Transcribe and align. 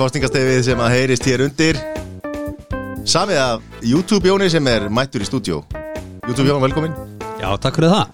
Kostningastefið 0.00 0.62
sem 0.64 0.80
að 0.80 0.94
heyrist 0.94 1.26
hér 1.28 1.42
undir. 1.44 1.76
Samið 3.04 3.36
af 3.36 3.64
YouTube 3.84 4.24
Jóni 4.24 4.46
sem 4.48 4.68
er 4.70 4.86
mættur 4.88 5.20
í 5.20 5.26
stúdjó 5.28 5.58
YouTube 6.24 6.46
Jón, 6.48 6.62
velkomin. 6.62 6.94
Já, 7.36 7.50
takk 7.60 7.76
fyrir 7.76 7.92
það. 7.92 8.06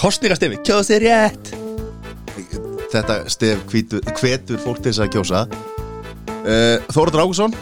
Kostningastefi, 0.00 0.56
kjóðast 0.64 0.92
þið 0.92 1.02
rétt. 1.04 1.50
Þetta 2.94 3.16
stef 3.34 3.60
hvetur 3.68 4.62
fólk 4.62 4.80
til 4.80 4.88
þess 4.88 5.02
að 5.04 5.10
kjósa. 5.18 5.42
Uh, 6.42 6.80
Þóraður 6.90 7.22
Ágússon 7.26 7.52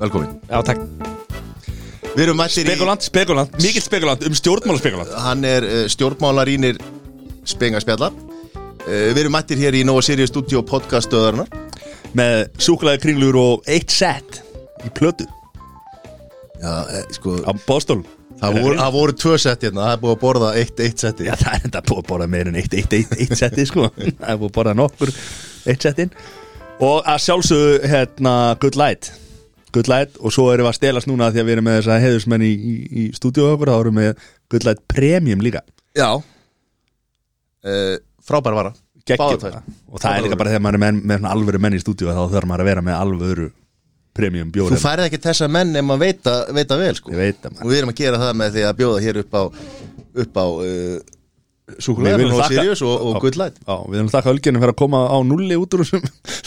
Velkomin. 0.00 0.32
Já, 0.48 0.56
takk. 0.66 0.80
Við 2.14 2.22
erum 2.24 2.40
mættir 2.40 2.64
Spekulant, 2.64 3.04
spekulant, 3.04 3.58
mikill 3.60 3.84
spekulant 3.84 4.24
um 4.24 4.34
stjórnmálaspekulant 4.38 5.12
í 5.12 5.20
Hann 5.26 5.44
er 5.46 5.68
uh, 5.68 5.84
stjórnmálarínir 5.92 6.80
Spengaspjalla 7.46 8.08
uh, 8.08 8.88
Við 8.88 9.22
erum 9.26 9.36
mættir 9.36 9.60
hér 9.60 9.78
í 9.78 9.84
Nova 9.86 10.02
Sirius 10.06 10.32
stúdjó 10.32 10.64
podcaststöðarinnar 10.66 11.63
Með 12.14 12.36
súkulega 12.62 13.02
kringlur 13.02 13.38
og 13.40 13.70
eitt 13.70 13.90
set 13.94 14.42
Í 14.84 14.90
plötu. 14.94 15.26
Já, 16.60 16.84
eh, 16.86 17.08
sko 17.16 17.40
Á 17.42 17.52
bóstól 17.66 18.04
Það 18.40 18.56
voru, 18.60 18.76
það 18.78 18.94
voru 18.96 19.14
tvö 19.14 19.34
sett 19.40 19.62
hérna, 19.64 19.84
það 19.86 19.92
er 19.94 20.00
búið 20.02 20.14
að 20.14 20.22
borða 20.24 20.48
eitt, 20.58 20.80
eitt 20.82 21.02
setti 21.04 21.26
Já, 21.28 21.34
það 21.38 21.54
er 21.54 21.66
enda 21.68 21.82
búið 21.86 22.00
að 22.00 22.08
borða 22.10 22.26
meir 22.34 22.50
en 22.50 22.56
eitt, 22.60 22.74
eitt, 22.74 22.96
eitt, 22.98 23.12
eitt 23.22 23.36
seti 23.38 23.66
sko. 23.70 23.86
Það 24.20 24.32
er 24.32 24.40
búið 24.40 24.48
að 24.50 24.56
borða 24.58 24.74
nokkur 24.78 25.12
eitt 25.70 25.86
setin 25.86 26.10
Og 26.82 27.06
að 27.06 27.20
sjálfsögðu, 27.22 27.74
hérna, 27.86 28.32
good 28.60 28.76
light. 28.78 29.12
Good 29.74 29.88
light 29.90 30.18
og 30.18 30.34
svo 30.34 30.48
erum 30.50 30.66
við 30.66 30.72
að 30.72 30.78
stelast 30.80 31.08
núna 31.10 31.30
því 31.30 31.42
að 31.42 31.46
við 31.46 31.54
erum 31.56 31.68
með 31.68 31.78
þessa 31.78 31.98
heiðusmenn 32.02 32.46
í, 32.46 32.50
í, 32.50 32.74
í 33.00 33.04
stúdíu 33.14 33.46
okkur 33.52 33.70
þá 33.70 33.76
erum 33.76 34.00
við 34.00 34.08
með 34.10 34.26
good 34.54 34.66
light 34.66 34.82
premium 34.90 35.44
líka. 35.46 35.62
Já. 35.94 36.10
Uh, 37.64 37.96
Frábær 38.26 38.58
vara 38.58 38.74
Geggjum. 39.04 39.72
Og 39.92 40.00
það 40.00 40.16
er 40.16 40.24
líka 40.24 40.38
bara 40.40 40.54
þegar 40.54 40.64
maður 40.64 40.78
er 40.80 40.98
með, 41.00 41.26
alvöru 41.28 41.60
menn 41.60 41.76
í 41.76 41.80
stúdíu 41.82 42.08
þá 42.08 42.22
þarf 42.32 42.48
maður 42.48 42.64
að 42.64 42.70
vera 42.70 42.84
með 42.86 42.96
alvöru 42.96 43.48
premium 44.14 44.52
Þú 44.52 44.54
bjóri 44.54 44.78
færið 44.80 45.08
ekki 45.08 45.20
þessa 45.24 45.48
menn 45.50 45.74
ef 45.76 45.84
maður 45.84 46.04
veita, 46.06 46.34
veita 46.54 46.78
vel 46.80 46.94
sko. 46.96 47.12
Veit 47.18 47.42
maður. 47.48 47.64
Og 47.64 47.72
við 47.72 47.80
erum 47.80 47.92
að 47.92 48.00
gera 48.00 48.20
það 48.22 48.38
með 48.40 48.54
því 48.54 48.64
að 48.68 48.78
bjóða 48.80 49.02
hér 49.04 49.20
upp 49.24 49.36
á 49.36 49.42
upp 50.24 50.38
á 50.38 50.46
uh, 50.46 50.96
viljum 52.04 52.34
og 52.36 52.42
Sirius 52.48 52.84
og, 52.86 52.94
og. 52.94 53.18
Good 53.24 53.38
Light. 53.40 53.60
Já, 53.64 53.76
við 53.90 54.00
erum 54.00 54.10
þakka 54.12 54.34
ölgjörnum 54.34 54.64
fyrir 54.64 54.74
að 54.74 54.80
koma 54.84 55.02
á 55.10 55.16
nulli 55.26 55.58
út 55.58 55.76
úr 55.76 55.84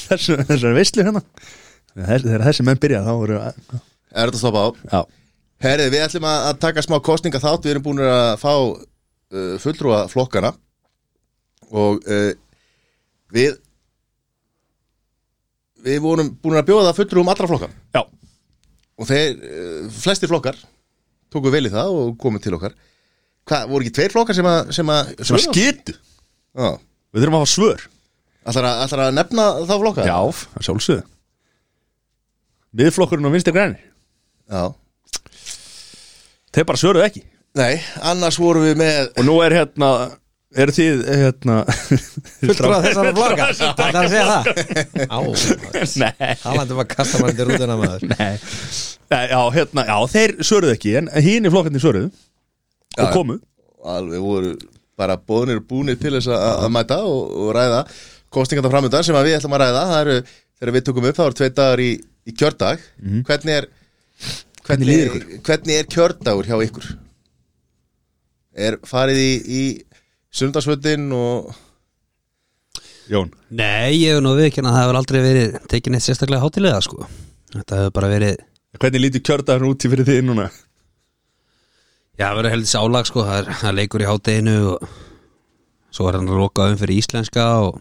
þessari 0.07 0.73
veislu 0.79 1.05
hérna. 1.05 1.23
Þegar 1.97 2.47
þessi 2.47 2.65
menn 2.65 2.81
byrja 2.81 3.03
þá 3.05 3.13
eru 3.15 3.39
Er 3.41 4.29
þetta 4.29 4.37
að 4.37 4.41
stoppa 4.41 4.63
á? 4.63 4.69
Já, 4.93 4.99
Herrið, 5.65 5.91
við 5.93 6.03
ætlum 6.05 6.27
að 6.29 6.43
að 6.47 6.59
taka 6.61 6.83
smá 6.85 6.95
kostninga 7.03 7.41
þátt 7.41 7.65
Við 7.65 7.73
erum 7.73 7.85
búin 7.87 8.03
að 8.05 8.35
fá 8.41 8.51
uh, 8.53 9.55
fulltrúa 9.61 10.03
flokkana. 10.11 10.53
Og 11.73 12.05
uh, 12.05 12.31
við 13.33 13.57
við 15.87 15.99
vorum 16.03 16.31
búin 16.41 16.59
að 16.59 16.69
bjóða 16.71 16.95
fulltrúum 16.97 17.29
allra 17.31 17.49
flokka. 17.49 17.69
Já, 17.95 18.01
og 18.97 19.09
þeir, 19.09 19.37
uh, 19.37 19.83
flestir 19.93 20.31
flokkar 20.31 20.57
tóku 21.33 21.51
vel 21.53 21.67
í 21.67 21.73
það 21.73 21.93
og 21.93 22.15
komu 22.21 22.41
til 22.43 22.55
okkar. 22.57 22.75
Hvað, 23.47 23.69
voru 23.71 23.85
ekki 23.85 23.95
tveir 23.95 24.15
flokkar 24.15 24.35
sem 24.37 24.47
að 24.49 24.73
sem 24.75 24.89
að, 24.91 25.13
sem 25.21 25.37
að 25.37 25.45
skitu 25.45 25.93
Já, 26.57 26.71
Við 27.13 27.21
þurfum 27.23 27.37
að 27.37 27.43
hafa 27.43 27.51
svör. 27.51 27.83
Ætlar 28.47 28.65
að, 28.67 28.81
ætlar 28.85 29.01
að 29.05 29.13
nefna 29.15 29.45
þá 29.67 29.73
flokka? 29.75 30.07
Já, 30.07 30.17
að 30.57 30.65
sjálfsögðu. 30.67 31.05
Miðflokkurinn 32.77 33.29
og 33.29 33.33
vinstri 33.33 33.53
græni 33.55 33.79
Já. 34.47 34.63
Þeir 36.55 36.67
bara 36.67 36.79
svöruðu 36.81 37.05
ekki. 37.05 37.23
Nei, 37.57 37.79
annars 38.05 38.37
vorum 38.39 38.65
við 38.67 38.77
með 38.79 39.11
Og 39.17 39.25
nú 39.27 39.37
er 39.45 39.55
hérna 39.55 39.89
Er 40.55 40.71
þið 40.71 41.01
hérna 41.11 41.57
Fulltrúa 42.39 42.77
þessara 42.85 43.11
flokka? 43.17 43.47
Það 43.59 43.81
er 43.87 43.97
að 43.99 44.13
segja 44.13 44.27
það. 44.29 44.45
Á, 45.11 45.19
Nei, 46.03 46.29
talandum 46.39 46.79
að 46.83 46.87
kasta 46.93 47.19
maður 47.19 47.35
til 47.39 47.47
rútina 47.49 47.75
maður. 47.81 48.05
Nei. 48.13 48.37
Já, 49.11 49.41
hérna, 49.55 49.83
já, 49.87 49.97
þeir 50.11 50.33
svöruðu 50.43 50.73
ekki 50.75 50.93
En 50.99 51.09
hín 51.23 51.47
í 51.47 51.51
flokkarnir 51.51 51.83
svöruðu 51.83 52.09
Og 53.03 53.11
komu. 53.13 53.37
Alveg 53.87 54.23
voru 54.23 54.53
bara 54.97 55.17
bóðnir 55.19 55.59
og 55.61 55.67
búnir 55.69 55.99
til 56.01 56.15
þess 56.15 56.31
að, 56.33 56.45
að 56.65 56.71
mæta 56.73 56.97
og, 57.05 57.27
og 57.43 57.51
ræða 57.55 57.81
kostningarna 58.33 58.71
framöndan 58.73 59.05
sem 59.05 59.15
að 59.15 59.27
við 59.29 59.37
ætlum 59.37 59.55
að 59.55 59.61
ræða. 59.63 59.83
Það 59.91 59.99
eru, 60.01 60.15
þegar 60.57 60.73
við 60.77 60.85
tökum 60.87 61.09
upp, 61.09 61.17
það 61.19 61.27
eru 61.29 61.37
tvei 61.39 61.49
dagar 61.59 61.83
í, 61.83 61.89
í 62.27 62.35
kjördag. 62.39 62.87
Hvernig 63.27 63.57
er 63.59 63.67
hvernig, 64.67 64.89
líður 64.89 65.11
ykkur? 65.11 65.27
hvernig 65.47 65.77
er 65.81 65.91
kjördagur 65.93 66.49
hjá 66.49 66.57
ykkur? 66.65 66.89
Er 68.67 68.79
farið 68.89 69.21
í, 69.21 69.31
í 69.45 69.61
sundarsvöldin 70.33 71.07
og 71.15 71.53
Jón? 73.07 73.29
Nei, 73.55 73.93
ég 74.03 74.17
hef 74.17 74.21
nú 74.23 74.33
viðkjörna 74.35 74.67
að 74.73 74.75
það 74.75 74.83
hefur 74.83 74.97
aldrei 74.99 75.19
verið 75.23 75.53
tekin 75.71 75.95
eitt 75.95 76.03
sérstaklega 76.03 76.43
hátilega 76.43 76.81
sko. 76.83 77.05
Þetta 77.53 77.77
hefur 77.81 77.93
bara 77.95 78.09
verið 78.11 78.41
Hvernig 78.77 79.01
lítur 79.01 79.23
kjördagur 79.25 79.69
út 79.71 79.85
í 79.87 79.89
fyrir 79.89 80.05
þið 80.05 80.19
núna? 80.27 80.49
Já, 82.19 82.27
það 82.27 82.35
verður 82.41 82.51
heldur 82.53 82.69
sálag 82.73 83.07
sko. 83.09 83.23
Það 83.25 83.37
er, 83.39 83.47
það 83.61 83.77
leikur 83.79 84.03
í 84.03 84.09
hátteginu 84.09 84.55
og 84.73 84.89
svo 85.95 86.09
er 86.11 86.17
hann 86.19 86.27
að 86.29 86.41
loka 86.43 86.67
um 86.69 86.75
fyrir 86.81 86.99
íslenska 86.99 87.45
og 87.63 87.77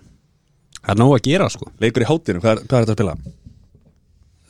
það 0.78 0.92
er 0.94 1.00
nóg 1.02 1.14
að 1.18 1.24
gera 1.26 1.48
sko. 1.52 1.68
Leikur 1.82 2.04
í 2.06 2.08
hátinu, 2.08 2.40
hvað, 2.44 2.52
er- 2.54 2.68
hvað 2.70 2.78
er 2.78 2.86
þetta 2.86 2.94
að 2.94 3.00
spila? 3.00 3.16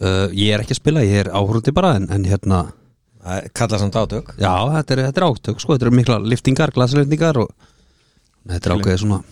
uh, 0.04 0.26
Ég 0.36 0.52
er 0.54 0.62
ekki 0.66 0.76
að 0.76 0.80
spila, 0.82 1.06
ég 1.08 1.22
er 1.24 1.32
áhrundi 1.40 1.72
bara 1.74 1.94
en, 1.98 2.10
en 2.12 2.28
hérna, 2.28 2.66
Það 3.26 3.46
kalla 3.58 3.78
samt 3.82 3.96
átök 3.98 4.28
já, 4.38 4.52
þetta 4.76 4.92
er, 4.94 5.00
þetta 5.08 5.18
er 5.18 5.24
átök 5.26 5.58
sko. 5.64 5.72
Þetta 5.74 5.86
eru 5.88 5.96
mikla 5.98 6.18
liftingar, 6.22 6.70
glasliftingar 6.76 7.40
og 7.42 7.48
þetta 8.50 8.70
er 8.70 8.76
ákveðið 8.76 9.02
svona. 9.04 9.22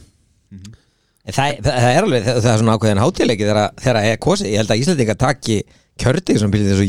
En 1.25 1.33
Það, 1.35 1.59
það, 1.65 1.77
það 1.81 1.91
er 1.91 2.07
alveg, 2.07 2.25
það, 2.27 2.39
það 2.45 2.51
er 2.53 2.59
svona 2.61 2.73
ákveðin 2.77 3.01
hátileiki 3.01 3.47
þegar 3.49 3.99
er 4.13 4.19
kosið, 4.21 4.49
ég 4.53 4.61
held 4.61 4.73
að 4.75 4.81
Íslandinga 4.83 5.15
taki 5.23 5.59
kjörtið 6.03 6.41
sem 6.43 6.53
byrðið 6.53 6.75
þessu 6.75 6.89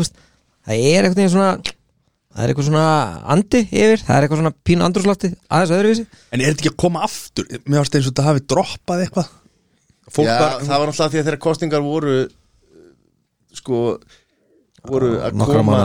veist, 0.00 0.18
það 0.66 0.82
er 0.90 1.08
eitthvað 1.08 1.30
svona 1.32 1.52
það 2.30 2.44
er 2.44 2.52
eitthvað 2.52 2.68
svona 2.68 2.84
andi 3.34 3.60
yfir 3.64 4.02
það 4.04 4.16
er 4.16 4.26
eitthvað 4.26 4.40
svona 4.42 4.52
pínu 4.68 4.86
andrúslafti 4.86 5.30
aðeins 5.50 5.72
öðruvísi. 5.74 6.04
En 6.30 6.42
er 6.42 6.52
þetta 6.52 6.62
ekki 6.62 6.72
að 6.72 6.80
koma 6.84 7.02
aftur? 7.06 7.48
Mér 7.64 7.80
varst 7.80 7.96
eins 7.96 8.06
og 8.06 8.12
þetta 8.12 8.26
hafi 8.28 8.44
droppað 8.52 9.04
eitthvað. 9.06 9.32
Já, 10.10 10.30
var, 10.30 10.54
það 10.60 10.76
var 10.76 10.90
náttúrulega 10.90 11.10
því 11.14 11.20
að 11.20 11.26
þeirra 11.26 11.42
kostningar 11.46 11.84
voru 11.86 12.14
sko 13.56 13.80
voru 14.88 15.10
að 15.20 15.36
nokkra 15.40 15.60
koma 15.60 15.78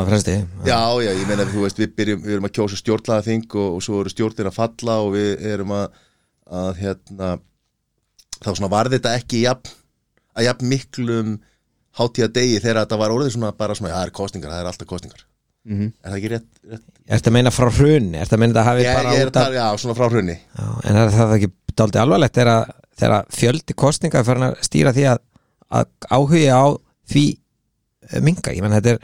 Já, 0.66 0.80
já, 1.04 1.12
ég 1.12 1.28
meina 1.30 1.48
þú 1.50 1.66
veist, 1.66 1.82
við, 1.82 1.92
byrjum, 2.00 2.22
við 2.24 2.38
erum 2.38 2.48
að 2.50 2.56
kjósa 2.60 2.80
stjórnlaðaþing 2.80 3.46
og, 3.56 3.68
og 3.76 3.84
svo 3.86 4.00
eru 4.04 4.14
stjórnir 4.14 4.50
að 4.52 4.58
falla 4.60 4.98
og 5.04 5.12
við 5.18 5.46
erum 5.52 5.76
að, 5.76 6.00
að 6.62 6.82
hérna, 6.84 7.32
þá 8.40 8.50
svona 8.54 8.72
var 8.72 8.92
þetta 8.94 9.16
ekki 9.20 9.44
jafn, 9.46 9.72
að 10.36 10.48
jafn 10.50 10.72
miklum 10.72 11.38
hátíða 11.96 12.32
degi 12.36 12.60
þegar 12.60 12.84
þetta 12.84 13.00
var 13.04 13.16
orðið 13.16 13.36
svona 13.38 13.54
bara 13.56 13.76
svona, 13.78 13.92
já, 13.94 13.98
það 14.00 14.10
er 14.10 14.16
kostningar, 14.20 14.54
það 14.56 14.64
er 14.66 14.72
alltaf 14.74 14.92
kostningar 14.92 15.26
Mhm. 15.66 15.88
Er 16.06 16.12
það 16.12 16.18
ekki 16.20 16.30
rétt? 16.30 16.50
rétt? 16.70 16.82
Ertu 17.16 17.30
að 17.32 17.34
meina 17.34 17.50
frá 17.50 17.66
hrunni, 17.74 18.20
ertu 18.22 18.36
að 18.36 18.42
meina 18.44 18.54
þetta 18.54 18.66
hafi 18.68 18.84
Ég, 18.86 18.98
bara 19.00 19.14
er 19.18 19.30
út 19.32 19.38
af 19.42 19.48
að, 19.48 19.56
já, 19.58 19.64
svona 19.82 19.96
frá 19.98 20.10
hrunni 20.12 20.36
Já, 20.38 20.66
en 20.86 21.00
er 21.02 21.14
það 21.16 21.34
ekki 21.40 21.50
dálítið 21.74 22.02
alvarlegt 22.04 22.38
þegar, 22.38 23.26
fjöldi 23.34 23.76
kostninga 23.82 24.20
er 24.20 24.28
farin 24.28 24.46
að 24.46 24.60
stýra 24.62 24.94
því 24.94 25.08
að, 25.10 25.24
að 25.80 25.90
áhugi 26.14 26.44
á 26.54 26.64
því 27.10 27.24
minga, 28.26 28.56
ég 28.56 28.64
menn 28.66 28.76
þetta 28.76 28.96
er 28.96 29.00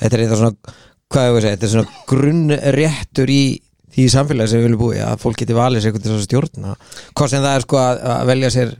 þetta 0.00 0.16
er 0.16 0.22
eitthvað 0.24 0.40
svona, 0.42 0.76
hvað 1.10 1.26
ég 1.26 1.34
veist 1.36 1.48
þetta 1.50 1.68
er 1.68 1.74
svona 1.74 2.06
grunnréttur 2.12 3.34
í 3.34 3.42
því 3.90 4.06
samfélagi 4.12 4.52
sem 4.52 4.60
við 4.60 4.68
viljum 4.68 4.82
búi, 4.84 5.00
að 5.02 5.20
fólk 5.24 5.40
geti 5.42 5.56
valið 5.56 5.84
sér 5.84 5.92
eitthvað 5.92 6.16
að 6.16 6.24
stjórna, 6.28 6.74
hvað 7.18 7.32
sem 7.32 7.44
það 7.44 7.56
er 7.58 7.66
sko 7.66 7.80
að, 7.82 8.02
að 8.14 8.30
velja 8.30 8.50
sér 8.54 8.74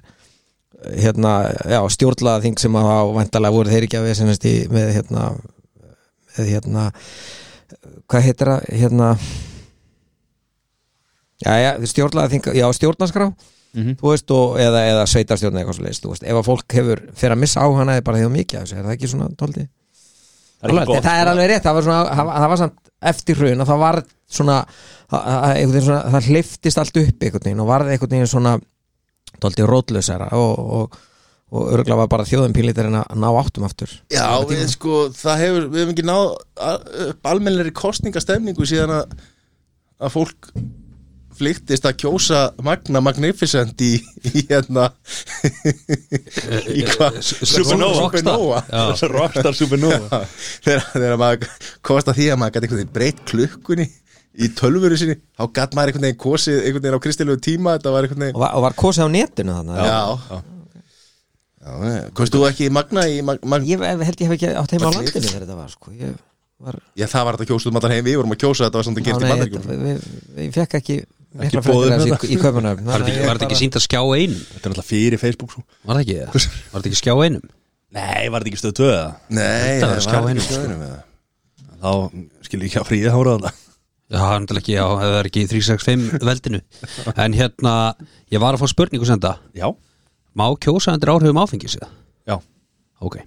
hérna, 0.96 1.34
já, 1.68 1.80
stjórnlaða 1.96 2.44
þing 2.46 2.62
sem 2.62 2.80
að 2.80 2.88
á 2.88 3.00
væntalega 3.18 3.56
voru 3.56 3.72
þeir 3.72 3.86
ekki 3.86 3.98
að 3.98 4.06
við 4.06 4.18
sennast 4.20 4.46
í 4.48 4.54
með 4.72 4.92
hérna 4.96 5.24
með 6.36 6.52
hérna 6.54 6.84
hvað 8.08 8.28
heitir 8.28 8.52
það, 8.54 8.68
hérna 8.80 9.14
Já, 11.40 11.54
já, 11.56 11.70
stjórnlega 11.88 12.28
þing, 12.28 12.48
já, 12.52 12.66
stjórnarskrá 13.70 14.00
þú 14.00 14.10
veist, 14.10 14.30
og, 14.36 14.56
eða, 14.60 14.80
eða 14.90 15.04
sveitarstjórn 15.12 15.54
eða 15.54 15.60
eitthvað 15.64 15.76
svo 15.80 15.84
leist, 15.86 16.02
þú 16.04 16.10
veist, 16.14 16.24
ef 16.26 16.38
að 16.40 16.46
fólk 16.50 16.74
hefur 16.80 17.02
fyrir 17.14 17.34
að 17.36 17.40
missa 17.44 17.60
á 17.62 17.68
hana 17.78 17.96
eða 17.98 18.04
bara 18.10 18.22
að 18.24 18.32
mikið 18.34 18.58
af 18.60 18.64
þessu, 18.66 18.78
er 18.80 18.88
það 18.88 18.96
ekki 18.96 19.10
svona 19.12 19.28
tóldi? 19.38 19.66
Það 20.60 20.68
er 20.68 20.74
Alveg, 20.74 20.86
gott, 20.90 21.04
það 21.04 21.18
er 21.20 21.24
sko. 21.24 21.30
alveg 21.34 21.46
rétt, 21.50 21.62
það 21.64 21.76
var 21.78 21.84
svona 21.86 22.00
það, 22.18 22.32
það 22.40 22.48
var 22.52 22.58
samt 22.60 22.90
eftir 23.10 23.38
hrun 23.40 23.60
og 23.64 23.68
það 23.70 23.78
var 23.80 24.00
svona, 24.28 24.56
að- 25.10 25.28
að- 25.30 25.54
einhvern 25.54 25.70
veginn 25.76 25.86
svona 25.86 26.02
það 26.16 26.26
hleyftist 26.30 26.78
allt 26.82 26.98
upp 27.00 27.22
einhvern 27.24 27.46
veginn 27.46 27.62
og 27.64 27.70
varði 27.70 27.94
einhvern 27.94 28.10
veginn 28.16 28.28
svona 28.34 28.52
tóldi 29.40 29.64
rótlausara 29.70 30.26
og, 30.36 30.58
og, 30.80 30.98
og 31.50 31.70
örgulega 31.72 31.96
var 32.02 32.10
bara 32.12 32.26
þjóðum 32.28 32.52
pínlítar 32.58 32.90
en 32.90 32.98
að 33.00 33.16
ná 33.22 33.28
áttum 33.40 33.64
aftur 33.70 33.94
Já, 34.12 34.26
við 34.50 34.66
sko, 34.74 35.06
það 35.16 35.40
hefur, 35.46 35.64
við 35.72 35.80
hefum 35.86 35.94
ekki 35.94 36.04
náð 36.10 36.26
a- 36.60 36.76
upp 37.08 37.30
almennleri 37.32 37.72
kostningastemningu 37.80 38.68
síðan 38.68 38.92
að, 39.00 39.16
að 40.04 40.12
fólk 40.18 40.50
flyktist 41.40 41.86
að 41.88 41.96
kjósa 42.04 42.40
Magna 42.64 43.00
Magnificent 43.04 43.80
í, 43.82 43.94
í 44.30 44.44
hérna 44.50 44.90
í 46.70 46.84
hvað? 46.92 47.18
Supernova. 47.24 48.04
Supernova. 48.10 48.60
Rockstar. 49.14 49.56
Supernova. 49.56 50.20
Þegar, 50.64 50.84
þegar 50.94 51.16
maður 51.20 51.48
kosta 51.90 52.14
því 52.16 52.28
að 52.34 52.40
maður 52.42 52.54
gæti 52.56 52.68
einhvern 52.68 52.82
veginn 52.82 52.94
breytt 53.00 53.24
klukkunni 53.30 53.88
í 54.40 54.46
tölvuru 54.56 54.96
sinni 55.00 55.16
þá 55.18 55.44
gæti 55.58 55.76
maður 55.78 55.90
einhvern 55.92 56.06
veginn 56.06 56.20
kosið 56.22 56.60
einhvern 56.62 56.84
veginn 56.86 57.00
á 57.00 57.04
kristilegu 57.08 57.40
tíma 57.42 57.74
þetta 57.78 57.92
var 57.96 58.06
einhvern 58.06 58.20
og 58.20 58.26
veginn 58.28 58.40
var, 58.44 58.54
og 58.60 58.64
var 58.68 58.76
kosið 58.78 59.06
á 59.06 59.08
netinu 59.16 59.56
þannig 59.58 59.80
já, 59.80 60.00
Já, 61.60 61.76
já. 61.90 62.08
Komst 62.16 62.32
þú 62.32 62.46
ekki 62.48 62.70
Magna 62.72 63.02
í 63.10 63.18
Mag 63.26 63.42
Mag 63.44 63.66
Ég 63.68 63.82
held 63.84 64.22
ég 64.22 64.30
hef 64.30 64.36
ekki 64.38 64.48
átt 64.56 64.72
heima 64.72 64.88
á 64.88 64.92
landinu 64.96 65.26
þegar 65.26 65.42
þetta 65.44 65.56
var 65.58 65.72
sko. 65.74 65.90
Ég 65.92 66.14
var 66.64 66.78
Já, 66.96 67.04
það 67.10 67.26
var 67.28 67.36
þetta 67.36 67.48
kjóst 67.50 67.68
um 67.68 67.76
allan 67.80 67.92
heim. 67.96 68.06
Við 68.06 68.16
vorum 68.20 68.32
að 68.32 68.40
kjósa 68.46 68.64
þetta 68.68 68.80
var 68.80 68.86
samt 68.88 69.00
að 69.02 69.10
gera 69.10 69.34
við- 69.34 69.82
við- 69.82 70.06
Ég 70.46 70.54
fekk 70.56 70.78
ekki 70.80 70.96
af 71.30 71.66
með 71.66 71.92
þessu 71.94 72.26
í, 72.26 72.34
í 72.34 72.38
köpunum 72.40 72.80
Var 72.86 73.02
þetta 73.04 73.12
ekki, 73.12 73.26
var 73.28 73.38
þetta 73.38 73.46
ekki 73.46 73.58
sínt 73.60 73.76
að 73.78 73.84
skjá 73.86 74.00
einum? 74.02 74.40
Þetta 74.50 74.66
er 74.66 74.72
alltaf 74.74 74.88
fyrir 74.90 75.20
Facebook 75.22 75.52
svo 75.54 75.62
Var 75.86 75.94
það 75.94 76.02
ekki 76.02 76.16
það? 76.18 76.32
Var 76.34 76.74
þetta 76.74 76.90
ekki 76.90 77.00
skjá 77.00 77.14
einum? 77.20 77.44
Nei, 77.90 78.22
var 78.30 78.42
þetta 78.42 78.50
ekki 78.50 78.60
stöð 78.62 78.74
2 78.80 78.88
eða? 78.90 79.06
Nei, 79.30 79.44
Þetta 79.46 79.90
var 79.90 79.94
það 79.94 80.06
skjá 80.06 80.18
var 80.18 80.30
einum, 80.30 80.44
ekki? 80.44 80.90
Þá 81.80 81.92
skil 82.48 82.60
ég 82.60 82.66
ekki 82.70 82.80
að 82.82 82.88
fríða 82.90 83.14
hóra 83.14 83.36
þarna 83.36 83.52
Já, 84.10 84.18
hann 84.26 84.48
ekki, 84.58 84.74
það 84.74 85.16
er 85.20 85.28
ekki 85.30 85.44
í 85.44 85.50
365 85.52 86.26
veldinu 86.26 86.60
En 87.14 87.36
hérna, 87.38 87.74
ég 88.34 88.42
var 88.42 88.58
að 88.58 88.64
fá 88.64 88.72
spurningu 88.74 89.06
senda 89.06 89.36
Já, 89.54 89.68
Má 90.34 90.46
kjósa 90.58 90.96
undir 90.96 91.12
áhrifum 91.14 91.38
áfengis 91.42 91.78
eða? 91.78 91.92
já, 92.26 92.36
Ok, 93.00 93.20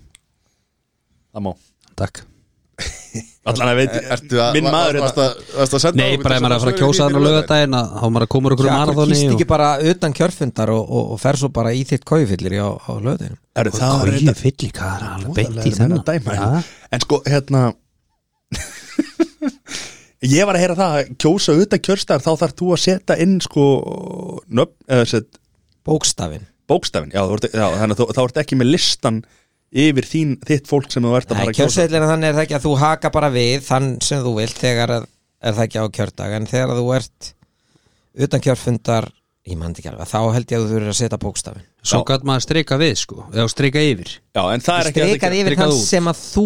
það 1.31 1.47
má 1.47 1.53
takk 1.99 2.25
Allan 3.43 3.69
að 3.73 3.79
veit, 3.81 3.95
Ertu 4.15 4.37
að 4.39 4.53
minn 4.55 4.67
maður 4.71 4.97
varst 5.03 5.17
hérna. 5.19 5.25
að- 5.27 5.57
varstu 5.59 5.75
að 5.77 5.81
senda 5.83 5.99
Nei, 5.99 6.17
bara 6.23 6.35
ef 6.37 6.41
maður 6.43 6.53
er 6.53 6.55
að 6.55 6.63
fara 6.63 6.71
að 6.73 6.79
kjósa 6.79 7.03
þannig 7.03 7.19
á 7.19 7.27
lögadaginn 7.27 7.75
að 7.77 7.89
þá 7.93 8.05
maður 8.07 8.25
að 8.25 8.31
koma 8.33 8.49
okkur 8.53 8.63
um 8.63 8.69
Já, 8.69 8.77
marathóni 8.79 9.13
kýst 9.13 9.25
og... 9.27 9.33
ekki 9.35 9.47
bara 9.51 9.67
utan 9.91 10.15
kjörfundar 10.19 10.71
og, 10.73 10.83
og, 10.87 11.11
og 11.13 11.19
fer 11.21 11.39
svo 11.41 11.49
bara 11.57 11.73
í 11.75 11.81
þitt 11.89 12.05
kójufillir 12.07 12.55
á, 12.63 12.69
Er 13.53 13.69
það 13.69 13.77
Hvað 13.77 14.07
er 14.07 14.15
alveg 15.09 15.35
beint 15.35 15.59
í 15.67 15.73
þennan? 15.75 16.01
hérna. 16.07 16.63
En 16.89 17.03
sko, 17.03 17.19
hérna 17.27 17.65
Ég 20.23 20.47
var 20.47 20.55
að 20.55 20.63
heyra 20.63 20.79
það 20.79 20.97
að 21.01 21.13
kjósa 21.19 21.57
utan 21.59 21.83
kjörstar 21.83 22.23
þá 22.23 22.31
þarf 22.39 22.55
þú 22.55 22.71
að 22.71 22.83
setja 22.85 23.19
inn 23.19 23.37
sko 23.43 23.63
nöfn, 24.47 24.75
eða 24.87 25.09
set 25.17 25.27
Bókstafin 25.83 26.47
bókstafin, 26.69 27.11
já, 27.11 27.23
þú 27.27 27.37
ert, 27.37 27.47
já 27.51 27.65
þannig 27.75 27.95
að 27.95 27.99
þú, 27.99 28.05
þá 28.15 28.21
ert 28.23 28.37
ekki 28.43 28.57
með 28.59 28.69
listan 28.71 29.17
yfir 29.73 30.05
þín, 30.05 30.35
þitt 30.45 30.67
fólk 30.69 30.91
sem 30.93 31.03
þú 31.03 31.15
ert 31.17 31.31
að 31.33 31.39
fara 31.41 31.51
að 31.51 31.57
kjósa. 31.57 31.87
þannig 31.89 32.27
er 32.29 32.35
það 32.37 32.43
ekki 32.45 32.57
að 32.59 32.65
þú 32.67 32.73
haka 32.83 33.09
bara 33.15 33.29
við 33.33 33.63
þann 33.65 33.89
sem 34.05 34.21
þú 34.23 34.33
vilt 34.37 34.59
þegar 34.61 34.89
að- 34.99 35.07
er 35.43 35.53
það 35.57 35.63
ekki 35.67 35.81
á 35.81 35.85
kjördag. 35.97 36.35
En 36.37 36.45
þegar 36.47 36.75
þú 36.77 36.85
ert 36.95 37.33
utan 38.27 38.39
kjörfundar 38.45 39.09
ég 39.49 39.57
mann 39.57 39.73
ekki 39.75 39.89
alveg, 39.91 40.07
þá 40.07 40.19
held 40.33 40.45
ég 40.53 40.57
að 40.59 40.63
þú 40.63 40.69
þurfir 40.73 40.91
að 40.93 40.99
setja 41.01 41.17
bókstafin 41.19 41.63
Svo 41.83 42.03
gæt 42.07 42.23
maður 42.23 42.43
streika 42.45 42.77
við 42.79 42.93
sko 43.01 43.25
Eða 43.33 43.49
streika 43.51 43.81
yfir. 43.83 44.11
Já, 44.35 44.43
en 44.53 44.61
það 44.63 44.77
er 44.79 44.89
ekki 44.91 45.01
strikar 45.09 45.33
yfir 45.35 45.51
strikað 45.51 45.63
þann 45.65 45.73
út. 45.75 45.87
sem 45.89 46.05
að 46.07 46.21
þú 46.23 46.45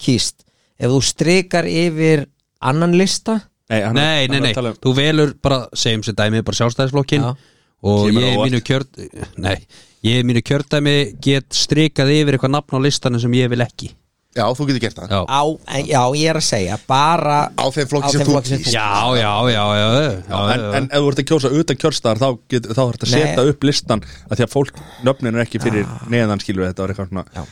kýst. 0.00 0.36
Ef 0.80 0.88
þú 0.94 1.00
strikar 1.04 1.64
yfir 1.68 2.26
annan 2.62 2.92
lista? 2.96 3.34
Nei, 3.68 3.82
hann, 3.82 3.94
Nei, 3.94 4.26
hann 4.26 4.30
nei, 4.30 4.36
er 4.38 4.40
nei, 4.40 4.50
að 4.50 4.54
tala 4.54 4.70
um- 4.72 4.80
þú 4.80 4.94
velur 4.96 5.34
bara 5.42 5.58
segjum 5.74 6.04
sem 6.04 6.14
dæmi 6.14 6.40
bara 6.42 6.56
sjálfstæðisflokkin 6.56 7.22
Já. 7.22 7.36
og 7.82 8.06
Kemur 8.06 8.22
ég 8.22 8.32
á 8.32 8.40
í 8.40 8.48
mínu 8.48 8.62
kjörd 8.64 9.36
Nei, 9.36 9.58
ég 10.06 10.26
mínu 10.28 10.42
kjördæmi 10.46 10.94
get 11.24 11.48
strikað 11.56 12.12
yfir 12.14 12.36
eitthvað 12.38 12.54
nafn 12.56 12.76
á 12.76 12.84
listanum 12.86 13.20
sem 13.22 13.34
ég 13.36 13.50
vil 13.52 13.64
ekki. 13.64 13.94
Já, 14.30 14.44
þú 14.54 14.68
getur 14.68 14.82
gert 14.84 14.98
það. 15.00 15.10
Já, 15.10 15.20
á, 15.26 15.42
en, 15.74 15.86
já, 15.90 16.00
ég 16.14 16.28
er 16.30 16.38
að 16.38 16.44
segja 16.46 16.76
bara 16.86 17.38
Á 17.50 17.66
þeim 17.74 17.88
flokki 17.90 18.12
sem 18.14 18.28
þú 18.28 18.42
kýst 18.46 18.68
já, 18.70 18.84
já, 19.18 19.30
já, 19.50 19.62
já, 19.74 19.86
já, 19.90 20.04
Já, 20.30 20.38
en, 20.54 20.66
en 20.78 20.86
ef 20.86 21.02
þú 21.02 21.08
ert 21.10 21.22
að 21.22 21.26
kjósa 21.32 21.50
utan 21.58 21.80
kjörstar 21.82 22.20
þá, 22.20 22.28
get, 22.52 22.68
þá 22.70 22.78
þarf 22.78 23.00
að 23.00 23.08
Nei. 23.08 23.14
setja 23.16 23.44
upp 23.50 23.66
listan 23.66 24.04
að 24.06 24.36
því 24.38 24.44
að 24.46 24.52
fólk, 24.54 24.78
nöfnin 25.08 25.34
er 25.34 25.42
ekki 25.42 25.62
fyrir 25.64 25.90
neðan 26.14 26.44
skilur 26.44 26.68
þetta 26.68 26.84
var 26.86 26.94
eitthvað 26.94 27.10
svona 27.10 27.26
Já. 27.34 27.42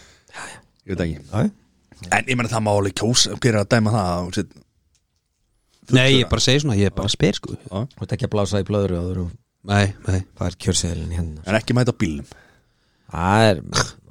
ég 0.86 0.94
veit 0.94 1.02
ekki. 1.08 1.18
Já. 1.34 1.50
en 2.14 2.30
ég 2.30 2.38
menna 2.38 2.52
það 2.54 2.64
má 2.68 2.72
alveg 2.76 2.96
kjósa, 3.02 3.34
er 3.50 3.58
að 3.64 3.68
dæma 3.74 3.96
það 3.96 4.22
Þú 4.28 4.38
set- 4.38 4.56
Nei, 5.98 6.08
ég 6.20 6.30
bara 6.30 6.46
segi 6.46 6.62
svona, 6.62 6.78
ég 6.78 6.94
bara 6.94 7.10
spyr 7.10 7.34
sko. 7.40 7.58
Þú 7.72 8.04
ert 8.06 8.14
ekki 8.14 8.28
að 8.28 8.34
blása 8.36 8.62
í 8.62 8.66
blöðru 8.70 9.00
og 9.00 9.06
þú 9.08 9.12
eru 9.16 9.26
Nei, 9.68 9.86
nei, 10.08 10.20
hvað 10.38 10.50
er 10.50 10.56
kjörseðlin 10.64 11.14
hérna. 11.16 11.42
En 11.46 11.58
ekki 11.58 11.76
mæta 11.76 11.92
á 11.92 12.00
bílnum. 12.00 12.28
Það 13.08 13.46
er 13.48 13.60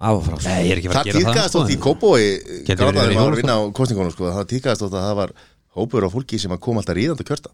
áfrá 0.09 0.37
nei, 0.41 0.61
ég 0.65 0.71
er 0.73 0.79
ekki 0.81 0.89
að 0.89 0.95
fara 0.95 0.97
Það 0.97 1.03
að 1.03 1.05
gera 1.05 1.17
það 1.17 1.27
týrkaðast 1.27 1.53
sko, 1.53 1.61
átt 1.61 1.73
í 1.73 1.77
Kópói 1.83 2.23
Getur 2.65 2.87
verið 2.87 2.97
Gráðaður 2.97 3.13
í 3.13 3.17
var 3.19 3.27
að 3.35 3.39
vinna 3.41 3.57
á 3.57 3.61
kostningunum 3.77 4.13
sko. 4.15 4.31
Það 4.33 4.47
týrkaðast 4.53 4.85
átt 4.87 4.95
að 4.97 5.05
það 5.05 5.15
var 5.19 5.33
hópur 5.77 6.07
á 6.07 6.09
fólki 6.15 6.39
sem 6.41 6.55
að 6.55 6.61
kom 6.65 6.79
alltaf 6.81 6.97
ríðandi 6.97 7.25
að 7.25 7.29
kjörsta 7.29 7.51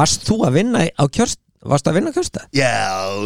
Varst 0.00 0.24
þú 0.24 0.38
að 0.48 0.56
vinna 0.56 0.86
á 0.88 1.04
kjörst 1.12 1.40
Varst 1.60 1.90
að 1.90 1.98
vinna 1.98 2.08
á 2.08 2.16
kjörsta? 2.16 2.42
Já, 2.56 2.72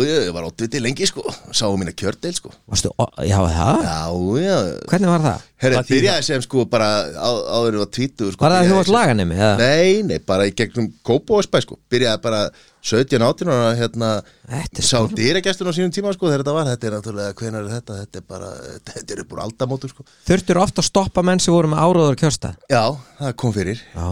ég 0.03 0.33
var 0.35 0.49
áttviti 0.49 0.81
lengi 0.83 1.07
sko. 1.07 1.23
Sáum 1.55 1.79
mína 1.79 1.93
kjördeil 1.95 2.33
sko. 2.35 2.51
Varstu, 2.67 2.91
ó, 2.99 3.07
já 3.23 3.37
það? 3.39 3.85
Já, 3.87 4.01
já. 4.43 4.57
Hvernig 4.91 5.11
var 5.13 5.23
það? 5.23 5.45
Herri, 5.63 5.77
Hvað 5.79 5.87
þýðir 5.87 6.01
byrjaði 6.03 6.25
sem 6.27 6.43
sko 6.43 6.65
bara 6.73 6.89
á, 7.15 7.31
áður 7.31 7.77
en 7.77 7.83
var 7.85 7.93
tvítu 7.95 8.33
sko, 8.35 8.41
Var 8.43 8.51
það 8.51 8.59
að 8.59 8.59
þú 8.59 8.67
byrjaði 8.67 8.81
varst 8.81 8.91
sem- 8.91 8.97
laganemi? 8.99 9.39
eða? 9.39 9.53
Nei, 9.63 10.03
nei, 10.11 10.19
bara 10.27 10.49
í 10.51 10.55
gegnum 10.59 10.89
Kópóisbæ 11.07 11.63
sko. 11.63 11.79
Byrjaði 11.95 12.23
bara 12.27 12.41
17-18 12.85 13.49
og 13.55 13.79
hérna 13.79 14.11
Þetta 14.45 14.83
er 14.83 14.87
Sá 14.87 14.99
dýragestur 15.17 15.71
á 15.71 15.73
sínum 15.77 15.93
tíma 15.95 16.13
sko 16.13 16.29
þegar 16.29 16.43
þetta 16.45 16.55
var 16.59 16.69
Þetta 16.69 16.89
er 16.91 16.97
náttúrulega, 16.99 17.37
hvenær 17.41 17.65
er 17.65 17.73
þetta? 17.79 17.99
Þetta 18.05 18.21
er 18.21 18.27
bara, 18.29 18.51
þetta 18.93 19.15
er 19.17 19.23
upp 19.25 19.35
úr 19.37 19.43
aldamótu 19.47 19.91
sko 19.93 20.07
Þurftur 20.29 20.61
ofta 20.61 20.85
að 20.85 20.89
stoppa 20.91 21.25
menn 21.25 21.41
sem 21.41 21.55
voru 21.57 21.71
með 21.73 21.85
áróður 21.87 22.19
kjörsta 22.21 22.55
Já, 22.69 22.83
það 23.23 23.37
kom 23.41 23.55
fyrir 23.57 23.81
Já 23.95 24.07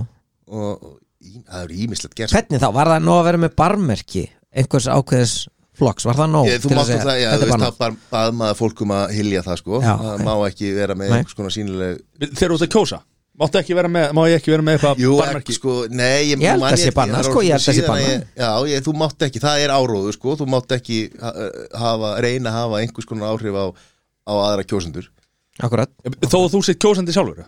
Og, 0.52 0.70
og 0.72 0.98
í, 1.20 1.38
það 1.44 1.66
er 1.66 1.74
ímislegt 1.84 2.16
gerst 2.18 2.36
Hvernig 2.36 2.62
þá? 2.64 2.70
Var 2.80 2.92
það 2.94 3.06
nóg 3.10 3.20
að 3.20 3.26
vera 3.30 3.42
með 3.44 3.54
barmerki 3.60 4.24
einhvers 4.52 4.88
ákveðis 4.92 5.36
flokks? 5.78 6.04
Var 6.08 6.18
það 6.18 6.32
nóg? 6.34 6.48
Ég, 6.50 6.58
þú 6.64 6.72
að 6.72 6.80
máttu 6.80 6.98
það, 7.04 7.20
já, 7.22 7.28
þú 7.32 7.46
veist, 7.48 7.62
það 7.62 7.78
bara 7.84 7.96
bað 8.12 8.34
maður 8.40 8.58
fólkum 8.58 8.92
að 8.96 9.14
hilja 9.16 9.44
það 9.46 9.60
sko 9.62 9.78
Já, 9.80 9.92
Það 10.02 10.12
ok. 10.16 10.24
má 10.26 10.32
ekki 10.50 10.72
vera 10.76 10.96
með 10.98 11.08
Nei. 11.12 11.16
einhvers 11.22 11.38
konar 11.38 11.54
sínileg 11.54 12.02
þegar 12.32 12.52
þú 12.52 12.58
ert 12.58 12.66
að 12.66 12.72
kjósa, 12.76 12.98
máttu 13.40 13.58
ekki 13.62 13.76
vera 13.78 13.88
með 13.92 14.12
má 14.16 14.22
ég 14.28 14.38
ekki 14.40 14.52
vera 14.52 14.64
með 14.66 14.76
eitthvað 14.76 15.00
Jú, 15.02 15.12
ekki, 15.24 15.54
sko, 15.56 15.74
nei 15.88 16.32
Ég, 16.32 16.42
Ég 16.42 16.52
held 16.52 16.66
að 16.68 16.76
sé 16.82 16.90
ekki, 16.92 17.06
er 17.16 17.28
sko, 17.28 17.42
ég 17.46 17.56
held 17.56 17.62
að 17.62 17.78
sé 17.78 17.86
ég- 18.04 18.26
Já, 18.36 18.50
ég, 18.68 18.84
þú 18.84 18.94
mátt 19.00 19.24
ekki, 19.26 19.42
það 19.42 19.64
er 19.64 19.74
áróðu 19.76 20.12
sko 20.16 20.36
Þú 20.40 20.48
mátt 20.52 20.74
ekki 20.76 20.98
ha- 21.22 21.34
hafa, 21.84 22.12
reyna 22.24 22.52
að 22.52 22.58
hafa 22.60 22.82
einhvers 22.82 23.08
konar 23.08 23.32
áhrif 23.32 23.56
á, 23.56 23.64
á 24.28 24.32
aðra 24.36 24.66
kjósendur. 24.68 25.08
Akkurat. 25.62 25.90
Þó 26.28 26.38
að 26.44 26.52
þú 26.54 26.60
sitt 26.64 26.80
kjósandi 26.82 27.12
sjálfur? 27.16 27.44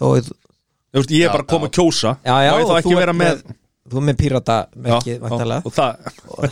Þó, 0.00 0.06
Þú 0.90 0.98
veist, 0.98 1.12
ég 1.14 1.22
er 1.28 1.30
bara 1.30 1.44
að 1.44 1.50
koma 1.52 1.68
að 1.68 1.74
kjósa. 1.76 2.16
Já, 2.26 2.34
já, 2.42 2.50
má 2.50 2.58
ég 2.58 2.66
þá 2.66 2.70
og 2.72 2.78
ekki 2.80 2.90
þú 2.90 2.98
vera 2.98 3.12
með, 3.14 3.42
Þú 3.90 3.98
er 4.00 4.04
með 4.06 4.16
pírata 4.20 4.56
merkið, 4.76 5.14
Já, 5.16 5.20
vantarlega 5.22 5.62
og, 5.66 5.72
það, 5.74 5.92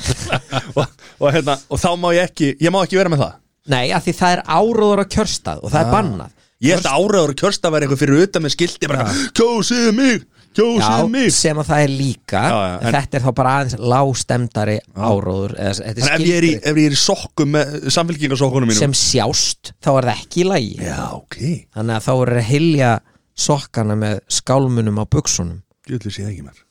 og, 0.78 0.94
og, 1.18 1.26
hérna, 1.34 1.54
og 1.68 1.80
þá 1.82 1.88
má 1.98 2.08
ég 2.16 2.30
ekki 2.30 2.48
ég 2.62 2.72
má 2.74 2.78
ekki 2.84 2.98
vera 2.98 3.12
með 3.12 3.22
það. 3.24 3.34
Nei, 3.68 3.84
af 3.94 4.06
því 4.06 4.14
það 4.18 4.34
er 4.36 4.42
áróður 4.58 5.02
á 5.02 5.06
kjörstað 5.12 5.60
og 5.62 5.72
það 5.74 5.82
er 5.82 5.90
bannað 5.92 6.37
ég 6.64 6.74
held 6.74 6.88
að 6.88 7.04
áraður 7.04 7.36
kjörsta 7.38 7.70
væri 7.72 7.86
eitthvað 7.86 8.02
fyrir 8.02 8.26
utan 8.26 8.44
með 8.44 8.54
skilti 8.56 8.90
bara, 8.90 9.06
kjósið 9.38 9.88
mig, 9.96 10.24
kjósið 10.58 10.86
Já, 10.88 11.10
mig. 11.12 11.28
sem 11.36 11.60
að 11.62 11.68
það 11.70 11.84
er 11.84 11.92
líka 11.92 12.42
Já, 12.42 12.56
já, 12.58 12.72
en 12.78 12.96
þetta 12.96 13.18
er 13.18 13.24
þá 13.26 13.28
bara 13.40 13.52
aðeins 13.58 13.76
lágstemdari 13.94 14.78
áróður 14.96 15.54
eða, 15.58 15.76
þetta 15.78 16.08
Þannig 16.08 16.24
ef 16.24 16.32
ég 16.32 16.40
er 16.40 16.48
í, 16.48 16.50
skilgreint 16.54 16.72
ef 16.72 16.80
ég 16.82 16.90
er 16.90 16.96
í 16.96 17.02
sokkum 17.02 17.54
með 17.54 17.76
samfélkingarsokkunum 17.98 18.72
mínum. 18.72 18.80
Sem 18.80 18.96
sjást, 18.98 19.72
þá 19.78 19.90
er 19.92 20.08
það 20.08 20.14
ekki 20.16 20.42
í 20.42 20.48
lagi. 20.48 20.74
Já, 20.82 20.98
ok. 21.14 21.38
Þannig 21.78 21.98
að 21.98 22.08
þá 22.08 22.12
er 22.16 22.34
að 22.34 22.48
hilja 22.48 22.92
sokkana 23.38 23.96
með 23.98 24.22
skálmunum 24.32 24.98
á 24.98 25.04
buksunum 25.06 25.60
að 25.88 26.10
sé 26.12 26.26
ekki 26.26 26.44
mér 26.44 26.64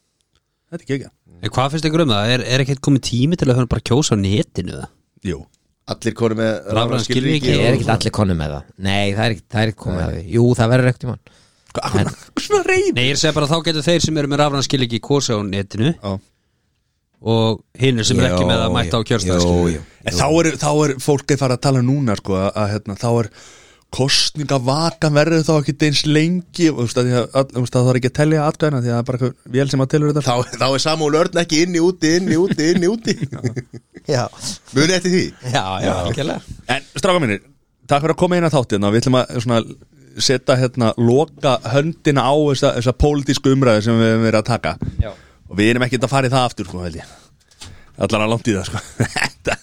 Þetta 0.68 0.78
er 0.78 0.84
ekki 0.84 0.98
ekki 0.98 1.14
En 1.38 1.54
hvað 1.54 1.74
finnst 1.74 1.88
ykkur 1.88 2.04
um 2.04 2.12
það? 2.12 2.32
Er, 2.34 2.44
er 2.56 2.64
ekki 2.64 2.76
komið 2.82 3.04
tími 3.08 3.38
til 3.38 3.48
að 3.48 3.60
höfum 3.60 3.70
bara 3.72 3.86
kjósa 3.86 4.18
á 4.18 4.22
netinu 4.22 4.74
það? 4.74 4.90
Jú 5.28 5.40
Allir 5.88 6.16
konu 6.20 6.36
með 6.36 6.72
Rafræn 6.76 7.04
skilríki 7.06 7.52
Ég 7.54 7.64
er 7.64 7.78
ekki 7.78 7.92
allir 7.94 8.14
konu 8.16 8.36
með 8.36 8.56
það. 8.58 8.72
Nei, 8.84 9.06
það 9.16 9.26
er 9.26 9.36
ekki, 9.36 9.44
það 9.54 9.62
er 9.62 9.72
ekki 9.72 9.84
komið 9.86 10.02
að 10.04 10.16
því. 10.18 10.24
Jú, 10.36 10.48
það 10.60 10.74
verður 10.74 10.90
ekkert 10.92 11.06
í 11.06 11.12
mann. 11.12 11.22
Hvað 11.78 12.10
svona 12.42 12.64
reyð 12.68 12.90
Nei, 12.98 13.04
ég 13.10 13.20
segi 13.20 13.36
bara 13.36 13.50
þá 13.50 13.58
getur 13.68 13.86
þeir 13.86 14.04
sem 14.06 14.20
eru 14.22 14.32
með 14.32 14.42
rafrænskil 14.44 14.82
ekki 14.88 15.00
kósa 15.04 15.38
á 15.38 15.42
netinu 15.46 15.92
Já. 15.94 16.14
og 17.34 17.62
hinn 17.82 18.04
sem 18.08 18.20
er 18.22 18.32
ekki 18.32 18.48
með 18.50 18.64
að 18.66 18.76
mæta 18.76 19.02
á 19.02 19.08
kjörstað 19.10 19.46
En 20.08 20.16
þá 20.16 20.28
er, 20.32 20.50
þá 20.62 20.70
er 20.86 20.96
fólk 21.04 21.36
að 21.36 21.42
fara 21.42 21.58
að 21.58 21.64
tala 21.68 21.84
núna 21.86 22.16
sko, 22.18 22.38
að, 22.40 22.50
að 22.64 22.74
hérna, 22.74 22.98
þá 22.98 23.08
er 23.12 23.32
kostningavakan 23.96 25.16
verður 25.16 25.44
þá 25.48 25.54
ekki 25.56 25.76
eins 25.88 26.02
lengi 26.08 26.68
og 26.72 26.80
þú 26.80 26.86
veist, 26.86 27.00
að, 27.00 27.08
því 27.08 27.18
að, 27.18 27.28
að, 27.40 27.52
þú 27.54 27.64
veist, 27.64 27.76
að 27.78 27.86
það 27.86 27.92
er 27.92 28.00
ekki 28.00 28.10
að 28.12 28.16
telja 28.20 28.48
atkvæðina 28.48 28.82
því 28.84 28.90
að 28.92 28.96
það 28.96 29.02
er 29.02 29.10
bara 29.10 29.30
vel 29.58 29.68
sem 29.72 29.84
að 29.84 29.92
telur 29.94 30.14
þetta. 30.14 30.24
Þá, 30.28 30.58
þá 30.62 30.66
er 30.68 30.84
Samúl 30.84 31.20
Örn 31.22 31.42
ekki 31.42 31.62
inni, 31.66 31.84
úti, 31.84 32.14
inni, 32.20 32.40
úti, 32.42 32.72
inni, 32.74 32.90
úti. 32.92 33.16
Já, 34.08 34.24
Muni 34.76 34.98
eftir 34.98 35.14
því? 35.14 35.24
Já, 35.52 35.64
já, 35.84 35.92
algjörlega. 35.94 36.58
En 36.76 36.90
stráka 36.96 37.22
mínir, 37.24 37.46
takk 37.88 38.04
fyrir 38.04 38.16
að 38.16 38.22
koma 38.22 38.40
inn 38.40 38.48
að 38.48 38.58
þáttina 38.58 38.92
Við 38.94 39.02
ætlum 39.02 39.20
að 39.20 39.40
svona, 39.44 39.62
setja 40.28 40.58
hérna, 40.60 40.92
loka 41.00 41.58
höndina 41.74 42.26
á 42.28 42.36
þessa, 42.36 42.74
þessa 42.80 42.96
pólitísku 43.04 43.56
umræðu 43.56 43.88
sem 43.88 44.02
við 44.02 44.12
hefum 44.14 44.28
verið 44.28 44.42
að 44.42 44.52
taka. 44.52 44.76
Já. 45.04 45.12
og 45.48 45.56
við 45.60 45.72
erum 45.72 45.88
ekki 45.88 46.02
að 46.02 46.12
fara 46.12 46.28
í 46.28 46.34
það 46.34 46.50
aftur 46.50 46.68
sko, 46.70 46.84
held 46.84 47.00
ég 47.00 47.16
allar 47.98 48.26
að 48.26 48.34
langt 48.34 48.50
í 48.50 48.56
það 48.58 48.70
sko. 48.70 48.84
Þetta 49.18 49.58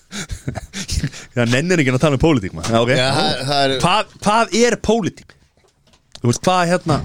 það 1.34 1.50
nennir 1.52 1.82
ekki 1.82 1.94
að 1.94 2.00
tala 2.02 2.18
um 2.18 2.22
pólitík 2.22 2.54
okay. 2.54 2.96
Já, 2.98 3.08
það, 3.16 3.42
það 3.48 3.64
er 3.64 3.74
hvað, 3.82 4.14
hvað 4.24 4.56
er 4.60 4.78
pólitík? 4.84 5.36
Þú 6.20 6.30
veist, 6.30 6.42
hvað 6.46 6.62
er 6.62 6.72
hérna 6.72 6.98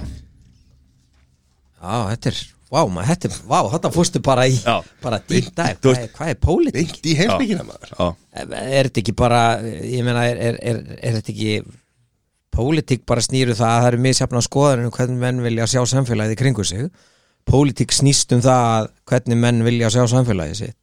Já, 1.79 1.95
þetta 2.11 2.31
er, 2.31 2.39
vá, 2.69 2.79
maður, 2.91 3.09
þetta 3.09 3.29
er, 3.29 3.35
vá, 3.49 3.59
þetta 3.73 3.91
fórstu 3.95 4.21
bara 4.25 4.47
í 4.49 4.55
Já. 4.57 4.75
bara 5.03 5.21
dýnt 5.31 5.51
dag, 5.57 5.79
Þú 5.81 5.93
hvað, 5.95 6.09
hvað 6.17 6.33
er 6.33 6.39
pólitík? 6.45 6.79
beint 6.79 7.11
í 7.11 7.17
heimsbyggina 7.19 7.67
maður 7.67 7.93
Já, 7.93 8.09
Er 8.39 8.89
þetta 8.89 9.03
ekki 9.03 9.15
bara, 9.19 9.43
ég 9.65 10.07
meina, 10.07 10.25
er, 10.29 10.41
er, 10.49 10.59
er, 10.71 10.81
er 10.99 11.19
þetta 11.19 11.33
ekki 11.35 11.53
pólitík 12.59 13.05
bara 13.07 13.23
snýru 13.23 13.55
það 13.55 13.71
að 13.71 13.79
það 13.83 13.91
eru 13.93 14.03
misjafna 14.03 14.43
skoðanir 14.43 14.89
um 14.89 14.93
hvernig 14.95 15.21
menn 15.21 15.41
vilja 15.45 15.69
sjá 15.69 15.81
samfélagið 15.87 16.35
í 16.35 16.39
kringu 16.39 16.65
sig 16.67 16.89
pólitík 17.49 17.93
snýst 17.95 18.33
um 18.35 18.43
það 18.43 18.65
að 18.75 18.89
hvernig 19.09 19.39
menn 19.39 19.63
vilja 19.65 19.91
sjá 19.93 20.03
samfélagið 20.11 20.59
sitt 20.59 20.77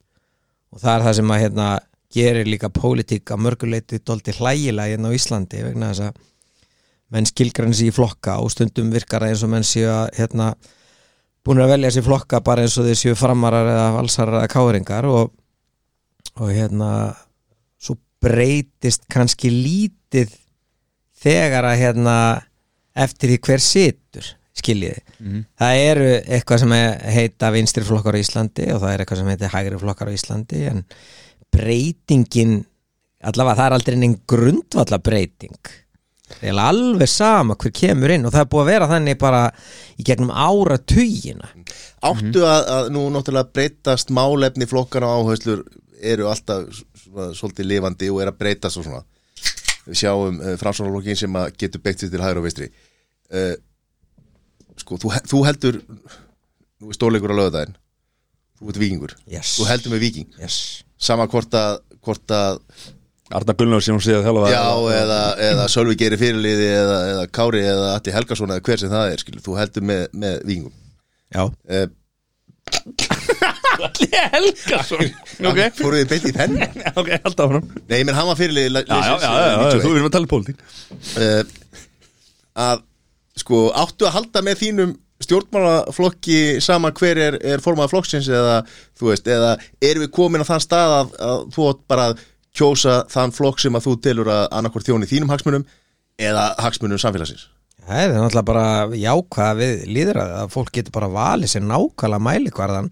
og 0.76 0.82
það 0.82 0.94
er 0.94 1.04
það 1.06 1.14
sem 1.16 1.30
að 1.32 1.42
hérna 1.42 1.66
gerir 2.12 2.48
líka 2.48 2.68
pólitík 2.72 3.32
að 3.32 3.42
mörguleiti 3.46 4.00
dólti 4.04 4.34
hlægilega 4.36 4.92
hérna 4.92 5.08
á 5.08 5.16
Íslandi 5.16 5.62
vegna 5.64 5.88
þess 5.90 6.04
að 6.04 6.18
menn 7.16 7.28
skilgrann 7.28 7.76
sér 7.76 7.88
í 7.88 7.94
flokka 7.96 8.36
og 8.42 8.52
stundum 8.52 8.90
virkar 8.92 9.24
það 9.24 9.32
eins 9.32 9.44
og 9.46 9.52
menn 9.54 9.66
séu 9.66 9.88
að 9.88 10.06
hérna, 10.18 10.50
búin 11.46 11.62
að 11.64 11.72
velja 11.72 11.92
sér 11.96 12.06
flokka 12.06 12.42
bara 12.44 12.66
eins 12.66 12.76
og 12.76 12.88
þeir 12.88 13.00
séu 13.00 13.16
framarar 13.16 13.70
eða 13.72 13.86
valsarar 13.96 14.40
eða 14.42 14.52
káringar 14.52 15.08
og, 15.08 15.32
og 16.36 16.52
hérna 16.52 16.90
svo 17.80 17.96
breytist 18.20 19.06
kannski 19.12 19.52
lítið 19.54 20.34
þegar 21.16 21.70
að 21.70 21.80
hérna 21.84 22.16
eftir 22.96 23.32
því 23.32 23.40
hver 23.48 23.64
situr 23.64 24.34
skiljiði. 24.56 25.02
Það 25.60 25.80
eru 25.84 26.10
eitthvað 26.24 26.62
sem 26.62 26.74
heita 27.16 27.52
vinstri 27.54 27.84
flokkar 27.86 28.16
á 28.16 28.22
Íslandi 28.22 28.68
og 28.74 28.82
það 28.82 28.92
er 28.92 29.04
eitthvað 29.04 29.22
sem 29.22 29.32
heita 29.32 29.52
hægri 29.52 29.80
flokkar 29.82 30.12
á 30.12 30.16
Íslandi 30.16 30.62
en 30.70 30.84
breytingin 31.54 32.60
allavega 33.26 33.58
það 33.58 33.66
er 33.66 33.76
aldrei 33.78 33.98
neinn 34.00 34.20
grundvalla 34.28 34.98
breyting 35.02 35.72
það 36.26 36.48
er 36.50 36.60
alveg 36.60 37.10
sama 37.10 37.54
hver 37.60 37.72
kemur 37.74 38.12
inn 38.12 38.26
og 38.26 38.34
það 38.34 38.42
er 38.42 38.50
búið 38.52 38.62
að 38.64 38.70
vera 38.72 38.88
þannig 38.90 39.18
bara 39.20 39.42
í 39.96 40.06
gegnum 40.06 40.32
ára 40.34 40.78
tugina 40.82 41.52
Áttu 42.06 42.42
að, 42.46 42.62
að 42.76 42.88
nú 42.94 43.06
náttúrulega 43.14 43.52
breytast 43.54 44.12
málefni 44.14 44.68
flokkana 44.68 45.08
og 45.10 45.30
áherslur 45.30 45.62
eru 46.02 46.28
alltaf 46.30 46.66
svona, 46.72 47.30
svolítið 47.34 47.70
lifandi 47.70 48.10
og 48.12 48.22
er 48.22 48.30
að 48.30 48.40
breytast 48.42 48.80
og 48.80 48.86
svona. 48.86 49.02
Við 49.86 50.00
sjáum 50.02 50.40
uh, 50.42 50.54
framsvonarlokkin 50.60 51.18
sem 51.18 51.38
að 51.38 51.54
getur 51.62 51.82
beitt 51.82 52.02
sér 52.02 52.12
til 52.12 52.22
hægur 52.22 52.42
og 52.42 52.46
veistri 52.46 52.68
uh, 52.68 53.54
Sko, 54.86 55.00
þú, 55.02 55.10
þú 55.26 55.42
heldur 55.42 55.80
nú 55.82 56.92
er 56.92 56.94
stórleikur 56.94 57.34
á 57.34 57.38
lögðaðin 57.40 57.72
þú 58.56 58.68
ert 58.70 58.78
vikingur, 58.78 59.16
yes. 59.26 59.56
þú 59.58 59.66
heldur 59.66 59.92
með 59.96 60.04
viking 60.06 60.38
yes. 60.38 60.58
sama 60.94 61.26
hvort 61.32 61.56
að, 61.58 61.80
hvort 62.06 62.32
að 62.36 62.60
Arna 63.34 63.56
Gunnlaug 63.58 63.82
sem 63.82 63.96
hún 63.96 64.04
sé 64.04 64.14
að 64.14 64.28
þjálfa 64.28 64.52
já, 64.52 64.62
eða, 65.00 65.20
eða 65.48 65.66
Sölvi 65.72 65.98
gerir 65.98 66.22
fyrirliði 66.22 66.70
eða, 66.70 66.98
eða 67.10 67.26
Kári 67.34 67.64
eða 67.66 67.92
Atti 67.96 68.14
Helgason 68.14 68.54
eða 68.54 68.62
hver 68.68 68.82
sem 68.84 68.94
það 68.94 69.10
er, 69.10 69.24
skilur, 69.24 69.42
þú 69.42 69.58
heldur 69.58 69.88
með, 69.90 70.02
með 70.14 70.38
vikingum 70.46 70.76
Já, 71.34 71.42
uh, 71.50 71.86
Allir 73.76 74.28
Helgason. 74.32 75.02
Ok, 75.50 75.62
fóruð 75.80 76.04
þið 76.04 76.12
beint 76.14 76.30
í 76.30 76.34
þenn 76.36 76.54
ok, 77.02 77.10
held 77.26 77.42
áfram. 77.42 77.66
Nei, 77.90 77.98
menn 78.06 78.14
hann 78.14 78.30
var 78.30 78.38
fyrirliði 78.38 78.86
Já, 78.86 78.94
já, 78.94 79.16
já, 79.18 79.32
já, 79.34 79.50
já, 79.50 79.80
þú 79.82 79.90
erum 79.90 80.06
að 80.06 80.14
tala 80.14 80.28
um 80.28 80.30
pólitík. 80.30 80.62
Uh, 81.18 81.42
að 82.66 82.86
sko 83.40 83.66
áttu 83.76 84.06
að 84.08 84.16
halda 84.16 84.42
með 84.44 84.62
þínum 84.62 84.94
stjórnmálaflokki 85.24 86.60
sama 86.64 86.92
hver 86.96 87.20
er, 87.20 87.38
er 87.40 87.62
formað 87.64 87.94
flokksins 87.94 88.28
eða 88.28 88.60
þú 88.98 89.10
veist, 89.10 89.28
eða 89.28 89.54
erum 89.80 90.04
við 90.04 90.12
komin 90.16 90.44
á 90.44 90.48
þann 90.48 90.64
stað 90.64 90.94
að, 90.98 91.14
að 91.28 91.44
þú 91.56 91.68
átt 91.70 91.82
bara 91.88 92.08
að 92.10 92.24
kjósa 92.56 92.96
þann 93.12 93.34
flokk 93.36 93.62
sem 93.62 93.76
að 93.76 93.88
þú 93.88 93.96
telur 94.04 94.32
að 94.32 94.46
annarkvort 94.58 94.88
þjóni 94.88 95.08
þínum 95.08 95.32
hagsmunum 95.32 95.66
eða 96.20 96.50
hagsmunum 96.64 97.00
samfélagsins? 97.00 97.48
Það 97.86 98.02
er 98.02 98.14
náttúrulega 98.16 98.48
bara 98.50 98.68
jákvæða 98.98 99.58
við 99.60 99.82
líðræði 99.94 100.38
að 100.40 100.54
fólk 100.56 100.72
getur 100.74 100.96
bara 100.96 101.10
valið 101.16 101.52
sér 101.52 101.66
nákvæmlega 101.66 102.26
mælikvarðan 102.26 102.88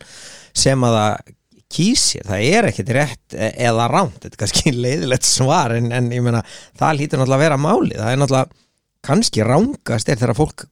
sem 0.54 0.84
að 0.86 0.98
það 1.00 1.32
kýsir, 1.74 2.26
það 2.28 2.44
er 2.54 2.68
ekkit 2.68 2.92
rétt 2.94 3.34
e- 3.34 3.54
eða 3.66 3.88
rámt, 3.90 4.20
þetta 4.22 4.36
er 4.36 4.42
kannski 4.44 4.74
leiðilegt 4.84 5.26
svar 5.26 5.74
en, 5.74 5.90
en 5.96 6.12
ég 6.14 6.22
meina, 6.24 6.44
það 6.78 7.00
lítur 7.00 7.20
náttúrulega 7.20 7.40
að 7.40 7.44
vera 7.48 7.58
máli, 7.60 7.96
það 7.98 8.12
er 8.12 8.20
náttúrulega 8.22 8.63
kannski 9.04 9.44
rángast 9.44 10.08
er 10.08 10.20
þegar 10.20 10.38
fólk 10.38 10.66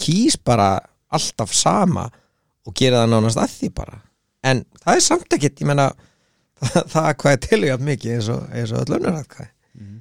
kýs 0.00 0.38
bara 0.40 0.78
alltaf 1.12 1.52
sama 1.56 2.08
og 2.68 2.74
gera 2.76 3.04
það 3.04 3.14
nánast 3.14 3.40
að 3.40 3.54
því 3.54 3.70
bara. 3.76 4.00
En 4.46 4.64
það 4.82 4.94
er 4.94 5.04
samt 5.04 5.36
ekkit, 5.36 5.62
ég 5.62 5.70
meina 5.70 5.90
það, 6.60 6.82
það 6.92 7.12
hvað 7.22 7.32
er 7.32 7.44
tilvíðat 7.46 7.86
mikið 7.88 8.16
eins 8.16 8.32
og, 8.34 8.44
eins 8.54 8.74
og 8.74 8.82
öll 8.84 8.98
önnur 8.98 9.20
aðkvæði 9.20 9.54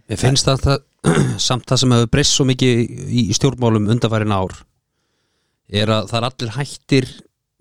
Mér 0.07 0.19
finnst 0.19 0.47
það, 0.47 0.63
það 0.63 1.17
samt 1.47 1.67
það 1.69 1.81
sem 1.81 1.93
hefur 1.95 2.11
breyst 2.15 2.35
svo 2.35 2.45
mikið 2.47 2.81
í, 3.07 3.23
stjórnmálum 3.37 3.89
undanfærin 3.93 4.33
ár 4.33 4.55
er 5.67 5.91
að 5.91 6.09
það 6.11 6.19
er 6.19 6.27
allir 6.29 6.53
hættir 6.55 7.09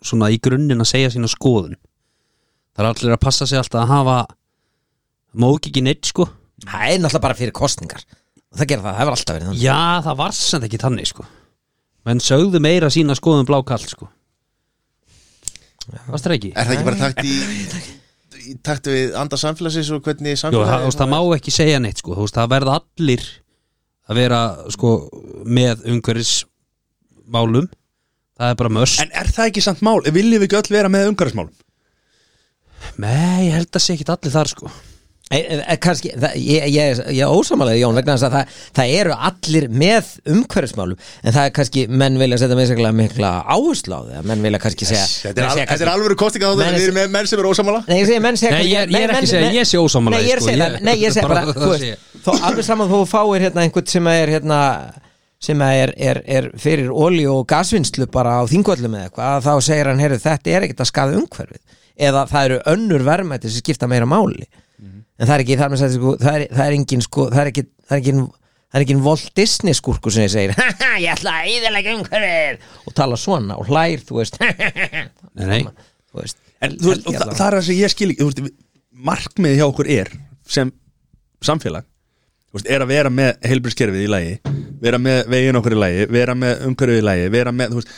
svona 0.07 0.31
í 0.31 0.39
grunninn 0.43 0.83
að 0.83 0.91
segja 0.93 1.11
sína 1.13 1.29
skoðun. 1.31 1.75
Það 2.77 2.85
er 2.85 2.91
allir 2.93 3.17
að 3.17 3.25
passa 3.25 3.49
sig 3.49 3.59
alltaf 3.59 3.83
að 3.83 3.91
hafa 3.91 4.19
mók 5.43 5.67
ekki 5.69 5.83
neitt 5.83 6.07
sko. 6.07 6.29
Það 6.63 6.87
er 6.87 7.01
náttúrulega 7.01 7.25
bara 7.27 7.39
fyrir 7.41 7.57
kostningar 7.57 8.07
það 8.59 8.71
gera 8.71 8.85
það, 8.85 8.93
það 8.93 9.01
hefur 9.01 9.17
alltaf 9.17 9.37
verið 9.37 9.49
þannig. 9.51 9.63
Já, 9.65 9.79
það 10.07 10.19
var 10.21 10.37
samt 10.37 10.67
ekki 10.69 10.81
þannig 10.83 11.11
sko. 11.11 11.27
Menn 12.07 12.23
sögðu 12.23 12.61
meira 12.63 12.91
sína 12.93 13.17
skoðun 13.19 13.49
blákall 13.49 13.83
sko. 13.83 14.09
Varst 16.11 16.27
það 16.27 16.37
ekki? 16.37 16.53
Er 16.55 16.69
það 16.69 16.77
ekki 16.77 16.87
bara 16.89 17.01
takt 17.01 17.27
í, 17.27 17.35
í 18.51 18.55
takt 18.67 18.89
við 18.91 19.17
anda 19.19 19.39
samfélagsins 19.39 19.91
og 19.95 20.03
hvernig 20.07 20.35
Jú, 20.35 20.39
það, 20.39 20.43
samfélagið 20.43 20.83
þú 20.83 20.89
veist, 20.91 21.03
það 21.03 21.13
má 21.13 21.37
ekki 21.37 21.55
segja 21.55 21.83
neitt 21.83 22.03
sko, 22.03 22.17
þú 22.17 22.27
veist, 22.27 22.39
það 22.39 22.53
verða 22.55 22.79
allir 22.81 23.27
að 24.07 24.21
vera 24.21 24.41
sko 24.75 24.95
með 25.59 25.87
umhverfismálum. 25.93 27.71
Það 28.37 28.53
er 28.53 28.59
bara 28.61 28.75
möst 28.77 29.01
En 29.01 29.15
er 29.17 29.31
það 29.33 29.49
ekki 29.51 29.63
samt 29.65 29.81
mál? 29.87 30.03
Viljum 30.05 30.43
við 30.43 30.51
ekki 30.51 30.59
öll 30.59 30.75
vera 30.75 30.91
með 30.93 31.13
umhverfismálum? 31.13 31.55
Nei, 33.01 33.47
ég 33.49 33.55
held 33.57 33.71
að 33.73 33.83
sé 33.83 33.95
ekki 33.97 34.07
allir 34.13 34.35
þar 34.35 34.51
sko 34.53 34.71
Kannski, 35.27 36.13
það, 36.15 36.35
ég, 36.39 36.67
ég, 36.71 37.01
ég 37.17 37.23
er 37.27 37.33
ósamalega 37.35 37.81
Jón 37.81 37.97
vegna 37.99 38.15
þess 38.15 38.27
að 38.29 38.35
það, 38.37 38.51
það 38.79 38.91
eru 39.01 39.15
allir 39.27 39.65
með 39.75 40.11
umhverfismálum 40.31 41.01
en 41.27 41.35
það 41.35 41.49
er 41.49 41.55
kannski, 41.57 41.83
menn 41.91 42.19
vilja 42.21 42.39
setja 42.39 42.55
með 42.59 42.69
sér 42.71 42.93
mikla 42.95 43.31
áherslu 43.43 43.97
á 43.99 44.01
það 44.07 44.29
menn 44.31 44.45
vilja 44.47 44.61
kannski 44.63 44.87
segja 44.87 45.09
Þetta 45.25 45.33
er, 45.33 45.41
menn 45.41 45.49
al, 45.51 45.57
segja 45.57 45.67
þetta 45.73 45.87
er 45.89 45.91
alvöru 45.97 46.19
kostinga 46.21 46.47
á 46.47 46.55
Menn 46.55 46.63
þetta 46.69 46.79
Við 46.79 46.87
erum 46.87 46.99
með 47.01 47.09
menn 47.17 47.27
sem 47.33 47.43
eru 47.43 47.51
ósamála 47.51 47.81
Nei, 47.89 47.97
ég 47.99 48.07
segi, 48.13 48.21
menn 48.23 48.39
segja 48.39 48.53
Nei, 48.55 48.61
kannski- 48.61 48.77
ég- 48.77 48.95
ég 48.95 49.07
er 49.09 49.15
ekki 49.17 49.27
að 49.27 49.33
segja, 49.33 49.49
ég 49.57 49.67
sé 49.73 49.81
ósammála 49.83 50.21
Nei, 50.21 50.95
ég 51.03 51.17
sko, 51.17 51.25
það, 51.25 51.27
bara 51.27 51.43
bara, 51.43 51.57
það 51.59 51.83
sé. 51.83 52.21
þó 52.23 52.31
alveg 52.47 52.69
saman 52.71 52.93
þú 52.95 53.01
fáir 53.11 53.47
hérna 53.49 53.65
einhvern 53.67 53.91
sem 53.91 54.11
er 54.15 54.33
hérna 54.37 54.61
sem 55.47 55.61
er, 55.67 55.91
er, 56.01 56.21
er 56.39 56.47
fyrir 56.63 56.93
olíu 56.95 57.33
og 57.41 57.49
gasvinnslu 57.51 58.07
bara 58.15 58.39
á 58.39 58.43
þingvöllum 58.47 58.95
eða 58.95 59.11
eitthvað 59.11 59.43
þá 59.45 59.51
segir 59.67 59.91
hann, 59.91 60.01
heyrðu, 60.01 60.23
þetta 60.23 60.55
er 60.55 60.65
ekkert 60.69 60.85
að 60.87 60.89
skaða 60.93 61.19
umhverfið 61.19 61.83
eða 62.07 62.23
það 62.31 62.47
eru 62.49 62.61
önnur 62.73 63.05
verðmætti 63.11 63.51
sem 63.53 63.61
skipta 63.67 63.91
meira 63.91 64.09
máli 64.09 64.47
en 64.83 65.25
það 65.27 65.35
er 65.37 65.45
ekki, 65.45 65.57
þar 65.61 65.73
með 65.73 65.83
sætti 65.83 65.99
sko, 66.01 66.13
það 66.23 66.39
er, 66.41 66.45
það 66.53 66.67
er 66.67 66.77
engin 66.79 67.05
sko, 67.07 67.27
það 67.33 67.43
er 67.43 67.51
ekki, 67.53 67.65
það 67.87 67.97
er 67.97 68.03
engin 68.03 68.23
það 68.27 68.79
er 68.81 68.85
engin 68.87 69.03
Walt 69.07 69.29
Disney 69.39 69.77
skurku 69.79 70.13
sem 70.13 70.27
ég 70.27 70.33
segir. 70.35 70.55
"Haha, 70.59 70.93
ég 71.05 71.11
ætla 71.15 71.35
að 71.41 71.51
íðalega 71.55 71.97
umhverfið. 71.97 72.71
Og 72.87 72.97
tala 72.99 73.19
svona 73.21 73.57
og 73.57 73.71
hlær, 73.71 74.05
þú 74.05 74.21
veist. 74.21 74.39
Nei, 74.43 75.47
nei. 75.47 75.61
þú 76.13 76.21
veist. 76.23 76.41
En 76.61 76.79
þú 76.81 76.93
veist, 76.93 77.07
og 77.07 77.17
það, 77.17 77.35
það 77.39 77.47
er 77.47 77.59
það 77.59 77.69
sem 77.69 77.81
ég 77.83 77.95
skil 77.95 78.11
ekki 78.15 78.51
Markmiði 79.07 79.59
hjá 79.61 79.67
okkur 79.69 79.89
er 79.93 80.09
sem 80.49 80.71
samfélag 81.45 81.85
er 82.65 82.81
að 82.81 82.89
vera 82.89 83.11
með 83.13 83.35
heilbrískerfið 83.45 84.05
í 84.07 84.09
lagi 84.09 84.37
vera 84.81 84.97
með 85.03 85.27
vegin 85.33 85.59
okkur 85.61 85.77
í 85.77 85.81
lagi 85.81 86.07
vera 86.09 86.37
með 86.39 86.63
umhverfið 86.71 87.01
í 87.03 87.05
lagi 87.05 87.27
vera 87.35 87.53
með, 87.53 87.75
þú 87.75 87.81
veist, 87.83 87.91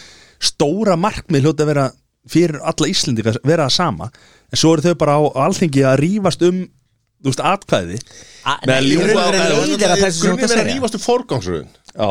stóra 0.48 0.96
markmið 0.98 1.46
hljóta 1.46 1.64
að 1.64 1.70
vera 1.72 1.84
fyrir 2.28 2.58
alla 2.58 2.88
Íslendinga 2.90 3.34
vera 3.46 3.68
það 3.68 3.76
sama 3.76 4.10
en 4.52 4.60
svo 4.60 4.72
eru 4.76 4.82
þau 4.88 4.94
bara 5.00 5.16
á, 5.18 5.22
alþingi 5.46 5.84
að 5.84 5.96
rífast 6.04 6.42
um 6.48 6.60
þú 7.18 7.32
veist, 7.32 7.40
atkvæði. 7.42 7.96
Með 8.68 8.74
að 8.74 8.90
Grunninn 10.22 10.44
að 10.44 10.52
er 10.54 10.60
að 10.62 10.68
rífast 10.72 10.94
um 10.98 11.02
forgangsröðun. 11.04 11.72
Já, 11.94 12.08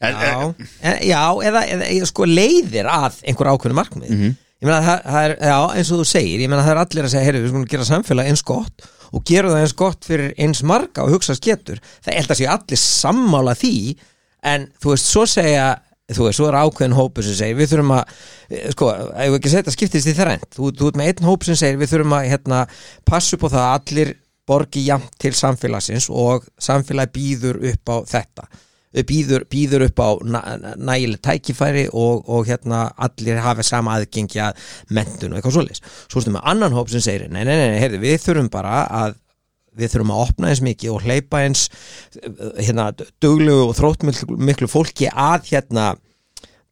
Já, 0.00 0.08
En- 0.08 0.14
já, 0.16 0.54
en, 0.80 0.94
já 1.04 1.22
eða, 1.44 1.60
eða, 1.68 1.86
eða 1.92 2.06
sko 2.08 2.24
leiðir 2.24 2.86
að 2.88 3.18
einhver 3.28 3.50
ákveðinu 3.52 3.76
markmið 3.76 4.08
Mhm. 4.14 4.30
ég 4.62 4.64
meina 4.64 4.78
það, 4.80 5.02
það 5.04 5.24
er, 5.28 5.34
já, 5.44 5.56
eins 5.76 5.90
og 5.92 5.98
þú 6.00 6.06
segir 6.08 6.40
ég 6.40 6.48
meina 6.48 6.62
það 6.64 6.70
er 6.72 6.80
allir 6.80 7.04
að 7.04 7.10
segja, 7.12 7.24
heyrðu, 7.26 7.42
við 7.44 7.50
skulum 7.52 7.66
gera 7.68 7.84
samfélag 7.84 8.30
eins 8.30 8.42
gott 8.48 8.86
og 9.12 9.24
gera 9.28 9.48
það 9.52 9.60
eins 9.60 9.74
gott 9.76 10.04
fyrir 10.08 10.32
eins 10.40 10.62
marga 10.64 11.04
og 11.04 11.12
hugsa 11.12 11.36
getur, 11.36 11.80
það 12.00 12.14
held 12.16 12.32
að 12.32 12.40
séu 12.40 12.48
allir 12.48 12.80
sammála 12.80 13.54
því, 13.60 13.74
en 14.42 14.66
þú 14.80 14.94
veist, 14.94 15.04
svo 15.12 15.26
segja, 15.28 15.68
þú 16.16 16.26
veist, 16.26 16.38
svo 16.38 16.48
er 16.48 16.58
ákveðin 16.60 16.96
hópu 16.98 17.24
sem 17.26 17.36
segir, 17.38 17.58
við 17.58 17.74
þurfum 17.74 17.94
að 17.96 18.16
sko, 18.74 18.88
ef 18.94 19.28
við 19.30 19.38
ekki 19.40 19.52
setja 19.52 19.74
skiptist 19.74 20.10
í 20.10 20.16
þrænt 20.16 20.56
þú, 20.56 20.72
þú 20.78 20.90
ert 20.90 20.98
með 21.00 21.12
einn 21.12 21.28
hóp 21.30 21.46
sem 21.46 21.60
segir, 21.60 21.78
við 21.80 21.92
þurfum 21.94 22.16
að 22.18 22.30
hérna, 22.32 22.64
passa 23.08 23.36
upp 23.36 23.46
á 23.46 23.48
það 23.52 23.66
að 23.66 23.76
allir 23.76 24.16
borgi 24.50 24.82
jafnt 24.88 25.14
til 25.22 25.36
samfélagsins 25.36 26.08
og 26.10 26.48
samfélag 26.58 27.12
býður 27.14 27.62
upp 27.70 27.94
á 27.94 27.96
þetta 28.10 28.50
býður, 29.06 29.44
býður 29.50 29.86
upp 29.86 30.02
á 30.02 30.10
næ, 30.26 30.40
nægileg 30.82 31.20
tækifæri 31.22 31.86
og, 31.94 32.24
og 32.26 32.48
hérna 32.50 32.88
allir 32.98 33.38
hafa 33.42 33.62
sama 33.66 33.94
aðgengi 33.98 34.40
að 34.42 34.58
mentun 34.90 35.30
og 35.30 35.38
eitthvað 35.38 35.56
svoleiðis. 35.58 35.82
Svo 36.10 36.22
erum 36.24 36.38
við 36.40 36.48
annan 36.52 36.74
hóp 36.74 36.90
sem 36.90 37.04
segir, 37.04 37.28
nei, 37.30 37.44
nei, 37.44 37.54
nei, 37.54 37.68
nei 37.70 37.82
heyrðu, 37.82 38.02
við 38.02 38.18
þurfum 38.24 38.50
bara 38.50 38.80
að 39.02 39.14
við 39.78 39.94
þurfum 39.94 40.12
að 40.14 40.22
opna 40.26 40.50
eins 40.50 40.62
mikið 40.64 40.94
og 40.94 41.06
hleypa 41.06 41.42
eins 41.44 41.66
hérna, 42.58 42.90
duglegu 43.22 43.68
og 43.68 43.74
þróttmiklu 43.78 44.38
miklu 44.40 44.70
fólki 44.70 45.10
að 45.10 45.50
hérna 45.52 45.92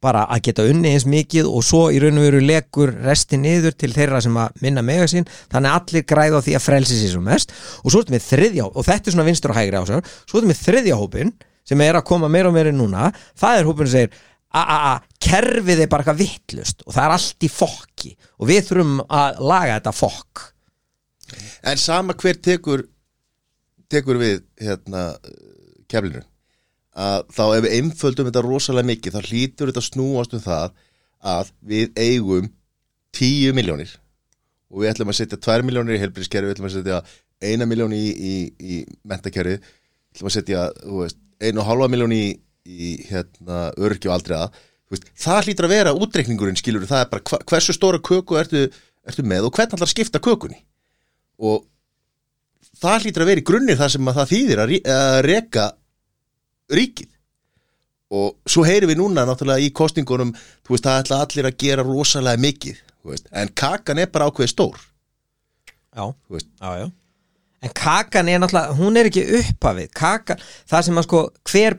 bara 0.03 0.23
að 0.31 0.45
geta 0.47 0.63
unni 0.69 0.93
eins 0.93 1.05
mikið 1.09 1.47
og 1.49 1.63
svo 1.67 1.81
í 1.91 1.99
raun 1.99 2.19
og 2.21 2.25
veru 2.29 2.39
legur 2.43 2.93
resti 3.03 3.39
niður 3.39 3.75
til 3.75 3.91
þeirra 3.95 4.21
sem 4.23 4.37
að 4.39 4.61
minna 4.63 4.83
mega 4.85 5.09
sín. 5.11 5.27
Þannig 5.51 5.73
að 5.73 5.79
allir 5.79 6.05
græða 6.07 6.41
því 6.45 6.55
að 6.55 6.65
frelsi 6.65 6.99
sér 7.01 7.13
svo 7.15 7.23
mest. 7.25 7.51
Og 7.83 7.91
svo 7.91 8.03
erum 8.05 8.15
við 8.15 8.25
þriðja 8.29 8.69
og 8.69 8.87
þetta 8.87 9.11
er 9.11 9.15
svona 9.17 9.27
vinstur 9.27 9.53
og 9.53 9.59
hægri 9.59 9.81
ásar 9.81 10.07
svo 10.23 10.39
erum 10.39 10.53
við 10.53 10.61
þriðja 10.63 10.99
hópin 11.01 11.33
sem 11.67 11.83
er 11.83 11.99
að 11.99 12.07
koma 12.07 12.31
meira 12.31 12.49
og 12.49 12.55
meira 12.55 12.71
núna. 12.73 13.09
Það 13.39 13.59
er 13.59 13.67
hópin 13.67 13.89
sem 13.89 13.95
segir 13.97 14.15
að 14.49 14.71
a, 14.73 14.77
a, 14.77 14.93
kerfið 15.21 15.83
er 15.83 15.91
bara 15.91 16.05
eitthvað 16.05 16.23
vittlust 16.23 16.87
og 16.87 16.95
það 16.95 17.03
er 17.03 17.15
allt 17.17 17.45
í 17.45 17.49
fokki 17.53 18.15
og 18.39 18.49
við 18.49 18.63
þurfum 18.69 18.95
að 19.05 19.43
laga 19.51 19.75
þetta 19.75 19.93
fokk 19.93 20.45
En 21.63 21.79
sama 21.81 22.15
hver 22.17 22.39
tekur 22.39 22.85
tekur 23.89 24.19
við 24.21 24.43
hérna 24.61 25.05
keflinu 25.89 26.21
að 26.99 27.25
þá 27.33 27.43
ef 27.45 27.63
við 27.63 27.75
einföldum 27.79 28.29
þetta 28.29 28.43
rosalega 28.45 28.89
mikið 28.89 29.15
þá 29.15 29.29
hlýtur 29.29 29.71
þetta 29.71 29.81
að 29.81 29.87
snúast 29.87 30.35
um 30.35 30.43
það 30.43 30.75
að 31.19 31.51
við 31.71 31.99
eigum 31.99 32.49
10 33.17 33.55
miljónir 33.57 33.95
og 34.69 34.83
við 34.83 34.91
ætlum 34.91 35.11
að 35.11 35.19
setja 35.21 35.39
2 35.41 35.65
miljónir 35.65 35.97
í 35.97 36.01
helbriðskerfi, 36.03 36.49
við 36.49 36.55
ætlum 36.57 36.69
að 36.69 36.75
setja 36.77 37.01
1 37.49 37.65
miljón 37.69 37.95
í, 37.95 38.03
í, 38.13 38.33
í 38.59 38.79
mentakerfi 39.07 39.57
við 39.57 40.17
ætlum 40.17 40.29
að 40.29 40.35
setja 40.37 40.65
þú 40.83 41.03
veist, 41.03 41.21
1,5 41.39 41.93
miljón 41.93 42.15
í, 42.15 42.23
í 42.69 42.89
hérna, 43.09 43.69
og 43.73 44.09
aldriða 44.13 44.49
veist, 44.91 45.07
það 45.17 45.45
hlýtur 45.47 45.69
að 45.69 45.75
vera 45.75 45.95
útreikningurinn 45.95 46.59
skilur 46.59 46.87
það 46.89 47.05
er 47.05 47.11
bara 47.13 47.43
hversu 47.49 47.75
stóra 47.75 48.01
köku 48.03 48.37
ertu, 48.39 48.67
ertu 49.07 49.25
með 49.25 49.47
og 49.47 49.55
hvernig 49.55 49.77
ætlar 49.77 49.87
að 49.87 49.93
skipta 49.93 50.21
kökunni 50.23 50.59
og 51.39 51.63
það 52.79 53.05
hlýtur 53.05 53.23
að 53.25 53.29
vera 53.31 53.41
í 53.43 53.47
grunnir 53.49 53.79
það 53.79 53.93
sem 53.95 54.11
að 54.11 54.19
það 54.19 54.29
þýðir 54.33 54.61
að, 54.63 54.69
rí- 54.73 54.83
að 54.95 55.17
reka 55.27 55.65
ríkið. 56.79 57.09
Og 58.19 58.29
svo 58.49 58.63
heyrum 58.65 58.89
við 58.89 58.97
núna 59.03 59.25
náttúrulega 59.29 59.61
í 59.61 59.71
kostingunum 59.77 60.31
þú 60.33 60.73
veist 60.73 60.85
það 60.87 61.01
ætla 61.03 61.19
allir 61.25 61.49
að 61.51 61.57
gera 61.61 61.83
rosalega 61.85 62.41
mikið 62.41 62.79
veist, 63.09 63.27
en 63.31 63.51
kakan 63.57 64.01
er 64.01 64.09
bara 64.13 64.27
ákveði 64.29 64.51
stór. 64.53 64.79
Já, 65.95 66.05
já, 66.33 66.71
já. 66.83 66.87
En 67.65 67.73
kakan 67.75 68.29
er 68.31 68.39
náttúrulega, 68.41 68.75
hún 68.79 68.97
er 68.99 69.09
ekki 69.09 69.23
upphafið. 69.39 69.89
Kakan, 69.99 70.41
það 70.69 70.85
sem 70.87 70.99
að 71.01 71.07
sko 71.09 71.21
hver 71.51 71.77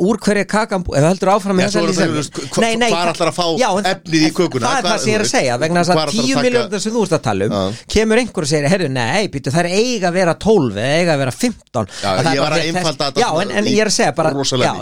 úr 0.00 0.18
hverja 0.20 0.44
kakan 0.50 0.84
þú 0.84 0.96
heldur 1.00 1.30
áfram 1.34 1.56
með 1.58 1.66
þessa 1.68 1.80
er 1.80 1.82
það, 1.82 1.90
lýsingu- 1.90 2.10
þú 2.10 2.18
veist, 2.20 2.34
hva- 2.54 2.62
Nei, 2.64 2.74
nei, 2.76 2.90
hvar 2.90 3.04
ka- 3.06 3.12
ætlar 3.14 3.30
að 3.30 3.36
fá 3.36 3.46
Já, 3.60 3.68
efnið 3.90 4.24
í 4.26 4.30
kökuna? 4.36 4.66
Það 4.66 4.78
er 4.80 4.84
það 4.90 4.98
sem 5.00 5.10
ég 5.10 5.14
er 5.14 5.20
að 5.20 5.24
veist, 5.24 5.34
segja 5.36 5.58
vegna 5.60 5.80
þess 5.80 5.90
að 5.90 5.96
ætlar 5.96 6.08
að 6.10 6.12
10 6.20 6.34
taka- 6.34 6.44
miljónar 6.46 6.80
sem 6.80 6.92
þú 6.92 7.02
ert 7.06 7.14
að 7.16 7.22
tala 7.22 7.44
um 7.44 7.50
Já. 7.50 7.62
kemur 7.94 8.16
einhver 8.20 8.42
og 8.42 8.48
segir, 8.50 8.68
herru, 8.68 8.88
nei, 8.90 9.28
býtu, 9.28 9.50
það 9.50 9.60
er 9.60 9.70
eiga 9.80 10.08
að 10.10 10.12
vera 10.20 10.34
12 10.34 10.74
eða 10.76 10.98
eiga 11.00 11.12
að 11.14 11.18
vera 11.24 11.30
15 11.30 11.86
Já, 12.00 12.08
Að 12.10 12.20
það 12.20 12.30
er 12.30 12.34
ég 12.36 12.40
var 12.40 12.50
bara 12.50 12.60
að 12.60 12.66
einfalda 12.70 13.04
þetta 13.10 13.20
Já, 13.20 13.30
en, 13.42 13.50
en 13.50 13.64
ég 13.64 13.80
er 13.80 13.86
að 13.86 13.96
segja 13.96 14.14
bara 14.16 14.30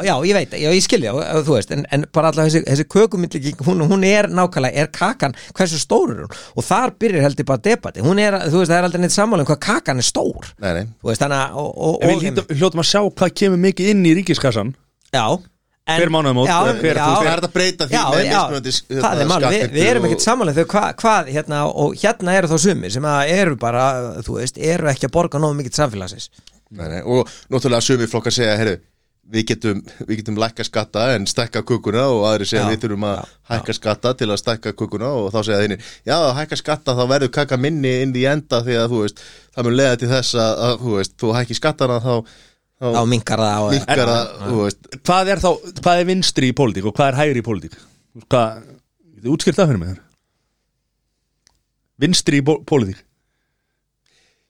Já, 0.09 0.15
ég 0.29 0.35
veit, 0.35 0.51
já, 0.59 0.71
ég 0.73 0.83
skilja, 0.83 1.13
þú 1.47 1.53
veist 1.55 1.71
en, 1.73 1.87
en 1.93 2.05
bara 2.13 2.29
alltaf 2.33 2.45
þessi, 2.49 2.65
þessi 2.67 2.85
kökumyndlíking 2.89 3.57
hún, 3.67 3.81
hún 3.89 4.05
er 4.05 4.29
nákvæmlega, 4.29 4.75
er 4.75 4.87
kakan 4.89 5.35
hversu 5.55 5.79
stór 5.79 6.11
er 6.11 6.25
hún? 6.27 6.33
Og 6.57 6.65
þar 6.65 6.91
byrjar 6.99 7.23
heldur 7.29 7.45
bara 7.45 7.59
debati 7.59 8.01
hún 8.01 8.19
er, 8.19 8.33
þú 8.51 8.59
veist, 8.63 8.71
það 8.73 8.79
er 8.79 8.85
aldrei 8.89 9.01
neitt 9.01 9.13
sammála 9.15 9.41
um 9.41 9.47
hvað 9.47 9.61
Já. 15.15 15.25
En- 15.89 15.97
Hver 16.03 16.11
já, 16.45 16.57
eða 16.69 16.81
hver- 16.83 16.99
já, 17.01 17.05
þú 17.09 17.29
er 17.33 17.41
að 17.41 17.53
breyta 17.55 17.87
því 17.89 17.95
já, 17.97 18.03
með 18.13 18.19
mismunandi, 18.29 18.73
hérna, 18.91 19.21
er 19.23 19.29
mál, 19.31 19.41
við, 19.49 19.87
erum 19.89 20.05
ekkert 20.05 20.21
samanlega 20.27 20.65
þau 20.67 20.93
hvað, 21.01 21.31
hérna, 21.33 21.61
og 21.85 21.95
hérna 22.03 22.35
eru 22.37 22.49
þá 22.51 22.59
sumir 22.61 22.93
sem 22.93 23.07
að 23.09 23.31
eru 23.39 23.57
bara, 23.57 23.85
þú 24.27 24.37
veist, 24.37 24.59
eru 24.61 24.91
ekki 24.93 25.09
að 25.09 25.15
borga 25.17 25.41
nógu 25.41 25.57
mikið 25.63 25.79
samfélagsins. 25.81 26.29
Nei, 26.77 26.89
nei, 26.93 27.01
og 27.09 27.25
náttúrulega 27.49 27.81
sumi 27.87 28.05
flokkar 28.13 28.37
segja 28.37 28.59
herru, 28.61 28.75
við 29.33 29.47
getum, 29.49 29.81
við 30.09 30.21
getum 30.21 30.37
lækka 30.41 30.65
skatta 30.69 31.07
en 31.15 31.25
stækka 31.29 31.63
kukuna 31.65 32.05
og 32.13 32.27
aðri 32.35 32.45
segja 32.49 32.67
Já, 32.67 32.69
við 32.75 32.85
þurfum 32.85 33.07
að 33.09 33.25
hækka 33.55 33.75
skatta 33.79 34.13
til 34.21 34.29
að 34.29 34.39
stækka 34.43 34.73
kukuna 34.77 35.09
og 35.23 35.31
þá 35.33 35.39
segja 35.49 35.63
þeirnir, 35.63 35.89
já, 36.05 36.15
að 36.21 36.35
hækka 36.43 36.57
skatta 36.61 36.95
þá 37.01 37.03
verður 37.15 37.33
kaka 37.33 37.57
minni 37.57 37.95
inn 38.05 38.13
í 38.13 38.27
enda 38.29 38.61
því 38.61 38.77
að 38.77 38.93
þú 38.93 39.01
veist, 39.07 39.25
það 39.57 39.65
mun 39.71 39.77
leiða 39.81 39.99
til 40.05 40.13
þess 40.13 40.37
að 40.45 40.77
þú 40.85 40.95
veist, 41.01 41.17
þú 41.21 41.33
hækki 41.39 41.57
skattana 41.63 41.99
þá, 42.05 42.15
þá 42.79 43.01
minkar 43.11 43.41
það 43.43 43.59
á 43.59 43.63
minkar 43.75 44.03
það, 44.13 44.29
þú 44.49 44.59
veist. 44.65 44.89
Hvað 45.09 45.31
er 45.35 45.41
þá, 45.43 45.49
hvað 45.83 46.03
er 46.03 46.09
vinstri 46.13 46.51
í 46.53 46.57
pólitík 46.61 46.87
og 46.91 46.95
hvað 46.99 47.09
er 47.13 47.19
hægri 47.23 47.43
í 47.43 47.47
pólitík? 47.49 47.75
Hvað, 48.29 48.61
þið 49.19 49.33
útskilt 49.35 49.59
það 49.59 49.73
fyrir 49.73 49.83
mig 49.83 49.91
þar 49.95 50.05
Vinstri 51.99 52.39
í 52.39 52.45
pó- 52.47 52.61
pólitík. 52.63 53.01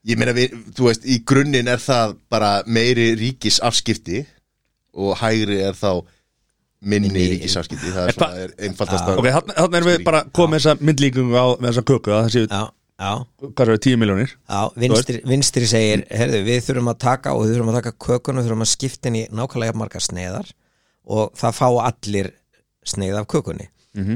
Ég 0.08 0.18
meina, 0.20 0.32
við, 0.36 0.52
þú 0.76 0.86
veist, 0.88 1.04
í 1.08 1.16
grunninn 1.26 1.68
er 1.68 1.80
það 1.82 2.14
bara 2.32 2.50
meiri 2.68 3.10
ríkisafskipti 3.18 4.20
og 4.98 5.16
hægri 5.20 5.58
er 5.64 5.76
þá 5.76 5.90
minni, 6.88 7.24
ríkisafskipti. 7.32 7.90
Það 7.92 8.02
En 8.04 8.12
er 8.12 8.18
svona, 8.18 8.48
einfaldast 8.68 9.08
Ok, 9.18 9.28
þannig 9.32 9.78
erum 9.80 9.90
við 9.90 10.04
bara 10.06 10.22
komið 10.36 10.60
þessa 10.62 10.76
myndlíkungu 10.88 11.34
á 11.40 11.46
þessa 11.64 11.84
köku 11.88 12.12
að 12.14 12.20
það 12.26 12.30
séu, 12.36 12.50
hvað 12.98 13.64
er 13.64 13.72
það, 13.72 13.82
10 13.86 14.00
miljónir 14.02 14.32
já, 14.34 14.60
vinstri, 14.82 15.20
vinstri 15.28 15.68
segir 15.70 16.04
herðu, 16.10 16.40
við 16.48 16.64
þurfum 16.66 16.92
að 16.92 17.00
taka 17.04 17.34
og 17.36 17.44
við 17.44 17.52
þurfum 17.54 17.72
að 17.72 17.78
taka 17.78 17.92
kökun 18.06 18.36
og 18.36 18.42
við 18.42 18.48
þurfum 18.48 18.64
að 18.64 18.70
skipta 18.72 19.08
henni 19.08 19.24
nákvæmlega 19.30 19.70
jafn 19.70 19.82
margar 19.82 20.04
sneiðar 20.04 20.52
og 21.08 21.34
það 21.38 21.58
fá 21.60 21.68
allir 21.86 22.30
sneið 22.88 23.20
af 23.20 23.28
kökunni. 23.30 23.68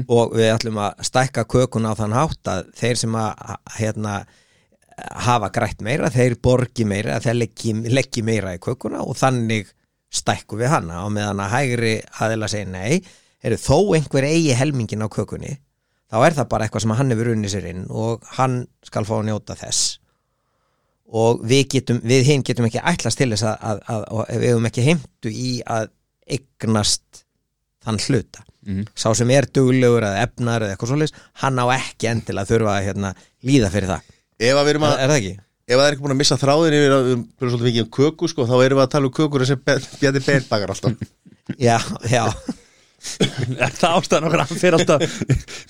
Og 0.07 0.35
við 0.37 0.51
ætlum 0.53 0.77
að 0.79 1.01
stækka 1.09 1.45
kökun 1.49 1.87
á 1.89 1.93
þann 1.97 2.15
hátt 2.15 2.49
að 2.51 2.67
þeir 2.77 2.99
sem 3.01 3.15
að 3.19 3.55
hérna 3.79 4.13
hafa 5.25 5.49
grætt 5.49 5.81
meira, 5.81 6.11
þeir 6.13 6.37
borgi 6.43 6.85
meira 6.85 7.17
þeir 7.23 7.39
leggi, 7.39 7.73
leggi 7.89 8.23
meira 8.23 8.53
í 8.55 8.61
kökuna 8.61 9.01
og 9.01 9.17
þannig 9.17 9.71
stækku 10.13 10.59
við 10.59 10.71
hana. 10.75 11.01
Og 11.07 11.11
meðan 11.15 11.41
að 11.41 11.53
hægri 11.55 11.93
aðila 12.21 12.49
segir 12.51 12.69
nei 12.71 13.01
eru 13.43 13.57
þó 13.59 13.95
einhver 13.97 14.27
eigi 14.29 14.53
helmingin 14.55 15.03
á 15.03 15.09
kökunni 15.11 15.57
þá 16.13 16.19
er 16.27 16.37
það 16.37 16.49
bara 16.51 16.67
eitthvað 16.67 16.85
sem 16.85 16.95
hann 16.99 17.13
hefur 17.13 17.31
unnið 17.33 17.53
sér 17.55 17.67
inn 17.71 17.83
og 17.89 18.25
hann 18.37 18.59
skal 18.85 19.05
fá 19.09 19.15
að 19.17 19.27
njóta 19.31 19.57
þess. 19.57 19.97
Og 21.13 21.43
við 21.49 21.63
getum, 21.75 21.99
við 22.05 22.25
hinn 22.29 22.45
getum 22.45 22.67
ekki 22.69 22.81
ætlast 22.93 23.19
til 23.19 23.31
þess 23.33 23.45
að, 23.49 23.57
að, 23.69 23.83
að, 23.93 24.05
að 24.23 24.41
við 24.43 24.51
hefum 24.51 24.69
ekki 24.69 24.85
heimtu 24.87 25.33
í 25.33 25.51
að 25.75 25.89
eignast 26.37 27.23
þann 27.83 28.01
hluta. 28.05 28.45
Sá 28.95 29.09
sem 29.17 29.31
er 29.35 29.49
duglegur 29.51 30.05
eða 30.07 30.21
efnar 30.23 30.63
eða 30.63 30.75
eitthvað 30.75 30.93
svoleiðis, 30.93 31.15
hann 31.41 31.59
á 31.59 31.65
ekki 31.75 32.07
endilega 32.13 32.49
þurfa 32.53 32.77
að 32.77 32.85
hérna, 32.87 33.11
líða 33.43 33.71
fyrir 33.73 33.91
það. 33.91 34.13
Ef 34.39 34.55
að 34.55 34.63
við 34.63 34.73
erum 34.73 34.85
er, 34.87 34.93
að 34.93 35.03
er 35.03 35.11
það 35.11 35.19
ekki? 35.19 35.33
ef 35.63 35.77
það 35.79 35.85
er 35.85 35.95
ekki 35.95 36.03
búin 36.03 36.13
að 36.13 36.19
missa 36.19 36.37
þráðin 36.39 36.77
yfir 36.77 36.93
að 36.93 37.05
við 37.09 37.13
fyrir 37.39 37.51
svolítið 37.53 37.67
mikið 37.69 37.83
um 37.83 37.91
köku 37.97 38.29
sko, 38.31 38.47
þá 38.47 38.55
erum 38.63 38.79
við 38.79 38.85
að 38.85 38.93
tala 38.95 39.09
um 39.09 39.15
kökur 39.19 39.45
sem 39.47 39.61
Bjarni 39.63 40.23
Ben 40.25 40.47
bakar 40.49 40.73
alltaf. 40.73 41.05
Já, 41.59 41.75
já, 42.07 42.23
Er 42.23 42.62
það 43.79 43.95
ástæðan 43.97 44.27
okkur 44.29 44.41
að 44.41 44.49
hann 44.49 44.59
fyrir 44.61 44.77
alltaf 44.77 45.01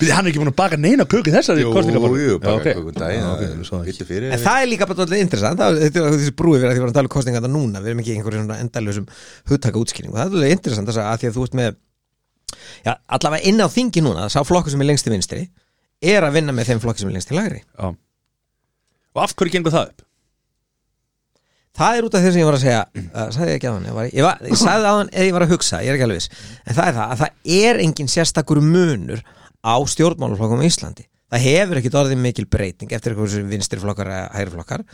Við 0.00 0.10
hann 0.14 0.24
er 0.24 0.30
ekki 0.30 0.40
búin 0.42 0.50
að 0.52 0.56
baka 0.60 0.78
neina 0.80 1.06
köku 1.10 1.30
í 1.30 1.34
þessari 1.34 1.64
Jú, 1.64 1.72
jú, 1.74 2.34
Já, 2.34 2.38
bakar 2.44 2.54
ok. 2.54 2.66
kökun. 2.78 3.82
Vittu 3.88 4.06
fyrir 4.08 4.34
en 4.34 4.42
það 4.44 4.60
er 4.62 4.70
líka 4.70 4.88
bara 4.90 4.98
dálítið 5.00 5.24
interessant 5.26 5.60
það, 5.60 5.80
þetta 5.82 6.02
er 6.04 6.14
þessi 6.14 6.34
brúi 6.38 6.60
fyrir 6.60 6.70
að 6.70 6.72
því 6.72 6.74
að 6.74 6.78
við 6.78 6.84
erum 6.84 6.92
að 6.92 6.98
tala 6.98 7.10
um 7.10 7.14
kostninga 7.16 7.40
þetta 7.40 7.52
núna 7.54 7.82
við 7.82 7.92
erum 7.92 8.02
ekki 8.04 8.14
einhverjum 8.14 8.54
endalösum 8.58 9.08
hugtaka 9.50 9.82
útskýringu, 9.82 10.14
það 10.14 10.24
er 10.24 10.32
dálítið 10.36 10.56
interessant 10.58 10.90
þess 10.92 11.02
að, 11.02 11.10
að 11.10 11.20
því 11.24 11.30
að 11.30 11.36
þú 11.38 11.44
ert 11.48 11.58
með 11.60 11.70
já, 12.86 12.92
allavega 13.18 13.50
inn 13.50 13.60
á 13.64 13.68
þingi 13.74 14.04
núna, 14.06 14.28
sá 14.30 14.40
flokkur 14.46 14.74
sem 14.74 14.84
er 14.84 14.90
lengst 14.92 15.06
til 15.08 15.14
vinstri 15.14 15.42
er 16.04 16.26
að 16.26 16.38
vinna 16.38 16.54
með 16.54 16.70
þeim 16.70 16.82
flokkur 16.84 17.04
sem 17.04 17.10
er 17.10 17.16
lengst 17.18 17.30
til 17.32 17.38
lagri 17.40 17.60
Já. 17.64 17.90
Og 19.14 19.22
af 19.22 19.34
hverju 19.38 19.54
gengur 19.54 19.74
það 19.74 19.90
upp? 19.92 20.06
Það 21.78 21.96
er 21.98 22.06
út 22.08 22.16
af 22.16 22.24
því 22.24 22.32
sem 22.34 22.42
ég 22.42 22.48
var 22.48 22.58
að 22.58 22.64
segja 22.64 22.82
uh, 23.16 23.24
sagði 23.34 23.48
ég 23.50 23.58
ekki 23.58 23.70
á 23.70 23.74
hann, 23.74 23.88
ég, 23.88 23.96
var, 23.96 24.10
ég, 24.10 24.26
var, 24.26 24.44
ég 24.50 24.60
sagði 24.60 24.92
á 24.92 24.94
hann 24.94 25.10
eða 25.12 25.26
ég 25.28 25.34
var 25.36 25.46
að 25.46 25.54
hugsa, 25.54 25.80
ég 25.84 25.90
er 25.90 25.98
ekki 25.98 26.06
alveg 26.08 26.20
viss. 26.20 26.44
En 26.64 26.78
það 26.78 26.90
er 26.90 26.98
það 26.98 27.14
að 27.14 27.24
það 27.24 27.58
er 27.64 27.82
engin 27.86 28.12
sérstakur 28.14 28.62
munur 28.64 29.24
á 29.64 29.74
stjórnmálaflokkum 29.94 30.64
í 30.64 30.70
Íslandi. 30.70 31.08
Það 31.34 31.46
hefur 31.48 31.80
ekki 31.80 31.94
orðið 31.98 32.22
mikil 32.22 32.46
breyting 32.50 32.94
eftir 32.94 33.14
eitthvað 33.14 33.32
sem 33.32 33.50
vinstri 33.50 33.82
flokkar 33.82 34.10
eða 34.12 34.32
hægri 34.36 34.54
flokkar. 34.54 34.84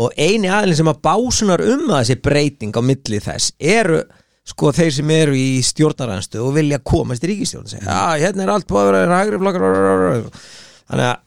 Og 0.00 0.14
eini 0.18 0.50
aðlinn 0.50 0.78
sem 0.78 0.90
að 0.90 1.02
básunar 1.04 1.62
um 1.62 1.84
að 1.90 2.00
þessi 2.00 2.20
breyting 2.24 2.74
á 2.74 2.82
milli 2.82 3.20
þess 3.22 3.52
eru 3.60 4.00
sko 4.44 4.72
þeir 4.76 4.92
sem 4.92 5.12
eru 5.14 5.36
í 5.38 5.60
stjórnaranstöð 5.64 6.44
og 6.44 6.56
vilja 6.58 6.80
komast 6.84 7.24
í 7.24 7.30
ríkistjórn 7.30 7.68
segja, 7.70 7.86
já, 7.88 8.26
hérna 8.26 8.44
er 8.44 8.52
allt 8.52 8.66
búið 8.68 8.82
að 8.82 8.96
vera 8.98 9.20
hægri 9.22 9.38
flokkar 9.40 9.64
þannig 10.90 11.06
að 11.06 11.22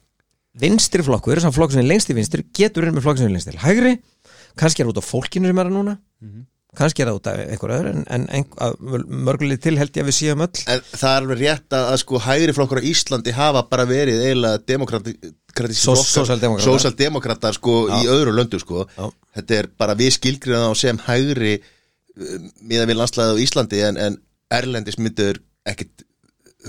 vinstri 0.62 1.06
flokkur, 1.06 1.42
sá 1.42 1.50
flokkur 1.54 1.78
sem 1.78 1.84
er 1.84 1.90
lengst 1.90 2.12
í 2.14 2.18
vinstri 2.18 2.46
getur 2.56 2.86
verið 2.86 2.98
með 2.98 3.08
flokkur 3.08 3.24
sem 3.24 3.30
er 3.30 3.34
lengst 3.34 3.50
til 3.50 3.64
hægri 3.64 3.96
kannski 4.60 4.84
er 4.84 4.88
það 4.88 4.93
út 4.96 5.02
af 5.04 5.10
fólkinu 5.13 5.50
sem 5.52 5.60
er 5.63 5.70
að 5.72 5.76
núna. 5.78 5.98
Kannski 6.78 7.02
er 7.02 7.10
það 7.10 7.17
út 7.17 7.28
af 7.32 7.39
einhver 7.41 7.72
öðru 7.74 7.91
en, 7.96 8.26
en, 8.30 8.46
mörguleg 9.28 9.62
til 9.63 9.78
held 9.80 9.96
ég 9.98 10.04
að 10.04 10.10
við 10.12 10.17
séum 10.20 10.43
öll. 10.46 10.60
En 10.70 10.84
það 10.91 11.10
er 11.13 11.22
alveg 11.24 11.39
rétt 11.41 11.76
að, 11.78 11.86
að 11.93 12.02
sko 12.04 12.20
hægri 12.28 12.54
flokkur 12.58 12.82
á 12.84 12.89
Íslandi 12.91 13.34
hafa 13.38 13.63
bara 13.72 13.86
verið 13.89 14.22
eiginlega 14.28 14.62
demokratíski 14.67 15.34
Sós- 15.88 16.04
sósíaldemókratar. 16.12 16.67
Sósaldemokratar 16.67 17.56
sko 17.58 17.78
í 17.98 18.04
öðru 18.13 18.36
löndu 18.38 18.60
sko. 18.62 18.84
Já. 18.93 19.08
Þetta 19.39 19.56
er 19.58 19.70
bara 19.80 19.96
við 19.98 20.12
skilgriðan 20.20 20.70
á 20.70 20.74
sem 20.78 21.00
hægri 21.08 21.56
miðan 22.62 22.91
við 22.91 23.00
landslæðið 23.00 23.39
á 23.39 23.43
Íslandi 23.48 23.82
en, 23.88 23.98
en 23.98 24.20
Erlendis 24.54 25.00
myndur 25.02 25.39
ekkit 25.67 26.06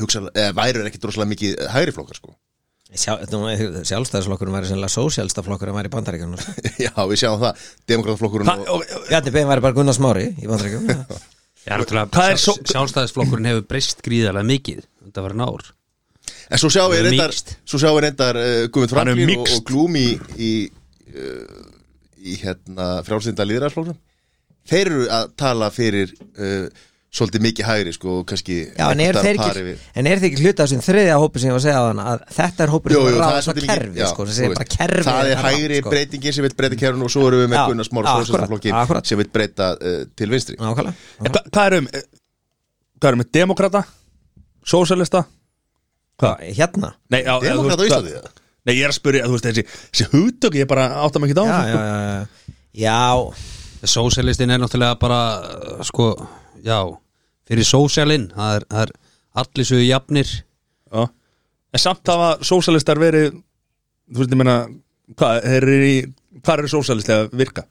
hugsa, 0.00 0.24
eða 0.32 0.54
værur 0.56 0.88
ekkit 0.88 1.04
rosalega 1.08 1.32
mikið 1.34 1.60
hægri 1.74 1.94
flokkar 1.96 2.18
sko 2.20 2.32
sjálfstæðisflokkurinn 2.96 4.54
væri 4.56 4.68
sennilega 4.70 4.92
sósjálstaflokkur 4.94 5.68
en 5.70 5.76
væri 5.76 5.90
í 5.90 5.92
bandaríkjunum. 5.92 6.38
Já, 6.86 6.92
við 7.10 7.20
sjáum 7.20 7.42
það, 7.42 7.64
demokrataflokkurinn 7.90 8.48
Hva, 8.48 8.54
og, 8.72 8.84
Bjarni 9.10 9.32
Bein 9.34 9.50
væri 9.50 9.64
bara 9.66 9.76
Gunnar 9.76 9.96
Smári 9.98 10.24
í 10.40 10.48
er 12.32 12.40
sjál- 12.40 12.56
svo- 12.62 12.72
Sjálfstæðisflokkurinn 12.72 13.50
hefur 13.50 13.66
breyst 13.68 14.00
gríðarlega 14.06 14.48
mikið 14.48 14.80
Þetta 15.08 15.24
var 15.26 15.34
ár. 15.44 15.68
En 16.48 16.60
svo 16.60 16.68
sjáum 16.72 16.92
við 16.94 17.06
reyndar, 17.10 17.32
við 17.98 18.06
reyndar 18.06 18.38
uh, 18.40 18.64
Guðmund 18.72 18.92
Franklín 18.94 19.32
og, 19.36 19.52
og 19.58 19.62
Glúm 19.68 19.96
í, 20.00 20.06
í, 20.40 20.52
uh, 21.12 21.64
í 22.24 22.36
hérna, 22.40 22.88
frjálsynda 23.04 23.44
líðræðsflóknum 23.48 23.96
Þeir 24.68 24.82
eru 24.90 25.04
að 25.16 25.30
tala 25.40 25.68
fyrir 25.72 26.10
uh, 26.36 26.66
svolítið 27.08 27.40
mikið 27.46 27.64
hægri 27.64 27.92
sko 27.96 28.14
og 28.20 28.24
kannski 28.28 28.56
Já, 28.76 28.84
en 28.92 29.00
er 29.00 29.16
þeir 29.16 29.38
ekki, 29.38 29.62
við- 29.64 29.84
er 29.96 30.24
ekki 30.28 30.42
hluta 30.42 30.64
af 30.64 30.68
þessum 30.68 30.82
þriðja 30.84 31.14
hópi 31.22 31.40
sem 31.40 31.48
ég 31.48 31.54
var 31.56 31.62
að 31.62 31.64
segja 31.64 31.78
á 31.80 31.84
þann 31.88 32.02
að 32.04 32.24
þetta 32.36 32.64
er 32.64 32.72
hópur 32.74 32.92
sem 32.92 32.98
jú, 32.98 33.06
er 33.08 33.14
það 33.14 33.22
ráð 33.22 33.38
er 33.38 33.44
svo 33.46 33.52
svolítið 33.52 33.70
kerfi, 33.72 33.98
já, 33.98 34.08
sko, 34.10 34.26
kerfi 34.74 35.04
það 35.08 35.30
er 35.32 35.40
hægri 35.46 35.78
sko. 35.80 35.92
breytingin 35.94 36.36
sem 36.36 36.44
vil 36.44 36.56
breyta 36.58 36.78
kerfinu 36.82 37.08
og 37.08 37.14
svo 37.14 37.22
erum 37.30 37.40
við 37.44 37.48
með 37.54 37.62
Gunnar 37.70 37.88
Smár 37.88 38.04
já, 38.04 38.10
akkurat, 38.12 38.28
sósistaflokkin 38.28 38.76
akkurat. 38.82 39.08
sem 39.08 39.22
vil 39.22 39.30
breyta 39.32 39.70
uh, 39.80 40.02
til 40.20 40.28
vinstri 40.34 40.58
Nákvæmlega 40.60 40.94
En 41.24 41.32
hva, 41.32 41.42
Hvað 41.48 41.64
er 41.72 41.78
um 41.78 41.88
Hvað 42.98 43.08
er 43.08 43.16
um 43.16 43.24
demokrata? 43.38 43.82
Sósialista? 44.68 45.24
Hvað? 46.20 46.44
Hérna 46.60 46.92
Nei, 47.08 47.22
þú 47.24 47.40
Demókrata 47.46 47.82
á 47.82 47.88
Íslandi? 47.88 48.14
Nei, 48.68 48.74
ég 48.76 48.84
er 48.84 48.92
að 48.92 48.98
spyrja, 48.98 49.24
þú 49.24 49.38
veist, 49.38 49.48
þessi, 49.48 50.08
hugtök 50.12 50.58
Ég 50.60 50.68
bara 50.68 50.90
átta 51.06 51.22
mig 51.22 51.32
ekki 51.32 51.40
á 51.40 51.46
Já, 51.48 51.56
þessu, 51.56 51.72
já, 51.72 51.84
já, 51.88 52.12
já 52.12 52.56
Já, 52.78 53.00
Sósialistin 53.88 54.50
er 54.50 54.58
náttúrulega 54.60 54.98
bara 54.98 55.20
sko, 55.86 56.10
já 56.64 56.78
fyrir 57.48 57.66
sósialinn, 57.68 58.28
það 58.34 58.58
er, 58.58 58.66
það 58.72 58.82
er 58.86 58.92
allir 59.42 59.68
svo 59.68 59.80
jafnir 59.82 60.34
Já. 60.88 61.02
En 61.76 61.82
samt 61.82 62.08
hafa 62.08 62.28
sósialistar 62.48 63.00
verið 63.00 63.34
Þú 64.08 64.22
veist, 64.22 64.32
ég 64.32 64.40
meina 64.40 64.54
Hvað 65.18 65.48
í 65.84 65.96
Hvað 66.38 66.62
eru 66.62 66.70
sósialisti 66.72 67.12
að 67.12 67.34
virka? 67.36 67.66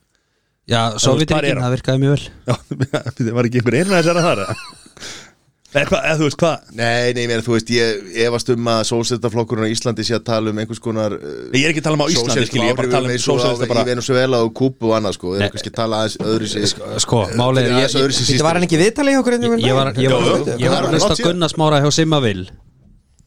Já, 0.67 0.81
hvar 0.83 0.97
er 0.97 1.01
Sovjetrikinn, 1.01 1.53
hann? 1.55 1.63
það 1.63 1.75
virkaði 1.77 2.03
mjög 2.03 2.13
vel 2.13 2.25
Já, 2.27 2.55
það 3.17 3.31
var 3.37 3.49
ekki 3.49 3.61
einhver 3.61 3.77
einn 3.79 3.91
að 3.93 3.97
þessara 4.01 4.25
þar 4.25 4.43
eða? 4.43 4.57
Eða 5.75 6.13
þú 6.15 6.27
veist 6.29 6.37
hvað? 6.39 6.69
Nei, 6.79 7.09
nei, 7.17 7.25
mér, 7.27 7.41
þú 7.43 7.57
veist, 7.57 7.71
ég 7.75 8.05
efast 8.23 8.47
um 8.53 8.69
að 8.71 8.83
sósistaflokkurinn 8.87 9.67
á 9.67 9.73
Íslandi 9.73 10.05
sé 10.07 10.15
að 10.15 10.23
tala 10.29 10.53
um 10.53 10.61
einhvers 10.61 10.79
konar 10.79 11.15
uh, 11.17 11.33
Ég 11.51 11.65
er 11.67 11.73
ekki 11.73 11.81
að 11.83 11.87
tala 11.89 11.97
um 11.99 12.03
á 12.03 12.11
Íslandi, 12.13 12.45
skil 12.47 12.61
ég 12.63 12.71
er 12.71 12.77
bara 12.77 12.87
að 12.87 12.95
tala 12.95 13.11
um 13.11 13.65
í 13.65 13.67
bara 13.73 13.83
Venezuela 13.89 14.39
og 14.45 14.53
Kúbu 14.55 14.93
og 14.93 14.95
annað 14.95 15.17
sko, 15.17 15.33
þeir 15.35 15.51
kannski 15.51 15.73
að 15.73 15.75
tala 15.81 15.99
aðeins 16.05 16.15
öðru 16.23 16.49
sér 16.53 16.71
Sko, 17.03 17.19
málið 17.35 17.67
er 17.67 17.99
öðru 17.99 18.15
sér 18.15 18.31
Þetta 18.31 18.47
var 18.47 18.61
hann 18.61 18.69
ekki 18.69 18.79
viðtalið 18.79 19.17
hjá 19.17 19.21
okkur 19.25 19.35
ég, 19.37 19.45
ég 19.67 19.77
var, 19.81 19.91
ég 19.99 20.15
var, 20.15 20.31
Jú, 20.31 20.39
jú. 20.39 20.55
ég 20.55 20.71
var 20.71 20.79
Það 20.79 20.87
að 20.87 20.95
hlusta 20.95 21.11
langt 21.11 21.19
síðan. 21.19 21.33
Gunnar 21.33 21.53
Smára 21.53 21.83
hjá 21.83 21.91
Simmavil 21.99 22.47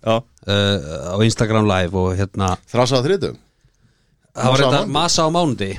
Já, 0.01 0.17
uh, 0.17 0.91
á 1.13 1.17
Instagram 1.29 1.69
live 1.69 2.05
og 2.07 2.17
hérna 2.17 2.55
Þrása 2.73 3.01
á 3.01 3.05
þriðum 3.05 3.39
það 4.31 4.53
var 4.55 4.61
Masa 4.61 4.65
á 4.65 4.71
þetta 4.71 4.93
masa 4.95 5.27
á 5.27 5.29
mánuði. 5.35 5.71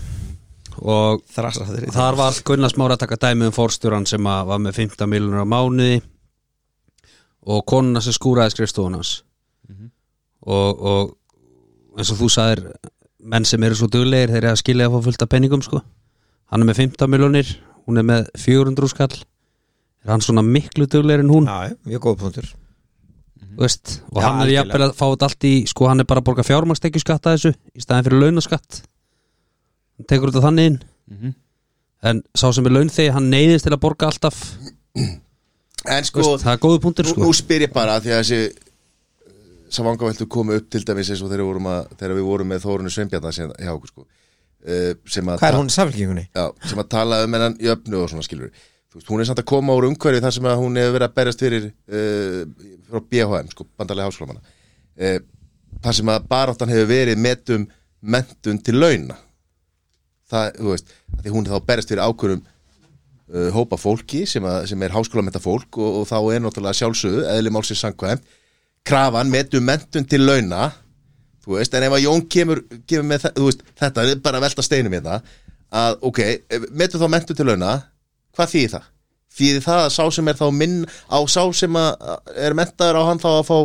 Og 0.82 1.21
Þrasa 1.32 1.67
þeir 1.69 1.91
þar 1.95 2.17
var 2.19 2.39
Gunnar 2.47 2.74
Smára 2.74 2.97
að 2.97 3.04
taka 3.06 3.19
dæmi 3.26 3.50
um 3.50 3.56
fórstjóran 3.56 4.08
sem 4.10 4.28
að 4.30 4.50
var 4.52 4.62
með 4.62 4.80
15 4.84 5.10
miljonar 5.10 5.45
á 5.45 5.47
mánuði 5.50 6.02
og 7.47 7.65
konuna 7.69 8.01
sem 8.04 8.13
skúraði 8.15 8.56
skrifstofun 8.56 8.99
hans. 8.99 9.23
Og, 10.41 10.82
og 10.82 11.99
eins 11.99 12.12
og 12.13 12.17
þú 12.21 12.30
sagðir 12.34 12.63
menn 13.21 13.45
sem 13.45 13.62
eru 13.63 13.77
svo 13.77 13.89
duglegir 13.91 14.32
þeir 14.34 14.39
eru 14.43 14.51
að 14.56 14.62
skilja 14.63 14.88
að 14.89 14.95
fá 14.95 15.06
fullt 15.08 15.25
af 15.25 15.30
penningum 15.30 15.62
sko. 15.65 15.82
Hann 16.51 16.63
er 16.63 16.69
með 16.71 16.82
15 16.82 17.12
miljonir, 17.12 17.51
hún 17.86 18.01
er 18.01 18.08
með 18.08 18.32
400 18.41 18.89
skall. 18.91 19.13
Er 20.01 20.13
hann 20.15 20.23
svona 20.25 20.41
miklu 20.45 20.88
duglegir 20.89 21.21
en 21.21 21.30
hún? 21.30 21.45
Já, 21.45 21.75
mjög 21.86 22.08
góð 22.08 22.17
punktur. 22.23 22.49
Veist, 23.60 23.99
og 24.10 24.21
Já, 24.21 24.25
hann 24.30 24.41
er 24.45 24.54
jafnvel 24.56 24.86
að 24.88 24.95
fá 24.95 25.06
þetta 25.12 25.27
allt 25.27 25.45
í 25.45 25.54
sko 25.67 25.89
hann 25.91 26.01
er 26.01 26.08
bara 26.08 26.21
að 26.23 26.27
borga 26.30 26.45
fjármakstekjuskatt 26.47 27.27
að 27.27 27.36
þessu 27.36 27.51
í 27.75 27.84
staðin 27.84 28.08
fyrir 28.08 28.23
launaskatt. 28.23 28.82
Hann 29.99 30.08
tekur 30.10 30.32
þetta 30.32 30.45
þannig 30.47 30.71
inn. 30.71 30.82
Mhm. 31.12 31.34
en 32.01 32.23
sá 32.34 32.47
sem 32.49 32.65
er 32.65 32.73
launþegi 32.73 33.12
hann 33.13 33.27
neyðist 33.30 33.67
til 33.67 33.73
að 33.75 33.82
borga 33.84 34.08
alltaf 34.10 34.38
En 35.89 36.06
sko, 36.06 36.22
veist, 36.22 36.46
það 36.46 36.54
er 36.54 36.62
góðu 36.62 36.82
punktur 36.84 37.08
nú, 37.08 37.13
sko. 37.15 37.24
nú 37.26 37.34
spyr 37.34 37.65
ég 37.65 37.74
bara 37.74 38.00
því 38.04 38.13
að 38.13 38.24
þessi 38.24 38.70
Savangaveltu 39.72 40.28
komu 40.28 40.58
upp 40.60 40.67
til 40.67 40.82
dæmis 40.84 41.10
eins 41.13 41.22
og 41.24 41.30
þegar, 41.32 41.46
við 41.46 41.48
vorum 41.48 41.70
að, 41.72 41.94
þegar 41.96 42.17
við 42.17 42.26
vorum 42.28 42.50
með 42.52 42.65
Þórunu 42.65 42.91
Sveinbjarnar 42.91 43.36
sem, 43.38 43.54
hjá 43.56 43.72
okkur 43.72 43.91
sko. 43.94 44.04
Uh, 44.62 44.91
sem 45.10 45.30
að 45.32 45.39
Hvað 45.39 45.48
er 45.48 45.58
hún 45.58 45.72
í 45.72 45.74
samfélkingunni? 45.74 46.26
já, 46.36 46.44
sem 46.70 46.82
að 46.84 46.89
tala 46.91 47.22
um 47.26 47.38
hennan 47.38 47.56
jöfnu 47.58 48.02
og 48.04 48.12
svona 48.12 48.26
skilur 48.28 48.52
veist, 48.52 49.08
hún 49.08 49.24
er 49.24 49.30
samt 49.30 49.39
að 49.41 49.48
koma 49.50 49.74
úr 49.78 49.88
umhverfi 49.88 50.22
þar 50.22 50.36
sem 50.36 50.48
að 50.52 50.60
hún 50.60 50.80
hefur 50.80 50.96
verið 50.98 51.08
að 51.08 51.15
berjast 51.17 51.44
fyrir 51.46 51.67
uh, 51.72 52.41
frá 52.91 53.04
BHM, 53.13 53.52
sko, 53.56 53.67
bandalega 53.80 54.12
háskólamanna. 54.12 54.56
Uh, 55.00 55.20
þar 55.82 55.98
sem 55.98 56.12
að 56.13 56.28
baráttan 56.32 56.74
hefur 56.74 56.89
verið 56.91 57.22
metum 57.24 57.67
mentun 58.02 58.60
til 58.65 58.78
launa. 58.78 59.17
Það, 60.32 60.52
þú 60.60 60.74
veist, 60.74 60.96
því 61.22 61.36
hún 61.36 61.48
er 61.48 61.56
þá 61.56 61.70
berjast 61.72 61.91
fyrir 61.94 62.04
ákvörum 62.06 62.44
hópa 63.56 63.78
fólki 63.80 64.26
sem, 64.28 64.44
að, 64.44 64.65
sem 64.72 64.82
er 64.84 64.94
háskólamenta 64.96 65.41
fólk 65.44 65.80
og, 65.80 66.02
og 66.02 66.08
þá 66.10 66.17
er 66.36 66.44
náttúrulega 66.44 66.80
sjálfsögðu, 66.82 67.26
eðli 67.32 67.54
málsins 67.54 67.84
samkvæmt 67.84 68.26
krafan 68.88 69.30
metum 69.32 69.63
mentun 69.67 70.08
til 70.10 70.24
launa 70.26 70.72
þú 71.41 71.58
veist, 71.58 71.74
en 71.78 71.86
ef 71.88 71.96
að 71.98 72.04
Jón 72.06 72.26
kemur, 72.32 72.63
kemur 72.89 73.08
með 73.08 73.30
veist, 73.38 73.63
þetta 73.80 74.06
er 74.08 74.24
bara 74.24 74.41
að 74.41 74.48
velta 74.48 74.65
steinum 74.65 74.98
hérna 74.98 75.22
að 75.72 76.02
ok, 76.10 76.20
metum 76.76 77.02
þá 77.02 77.08
mentu 77.13 77.38
til 77.38 77.48
launa 77.48 77.78
hvað 78.36 78.52
þýðir 78.56 78.74
það? 78.76 78.89
þýðir 79.32 79.63
það 79.63 79.86
að 79.86 79.94
sá 79.96 80.04
sem 80.17 80.28
er 80.28 80.39
þá 80.41 80.46
minn 80.56 80.78
á 81.08 81.20
sá 81.32 81.44
sem 81.56 81.80
er 81.80 82.58
mentaður 82.58 83.00
á 83.00 83.04
hann 83.08 83.22
þá 83.22 83.30
að 83.32 83.46
fá 83.48 83.58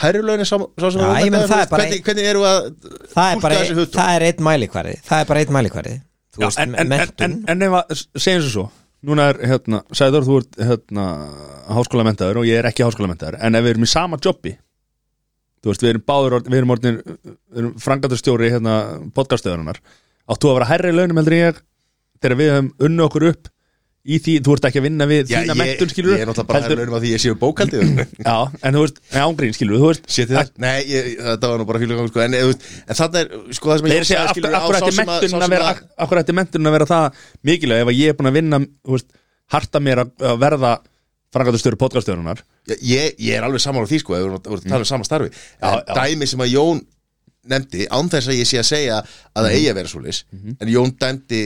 hærri 0.00 0.22
launi 0.24 0.46
sá, 0.48 0.56
sem 0.56 1.02
er 1.36 1.48
það 1.50 1.66
bara 1.72 1.88
hvernig, 1.90 2.22
eru 2.30 2.46
að 2.48 2.70
Það 3.12 3.42
bara, 3.42 3.58
þessi 3.58 3.76
hugtök? 3.76 3.98
það 3.98 4.14
er 4.14 4.26
eitt 4.30 4.40
mælikvarði 4.46 4.94
Það 5.04 5.24
er 5.24 5.28
bara 5.28 5.42
eitt 5.44 5.52
mælikvarði 5.56 5.96
Þú 6.30 6.44
veist, 6.44 6.60
en, 6.62 6.76
en, 6.78 7.62
ef 7.66 7.76
að 7.80 8.00
segjum 8.14 8.44
svo 8.44 8.50
svo 8.52 8.68
Núna 9.08 9.30
er, 9.30 9.38
hérna, 9.48 9.78
Sæður, 9.96 10.26
þú 10.26 10.34
ert 10.42 10.58
hérna, 10.60 11.04
háskólamentaður 11.72 12.42
og 12.42 12.48
ég 12.50 12.58
er 12.60 12.66
ekki 12.68 12.84
háskólamentaður 12.84 13.38
en 13.40 13.56
ef 13.56 13.64
við 13.64 13.72
erum 13.72 13.86
í 13.86 13.88
sama 13.88 14.18
jobbi 14.20 14.52
þú 15.60 15.70
veist, 15.70 15.84
við 15.84 15.92
erum 15.94 16.04
báður, 16.10 16.36
við 16.44 16.58
erum 16.58 16.74
orðin 16.74 16.98
við 17.00 17.62
erum 17.62 17.72
frangaturstjóri 17.80 18.50
hérna 18.52 18.74
podcastöðunar 19.16 19.80
áttu 20.30 20.50
að 20.50 20.58
vera 20.58 20.68
hærri 20.68 20.92
launum 20.92 21.22
heldur 21.22 21.38
ég 21.38 21.62
þegar 22.20 22.36
við 22.42 22.52
höfum 22.54 22.70
unnu 22.90 23.06
okkur 23.06 23.26
upp 23.30 23.50
í 24.00 24.16
því, 24.24 24.34
þú 24.46 24.54
ert 24.56 24.66
ekki 24.70 24.80
að 24.80 24.84
vinna 24.86 25.06
við 25.10 25.28
Já, 25.32 25.40
þína 25.44 25.56
mentun, 25.60 25.90
skilur 25.92 26.14
ég 26.16 26.22
er 26.24 26.28
náttúrulega 26.30 26.48
bara 26.48 26.60
hærri 26.64 26.76
launum 26.78 26.96
að 26.96 27.02
því 27.04 27.10
ég 27.12 27.20
séu 27.20 27.34
bókaldið 27.40 27.82
Já, 28.28 28.36
en 28.64 28.76
þú 28.78 28.84
veist, 28.86 29.00
en 29.12 29.24
ángrín, 29.26 29.56
skilur 29.56 29.82
þú 29.82 29.90
veist 29.90 30.06
það? 30.30 30.52
Nei, 30.64 30.76
ég, 30.88 31.08
þetta 31.26 31.50
var 31.52 31.60
nú 31.60 31.66
bara 31.68 31.82
fylgum 31.82 32.08
sko, 32.08 32.22
en, 32.24 32.36
þú 32.38 32.48
veist, 32.52 32.64
en 32.86 33.00
þannig 33.00 33.20
er, 33.20 33.42
sko 33.58 33.72
það 33.72 33.82
sem 33.82 33.90
ég 33.92 34.06
segja, 34.08 34.22
skilurðu, 34.32 34.56
á 34.56 34.68
sá 34.72 34.88
sem 34.88 35.12
að- 35.12 35.26
að 35.44 35.52
vera 35.52 35.68
að- 35.74 35.82
akkur 36.06 36.22
ætti 36.22 36.36
mentunin 36.38 36.70
að 36.70 36.76
vera 36.78 36.88
það 36.88 37.20
mikilvæg 37.50 37.84
ef 37.84 37.92
að 37.92 38.00
ég 38.00 38.14
er 38.14 38.16
búin 38.16 38.30
að 38.32 38.38
vinna 38.40 38.62
þú 38.64 38.96
veist, 38.96 39.10
harta 39.52 39.82
mér 39.84 40.04
að 40.06 40.26
að 40.30 40.40
verða 40.46 40.72
frangatustöru 41.30 41.78
podcastörunar 41.78 42.40
Já, 42.70 42.74
ég, 42.80 43.14
ég 43.20 43.36
er 43.36 43.44
alveg 43.46 43.62
saman 43.62 43.84
á 43.84 43.90
því 43.90 44.00
sko, 44.02 44.16
ef 44.16 44.24
við 44.24 44.32
vorum 44.32 44.40
að 44.56 44.64
tala 44.66 44.82
um 44.84 44.88
sama 44.88 45.06
starfi. 45.06 45.30
Dæmi 45.92 46.26
sem 46.28 46.42
að 46.44 46.52
Jón 46.54 46.80
nefndi, 47.50 47.86
að 47.88 48.10
að 48.10 49.06
að 49.34 49.46
að 50.60 50.72
Jón 50.74 50.92
dæmdi 51.00 51.40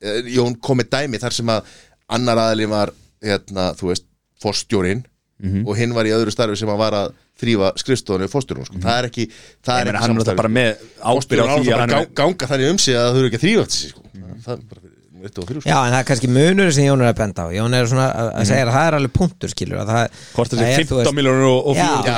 eh, 0.00 0.28
Jón 0.34 0.56
kom 0.60 0.80
með 0.80 0.90
dæmi 0.92 1.20
þar 1.22 1.36
sem 1.36 1.52
að 1.52 1.70
annar 2.16 2.42
aðlið 2.48 2.72
var 2.72 2.92
hérna, 3.24 3.70
þú 3.78 3.90
veist, 3.92 4.06
forstjórin 4.40 5.02
mm 5.40 5.50
-hmm. 5.50 5.66
og 5.68 5.76
hinn 5.76 5.94
var 5.94 6.06
í 6.06 6.14
öðru 6.16 6.32
starfi 6.32 6.56
sem 6.56 6.68
hann 6.68 6.78
var 6.78 6.96
að 6.96 7.12
þrýfa 7.40 7.72
skrifstofinu 7.76 8.28
forstjórun 8.28 8.66
sko. 8.66 8.74
mm 8.74 8.80
-hmm. 8.80 8.86
það 8.86 8.98
er 8.98 9.04
ekki, 9.04 9.24
það 9.66 9.80
er 9.80 9.86
ekki 9.88 10.06
samstæð 10.06 10.20
forstjórun 10.20 10.20
áfram 10.20 10.36
bara 10.36 10.48
með 10.48 10.70
ábyrja 11.00 11.44
á 11.44 11.56
því 11.56 11.72
að 11.72 11.80
hann 11.80 12.14
ganga 12.14 12.46
þannig 12.46 12.70
um 12.70 12.78
sig 12.78 12.94
að 12.94 13.04
það 13.06 13.14
þurfa 13.16 13.28
ekki 13.28 13.40
að 13.40 13.44
þrýfa 13.44 13.66
þessi 13.66 13.88
sko. 13.88 14.02
mm 14.12 14.22
-hmm. 14.22 14.89
23 15.20 15.62
Já, 15.68 15.76
en 15.76 15.92
það 15.92 15.98
er 15.98 16.06
kannski 16.08 16.30
munur 16.32 16.70
sem 16.74 16.86
Jón 16.86 17.02
er 17.04 17.10
að 17.10 17.18
benda 17.20 17.44
á. 17.44 17.48
Jón 17.54 17.76
er 17.76 17.88
svona 17.90 18.06
að 18.10 18.28
mm. 18.30 18.48
segja 18.50 18.64
að 18.66 18.72
það 18.74 18.86
er 18.88 18.96
alveg 18.98 19.14
punktur 19.16 19.52
skilur 19.52 19.80
Hvort 19.80 20.54
er 20.54 20.60
þetta 20.60 21.00
15 21.04 21.16
miljónur 21.18 21.56
og 21.58 21.78
4 21.78 22.14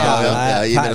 Já, 0.73 0.87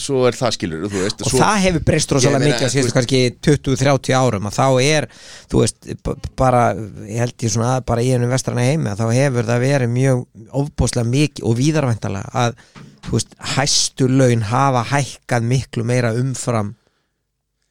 svo 0.00 0.24
er 0.28 0.38
það 0.38 0.56
skilur 0.56 0.86
veist, 0.94 1.24
Og 1.24 1.32
svo, 1.32 1.40
það 1.42 1.62
hefur 1.66 1.86
breyst 1.90 2.14
rosalega 2.16 2.42
mikið 2.46 2.66
að 2.68 2.74
síðast 2.74 2.96
kannski 2.96 3.22
20-30 3.48 4.18
árum 4.20 4.50
og 4.50 4.56
þá 4.56 4.66
er, 4.84 5.08
þú 5.50 5.64
veist, 5.64 5.90
bara 6.38 6.64
ég 7.06 7.24
held 7.24 7.46
ég 7.46 7.54
svona 7.54 7.76
að 7.78 7.86
bara 7.90 8.04
í 8.04 8.12
ennum 8.16 8.32
vestrana 8.32 8.66
heimi 8.66 8.96
þá 8.98 9.06
hefur 9.08 9.48
það 9.50 9.64
verið 9.66 9.94
mjög 9.94 10.24
ofbúslega 10.62 11.10
mikið 11.10 11.48
og 11.50 11.56
víðarvæntalega 11.60 12.44
að, 12.44 12.58
þú 13.06 13.16
veist, 13.16 13.38
hæstu 13.56 14.10
laun 14.10 14.44
hafa 14.50 14.84
hækkað 14.92 15.50
miklu 15.54 15.86
meira 15.88 16.14
umfram 16.18 16.74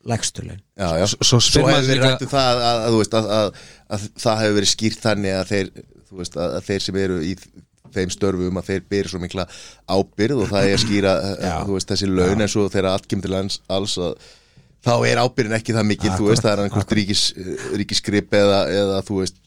lægstu 0.10 0.46
laun 0.48 0.62
já, 0.80 0.89
já. 1.02 1.06
Svo 1.20 1.39
svo 1.44 1.65
hefur 1.68 1.84
sig 1.84 1.89
verið 1.89 1.89
líka- 1.94 2.12
rætt 2.13 2.26
um 2.26 2.32
það 2.34 2.50
að, 2.50 2.60
að, 2.65 2.84
að, 2.89 3.15
að, 3.20 3.32
að, 3.39 3.63
að 3.98 4.06
það 4.26 4.42
hefur 4.44 4.58
verið 4.60 4.72
skýrt 4.74 5.02
þannig 5.06 5.36
að 5.42 5.50
þeir, 5.54 5.72
veist, 6.20 6.38
að, 6.39 6.56
að 6.60 6.68
þeir 6.70 6.86
sem 6.88 7.00
eru 7.04 7.18
í 7.28 7.34
þeim 7.89 8.12
störfum 8.13 8.60
að 8.62 8.68
þeir 8.70 8.84
byrja 8.94 9.10
svo 9.13 9.20
mikla 9.24 9.46
ábyrð 9.89 10.44
og 10.44 10.52
það 10.52 10.68
er 10.74 10.82
skýra 10.84 11.13
veist, 11.74 11.89
þessi 11.89 12.10
laun 12.10 12.44
en 12.46 12.52
svo 12.52 12.68
þegar 12.70 12.92
allt 12.94 13.08
kemur 13.10 13.26
til 13.26 13.32
lands 13.34 13.60
alls 13.68 13.96
að 13.98 14.13
þá 14.86 14.92
er 15.10 15.20
ábyrðin 15.26 15.58
ekki 15.58 15.74
það 15.76 15.88
mikil, 15.89 16.12
þú 16.15 16.28
veist, 16.30 16.44
það 16.46 16.54
er 16.54 16.62
einhvert 16.68 16.94
ríkis, 16.96 17.24
ríkisgrip 17.82 18.36
eða, 18.39 18.60
eða 18.72 19.00
þú 19.10 19.18
veist, 19.24 19.39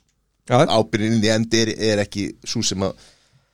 ábyrðin 0.51 1.23
í 1.25 1.31
endi 1.33 1.63
er, 1.73 2.03
ekki 2.03 2.27
svo 2.45 2.61
sem 2.67 2.83
að 2.85 2.99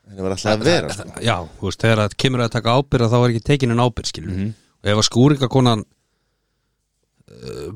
henni 0.09 0.25
var 0.25 0.35
alltaf 0.35 0.57
að 0.57 0.65
vera 0.67 0.91
sko. 0.97 1.07
Já, 1.23 1.37
þú 1.61 1.69
veist, 1.69 1.83
þegar 1.85 2.01
það 2.03 2.17
kemur 2.25 2.43
að 2.47 2.51
taka 2.57 2.75
ábyrð 2.81 3.13
þá 3.13 3.17
er 3.21 3.29
ekki 3.35 3.45
tekin 3.53 3.75
en 3.77 3.85
ábyrð, 3.85 4.11
skilur 4.11 4.33
Mhm. 4.35 4.49
og 4.83 4.91
ef 4.91 4.99
að 5.03 5.07
skúringakonan 5.11 5.85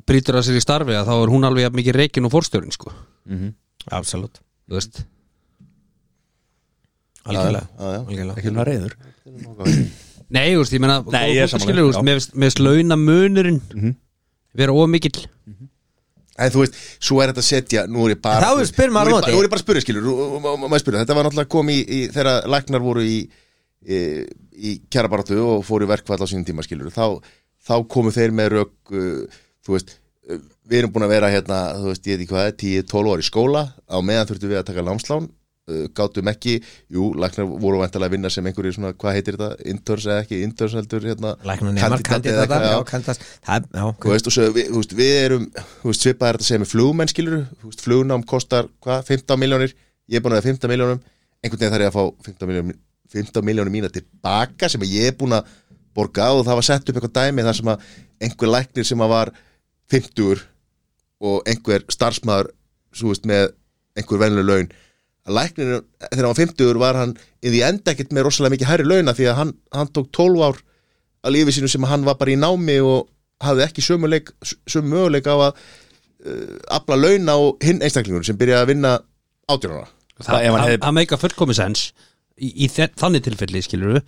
brýtur 0.08 0.38
að 0.38 0.46
sér 0.48 0.58
í 0.58 0.62
starfi 0.64 0.96
að 0.98 1.10
þá 1.10 1.14
er 1.16 1.32
hún 1.32 1.48
alveg 1.48 1.66
jafn 1.66 1.78
mikið 1.80 1.98
reikin 1.98 2.28
og 2.28 2.34
fórstjórin, 2.34 2.74
sko. 2.74 2.92
Absolutt. 3.92 4.40
Þú 4.70 4.78
veist, 4.78 5.02
algjörlega, 7.28 7.66
algjörlega. 7.78 8.38
ekki 8.38 8.50
svona 8.50 8.64
reyður 8.66 8.96
nei, 10.32 10.46
þú 10.54 10.62
veist, 10.62 10.74
ég 10.74 10.82
meina 10.82 10.96
Nei, 11.12 11.26
ég 11.36 11.44
er 11.44 11.52
já. 11.52 12.02
með, 12.06 12.26
með 12.42 12.62
launa 12.62 12.98
munurinn 12.98 13.60
vera 14.56 14.74
ómikill 14.74 15.28
En 16.42 16.48
þú 16.48 16.62
veist, 16.62 16.76
svo 17.04 17.18
er 17.20 17.30
þetta 17.30 17.42
að 17.42 17.46
setja, 17.46 17.82
nú 17.92 18.06
er 18.06 18.14
ég 18.14 18.22
bara 18.24 18.40
Þá 18.40 18.54
þú 18.54 18.60
veist, 18.62 18.72
spyr 18.72 18.92
maður 18.94 19.10
er 19.10 19.12
á 19.12 19.16
móti. 19.18 19.32
Nú 19.34 19.40
er 19.42 19.44
ég 19.44 19.50
bara 19.52 19.60
að 19.60 19.64
spyrja, 19.66 19.82
skilur, 19.84 20.06
Þetta 20.96 21.16
var 21.18 21.26
náttúrulega 21.26 21.50
kom 21.52 21.70
í, 21.70 21.76
í 21.84 21.98
þegar 22.08 22.48
læknar 22.50 22.82
voru 22.82 23.04
í 23.04 23.18
í, 23.82 24.00
í 24.56 24.72
kjarabaratu 24.90 25.38
og 25.44 25.64
fóru 25.66 25.86
í 25.86 25.90
verkfall 25.90 26.18
á 26.22 26.26
sínum 26.30 26.46
tíma, 26.48 26.64
skilur 26.64 26.92
þá, 26.94 27.20
þá 27.68 27.74
komu 27.90 28.14
þeir 28.14 28.34
með 28.38 28.52
rök 28.56 28.94
uh, 28.96 29.40
þú 29.66 29.76
veist, 29.76 29.94
uh, 30.28 30.40
við 30.68 30.82
erum 30.82 30.94
búin 30.94 31.06
að 31.06 31.14
vera 31.16 31.30
hérna, 31.32 31.60
þú 31.78 31.92
veist, 31.92 32.08
ég 32.08 32.18
veit 32.18 32.24
ekki 32.26 32.34
hvað, 32.34 32.50
10-12 32.64 33.14
ári 33.14 33.24
í 33.24 33.28
skóla. 33.28 33.62
Á 33.88 33.96
meðan 34.02 34.28
þurftum 34.30 34.52
við 34.52 34.60
að 34.62 34.68
taka 34.70 34.84
námslán. 34.88 35.30
Uh, 35.70 35.84
gátum 35.94 36.26
ekki, 36.26 36.56
jú, 36.90 37.12
læknar 37.22 37.46
voru 37.46 37.78
vantilega 37.78 38.10
að 38.10 38.16
vinna 38.16 38.30
sem 38.34 38.46
einhverju 38.50 38.74
svona, 38.74 38.96
hvað 38.98 39.14
heitir 39.14 39.36
þetta 39.38 39.68
interns 39.70 40.08
eða 40.08 40.24
ekki, 40.24 40.40
interns 40.42 40.74
heldur 40.74 41.06
hérna, 41.06 41.36
kandidata 42.02 42.58
Já, 42.58 42.72
kandidata 42.88 43.14
já. 43.70 43.84
Þú 44.02 44.10
veist, 44.10 44.26
og 44.26 44.34
svo, 44.34 44.48
við, 44.56 44.72
þú 44.72 44.80
veist, 44.80 44.96
við 44.98 45.12
erum 45.20 45.44
þú 45.54 45.92
veist, 45.92 46.02
svipað 46.02 46.32
er 46.32 46.40
þetta 46.40 46.48
segja 46.48 46.64
með 46.64 46.72
flugmenn 46.72 47.12
skilur 47.14 47.38
þú 47.60 47.70
veist, 47.70 47.84
flugnám 47.86 48.26
kostar, 48.34 48.72
hvað, 48.82 49.06
15 49.12 49.38
miljónir 49.44 49.76
ég 50.10 50.18
er 50.18 50.24
búin 50.24 50.34
að 50.34 50.42
hafa 50.42 50.50
15 50.50 50.72
miljónum 50.72 51.02
einhvern 51.42 51.62
veginn 51.62 51.74
þarf 51.74 51.86
ég 51.86 51.92
að 51.92 51.96
fá 51.96 52.26
15 52.26 52.50
miljónum 52.50 52.80
15 53.12 53.46
miljónum 53.46 53.74
mína 53.74 53.90
tilbaka 53.92 54.70
sem 54.72 54.84
ég 54.88 55.10
er 55.10 55.16
búin 55.18 55.36
að 55.36 55.48
borga 55.96 56.30
og 56.32 56.44
það 56.46 56.58
var 56.58 56.66
sett 56.68 56.88
upp 56.88 56.98
eitthvað 56.98 57.16
dæmi 57.18 57.46
þar 57.46 57.58
sem 57.58 57.72
að 57.72 57.88
einhver 58.22 58.52
læknir 58.54 58.88
sem 58.88 59.02
að 59.04 59.12
var 59.12 59.32
50 59.92 60.42
og 61.22 61.48
einhver 61.48 61.84
starfsmæður 61.92 62.50
svo 62.96 63.12
veist, 63.12 63.26
með 63.28 63.52
einhver 63.98 64.20
venlu 64.22 64.42
laun. 64.46 64.70
Að 65.22 65.36
læknir, 65.38 65.72
þegar 66.08 66.18
hann 66.18 66.32
var 66.32 66.40
50 66.40 66.80
var 66.82 66.98
hann 66.98 67.12
í 67.44 67.52
því 67.52 67.60
enda 67.68 67.92
ekkert 67.94 68.12
með 68.16 68.26
rosalega 68.26 68.56
mikið 68.56 68.70
hærri 68.72 68.86
launa 68.88 69.14
því 69.14 69.28
að 69.30 69.38
hann, 69.38 69.52
hann 69.76 69.92
tók 69.94 70.08
12 70.18 70.42
ár 70.48 70.58
að 71.22 71.34
lífi 71.36 71.54
sínu 71.54 71.70
sem 71.70 71.86
hann 71.86 72.06
var 72.08 72.18
bara 72.18 72.34
í 72.34 72.38
námi 72.40 72.80
og 72.82 73.06
hafði 73.42 73.64
ekki 73.68 73.84
sömu, 73.86 74.10
leik, 74.10 74.32
sömu 74.70 74.90
möguleik 74.96 75.28
á 75.30 75.34
að 75.36 75.50
uh, 75.52 76.56
afla 76.74 76.98
launa 76.98 77.36
og 77.38 77.62
hinn 77.62 77.82
einstaklingur 77.82 78.26
sem 78.26 78.38
byrjaði 78.38 78.64
að 78.66 78.72
vinna 78.72 78.92
átjörnara 79.50 79.86
Það- 80.22 80.46
meika 80.98 81.18
fullkomis 81.18 81.58
sens 81.62 81.86
í, 82.38 82.66
í 82.66 82.68
þannig 82.70 83.24
tilfelli 83.26 83.62
skilur 83.62 84.02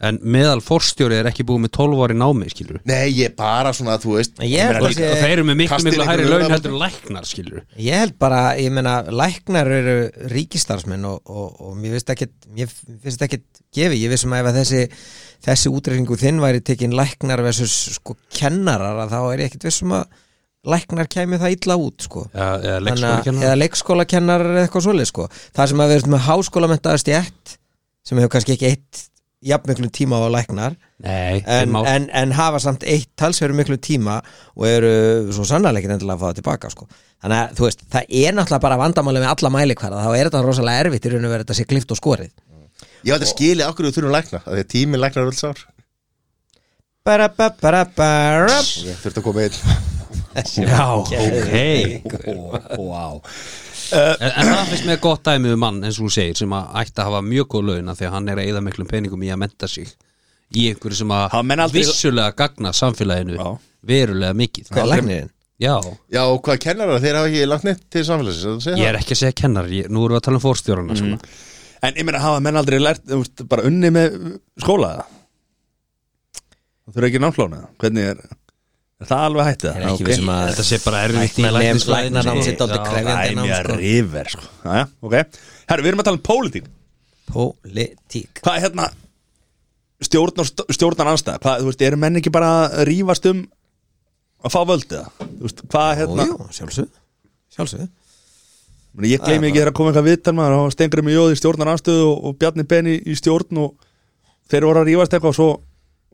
en 0.00 0.16
meðal 0.24 0.62
forstjóri 0.64 1.18
er 1.20 1.26
ekki 1.28 1.44
búið 1.44 1.62
með 1.66 1.72
12 1.76 1.98
ári 2.06 2.14
námi 2.16 2.46
skilur 2.52 2.78
Nei, 2.88 3.10
ég 3.18 3.34
bara 3.36 3.72
svona, 3.76 3.98
þú 4.00 4.14
veist 4.16 4.38
Ég 4.40 4.62
held 4.70 4.78
og, 4.80 4.86
að 4.86 4.88
og 4.88 4.94
sé- 4.96 5.10
þeir 5.20 5.32
eru 5.34 5.44
með 5.50 5.58
miklu 5.60 5.74
Kastið 5.74 5.90
miklu 5.90 6.06
hæri 6.08 6.22
einhverju 6.24 6.30
laun 6.32 6.44
laun 6.46 6.54
heldur 6.56 6.72
en 6.72 6.80
læknar 6.84 7.28
skilur 7.28 7.64
Ég 7.76 7.98
held 8.00 8.14
bara, 8.22 8.38
ég 8.56 8.72
meina, 8.72 8.94
læknar 9.12 9.70
eru 9.76 9.96
ríkistarsmenn 10.32 11.04
og, 11.10 11.20
og, 11.28 11.60
og 11.68 11.76
mér 11.76 11.98
finnst 11.98 12.14
ekkit, 12.16 12.32
mér 12.56 12.72
finnst 13.04 13.26
ekkit 13.28 13.44
gefi, 13.76 14.00
ég 14.00 14.14
vissum 14.14 14.32
að 14.32 14.40
ef 14.46 14.50
að 14.54 14.58
þessi, 14.62 14.80
þessi 15.50 15.74
útreikningu 15.76 16.16
þinn 16.24 16.40
væri 16.42 16.64
tekin 16.64 16.96
læknar 16.96 17.44
versus 17.44 17.76
sko 17.98 18.16
kennarar 18.34 19.04
að 19.04 19.12
þá 19.12 19.20
er 19.34 19.44
ég 19.44 19.52
ekkit 19.52 19.68
vissum 19.68 19.92
að 20.00 20.08
læknar 20.70 21.08
kæmi 21.12 21.38
það 21.40 21.54
illa 21.58 21.76
út 21.80 22.04
sko. 22.08 22.24
ja, 22.34 22.48
eða 22.56 22.80
Þannig 22.88 23.04
að- 23.04 23.20
leikskólakennar 23.20 23.46
eða 23.46 23.60
leikskólakennarar 23.62 24.50
eða 24.56 24.64
eitthvað 24.66 24.84
svoleið 24.88 25.08
sko. 25.12 25.28
það 25.56 25.70
sem 25.70 25.80
að 25.84 25.92
við 25.92 26.00
erum 26.00 26.12
með 26.16 26.26
háskólamentaðast 26.26 27.08
í 27.12 27.14
ett 27.20 27.54
sem 28.04 28.18
hefur 28.20 28.32
kannski 28.34 28.56
ekki 28.56 28.68
eitt 28.74 29.06
jafnmiklu 29.46 29.88
tíma 29.92 30.18
á 30.20 30.22
að 30.26 30.34
læknar. 30.34 30.76
Nei, 31.00 31.40
en, 31.48 31.76
ár. 31.76 31.86
en, 31.88 32.08
en 32.12 32.34
hafa 32.36 32.60
samt 32.60 32.84
eitt 32.84 33.08
talsveru 33.18 33.56
miklu 33.56 33.78
tíma 33.80 34.18
og 34.56 34.66
eru 34.68 34.92
svo 35.32 35.46
sannarlega 35.48 35.86
ekki 35.86 35.94
endilega 35.94 36.18
að 36.18 36.20
fá 36.20 36.26
það 36.28 36.40
tilbaka 36.40 36.72
sko. 36.74 36.88
þannig 37.22 37.38
að 37.38 37.54
þú 37.56 37.66
veist, 37.66 37.84
það 37.94 38.14
er 38.20 38.36
náttúrulega 38.36 38.64
bara 38.66 38.80
vandamáli 38.80 39.22
með 39.22 39.32
alla 39.32 39.52
mælikvarða, 39.56 40.04
þá 40.04 40.12
er 40.16 40.30
þetta 40.30 40.44
rosalega 40.44 40.84
erfitt 40.84 41.08
í 41.08 41.12
raun 41.14 41.24
og 41.28 41.34
verið 41.34 41.46
þetta 41.46 41.58
sé 41.58 41.68
klift 41.68 41.94
og 41.94 42.00
skorið. 42.00 42.34
Ég 43.00 43.14
veit 43.14 43.24
að 43.24 43.32
skilja 43.32 43.70
okkur 43.72 43.88
við 43.88 43.96
þurfum 43.96 44.16
lækna 44.16 44.42
af 44.42 44.50
því 44.50 44.64
að 44.64 44.70
tíminn 44.74 45.00
læknar 45.00 45.24
er 45.24 45.32
öll 45.32 45.40
sár. 45.40 45.64
Bara, 47.04 47.30
bara, 47.32 47.56
bara, 47.62 47.84
bara. 47.96 48.60
okay, 48.60 48.92
Þurfti 49.00 49.22
að 49.22 49.24
koma 49.24 49.46
einn. 49.46 49.56
Já, 50.68 50.84
ok. 51.00 51.14
Wow 52.76 53.24
en, 53.96 54.30
en 54.30 54.50
það 54.50 54.70
finnst 54.70 54.86
mér 54.88 55.00
gott 55.02 55.24
dæmi 55.26 55.52
um 55.54 55.60
mann 55.64 55.82
eins 55.84 55.98
og 56.00 56.06
þú 56.08 56.12
segir 56.14 56.38
sem 56.40 56.54
að 56.56 56.78
ætti 56.82 57.00
að 57.02 57.08
hafa 57.10 57.20
mjög 57.26 57.48
góð 57.54 57.66
launa 57.70 57.96
því 57.98 58.08
að 58.08 58.14
hann 58.16 58.30
er 58.32 58.40
að 58.40 58.48
eyða 58.50 58.62
miklum 58.66 58.88
peningum 58.90 59.26
í 59.26 59.32
að 59.34 59.40
menta 59.42 59.68
sig 59.70 59.90
í 60.56 60.64
einhverju 60.70 61.00
sem 61.02 61.12
að 61.14 61.36
aldrei- 61.40 61.76
vissulega 61.80 62.34
gagna 62.38 62.72
samfélaginu 62.76 63.36
Já. 63.38 63.46
verulega 63.92 64.38
mikið 64.40 64.72
Hvað 64.72 64.82
er 64.82 64.90
læknirinn? 64.94 65.30
Já, 65.60 65.74
Já, 66.08 66.22
og 66.24 66.40
hvað 66.46 66.58
kennarar, 66.64 67.00
þeir 67.02 67.16
hafa 67.18 67.28
ekki 67.28 67.46
lagt 67.50 67.64
neitt 67.68 67.82
til 67.92 68.04
samfélagsins 68.08 68.68
ég 68.72 68.86
er 68.88 68.96
ekki 68.96 69.12
að 69.16 69.22
segja 69.22 69.38
kennar 69.42 69.68
ég, 69.68 69.90
nú 69.92 70.06
erum 70.06 70.16
við 70.16 70.20
að 70.22 70.26
tala 70.28 70.40
um 70.40 70.44
fórstjórana 70.46 70.96
mm. 70.96 71.32
En 71.80 71.96
ég 71.96 72.04
meina, 72.04 72.20
hafa 72.20 72.40
menn 72.44 72.58
aldrei 72.60 72.76
lært 72.80 73.06
bara 73.48 73.64
unni 73.68 73.88
með 73.92 74.16
skóla 74.60 74.94
eða? 74.98 75.04
Það 76.84 76.96
þurfa 76.96 77.08
ekki 77.10 77.22
námslána 77.22 77.60
Hvernig 77.80 78.08
er, 78.10 78.22
er 79.00 79.08
það 79.10 79.22
alveg 79.26 79.46
hættið? 79.50 79.70
er 79.80 79.86
ekki 79.90 80.06
vissum 80.08 80.30
að 80.34 80.42
Þetta 80.50 80.64
sé 80.70 80.78
bara 80.84 81.02
erfitt 81.06 81.38
með 81.40 81.54
læknisfræðina, 81.56 82.22
sko. 82.24 82.42
sé 82.44 82.52
Já. 82.76 82.82
krefjandi. 82.90 83.12
Það 83.12 83.30
er 83.30 83.38
mjög 83.40 83.70
river 83.80 84.30
sko. 84.34 84.48
Jæja, 84.64 84.84
ok 85.08 85.14
Herru, 85.70 85.82
við 85.86 85.90
erum 85.92 86.02
að 86.02 86.08
tala 86.10 86.20
um 86.20 86.26
pólitík 86.30 86.66
Pólitík 87.30 88.42
Hvað 88.44 88.56
er 88.58 88.64
hérna 88.66 88.88
stjórn 90.00 90.40
og 90.42 90.48
st- 90.48 90.66
stjórnar 90.76 91.10
anstæða 91.12 91.40
Hvað, 91.44 91.62
þú 91.64 91.70
veist, 91.70 91.82
eru 91.88 92.00
menn 92.00 92.20
ekki 92.20 92.32
bara 92.34 92.50
að 92.68 92.84
rífast 92.88 93.26
um 93.30 93.42
að 94.40 94.54
fá 94.54 94.60
völd 94.68 94.92
eða? 94.96 95.10
Þú 95.20 95.46
veist, 95.46 95.64
hvað 95.70 95.90
hérna 96.00 96.26
Jú, 96.26 96.36
jú, 96.36 96.50
sjálfsög 96.58 96.88
Sjálfsög 97.56 97.88
Ég 99.06 99.22
gleymi 99.22 99.46
ekki 99.50 99.60
þegar 99.60 99.70
að 99.70 99.76
koma 99.78 99.90
eitthvað 99.92 100.08
viðtal 100.10 100.32
maður 100.34 100.56
og 100.64 100.72
stengur 100.74 101.02
með 101.06 101.14
jóð 101.14 101.32
í 101.34 101.38
stjórnar 101.38 101.68
anstöðu 101.76 102.06
og, 102.08 102.16
og 102.26 102.38
Bjarni 102.40 102.64
Benni 102.66 102.96
í 103.06 103.14
stjórn 103.14 103.60
og 103.62 103.76
þeir 104.50 104.66
voru 104.66 104.80
að 104.82 104.88
rífast 104.90 105.14
eitthvað 105.14 105.30
og 105.30 105.36
svo 105.38 105.50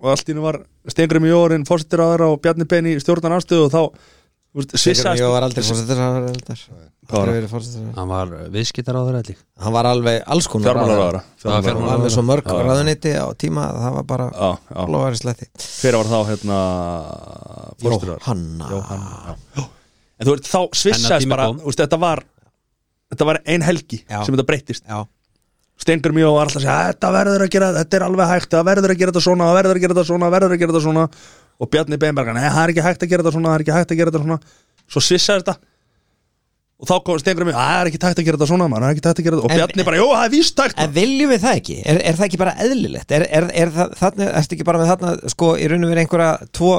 og 0.02 0.10
allt 0.12 0.28
í 0.28 0.34
nú 0.36 0.42
var 0.44 0.60
stengur 0.92 1.20
með 1.24 1.32
jóðurinn 1.34 1.66
fórsettir 1.68 2.02
á 2.04 2.06
þeirra 2.12 2.28
og 2.34 2.40
Bjarni 2.44 2.66
Benni 2.68 2.94
í 2.96 3.00
stjórnar 3.02 3.36
anstöðu 3.38 3.66
og 3.66 3.72
þá 3.72 3.82
svissaðist- 4.76 5.20
Ég 5.20 5.30
var 5.32 5.42
aldrei 5.46 5.62
fórsetur 5.64 5.96
Hvað 7.06 7.20
var 7.20 7.28
Aldrei 7.28 7.32
það? 7.32 7.36
verið 7.38 7.50
fórsetur 7.52 7.90
Hann 7.96 8.08
var 8.10 8.30
viðskiptar 8.54 8.96
á 8.96 9.02
þeirra 9.06 9.18
allir 9.22 9.36
Hann 9.62 9.72
var 9.76 9.86
alveg 9.86 10.22
alls 10.26 10.46
konar 10.50 10.66
fjármálaráðara 10.74 11.20
Já, 11.22 11.50
Hann 11.50 11.82
var 11.86 11.98
með 12.02 12.14
svo 12.16 12.24
mörg 12.26 12.48
Já. 12.50 12.56
ráðuniti 12.66 13.12
á 13.14 13.26
tíma 13.38 13.66
að 13.70 13.80
það 13.84 13.92
var 13.98 14.06
bara 14.12 14.26
Já, 14.32 14.48
já. 14.72 14.80
Lóðari 14.96 15.20
sletti 15.20 15.46
Hver 15.82 15.98
var 16.00 16.10
þá 16.10 16.18
hérna 16.30 16.58
fórsettir 17.82 18.16
Jóhanna. 18.72 19.36
En 20.16 20.26
þú 20.26 20.32
veist, 20.36 20.48
þá 20.48 20.60
tími 20.80 21.28
bara 21.30 21.46
þetta 21.84 21.98
var 22.00 22.24
þetta 23.12 23.28
var 23.28 23.38
ein 23.46 23.62
helgi 23.62 24.00
sem 24.08 24.34
þetta 24.34 24.46
breyttist. 24.48 24.82
Já, 24.88 25.04
Stengur 25.76 26.14
mjög 26.16 26.32
var 26.32 26.48
alltaf 26.48 26.62
að 26.62 26.64
segja 26.64 26.90
þetta 26.90 27.08
verður 27.12 27.44
að 27.44 27.50
gera, 27.52 27.70
þetta 27.76 27.98
er 27.98 28.04
alveg 28.06 28.30
hægt 28.32 28.54
það 28.54 28.68
verður 28.70 28.92
að 28.94 29.00
gera 29.00 29.12
þetta 29.12 29.24
svona, 29.26 29.48
það 29.50 29.56
verður 29.58 29.76
að 29.76 29.82
gera 29.82 29.96
þetta 29.96 30.08
svona, 30.08 30.26
það 30.26 30.36
verður 30.36 30.54
að 30.54 30.60
gera 30.62 30.72
þetta 30.72 30.84
svona. 30.86 31.06
Og 31.56 31.70
Bjarni 31.72 31.98
Beinberg, 32.00 32.30
nei 32.36 32.46
það 32.46 32.62
er 32.62 32.72
ekki 32.72 32.84
hægt 32.86 33.02
að 33.04 33.10
gera 33.12 33.24
þetta 33.26 33.34
svona 33.36 33.50
það 33.50 33.56
er 33.56 33.64
ekki 33.64 33.74
hægt 33.76 33.92
að 33.92 34.00
gera 34.00 34.12
þetta 34.14 34.22
svona. 34.24 34.38
Svo 34.86 35.02
svissaði 35.04 35.42
þetta. 35.44 35.56
Og 36.76 36.88
þá 36.90 36.94
kom 37.04 37.20
Stengur 37.20 37.46
mjög, 37.48 37.56
það 37.56 37.76
er 37.80 37.90
ekki 37.90 38.00
hægt 38.04 38.20
að 38.20 38.26
gera 38.26 38.36
þetta 38.40 38.48
svona 38.50 38.66
er 38.68 38.86
að 38.86 38.96
gera 39.00 39.36
þetta. 39.36 39.44
Og 39.44 39.50
En- 39.52 39.60
Bjarni 39.60 39.86
bara, 39.88 40.00
jú, 40.00 40.08
það 40.12 40.24
er 40.26 40.32
víst 40.34 40.60
hægt 40.60 40.80
En 40.84 40.90
viljum 40.96 41.30
við 41.32 41.40
það 41.44 41.60
ekki? 41.60 41.76
Er, 41.84 42.00
er 42.04 42.18
það 42.18 42.26
ekki 42.26 42.40
bara 42.42 42.56
eðlilegt? 42.66 43.14
Er, 43.16 43.24
er, 43.38 43.46
er 43.64 43.68
það, 43.96 44.24
ekki 44.42 44.66
bara 44.68 44.80
með 44.82 44.90
þarna 44.92 45.14
sko, 45.32 45.52
í 45.56 45.68
raun 45.72 45.86
og 45.86 45.92
verið 45.92 46.04
einhverja 46.04 46.32
tvo 46.52 46.72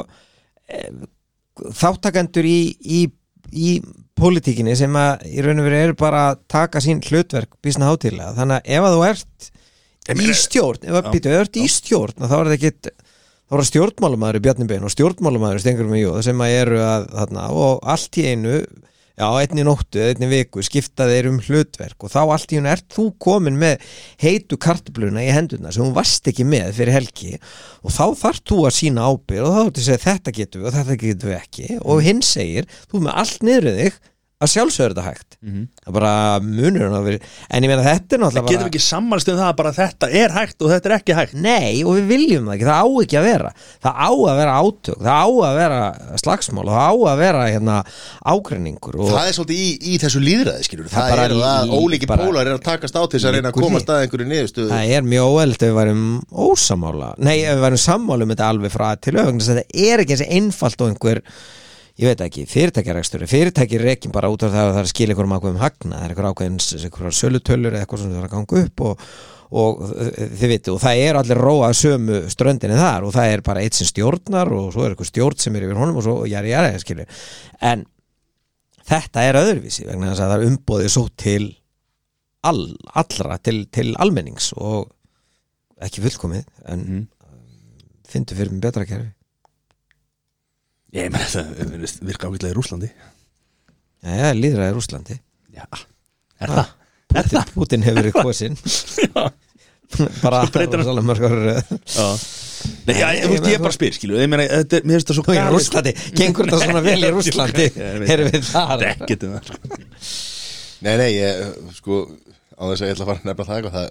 eh, 0.69 0.91
pólitíkinni 4.17 4.75
sem 4.77 4.95
að 4.97 5.27
í 5.29 5.43
raun 5.45 5.61
og 5.61 5.67
verið 5.67 5.83
eru 5.87 5.97
bara 5.99 6.23
að 6.31 6.39
taka 6.51 6.81
sín 6.83 7.03
hlutverk 7.05 7.53
bísna 7.63 7.89
hátíðlega. 7.91 8.33
Þannig 8.37 8.57
að 8.57 8.71
ef 8.77 8.87
að 8.87 8.95
þú 8.95 9.03
ert 9.11 9.51
í 10.07 10.37
stjórn 10.39 10.87
ef 10.87 10.97
að 10.97 11.11
býtu, 11.11 11.29
ef 11.29 11.35
þú 11.35 11.43
ert 11.43 11.59
í 11.59 11.67
stjórn 11.71 12.23
þá 12.23 12.35
er 12.37 12.49
það 12.49 12.55
ekki 12.57 12.71
þá 13.47 13.55
er 13.55 13.61
það 13.61 13.69
stjórnmálumæður 13.71 14.39
í 14.39 14.43
Bjarnibein 14.45 14.87
og 14.87 14.93
stjórnmálumæður 14.93 15.63
stengur 15.63 15.89
með 15.91 16.03
jóð 16.03 16.19
sem 16.27 16.43
að 16.43 16.55
eru 16.57 16.81
að 16.83 17.07
þarna, 17.13 17.45
og 17.55 17.89
allt 17.93 18.19
í 18.19 18.25
einu 18.27 18.57
já, 19.17 19.27
einni 19.41 19.65
nóttu, 19.65 20.01
einni 20.03 20.29
viku 20.29 20.61
skipta 20.65 21.07
þeir 21.09 21.31
um 21.31 21.39
hlutverk 21.41 22.05
og 22.05 22.13
þá 22.13 22.19
allt 22.23 22.53
í 22.53 22.59
einu 22.59 22.69
ert 22.69 22.85
þú 22.93 23.07
komin 23.23 23.57
með 23.57 23.85
heitu 24.21 24.59
kartöfluna 24.61 25.23
í 25.25 25.31
hendurna 25.33 25.73
sem 25.73 25.85
hún 25.85 25.95
varst 25.97 26.29
ekki 26.29 26.45
með 26.47 26.75
fyrir 26.77 26.97
helgi 26.99 27.33
og 27.81 27.93
þá 27.95 28.03
þarf 28.21 28.43
þú 28.45 28.59
að 28.69 28.77
sína 28.77 29.07
ábyrð 29.09 29.47
og 29.47 29.55
þá 29.55 29.63
að 29.63 29.81
segja 29.87 30.03
þetta 30.05 30.35
getum 30.37 30.61
við 30.61 30.69
og 30.69 30.77
þetta 30.77 30.99
getum 31.03 31.31
við 31.31 31.39
ekki. 31.39 31.67
Og 31.81 32.05
hinn 32.05 32.21
segir, 32.25 32.69
þú 32.91 33.01
er 33.01 33.07
með 33.07 33.19
allt 33.23 33.47
niður 33.47 33.69
þig 33.81 33.99
að 34.37 34.51
sjálfsögur 34.53 34.93
þetta 34.93 35.03
hægt. 35.07 35.35
Það 35.41 35.87
er 35.89 35.93
bara 35.95 36.09
munur 36.45 36.83
en 36.85 37.63
ég 37.65 37.69
meina 37.71 37.81
þetta 37.81 38.13
er 38.13 38.19
náttúrulega 38.21 38.51
getum 38.51 38.67
við 38.67 38.69
ekki 38.69 38.81
sammælst 38.85 39.29
um 39.31 39.37
það 39.39 39.47
að 39.49 39.55
bara 39.57 39.71
þetta 39.73 40.09
er 40.21 40.29
hægt 40.35 40.61
og 40.61 40.69
þetta 40.73 40.89
er 40.91 40.93
ekki 40.99 41.15
hægt. 41.17 41.33
Nei, 41.41 41.81
og 41.81 41.91
við 41.97 42.05
viljum 42.11 42.45
það 42.45 42.53
ekki, 42.53 42.67
það 42.69 42.77
á 42.77 42.87
ekki 43.01 43.17
að 43.17 43.25
vera. 43.25 43.49
Það 43.87 43.93
á 43.97 44.09
að 44.13 44.37
vera 44.41 44.53
átök, 44.61 44.99
það 45.01 45.17
á 45.17 45.27
að 45.47 45.57
vera 45.57 45.79
slagsmál. 46.21 46.65
Og 46.67 46.73
það 46.75 46.85
á 46.85 46.93
að 47.09 47.17
vera 47.23 47.41
hérna, 47.49 47.77
ágreiningur 48.29 48.95
og 49.01 49.09
Það 49.15 49.25
er 49.31 49.33
svolítið 49.39 49.57
í, 49.57 49.67
í 49.73 49.97
þessu 50.05 50.21
líðræði 50.21 50.63
skilur 50.69 50.85
Það 50.93 51.01
Það, 51.01 51.09
er 51.17 51.33
að 51.57 51.73
ólíki 51.81 52.05
bara- 52.13 52.25
pólar 52.27 52.45
er 52.45 52.55
að 52.59 52.65
takast 52.69 52.93
á 52.93 53.01
til 53.09 53.17
þess 53.17 53.25
að 53.31 53.33
reyna 53.39 53.49
að 53.49 53.57
komast 53.57 53.89
að 53.89 54.01
einhverju 54.05 54.27
niðurstöðu. 54.29 54.69
Það 54.69 54.93
er 54.97 55.01
mjög 55.17 55.25
óælt 55.33 55.57
ef 55.57 55.69
við 55.71 55.77
værum 55.81 56.05
ósamála 56.29 57.09
Nei, 57.17 57.37
ef 57.41 57.57
við 57.57 57.63
værum 57.65 57.81
ég 61.97 62.11
veit 62.11 62.21
ekki, 62.27 62.45
fyrirtækjarækstur 62.49 63.25
fyrirtæki 63.29 63.79
er 63.79 63.89
ekki 63.95 64.11
bara 64.13 64.29
út 64.29 64.45
af 64.45 64.53
það 64.53 64.67
að 64.67 64.75
það 64.75 64.81
er 64.81 64.85
að 64.85 64.91
skila 64.91 65.13
einhverjum 65.13 65.33
ákveðum 65.37 65.63
hagna, 65.63 65.95
það 65.95 66.05
er 66.05 66.13
einhver 66.13 66.29
ákveðin 66.29 66.59
einhverjar 66.77 67.17
sölutölur 67.17 67.73
eða 67.73 67.81
eitthvað 67.85 68.03
sem 68.03 68.13
það 68.13 68.19
er 68.19 68.27
að 68.27 68.33
ganga 68.35 68.61
upp 68.61 68.83
og, 68.85 69.05
og 69.57 69.81
þið 70.37 70.53
veitu 70.53 70.75
og 70.75 70.81
það 70.83 71.01
er 71.07 71.19
allir 71.21 71.41
róað 71.47 71.77
sömu 71.81 72.19
ströndinni 72.33 72.77
þar 72.77 73.07
og 73.07 73.15
það 73.17 73.33
er 73.33 73.45
bara 73.49 73.63
eitt 73.65 73.79
sem 73.79 73.89
stjórnar 73.89 74.53
og 74.53 74.69
svo 74.75 74.85
er 74.85 74.93
einhver 74.93 75.09
stjórn 75.09 75.41
sem 75.41 75.57
er 75.57 75.65
yfir 75.65 75.81
honum 75.81 75.97
og 75.97 76.05
svo 76.05 76.17
jæri 76.29 76.53
jæri 76.53 76.83
skilur. 76.83 77.25
En 77.65 77.87
þetta 78.87 79.25
er 79.25 79.41
öðruvísi 79.41 79.87
vegna 79.87 80.11
þess 80.11 80.21
að 80.21 80.33
það 80.33 80.37
er 80.37 80.51
umbóðið 80.51 80.93
svo 80.93 81.07
til 81.17 81.43
all, 82.47 82.63
allra, 82.93 83.41
til, 83.41 83.63
til 83.73 83.95
almennings 83.97 84.53
og 84.53 84.91
ekki 85.83 86.05
fullkomið 86.05 86.45
en 86.69 86.85
mm. 86.85 87.05
fyndu 88.07 88.37
fyrir 88.37 88.53
mig 88.53 88.63
betra 88.63 88.85
kerfi 88.85 89.16
Ég 90.97 91.11
meina 91.13 91.27
þetta 91.29 92.07
virka 92.07 92.29
ágætlega 92.31 92.53
í 92.53 92.57
Rúslandi 92.57 92.89
Já, 92.91 94.11
já, 94.17 94.27
líðræði 94.37 94.75
Rúslandi 94.77 95.17
Já, 95.57 95.65
er 96.43 96.53
það? 96.53 96.73
Putin, 97.07 97.51
Putin 97.55 97.85
hefur 97.87 98.01
verið 98.01 98.17
kosin 98.17 98.57
bara 100.23 100.41
breytir 100.51 100.75
hann- 100.75 100.81
rosalega 100.81 101.07
mörg 101.07 101.23
ára 101.23 101.37
röð. 101.39 101.69
Já. 101.95 102.07
Nei, 102.87 102.95
já, 102.97 103.07
ég, 103.15 103.31
ég, 103.31 103.45
ég 103.53 103.61
bara 103.63 103.71
spyr, 103.75 103.93
skilu 103.95 104.17
Ég 104.19 104.27
meina, 104.31 104.43
þetta 104.51 104.79
er, 104.81 104.87
mér 104.89 104.97
finnst 104.97 105.11
það 105.11 105.17
svo 105.19 105.23
Og 105.23 105.31
í 105.31 105.37
galið, 105.37 105.55
Rúslandi, 105.55 105.93
gengur 106.17 106.49
þetta 106.49 106.59
svona 106.65 106.81
vel 106.83 106.97
í 106.97 107.11
Rúslandi 107.15 107.67
erum 107.77 108.31
við 108.33 108.49
þar? 108.49 108.83
Sko. 109.47 109.79
Nei, 110.83 110.93
nei, 110.99 111.07
ég, 111.15 111.45
sko 111.79 112.01
á 112.57 112.63
þess 112.67 112.83
að 112.83 112.89
ég 112.89 112.97
ætla 112.97 113.05
að 113.05 113.11
fara 113.11 113.21
að 113.21 113.29
nefna 113.31 113.47
það 113.47 113.57
eitthvað 113.61 113.77
það, 113.77 113.87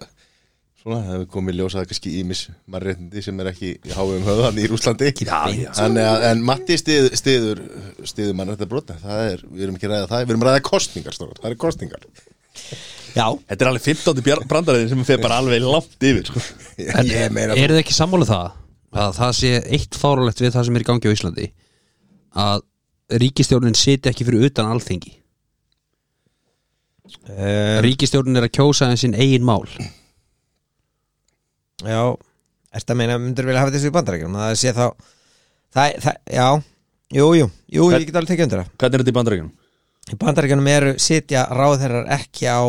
svona, 0.86 1.00
það 1.02 1.12
hefur 1.16 1.28
komið 1.34 1.58
ljósað 1.60 1.86
kannski 1.90 2.12
ímis 2.20 2.42
mannréttindi 2.70 3.22
sem 3.26 3.40
er 3.42 3.50
ekki 3.50 3.72
í 3.74 3.94
háum 3.96 4.26
höfðan 4.26 4.60
í 4.62 4.66
Rúslandi 4.70 5.10
Já, 5.26 5.40
já. 5.50 5.70
Þannig 5.74 6.06
að, 6.06 6.26
en 6.30 6.44
Matti 6.46 6.78
stið, 6.78 7.08
stiður 7.18 7.62
stiður 8.06 8.38
mannréttindi 8.38 8.70
brota, 8.70 8.98
það 9.02 9.32
er 9.32 9.42
við 9.48 9.66
erum 9.66 9.80
ekki 9.80 9.88
að 9.90 9.94
ræða 9.96 10.10
það, 10.12 10.22
við 10.22 10.34
erum 10.36 10.46
að 10.46 10.52
ræða 10.52 10.64
kostningar 10.70 11.16
stóra, 11.16 11.38
það 11.42 11.50
er 11.50 11.58
kostningar 11.66 12.06
Já, 13.16 13.26
Þetta 13.48 13.64
er 13.64 13.70
alveg 13.70 13.84
15. 13.88 14.46
brandariðin 14.46 14.92
sem 14.92 15.04
fer 15.08 15.20
bara 15.22 15.40
alveg 15.40 15.64
langt 15.64 16.04
yfir 16.04 16.26
sko. 16.28 16.42
En 17.00 17.38
eru 17.56 17.76
þið 17.76 17.80
ekki 17.80 17.96
sammála 17.96 18.28
það? 18.28 18.56
Að 18.96 19.14
það 19.16 19.36
sé 19.38 19.52
eitt 19.76 19.96
fáralegt 19.96 20.40
við 20.42 20.52
það 20.52 20.66
sem 20.68 20.76
er 20.76 20.84
í 20.84 20.88
gangi 20.88 21.08
á 21.08 21.14
Íslandi? 21.16 21.46
Að 22.36 22.66
ríkistjórnin 23.22 23.78
siti 23.78 24.10
ekki 24.10 24.26
fyrir 24.28 24.50
utan 24.50 24.68
alþingi? 24.68 25.14
Um, 27.26 27.80
ríkistjórnin 27.86 28.36
er 28.36 28.48
að 28.48 28.56
kjósa 28.58 28.90
en 28.90 29.00
sinn 29.00 29.16
eigin 29.16 29.46
mál 29.46 29.64
já. 31.84 32.00
Ertu 32.76 32.92
að 32.92 32.98
meina, 33.00 33.18
myndur 33.20 33.48
vilja 33.48 33.62
hafa 33.64 33.72
þessu 33.74 33.90
í 33.90 33.94
bandarækjum 33.94 34.36
það 34.36 34.56
sé 34.60 34.72
þá 34.76 34.84
það, 35.76 35.96
það, 36.04 36.16
Já, 36.36 36.46
jú, 37.16 37.26
jú, 37.38 37.48
jú, 37.72 37.88
ég 37.94 38.06
get 38.08 38.18
alveg 38.18 38.32
tekið 38.32 38.46
undir 38.48 38.62
það. 38.62 38.70
Hvernig 38.76 38.96
er 38.96 39.02
þetta 39.04 39.12
í 39.12 39.16
bandaríkjunum? 39.18 39.52
Í 40.06 40.18
bandarækjunum 40.22 40.70
eru 40.70 40.94
sitja 41.02 41.46
ráðherrar 41.50 42.08
ekki 42.16 42.48
á 42.50 42.62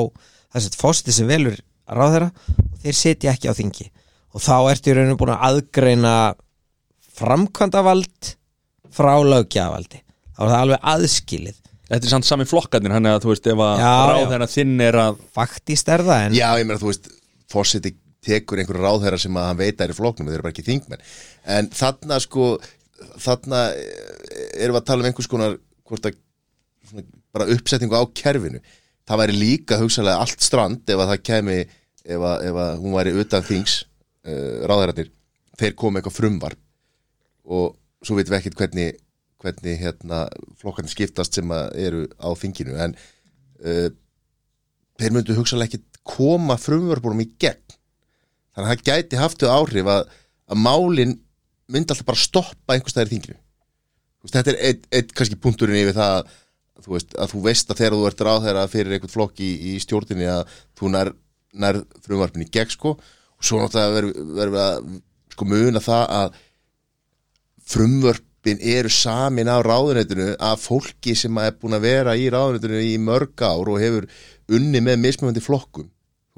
þess 0.53 0.71
að 0.71 0.79
fósti 0.81 1.15
sem 1.15 1.29
velur 1.29 1.57
ráðherra 1.87 2.31
og 2.57 2.81
þeir 2.83 2.97
sitja 2.97 3.33
ekki 3.33 3.51
á 3.51 3.57
þingi. 3.57 3.89
Og 4.35 4.43
þá 4.43 4.55
ertu 4.71 4.91
í 4.91 4.97
rauninu 4.97 5.17
búin 5.19 5.33
að 5.33 5.45
aðgreina 5.49 6.15
framkvæmdavald 7.17 8.33
frá 8.93 9.13
löggjafavaldi 9.25 10.01
þá 10.37 10.41
er 10.43 10.51
það 10.51 10.59
alveg 10.61 10.89
aðskilið. 10.93 11.61
Þetta 11.87 12.03
er 12.03 12.11
samt 12.11 12.27
sami 12.27 12.45
flokkarnir, 12.47 12.93
hann 12.93 13.07
að 13.07 13.21
þú 13.23 13.31
veist 13.31 13.47
ef 13.47 13.61
að 13.63 13.81
ráðherra 14.11 14.47
þinn 14.51 14.73
er 14.83 14.97
að 14.99 15.21
faktist 15.33 15.87
er 15.89 16.03
það 16.03 16.25
en 16.25 16.35
Já, 16.35 16.47
ég 16.59 16.67
meina, 16.67 16.81
þú 16.81 16.89
veist, 16.91 17.07
fórseti 17.49 17.93
tekur 18.27 18.61
einhverju 18.61 18.83
ráðherra 18.83 19.19
sem 19.21 19.39
að 19.39 19.47
hann 19.49 19.61
veit 19.61 19.77
að 19.77 19.87
er 19.87 19.93
í 19.93 19.97
flóknum, 19.97 20.27
þeir 20.27 20.37
eru 20.37 20.45
bara 20.45 20.55
ekki 20.55 20.67
þingmenn. 20.67 21.05
En 21.57 21.71
þarna 21.73 22.19
sko 22.23 22.49
þarna 23.21 23.63
eh, 23.75 24.63
erum 24.63 24.77
við 24.77 24.81
að 24.81 24.87
tala 24.89 25.03
um 25.03 25.09
einhvers 25.09 25.29
konar 25.31 25.57
hvort 25.87 26.09
að 26.09 26.17
svona, 26.89 27.05
bara 27.35 27.49
uppsetningu 27.53 27.97
á 27.99 28.03
kerfinu. 28.17 28.61
Það 29.07 29.21
væri 29.21 29.37
líka 29.37 29.79
hugsalega 29.79 30.23
allt 30.23 30.43
strand 30.43 30.89
ef 30.89 30.99
að 30.99 31.11
það 31.13 31.25
kemi 31.29 31.57
ef 32.07 32.23
að, 32.23 32.47
ef 32.49 32.61
að 32.63 32.71
hún 32.83 32.95
væri 32.95 33.13
utan 33.21 33.45
þings 33.45 33.75
uh, 34.27 34.63
ráðherrarnir, 34.67 35.11
þeir 35.59 35.75
komu 35.79 35.99
eitthvað 35.99 36.17
frumvarp 36.17 36.63
og 37.47 37.77
svo 38.03 38.17
veitum 38.17 38.33
við 38.33 38.39
ekkert 38.41 38.59
hvernig, 38.59 38.97
hvernig 39.41 39.79
hérna, 39.79 40.25
flokkarnir 40.59 40.91
skiptast 40.91 41.37
sem 41.37 41.53
að 41.55 41.69
eru 41.87 42.03
á 42.19 42.29
þinginu. 42.39 42.75
En 42.83 42.97
uh, 43.63 43.87
þeir 44.99 45.15
myndu 45.15 45.37
hugsalega 45.37 45.71
ekkert 45.71 46.01
koma 46.07 46.57
frumvörpunum 46.59 47.23
í 47.23 47.31
gegn 47.39 47.76
þannig 48.57 48.71
að 48.71 48.73
það 48.73 48.87
gæti 48.89 49.21
haft 49.21 49.43
þau 49.43 49.49
áhrif 49.53 49.89
að, 49.93 50.07
að 50.49 50.61
málin 50.65 51.11
myndi 51.69 51.93
alltaf 51.93 52.07
bara 52.07 52.21
stoppa 52.21 52.73
einhvers 52.73 52.95
staðar 52.95 53.11
í 53.11 53.13
þinginu. 53.13 53.37
Þú 53.37 54.25
veist, 54.25 54.35
þetta 54.37 54.53
er 54.53 54.59
eitt, 54.65 54.87
eitt 54.97 55.11
kannski 55.13 55.37
punkturinn 55.43 55.77
yfir 55.83 55.97
það 55.97 56.15
að 56.77 56.87
þú 56.87 56.95
veist 56.95 57.13
að 57.17 57.33
þú 57.33 57.41
veist 57.45 57.71
að 57.71 57.81
þegar 57.81 57.95
þú 57.95 58.07
ert 58.09 58.23
ráðherra 58.27 58.63
fyrir 58.71 58.95
einhvern 58.95 59.13
flokk 59.13 59.43
í, 59.45 59.51
í 59.69 59.75
stjórninni 59.83 60.29
að 60.31 60.55
þú 60.77 60.91
nær, 60.93 61.11
nær 61.53 61.81
frumvarpin 62.05 62.45
í 62.47 62.49
gegn 62.57 62.73
sko. 62.73 62.95
Og 63.37 63.45
svo 63.45 63.61
náttúrulega 63.61 64.15
verður 64.39 64.61
að 64.63 64.89
sko 65.35 65.47
muna 65.51 65.83
það 65.83 66.15
að 66.17 66.39
frumvörpin 67.67 68.63
eru 68.73 68.89
samin 68.93 69.51
af 69.51 69.65
ráðunetinu 69.67 70.31
af 70.49 70.63
fólki 70.65 71.13
sem 71.19 71.37
er 71.43 71.53
búin 71.59 71.77
að 71.77 71.85
vera 71.85 72.17
í 72.17 72.25
ráðunetinu 72.33 72.81
í 72.89 72.95
mörg 73.03 73.43
ár 73.43 73.69
og 73.69 73.81
hefur 73.83 74.07
unni 74.57 74.81
með 74.81 75.01
mismöndi 75.03 75.43
flokkum 75.43 75.91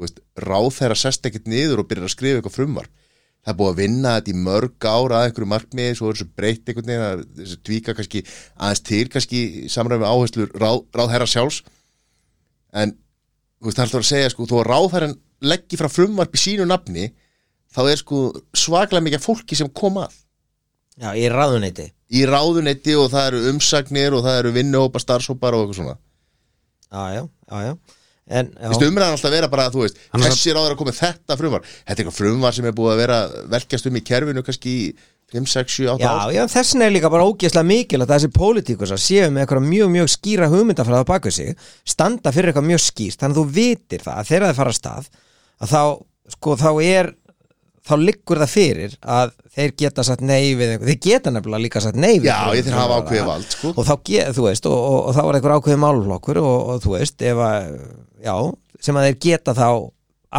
veist, 0.06 0.24
ráð 0.40 0.72
þeirra 0.78 0.98
sest 1.00 1.28
ekkert 1.28 1.48
niður 1.50 1.84
og 1.84 1.90
byrjar 1.90 2.08
að 2.08 2.14
skrifa 2.16 2.40
eitthvað 2.40 2.56
frumvarp. 2.56 2.92
Það 3.40 3.54
er 3.54 3.58
búið 3.60 3.70
að 3.72 3.80
vinna 3.80 4.14
þetta 4.18 4.32
í 4.32 4.40
mörg 4.46 4.86
ára 4.86 5.20
að 5.20 5.26
einhverju 5.30 5.50
markmiði, 5.50 5.96
svo 5.96 6.10
er 6.10 6.18
þessu 6.18 6.32
breytt 6.36 6.70
einhvern 6.70 6.90
veginn 6.90 7.06
að 7.06 7.22
þessu 7.38 7.60
tvíka 7.70 7.96
kannski 7.96 8.22
aðeins 8.60 8.82
til 8.90 9.04
kannski 9.14 9.44
samræmi 9.72 10.08
áherslur 10.10 10.52
ráð, 10.60 10.82
ráðherra 10.98 11.28
sjálfs. 11.30 11.62
En 12.76 12.92
þú 12.94 13.70
veist, 13.70 13.78
það 13.78 13.84
er 13.84 13.88
alltaf 13.88 14.04
að 14.04 14.10
segja 14.10 14.34
sko, 14.34 14.48
þó 14.50 14.56
að 14.60 14.68
ráðherran 14.70 15.16
leggji 15.40 15.80
frá 15.80 15.88
frumvarp 15.92 16.36
í 16.36 16.42
sínu 16.44 16.68
nafni 16.68 17.08
þá 17.72 17.82
er 17.86 18.02
sko 18.02 18.20
svaklega 18.58 19.06
mikið 19.08 19.24
fólki 19.24 19.58
sem 19.58 19.72
kom 19.72 20.02
að. 20.04 20.18
Já, 21.00 21.14
í 21.16 21.30
ráðuneyti. 21.32 21.88
Í 22.12 22.26
ráðunetti 22.28 22.98
og 23.00 23.08
það 23.14 23.30
eru 23.32 23.54
umsagnir 23.54 24.18
og 24.18 24.26
það 24.26 24.42
eru 24.42 24.54
vinnuhópa, 24.58 25.00
starfshópar 25.00 25.56
og 25.56 25.64
eitthvað 25.64 25.80
svona. 25.80 25.96
Já, 26.90 27.04
já, 27.16 27.24
já, 27.24 27.58
já 27.70 27.99
Já, 28.30 28.44
umræðan 28.90 29.16
alltaf 29.18 29.32
vera 29.34 29.48
bara, 29.50 29.70
þú 29.74 29.86
veist, 29.88 30.02
þessi 30.14 30.54
ráður 30.54 30.76
að 30.76 30.82
koma 30.84 30.94
þetta 30.94 31.38
frumvar 31.40 31.64
Þetta 31.70 31.96
er 31.96 32.02
eitthvað 32.04 32.18
frumvar 32.20 32.54
sem 32.60 32.68
er 32.70 32.76
búið 32.78 32.92
að 32.94 33.00
vera 33.04 33.18
velkjast 33.56 33.90
um 33.90 33.98
í 33.98 34.04
kerfinu 34.06 34.44
kannski 34.46 34.74
í 34.76 34.84
5, 35.30 35.46
6, 35.46 35.74
7, 35.78 35.88
8 35.94 36.02
Já, 36.02 36.10
ár. 36.10 36.32
já, 36.34 36.44
þessin 36.50 36.82
er 36.82 36.90
líka 36.94 37.10
bara 37.14 37.26
ógeðslega 37.30 37.68
mikil 37.70 38.00
að 38.02 38.14
þessi 38.16 38.30
pólitíkus 38.34 38.94
að 38.96 39.02
séu 39.04 39.28
með 39.34 39.44
eitthvað 39.44 39.66
mjög, 39.70 39.90
mjög 39.94 40.08
skýra 40.14 40.48
hugmyndafræða 40.50 41.04
á 41.06 41.10
baku 41.12 41.30
sig 41.36 41.52
standa 41.86 42.32
fyrir 42.34 42.50
eitthvað 42.50 42.66
mjög 42.72 42.82
skýrt. 42.82 43.20
Þannig 43.22 43.38
að 43.38 43.42
þú 43.44 43.54
vitir 43.60 44.06
það 44.08 44.18
að 44.24 44.30
þegar 44.32 44.48
þið 44.50 44.58
fara 44.62 44.74
að 44.74 44.80
stað 44.80 45.10
að 45.62 45.74
þá, 45.76 45.82
sko, 46.34 46.56
þá 46.64 46.70
er 46.88 47.12
þá 47.90 47.94
liggur 48.02 48.42
það 48.42 48.52
fyrir 48.56 48.98
að 49.06 49.32
þeir 49.54 49.72
geta 49.84 50.04
satt 50.10 50.26
nei 50.26 50.50
við 50.58 50.74
einhver 50.76 50.90
þeir 50.90 51.00
geta 51.06 51.32
nefnilega 51.34 51.64
líka 51.68 51.82
satt 51.86 51.96
nei 51.98 52.16
við 52.20 52.28
Já, 52.32 52.40
ég 52.58 52.66
þeir 52.66 52.76
hafa 52.80 52.90
frumvarp. 52.90 53.06
ákveðið 53.08 53.30
vald, 53.30 53.48
sko. 53.54 53.72
Og 53.78 53.86
þá, 53.88 53.94
ge- 54.10 54.28
þú 54.34 54.44
veist, 54.50 54.66
og, 54.70 54.78
og, 54.90 55.00
og 55.10 55.16
þá 55.18 55.22
er 55.30 55.38
eitthvað 55.40 55.62
ákveðið 55.62 55.82
málflokkur 55.86 56.42
og, 56.42 56.58
og 56.74 56.84
þú 56.84 56.98
veist, 56.98 57.22
ef 57.22 57.42
að 57.46 57.70
já, 58.24 58.36
sem 58.84 59.00
að 59.00 59.08
þeir 59.08 59.18
geta 59.26 59.56
þá 59.58 59.70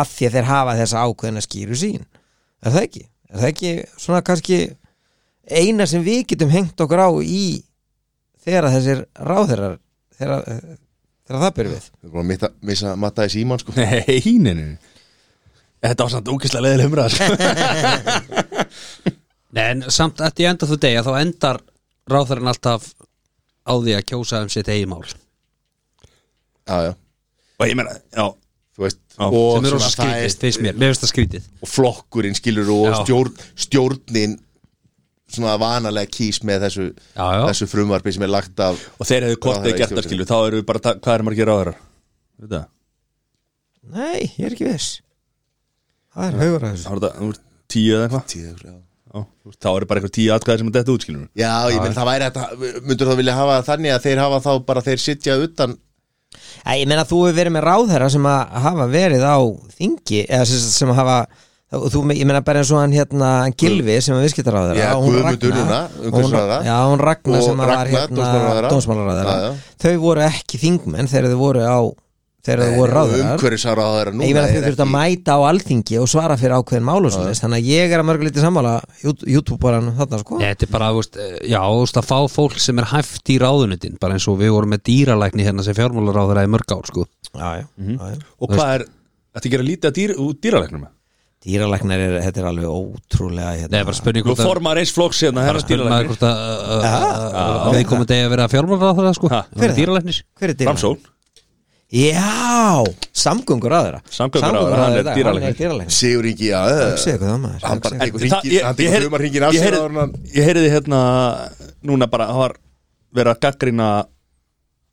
af 0.01 0.13
því 0.13 0.29
að 0.29 0.37
þeir 0.37 0.51
hafa 0.51 0.77
þessa 0.79 1.05
ákveðina 1.07 1.45
skýru 1.45 1.79
sín 1.79 2.05
er 2.61 2.75
það 2.75 2.85
ekki? 2.85 3.03
Er 3.31 3.41
það 3.41 3.51
ekki 3.51 3.73
svona 3.97 4.23
kannski 4.27 4.61
eina 5.51 5.87
sem 5.91 6.05
við 6.05 6.23
getum 6.33 6.53
hengt 6.53 6.85
okkur 6.85 7.03
á 7.03 7.11
í 7.25 7.63
þegar 8.45 8.71
þessir 8.75 9.03
ráðherrar 9.17 9.79
þegar, 10.19 10.47
þegar 11.27 11.43
það 11.45 11.57
byrjum 11.59 11.75
við? 11.77 11.91
Við 11.91 12.09
erum 12.11 12.23
að 12.23 12.31
missa, 12.31 12.53
missa 12.71 12.95
matta 13.01 13.27
í 13.27 13.35
síman, 13.35 13.63
sko. 13.63 13.75
Nei, 13.79 14.21
nei, 14.43 14.55
nei. 14.55 14.97
Þetta 15.81 16.05
var 16.05 16.13
samt 16.13 16.29
ógeðslega 16.29 16.65
leðileg 16.67 16.91
umræða 16.91 17.11
sko. 17.15 17.25
Nei, 19.57 19.65
en 19.65 19.81
samt 19.91 20.21
að 20.23 20.43
ég 20.45 20.53
enda 20.53 20.67
þú 20.69 20.77
degja 20.79 21.03
þá 21.03 21.15
endar 21.19 21.59
ráðherran 22.11 22.51
alltaf 22.53 22.91
á 23.67 23.73
því 23.75 23.97
að 23.97 24.05
kjósa 24.13 24.43
um 24.45 24.51
sitt 24.53 24.69
eigin 24.71 24.93
mál. 24.93 25.03
Já, 26.69 26.77
já, 26.87 26.93
Og 27.61 27.69
ég 27.69 27.77
meina, 27.79 27.97
já. 28.17 28.27
Þú 28.77 28.85
veist 28.87 29.01
Já. 29.11 29.27
og, 29.27 29.49
sem 29.57 29.67
er 29.67 29.75
það 29.75 29.91
skrítið, 29.93 30.37
finnst 30.41 30.63
mér, 30.65 30.77
mér 30.81 30.93
finnst 30.93 31.03
það 31.05 31.11
skrítið. 31.13 31.49
Og 31.61 31.69
flokkurinn 31.69 32.39
skilur 32.39 32.71
og 32.73 32.95
stjórn, 33.03 33.43
stjórnin 33.67 34.37
svona 35.31 35.57
vanalega 35.61 36.11
kýs 36.11 36.41
með 36.47 36.65
þessu, 36.67 36.87
Já, 37.15 37.27
já. 37.37 37.43
þessu 37.51 37.69
frumvarpi 37.71 38.15
sem 38.17 38.25
er 38.27 38.33
lagt 38.33 38.63
af 38.65 38.81
Og 38.97 39.07
þeir 39.07 39.27
hefðu 39.29 39.41
kortið 39.45 39.77
gert 39.77 39.93
það 39.93 40.01
stjórninni. 40.01 40.09
skilu 40.09 40.29
Þá 40.31 40.37
eru 40.49 40.61
við 40.63 40.67
bara, 40.71 40.95
hvað 40.97 41.15
er 41.15 41.27
margir 41.29 41.53
það? 41.53 42.65
Nei, 43.91 44.21
ég 44.39 44.47
er 44.49 44.55
ekki 44.57 44.69
viss. 44.71 44.89
Það 46.15 46.27
er 46.31 46.39
haugur 46.41 46.65
að 46.65 46.73
þessu. 46.75 46.89
Var 46.89 47.03
þetta, 47.03 47.13
þú 47.21 47.29
veist, 47.31 47.45
tíu 47.71 47.93
eða 47.99 48.09
eitthvað. 48.09 48.81
Já, 49.11 49.21
þú 49.21 49.51
veist, 49.51 49.61
Þá 49.61 49.71
eru 49.75 49.89
bara 49.91 50.01
eitthvað 50.01 50.17
tíu 50.17 50.33
atkvæðir 50.35 50.63
sem 50.63 50.69
að 50.71 50.77
detta 50.79 50.95
út 50.95 51.05
skilur 51.05 51.23
Já, 51.41 51.53
ég 51.75 51.81
menn 51.83 51.97
það 51.97 52.11
væri 52.11 52.27
þetta, 52.29 52.75
myndur 52.87 53.11
þá 53.11 53.17
vilja 53.21 53.35
hafa 53.41 53.57
þannig 53.67 53.95
að 53.95 54.05
þeir 54.07 54.21
hafa 54.23 54.39
þá 54.45 54.51
bara 54.69 54.85
þeir 54.87 55.01
sitja 55.03 55.37
utan 55.43 55.75
Æ, 56.65 56.73
ég 56.83 56.89
meina 56.91 57.03
þú 57.09 57.19
hefur 57.27 57.37
verið 57.39 57.55
með 57.57 57.65
ráðherra 57.67 58.09
sem 58.13 58.27
að 58.31 58.59
hafa 58.65 58.85
verið 58.93 59.23
á 59.27 59.37
þingi 59.79 60.21
eða 60.29 60.45
sem, 60.51 60.61
sem 60.77 60.93
hafa 60.95 61.17
þú, 61.71 62.03
ég 62.15 62.27
meina 62.29 62.43
bara 62.47 62.63
eins 62.63 62.71
og 62.75 62.81
hann 62.83 62.95
hérna 62.95 63.31
hann 63.45 63.55
Gilvi 63.59 63.97
sem 64.05 64.15
er 64.17 64.25
viðskiptaráðherra 64.27 64.79
Já, 64.85 64.91
og 64.95 65.07
hún 65.09 65.17
Ragna- 65.25 65.81
hún-. 66.05 66.37
Já, 66.69 66.77
hún 66.91 67.03
Ragnar 67.09 67.41
Og 67.41 67.47
sem 67.49 67.59
að 67.65 67.67
var 67.73 67.75
Ragna, 67.81 68.05
hérna 68.05 68.71
dómsmálaráðherra. 68.71 69.51
þau 69.83 69.95
voru 70.05 70.25
ekki 70.29 70.61
þingmenn 70.63 71.11
þegar 71.11 71.31
þau 71.35 71.41
voru 71.43 71.65
á 71.67 71.79
þegar 72.47 72.61
þau 72.65 72.77
voru 72.81 72.93
núna 74.15 74.29
Ég 74.29 74.35
meina 74.37 74.47
þau 74.49 74.59
er 74.61 74.67
þurft 74.71 74.83
að 74.85 74.91
mæta 74.95 75.35
á 75.37 75.41
alþingi 75.51 75.99
og 76.01 76.09
svara 76.13 76.37
fyrir 76.41 76.55
ákveðin 76.57 76.87
málu 76.89 77.11
þannig 77.13 77.59
að 77.61 77.69
ég 77.71 77.93
er 77.97 78.01
að 78.03 78.09
mörguleiti 78.11 78.45
sammála 78.45 78.75
YouTube-baran 79.05 79.91
þarna 79.99 80.21
sko 80.23 80.39
Þetta 80.41 80.67
er 80.67 80.73
bara, 80.73 80.89
þú 80.95 81.03
veist, 81.03 81.19
eh, 81.21 81.35
já, 81.53 81.61
þú 81.61 81.83
veist 81.85 82.01
að 82.01 82.09
fá 82.11 82.19
fólk 82.37 82.57
sem 82.65 82.79
er 82.81 82.89
hæft 82.95 83.33
í 83.35 83.37
ráðunutin 83.43 83.99
bara 84.01 84.17
eins 84.17 84.29
og 84.33 84.39
við 84.41 84.55
vorum 84.57 84.73
með 84.75 84.85
dýralækni 84.89 85.45
hérna 85.47 85.67
sem 85.67 85.77
fjármálaráður 85.77 86.41
í 86.45 86.49
mörg 86.57 86.73
ár, 86.79 86.89
sko 86.89 87.05
Já, 87.31 87.51
já, 87.61 87.67
já, 87.79 88.09
já. 88.15 88.17
Og 88.41 88.49
hvað 88.57 88.73
er, 88.79 88.87
þetta 89.37 89.53
gerir 89.53 89.69
lítið 89.69 89.91
að 89.93 89.99
dýr, 90.01 90.15
út 90.19 90.41
dýralæknum 90.43 90.81
með? 90.87 90.97
Dýralæknar 91.41 92.01
er, 92.05 92.15
þetta 92.21 92.41
er 92.43 92.47
alveg 92.51 92.69
ótrúlega 92.69 93.53
hérna. 93.57 93.71
Nei, 93.73 93.85
bara 93.89 93.97
spurning 93.97 94.25
Þú 94.27 94.29
hvort 94.35 94.43
að 94.43 94.49
formar 94.51 94.81
eins 94.83 94.91
flokks 94.93 95.21
hérna, 95.25 95.45
spurning 95.47 95.55
maður 95.57 95.71
dýralæknir 95.71 96.11
hvort 96.11 96.25
að 96.27 96.41
að- 96.75 96.85
að- 96.91 97.63
að 97.71 97.79
við 97.79 97.87
komum 97.89 98.09
degi 98.11 98.27
að 98.27 98.35
vera 98.35 98.49
fjármálaráður, 98.53 99.07
Já, 101.91 102.85
samgöngur 103.19 103.73
að 103.75 103.87
þeirra 103.89 104.01
Samgönguráðherra, 104.15 104.83
hann 104.85 104.99
er 105.01 105.09
dýralæknir. 105.11 105.57
dýralæknar 105.59 105.95
Sigur 107.03 107.25
það 107.25 107.41
maður 107.43 107.65
Hann 107.67 107.81
tekur 107.83 108.23
tekur 108.23 108.77
heyri- 108.79 109.09
humarhringin 109.09 109.47
af 109.49 109.57
hann 109.59 110.15
Ég 110.31 110.47
heyriði 110.47 110.71
hérna 110.71 111.01
núna 111.83 112.07
bara, 112.13 112.29
það 112.31 112.39
var 112.45 112.55
verið 113.19 113.33
að 113.35 113.41
gaggrina 113.43 113.89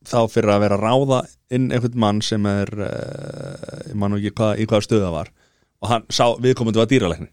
þá 0.07 0.17
fyrir 0.31 0.53
að 0.55 0.63
vera 0.63 0.79
að 0.79 0.85
ráða 0.87 1.19
inn 1.53 1.67
einhvern 1.75 1.99
mann 2.01 2.21
sem 2.25 2.45
er 2.49 2.71
uh, 2.79 3.91
ég 3.91 3.95
man 3.99 4.15
ekki 4.17 4.31
hvað, 4.39 4.61
í 4.63 4.65
hvaða 4.71 4.85
stöðu 4.87 5.03
það 5.05 5.15
var. 5.19 5.29
Og 5.83 5.91
hann 5.91 6.05
sá 6.09 6.25
viðkomandi 6.41 6.79
var 6.81 6.89
dýralæknir. 6.89 7.29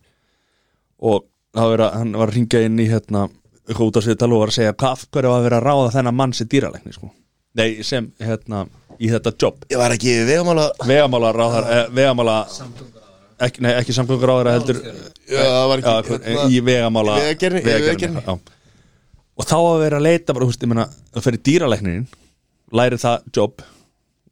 Og 1.09 1.25
það 1.55 1.65
var 1.65 1.73
verið 1.77 1.87
að, 1.87 1.97
hann 2.03 2.13
var 2.21 2.29
að 2.33 2.37
ringja 2.37 2.63
inn 2.67 2.83
í 2.83 2.89
hérna 2.91 3.25
eitthvað 3.65 3.87
út 3.89 3.97
á 3.97 4.03
sviðtal 4.05 4.31
og 4.35 4.43
var 4.45 4.53
að 4.53 4.59
segja 4.59 4.77
hvað 4.83 5.05
hverju 5.15 5.31
var 5.33 5.39
að 5.41 5.47
vera 5.49 5.61
að 5.63 5.69
ráða 5.71 5.93
þennan 5.97 6.19
mann 6.21 6.35
sem 6.37 6.51
dýralækni 6.53 6.93
sko. 6.99 7.11
nei, 7.55 7.69
sem 7.87 8.11
hérna 8.21 8.65
í 9.03 9.11
þetta 9.13 9.33
jobb, 9.43 9.65
Ég 9.73 9.79
var 9.81 9.95
ekki 9.97 10.15
vegamála 10.29 10.67
vegamála 10.87 11.31
ráðar 11.37 11.69
eh, 11.75 11.85
vegamála 11.97 12.37
ekki, 13.45 13.63
nei, 13.65 13.73
ekki 13.81 13.95
samgöngur 13.97 14.29
ráðar 14.31 14.53
heldur 14.59 14.81
Já, 15.29 15.41
það 15.43 15.69
var 15.73 15.83
já, 15.83 15.93
ekki 15.99 16.11
hver- 16.13 16.27
hérna- 16.29 16.49
í 16.55 16.61
vegamála 16.69 17.15
í 17.19 17.23
Vegagerðinni. 17.25 18.25
já. 18.27 18.35
og 19.35 19.47
þá 19.51 19.57
að 19.59 19.79
vera 19.83 19.99
að 19.99 20.07
leita 20.07 20.35
bara, 20.37 20.47
ég 20.47 20.69
meina, 20.71 20.89
það 21.15 21.25
fyrir 21.29 21.43
dýralæknin 21.49 22.05
læri 22.75 22.99
það 23.03 23.25
jobb 23.37 23.65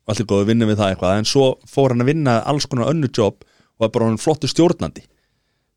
allt 0.09 0.21
er 0.23 0.27
góð 0.31 0.43
að 0.45 0.49
vinna 0.53 0.67
við 0.69 0.79
það 0.83 0.93
eitthvað 0.93 1.19
en 1.23 1.29
svo 1.31 1.47
fór 1.71 1.93
hann 1.95 2.03
að 2.05 2.11
vinna 2.13 2.37
alls 2.51 2.67
konar 2.67 2.91
önnu 2.93 3.09
jobb 3.15 3.43
og 3.47 3.85
var 3.87 3.91
bara 3.95 4.09
hann 4.11 4.21
flottu 4.23 4.51
stjórnandi 4.51 5.03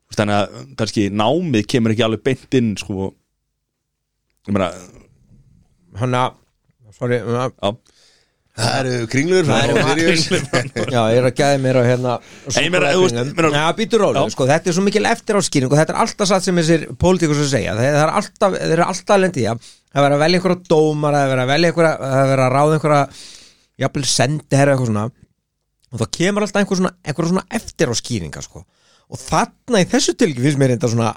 Þú 0.06 0.12
veist, 0.14 0.20
þannig 0.20 0.36
að 0.38 0.66
kannski 0.78 1.04
námið 1.10 1.64
kemur 1.72 1.90
ekki 1.94 2.04
alveg 2.06 2.22
beint 2.26 2.54
inn 2.60 2.72
sko 2.78 3.08
ég 4.46 4.54
meina, 4.54 4.68
Hann 5.98 6.14
að 6.14 6.36
Sorry, 6.96 7.18
uh, 7.20 7.48
já 7.50 7.70
Það 8.56 8.76
eru 8.80 9.08
kringlur 9.12 9.48
Það 9.48 9.64
eru 9.66 9.80
Já, 10.94 11.00
ég 11.12 11.18
er 11.20 11.26
að 11.28 11.34
gæði 11.36 11.58
mér 11.60 11.76
á 11.76 11.82
hérna 11.84 12.14
Já, 13.52 13.64
býtur 13.76 14.00
rólu, 14.00 14.22
Já. 14.22 14.32
sko, 14.32 14.46
þetta 14.48 14.70
er 14.70 14.76
svo 14.78 14.84
mikil 14.86 15.08
eftir 15.10 15.36
á 15.36 15.40
skýring 15.44 15.68
og 15.68 15.76
þetta 15.76 15.92
er 15.92 16.00
alltaf 16.04 16.30
satt 16.30 16.46
sem 16.46 16.60
þessir 16.62 16.86
pólitíkus 17.00 17.42
að 17.44 17.50
segja, 17.52 17.74
það 17.76 18.00
er 18.00 18.14
alltaf, 18.20 18.56
þeir 18.56 18.74
eru 18.78 18.86
alltaf 18.86 19.20
lendi 19.20 19.44
í 19.44 19.48
að 19.50 19.60
það 19.66 20.06
vera 20.06 20.16
að 20.16 20.24
velja 20.24 20.40
einhverja 20.40 20.70
dómar 20.72 21.18
að 21.18 21.28
vera 21.34 21.44
að 21.44 21.52
velja 21.52 21.72
einhverja, 21.72 21.92
að 22.08 22.30
vera 22.32 22.46
að 22.46 22.56
ráða 22.56 22.78
einhverja 22.78 23.02
jafnvel 23.84 24.08
sendi 24.08 24.58
herra 24.58 24.74
eitthvað 24.74 24.90
svona. 24.90 25.04
Og 25.92 26.00
þá 26.00 26.06
kemur 26.16 26.46
alltaf 26.46 26.62
einhver 26.62 26.80
svona, 26.80 26.94
einhverja 27.04 27.32
svona 27.32 27.46
eftir 27.60 27.92
á 27.92 27.94
skýringa, 28.00 28.44
sko. 28.44 28.64
Og 29.06 29.20
þarna 29.22 29.84
í 29.84 29.88
þessu 29.88 30.16
tilgi 30.18 30.42
finnst 30.42 30.58
mér 30.60 30.72
reynda 30.72 30.90
svona 30.90 31.12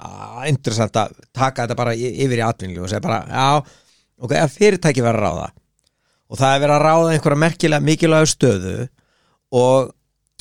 interessant 0.52 1.00
að 1.00 1.16
taka 1.36 1.66
þetta 1.66 1.80
bara 1.80 1.96
yfir 1.98 2.38
í 2.38 2.46
atvinnlu 2.46 2.84
og 2.86 2.92
segja 2.92 3.02
bara, 3.04 3.24
já, 3.26 3.80
ok, 4.22 4.36
að 4.38 4.54
fyrirtæki 4.60 5.04
vera 5.04 5.18
að 5.18 5.26
ráða 5.26 5.48
og 6.30 6.38
það 6.40 6.56
er 6.56 6.64
verið 6.64 6.76
að 6.76 6.86
ráða 6.86 7.12
einhverja 7.16 7.42
merkilega 7.44 7.86
mikilvægu 7.86 8.30
stöðu. 8.30 8.78
Og 9.50 9.92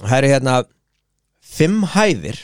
það 0.05 0.17
eru 0.19 0.33
hérna 0.35 0.57
fimm 1.49 1.85
hæðir. 1.95 2.41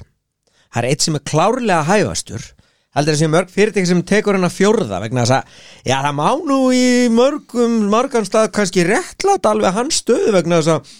Það 0.72 0.80
er 0.80 0.90
eitt 0.90 1.04
sem 1.04 1.18
er 1.18 1.26
klárlega 1.28 1.82
hæfastur. 1.88 2.46
Heldur 2.94 3.16
þessi 3.16 3.28
mörg 3.30 3.50
fyrirtæki 3.50 3.90
sem 3.90 4.00
tekur 4.06 4.36
hennar 4.36 4.52
fjórða 4.54 5.00
vegna 5.02 5.24
þess 5.24 5.34
að, 5.40 5.54
já 5.90 5.96
það 5.98 6.16
má 6.20 6.28
nú 6.46 6.58
í 6.70 6.84
mörgum, 7.10 7.72
margan 7.90 8.26
stað 8.26 8.52
kannski 8.54 8.84
réttlátt 8.86 9.48
alveg 9.50 9.74
hans 9.74 9.98
stöðu 10.04 10.34
vegna 10.36 10.60
þess 10.60 10.76
að 10.76 10.92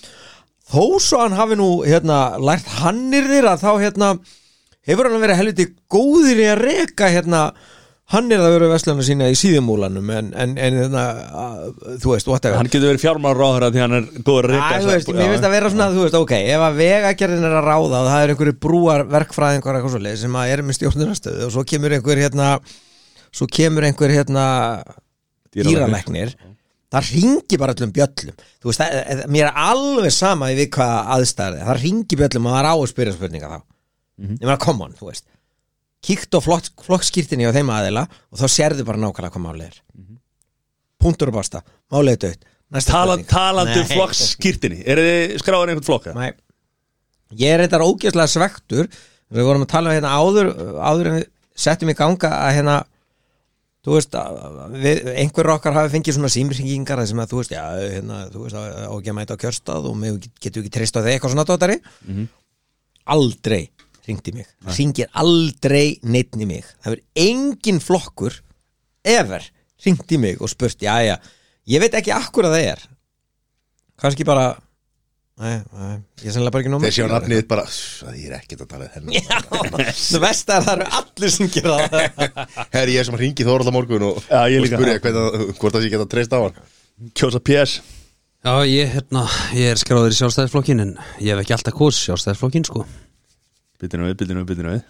þó 0.74 0.98
svo 1.04 1.20
hann 1.22 1.36
hafi 1.38 1.58
nú 1.60 1.68
hérna 1.86 2.18
lært 2.42 2.66
hannir 2.80 3.28
þér 3.30 3.46
að 3.52 3.62
þá 3.62 3.70
hérna 3.84 4.08
hefur 4.88 5.08
hann 5.10 5.22
verið 5.22 5.40
helviti 5.40 5.68
góðir 5.92 6.42
í 6.42 6.48
að 6.50 6.62
reka 6.64 7.12
hérna 7.14 7.44
hann 8.12 8.28
er 8.34 8.42
að 8.44 8.52
vera 8.58 8.66
veslana 8.68 9.04
sína 9.06 9.26
í 9.32 9.36
síðumúlanum 9.38 10.10
en, 10.12 10.26
en, 10.36 10.50
en 10.60 10.76
hérna, 10.76 11.02
að, 11.40 11.60
þú 12.02 12.10
veist, 12.12 12.28
whatever. 12.28 12.58
Hann 12.60 12.68
getur 12.68 12.90
verið 12.90 13.02
fjármálaráðherra 13.04 13.70
því 13.72 13.80
hann 13.80 13.96
er 13.96 14.08
góður 14.26 14.48
að 14.52 14.58
Æ, 14.60 14.80
þú 14.84 14.90
veist, 14.90 15.08
reyka 15.08 15.18
mér 15.18 15.30
finnst 15.32 15.46
að 15.48 15.54
vera 15.56 15.70
svona, 15.72 15.86
þú 15.94 16.02
veist, 16.04 16.18
ok 16.20 16.34
ef 16.38 16.64
að 16.66 16.80
vegagerðin 16.82 17.46
er 17.48 17.56
að 17.58 17.68
ráða 17.70 18.00
og 18.02 18.08
það 18.10 18.24
er 18.26 18.32
einhverju 18.34 18.56
brúar 18.66 19.06
verkfræðingar 19.14 19.78
eitthvað 19.78 19.94
svo 19.96 20.16
sem 20.24 20.36
að 20.40 20.52
er 20.54 20.64
með 20.68 20.78
stjórnunastöðu 20.78 21.46
og 21.48 21.54
svo 21.56 21.64
kemur 21.72 21.96
einhver 21.96 22.20
hérna 22.20 22.50
svo 23.34 23.48
kemur 23.50 23.88
einhver 23.88 24.12
hérna 24.14 24.44
dýralæknir. 25.54 26.34
það 26.94 27.08
ringi 27.10 27.58
bara 27.58 27.74
öllum 27.74 27.90
bjöllum. 27.94 28.36
Þú 28.62 28.68
veist, 28.70 28.80
það- 28.84 29.24
mér 29.32 29.48
er 29.48 29.56
alveg 29.64 30.12
sama 30.14 30.52
í 30.52 30.58
við 30.60 30.68
hvað 30.76 31.08
aðstæði, 31.16 31.64
það 31.66 31.80
ringi 31.82 32.18
bjöllum 32.20 32.46
og 32.46 32.52
það 32.52 32.60
er 32.60 32.68
á 32.70 32.74
kíkt 36.04 36.36
á 36.36 36.40
flokk, 36.44 36.84
flokkskýrtinni 36.86 37.48
á 37.48 37.56
þeim 37.56 37.72
aðeila 37.74 38.06
og 38.06 38.40
þá 38.40 38.46
sérðu 38.52 38.86
bara 38.88 39.00
nákvæmlega 39.00 39.34
hvað 39.34 39.44
málið 39.46 39.66
er. 39.70 39.78
Punktur 41.04 41.32
og 41.32 41.38
basta, 41.40 41.64
málið 41.92 42.20
dött 42.26 42.50
Tala, 42.88 43.18
talandi 43.28 43.82
um 43.84 43.90
flokkskýrtinni 43.92 44.80
er 44.88 44.98
þið 44.98 45.34
skráður 45.42 45.70
einhvern 45.70 45.86
flokka? 45.86 46.14
Nei. 46.16 46.32
Ég 47.38 47.52
er 47.54 47.60
reyndar 47.62 47.84
ógeðslega 47.84 48.30
svektur 48.32 48.88
Við 49.34 49.46
vorum 49.46 49.64
að 49.64 49.70
tala 49.72 49.90
um 49.92 49.96
hérna 49.96 50.14
áður 50.14 50.50
áður 50.78 51.10
en 51.10 51.16
við 51.18 51.28
settum 51.64 51.90
í 51.92 51.94
ganga 51.98 52.30
að 52.34 52.56
hérna 52.58 52.74
þú 53.84 53.98
veist 53.98 54.16
við, 54.80 55.02
einhver 55.20 55.50
okkar 55.54 55.76
hafi 55.76 55.92
fengið 55.92 56.16
svona 56.16 56.32
símringingar 56.32 57.02
sem 57.06 57.20
að 57.20 57.34
þú 57.34 57.40
veist, 57.40 57.52
já, 57.54 57.64
hérna, 57.94 58.20
þú 58.32 58.46
veist 58.46 58.56
á 58.56 58.62
ekki 58.94 59.12
að 59.12 59.18
mæta 59.18 59.36
á 59.36 59.42
kjörstað 59.42 59.88
og 59.90 59.98
mig 60.00 60.28
getur 60.40 60.64
ekki 60.64 60.72
treyst 60.72 60.96
á 60.96 61.04
þeir 61.04 61.12
eitthvað 61.14 61.34
svona 61.34 61.46
dótari 61.48 61.78
aldrei 63.14 63.62
ringdi 64.08 64.34
mig. 64.36 64.48
Ringir 64.76 65.10
aldrei 65.20 65.98
neitt 66.02 66.36
í 66.36 66.48
mig. 66.48 66.66
Það 66.84 66.96
verður 66.96 67.24
engin 67.28 67.80
flokkur 67.84 68.40
ever 69.04 69.46
ringdi 69.84 70.18
mig 70.20 70.40
og 70.40 70.50
spurt, 70.52 70.80
já, 70.82 70.96
já 71.04 71.16
ég 71.68 71.82
veit 71.82 71.96
ekki 71.96 72.12
akkur 72.14 72.48
að 72.48 72.56
það 72.58 72.68
er. 72.74 72.84
Kannski 74.00 74.26
bara 74.26 74.52
Nei, 75.34 75.56
nei, 75.74 75.94
ég 76.22 76.28
er 76.28 76.34
sennilega 76.36 76.54
bara 76.54 76.62
ekki 76.62 76.70
nóg 76.70 76.84
Þeir 76.84 76.92
séu 76.94 77.06
nafnið 77.10 77.40
bara 77.50 77.62
að 77.66 78.18
Ég 78.20 78.28
er 78.28 78.34
ekkert 78.36 78.60
að 78.62 78.68
tala 78.70 79.14
Já, 79.16 79.38
það 79.50 80.20
vest 80.22 80.52
að 80.54 80.68
það 80.68 80.74
eru 80.74 80.86
allir 81.00 81.32
sem 81.34 81.48
gera 81.50 81.78
það. 81.90 82.36
Herri, 82.76 82.94
ég 82.94 83.02
er 83.02 83.08
sem 83.08 83.16
að 83.16 83.24
ringi 83.24 83.46
Þóralda 83.48 83.72
morgun 83.74 84.04
og, 84.12 84.20
Já, 84.28 84.44
ég 84.52 84.62
og 84.62 84.70
spurja 84.70 85.00
hvernig, 85.02 85.48
hvort 85.58 85.78
að 85.80 85.88
ég 85.88 85.94
geta 85.96 86.06
treyst 86.12 86.36
á 86.36 86.38
hann. 86.38 86.60
Kjósa 87.18 87.42
PS 87.42 87.74
Já, 88.44 88.54
ég, 88.68 88.94
hérna, 88.94 89.24
ég 89.58 89.74
er 89.74 89.82
skráður 89.82 90.14
í 90.14 90.20
sjálfstæðisflokkin 90.20 90.84
en 90.86 90.94
ég 91.18 91.32
hef 91.32 91.42
ekki 91.42 91.56
alltaf 91.58 91.78
kos 91.82 91.98
sjálfstæðisflokkin, 92.04 92.68
sko 92.70 92.86
Byttinu 93.82 94.06
við, 94.08 94.16
byttinu 94.20 94.42
við, 94.42 94.48
byttinu 94.50 94.74
við. 94.74 94.84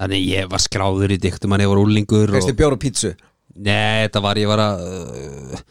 Þannig 0.00 0.22
ég 0.24 0.48
var 0.50 0.62
skráður 0.64 1.12
í 1.12 1.18
dyktum 1.20 1.54
að 1.54 1.64
ég 1.64 1.72
var 1.72 1.82
úlingur 1.82 2.30
og... 2.30 2.36
Veistu 2.38 2.56
bjór 2.56 2.76
og 2.76 2.80
pítsu? 2.80 3.12
Nei, 3.60 4.06
þetta 4.06 4.22
var, 4.24 4.38
ég 4.40 4.48
var 4.48 4.62
að 4.64 4.84
uh, 4.86 5.62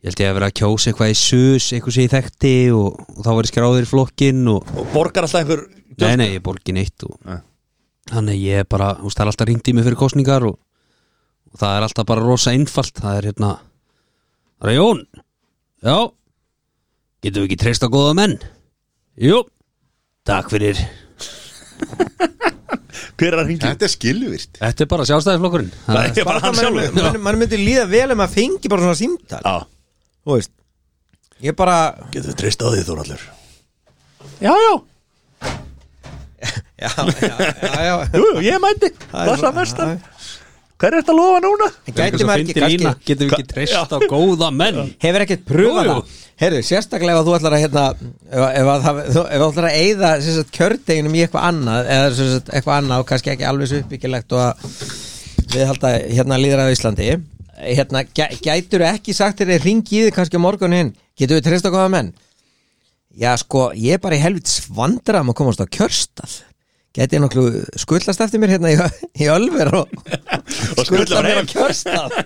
Ég 0.00 0.10
held 0.10 0.20
ég 0.22 0.30
að 0.30 0.36
vera 0.38 0.48
að 0.50 0.56
kjósa 0.56 0.90
eitthvað 0.90 1.12
í 1.12 1.16
sus 1.20 1.68
eitthvað 1.76 1.94
sem 1.94 2.06
ég 2.06 2.12
þekkti 2.12 2.52
og, 2.72 2.98
og 3.14 3.20
þá 3.24 3.30
var 3.30 3.46
ég 3.46 3.52
skráður 3.52 3.86
í 3.86 3.88
flokkin 3.88 4.42
og 4.50 4.74
Og 4.74 4.90
borgar 4.94 5.26
alltaf 5.26 5.42
einhver 5.42 5.64
Nei, 6.00 6.14
nei, 6.16 6.28
ég 6.34 6.44
borgi 6.44 6.72
neitt 6.72 7.04
og, 7.04 7.16
Nei. 7.28 7.40
Þannig 8.10 8.40
ég 8.42 8.68
bara, 8.70 8.94
þú 8.98 9.06
veist, 9.06 9.18
það 9.18 9.24
er 9.24 9.32
alltaf 9.32 9.48
ringt 9.50 9.68
í 9.70 9.74
mig 9.76 9.86
fyrir 9.86 10.00
kostningar 10.00 10.46
og, 10.48 10.56
og 11.52 11.60
það 11.60 11.76
er 11.76 11.86
alltaf 11.86 12.06
bara 12.08 12.24
rosa 12.24 12.54
einfalt. 12.56 12.96
Það 12.98 13.18
er 13.18 13.28
hérna 13.30 13.50
Það 14.60 14.70
er 14.70 14.76
Jón. 14.76 14.98
Já. 15.80 15.96
Getum 17.24 17.44
við 17.44 17.46
ekki 17.48 17.60
treyst 17.62 17.84
á 17.84 17.88
góða 17.92 18.16
menn? 18.18 18.34
Jú. 19.20 19.38
Takk 20.28 20.50
fyrir 20.52 20.80
Hver 23.20 23.34
er 23.34 23.40
að 23.42 23.48
ringi? 23.50 23.60
Þetta 23.64 23.84
er 23.86 23.92
skilvirt 23.92 24.58
Þetta 24.60 24.84
er 24.84 24.88
bara 24.90 25.04
sjálfstæðisflokkurinn. 25.08 25.70
Það 25.86 25.96
Það 25.96 26.04
er- 26.04 26.20
er 26.22 26.28
bara 26.30 26.40
hann 26.44 26.54
sjálfur 26.58 26.94
Man, 27.00 27.18
man 27.26 27.38
myndi 27.40 27.58
líða 27.60 27.84
vel 27.90 28.06
ef 28.14 28.16
maður 28.20 28.34
fengi 28.36 28.70
bara 28.72 28.86
svona 28.86 28.98
símtal. 29.00 29.42
Já. 29.44 29.56
Þú 30.24 30.36
veist 30.38 30.52
Ég 31.44 31.56
bara 31.56 31.76
Getur 32.12 32.30
við 32.32 32.38
treyst 32.42 32.64
á 32.64 32.66
því 32.72 32.84
Þóraldur? 32.88 33.22
Já, 34.40 34.52
já. 34.64 34.72
Já, 36.80 36.88
já, 36.96 37.36
já, 37.60 37.80
já. 37.84 37.96
Jú, 38.16 38.22
jú, 38.24 38.40
ég 38.40 38.56
mæti. 38.62 38.88
Það 39.10 39.20
er 39.20 39.26
Blessa 39.28 39.50
svo- 39.50 39.56
mestar 39.58 39.90
Hver 40.80 40.94
er 40.96 41.02
þetta 41.02 41.12
að 41.12 41.18
lofa 41.20 41.40
núna? 41.44 41.66
Getum 41.90 42.30
við 42.30 43.34
ekki 43.36 43.46
treyst 43.50 43.76
á 43.92 43.98
góða 44.08 44.48
menn? 44.56 44.78
Hefur 45.04 45.24
ekkert 45.26 45.42
pröfað 45.48 45.90
það? 45.90 46.14
Heyrðu, 46.40 46.60
sérstaklega 46.64 47.20
ef 47.20 47.26
þú 47.26 47.34
ætlar 47.36 47.56
að 47.56 47.62
hérna 47.66 47.82
Ef, 47.92 48.44
ef, 48.48 48.68
að, 48.72 48.84
það- 48.86 49.00
þú- 49.12 49.24
ef 49.28 49.42
þú 49.42 49.48
ætlar 49.50 49.66
að 49.68 49.74
eyða 49.82 50.12
sem 50.24 50.36
sagt, 50.38 50.52
kjördeginum 50.56 51.18
í 51.18 51.24
eitthvað 51.26 51.48
annað 51.50 51.90
Eða 51.96 52.14
sem 52.16 52.30
sagt, 52.32 52.48
eitthvað 52.56 52.78
annað 52.80 53.02
og 53.04 53.08
kannski 53.10 53.32
ekki 53.34 53.46
alveg 53.50 53.68
svo 53.68 53.80
uppbyggilegt 53.82 54.32
Og 54.32 54.40
að 54.46 54.72
við 55.52 55.66
halda 55.68 55.90
hérna 56.16 56.40
á 56.40 56.72
Íslandi 56.72 57.10
Hérna, 57.60 58.04
gæ, 58.16 58.24
gætur 58.40 58.86
ekki 58.88 59.12
sagt 59.12 59.42
þér 59.44 59.60
ringi 59.66 59.98
í 60.00 60.04
þig 60.06 60.16
kannski 60.16 60.40
á 60.40 60.44
morgunin 60.48 60.94
Getur 61.20 61.36
við 61.42 61.50
treyst 61.50 61.68
á 61.68 61.74
góða 61.74 61.90
menn? 61.92 62.12
Já, 63.20 63.34
sko, 63.36 63.68
ég 63.76 63.98
er 63.98 64.00
bara 64.00 64.16
í 64.16 64.22
helvits 64.22 64.62
vandram 64.72 65.28
að 65.34 65.36
komast 65.42 65.60
á 65.60 65.68
kjörstað 65.68 66.38
Gæti 66.96 67.16
ég 67.18 67.22
nokklu 67.22 67.44
skullast 67.78 68.22
eftir 68.24 68.40
mér 68.42 68.56
hérna 68.56 68.72
í, 68.72 68.78
í 69.22 69.28
Ölver 69.30 69.70
og, 69.78 69.92
Og 70.74 70.86
skulla 70.88 71.20
mér 71.22 71.42
á 71.42 71.44
kjörstað 71.46 72.16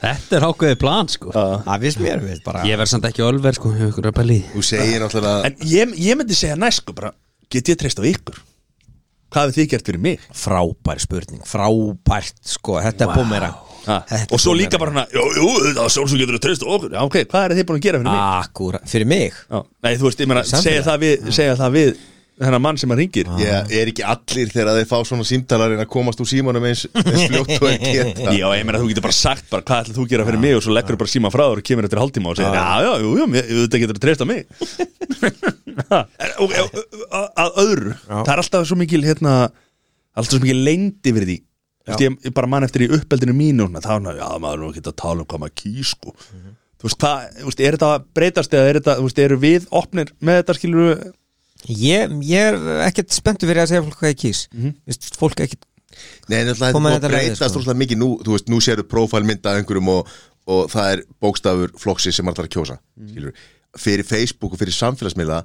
Þetta 0.00 0.38
er 0.38 0.46
ákveðið 0.48 0.78
plan 0.80 1.10
sko 1.12 1.32
Það 1.36 1.82
finnst 1.84 2.00
mér, 2.00 2.22
við 2.24 2.38
bara 2.46 2.62
Ég 2.64 2.80
verð 2.80 2.94
samt 2.94 3.08
ekki 3.10 3.24
ölver 3.26 3.58
sko 3.58 3.74
Þú 3.76 4.62
segir 4.64 5.02
náttúrulega 5.04 5.50
En 5.50 5.58
ég, 5.68 5.92
ég 6.00 6.16
myndi 6.16 6.38
segja 6.38 6.56
næst 6.56 6.80
sko 6.80 6.96
bara 6.96 7.12
Get 7.52 7.68
ég 7.68 7.76
treyst 7.80 8.00
á 8.00 8.04
ykkur? 8.08 8.38
Hvað 9.30 9.50
hefur 9.50 9.56
þið 9.60 9.68
gert 9.70 9.90
fyrir 9.90 10.02
mig? 10.02 10.22
Frábær 10.34 11.00
spurning, 11.02 11.42
frábært, 11.46 12.40
sko, 12.56 12.80
þetta 12.82 13.06
er 13.06 13.18
búmera 13.18 13.50
Ha. 13.80 13.94
Og 14.28 14.36
svo 14.36 14.52
líka 14.52 14.76
bara 14.76 14.92
hana 14.92 15.02
Jú, 15.08 15.22
jú, 15.38 15.44
það 15.72 15.78
er 15.86 15.92
sjálfsög 15.94 16.20
getur 16.20 16.36
að 16.36 16.42
treysta 16.44 16.66
okkur 16.68 16.90
Já, 16.92 16.98
ok, 17.00 17.14
hvað 17.30 17.46
er 17.46 17.54
þið 17.56 17.66
búin 17.70 17.78
að 17.78 17.86
gera 17.86 18.00
fyrir 18.02 18.10
mig? 18.10 18.18
Akkúra, 18.44 18.80
fyrir 18.90 19.08
mig 19.08 19.38
Já. 19.38 19.62
Nei, 19.86 19.94
þú 19.96 20.04
veist, 20.04 20.20
ég 20.20 20.28
meina, 20.28 20.42
segja 20.50 20.82
það 20.84 20.98
við 21.06 21.30
Segja 21.32 21.54
það 21.56 21.72
við 21.78 22.02
þennan 22.40 22.62
mann 22.64 22.78
sem 22.80 22.92
að 22.94 23.00
ringir. 23.02 23.28
Ég 23.40 23.72
er 23.80 23.90
ekki 23.92 24.04
allir 24.08 24.48
þegar 24.52 24.78
þeir 24.78 24.88
fá 24.90 24.96
svona 25.08 25.26
símtalarinn 25.28 25.82
að 25.84 25.88
komast 25.92 26.22
úr 26.24 26.28
símanum 26.30 26.64
eins, 26.70 26.86
eins 26.96 27.26
fljótt 27.28 27.52
og 27.58 27.84
geta. 27.84 28.34
Já, 28.36 28.46
ég 28.56 28.64
meina, 28.68 28.80
þú 28.80 28.88
getur 28.92 29.04
bara 29.06 29.16
sagt 29.16 29.46
bara 29.52 29.66
Hvað 29.66 29.82
ætlar 29.84 29.98
þú 29.98 30.06
að 30.06 30.12
gera 30.14 30.26
fyrir 30.30 30.42
mig? 30.46 30.54
Og 30.56 30.64
svo 30.64 30.72
leggur 30.76 30.96
þú 30.96 31.02
bara 31.04 31.12
síma 31.14 31.32
frá 31.34 31.44
þér 31.46 31.60
og 31.62 31.66
kemur 31.70 31.88
eftir 31.88 32.00
hálftíma 32.02 32.32
og 32.32 32.40
segir 32.40 32.56
Já, 32.56 32.64
já, 32.86 32.92
jú, 33.04 33.10
jú, 33.20 33.28
ég- 33.36 33.50
þetta 33.60 33.82
getur 33.84 33.96
að 33.98 34.04
treysta 34.06 34.28
mig. 34.30 34.40
Að 35.90 37.60
öðru 37.62 37.94
Það 38.08 38.32
er 38.34 38.42
alltaf 38.42 38.66
svo 38.68 38.78
mikil, 38.80 39.02
hérna 39.06 39.34
Alltaf 40.16 40.34
svo 40.34 40.42
mikil 40.42 40.60
því. 41.30 41.38
Þú 41.80 41.94
veist, 41.94 42.02
ég, 42.04 42.16
ég 42.28 42.34
bara 42.36 42.48
man 42.50 42.64
eftir 42.66 42.84
í 42.84 42.90
uppeldinu 42.92 43.32
mínu 43.34 43.66
þá 43.72 43.78
er 43.80 43.86
hann, 43.94 44.08
já, 44.18 44.26
maður 44.42 44.64
er 44.66 44.72
ekki 44.74 44.82
að 44.84 44.98
tala 45.00 45.22
um 45.24 45.28
hvað 45.30 45.40
maður 45.42 45.54
kýr, 45.62 45.86
sko. 45.88 46.12
Þú 46.80 46.86
veist, 46.86 46.98
hvað, 47.00 47.24
þú 47.40 47.46
veist, 47.48 47.62
er 47.64 47.76
þetta 47.78 47.88
breytast 48.18 48.54
eða 48.56 48.68
er 48.68 48.78
þetta, 48.80 48.96
þú 48.98 49.06
veist, 49.06 49.22
eru 49.24 49.38
við 49.40 49.66
opnir 49.80 50.12
með 50.20 50.38
þetta, 50.42 50.56
skilur 50.58 50.90
Ég, 51.68 52.14
ég 52.24 52.40
er 52.52 52.56
ekkert 52.86 53.12
spenntu 53.12 53.48
fyrir 53.48 53.64
að 53.64 53.72
segja 53.72 53.82
fólk 53.84 53.98
hvað 54.00 54.14
ég 54.14 54.20
kýs 54.22 54.46
mm 54.52 54.62
-hmm. 54.64 55.16
Fólk 55.18 55.40
ekkert 55.44 55.66
Nei, 56.30 56.40
en 56.40 56.54
þetta 56.54 56.68
er 56.70 56.74
búið 56.74 56.94
að 56.96 57.08
breytast 57.10 57.42
sko. 57.50 57.58
rosalega 57.60 57.78
mikið 57.82 57.98
nú, 58.00 58.10
þú 58.24 58.36
veist, 58.36 58.48
nú 58.48 58.60
sérðu 58.62 58.86
prófælmynda 58.88 59.50
af 59.50 59.60
einhverjum 59.60 59.88
og, 59.88 60.08
og 60.46 60.70
það 60.70 60.92
er 60.92 61.02
bókstafur 61.20 61.70
flokksi 61.76 62.12
sem 62.12 62.26
þarf 62.30 62.46
að 62.46 62.52
kjósa 62.54 62.78
skilur. 63.10 63.32
fyrir 63.76 64.04
Facebook 64.04 64.52
og 64.52 64.58
fyrir 64.58 64.72
samfélagsmiðla 64.72 65.44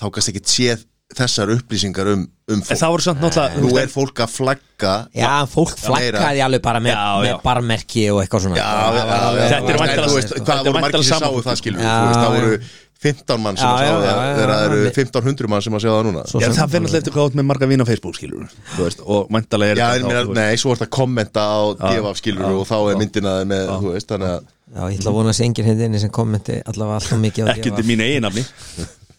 þá 0.00 0.10
kannski 0.10 0.32
ekki 0.34 0.44
séð 0.56 0.84
þessar 1.14 1.52
upplýsingar 1.54 2.08
um, 2.10 2.24
um 2.50 2.62
En 2.62 2.78
fólk 2.80 3.04
náttúrulega 3.20 3.60
Nú 3.62 3.76
er 3.78 3.86
fólk 3.92 4.18
að 4.24 4.32
flagga 4.32 4.94
Já, 5.14 5.46
fólk 5.46 5.76
flaggaði 5.78 6.42
alveg 6.42 6.62
bara 6.64 6.80
með, 6.82 6.96
Já, 6.96 7.04
já. 7.06 7.36
með 7.36 7.44
barmerki 7.44 8.08
og 8.10 8.22
eitthvað 8.24 8.42
svona 8.42 8.56
Já, 8.58 8.66
Þetta 8.96 9.54
er 9.54 9.60
en 9.60 9.78
væntanlega- 9.84 10.08
þú 10.08 10.16
veist, 10.18 10.32
þetta 10.34 10.44
Hvað 10.48 10.58
er 10.58 10.66
voru 10.72 10.80
margir 10.80 11.06
sem 11.06 11.22
sáu 11.22 11.38
það 11.46 11.60
skilur 11.62 11.80
Þú 11.80 12.08
veist, 12.08 12.18
já. 12.18 12.30
voru 12.40 12.58
15 13.04 13.40
mann 13.44 13.56
sem 13.60 13.68
Já, 13.68 13.72
að 13.72 13.78
sjá 13.78 13.86
já, 13.86 13.90
það 14.06 14.18
þegar 14.36 14.50
það 14.52 14.62
eru 14.66 14.76
já. 14.76 14.78
1500 14.96 15.48
mann 15.52 15.62
sem 15.66 15.74
að 15.76 15.82
sjá 15.84 15.90
það 15.92 16.04
núna 16.06 16.22
Svo 16.30 16.38
Já, 16.40 16.46
það 16.48 16.56
fyrir 16.56 16.64
náttúrulega 16.86 17.00
eftir 17.02 17.12
hvað 17.16 17.26
átt 17.28 17.36
með 17.40 17.46
marga 17.50 17.66
vina 17.70 17.82
á 17.84 17.86
Facebook, 17.90 18.14
skilur 18.16 18.44
þú 18.72 18.80
veist, 18.86 19.00
og 19.04 19.20
mæntalega 19.36 19.70
er 19.74 19.78
Já, 19.82 19.88
þetta 19.92 20.06
meina, 20.08 20.22
veist. 20.24 20.38
nei, 20.40 20.54
svo 20.62 20.68
er 20.72 20.76
þetta 20.80 20.88
að 20.88 20.96
kommenta 20.96 21.42
á 21.44 21.46
divaf 21.92 22.16
skilur 22.22 22.48
og 22.56 22.64
þá 22.70 22.76
er 22.80 22.96
myndina 23.02 23.32
með, 23.52 23.64
þú 23.84 23.88
veist, 23.92 24.08
þannig 24.14 24.30
að 24.32 24.40
Já, 24.46 24.82
ég 24.90 24.96
ætla 25.00 25.10
að 25.12 25.18
vona 25.20 25.30
að 25.34 25.38
sé 25.38 25.42
enginn 25.46 25.68
hindi 25.70 26.00
sem 26.02 26.12
kommenti 26.16 26.54
allavega 26.72 26.96
alltaf 27.02 27.18
mikið 27.26 27.42
á 27.44 27.46
ekki 27.52 27.68
DFF. 27.70 27.76
til 27.76 27.86
mín 27.92 28.00
eigin 28.06 28.24
nafni 28.26 28.42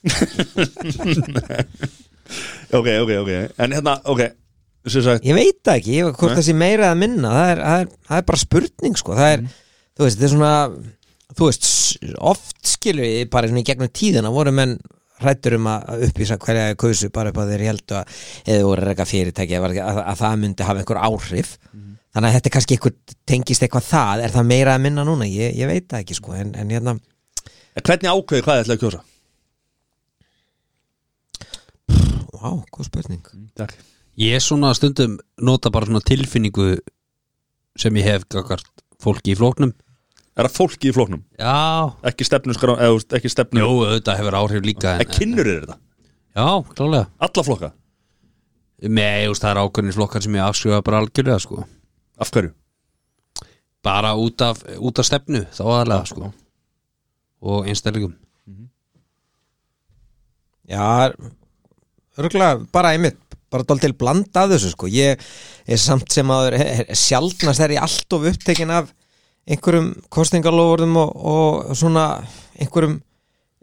ok, 2.78 2.88
ok, 3.04 3.12
ok 3.22 3.32
en 3.64 3.72
hérna, 3.78 3.94
ok 4.06 4.22
sem 4.88 5.04
sagt, 5.04 5.26
Ég 5.28 5.36
veit 5.36 5.58
það 5.68 5.80
ekki, 5.82 5.96
ég, 6.00 6.12
hvort 6.16 6.38
það 6.38 6.46
sé 6.48 6.54
meira 6.56 6.92
að 6.94 7.00
minna 7.02 7.32
það 7.34 7.50
er, 7.54 7.60
það 7.64 7.82
er, 7.82 7.88
það 8.10 8.20
er 8.22 8.26
bara 8.30 8.40
spurning 8.44 8.96
sko. 9.00 9.16
það 9.18 9.32
er, 9.36 9.42
þú 9.98 10.06
veist, 10.06 10.18
þetta 10.20 10.28
er 10.28 10.34
svona 10.34 10.52
þú 11.38 11.50
veist, 11.50 11.68
oft 12.18 12.62
skilur 12.68 13.06
við 13.08 13.28
bara 13.34 13.50
í 13.50 13.66
gegnum 13.66 13.92
tíðina 13.94 14.32
voru 14.34 14.54
menn 14.56 14.78
hrættur 15.22 15.58
um 15.58 15.68
að 15.72 16.08
upplýsa 16.08 16.38
hverja 16.42 16.72
er 16.72 16.80
kausu 16.80 17.10
bara 17.14 17.32
upp 17.34 17.42
að 17.42 17.54
þeir 17.54 17.66
heldu 17.72 17.98
að 17.98 18.16
eða 18.54 18.68
voru 18.68 18.86
reyka 18.86 19.08
fyrirtæki 19.10 19.58
að, 19.58 19.68
að, 19.82 20.02
að 20.04 20.22
það 20.22 20.40
myndi 20.44 20.68
hafa 20.68 20.84
einhver 20.84 21.02
áhrif. 21.02 21.58
Þannig 22.14 22.30
að 22.30 22.36
þetta 22.38 22.50
er 22.50 22.54
kannski 22.56 22.78
einhver, 22.78 22.96
tengist 23.30 23.66
eitthvað 23.66 23.88
það. 23.90 24.24
Er 24.26 24.34
það 24.34 24.50
meira 24.52 24.76
að 24.78 24.84
minna 24.86 25.06
núna, 25.06 25.28
ég, 25.30 25.54
ég 25.58 25.70
veit 25.70 25.88
það 25.90 26.04
ekki 26.04 26.18
sko, 26.18 26.34
en, 26.38 26.54
en 26.58 26.74
hérna, 26.74 26.96
en 27.48 27.86
hvernig 27.86 28.14
ákveði 28.14 28.46
hvað 28.46 28.60
þið 28.60 28.66
ætlaði 28.66 28.78
að 28.78 28.84
kjósa? 28.86 29.04
vá, 32.38 32.52
góð 32.72 32.90
spurning. 32.90 33.32
Takk. 33.58 33.76
Ég 34.18 34.38
er 34.38 34.44
svona 34.44 34.74
stundum 34.78 35.18
nota 35.46 35.72
bara 35.74 35.90
svona 35.90 36.02
tilfinningu 36.06 36.78
sem 37.78 38.00
ég 38.00 38.08
hef 38.08 38.26
gagart 38.34 38.70
fólki 39.02 39.34
í 39.34 39.38
flóknum 39.38 39.76
Er 40.38 40.46
það 40.46 40.54
fólki 40.54 40.92
í 40.92 40.94
flóknum? 40.94 41.24
Já, 41.40 41.90
Ekki 42.12 42.28
stefnu 42.28 42.54
skrá, 42.54 42.76
eða 42.78 42.92
þú 42.92 42.98
veist, 43.00 43.16
ekki 43.18 43.32
stefnu 43.34 43.64
jú, 43.64 43.70
auðvitað 43.88 44.20
hefur 44.20 44.38
áhrif 44.38 44.66
líka 44.68 44.94
En 45.02 45.10
kynnur 45.10 45.50
er 45.50 45.64
þetta? 45.64 45.78
Já, 46.38 46.48
klálega 46.78 47.08
Alla 47.28 47.46
flokka? 47.48 47.72
Veist, 48.86 49.42
það 49.42 49.50
er 49.54 49.62
ákveðnir 49.64 49.98
flokkar 49.98 50.26
sem 50.26 50.38
ég 50.38 50.46
afskrifa 50.46 50.84
bara 50.86 51.02
algjörlega 51.02 51.42
sko 51.42 51.64
Af 52.22 52.34
hverju? 52.36 52.54
Bara 53.86 54.14
út 54.20 54.44
af, 54.46 54.62
út 54.78 55.02
af 55.02 55.10
stefnu, 55.10 55.42
þá 55.58 55.64
aðalega 55.66 56.12
sko 56.12 56.32
Og 57.42 57.70
einstæðlegum 57.72 58.14
Já, 60.68 61.14
örgulega 62.20 62.60
bara 62.76 62.92
einmitt, 62.92 63.20
bara 63.48 63.64
dál 63.64 63.80
til 63.80 63.94
blanda 63.96 64.44
af 64.44 64.50
þessu 64.52 64.74
sko, 64.74 64.90
ég 64.92 65.22
er 65.64 65.80
samt 65.80 66.12
sem 66.12 66.28
að 66.34 66.58
sjaldnast 66.92 67.64
er 67.64 67.78
ég 67.78 67.86
alltof 67.86 68.26
upptekin 68.34 68.74
af 68.76 68.90
einhverjum 69.48 69.92
kostingalofurðum 70.14 70.98
og, 71.00 71.12
og 71.32 71.76
svona 71.78 72.08
einhverjum, 72.60 72.98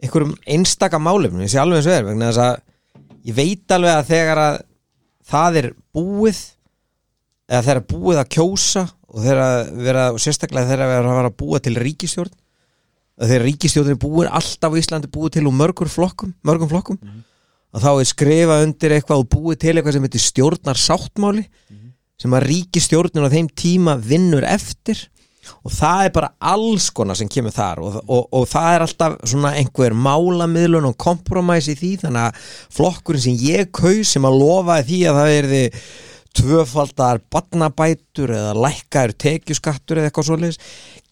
einhverjum 0.01 0.33
einstaka 0.55 0.99
málefnum, 1.01 1.43
ég 1.45 1.51
sé 1.53 1.61
alveg 1.61 1.81
eins 1.81 1.89
og 1.89 1.97
er 1.97 2.07
vegna 2.07 2.31
þess 2.31 2.43
að 2.45 2.55
ég 3.29 3.37
veit 3.37 3.75
alveg 3.75 3.99
að 3.99 4.09
þegar 4.09 4.41
að 4.43 4.57
það 5.25 5.59
er 5.61 5.69
búið 5.95 6.41
eða 7.45 7.61
þegar 7.67 7.81
er 7.81 7.87
búið 7.91 8.21
að 8.21 8.31
kjósa 8.35 8.85
og 8.85 9.21
þegar 9.21 9.43
að 9.43 9.61
vera, 9.85 10.07
og 10.13 10.19
sérstaklega 10.21 10.69
þegar 10.71 10.85
að 10.85 10.95
vera 10.95 11.29
að 11.29 11.37
búa 11.39 11.61
til 11.63 11.75
ríkistjórn 11.79 12.33
þegar 13.21 13.45
ríkistjórn 13.47 13.93
er 13.93 14.01
búin 14.01 14.33
alltaf 14.41 14.75
á 14.75 14.79
Íslandi 14.81 15.11
búið 15.11 15.37
til 15.37 15.45
úr 15.47 15.55
mörgur 15.55 15.91
flokkum, 15.91 16.33
mörgum 16.45 16.71
flokkum 16.71 16.99
að 17.75 17.85
þá 17.85 17.91
er 17.93 18.09
skrifa 18.09 18.61
undir 18.63 18.95
eitthvað 18.95 19.23
og 19.23 19.29
búið 19.31 19.61
til 19.63 19.75
eitthvað 19.75 19.97
sem 19.97 20.07
heitir 20.07 20.23
stjórnar 20.23 20.79
sáttmáli 20.79 21.45
sem 22.21 22.35
að 22.35 22.47
ríkistjórnin 22.49 23.27
á 23.27 23.33
þeim 23.33 23.49
tíma 23.51 23.95
vinnur 23.99 24.45
eftir 24.47 24.99
og 25.63 25.73
það 25.73 26.01
er 26.05 26.13
bara 26.15 26.31
alls 26.53 26.89
konar 26.95 27.17
sem 27.19 27.29
kemur 27.31 27.53
þar 27.55 27.81
og, 27.85 27.99
og, 28.05 28.25
og 28.35 28.47
það 28.49 28.69
er 28.71 28.85
alltaf 28.85 29.17
svona 29.27 29.53
einhver 29.59 29.95
málamiðlun 29.97 30.89
og 30.91 30.97
kompromæs 31.01 31.69
í 31.73 31.77
því 31.79 31.91
þannig 32.05 32.27
að 32.27 32.51
flokkurinn 32.77 33.25
sem 33.27 33.39
ég 33.45 33.71
kaus 33.75 34.15
sem 34.15 34.27
að 34.27 34.39
lofa 34.41 34.81
því 34.85 35.01
að 35.09 35.19
það 35.21 35.35
er 35.35 35.49
því 35.51 35.63
tvöfaldar 36.35 37.21
barnabætur 37.31 38.33
eða 38.35 38.55
lækkaður 38.65 39.13
tekjuskattur 39.23 40.01
eða 40.01 40.09
eitthvað 40.09 40.29
svoleiðis 40.29 40.59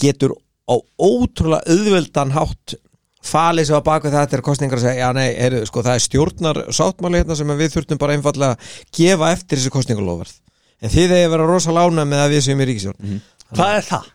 getur 0.01 0.35
á 0.67 0.75
ótrúlega 0.99 1.63
auðveldan 1.71 2.33
hátt 2.35 2.75
falið 3.23 3.69
sér 3.69 3.79
á 3.79 3.87
baku 3.87 4.11
þetta 4.11 4.37
er 4.37 4.43
kostningar 4.43 4.79
að 4.79 4.85
segja, 4.87 5.05
já 5.05 5.15
nei, 5.15 5.29
er, 5.31 5.61
sko, 5.67 5.83
það 5.85 5.95
er 5.95 6.03
stjórnar 6.03 6.59
sáttmáli 6.75 7.21
hérna 7.21 7.37
sem 7.39 7.53
við 7.55 7.77
þurftum 7.77 8.01
bara 8.01 8.17
einfallega 8.17 8.57
að 8.57 8.73
gefa 8.97 9.29
eftir 9.31 9.59
þessi 9.59 9.71
kostningalofverð 9.77 10.33
en 10.83 10.91
þið 10.91 11.15
eigi 11.15 11.27
að 11.29 11.35
vera 11.37 11.47
rosa 11.47 11.75
lána 11.75 12.03
með 12.07 12.25
að 12.25 12.35
við 12.35 12.43
séum 12.47 12.63
í 12.63 12.67
ríkisjórn 12.67 13.21
Hvað 13.53 13.77
er 13.77 13.87
það? 13.87 14.11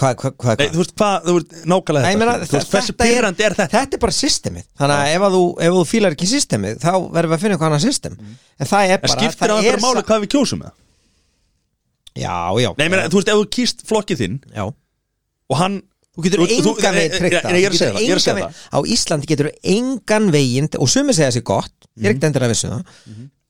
Hvað, 0.00 0.14
hvað, 0.20 0.32
hvað, 0.42 0.58
Nei, 0.62 0.68
þú 0.72 0.80
veist 0.82 0.94
hvað, 0.98 1.16
þú 1.26 1.34
veist, 1.36 1.52
nákvæmlega 1.72 2.02
Nei, 2.02 2.14
þetta 2.16 2.46
Þú 2.48 2.56
veist, 2.56 2.72
þetta 2.72 3.06
er- 3.06 3.26
er 3.28 3.56
þetta? 3.56 3.66
þetta 3.72 3.96
er 3.98 4.02
bara 4.04 4.12
systemið. 4.16 4.64
Þannig 4.80 4.96
að 5.02 5.14
ef, 5.16 5.24
að 5.28 5.36
þú, 5.36 5.42
ef 5.66 5.72
þú 5.76 5.82
fílar 5.92 6.16
ekki 6.16 6.28
systemið 6.32 6.78
þá 6.82 6.92
verðum 7.12 7.32
við 7.32 7.36
að 7.36 7.42
finna 7.44 7.56
eitthvað 7.56 7.70
annað 7.72 7.86
system. 7.86 8.16
En 8.58 8.66
það 8.72 8.92
er 8.94 8.98
bara 9.04 9.12
skiptir 9.16 9.38
það 9.42 9.52
á 9.52 9.56
er 9.56 9.62
einhverju 9.62 9.84
máli 9.86 10.00
sa- 10.02 10.08
hvað 10.10 10.22
við 10.24 10.32
kjósum 10.36 10.62
með? 10.62 10.72
já, 12.16 12.36
já, 12.60 12.70
Nei, 12.76 12.84
ég 12.86 12.90
meina, 12.92 13.08
þú 13.08 13.18
veist, 13.20 13.28
ef 13.32 13.38
þú 13.40 13.46
kýst 13.56 13.84
flokkið 13.88 14.20
þinn 14.22 14.38
já. 14.54 14.64
og 15.48 15.56
hann 15.62 15.82
Þú 16.12 16.22
getur 16.26 16.40
Þú- 16.42 16.48
þú- 16.60 16.72
engan 16.76 16.92
veginn 16.92 17.14
tryggt 17.16 17.36
að 17.40 18.36
það, 18.36 18.42
að 18.42 18.52
Á 18.68 18.78
Íslandi 18.84 19.26
getur 19.30 19.48
engan 19.64 20.26
veginn 20.30 20.68
Og 20.76 20.88
sumi 20.92 21.14
segja 21.16 21.30
sér 21.32 21.42
gott, 21.42 21.72
ég 21.96 22.04
er 22.04 22.12
ekkert 22.12 22.26
endur 22.28 22.44
að 22.44 22.52
vissu 22.52 22.68
það 22.68 22.84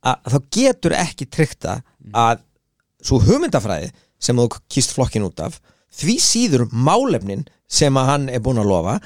að 0.02 0.30
þá 0.30 0.38
getur 0.54 0.92
ekki 0.94 1.26
tryggt 1.26 1.58
það 1.66 1.82
að 2.14 2.38
svo 3.02 3.18
hugmyndafræði 3.18 3.90
sem 4.22 4.36
þú 4.38 4.46
kýst 4.70 4.94
flokkin 4.94 5.26
út 5.26 5.40
af 5.42 5.58
því 5.96 6.16
síður 6.22 6.64
málefnin 6.72 7.44
sem 7.72 7.96
að 7.96 8.08
hann 8.10 8.30
er 8.32 8.42
búin 8.44 8.60
að 8.60 8.70
lofa 8.70 8.96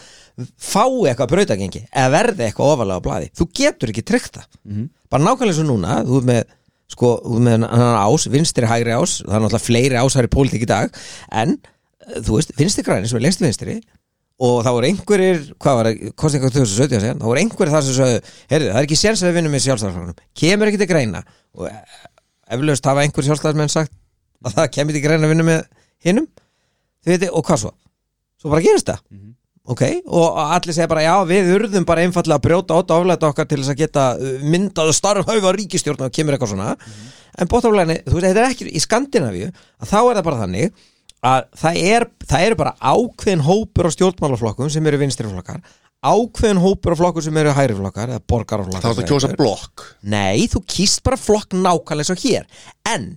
fái 0.61 1.09
eitthvað 1.09 1.33
brautagengi 1.33 1.83
eða 1.87 2.13
verði 2.13 2.47
eitthvað 2.47 2.73
ofalega 2.75 3.01
á 3.01 3.07
blaði. 3.07 3.31
Þú 3.37 3.49
getur 3.57 3.93
ekki 3.93 4.05
tryggt 4.07 4.39
það. 4.39 4.49
Bara 5.13 5.25
nákvæmlega 5.25 5.57
svo 5.57 5.67
núna 5.67 6.01
þú 6.07 6.21
ert 6.21 6.29
með, 6.31 6.57
sko, 6.93 7.13
þú 7.25 7.39
ert 7.39 7.47
með 7.47 7.67
hann 7.71 8.01
ás, 8.03 8.27
vinstri 8.33 8.71
hægri 8.71 8.97
ás 8.97 9.19
það 9.23 9.37
er 9.39 9.45
náttúrulega 9.45 9.67
fleiri 9.67 10.01
ásar 10.03 10.29
í 10.29 10.33
pólitík 10.33 10.67
í 10.67 10.71
dag 10.71 10.99
en 11.33 11.57
eh, 11.57 12.19
þú 12.21 12.37
veist, 12.37 12.53
vinstri 12.59 12.85
græni 12.87 13.09
sem 13.09 13.21
er 13.21 13.25
lengst 13.25 13.45
vinstri 13.45 13.79
og 14.37 14.59
það 14.67 14.75
voru 14.77 14.89
einhverjir, 14.91 15.45
hvað 15.63 15.79
var 15.79 15.89
það, 15.89 16.11
kostningar 16.21 16.53
2017 16.53 17.01
síðan, 17.01 17.21
það 17.23 17.31
voru 17.31 17.41
einhverjir 17.41 17.73
þar 17.73 17.87
sem 17.87 17.97
sögðu 17.97 18.19
heyrðu, 18.51 18.73
það 18.75 18.81
er 18.83 18.89
ekki 18.89 18.99
séns 19.01 19.23
að 19.23 19.31
við 19.31 19.39
vinnum 19.39 19.55
með 19.57 19.63
sjálfstæðarflokkunum 19.65 20.19
kemur 20.43 20.71
ekki 20.71 20.81
til 20.83 20.89
greina. 20.91 21.23
Og 21.57 21.71
eh, 21.71 21.79
eflaust 22.53 22.91
hafa 22.91 23.07
einhverjir 23.07 23.31
sjálfstæðarsmenn 23.31 23.73
sagt 23.73 23.95
að 24.45 24.59
það 24.59 24.69
kemur 24.77 24.99
til 24.99 25.05
greina 25.07 25.25
að 25.25 25.33
vinna 25.33 25.47
með 25.47 25.63
hinnum 26.05 26.29
veitir, 27.15 27.33
og 27.33 27.45
hvað 27.47 27.63
svo? 27.65 27.73
Svo 28.41 28.53
bara 28.53 28.65
gerist 28.65 28.91
það. 28.91 29.03
Ok, 29.67 29.83
og 30.15 30.37
allir 30.39 30.77
segja 30.77 30.87
bara 30.91 31.03
já, 31.03 31.15
við 31.27 31.49
urðum 31.57 31.87
bara 31.89 32.05
einfallega 32.07 32.39
að 32.39 32.45
brjóta 32.45 32.77
át 32.79 32.93
oflæta 32.95 33.31
okkar 33.33 33.49
til 33.51 33.59
þess 33.59 33.73
að 33.73 33.81
geta 33.81 34.05
uh, 34.15 34.45
myndað 34.47 34.93
og 34.93 34.99
starfhauða 34.99 35.55
ríkistjórn 35.57 36.05
og 36.07 36.13
kemur 36.15 36.37
eitthvað 36.37 36.53
svona. 36.53 36.77
En 37.37 37.51
bóttáflæni, 37.51 37.97
þú 38.07 38.15
veist, 38.15 38.29
þetta 38.29 38.45
er 38.45 38.53
ekki 38.53 38.69
í 38.71 38.83
Skandinavíu 38.85 39.49
að 39.51 39.91
þá 39.91 39.99
er 39.99 40.13
það 40.13 40.29
bara 40.29 40.43
þannig 40.45 40.85
að 41.27 41.49
það 41.59 41.81
er, 41.91 42.07
eru 42.39 42.61
bara 42.61 42.77
ákveðin 42.79 43.43
hópur 43.49 43.91
á 43.91 43.95
stjórnmálaflokkum 43.97 44.71
sem 44.71 44.87
eru 44.87 45.03
vinstriflokkar 45.03 45.65
ákveðin 46.07 46.61
hópur 46.63 46.95
á 46.95 47.01
flokkum 47.01 47.25
sem 47.25 47.39
eru 47.41 47.55
hæriflokkar 47.57 48.13
eða 48.13 48.25
borgaraflokkar 48.31 48.85
þá 48.85 48.89
er 48.91 48.97
það 48.97 49.03
að 49.03 49.11
kjósa 49.11 49.31
blokk. 49.39 49.87
Nei, 50.07 50.47
þú 50.51 50.63
kýst 50.69 51.03
bara 51.07 51.19
flokk 51.21 51.57
nákvæmlega 51.57 52.11
svo 52.11 52.17
hér. 52.21 52.47
En 52.87 53.17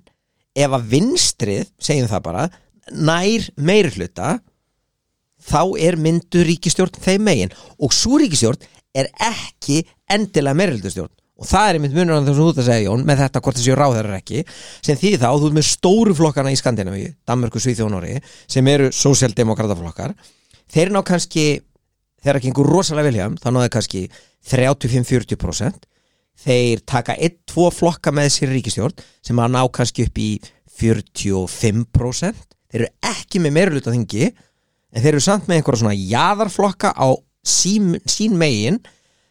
ef 0.57 0.75
að 0.75 0.87
vinstrið, 0.93 1.69
segjum 1.81 2.09
það 2.09 2.25
bara 2.25 2.47
nær 2.93 3.49
meiri 3.57 3.93
hluta 3.95 4.37
þá 5.49 5.61
er 5.79 5.97
myndu 6.01 6.43
ríkistjórn 6.47 6.99
þeim 6.99 7.23
megin. 7.25 7.55
Og 7.79 7.93
svo 7.95 8.19
ríkistjórn 8.19 8.65
er 8.97 9.09
ekki 9.29 9.83
endilega 10.09 10.57
meiri 10.57 10.77
hlutastjórn 10.77 11.13
og 11.39 11.47
það 11.47 11.69
er 11.69 11.77
einmitt 11.77 11.95
munur 11.95 12.19
á 12.19 12.27
þessum 12.27 12.49
út 12.49 12.57
að 12.59 12.67
segja 12.67 12.85
Jón 12.89 13.05
með 13.07 13.21
þetta 13.23 13.41
hvort 13.45 13.59
þessi 13.59 13.75
ráðar 13.77 14.09
er 14.09 14.17
ekki 14.17 14.41
sem 14.83 14.99
því 14.99 15.11
þá 15.21 15.27
þú 15.29 15.47
ert 15.47 15.55
með 15.55 15.67
stóru 15.69 16.15
flokkana 16.17 16.51
í 16.51 16.59
Skandinavíu 16.59 17.13
Danmörku, 17.29 17.61
Svíþjónori 17.63 18.17
sem 18.43 18.67
eru 18.67 18.89
sósjaldemokrataflokkar 18.95 20.15
þeir 20.73 20.91
ná 20.91 20.99
kannski 21.07 21.45
þegar 22.19 22.39
það 22.39 22.45
gengur 22.49 22.71
rosalega 22.73 23.13
þeim, 23.15 23.39
þá 23.39 23.49
náðu 23.55 23.71
kannski 23.77 24.03
35-40% 24.51 25.87
þeir 26.43 26.83
taka 26.87 27.15
1-2 27.15 27.71
flokka 27.75 28.11
með 28.15 28.31
sér 28.35 28.53
ríkistjórn 28.57 28.99
sem 29.23 29.39
að 29.39 29.55
ná 29.55 29.61
kannski 29.71 30.09
upp 30.09 30.19
í 30.19 30.29
45% 30.79 32.58
þeir 32.69 32.85
eru 32.85 32.89
ekki 33.11 33.41
með 33.43 33.55
meiruluta 33.57 33.93
þingi 33.93 34.29
en 34.29 35.03
þeir 35.03 35.11
eru 35.13 35.23
samt 35.23 35.49
með 35.49 35.59
einhverja 35.59 35.81
svona 35.83 35.97
jaðarflokka 35.97 36.93
á 36.93 37.07
sín, 37.45 37.95
sín 38.09 38.37
megin 38.39 38.79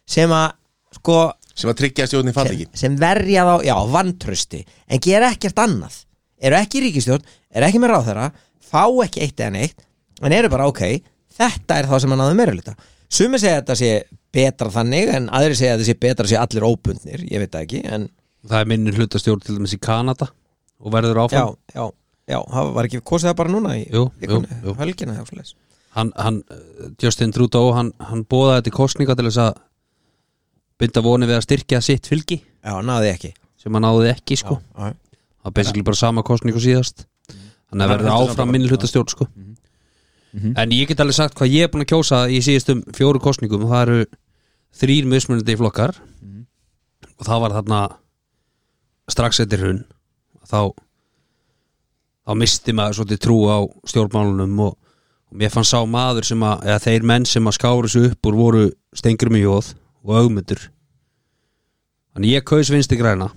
sem 0.09 0.31
að 0.33 0.51
sko 0.99 1.17
sem 1.53 1.71
að 1.71 1.79
tryggja 1.81 2.05
að 2.05 2.11
stjórnin 2.13 2.35
fall 2.35 2.47
ekki. 2.47 2.69
sem, 2.69 2.79
sem 2.81 2.99
verja 2.99 3.43
þá, 3.47 3.55
já, 3.67 3.75
vantrösti 3.91 4.61
en 4.87 5.01
gera 5.03 5.33
ekkert 5.33 5.59
annað. 5.59 5.97
Eru 6.39 6.55
ekki 6.55 6.79
í 6.79 6.85
ríkistjórn, 6.85 7.25
eru 7.51 7.67
ekki 7.67 7.81
með 7.83 7.91
ráðherra 7.93 8.29
fá 8.63 8.85
ekki 9.03 9.25
eitt 9.25 9.41
eða 9.41 9.55
neitt 9.57 9.83
en 10.23 10.35
eru 10.35 10.51
bara 10.51 10.69
ok, 10.71 10.85
þetta 11.35 11.81
er 11.81 11.89
þá 11.89 11.97
sem 12.03 12.15
að 12.15 12.21
náðu 12.21 12.39
meiruluta 12.39 12.77
sumi 13.09 13.39
segja 13.41 13.57
að 13.57 13.61
þetta 13.63 13.77
sé 13.79 13.91
betra 14.35 14.71
þannig 14.71 15.11
en 15.17 15.27
aðri 15.35 15.57
segja 15.57 15.75
að 15.75 15.81
þetta 15.81 15.89
sé 15.89 15.99
betra 16.05 16.27
að 16.27 16.31
sé 16.31 16.39
allir 16.39 16.67
óbundnir, 16.67 17.25
ég 17.27 17.43
veit 17.43 17.53
það 17.53 17.65
ekki 17.65 17.83
en 17.89 18.09
Það 18.47 18.61
er 18.61 18.69
minni 18.71 18.93
hlutastjórn 18.95 19.41
til 19.43 19.57
dæmis 19.57 19.75
í 19.75 19.79
Kanada 19.83 20.29
og 20.79 20.93
verður 20.93 21.25
áfram. 21.25 21.57
Já, 21.73 21.75
já, 21.75 21.89
það 22.29 22.69
var 22.75 22.87
ekki 22.89 23.01
kosið 23.09 23.31
það 23.31 23.37
bara 23.41 23.53
núna 23.55 23.73
í 23.79 23.83
Jú, 23.89 24.03
vikunni, 24.21 24.49
jú, 24.61 24.69
jú. 24.69 24.75
helgina 24.79 25.15
hann, 25.95 26.11
hann, 26.15 26.43
Justin 27.01 27.33
Trudeau 27.33 27.73
hann, 27.73 27.91
hann 27.99 28.25
bóðaði 28.29 28.59
þetta 28.61 28.71
í 28.71 28.77
kostninga 28.77 29.15
til 29.17 29.25
þess 29.29 29.41
að 29.47 29.61
binda 30.79 31.03
voni 31.03 31.27
við 31.27 31.39
að 31.39 31.45
styrkja 31.47 31.81
sitt 31.83 32.07
fylgi. 32.07 32.39
Já, 32.63 32.73
náði 32.85 33.11
ekki. 33.11 33.31
Sem 33.59 33.75
hann 33.75 33.83
náði 33.83 34.11
ekki 34.13 34.37
sko. 34.39 34.59
Já, 34.77 34.93
það 34.93 35.49
er 35.51 35.55
basically 35.57 35.85
bara 35.89 35.99
sama 35.99 36.23
kostning 36.27 36.55
og 36.55 36.63
síðast. 36.63 37.05
Þannig 37.69 37.85
að 37.85 37.93
verður 37.95 38.13
áfram 38.15 38.53
minni 38.53 38.69
hlutastjórn 38.71 39.11
sko. 39.11 39.27
en 40.29 40.73
ég 40.77 40.87
get 40.89 41.01
alveg 41.01 41.17
sagt 41.17 41.35
hvað 41.37 41.51
ég 41.51 41.65
er 41.65 41.71
búin 41.73 41.83
að 41.83 41.91
kjósa 41.91 42.21
í 42.29 42.39
síðustum 42.45 42.83
fjóru 42.95 43.21
kostningum 43.21 43.65
og 43.65 43.73
það 43.73 43.81
eru 43.87 44.05
þrýr 44.79 45.09
mismunandi 45.09 45.57
flokkar. 45.59 45.97
Og 47.19 47.27
það 47.27 47.41
var 47.43 47.55
þarna 47.57 47.79
strax 49.11 49.41
eftir 49.43 49.63
hrun. 49.65 49.81
Þá 50.47 50.71
þá 52.29 52.35
misti 52.37 52.75
maður 52.77 52.99
svolítið 52.99 53.21
trú 53.25 53.37
á 53.49 53.57
stjórnmálunum 53.89 54.59
og, 54.67 54.75
og 55.29 55.39
mér 55.41 55.49
fann 55.53 55.65
sá 55.65 55.79
maður 55.89 56.27
sem 56.29 56.43
að, 56.45 56.67
eða 56.69 56.81
þeir 56.83 57.07
menn 57.09 57.25
sem 57.25 57.49
að 57.49 57.55
skáru 57.57 57.89
sig 57.89 58.11
upp 58.11 58.29
úr 58.29 58.37
voru 58.37 58.65
stengrum 58.93 59.37
í 59.39 59.41
jóð 59.41 59.71
og 60.05 60.13
augmyndur 60.21 60.67
þannig 62.13 62.35
ég 62.35 62.45
kaus 62.45 62.69
vinsti 62.73 62.97
græna. 62.99 63.29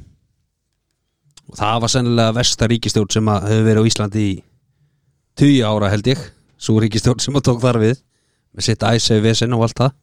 Og 1.49 1.57
það 1.59 1.80
var 1.84 1.93
sennilega 1.93 2.36
versta 2.36 2.68
ríkistjórn 2.68 3.12
sem 3.12 3.28
að 3.32 3.49
hefur 3.51 3.66
verið 3.68 3.84
á 3.84 3.88
Íslandi 3.88 4.22
í 4.28 4.36
10 5.40 5.64
ára 5.68 5.90
held 5.93 6.12
ég. 6.12 6.20
Svo 6.61 6.76
ríkistjórn 6.80 7.20
sem 7.22 7.36
að 7.36 7.47
tók 7.49 7.61
þar 7.64 7.80
við 7.82 7.97
með 8.53 8.66
sitt 8.68 8.84
æsau 8.86 9.18
vesen 9.24 9.57
og 9.57 9.66
allt 9.66 9.80
það. 9.80 9.97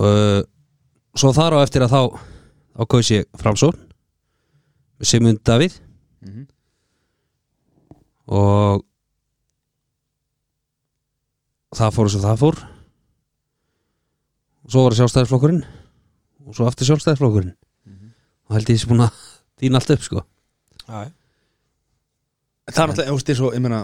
Og 0.00 1.20
svo 1.20 1.32
þar 1.36 1.58
á 1.60 1.64
eftir 1.64 1.84
að 1.84 1.94
þá 1.94 2.02
þá 2.80 2.88
kaus 2.94 3.12
ég 3.12 3.28
framsón 3.40 3.76
með 5.00 5.10
Sigmund 5.10 5.42
Davíð 5.44 5.80
og 8.30 8.84
það 11.76 11.94
fór 11.96 12.10
og 12.10 12.24
það 12.24 12.42
fór. 12.44 12.60
Og 14.60 14.74
svo 14.74 14.84
var 14.84 14.94
það 14.94 15.00
sjálfstæðisflokkurinn. 15.00 15.62
Og 16.46 16.56
svo 16.56 16.66
aftur 16.68 16.90
sjálfstæðisflokkurinn. 16.90 17.54
Og 18.50 18.56
held 18.56 18.70
ég 18.70 18.76
þessi 18.76 18.90
búin 18.90 19.06
að 19.06 19.24
dýna 19.60 19.80
allt 19.80 19.94
upp 19.96 20.06
sko. 20.06 20.24
Já, 20.86 21.10
Það 22.70 22.82
er 22.82 22.90
náttúrulega, 22.90 23.10
þú 23.10 23.16
veist, 23.18 23.30
ég 23.56 23.64
meina 23.64 23.80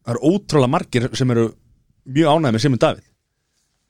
Það 0.00 0.12
eru 0.14 0.30
ótrúlega 0.30 0.72
margir 0.72 1.06
sem 1.18 1.32
eru 1.34 1.46
mjög 2.10 2.30
ánægð 2.32 2.54
með 2.56 2.62
Simon 2.64 2.82
David 2.82 3.06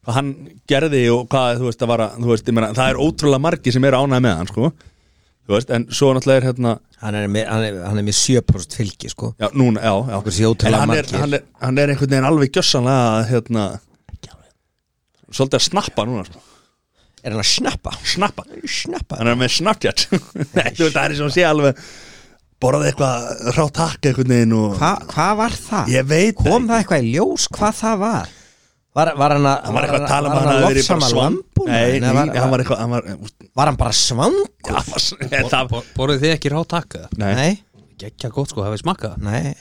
Hvað 0.00 0.16
hann 0.16 0.30
gerði 0.68 1.02
og 1.12 1.26
hvað, 1.30 1.60
þú 1.60 1.68
veist, 1.68 1.84
að, 1.84 2.02
þú 2.16 2.32
veist, 2.32 2.48
ég 2.50 2.56
meina 2.56 2.70
Það 2.76 2.90
er 2.90 3.00
ótrúlega 3.04 3.44
margir 3.46 3.76
sem 3.76 3.86
eru 3.88 4.00
ánægð 4.00 4.24
með 4.26 4.36
hann, 4.40 4.50
sko 4.50 4.72
Þú 5.50 5.56
veist, 5.56 5.70
en 5.74 5.84
svo 5.90 6.12
náttúrulega 6.14 6.38
er 6.38 6.44
hérna 6.46 6.72
hann 7.00 7.16
er 7.18 7.24
með, 7.26 7.46
hann 7.50 7.64
er, 7.66 7.78
hann 7.82 7.98
er 7.98 8.04
með 8.06 8.14
7% 8.20 8.76
fylgi 8.78 9.08
sko. 9.10 9.32
Já, 9.40 9.48
núna, 9.58 9.80
já, 9.82 9.94
já. 10.12 10.50
En 10.68 10.76
hann 10.78 10.92
er, 10.94 11.08
hann, 11.18 11.34
er, 11.34 11.46
hann 11.58 11.80
er 11.82 11.90
einhvern 11.90 12.12
veginn 12.12 12.28
alveg 12.28 12.52
gjössanlega, 12.54 13.24
hérna 13.32 13.64
Svolítið 15.30 15.58
að 15.58 15.64
snappa 15.66 16.04
núna, 16.06 16.22
sko. 16.26 16.44
Er 17.22 17.34
hann 17.34 17.42
að 17.42 17.50
snappa? 17.50 17.96
Snappa. 18.14 18.44
Snappa. 18.62 19.18
Hann 19.18 19.30
er 19.30 19.36
með 19.42 19.52
Snapchat. 19.58 20.06
Það 20.54 20.70
er 20.70 20.86
og 20.86 21.26
hann 21.26 21.34
sé 21.34 21.44
alveg 21.46 21.82
Borðað 22.60 22.90
eitthvað 22.90 23.54
rátt 23.56 23.78
hakka 23.80 24.10
einhvern 24.10 24.32
veginn 24.34 24.50
og 24.52 24.74
hvað 24.76 25.04
hva 25.14 25.28
var 25.38 25.54
það? 25.56 25.92
Ég 25.94 26.08
veit 26.10 26.36
kom 26.36 26.66
það 26.68 26.82
eitthvað 26.82 27.06
í 27.06 27.12
ljós 27.14 27.46
hvað 27.56 27.78
það 27.78 28.02
var? 28.02 28.34
Var, 28.96 29.10
var 29.20 29.34
hann 29.36 29.46
að 29.46 29.64
Hann 29.66 29.76
var 29.76 29.86
eitthvað 29.86 30.04
að 30.04 30.10
tala 30.10 30.30
um 30.30 30.34
var 30.34 30.40
að 30.40 30.46
hann 30.46 30.56
að 30.56 30.64
bara 30.66 30.74
lofsama 30.76 31.08
svang 31.10 31.20
lambúna? 31.36 31.70
Nei, 31.70 31.90
Nei, 31.90 32.00
nei, 32.00 32.12
var, 32.16 32.32
hann 32.40 32.50
var 32.54 32.64
eitthvað 32.64 32.80
hann 32.82 32.94
var, 32.96 33.08
var 33.60 33.70
hann 33.70 33.78
bara 33.80 33.94
svang? 34.00 34.38
Já, 34.66 34.72
hann 34.76 34.90
var 34.94 35.04
s- 35.04 35.50
það, 35.54 35.74
Borðið 35.96 36.24
þið 36.24 36.34
ekki 36.36 36.52
rátakka? 36.54 37.02
Nei, 37.20 37.32
nei, 37.38 37.52
Gekka 38.00 38.32
gott 38.34 38.50
sko, 38.54 38.64
hafið 38.66 38.82
smakkað 38.84 39.16
það? 39.16 39.26
nei 39.30 39.54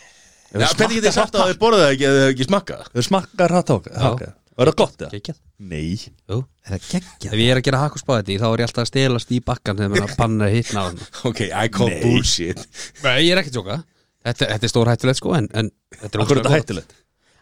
hvernig 0.49 0.79
getið 0.81 1.03
þið 1.05 1.13
sagt 1.13 1.35
að 1.37 1.51
þið 1.51 1.57
borðið 1.61 1.83
það 1.85 1.91
ekki 1.93 2.05
eða 2.09 2.21
þið 2.23 2.31
ekki 2.33 2.45
smakka 2.49 2.77
Þau 2.89 3.03
smakkar 3.09 3.53
rátt 3.53 3.73
hakka 3.75 4.29
Var 4.59 4.67
það 4.67 4.75
gott, 4.81 4.95
það? 4.99 5.11
Gekkjað? 5.13 5.35
Nei 5.69 5.91
Jú 5.99 6.37
er 6.39 6.73
það 6.73 6.87
geggja? 6.89 7.29
Ef 7.29 7.39
ég 7.39 7.51
er 7.53 7.59
að 7.61 7.67
gera 7.69 7.79
hakkuspaðið 7.85 8.41
þá 8.41 8.47
er 8.49 8.63
ég 8.63 8.65
alltaf 8.67 8.81
að 8.83 8.89
stelast 8.89 9.29
í 9.31 9.37
bakkan 9.45 9.77
þegar 9.79 9.93
maður 9.93 10.15
panna 10.19 10.49
hittna 10.51 10.81
á 10.81 10.85
hann 10.89 10.97
Ok, 11.29 11.39
I 11.47 11.69
call 11.71 11.87
Nei. 11.93 12.01
bullshit 12.03 12.65
Nei, 13.05 13.13
ég 13.23 13.31
er 13.35 13.39
ekki 13.43 13.53
að 13.53 13.59
tjóka 13.59 13.77
Þetta, 14.25 14.49
þetta 14.51 14.67
er 14.67 14.73
stór 14.73 14.91
hættulegt 14.91 15.21
sko 15.21 15.35
en, 15.37 15.47
en 15.55 15.69
þetta 15.95 16.09
er 16.17 16.23
Akkur 16.25 16.41
er 16.41 16.49
þetta 16.49 16.75
gott. 16.81 16.97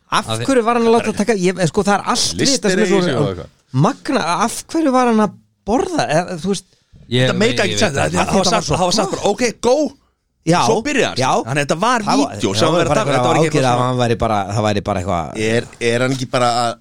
Af 0.08 0.32
Að 0.34 0.46
hverju 0.48 0.64
var 0.68 0.80
hann 0.80 0.88
að 0.88 0.96
láta 0.98 1.14
taka 1.18 1.36
ég, 1.42 1.62
sko 1.72 1.84
það 1.84 2.00
er 2.00 2.10
allt 2.14 2.26
við 2.38 2.52
þetta 2.54 2.72
Listir 2.72 2.72
sem 2.72 2.82
er 2.84 2.92
svo 2.92 3.48
magna, 3.86 4.26
af 4.48 4.58
hverju 4.72 4.94
var 4.96 5.12
hann 5.12 5.24
að 5.28 5.38
borða? 5.68 6.08
Eða, 6.08 6.38
þú 6.42 6.54
veist, 6.54 6.68
Ég- 7.08 7.24
Þetta 7.28 7.40
meika 7.40 7.64
ekki 7.64 7.80
veit 7.80 8.16
það 8.18 8.34
var 8.38 8.50
sagt 8.52 8.68
það 8.72 8.84
var 8.84 8.96
sagt 8.98 9.16
bara, 9.16 9.30
ok, 9.32 9.44
go. 9.64 9.78
Já 10.48 10.62
Svo 10.64 10.80
já, 10.88 11.32
Þannig 11.44 11.48
að 11.52 11.64
þetta 11.66 11.78
var 11.82 12.04
vídeo 12.08 12.52
það 12.56 12.72
var 12.72 12.88
var 12.88 12.88
verið 12.88 12.92
að 12.92 12.98
taka 12.98 13.12
Þetta 13.12 13.28
var 13.28 13.38
ekki 13.38 13.48
ágjörð 13.48 13.48
eitthvað 13.48 13.66
að 13.68 13.78
svona 13.78 13.88
hann 13.88 13.98
væri 14.02 14.18
bara 14.22 14.38
það 14.48 14.68
væri 14.68 14.84
bara 14.88 15.00
eitthvað 15.02 15.42
er, 15.48 15.66
er 15.90 16.04
hann 16.06 16.14
ekki 16.16 16.28
bara 16.32 16.52
að 16.62 16.78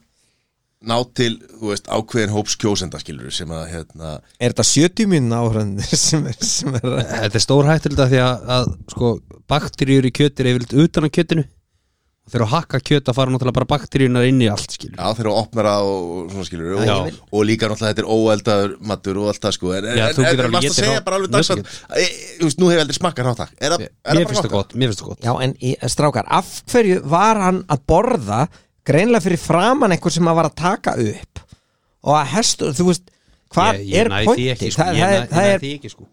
ná 0.87 0.95
til, 1.19 1.33
þú 1.59 1.71
veist, 1.73 1.89
ákveðin 1.91 2.35
hóps 2.37 2.55
kjósenda 2.63 3.01
skilur 3.03 3.33
sem 3.35 3.51
að, 3.51 3.65
hérna 3.73 4.11
er 4.39 4.53
þetta 4.55 4.67
70 4.71 5.09
minn 5.11 5.33
áhrandir 5.35 5.99
sem 5.99 6.27
er, 6.31 6.37
sem 6.47 6.77
er 6.79 6.87
Þetta 7.11 7.41
er 7.41 7.43
stór 7.43 7.71
hættulegt 7.73 8.03
að 8.05 8.13
því 8.15 8.21
að, 8.23 8.45
að 8.57 8.69
sko, 8.95 9.11
bakteríur 9.51 10.07
í 10.07 10.13
kjöti 10.15 10.45
er 10.45 10.51
yfirleitt 10.53 10.77
utan 10.87 11.09
á 11.09 11.11
kjötinu 11.11 11.47
og 12.27 12.33
þegar 12.35 12.43
að 12.43 12.53
hakka 12.57 12.79
kjöt 12.83 13.09
að 13.11 13.17
fara 13.21 13.31
náttúrulega 13.31 13.55
bara 13.55 13.69
bakteríunar 13.71 14.25
inn 14.27 14.41
í 14.43 14.49
allt 14.51 14.73
skilur 14.75 14.97
Já, 14.99 15.13
þeir 15.15 15.23
eru 15.23 15.31
að 15.31 15.41
opna 15.45 15.65
það 15.67 15.91
og, 15.91 16.09
og 16.11 16.33
svona 16.33 16.47
skilur 16.49 16.73
og, 16.75 16.81
Já. 16.89 16.97
og 17.31 17.45
líka 17.47 17.69
náttúrulega 17.71 17.93
þetta 17.93 18.03
er 18.03 18.09
óeldaður 18.17 18.73
matur 18.91 19.21
og 19.23 19.29
allt 19.31 19.45
það 19.47 19.55
sko 19.55 19.75
en, 19.77 19.87
Já, 19.87 20.07
en, 20.09 20.19
en, 20.27 20.41
en 20.43 20.57
varst 20.57 20.71
að 20.73 20.81
segja 20.81 21.05
bara 21.07 21.21
alveg 21.21 21.37
dags 21.37 21.53
að 21.55 21.63
e, 21.63 22.09
Þú 22.41 22.49
veist, 22.49 22.59
nú 22.59 22.71
hef 22.73 22.77
ég 22.81 22.83
aldrei 22.83 22.99
smakkað 22.99 23.29
rátt 23.31 23.45
er, 23.47 23.77
það- 23.77 23.87
er, 23.87 24.19
Mér 24.19 24.27
finnst 24.33 24.43
það 24.43 24.51
gott? 24.51 24.57
gott, 24.57 24.75
mér 24.75 24.91
finnst 24.91 25.05
það 25.05 25.13
gott 25.13 25.29
Já, 25.29 25.33
en 25.47 25.55
í, 25.63 25.73
strákar, 25.95 26.29
af 26.41 26.53
hverju 26.75 27.01
var 27.15 27.43
hann 27.47 27.63
að 27.71 27.87
borða 27.95 28.43
greinlega 28.91 29.27
fyrir 29.29 29.43
framann 29.47 29.95
einhver 29.95 30.15
sem 30.19 30.27
að 30.27 30.41
var 30.41 30.51
að 30.51 30.59
taka 30.67 30.97
upp 30.99 31.45
og 32.07 32.19
að 32.19 32.33
hestur, 32.35 32.75
þú 32.75 32.91
veist 32.91 33.11
hvað 33.55 33.83
er 34.03 34.11
pointi? 34.27 34.71
sko. 34.75 34.83
það, 34.83 34.99
er, 35.07 35.63
er 35.63 35.91
sko. 35.95 36.09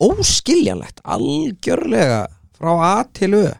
óskiljanlegt 0.00 1.04
algjörlega 1.04 2.22
frá 2.56 2.72
A 2.72 2.94
til 3.12 3.36
Ö 3.36 3.50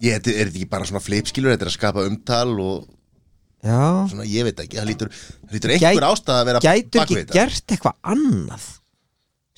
Ég, 0.00 0.16
er 0.16 0.22
þetta 0.24 0.48
ekki 0.56 0.68
bara 0.72 0.86
svona 0.88 1.02
flip 1.04 1.28
skilur 1.28 1.52
þetta 1.54 1.66
er 1.66 1.70
að 1.72 1.76
skapa 1.76 2.06
umtal 2.08 2.50
og 2.64 2.88
Já, 3.60 3.80
svona, 4.08 4.24
ég 4.24 4.46
veit 4.46 4.60
ekki, 4.62 4.78
það 4.80 4.86
lítur, 4.88 5.10
það 5.12 5.56
lítur 5.58 5.72
einhver 5.74 6.06
ástæða 6.08 6.36
að 6.40 6.46
vera 6.48 6.60
gætur 6.64 7.00
bak 7.02 7.10
ekki 7.10 7.18
þetta. 7.18 7.34
gert 7.36 7.74
eitthvað 7.74 7.98
annað 8.14 8.68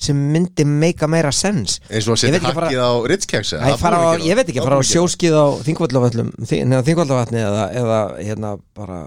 sem 0.03 0.17
myndi 0.33 0.65
meika 0.67 1.07
meira 1.07 1.29
sens? 1.31 1.77
Eins 1.87 2.09
og 2.11 2.17
að 2.17 2.17
Ég 2.17 2.19
setja 2.25 2.33
veit 2.33 2.41
ekki 2.41 2.57
bara- 2.57 2.67
hakkið 2.67 2.83
á 2.83 2.91
Ritz-keks 3.13 3.53
Æ, 3.55 3.77
fara 3.79 4.01
á, 4.03 4.11
ég 4.19 4.35
veit 4.35 4.49
ekki, 4.51 4.59
fara 4.65 4.75
á 4.75 4.83
sjóskið 4.83 5.37
á 5.39 5.45
þingvallavöllum 5.63 6.33
neða 6.43 6.83
þingvallavatni 6.89 7.39
eða, 7.39 7.63
eða 7.79 7.99
hérna 8.19 8.51
bara 8.75 8.99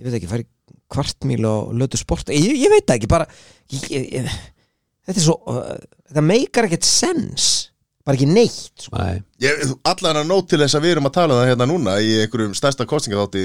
ég 0.00 0.08
veit 0.08 0.16
ekki, 0.22 0.30
fara 0.32 0.46
í 0.46 0.48
kvartmíl 0.94 1.44
og 1.48 1.74
lötu 1.76 1.98
sport. 2.00 2.32
Ég, 2.32 2.56
ég 2.64 2.70
veit 2.72 2.86
það 2.88 2.96
ekki, 3.02 3.10
bara 3.12 3.26
ég, 3.74 3.84
ég, 3.92 4.32
þetta 5.04 5.20
er 5.20 5.24
svo 5.26 5.36
uh, 5.52 5.76
þetta 6.08 6.24
meikar 6.24 6.68
ekkert 6.70 6.88
sens 6.88 7.50
bara 8.04 8.18
ekki 8.18 8.28
neitt 8.28 8.84
sko. 8.84 9.00
Nei. 9.00 9.22
Ég, 9.42 9.64
allan 9.88 10.20
að 10.20 10.28
nót 10.28 10.50
til 10.50 10.60
þess 10.60 10.76
að 10.76 10.86
við 10.86 10.94
erum 10.96 11.08
að 11.08 11.16
tala 11.16 11.34
um 11.34 11.40
það 11.40 11.50
hérna 11.50 11.68
núna 11.70 11.96
í 12.04 12.14
einhverjum 12.24 12.54
stærsta 12.58 12.86
kostningaþátti 12.88 13.44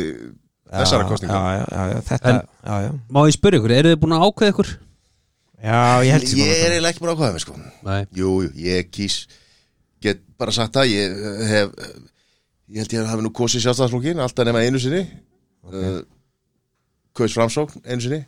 þessara 0.69 1.05
Já, 1.05 1.09
kostninga 1.09 1.39
já, 1.39 1.55
já, 1.55 1.65
já, 1.71 1.93
já, 1.93 2.01
þetta 2.09 2.33
En- 2.33 2.41
já, 2.43 2.75
já. 2.85 2.91
Má 3.09 3.19
ég 3.25 3.35
spyrja 3.37 3.59
ykkur, 3.61 3.75
eru 3.77 3.93
þið 3.93 4.01
búin 4.03 4.15
að 4.17 4.25
ákveða 4.27 4.53
ykkur? 4.53 4.71
já, 5.59 5.79
ég 6.05 6.11
held 6.15 6.27
sem 6.29 6.39
Ég 6.39 6.51
er 6.51 6.75
eiginlega 6.75 6.93
ekki 6.93 7.03
búin 7.03 7.11
að 7.11 7.17
ákvæða 7.17 7.33
mig 7.37 7.45
sko 7.45 7.55
Nei 7.87 8.01
Jú, 8.19 8.33
jú, 8.45 8.51
ég 8.65 8.91
kýs 8.93 9.17
get 10.03 10.21
bara 10.39 10.55
sagt 10.55 10.75
það 10.75 10.91
ég 10.93 11.17
hef 11.49 11.73
ég 12.69 12.83
held 12.83 12.93
ég 12.95 13.01
að 13.03 13.11
hafi 13.13 13.25
nú 13.25 13.33
kosið 13.35 13.65
sjálfstæðarflokkin 13.65 14.23
alltaf 14.23 14.47
nema 14.47 14.63
einu 14.63 14.79
sinni 14.79 15.01
okay. 15.65 15.83
uh, 15.83 16.01
Kaus 17.17 17.35
framsókn 17.35 17.83
einu 17.87 18.05
sinni 18.05 18.21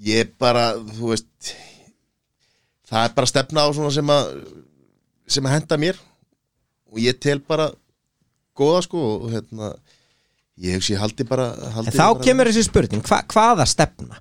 Ég 0.00 0.30
bara, 0.40 0.72
þú 0.80 1.10
veist 1.12 1.54
það 2.88 3.04
er 3.04 3.14
bara 3.16 3.28
stefna 3.28 3.64
á 3.64 3.68
svona 3.76 3.92
sem 3.92 4.12
að 4.12 4.30
sem 5.30 5.46
að 5.46 5.54
henda 5.58 5.78
mér 5.80 6.00
og 6.90 6.98
ég 7.02 7.20
tel 7.22 7.38
bara 7.46 7.70
góða 8.58 8.82
sko 8.86 9.04
og 9.20 9.30
hérna 9.34 9.70
ég 10.60 10.76
hugsi 10.76 10.96
ég 10.96 11.00
haldi 11.00 11.24
bara 11.28 11.52
haldi 11.76 11.94
þá 11.94 12.02
bara, 12.02 12.24
kemur 12.26 12.50
þessi 12.50 12.66
spurning, 12.66 13.04
hva, 13.06 13.22
hvaða 13.30 13.64
stefna? 13.70 14.18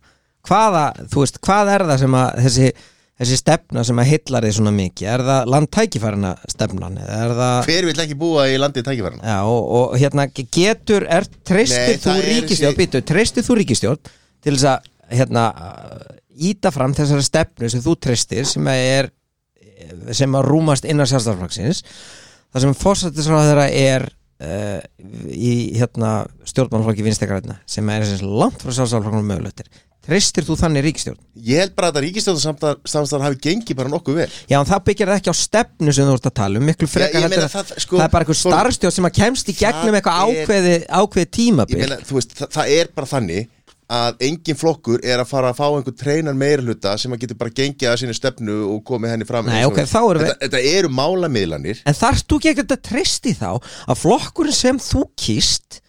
Hvaða, 0.47 0.83
þú 1.11 1.25
veist, 1.25 1.39
hvað 1.43 1.71
er 1.73 1.83
það 1.89 1.97
sem 2.05 2.13
að 2.15 2.29
þessi, 2.45 2.67
þessi 3.19 3.39
stefna 3.41 3.81
sem 3.89 3.99
að 3.99 4.07
hillar 4.13 4.45
þið 4.47 4.53
svona 4.55 4.71
mikið? 4.77 5.09
Er 5.15 5.23
það 5.27 5.49
landtækifærina 5.53 6.31
stefnan? 6.53 6.95
Er 7.03 7.33
það, 7.41 7.57
Hver 7.67 7.87
vill 7.89 8.03
ekki 8.05 8.17
búa 8.21 8.45
í 8.47 8.55
landi 8.61 8.85
tækifærna? 8.87 9.19
já, 9.33 9.39
og, 9.43 9.67
og 9.81 9.97
hérna 9.99 10.29
getur, 10.37 11.03
er, 11.11 11.27
treystir 11.43 11.99
þú 11.99 12.15
ríkistjórn, 12.23 12.71
þessi- 12.71 12.79
býtu, 12.79 13.03
treystir 13.11 13.45
þú 13.49 13.59
ríkistjórn 13.59 14.13
til 14.45 14.55
þess 14.55 14.69
að, 14.71 14.87
hérna, 15.19 15.43
íta 16.39 16.71
fram 16.71 16.95
þessari 16.95 17.25
stefnu 17.27 17.69
sem 17.73 17.83
þú 17.83 17.97
treystir 18.07 18.47
sem 18.47 18.71
að 18.71 18.83
er, 18.95 19.11
sem 20.15 20.39
að 20.39 20.47
rúmast 20.49 20.87
innan 20.89 21.09
sjálfstæðarflokksins 21.09 21.83
það 22.49 22.65
sem 22.65 22.79
fórsættisráðara 22.83 23.67
er 23.73 24.07
uh, 24.09 24.79
í 25.33 25.53
hérna 25.77 26.23
stjórnmálflokki 26.49 27.05
vinstegræðina 27.05 27.59
sem 27.69 27.93
er 27.93 28.07
langt 28.23 28.63
frá 28.63 28.73
sjálfstæðarflokknum 28.73 29.29
mögulegtir 29.33 29.69
treystir 30.09 30.45
þú 30.47 30.55
þannig 30.59 30.85
ríkistjórn? 30.87 31.19
Ég 31.45 31.61
held 31.63 31.75
bara 31.77 31.91
að 31.91 32.01
ríkistjóðarsamstarf 32.05 33.25
hafi 33.25 33.39
gengið 33.43 33.77
bara 33.77 33.91
nokkuð 33.91 34.19
vel. 34.21 34.27
Já, 34.49 34.57
en 34.59 34.69
það 34.69 34.83
byggir 34.89 35.11
ekki 35.15 35.33
á 35.33 35.35
stefnu 35.37 35.95
sem 35.95 36.07
þú 36.07 36.15
ert 36.17 36.29
að 36.29 36.35
tala 36.39 36.61
um 36.61 36.67
miklu 36.69 36.89
Já, 36.89 36.93
frekar 36.95 37.25
ég 37.25 37.33
meina 37.33 37.45
að 37.47 37.55
það, 37.55 37.73
sko, 37.85 37.99
það 37.99 38.05
er 38.05 38.13
bara 38.15 38.25
einhver 38.25 38.39
starfstjórn 38.39 38.95
sem 38.95 39.09
að 39.09 39.15
kemst 39.19 39.51
í 39.51 39.55
gegnum 39.59 39.99
eitthvað 39.99 40.21
ákveði, 40.25 40.75
ákveði 40.89 41.25
Ég 41.25 41.33
tímabil. 41.39 41.81
Meina, 41.83 41.99
þú 42.07 42.19
veist, 42.19 42.35
það, 42.39 42.51
það 42.57 42.73
er 42.77 42.91
bara 42.95 43.11
þannig 43.13 43.49
að 43.89 44.19
engin 44.27 44.57
flokkur 44.59 45.01
er 45.01 45.17
að 45.23 45.29
fara 45.31 45.49
að 45.49 45.57
fá 45.57 45.65
einhver 45.73 45.95
treinan 45.97 46.37
meira 46.37 46.61
hluta 46.61 46.91
sem 47.01 47.13
að 47.15 47.23
getur 47.23 47.37
bara 47.39 47.53
gengið 47.57 47.89
að 47.89 47.95
sinni 48.03 48.13
stefnu 48.17 48.57
og 48.75 48.83
komið 48.85 49.13
henni 49.15 49.25
fram 49.29 49.47
Nei, 49.49 49.63
eins 49.63 49.65
og- 49.65 49.73
ok, 49.73 49.79
þá 49.89 49.99
erum 50.01 50.21
við- 50.21 50.27
þetta, 50.29 50.45
þetta 50.45 50.61
eru 50.77 50.89
málamiðlanir. 50.99 51.79
En 51.89 51.97
þarft 51.97 52.27
þú 52.29 52.37
ekki 52.39 52.51
ekkert 52.53 52.75
að 52.75 52.83
treysti 52.89 53.33
þá 53.39 53.49
að 53.89 54.01
flokkurinn 54.03 54.53
sem 54.59 54.77
þú 54.77 55.01
kýst 55.17 55.79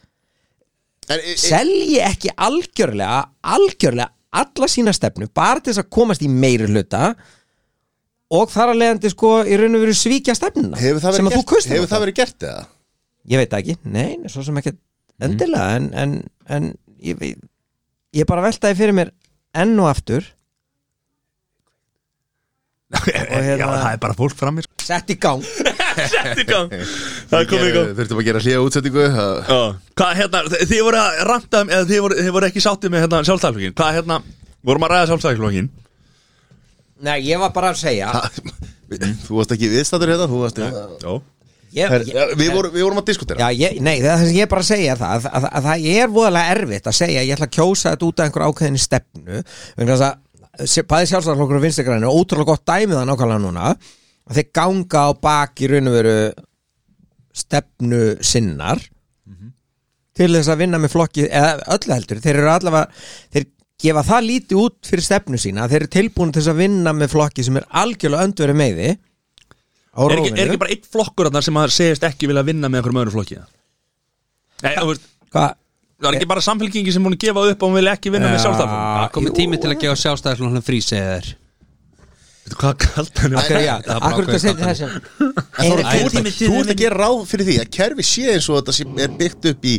en, 1.10 1.18
e, 1.18 1.34
e, 1.34 1.36
selji 1.36 1.98
ekki 2.06 2.32
algjörlega 2.36 3.20
algjörlega 3.42 4.08
alla 4.32 4.66
sína 4.70 4.92
stefnu 4.94 5.26
bara 5.34 5.60
til 5.60 5.72
þess 5.74 5.82
að 5.84 5.90
komast 5.90 6.22
í 6.22 6.28
meiri 6.30 6.68
hluta 6.70 7.14
og 8.30 8.48
þar 8.52 8.72
að 8.72 8.78
leiðandi 8.80 9.10
sko 9.10 9.32
í 9.42 9.56
raun 9.58 9.74
og 9.74 9.82
veru 9.84 9.96
svíkja 9.98 10.36
stefnuna 10.38 10.78
Hefur 10.78 11.02
það 11.02 11.16
verið 11.18 11.34
gert, 11.34 11.70
hefur 11.74 11.90
það 11.90 12.04
verið 12.06 12.18
gert 12.20 12.46
eða? 12.46 12.66
Ég 13.28 13.42
veit 13.42 13.56
ekki, 13.58 13.76
nei, 13.84 14.16
nei, 14.16 14.30
svo 14.32 14.44
sem 14.46 14.56
ekki 14.56 14.72
endilega 15.20 15.76
en, 15.76 15.90
en, 15.92 16.14
en 16.48 16.70
ég, 17.02 17.18
ég, 17.20 17.36
ég 18.16 18.26
bara 18.28 18.42
veltaði 18.44 18.76
fyrir 18.78 18.96
mér 18.96 19.10
enn 19.54 19.76
og 19.82 19.88
aftur. 19.90 20.26
Hérna- 22.90 23.54
Já, 23.54 23.66
það 23.70 23.92
er 23.94 24.00
bara 24.02 24.16
fólk 24.18 24.34
frammi 24.34 24.64
sko. 24.64 24.72
sett 24.82 25.10
í 25.14 25.16
gang. 25.22 25.44
Sett 26.10 26.38
í 26.40 26.44
gang. 26.48 26.70
Það 27.30 27.36
er 27.42 27.46
komið 27.50 27.68
í 27.68 27.72
gang. 27.74 27.88
Þurftum 27.98 28.20
að 28.22 28.26
gera 28.26 28.40
hlýja 28.42 28.60
útsettingu 28.64 29.04
það- 29.14 29.40
Já. 29.50 29.58
Hvað, 30.00 30.12
hérna, 30.20 30.40
þi- 30.50 30.60
þið 30.70 30.82
voru 30.86 31.00
að 31.00 31.18
ranta 31.28 31.60
eða 31.66 31.86
þið 31.90 32.00
voru, 32.06 32.18
þið 32.20 32.30
voru 32.36 32.48
ekki 32.50 32.62
sáttið 32.64 32.92
með 32.94 33.04
hérna, 33.04 33.20
sjálfstæðarflokkin 33.28 33.74
Hvað, 33.80 33.92
hérna, 33.98 34.18
vorum 34.70 34.86
að 34.86 34.92
ræða 34.94 35.08
sjálfstæðarflokkin 35.10 35.68
Nei, 37.06 37.16
ég 37.26 37.38
var 37.42 37.52
bara 37.54 37.70
að 37.74 37.80
segja 37.82 38.10
Þú 39.26 39.36
varst 39.38 39.54
ekki 39.54 39.70
viðstættur 39.74 40.12
hérna 40.14 40.26
þú 40.30 40.40
varst, 40.44 40.58
Já 40.58 41.12
ég, 41.76 41.92
Her, 41.92 42.04
ég, 42.08 42.34
við, 42.38 42.50
vorum, 42.54 42.74
við 42.74 42.86
vorum 42.86 43.00
að 43.02 43.10
diskutera. 43.12 43.46
Já, 43.46 43.60
ég, 43.64 43.78
nei, 43.84 43.96
það 44.02 44.24
sem 44.24 44.38
ég 44.38 44.50
bara 44.50 44.64
að 44.64 44.70
segja 44.70 44.96
það 45.00 45.14
að, 45.16 45.28
að, 45.38 45.48
að 45.50 45.68
það 45.68 45.88
er 45.94 46.12
voðalega 46.16 46.56
erfitt 46.56 46.90
að 46.90 46.98
segja 47.00 47.24
ég 47.24 47.34
ætla 47.36 47.48
að 47.48 47.56
kjósa 47.56 47.94
þetta 47.94 48.08
út 48.08 48.20
af 48.20 48.28
einhver 48.28 48.46
ákveðinni 48.48 48.82
stefnu 48.84 49.42
þess 49.80 50.06
að 50.08 50.86
bæði 50.90 51.10
sjálfstæðarflokkur 51.10 51.60
og 51.60 51.64
vinstegræni 51.64 52.08
er 52.08 52.20
ótrúlega 52.20 52.52
gott 52.52 52.66
dæmið 52.68 52.98
það 52.98 53.10
nákvæmlega 53.10 53.44
núna 53.44 53.68
að 53.70 54.38
þeir 54.38 54.48
ganga 54.60 55.04
á 55.06 55.10
bak 55.28 55.62
í 55.62 55.70
raun 55.70 55.90
og 55.90 55.96
veru 55.96 56.16
stefnu 57.40 58.02
sinnar 58.26 58.82
til 60.20 60.30
þess 60.34 60.50
að 60.52 60.60
vinna 60.64 60.80
með 60.80 60.94
flokki 60.94 61.26
eða 61.28 61.54
öllu 61.76 61.94
heldur, 61.94 62.20
þeir 62.20 62.40
eru 62.42 62.50
allavega 62.52 62.90
þeir 63.32 63.46
gefa 63.80 64.02
það 64.04 64.26
lítið 64.26 64.60
út 64.60 64.90
fyrir 64.90 65.06
stefnu 65.06 65.40
sína 65.40 65.64
að 65.64 65.72
þeir 65.72 65.80
eru 65.80 65.92
tilbúin 65.94 66.34
til 66.34 66.42
þess 66.42 66.52
að 66.52 66.60
vinna 66.60 66.92
með 66.96 67.12
flokki 67.14 67.46
sem 67.46 67.56
er 67.56 67.68
algjörlega 67.80 68.26
öndverið 68.28 68.58
meiði 68.60 68.90
á 68.90 69.09
er 69.90 70.14
ekki, 70.20 70.30
er 70.38 70.46
ekki 70.52 70.60
bara 70.62 70.74
einn 70.76 70.84
flokkur 70.94 71.28
þarna 71.30 71.42
sem 71.46 71.58
að 71.60 71.72
segist 71.74 72.04
ekki 72.06 72.28
vilja 72.30 72.44
vinna 72.46 72.70
með 72.70 72.80
einhverjum 72.80 73.00
öðrum 73.02 73.16
flokki? 73.18 73.40
Nei, 74.62 74.74
þú 74.76 74.88
veist 74.92 75.06
Hvað? 75.30 75.52
Það 76.00 76.08
er 76.10 76.16
ekki 76.16 76.28
bara 76.30 76.42
samfélkingi 76.46 76.92
sem 76.94 77.04
hún 77.06 77.16
gefa 77.20 77.42
upp 77.50 77.62
og 77.62 77.68
hún 77.70 77.76
vilja 77.80 77.92
ekki 77.98 78.12
vinna 78.14 78.30
með 78.32 78.40
sjálfstæðarflokkin 78.44 79.00
Það 79.00 79.12
komið 79.18 79.34
tími 79.40 79.58
til 79.60 79.70
að 79.70 79.80
gefa 79.84 79.98
sjálfstæðisflokkurinn 80.04 80.66
frí 80.70 80.78
segja 80.84 81.10
þér 81.16 81.28
Veitu 82.40 82.58
hvað 82.62 82.76
kalt 82.86 83.20
hann 83.20 83.36
Akkur, 83.40 84.30
Það 84.30 84.70
er 84.70 84.84
En 84.86 84.90
Er- 84.90 85.04
Þóra, 85.60 85.82
er- 85.84 86.08
þú, 86.08 86.22
ert, 86.22 86.38
þú 86.40 86.62
að 86.62 86.72
gera 86.80 86.96
ráð 87.04 87.18
fyrir 87.30 87.46
því 87.50 87.56
að 87.60 87.68
kerfi 87.76 88.06
sé 88.10 88.24
eins 88.32 88.48
og 88.50 88.56
þetta 88.60 88.74
sem 88.78 89.02
er 89.04 89.12
byggt 89.20 89.50
upp 89.52 89.68
í 89.68 89.74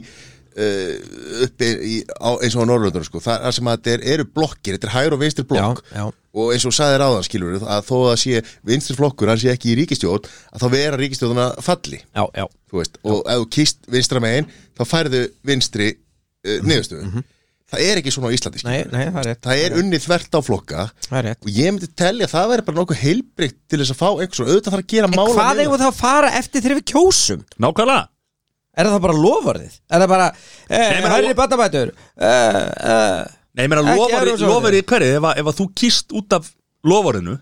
uppi 0.51 1.69
í, 1.87 1.95
á, 2.19 2.29
eins 2.43 2.55
og 2.57 2.65
á 2.65 2.69
Norrlöndunum 2.69 3.07
sko. 3.07 3.21
það 3.23 3.47
er 3.47 3.55
sem 3.55 3.69
að 3.71 3.77
þetta 3.77 3.93
er, 3.93 4.05
eru 4.15 4.27
blokkir, 4.27 4.75
þetta 4.75 4.89
er 4.89 4.95
hægur 4.97 5.15
og 5.15 5.23
vinstri 5.23 5.45
blokk. 5.47 5.81
Já, 5.87 5.97
já. 6.01 6.05
og 6.35 6.53
eins 6.55 6.67
og 6.67 6.75
sagði 6.75 7.01
ráðan 7.01 7.27
skilur 7.27 7.57
að 7.63 7.83
þó 7.87 7.97
að 8.11 8.15
sé 8.25 8.43
vinstri 8.67 8.97
flokkur, 8.99 9.31
hann 9.31 9.41
sé 9.41 9.51
ekki 9.53 9.71
í 9.71 9.77
ríkistjórn 9.79 10.27
að 10.27 10.63
þá 10.63 10.67
vera 10.75 11.01
ríkistjórnuna 11.01 11.49
falli. 11.63 12.01
Já, 12.11 12.47
veist, 12.75 12.99
og 13.03 13.21
ef 13.23 13.43
þú 13.43 13.51
kýst 13.57 13.91
vinstra 13.95 14.23
megin 14.23 14.49
þá 14.75 14.83
færðu 14.91 15.27
vinstri 15.47 15.93
uh, 15.95 16.59
niðurstöðu. 16.67 17.23
það 17.71 17.87
er 17.87 18.01
ekki 18.01 18.11
svona 18.11 18.31
á 18.31 18.35
Íslandi. 18.35 18.63
Nei, 18.67 18.79
nei, 18.91 19.03
það 19.07 19.19
er 19.21 19.27
rétt. 19.31 19.43
Það 19.47 19.65
er 19.65 19.75
unnið 19.79 20.05
þvert 20.05 20.33
á 20.35 20.39
flokka. 20.43 20.87
Það 21.07 21.21
rétt. 21.29 21.45
Og 21.45 21.51
ég 21.55 21.75
myndi 21.75 21.91
telja 21.95 22.27
að 22.27 22.33
það 22.35 22.49
væri 22.51 22.65
bara 22.67 22.81
nokkuð 22.81 23.03
heilbrygt 23.05 23.61
til 23.71 23.79
þess 23.79 23.93
að 23.95 24.01
fá 24.01 24.09
einhvers 24.09 24.41
og 24.43 24.49
auðvitað 24.51 24.73
þarf 24.75 24.83
að 24.83 24.89
gera 24.91 25.07
En 25.07 25.15
mála 25.15 25.37
hvað 25.37 25.61
við 25.61 25.69
við 25.71 25.83
þá 25.85 25.87
að 25.87 26.01
fara 26.01 26.33
eftir 26.41 26.65
þegar 26.65 26.81
við 26.81 26.89
kjósum? 26.91 27.45
Nákvæmlega 27.63 28.09
Er 28.77 28.87
það 28.87 29.01
bara 29.03 29.15
lofvarðið? 29.19 29.73
Er 29.91 29.99
það 30.05 30.07
bara, 30.13 30.27
eh, 30.69 31.01
lo- 31.27 31.33
batnabætur 31.41 31.91
eh, 31.91 32.55
eh, 32.91 33.25
Nei, 33.51 33.65
ég 33.65 33.69
meina 33.69 33.81
Ekki 33.83 33.97
lofari, 33.99 34.31
Evrópusambandið. 34.31 34.47
lofari 34.53 34.81
hverju? 34.87 35.11
Ef, 35.17 35.25
að- 35.27 35.37
ef 35.41 35.45
að 35.51 35.57
þú 35.59 35.65
kýst 35.81 36.13
út 36.15 36.33
af 36.37 36.51
lofarinu 36.87 37.37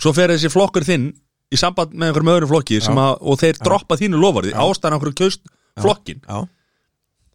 svo 0.00 0.12
fer 0.16 0.28
þessi 0.34 0.50
flokkur 0.52 0.84
þinn 0.84 1.08
í 1.50 1.56
samband 1.58 1.92
með 1.96 2.10
einhverjum 2.12 2.32
öðrum 2.36 2.50
flokki 2.52 2.80
sem 2.84 2.94
að, 3.00 3.16
og 3.20 3.38
þeir 3.40 3.58
droppa 3.64 3.96
þínu 3.98 4.20
lofarið 4.20 4.52
ástæðan 4.54 4.98
okkur 5.00 5.14
kjöst 5.18 5.40
flokkin 5.80 6.20
Já, 6.28 6.36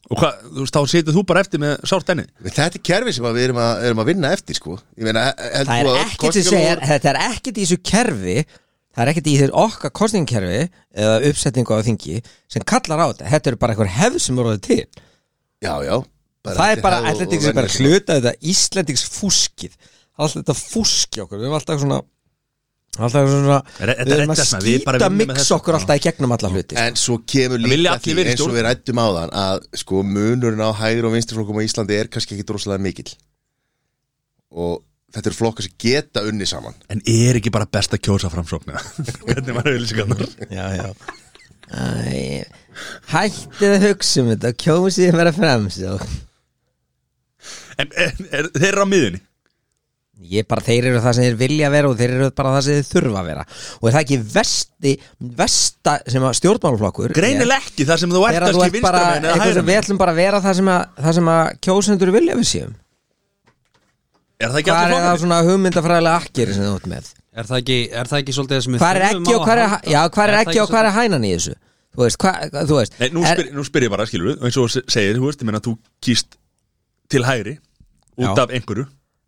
og 0.06 0.18
hvað, 0.22 0.38
þú 0.54 0.62
veist, 0.62 0.76
þá 0.78 0.82
situr 0.94 1.14
þú 1.18 1.24
bara 1.26 1.42
eftir 1.42 1.60
með 1.60 1.74
sárt 1.90 2.10
enni 2.14 2.26
Þetta 2.46 2.66
er 2.78 2.84
kerfi 2.86 3.14
sem 3.18 3.26
að 3.26 3.34
við 3.40 3.48
erum 3.50 3.58
að, 3.66 3.84
erum 3.90 4.02
að 4.04 4.10
vinna 4.12 4.32
eftir 4.38 4.56
sko. 4.60 4.78
Ég 5.00 5.04
meina, 5.10 5.26
það 5.34 5.74
er 5.82 5.90
ekkert 6.06 6.38
sem 6.38 6.46
segir 6.46 6.84
Þetta 6.86 7.10
er 7.10 7.20
ekkert 7.32 7.58
í 7.58 7.66
þessu 7.66 7.80
kerfi 7.90 8.38
Það 8.96 9.04
er 9.04 9.12
ekkert 9.12 9.28
í 9.28 9.36
þessu 9.42 9.56
okkar 9.60 9.92
kostningakerfi 10.00 10.60
eða 10.96 11.16
uppsetningu 11.30 11.76
á 11.76 11.80
þingi 11.84 12.20
sem 12.48 12.64
kallar 12.64 13.02
á 13.04 13.08
þetta. 13.12 13.30
Þetta 13.34 13.52
eru 13.52 13.60
bara 13.60 13.74
einhver 13.76 13.92
hefð 13.92 14.20
sem 14.24 14.40
orðið 14.40 14.62
til. 14.64 14.82
Já, 15.66 15.74
já. 15.84 15.96
Það 16.46 16.72
er 16.72 16.82
bara, 16.86 16.98
hefð 17.02 17.06
og- 17.06 17.12
ætla 17.12 17.26
og 17.26 17.32
þetta 17.44 17.56
bara 17.58 17.74
hluta 17.76 18.16
þetta 18.20 18.34
Íslendings 18.54 19.04
fúskið 19.10 19.74
Alltaf 20.16 20.38
þetta 20.46 20.54
fúski 20.56 21.20
okkur. 21.26 21.40
Við 21.42 21.48
erum 21.50 21.56
alltaf 21.58 21.80
svona 21.82 22.02
Alltaf 22.96 23.26
svona 23.28 23.58
Er- 23.84 23.90
þetta 23.90 24.00
er 24.00 24.06
Við 24.06 24.14
erum 24.16 24.32
að 24.32 24.40
skýta 24.46 25.10
mix 25.12 25.34
þetta. 25.42 25.56
okkur 25.58 25.74
alltaf 25.76 25.98
í 26.00 26.04
gegnum 26.06 26.32
alla 26.38 26.50
hluti. 26.54 26.78
En 26.80 26.94
svo 26.96 27.18
kemur 27.28 27.60
líka 27.60 27.98
því 28.00 28.14
eins 28.24 28.40
og 28.46 28.54
við 28.56 28.64
rættum 28.70 29.02
á 29.04 29.08
þann 29.18 29.34
að 29.42 29.66
sko 29.82 30.04
munurinn 30.08 30.64
á 30.64 30.72
hægri 30.72 31.04
og 31.04 31.12
vinstriflokkum 31.18 31.60
á 31.60 31.66
Íslandi 31.68 31.98
er 32.00 32.08
kannski 32.08 32.38
ekki 32.38 32.46
droslega 32.48 32.80
mikill. 32.80 33.12
Og 34.56 34.80
þetta 35.14 35.32
eru 35.32 35.38
flokkar 35.38 35.68
sem 35.68 35.76
geta 35.82 36.26
unni 36.28 36.48
saman. 36.50 36.76
En 36.90 37.04
er 37.06 37.40
ekki 37.40 37.54
bara 37.54 37.70
best 37.70 37.94
að 37.96 38.04
kjósa 38.08 38.32
framsókn 38.34 38.74
hvernig 39.28 39.88
sig 39.90 40.02
annar 40.04 40.26
Já, 40.50 40.66
já. 40.80 40.88
Æ, 41.66 42.46
Hættið 43.10 43.72
að 43.72 43.88
hugsa 43.88 44.22
um 44.22 44.32
þetta. 44.34 44.52
Kjósið 44.62 45.14
að 45.14 45.20
vera 45.22 45.36
fram 45.36 45.70
svo 45.74 45.96
en, 47.76 47.90
en 47.92 48.28
er, 48.32 48.52
þeir 48.56 48.70
eru 48.72 48.86
á 48.86 48.88
miðunni 48.90 49.22
Ég 50.26 50.46
bara, 50.48 50.64
þeir 50.64 50.86
eru 50.94 51.00
það 51.04 51.18
sem 51.18 51.26
þeir 51.26 51.34
vilja 51.42 51.70
vera 51.74 51.90
og 51.92 51.98
þeir 52.00 52.14
eru 52.16 52.28
bara 52.38 52.52
það 52.54 52.62
sem 52.64 52.78
þeir 52.78 52.86
þurfa 52.88 53.20
að 53.20 53.26
vera. 53.28 53.42
Og 53.82 53.90
er 53.90 53.96
það 53.98 54.06
ekki 54.06 54.18
vesti, 54.32 54.94
vesta 55.42 55.96
sem 56.14 56.24
að 56.26 56.38
stjórnmáluflokkur 56.40 57.16
Greinileg 57.18 57.66
ekki 57.68 57.88
þar 57.90 58.00
sem 58.00 58.14
þú 58.16 58.22
ert 58.30 58.38
er 58.40 58.46
að 58.48 58.60
bara, 58.86 59.02
vinstra 59.20 59.50
sem 59.58 59.68
við 59.68 59.80
ætlum 59.82 60.00
bara 60.00 60.14
að 60.16 60.22
vera 60.22 60.40
það 60.46 60.58
sem 60.62 60.72
að, 60.72 60.86
það 61.04 61.18
sem 61.20 61.32
að 61.34 61.42
kjósendur 61.68 62.14
vilja 62.16 62.40
við 62.40 62.48
séum 62.54 62.72
Er 64.40 64.50
það 64.52 64.60
ekki 64.62 64.72
Hvað 64.72 64.82
allir 64.82 64.96
er 64.96 64.96
það 64.96 65.06
flokkarnir? 65.06 65.22
svona 65.24 65.38
hugmyndafræðilega 65.48 66.16
akkeri 66.22 66.56
sem 66.58 66.66
þú 66.66 66.74
ert 66.80 66.88
með? 66.92 67.12
Er 67.36 67.48
það 67.50 67.62
ekki, 67.62 67.78
er 68.02 68.10
það 68.12 68.20
ekki 68.24 68.34
svolítið 68.36 68.56
það 68.58 68.66
sem 68.66 68.74
við 68.76 68.82
Hvað 68.84 68.96
er 68.96 69.06
þurfum 69.06 69.22
ekki 69.26 69.32
á 69.32 69.36
og 69.36 69.42
að 69.42 69.46
hvað 69.46 69.62
er, 69.62 69.70
halda? 69.76 69.92
já, 69.96 70.02
hvað 70.16 70.26
er 70.26 70.34
það 70.36 70.44
ekki 70.46 70.60
og 70.66 70.70
hvað 70.74 70.86
er 70.90 70.96
hænan 71.00 71.26
í 71.26 71.32
þessu? 71.36 71.54
Þú 71.96 72.04
veist, 72.04 72.18
hvað, 72.20 72.58
þú 72.70 72.76
veist 72.82 72.98
Nei, 73.00 73.10
nú, 73.16 73.24
er- 73.24 73.40
spyr, 73.40 73.50
nú 73.56 73.64
spyr 73.70 73.86
ég 73.88 73.92
bara, 73.96 74.06
skilur 74.10 74.28
við 74.34 74.44
eins 74.50 74.58
og 74.60 74.68
þú 74.68 74.84
segir, 74.96 75.16
þú 75.20 75.26
veist, 75.30 75.40
ég 75.44 75.48
meina 75.50 75.62
þú 75.64 75.74
kýst 76.04 76.38
til 77.16 77.24
hægri 77.24 77.54
út 78.20 78.28
Já. 78.28 78.44
af 78.44 78.52
einhverju 78.60 78.86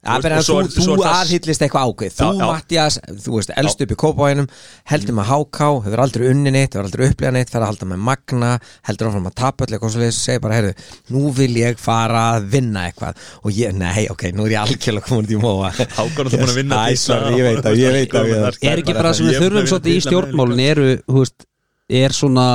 Já, 0.07 0.15
Þú 0.17 0.23
veist, 0.23 0.37
og 0.37 0.47
þú, 0.47 0.57
er- 0.57 0.69
þú 0.87 0.93
það- 1.01 1.15
aðhyllist 1.17 1.63
eitthvað 1.65 1.87
ákveð 1.91 2.13
Þú, 2.15 2.27
Já, 2.27 2.37
já. 2.39 2.45
Mattias, 2.47 2.95
þú 3.25 3.31
veist, 3.35 3.49
elst 3.59 3.81
upp 3.83 3.91
í 3.91 3.97
kópáinum 4.03 4.47
heldur 4.91 5.15
með 5.17 5.25
háká, 5.27 5.67
hefur 5.83 6.01
aldrei 6.05 6.29
unni 6.31 6.51
neitt 6.55 6.73
hefur 6.77 6.87
aldrei 6.87 7.09
upplega 7.11 7.33
neitt, 7.35 7.49
fer 7.51 7.59
að 7.61 7.67
halda 7.73 7.89
með 7.91 7.99
magna 8.07 8.51
heldur 8.87 9.09
áfram 9.11 9.27
að 9.27 9.35
tapa 9.41 9.65
öll 9.67 9.73
eitthvað 9.75 9.97
leiðis 9.99 10.21
segir 10.23 10.39
bara, 10.47 10.55
heyrðu, 10.61 10.73
nú 11.11 11.33
vil 11.35 11.53
ég 11.59 11.77
fara 11.83 12.21
að 12.37 12.47
vinna 12.55 12.85
eitthvað. 12.87 13.19
Og 13.43 13.51
ég, 13.51 13.75
nei, 13.75 14.07
ok, 14.09 14.23
nú 14.31 14.45
er 14.47 14.55
ég 14.55 14.63
algjörlega 14.63 15.05
komin 15.09 15.27
út 15.27 15.35
í 15.35 15.41
móa. 15.43 15.71
Hákon 15.75 16.31
er 16.31 16.37
búin 16.39 16.47
að 16.47 16.55
vinna 16.61 16.79
Æ, 16.87 16.95
sorry, 17.03 17.35
ég 17.35 17.43
veit 17.51 17.65
að, 17.67 17.75
ég 17.83 17.91
veit 17.99 18.15
að 18.15 18.31
ég- 18.31 18.63
Er 18.71 18.77
ekki 18.85 18.93
bara 18.95 19.13
sem 19.13 19.27
við 19.27 19.41
þurfum 19.43 19.67
svolítið 19.73 19.97
í 19.97 20.05
stjórnmálun 20.07 20.63
eru, 20.63 20.87
þú 21.03 21.19
veist, 21.25 21.45
er 21.89 22.09
svona 22.15 22.47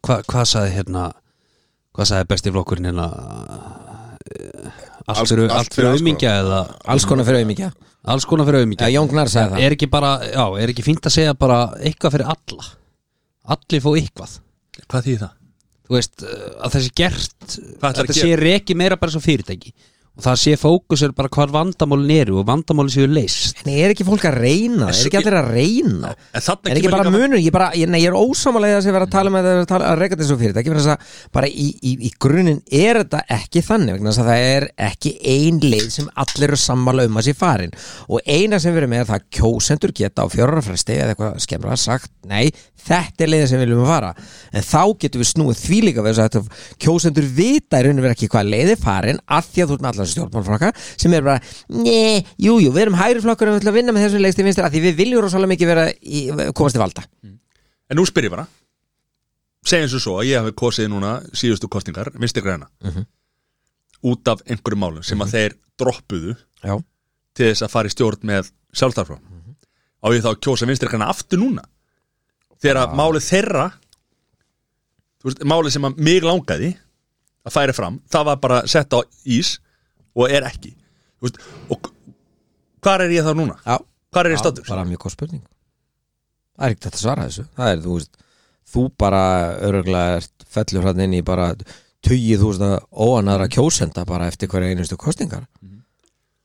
hva, 0.00 0.22
hvað 0.24 0.48
sagði 0.54 0.72
hérna 0.80 1.04
hvað 1.94 2.08
sagði 2.10 2.26
besti 2.32 2.50
flokkurinn 2.50 2.88
hérna 2.90 3.06
allt 5.04 5.28
fyrir, 5.28 5.48
allt 5.48 5.58
allt 5.58 5.76
fyrir 5.76 5.90
auðmingja 5.92 6.32
eða 6.40 6.60
alls 6.94 7.06
konar 7.08 7.28
fyrir 7.28 7.44
auðmikja 7.44 7.70
alls 8.14 8.26
konar 8.28 8.48
fyrir 8.48 8.64
auðmingja 8.64 8.90
Jón 8.94 9.08
Gnar 9.12 9.30
sagði 9.32 9.54
það. 9.54 9.64
Er 9.66 9.76
ekki 9.76 9.88
bara, 9.92 10.16
já, 10.28 10.44
er 10.60 10.72
ekki 10.74 10.84
fínt 10.84 11.08
að 11.08 11.16
segja 11.18 11.38
bara 11.38 11.60
eitthvað 11.80 12.18
fyrir 12.18 12.34
alla? 12.34 12.68
Allir 13.54 13.84
fá 13.84 13.90
eitthvað. 13.94 14.36
Hvað 14.84 15.08
þýð 15.08 15.24
það? 15.24 15.32
þú 15.84 15.98
veist, 15.98 16.24
að 16.24 16.74
það 16.74 16.84
sé 16.84 16.92
gert 16.96 17.56
Hvað 17.56 17.88
ætlarðu 17.90 18.04
að 18.04 18.10
það 18.10 18.20
sé 18.20 18.38
reki 18.40 18.76
meira 18.78 18.98
bara 19.00 19.12
svo 19.14 19.20
fyrirtæki 19.24 19.74
og 20.14 20.22
það 20.22 20.36
sé 20.44 20.54
fókusur 20.60 21.14
bara 21.16 21.30
hvað 21.34 21.54
vandamálin 21.56 22.12
eru 22.14 22.38
og 22.38 22.46
vandamálin 22.46 22.92
séu 22.94 23.08
leist 23.10 23.64
En 23.64 23.72
er 23.72 23.90
ekki 23.90 24.04
fólk 24.06 24.26
að 24.28 24.36
reyna, 24.44 24.90
er 24.92 25.08
ekki 25.08 25.18
allir 25.18 25.36
að 25.40 25.48
reyna? 25.54 26.12
Er 26.34 26.78
ekki 26.78 26.92
bara 26.92 27.10
munur, 27.10 27.40
ég, 27.40 27.50
bara, 27.54 27.70
ég, 27.74 27.88
nei, 27.90 28.00
ég 28.04 28.12
er 28.12 28.18
ósámálega 28.18 28.78
þess 28.78 28.90
að 28.90 28.96
vera 28.98 29.08
að 29.08 29.14
tala 29.14 29.32
með 29.34 29.48
það 29.48 29.74
að, 29.76 29.86
að 29.88 30.02
reyka 30.02 30.18
þessu 30.20 30.36
fyrir 30.38 30.58
þess 30.58 30.90
að 30.92 31.14
bara 31.34 31.48
í, 31.50 31.66
í, 31.80 31.94
í 32.06 32.10
grunninn 32.20 32.60
er 32.70 33.00
þetta 33.00 33.22
ekki 33.38 33.64
þannig 33.66 33.98
vegna 33.98 34.12
þess 34.12 34.22
að 34.22 34.30
það 34.30 34.48
er 34.52 34.68
ekki 34.88 35.14
ein 35.34 35.60
leið 35.64 35.88
sem 35.96 36.10
allir 36.24 36.46
eru 36.50 36.60
sammála 36.60 37.08
um 37.08 37.18
að 37.18 37.28
sé 37.28 37.34
farin. 37.38 37.74
Og 38.06 38.22
eina 38.28 38.60
sem 38.62 38.76
erum 38.78 38.92
með 38.94 39.04
er 39.04 39.10
það 39.10 39.18
að 39.18 39.26
kjósendur 39.38 39.94
geta 39.96 40.26
á 40.26 40.26
fjórarafræsti 40.30 40.98
eða 40.98 41.14
eitthvað 41.14 41.42
skemmra 41.44 41.78
sagt 41.80 42.12
nei, 42.28 42.52
þetta 42.84 43.24
er 43.24 43.32
leiðin 43.32 43.50
sem 43.50 43.60
við 43.60 43.68
viljum 43.68 43.88
fara. 43.88 44.12
En 44.52 44.64
þá 44.64 44.82
getum 45.02 45.24
við 45.24 45.30
snúið 45.32 45.60
því 45.64 45.80
líka 45.88 46.04
að 46.04 46.52
kjósendur 46.80 47.26
vita 47.36 47.80
í 47.80 47.86
rauninu 47.86 48.04
verið 48.04 48.16
ekki 48.16 48.30
hvað 48.32 48.50
leiði 48.52 48.76
farin 48.80 49.20
af 49.26 49.48
því 49.50 49.64
að 49.64 49.72
þú 49.72 49.78
allar 50.04 50.12
stjórnmálflokka 50.12 50.70
sem 51.00 51.14
er 51.18 51.24
bara, 51.26 51.40
nei, 51.68 52.20
jú, 52.38 52.58
jú, 52.62 52.70
við 52.74 52.82
erum 52.86 52.98
hægri 53.00 53.22
flokkur 53.24 53.50
og 53.50 53.56
við 53.56 53.62
ætlum 53.64 53.72
að 53.74 53.78
vinna 53.80 53.94
með 53.96 54.06
þessum 54.06 54.22
leikst 54.24 54.42
í 54.42 54.46
vinstir 54.46 54.68
af 54.68 54.72
því 54.74 54.82
við 54.84 54.98
viljum 55.00 55.24
rosalega 55.24 55.52
mikið 55.54 55.70
vera 55.72 55.86
í, 55.90 56.22
komast 56.54 56.76
til 56.78 56.82
valda. 56.84 57.04
En 57.24 57.98
nú 57.98 58.06
spyr 58.08 58.28
ég 58.28 58.34
bara 58.36 58.46
Segjum 59.64 59.88
svo 59.88 59.98
svo 60.04 60.14
að 60.20 60.26
ég 60.28 60.42
hafi 60.42 60.52
kosið 60.60 60.90
núna 60.92 61.10
síðustu 61.32 61.70
kostningar, 61.72 62.10
vinstri 62.20 62.42
græna 62.44 62.66
Mhm. 62.84 63.06
út 64.04 64.28
af 64.28 64.42
einhverjum 64.44 64.82
málum 64.84 65.02
sem 65.02 65.18
að 65.24 65.30
þeir 65.32 65.54
droppuðu 65.80 66.34
Já, 66.62 66.74
til 67.34 67.46
þess 67.48 67.62
að 67.64 67.70
fara 67.72 67.88
í 67.88 67.94
stjórn 67.94 68.20
með 68.28 68.50
sjálfstæðarfrá 68.76 69.16
á 70.04 70.06
ég 70.12 70.20
þá 70.20 70.28
að 70.34 70.40
kjósa 70.44 70.66
vinstri 70.68 70.88
græna 70.92 71.08
aftur 71.08 71.38
núna? 71.40 71.64
Þegar 72.60 72.76
að 72.84 72.94
málið 75.48 75.70
sem 75.72 75.84
að 75.88 75.96
mig 76.04 76.22
langaði 76.24 76.74
að 77.44 77.54
færi 77.56 77.74
fram, 77.76 78.00
það 78.12 78.24
var 78.28 78.36
bara 78.42 78.60
sett 78.68 78.92
á 78.92 79.00
ís 79.24 79.54
og 80.14 80.30
er 80.30 80.46
ekki. 80.48 80.74
Veist, 81.24 81.38
og 81.72 81.90
hvar 82.84 83.04
er 83.04 83.14
ég 83.14 83.24
þá 83.26 83.32
núna? 83.38 83.56
já. 83.64 83.78
Hvar 84.14 84.28
er 84.28 84.34
ég 84.34 84.38
Já, 84.38 84.42
státtur? 84.44 84.68
bara 84.68 84.84
mjög 84.86 85.00
góð 85.06 85.14
spurning. 85.16 85.42
Það 86.54 86.66
er 86.68 86.74
ekkert 86.76 86.94
að 86.94 87.00
svara 87.02 87.24
þessu. 87.26 87.44
Það 87.56 87.72
er, 87.72 87.80
þú 87.82 87.94
veist, 87.98 88.12
þú 88.74 88.82
bara 89.02 89.22
öruglega 89.66 90.20
ert 90.20 90.46
fellur 90.54 90.86
hann 90.86 91.00
inn 91.02 91.16
í 91.18 91.22
bara 91.26 91.48
tugið 92.04 92.40
þú 92.44 92.50
veist 92.52 92.62
að 92.66 92.76
óanara 93.08 93.48
kjósenda 93.50 94.04
bara 94.06 94.28
eftir 94.30 94.48
hverja 94.52 94.70
einustu 94.74 94.96
kostingar 95.00 95.46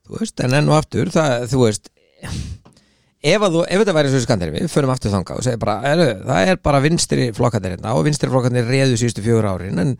þú 0.06 0.18
veist, 0.18 0.40
en 0.40 0.54
enn 0.56 0.68
og 0.72 0.78
aftur 0.80 1.10
það, 1.12 1.46
þú 1.52 1.60
veist 1.66 1.90
ef, 2.24 3.44
þú, 3.44 3.62
ef 3.68 3.82
þetta 3.82 3.94
væri 3.96 4.10
svo 4.12 4.20
í 4.22 4.24
skandari 4.24 4.54
við 4.56 4.70
förum 4.72 4.92
aftur 4.94 5.12
þangað 5.14 5.40
og 5.42 5.46
segir 5.46 5.60
bara, 5.60 5.76
er, 5.90 6.02
það 6.26 6.52
er 6.54 6.60
bara 6.64 6.80
vinstri 6.84 7.28
flokkarnir 7.36 7.76
hérna 7.76 7.92
og 7.98 8.06
vinstri 8.08 8.30
flokkarnir 8.32 8.68
reðu 8.72 8.96
síðustu 9.00 9.24
fjögur 9.26 9.50
árin 9.52 9.78
en 9.84 9.94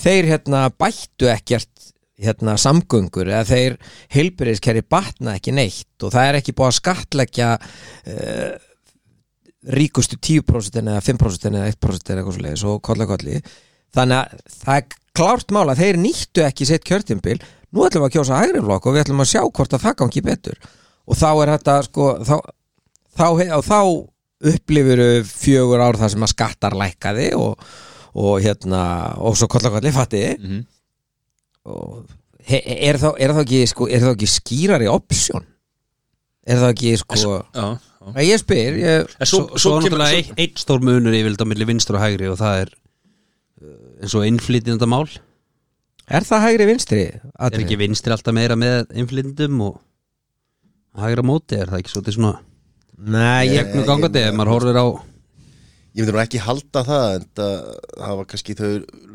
þeir 0.00 0.30
hérna 0.32 0.64
bættu 0.80 1.28
ekkert 1.32 1.91
hérna 2.22 2.56
samgöngur 2.60 3.30
eða 3.30 3.44
þeir 3.48 3.78
heilbyrðiskerri 4.14 4.84
batna 4.90 5.36
ekki 5.38 5.54
neitt 5.56 6.06
og 6.06 6.14
það 6.14 6.28
er 6.28 6.38
ekki 6.40 6.54
búið 6.58 6.70
að 6.70 6.78
skatleggja 6.78 7.48
uh, 7.58 8.52
ríkustu 9.76 10.18
10% 10.18 10.80
eða 10.82 11.02
5% 11.02 11.50
eða 11.52 11.68
1% 11.70 12.10
eða 12.12 12.22
eitthvað 12.22 12.36
svo 12.36 12.46
leiðis 12.46 12.64
og 12.66 12.80
kolla 12.84 13.06
kolli. 13.10 13.42
Þannig 13.92 14.18
að 14.18 14.54
það 14.62 14.80
er 14.80 14.96
klárt 15.12 15.52
mál 15.54 15.66
að 15.68 15.82
þeir 15.82 16.00
nýttu 16.00 16.44
ekki 16.46 16.66
sitt 16.68 16.86
kjörtimbil 16.88 17.38
nú 17.72 17.84
ætlum 17.86 18.04
við 18.04 18.08
að 18.08 18.16
kjósa 18.16 18.40
hægri 18.40 18.64
flokk 18.64 18.88
og 18.88 18.96
við 18.96 19.04
ætlum 19.04 19.22
að 19.22 19.30
sjá 19.32 19.42
hvort 19.44 19.76
að 19.76 19.84
það 19.86 19.98
gangi 20.02 20.24
betur. 20.26 20.58
Og 21.06 21.18
þá 21.18 21.28
er 21.30 21.52
þetta 21.54 21.76
sko 21.88 22.08
þá, 22.26 22.36
þá, 23.18 23.26
þá 23.68 23.80
upplifur 24.52 25.02
fjögur 25.28 25.82
ár 25.82 25.98
það 26.00 26.14
sem 26.14 26.26
að 26.26 26.32
skattar 26.34 26.76
lækkaði 26.78 27.28
og, 27.38 27.66
og 28.18 28.42
hérna 28.42 28.82
og 29.22 29.38
svo 29.38 29.48
kolla 29.52 29.72
kolli 29.74 29.94
fattiði? 29.94 30.32
Og 30.36 30.48
he, 30.48 30.62
er, 31.62 32.98
þá, 33.00 33.08
er 33.22 33.34
þá 33.36 33.40
ekki 33.44 33.62
sko, 33.70 33.88
er 33.88 34.02
þá 34.04 34.10
ekki 34.16 34.28
skýrari 34.30 34.88
option 34.90 35.44
er 36.46 36.58
þá 36.62 36.68
ekki 36.72 36.94
sko 37.00 37.18
Já, 37.22 37.34
já. 37.54 37.66
Nei, 38.16 38.24
ég 38.26 38.40
spyr 38.42 38.78
ég, 38.80 39.12
Svo, 39.22 39.44
svo, 39.46 39.58
svo, 39.62 39.74
kemur- 39.76 39.84
náttúrulega 39.84 40.10
svo- 40.10 40.32
ein, 40.34 40.40
einn 40.42 40.56
stór 40.58 40.82
munur 40.82 41.14
yfirlega 41.14 41.46
milli 41.46 41.68
vinstur 41.68 41.98
og 42.00 42.02
hægri 42.02 42.30
og 42.32 42.40
það 42.40 42.64
er 42.64 42.72
uh, 42.72 43.76
eins 44.02 44.16
og 44.18 44.26
innflytjandamál 44.26 45.06
mál 45.06 45.20
er 46.18 46.26
það 46.26 46.44
hægri 46.48 46.66
vinstri? 46.72 47.04
er 47.14 47.60
ekki 47.62 47.78
vinstri 47.78 48.12
alltaf 48.16 48.34
meira 48.34 48.58
með 48.58 48.90
innflytjandum 48.98 49.62
og 49.68 49.78
hægra 50.98 51.22
móti 51.24 51.60
er 51.62 51.70
það 51.70 51.84
ekki 51.84 51.94
svo 51.94 52.02
til 52.02 52.16
svona 52.18 52.40
Nei, 53.02 53.48
ég, 53.54 53.62
gegnum 53.70 53.86
gangandi 53.88 54.26
horfir 54.50 54.78
á 54.82 54.86
Ég 55.92 56.06
myndi 56.06 56.12
nú 56.14 56.20
ekki 56.22 56.40
halda 56.40 56.82
það 56.88 57.06
en 57.18 57.24
það, 57.36 57.56
það 58.00 58.18
var 58.18 58.28
kannski 58.30 58.54
þau 58.56 58.68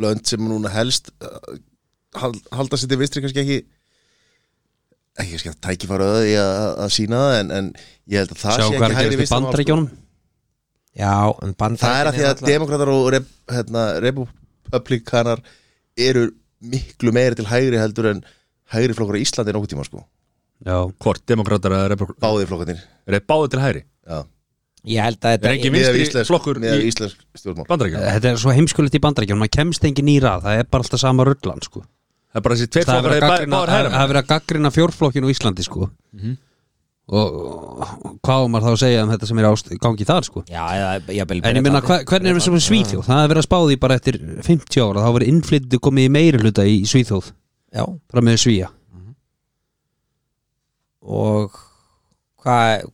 lönd 0.04 0.28
sem 0.30 0.44
núna 0.46 0.70
helst 0.70 1.10
halda 2.22 2.80
sér 2.82 2.92
til 2.92 3.00
vinstri 3.02 3.24
kannski 3.26 3.44
ekki 3.44 3.58
ekki 5.18 5.32
kannski 5.34 5.52
að 5.54 5.62
tækifæra 5.66 6.08
öði 6.20 6.34
að, 6.42 6.66
að 6.86 6.92
sína 6.94 7.22
það 7.24 7.38
en, 7.40 7.54
en 7.60 7.70
ég 8.14 8.22
held 8.22 8.34
að 8.36 8.42
það 8.44 8.58
sjá 8.58 8.66
sé 8.68 8.68
er 8.68 8.76
ekki 8.76 8.84
að 8.88 9.00
hægri 9.02 9.16
í 9.18 9.32
mál, 9.32 9.48
sko. 9.48 9.80
Það 11.82 11.96
er 12.02 12.10
að 12.10 12.16
því 12.18 12.24
að 12.26 12.30
náttúrulega- 12.32 12.54
demokrater 12.54 12.92
og 12.94 13.08
rep, 13.14 13.28
hérna, 13.54 13.86
republikanar 14.06 15.42
eru 15.98 16.28
miklu 16.62 17.14
meiri 17.14 17.38
til 17.38 17.48
hægri 17.50 17.82
heldur 17.82 18.12
en 18.14 18.24
hægri 18.74 18.96
flokkur 18.98 19.18
á 19.18 19.22
Íslandi 19.22 19.54
nokkuð 19.54 19.74
tíma 19.74 19.86
sko. 19.88 20.06
Já, 20.66 20.78
Hvort, 20.98 21.22
demokrater 21.30 21.70
eða 21.70 21.92
republik 21.94 22.18
Báði 22.22 22.48
flokkarnir. 22.50 22.80
Er 23.06 23.14
þeir 23.18 23.26
báðið 23.30 23.52
til 23.54 23.62
hægri? 23.62 23.84
Já. 24.10 24.20
Ég 24.88 25.04
held 25.04 25.20
að 25.20 25.34
Er 25.34 25.38
þetta 25.38 25.52
ekki 25.52 25.70
Miðað 25.74 25.94
við 25.94 26.00
vinstri 26.02 26.24
flokkur 26.26 26.58
í 26.64 26.72
íslensk 26.88 27.22
stjórnmál. 27.38 27.68
Þetta 27.68 28.32
er 28.32 28.42
svo 28.42 28.54
heimskulegt 28.56 28.98
í 28.98 29.02
bandarækjónum 29.04 29.44
maður 29.44 29.56
kemst 29.58 29.86
engin 29.86 30.10
í 30.10 30.18
rað, 30.24 30.46
það 30.48 30.62
er 30.62 30.70
bara 30.72 30.86
alltaf 30.86 31.02
sama 31.02 31.26
rullan 31.28 31.62
sko. 31.66 31.84
Það 32.28 32.40
er 32.40 32.44
bara 32.48 32.56
þessi 32.60 32.68
tveir 32.74 32.86
það 32.88 33.00
flokkar 33.00 33.30
það 33.30 33.78
er- 33.78 33.88
er 33.88 34.10
verið 34.12 34.22
að 34.24 34.28
gaggrina 34.34 34.72
fjórflokkinu 34.76 35.30
á 35.30 35.34
Íslandi 35.34 35.64
sko. 35.66 35.90
Mhm. 36.14 36.38
og, 37.08 37.36
og 37.40 38.18
hvað 38.20 38.42
á 38.44 38.48
maður 38.52 38.66
þá 38.68 38.72
að 38.74 38.82
segja 38.82 39.04
um 39.06 39.12
þetta 39.14 39.28
sem 39.30 39.38
er 39.40 39.46
ást, 39.48 39.70
gangi 39.80 40.06
þar 40.06 40.26
sko. 40.28 40.42
Já, 40.52 40.64
já, 40.76 40.88
ég 41.08 41.22
en 41.32 41.56
ég 41.56 41.64
minna, 41.64 41.80
hvernig 41.82 42.28
er 42.28 42.36
það 42.36 42.44
sem 42.44 42.58
er 42.60 42.66
Svíþjóð? 42.66 43.06
Það 43.08 43.22
er 43.24 43.30
verið 43.32 43.40
að 43.44 43.48
spáði 43.48 43.78
bara 43.80 43.96
eftir 43.96 44.18
50 44.44 44.82
ára 44.84 45.06
þá 45.06 45.14
verið 45.16 45.32
innflyttu 45.32 45.80
komið 45.80 46.04
í 46.10 46.12
meiri 46.12 46.42
hluta 46.44 46.66
í 46.68 46.82
Svíþjóð. 46.84 47.32
Já, 47.72 47.86
frá 48.12 48.20
með 48.22 48.38
Svíja 48.44 48.68
og 51.08 51.56
hvað 52.44 52.90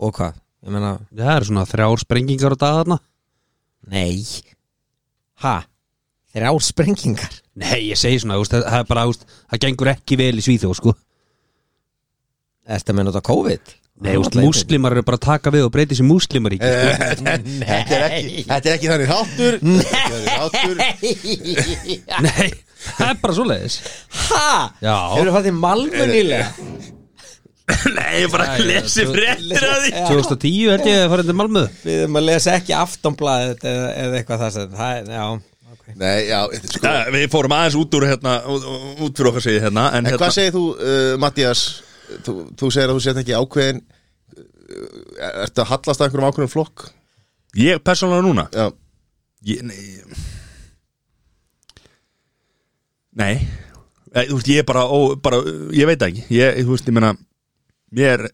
og 0.00 0.14
hvað, 0.16 0.36
ég 0.64 0.70
meina 0.74 0.92
það 1.10 1.32
er 1.34 1.46
svona 1.48 1.66
þrjár 1.68 2.02
sprengingar 2.04 2.54
á 2.54 2.58
dagarna 2.62 2.98
Nei. 3.90 4.22
Ha? 5.42 5.56
Þrjár 6.34 6.60
sprengingar 6.62 7.39
nei, 7.58 7.90
ég 7.90 7.98
segi 7.98 8.22
svona, 8.22 8.38
úst, 8.42 8.54
það 8.54 8.78
er 8.82 8.88
bara 8.88 9.06
úst, 9.10 9.26
það 9.50 9.62
gengur 9.66 9.92
ekki 9.94 10.18
vel 10.20 10.34
í 10.38 10.44
Svíþjóð 10.46 10.78
sko. 10.78 10.96
Að 12.70 12.92
meina 12.94 13.10
þetta 13.10 13.26
COVID? 13.26 13.76
nei, 14.00 14.14
úst, 14.16 14.36
múslimar 14.38 14.94
eru 14.96 15.04
bara 15.04 15.18
að 15.18 15.26
taka 15.26 15.52
við 15.52 15.66
og 15.66 15.72
breyti 15.74 15.98
sér 15.98 16.06
múslimar 16.08 16.54
í 16.56 16.60
sko. 16.60 16.70
Þetta 17.60 17.98
er 17.98 18.06
ekki, 18.06 18.44
þetta 18.48 18.70
er 18.70 18.76
ekki 18.76 18.90
þannig 18.92 19.10
þáttur. 19.10 19.58
Þetta 19.60 20.62
er 20.62 20.80
ekki 20.86 21.10
þannig 21.10 21.34
þáttur. 21.34 22.22
Nei, 22.28 22.48
það 22.86 23.10
er 23.10 23.20
bara 23.24 23.36
svoleiðis. 23.36 23.76
Ha? 24.30 24.46
já, 24.80 24.96
Hefur 25.18 25.32
það 25.36 25.50
til 25.50 25.54
Malmö 25.58 26.08
nýlega? 26.14 26.48
Nei, 27.98 28.14
ég 28.24 28.32
bara 28.32 28.56
lesi 28.58 29.04
fréttir 29.06 29.68
að 29.68 29.84
því. 29.84 29.92
2010 30.08 30.72
held 30.72 30.88
ég 30.90 31.04
að 31.04 31.12
fara 31.12 31.26
til 31.28 31.36
Malmö. 31.38 31.66
Við 31.84 32.00
erum 32.06 32.18
að 32.18 32.28
lesa 32.30 32.56
ekki 32.56 32.74
aftonblaðið 32.78 33.68
eða, 33.70 33.90
eða 34.00 34.20
eitthvað 34.20 34.44
það 34.44 34.56
sem 34.56 34.74
það 34.80 34.96
er, 34.96 35.12
já, 35.14 35.26
Nei, 35.98 36.26
já, 36.28 36.40
er 36.52 36.66
sko 36.66 36.86
Ja, 36.86 37.04
Við 37.14 37.26
fórum 37.32 37.54
aðeins 37.56 37.76
út 37.80 37.96
úr 37.98 38.06
hérna 38.08 38.34
út, 38.50 39.14
fyrir 39.16 39.30
okkar 39.30 39.44
segið 39.46 39.64
hérna 39.66 39.84
En, 39.90 40.02
En 40.02 40.10
hérna, 40.10 40.20
hvað 40.20 40.34
segir 40.36 40.54
þú, 40.56 40.64
uh, 40.76 41.14
Mattias 41.22 41.62
þú, 42.26 42.34
þú 42.60 42.70
segir 42.74 42.90
að 42.90 42.96
þú 42.98 43.04
sett 43.06 43.22
ekki 43.22 43.36
ákveðin 43.38 43.80
uh, 43.80 45.30
Ertu 45.46 45.64
að 45.64 45.70
hallast 45.72 46.02
að 46.02 46.06
einhverjum 46.08 46.28
ákveðin 46.30 46.52
flokk? 46.52 46.84
Ég 47.60 47.82
persónulega 47.86 48.26
núna? 48.28 48.46
Já, 48.54 48.68
ég, 49.50 49.64
Nei 49.66 50.04
Nei. 53.20 53.34
Þú 54.14 54.36
veist, 54.36 54.48
ég 54.50 54.62
er 54.62 54.68
bara, 54.68 54.84
ó, 54.86 55.16
bara 55.18 55.40
Ég 55.74 55.88
veit 55.90 56.02
ekki. 56.06 56.22
Ég, 56.34 56.60
þú 56.62 56.76
veist, 56.76 56.86
ég 56.90 56.94
meina 56.96 57.14
Mér 57.94 58.28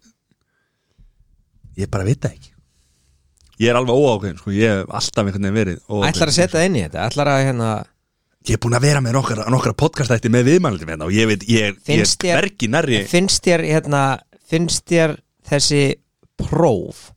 Ég 1.77 1.89
bara 1.93 2.05
veit 2.09 2.29
ekki 2.29 2.56
Ég 3.63 3.71
er 3.73 3.79
alveg 3.79 3.97
óákveðin, 3.97 4.39
sko 4.41 4.53
Ég 4.53 4.73
hef 4.75 4.91
alltaf 5.01 5.23
einhvern 5.25 5.47
veginn 5.47 5.57
verið 5.57 5.79
óákveðinn. 5.87 6.09
Ætlar 6.13 6.33
að 6.33 6.37
setja 6.37 6.65
inn 6.69 6.77
í 6.77 6.83
þetta, 6.85 7.07
ætlar 7.11 7.31
að 7.33 7.45
hérna 7.47 7.71
Ég 8.47 8.55
er 8.55 8.61
búin 8.63 8.77
að 8.79 8.85
vera 8.87 9.01
með 9.03 9.17
nokkra, 9.17 9.47
nokkra 9.51 9.73
podcastætti 9.75 10.31
með 10.31 10.45
viðmælundum 10.53 10.91
hérna 10.93 11.09
og 11.09 11.15
ég 11.17 11.27
veit, 11.33 11.47
ég, 11.51 11.79
ég 11.89 12.03
er 12.05 12.11
þér- 12.13 12.37
verki 12.43 12.69
nærri 12.71 13.01
Finnst 13.11 13.43
þér 13.49 13.65
hérna, 13.67 14.03
finnst 14.47 14.85
þér 14.87 15.17
þessi 15.51 15.81
próf 16.39 17.09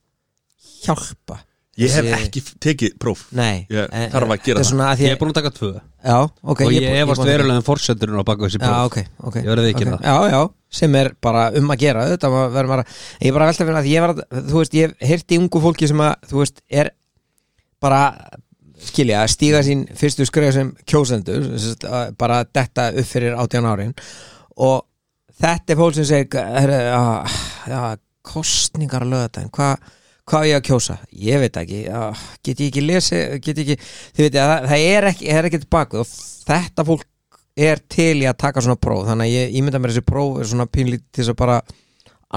hjálpa? 0.85 1.41
Ég 1.79 1.93
hef 1.95 2.07
ekki 2.17 2.41
tekið 2.65 2.95
próf. 2.99 3.21
Nei 3.31 3.65
Ég 3.71 3.87
en- 3.91 4.11
þarf 4.11 4.33
að 4.35 4.43
gera 4.43 4.59
er 4.59 4.67
svona 4.67 4.87
að 4.91 4.97
því 4.99 5.05
Ég 5.05 5.09
að- 5.09 5.15
er 5.15 5.19
búin 5.21 5.31
að 5.31 5.37
taka 5.39 5.51
tvö. 5.55 5.69
Já, 6.03 6.17
ok 6.43 6.61
og 6.65 6.71
ég 6.73 6.83
búin- 6.83 6.97
efast 7.03 7.19
búin 7.21 7.25
að- 7.27 7.31
verulega 7.33 7.57
um 7.61 7.65
forsendurinn 7.69 8.19
á 8.19 8.23
baka 8.27 8.41
þessi 8.43 8.59
Já, 8.59 8.67
próf. 8.67 8.85
ok, 8.85 8.97
ok. 9.29 9.35
Ég 9.39 9.49
verði 9.53 9.69
ekki 9.73 9.85
ok. 9.87 9.91
það. 9.93 10.01
Já, 10.03 10.29
já, 10.33 10.41
sem 10.69 10.95
er 10.95 11.11
bara 11.21 11.51
um 11.55 11.67
að 11.73 11.77
gera. 11.79 12.05
Þetta 12.11 12.29
verður 12.51 12.69
maður 12.73 12.85
Ég 13.21 13.27
er 13.27 13.33
bara 13.33 13.45
að 13.45 13.51
velta 13.53 13.65
fyrir 13.65 13.79
að 13.79 13.89
ég 13.93 14.01
var 14.01 14.13
að, 14.13 14.21
þú 14.49 14.55
veist, 14.59 14.73
ég 14.73 14.87
hef 14.99 15.07
heyrt 15.09 15.27
í 15.31 15.39
ungu 15.39 15.61
fólki 15.61 15.87
sem 15.87 15.97
að, 15.97 16.15
þú 16.29 16.37
veist, 16.43 16.61
er 16.69 16.91
bara 17.79 18.03
skilja, 18.79 19.23
að 19.23 19.31
stíga 19.33 19.59
sín 19.63 19.85
fyrstu 19.95 20.25
skref 20.27 20.53
sem 20.53 20.73
kjósendur 20.87 21.43
sem 21.59 21.73
sagt, 21.73 21.83
að 21.83 22.17
bara 22.17 22.43
detta 22.45 22.89
upp 22.93 23.05
fyrir 23.05 23.35
18 23.35 23.65
árin. 23.65 23.93
Og 24.57 24.83
þetta 25.41 25.69
er 25.73 25.75
fólk 25.79 25.95
sem 25.95 26.05
segir 26.05 26.43
herri, 26.43 26.79
já, 26.91 27.27
já, 27.67 27.97
kostningar 28.23 29.01
að 29.03 29.11
löða 29.13 29.29
þetta, 29.29 29.49
hvað 29.51 29.77
hvað 30.29 30.45
á 30.45 30.49
ég 30.49 30.59
að 30.59 30.65
kjósa? 30.69 30.95
Ég 31.29 31.41
veit 31.43 31.59
ekki 31.63 31.79
já, 31.87 32.01
get 32.45 32.61
ég 32.63 32.69
ekki 32.71 32.83
lesi, 32.85 33.19
get 33.43 33.61
ég 33.63 33.73
ekki 33.73 33.77
þið 34.17 34.25
veit 34.27 34.39
að 34.39 34.51
það, 34.53 34.69
það 34.71 34.85
er 34.93 35.09
ekki, 35.11 35.27
það 35.29 35.41
er 35.41 35.49
ekki 35.49 35.61
tilbaka 35.65 36.01
og 36.03 36.13
þetta 36.49 36.87
fólk 36.89 37.05
er 37.59 37.81
til 37.91 38.15
í 38.23 38.27
að 38.29 38.37
taka 38.45 38.63
svona 38.63 38.79
próf, 38.79 39.03
þannig 39.09 39.27
að 39.27 39.35
ég 39.35 39.57
ímynda 39.59 39.81
mér 39.83 39.91
þessi 39.95 40.05
próf 40.07 40.37
er 40.39 40.47
svona 40.53 40.69
pínlít 40.71 41.03
til 41.11 41.23
þess 41.25 41.33
að 41.33 41.39
bara 41.41 41.59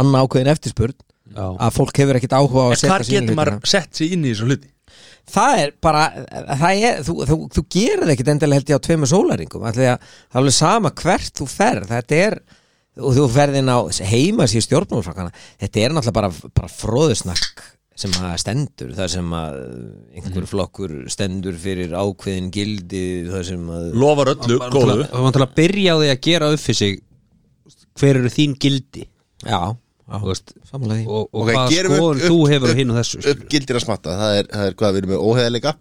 annað 0.03 0.25
ákveðin 0.27 0.51
eftirspurn 0.57 0.97
Já. 1.33 1.45
að 1.63 1.77
fólk 1.79 2.01
hefur 2.03 2.19
ekkit 2.19 2.35
áhuga 2.37 2.65
á 2.65 2.67
að 2.67 2.75
En 2.75 2.81
setja 2.83 3.05
sig 3.07 3.15
inn 3.17 3.23
í 3.23 3.27
getur 3.31 3.39
maður 3.39 3.55
hlutina. 3.57 3.71
sett 3.73 4.01
sig 4.01 4.13
inn 4.17 4.25
í 4.27 4.33
þessu 4.33 4.49
hluti? 4.51 4.69
það 5.33 5.61
er 5.63 5.71
bara 5.81 6.01
það 6.59 6.83
er, 6.89 6.99
þú, 7.07 7.15
þú, 7.29 7.37
þú 7.55 7.63
gerir 7.73 8.03
það 8.03 8.13
ekkit 8.17 8.31
endilega 8.33 8.59
held 8.59 8.73
ég 8.73 8.77
á 8.77 8.83
því 8.83 9.87
að 9.93 10.09
það 10.35 10.49
er 10.51 10.57
sama 10.57 10.91
hvert 11.03 11.39
þú 11.39 11.47
ferð 11.49 11.93
þetta 11.93 12.19
er, 12.27 12.37
og 13.01 13.15
þú 13.17 13.29
ferðin 13.33 13.71
á 13.73 13.79
heima 14.11 14.49
sér 14.51 14.67
stjórnmálfrakkana 14.67 15.33
þetta 15.63 15.85
er 15.87 15.95
náttúrulega 15.95 16.17
bara, 16.19 16.33
bara 16.59 16.73
fróðusnakk 16.75 17.63
sem 17.95 18.11
að 18.17 18.37
stendur, 18.41 18.91
það 18.97 19.09
sem 19.13 19.33
að 19.37 19.57
einhver 20.17 20.47
flokkur 20.49 20.93
stendur 21.13 21.57
fyrir 21.61 21.93
ákveðin 21.93 22.49
gildi, 22.55 23.03
það 23.29 23.45
sem 23.51 23.67
að 23.77 23.89
Lofar 24.01 24.31
öllu, 24.33 24.59
góðu. 24.73 24.97
Það 25.13 25.27
var 25.27 25.37
til 25.37 25.45
að 25.45 25.55
byrja 25.61 25.93
á 25.93 25.97
því 26.01 26.09
að 26.15 26.21
gera 26.29 26.49
upp 26.55 26.63
fyrir 26.65 26.79
sig 26.81 26.99
hver 28.01 28.17
eru 28.23 28.33
þín 28.33 28.57
gildi. 28.65 29.05
Já, 29.45 29.59
já. 29.61 30.19
Þú 30.23 30.29
veist, 30.33 30.53
samanlega 30.69 30.99
því. 31.03 31.07
og, 31.09 31.29
og 31.33 31.41
Ok, 31.45 31.53
hvaða 31.53 31.71
gerum 31.73 31.93
upp- 31.93 31.99
skoðun 32.01 32.19
upp- 32.23 32.29
þú 32.33 32.39
hefur 32.53 32.69
á 32.69 32.73
upp- 32.73 32.79
hinn 32.81 32.91
og 32.93 32.97
þessu 33.03 33.17
upp 33.19 33.25
skilur. 33.29 33.49
gildir 33.53 33.77
að 33.79 33.85
smatta. 33.87 34.17
Það 34.23 34.37
er, 34.41 34.49
það 34.57 34.67
er 34.71 34.75
hvað, 34.81 34.93
við 34.97 35.03
erum 35.03 35.13
með 35.13 35.25
óheðleika 35.29 35.73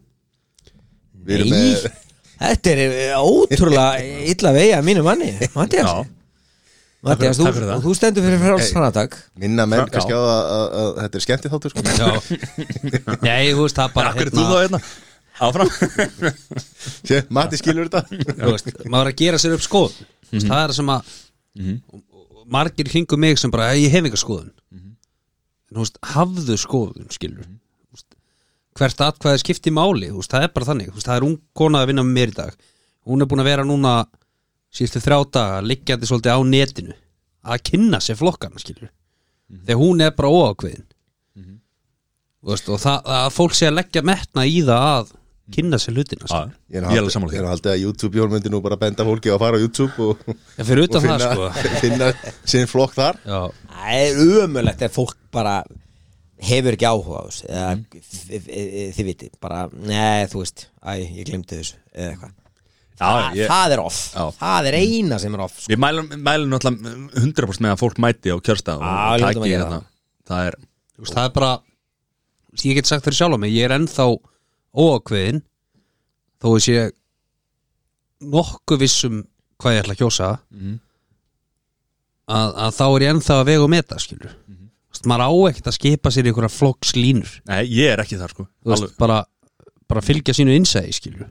Við 1.21 1.35
erum 1.37 1.49
Nei, 1.51 1.59
með 1.61 1.91
þetta 2.41 2.71
er 2.71 3.15
ótrúlega 3.21 3.87
illa 4.33 4.51
vegi 4.55 4.71
að 4.73 4.85
mínu 4.87 5.03
manni 5.05 5.27
Mattias, 5.55 5.85
Já, 5.85 6.05
Mattias 7.01 7.39
þú, 7.39 7.49
þú 7.81 7.93
stendur 7.97 8.25
fyrir 8.27 8.41
frálsfanatak 8.43 9.15
minna 9.41 9.65
menn 9.65 9.87
kannski 9.89 10.13
á 10.13 10.21
að, 10.21 10.41
að, 10.53 10.65
að 10.81 10.89
þetta 10.99 11.17
er 11.17 11.23
skemmtið 11.25 11.53
þáttur 11.55 11.73
sko. 11.73 11.81
Já. 11.97 12.09
Nei, 13.27 13.47
þú 13.55 13.63
veist, 13.63 13.79
það 13.79 13.95
bara 13.95 14.11
akkur 14.13 14.29
er 14.29 14.35
þú 14.35 14.43
þá 14.45 14.57
hérna? 14.59 14.81
Áfram. 15.41 15.71
Sé, 17.09 17.23
Matti 17.33 17.57
skilur 17.57 17.89
þetta. 17.89 18.03
Maður 18.85 19.07
er 19.07 19.09
að 19.09 19.17
gera 19.23 19.39
sér 19.41 19.55
upp 19.57 19.65
skoðun. 19.65 19.97
Mm 20.29 20.37
-hmm. 20.37 20.47
það 20.51 20.61
er 20.61 20.69
það 20.69 20.77
sem 20.77 20.91
að 20.93 21.01
og- 21.01 22.03
og 22.37 22.45
margir 22.53 22.89
kringum 22.93 23.19
mig 23.19 23.39
sem 23.39 23.51
bara 23.51 23.73
ég 23.73 23.89
hef 23.89 24.03
eitthvað 24.05 24.23
skoðun. 24.25 24.53
En 24.71 25.75
þú 25.75 25.81
veist, 25.81 25.97
hafðu 26.13 26.57
skoðun 26.57 27.09
skilur. 27.09 27.47
Veist, 27.91 28.05
hvert 28.77 29.01
atkvæði 29.01 29.41
skipti 29.41 29.71
máli. 29.73 30.11
Þú 30.11 30.21
veist, 30.21 30.31
það 30.31 30.43
er 30.43 30.53
bara 30.53 30.65
þannig, 30.69 30.87
þú 30.91 30.99
veist, 30.99 31.07
það 31.07 31.17
er 31.17 31.23
ung 31.23 31.37
kona 31.53 31.81
að 31.81 31.87
vinna 31.87 32.03
með 32.03 32.13
mér 32.13 32.27
í 32.27 32.37
dag. 32.37 32.53
Hún 33.07 33.21
er 33.21 33.25
búin 33.25 33.41
að 33.41 33.49
vera 33.49 33.63
núna 33.65 34.05
síðustu 34.71 35.01
þrjá 35.03 35.19
daga 35.35 35.61
liggjandi 35.67 36.07
svolítið 36.09 36.35
á 36.35 36.39
netinu 36.47 36.95
að 37.51 37.63
kynna 37.71 37.99
sér 38.03 38.19
flokkana 38.19 38.61
skilur 38.61 38.91
þegar 39.65 39.81
hún 39.81 40.01
er 40.05 40.13
bara 40.15 40.29
óákveðin 40.31 40.87
Þú 42.41 42.49
veist, 42.55 42.69
og 42.73 42.79
það 42.81 43.09
að 43.13 43.25
fólk 43.35 43.53
sé 43.53 43.67
að 43.69 43.75
leggja 43.77 44.01
metna 44.01 44.43
í 44.49 44.61
það 44.65 44.85
að 44.87 45.09
kynna 45.53 45.77
sér 45.83 45.93
hlutina 45.93 46.25
skilur. 46.25 46.53
Ég 46.71 46.79
er 46.79 46.87
að 46.87 46.95
halda- 46.95 47.35
er 47.37 47.43
að 47.45 47.51
halda 47.51 47.73
að 47.75 47.81
YouTube 47.83 48.17
Jón 48.17 48.31
myndi 48.31 48.49
nú 48.49 48.61
bara 48.65 48.77
benda 48.81 49.05
fólki 49.05 49.29
að 49.29 49.37
fara 49.43 49.59
á 49.59 49.61
YouTube 49.61 50.07
og, 50.07 50.23
og 50.25 50.71
utan 50.87 51.03
finna, 51.03 51.17
það 51.21 51.35
sko. 51.35 51.49
finna 51.83 52.07
sinn 52.49 52.65
flokk 52.71 52.95
þar. 52.97 53.19
Já, 53.27 53.41
Það 53.75 53.99
er 53.99 54.23
umöðlegt 54.47 54.81
ef 54.87 54.95
fólk 54.97 55.13
bara 55.37 55.53
hefur 56.41 56.73
ekki 56.79 56.89
áhuga 56.89 57.21
á 57.21 57.23
þessu 57.29 57.45
Mhm. 57.51 57.85
þið, 58.97 59.03
viti 59.11 59.29
bara, 59.43 59.61
nei 59.77 60.25
þú 60.31 60.41
veist, 60.41 60.65
æ, 60.81 60.97
ég 60.97 61.25
glemdi 61.29 61.59
þessu 61.61 61.77
eða 61.93 62.15
eitthvað 62.15 62.33
Já, 63.01 63.09
það, 63.09 63.35
ég, 63.39 63.47
það 63.49 63.73
er 63.75 63.81
off, 63.81 63.99
Já. 64.13 64.25
það 64.37 64.67
er 64.69 64.75
eina 64.77 65.17
sem 65.23 65.33
er 65.37 65.41
off 65.41 65.55
sko. 65.63 65.71
við 65.73 65.79
mælum, 65.81 66.09
mælum 66.21 66.51
náttúrulega 66.53 66.91
100% 67.23 67.63
með 67.65 67.71
að 67.73 67.79
fólk 67.81 67.97
mæti 68.05 68.29
á 68.29 68.37
kjörstað 68.37 68.77
og 68.77 68.83
Já, 68.85 68.93
við 68.93 69.23
hljótum 69.23 69.25
að 69.25 69.33
taki 69.41 69.49
gera 69.49 69.65
hérna 69.65 69.81
Það 70.31 70.45
er 70.51 70.57
þú 70.61 71.01
veist, 71.05 71.15
það 71.17 71.25
er 71.25 71.33
bara 71.39 71.51
þú 71.57 72.53
veist, 72.53 72.65
ég 72.69 72.75
get 72.77 72.91
sagt 72.91 73.05
fyrir 73.07 73.17
sjálf 73.17 73.35
á 73.35 73.39
mig, 73.41 73.51
ég 73.57 73.65
er 73.65 73.73
ennþá 73.79 74.05
óákveðin 74.77 75.41
þó 76.41 76.47
ég 76.55 76.63
sé 76.67 76.77
nokkuð 78.21 78.81
vissum 78.85 79.19
hvað 79.61 79.75
ég 79.75 79.83
ætla 79.83 79.95
að 79.97 80.01
kjósa 80.03 80.29
Mhm. 80.53 80.77
að, 82.31 82.53
að 82.65 82.71
þá 82.77 82.83
er 82.85 83.01
ég 83.05 83.11
ennþá 83.15 83.35
að 83.41 83.45
vega 83.49 83.63
og 83.65 83.69
meta 83.73 83.97
skilur 84.01 84.31
Mhm. 84.47 84.69
þú 84.91 84.93
veist, 84.93 85.05
maður 85.09 85.25
á 85.25 85.31
ekkert 85.49 85.67
að 85.71 85.77
skipa 85.79 86.09
sér 86.13 86.25
í 86.25 86.31
einhverja 86.31 86.53
flokkslínur 86.59 87.31
Nei, 87.49 87.63
ég 87.65 87.93
er 87.95 87.99
ekki 88.05 88.19
þar 88.21 88.29
sko 88.35 88.45
þú 88.63 88.69
veist, 88.71 88.83
Alveg, 88.83 88.97
bara, 89.01 89.19
bara 89.89 90.01
fylgja 90.05 90.33
sínu 90.37 90.53
innsæði 90.55 90.93
skilur 90.93 91.27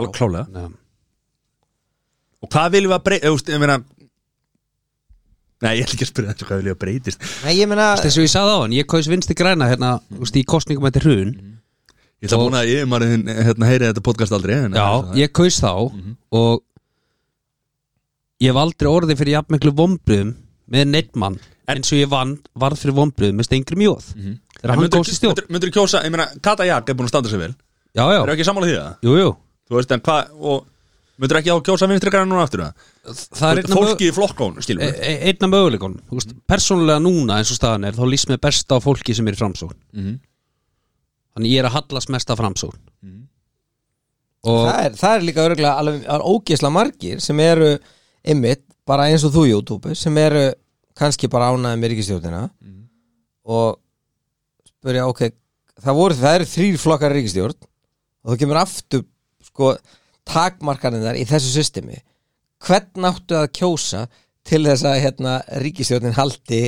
alveg 0.00 0.14
klálega 0.18 0.46
Já. 0.62 0.68
Og 2.38 2.50
hvað 2.54 2.74
viljum 2.76 2.92
við 2.94 2.98
að 2.98 3.32
veist, 3.32 3.48
ég 3.54 3.62
meina 3.62 3.78
Nei, 5.58 5.72
ég 5.80 5.88
ætla 5.88 5.96
ekki 5.96 6.06
að 6.06 6.10
spyrja 6.12 6.32
þessu 6.36 6.46
hvað 6.46 6.60
viljum 6.60 6.68
við 6.70 6.76
að 6.76 6.82
breytist? 6.84 7.24
Nei, 7.42 7.54
ég 7.58 7.66
meina, 7.70 7.86
þess 7.98 8.14
að 8.20 8.22
ég 8.28 8.30
sagði 8.30 8.52
á 8.54 8.58
hann, 8.62 8.74
ég 8.78 8.86
kaus 8.92 9.08
vinsti 9.10 9.34
græna 9.38 9.66
hérna, 9.66 9.88
þú 10.12 10.20
veist, 10.22 10.36
í 10.38 10.44
kostningum 10.46 10.86
eftir 10.86 11.02
hrun. 11.08 11.32
Ég 12.22 12.28
ætla 12.28 12.38
að 12.38 12.44
búin 12.44 12.58
að 12.60 12.70
ég 12.70 12.86
maður 12.90 13.10
hérna 13.48 13.66
heyri 13.70 13.88
þetta 13.88 14.04
podcast 14.06 14.36
aldrei 14.38 14.54
en, 14.54 14.76
Já, 14.78 14.86
ég 15.18 15.32
kaus 15.34 15.58
þá 15.58 15.72
og 16.38 16.62
ég 18.38 18.52
hef 18.52 18.60
aldrei 18.62 18.90
orðið 18.92 19.18
fyrir 19.18 19.34
jafnmiklu 19.34 19.74
vombriðum 19.82 20.30
með 20.70 20.90
neitt 20.94 21.18
mann 21.18 21.40
En- 21.68 21.80
eins 21.82 21.90
og 21.92 21.98
ég 21.98 22.08
vann 22.12 22.36
varð 22.58 22.78
fyrir 22.84 22.94
vombriðum 22.96 23.40
með 23.42 23.48
stengri 23.50 23.76
mjóð 23.82 24.06
þegar 24.14 24.72
hann 24.76 24.90
góðs 24.94 25.10
í 25.10 25.18
stjórn. 25.18 25.42
Myndur 25.50 25.70
þú 25.72 25.74
kjósa, 25.80 26.04
ég 26.06 26.14
meina, 26.14 26.28
Kata 26.42 26.66
Jak 26.70 26.86
er 26.88 26.94
búin 26.98 27.10
að 27.10 27.12
standa 27.16 27.30
sig 27.34 27.42
vel. 27.42 27.50
Já, 27.98 28.04
já, 28.14 28.22
Er 28.22 28.32
ekki 28.34 28.46
sammála 28.46 28.70
því 28.70 28.78
það? 28.78 28.94
jú, 29.02 29.18
jú 29.24 29.28
Þú 29.68 29.76
veist, 29.76 29.92
en 29.92 30.02
hvað, 30.04 30.30
og 30.38 30.66
myndur 31.20 31.40
ekki 31.40 31.52
á 31.52 31.56
að 31.58 31.64
kjósa 31.66 31.88
vinstri 31.90 32.12
græna 32.14 32.28
núna 32.30 32.44
aftur 32.46 32.62
það? 32.64 32.86
Það 33.38 33.60
er 33.62 33.68
Fólki 33.72 34.08
í 34.08 34.14
flokkón, 34.16 34.58
e- 34.58 34.88
e- 35.10 35.18
einna 35.30 35.48
möguleikon 35.52 35.96
Persónulega 36.48 37.02
núna 37.02 37.38
eins 37.40 37.52
og 37.52 37.58
staðan 37.58 37.88
er 37.88 37.96
þá 37.96 38.04
líst 38.08 38.30
mér 38.30 38.40
best 38.40 38.72
á 38.72 38.76
fólki 38.80 39.16
sem 39.16 39.28
er 39.28 39.36
í 39.36 39.40
framsókn. 39.40 39.76
Mhm. 39.92 40.18
Þannig 41.36 41.52
ég 41.52 41.62
er 41.62 41.68
að 41.68 41.76
hallast 41.78 42.08
mest 42.14 42.30
af 42.30 42.38
framsókn. 42.40 42.78
Og 44.48 44.64
það 44.68 44.84
er, 44.84 44.92
það 44.94 45.16
er 45.16 45.26
líka 45.26 45.44
örgulega 45.48 45.78
alveg 45.82 46.04
ógisla 46.22 46.70
margir 46.72 47.20
sem 47.20 47.40
eru 47.42 47.72
ymmit, 48.24 48.62
bara 48.86 49.08
eins 49.10 49.24
og 49.26 49.34
þú 49.34 49.44
YouTube 49.48 49.94
sem 49.98 50.16
eru 50.16 50.52
kannski 50.98 51.28
bara 51.30 51.50
ánæði 51.52 51.78
með 51.82 51.92
ríkistjórnina 51.92 52.50
og 53.44 53.78
spyrja, 54.66 55.06
ok 55.10 55.20
það, 55.82 55.94
voru, 55.98 56.14
það 56.14 56.34
eru 56.38 56.48
þrýr 56.54 56.78
flokkar 56.82 57.14
í 57.14 57.18
ríkistjórn 57.18 57.56
og 58.24 58.32
þú 58.32 58.38
kemur 58.38 58.60
aftur 58.62 59.04
sko, 59.58 59.72
takmarkanirnar 60.28 61.18
í 61.18 61.24
þessu 61.26 61.50
systemi. 61.58 61.98
Hvern 62.62 63.06
áttu 63.10 63.34
að 63.38 63.48
kjósa 63.58 64.04
til 64.46 64.62
þess 64.66 64.86
að 64.86 65.00
hérna, 65.02 65.32
ríkistjórnin 65.62 66.14
haldi 66.16 66.62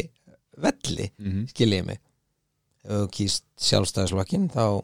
velli 0.61 1.11
Mhm. 1.19 1.47
skiljið 1.55 1.87
mig? 1.87 2.01
Ef 2.85 2.91
þú 2.91 3.09
kýst 3.15 3.43
sjálfstæðisflokkin 3.61 4.49
þá 4.51 4.83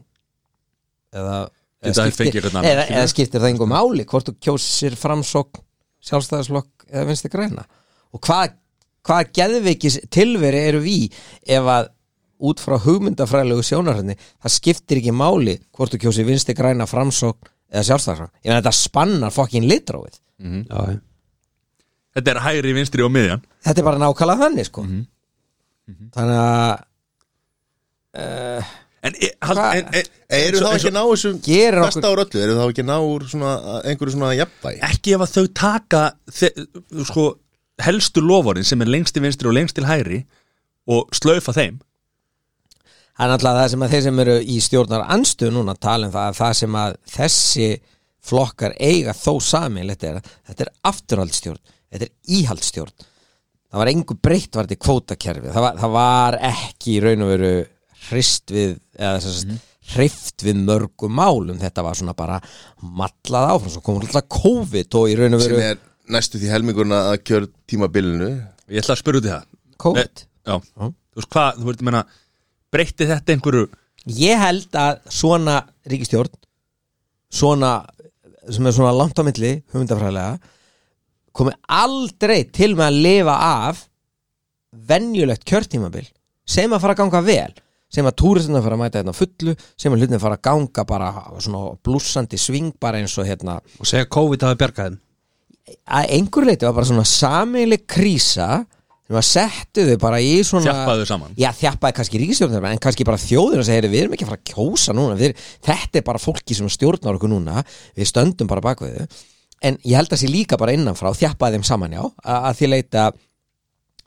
eða 1.17 1.39
eða 1.87 2.07
skiptir, 2.11 2.43
eða, 2.67 2.85
eða 2.91 3.09
skiptir 3.13 3.41
það 3.41 3.51
einhver 3.51 3.69
máli 3.71 4.05
hvort 4.09 4.29
þú 4.31 4.35
kjósir 4.47 4.97
framsókn 4.99 5.61
sjálfstæðisflokk 6.09 6.87
eða 6.91 7.07
vinstri 7.11 7.31
græna? 7.33 7.65
Og 8.15 8.21
hvað 8.25 8.55
hvaða 9.07 9.29
geðveikis 9.39 10.01
tilveri 10.11 10.63
eru 10.71 10.81
við 10.85 11.13
ef 11.47 11.63
að 11.77 11.91
út 12.47 12.61
frá 12.61 12.77
hugmyndafræðilegu 12.85 13.65
sjónarhörni 13.65 14.17
það 14.17 14.55
skiptir 14.57 15.01
ekki 15.01 15.15
máli 15.17 15.59
hvort 15.77 15.95
þú 15.95 16.01
kjósi 16.05 16.25
vinsti 16.27 16.55
græna 16.59 16.87
framsókn 16.91 17.49
eða 17.73 17.85
sjálfstæðsfram 17.91 18.31
ég 18.45 18.49
meina 18.51 18.61
þetta 18.63 18.75
spannar 18.79 19.35
fokkin 19.35 19.67
litrófið. 19.69 20.19
Já, 20.71 20.81
já. 20.93 20.99
Þetta 22.17 22.33
er 22.33 22.39
hægri, 22.47 22.73
vinstri 22.77 23.05
og 23.05 23.11
miðjan. 23.13 23.43
Þetta 23.67 23.83
er 23.83 23.87
bara 23.91 24.01
nákvæmlega 24.01 24.43
þannig 24.47 24.69
sko. 24.71 24.85
Þannig 26.17 26.41
að 26.41 26.71
uh, 28.17 28.75
En, 29.07 29.15
e, 29.23 29.29
hald, 29.45 29.59
Hva- 29.61 29.75
en, 29.77 29.91
en 29.95 30.07
Eru 30.49 30.59
þá 30.65 30.71
ekki 30.75 30.89
að 30.91 30.95
ná 30.97 31.03
þessum 31.07 31.35
Gerir 31.45 31.77
okkur- 31.79 31.93
besta 31.93 32.09
úr 32.11 32.23
öllu? 32.25 32.41
Eru 32.43 32.55
þá 32.57 32.63
ekki 32.73 32.83
að 32.83 32.89
ná 32.89 32.97
úr 33.07 33.27
svona, 33.31 33.51
einhverju 33.87 34.15
svona 34.17 34.31
jafnvægi? 34.35 34.81
ekki 34.89 35.13
ef 35.15 35.23
að 35.27 35.35
þau 35.37 35.45
taka 35.61 36.01
þe, 36.39 36.49
sko, 37.13 37.27
helstu 37.87 38.25
loforinn 38.25 38.67
sem 38.67 38.83
er 38.83 38.91
lengst 38.91 39.15
til 39.15 39.23
vinstri 39.23 39.47
og 39.53 39.55
lengst 39.55 39.77
til 39.79 39.87
hægri 39.87 40.23
og 40.91 41.13
slaufa 41.15 41.55
þeim 41.55 41.77
Það 43.17 43.25
er 43.25 43.33
náttúrulega 43.33 43.61
það 43.63 43.71
sem 43.73 43.85
að 43.85 43.93
þeir 43.95 44.03
sem 44.07 44.23
eru 44.25 44.33
í 44.45 44.57
stjórnar 44.61 45.05
anstuð 45.15 45.53
núna 45.55 45.75
tala 45.81 46.09
um 46.09 46.13
það 46.13 46.27
að 46.31 46.41
það 46.41 46.57
sem 46.59 46.75
að 46.83 46.97
þessi 47.15 47.69
flokkar 48.27 48.75
eiga 48.83 49.15
þó 49.17 49.33
sameinlegt 49.47 50.05
er 50.05 50.19
að 50.19 50.33
þetta 50.51 50.67
er 50.67 50.73
afturhaldstjórn, 50.91 51.63
þetta 51.95 52.09
er 52.09 52.37
íhaldstjórn. 52.41 53.07
Það 53.67 53.81
var 53.83 53.91
engu 53.93 54.17
breytt 54.27 54.59
var 54.59 54.69
þetta 54.69 54.85
kvótakerfi, 54.85 55.55
það 55.55 55.65
var, 55.65 55.81
það 55.81 55.95
var 55.97 56.39
ekki 56.51 56.93
í 56.93 57.01
raun 57.05 57.25
og 57.25 57.33
veru 57.33 57.55
hrist 58.11 58.53
við 58.55 58.77
eða 58.99 59.17
þess 59.25 59.47
að 59.47 59.57
hrift 59.97 60.43
við 60.43 60.61
mörgum 60.67 61.17
málum, 61.17 61.59
þetta 61.61 61.85
var 61.87 61.99
svona 61.99 62.15
bara 62.19 62.39
mallað 62.83 63.51
áfram, 63.55 63.73
svo 63.73 63.83
komur 63.87 64.07
alltaf 64.07 64.29
COVID 64.37 64.99
og 64.99 65.11
í 65.11 65.17
raun 65.19 65.39
og 65.39 65.45
Sem 65.45 65.55
veru 65.55 65.67
er 65.71 65.83
næstu 66.13 66.41
því 66.43 66.53
helmingurna 66.53 67.03
að 67.13 67.19
kjör 67.31 67.49
tímabilinu. 67.71 68.31
Ég 68.71 68.83
ætla 68.83 68.97
að 68.97 69.03
spyrja 69.03 69.23
út 69.23 69.29
í 69.29 69.33
það. 69.33 69.51
COVID? 69.87 70.25
Já, 70.47 70.57
þú 70.59 71.21
veist 71.21 71.33
hvað, 71.35 71.61
þú 71.61 71.69
veist, 71.71 71.85
menna 71.87 72.03
breytti 72.73 73.09
þetta 73.09 73.35
einhverju? 73.35 73.69
Ég 74.17 74.39
held 74.39 74.77
að 74.79 75.01
svona 75.11 75.61
ríkistjórn 75.89 76.35
svona 77.33 77.73
sem 78.47 78.67
er 78.67 78.75
svona 78.77 78.95
langt 78.95 79.19
á 79.19 79.27
milli 79.27 79.57
hugmyndafræðilega 79.73 80.37
komi 81.37 81.53
aldrei 81.69 82.45
til 82.55 82.75
með 82.77 82.87
að 82.87 83.01
lifa 83.07 83.37
af 83.43 83.87
venjulegt 84.87 85.47
kjörtímabil 85.49 86.07
sem 86.47 86.73
að 86.73 86.83
fara 86.85 86.95
að 86.95 87.03
ganga 87.03 87.23
vel 87.27 87.57
sem 87.93 88.07
að 88.07 88.17
túristina 88.21 88.63
fara 88.63 88.77
að 88.77 88.83
mæta 88.83 89.01
hérna 89.01 89.15
fullu 89.17 89.55
sem 89.79 89.95
að 89.95 90.03
hlutin 90.03 90.23
fara 90.23 90.39
að 90.39 90.47
ganga 90.49 90.85
bara 90.89 91.11
svona 91.43 91.75
blúsandi 91.87 92.39
sving 92.41 92.73
bara 92.83 93.01
eins 93.01 93.15
og 93.19 93.29
hérna 93.29 93.59
Og 93.81 93.89
segja 93.89 94.09
COVID 94.11 94.47
hafi 94.47 94.59
bjargað 94.61 94.89
þeim. 94.91 94.99
Að 95.99 96.11
einhver 96.17 96.47
leiti 96.47 96.67
var 96.67 96.77
bara 96.77 96.89
svona 96.89 97.07
sameiginleg 97.07 97.87
krísa 97.91 98.49
sem 99.07 99.17
að 99.21 99.27
settu 99.29 99.85
þau 99.87 99.97
bara 100.03 100.19
í 100.25 100.33
svona 100.47 100.67
Þjappaðu 100.67 101.07
saman. 101.07 101.35
já 101.39 101.49
þjappaði 101.61 101.97
kannski 102.01 102.21
ríkistjórnir 102.23 102.65
en 102.73 102.81
kannski 102.83 103.07
bara 103.07 103.21
þjóðina 103.23 103.63
að 103.63 103.69
segja 103.71 103.91
við 103.93 104.01
erum 104.03 104.17
ekki 104.17 104.27
að 104.27 104.33
fara 104.33 104.41
að 104.43 104.51
kjósa 104.51 104.97
núna 104.99 105.17
við, 105.21 105.37
þetta 105.69 106.01
er 106.01 106.07
bara 106.09 106.23
fólki 106.23 106.57
sem 106.59 106.69
stjórnar 106.75 107.19
okkur 107.21 107.31
núna 107.31 107.63
við 107.97 108.11
stöndum 108.11 108.51
bara 108.51 108.65
bak 108.67 108.83
við 108.83 108.97
þau. 108.99 109.25
En 109.67 109.79
ég 109.89 109.97
held 109.97 110.11
að 110.13 110.21
sé 110.21 110.29
líka 110.29 110.59
bara 110.61 110.75
innanfrá 110.77 111.15
þjappaði 111.17 111.57
þeim 111.61 111.65
saman 111.71 111.95
já 111.97 112.03
að, 112.03 112.41
að 112.51 112.59
því 112.59 112.71
leita 112.75 113.07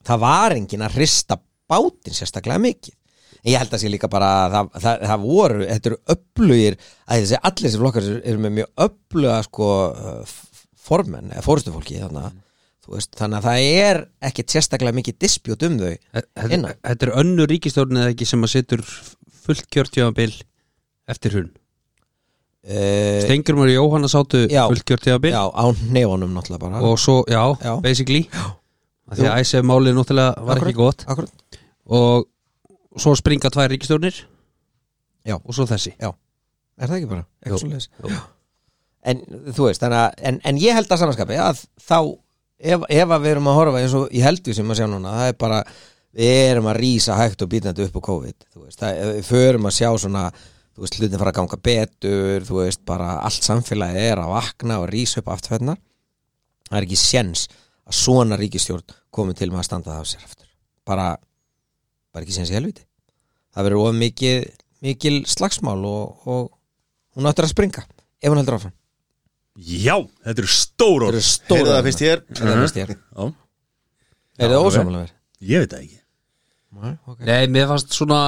það 0.10 0.20
var 0.28 0.56
engin 0.60 0.84
að 0.86 0.98
hrista 1.00 1.40
bátinn 1.70 2.16
sérstaklega 2.20 2.60
mikið. 2.62 2.96
En 3.40 3.52
ég 3.54 3.62
held 3.62 3.74
að 3.74 3.82
sé 3.86 3.90
líka 3.92 4.10
bara 4.12 4.30
að 4.46 4.52
það, 4.58 4.70
það, 4.84 5.04
það 5.10 5.24
voru, 5.24 5.60
þetta 5.70 5.90
eru 5.94 6.00
öflugir 6.14 6.78
allir 7.08 7.66
þessi 7.66 7.80
flokkar 7.80 8.08
eru- 8.20 8.44
með 8.44 8.56
mjög 8.60 8.70
öfluga 8.86 9.38
sko 9.48 9.70
uh, 9.96 10.38
veist, 12.96 13.14
þannig 13.20 13.40
að 13.40 13.48
það 13.48 13.68
er 13.86 14.02
ekkit 14.30 14.54
sérstaklega 14.56 14.98
mikið 14.98 15.18
dispjút 15.24 15.66
um 15.68 15.80
þau 15.80 15.94
Þetta 15.94 16.76
þetta 16.90 17.08
er 17.08 17.12
önnur 17.22 17.50
ríkistjórn 17.52 18.00
eða 18.02 18.14
ekki 18.14 18.28
sem 18.30 18.46
að 18.46 18.54
setur 18.56 18.86
fullt 19.46 19.68
kjörtjáðabil 19.74 20.32
eftir 21.10 21.36
hún 21.38 21.50
uh, 21.50 23.20
Stengurmur 23.26 23.70
og 23.70 23.76
Jóhanna 23.76 24.10
sátu 24.12 24.46
Já. 24.50 24.64
fullt 24.70 24.86
kjörtjáðabil 24.90 25.34
já, 25.34 25.44
á 25.50 25.66
nefonum 25.92 26.34
náttúrulega 26.36 26.64
bara. 26.66 26.82
Og 26.86 27.00
svo, 27.00 27.24
já, 27.28 27.44
Já. 27.64 27.74
basically. 27.82 28.28
Af 29.10 29.18
Því 29.18 29.26
að 29.26 29.40
ISF 29.42 29.66
málið 29.66 29.96
náttúrulega 29.98 30.46
var 30.46 30.62
ekki 30.62 30.76
gott. 30.78 31.06
akkurat, 31.08 31.32
og 31.90 32.28
svo 33.00 33.16
springa 33.18 33.50
tvær 33.50 33.72
ríkistjórnir 33.74 34.20
Já. 35.26 35.38
og 35.40 35.54
svo 35.56 35.66
þessi. 35.70 35.96
Er 36.00 36.88
það 36.88 36.98
ekki 37.00 37.10
bara? 37.10 37.26
Jú. 37.46 38.20
en 39.10 39.22
þú 39.56 39.70
veist, 39.70 39.84
að 39.84 40.12
en, 40.22 40.40
en 40.44 40.58
ég 40.60 40.76
held 40.76 40.92
að 40.92 41.02
samanskapi 41.02 41.38
að 41.40 41.64
þá 41.80 42.00
ef, 42.60 42.86
ef 42.86 43.10
að 43.16 43.26
við 43.26 43.32
erum 43.34 43.50
að 43.52 43.58
horfa 43.60 43.82
eins 43.82 43.96
og 43.98 44.14
ég 44.16 44.26
held 44.28 44.44
við 44.46 44.60
sem 44.60 44.72
að 44.72 44.82
sjá 44.82 44.88
núna, 44.92 45.16
það 45.18 45.32
er 45.32 45.40
bara 45.44 45.60
við 46.20 46.40
erum 46.52 46.70
að 46.72 46.80
rísa 46.84 47.18
hægt 47.20 47.44
og 47.46 47.52
býtandi 47.52 47.86
upp 47.86 48.00
á 48.00 48.08
COVID 48.10 48.48
veist, 48.64 48.80
það, 48.82 49.02
við 49.16 49.28
förum 49.30 49.70
að 49.70 49.76
sjá 49.78 49.90
svona 50.04 50.24
þú 50.34 50.86
veist, 50.86 51.00
hlutin 51.00 51.22
fara 51.22 51.34
að 51.34 51.40
ganga 51.40 51.62
betur 51.70 52.48
þú 52.48 52.62
veist, 52.64 52.84
bara 52.88 53.10
allt 53.28 53.46
samfélagi 53.46 54.06
er 54.10 54.22
að 54.24 54.34
vakna 54.34 54.80
og 54.82 54.90
rísa 54.90 55.22
upp 55.22 55.34
aftfæðnar 55.36 55.80
það 56.70 56.80
er 56.80 56.88
ekki 56.88 57.02
séns 57.02 57.48
að 57.90 57.98
svona 57.98 58.38
ríkistjórn 58.40 58.98
komi 59.14 59.36
til 59.38 59.50
með 59.52 59.64
að 59.64 59.68
standa 59.70 59.96
það 59.96 60.06
á 60.06 60.10
sér 60.12 60.26
aftur. 60.28 60.50
Bara, 60.88 61.08
bara 62.14 62.26
ekki 62.26 62.36
séns 62.38 62.52
í 62.54 62.58
helviti. 62.58 62.86
Það 63.54 63.66
verður 63.66 63.90
of 63.90 63.98
mikið 63.98 64.50
mikil 64.86 65.16
slagsmál 65.28 65.80
og, 65.84 66.28
og 66.30 66.52
hún 67.18 67.28
áttur 67.28 67.48
að 67.48 67.54
springa 67.54 67.84
ef 67.84 68.30
hún 68.30 68.40
heldur 68.40 68.60
áfram 68.60 68.76
Já, 69.60 69.96
þetta 70.24 70.40
eru 70.44 70.50
stór 70.54 71.04
orð. 71.10 71.16
Eru 71.18 71.24
stóra 71.26 71.60
Heyrðu 71.60 71.74
það 71.76 71.88
fyrst 71.90 72.04
hér 72.06 72.22
Það 72.38 72.52
er 72.54 72.62
fyrst 72.64 72.78
ég 72.80 72.92
Já, 72.96 73.26
Er 74.40 74.54
það 74.54 74.68
ósámála 74.70 75.02
verið? 75.02 75.16
ég 75.50 75.64
veit 75.64 75.74
það 75.74 75.82
ekki. 75.84 75.96
Okay. 76.80 77.26
Nei, 77.28 77.48
mér 77.52 77.68
fannst 77.72 77.96
svona 77.98 78.20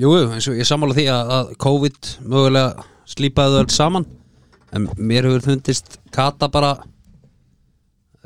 Jú, 0.00 0.12
eins 0.30 0.46
og 0.48 0.56
ég 0.56 0.68
sammála 0.68 0.96
því 0.96 1.04
að, 1.12 1.32
að 1.36 1.50
COVID 1.66 2.10
mögulega 2.32 2.84
slípaði 3.10 3.56
þau 3.56 3.60
öll 3.64 3.74
saman. 3.74 4.06
En 4.72 4.86
mér 4.96 5.26
hefur 5.28 5.44
fundist 5.50 5.98
Kata 6.14 6.48
bara 6.54 6.76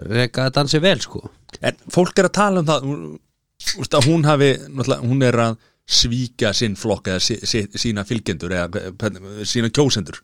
reka 0.05 0.47
þetta 0.49 0.65
ansi 0.65 0.81
vel 0.85 0.99
sko. 1.03 1.23
En 1.65 1.77
fólk 1.95 2.19
er 2.21 2.29
að 2.29 2.35
tala 2.37 2.63
um 2.63 2.69
það 2.69 2.87
þú 3.65 3.81
veist, 3.81 3.95
að 3.97 4.09
hún 4.11 4.25
hafi, 4.29 4.49
náttúrulega, 4.69 5.09
hún 5.09 5.23
er 5.25 5.39
að 5.49 5.59
svíka 5.95 6.51
sinn 6.57 6.75
flokk 6.81 7.11
eða 7.13 7.23
sí, 7.23 7.37
sí, 7.47 7.65
sína 7.79 8.05
fylgjendur 8.09 8.53
eða 8.57 8.91
hvernig- 8.99 9.45
sína 9.49 9.71
kjósendur 9.73 10.19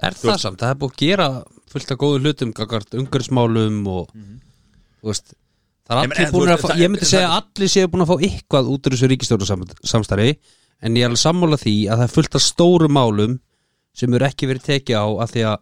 Er 0.00 0.16
það 0.16 0.38
samt, 0.40 0.60
það 0.62 0.72
er 0.74 0.78
búið 0.80 0.92
að 0.94 1.02
gera 1.04 1.26
fullt 1.70 1.90
af 1.94 1.98
góðu 2.00 2.20
hlutum 2.24 2.52
gagart 2.56 2.94
umhverfsmálum 2.98 3.80
og 3.90 4.08
þú 4.14 5.10
veist 5.10 5.34
það 5.90 5.98
er 5.98 6.14
allir 6.14 6.32
búin 6.34 6.48
að 6.48 6.56
veist, 6.56 6.66
fá, 6.66 6.78
ég 6.80 6.90
myndi 6.94 7.08
segja 7.10 7.28
að 7.28 7.36
allir 7.40 7.72
séu 7.74 7.90
búin 7.90 8.04
að 8.06 8.10
fá 8.12 8.16
eitthvað 8.28 8.70
út 8.74 8.86
úr 8.88 8.96
þessu 8.96 9.10
ríkistjórnarsamstarfi 9.12 10.30
en 10.80 10.96
ég 10.96 11.04
er 11.04 11.10
alveg 11.10 11.22
sammála 11.24 11.58
því 11.60 11.74
að 11.90 12.00
það 12.00 12.06
er 12.08 12.14
fullt 12.14 12.38
af 12.40 12.44
stóru 12.46 12.88
málum 12.88 13.36
sem 14.00 14.14
eru 14.16 14.28
ekki 14.30 14.48
verið 14.50 14.66
tekið 14.70 14.96
á 15.02 15.06
af 15.26 15.34
því 15.34 15.44
að 15.50 15.58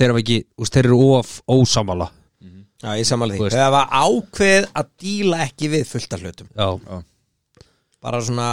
þeir 0.00 0.08
eru 0.08 0.22
ekki, 0.24 0.38
þú 0.56 0.64
veist, 0.64 0.74
þeir 0.78 0.88
eru 0.90 1.00
of 1.18 1.32
ósamála 1.52 2.10
Já, 2.82 2.96
ég 2.98 3.06
samála 3.06 3.36
Þú 3.36 3.38
því. 3.38 3.44
veist. 3.46 3.56
Það 3.60 3.72
var 3.76 3.92
ákveð 3.94 4.64
að 4.80 4.86
díla 4.98 5.36
ekki 5.44 5.68
við 5.70 5.84
fullt 5.86 6.14
af 6.16 6.22
hlutum. 6.24 6.48
Já, 6.58 7.02
Bara 8.02 8.18
svona, 8.26 8.46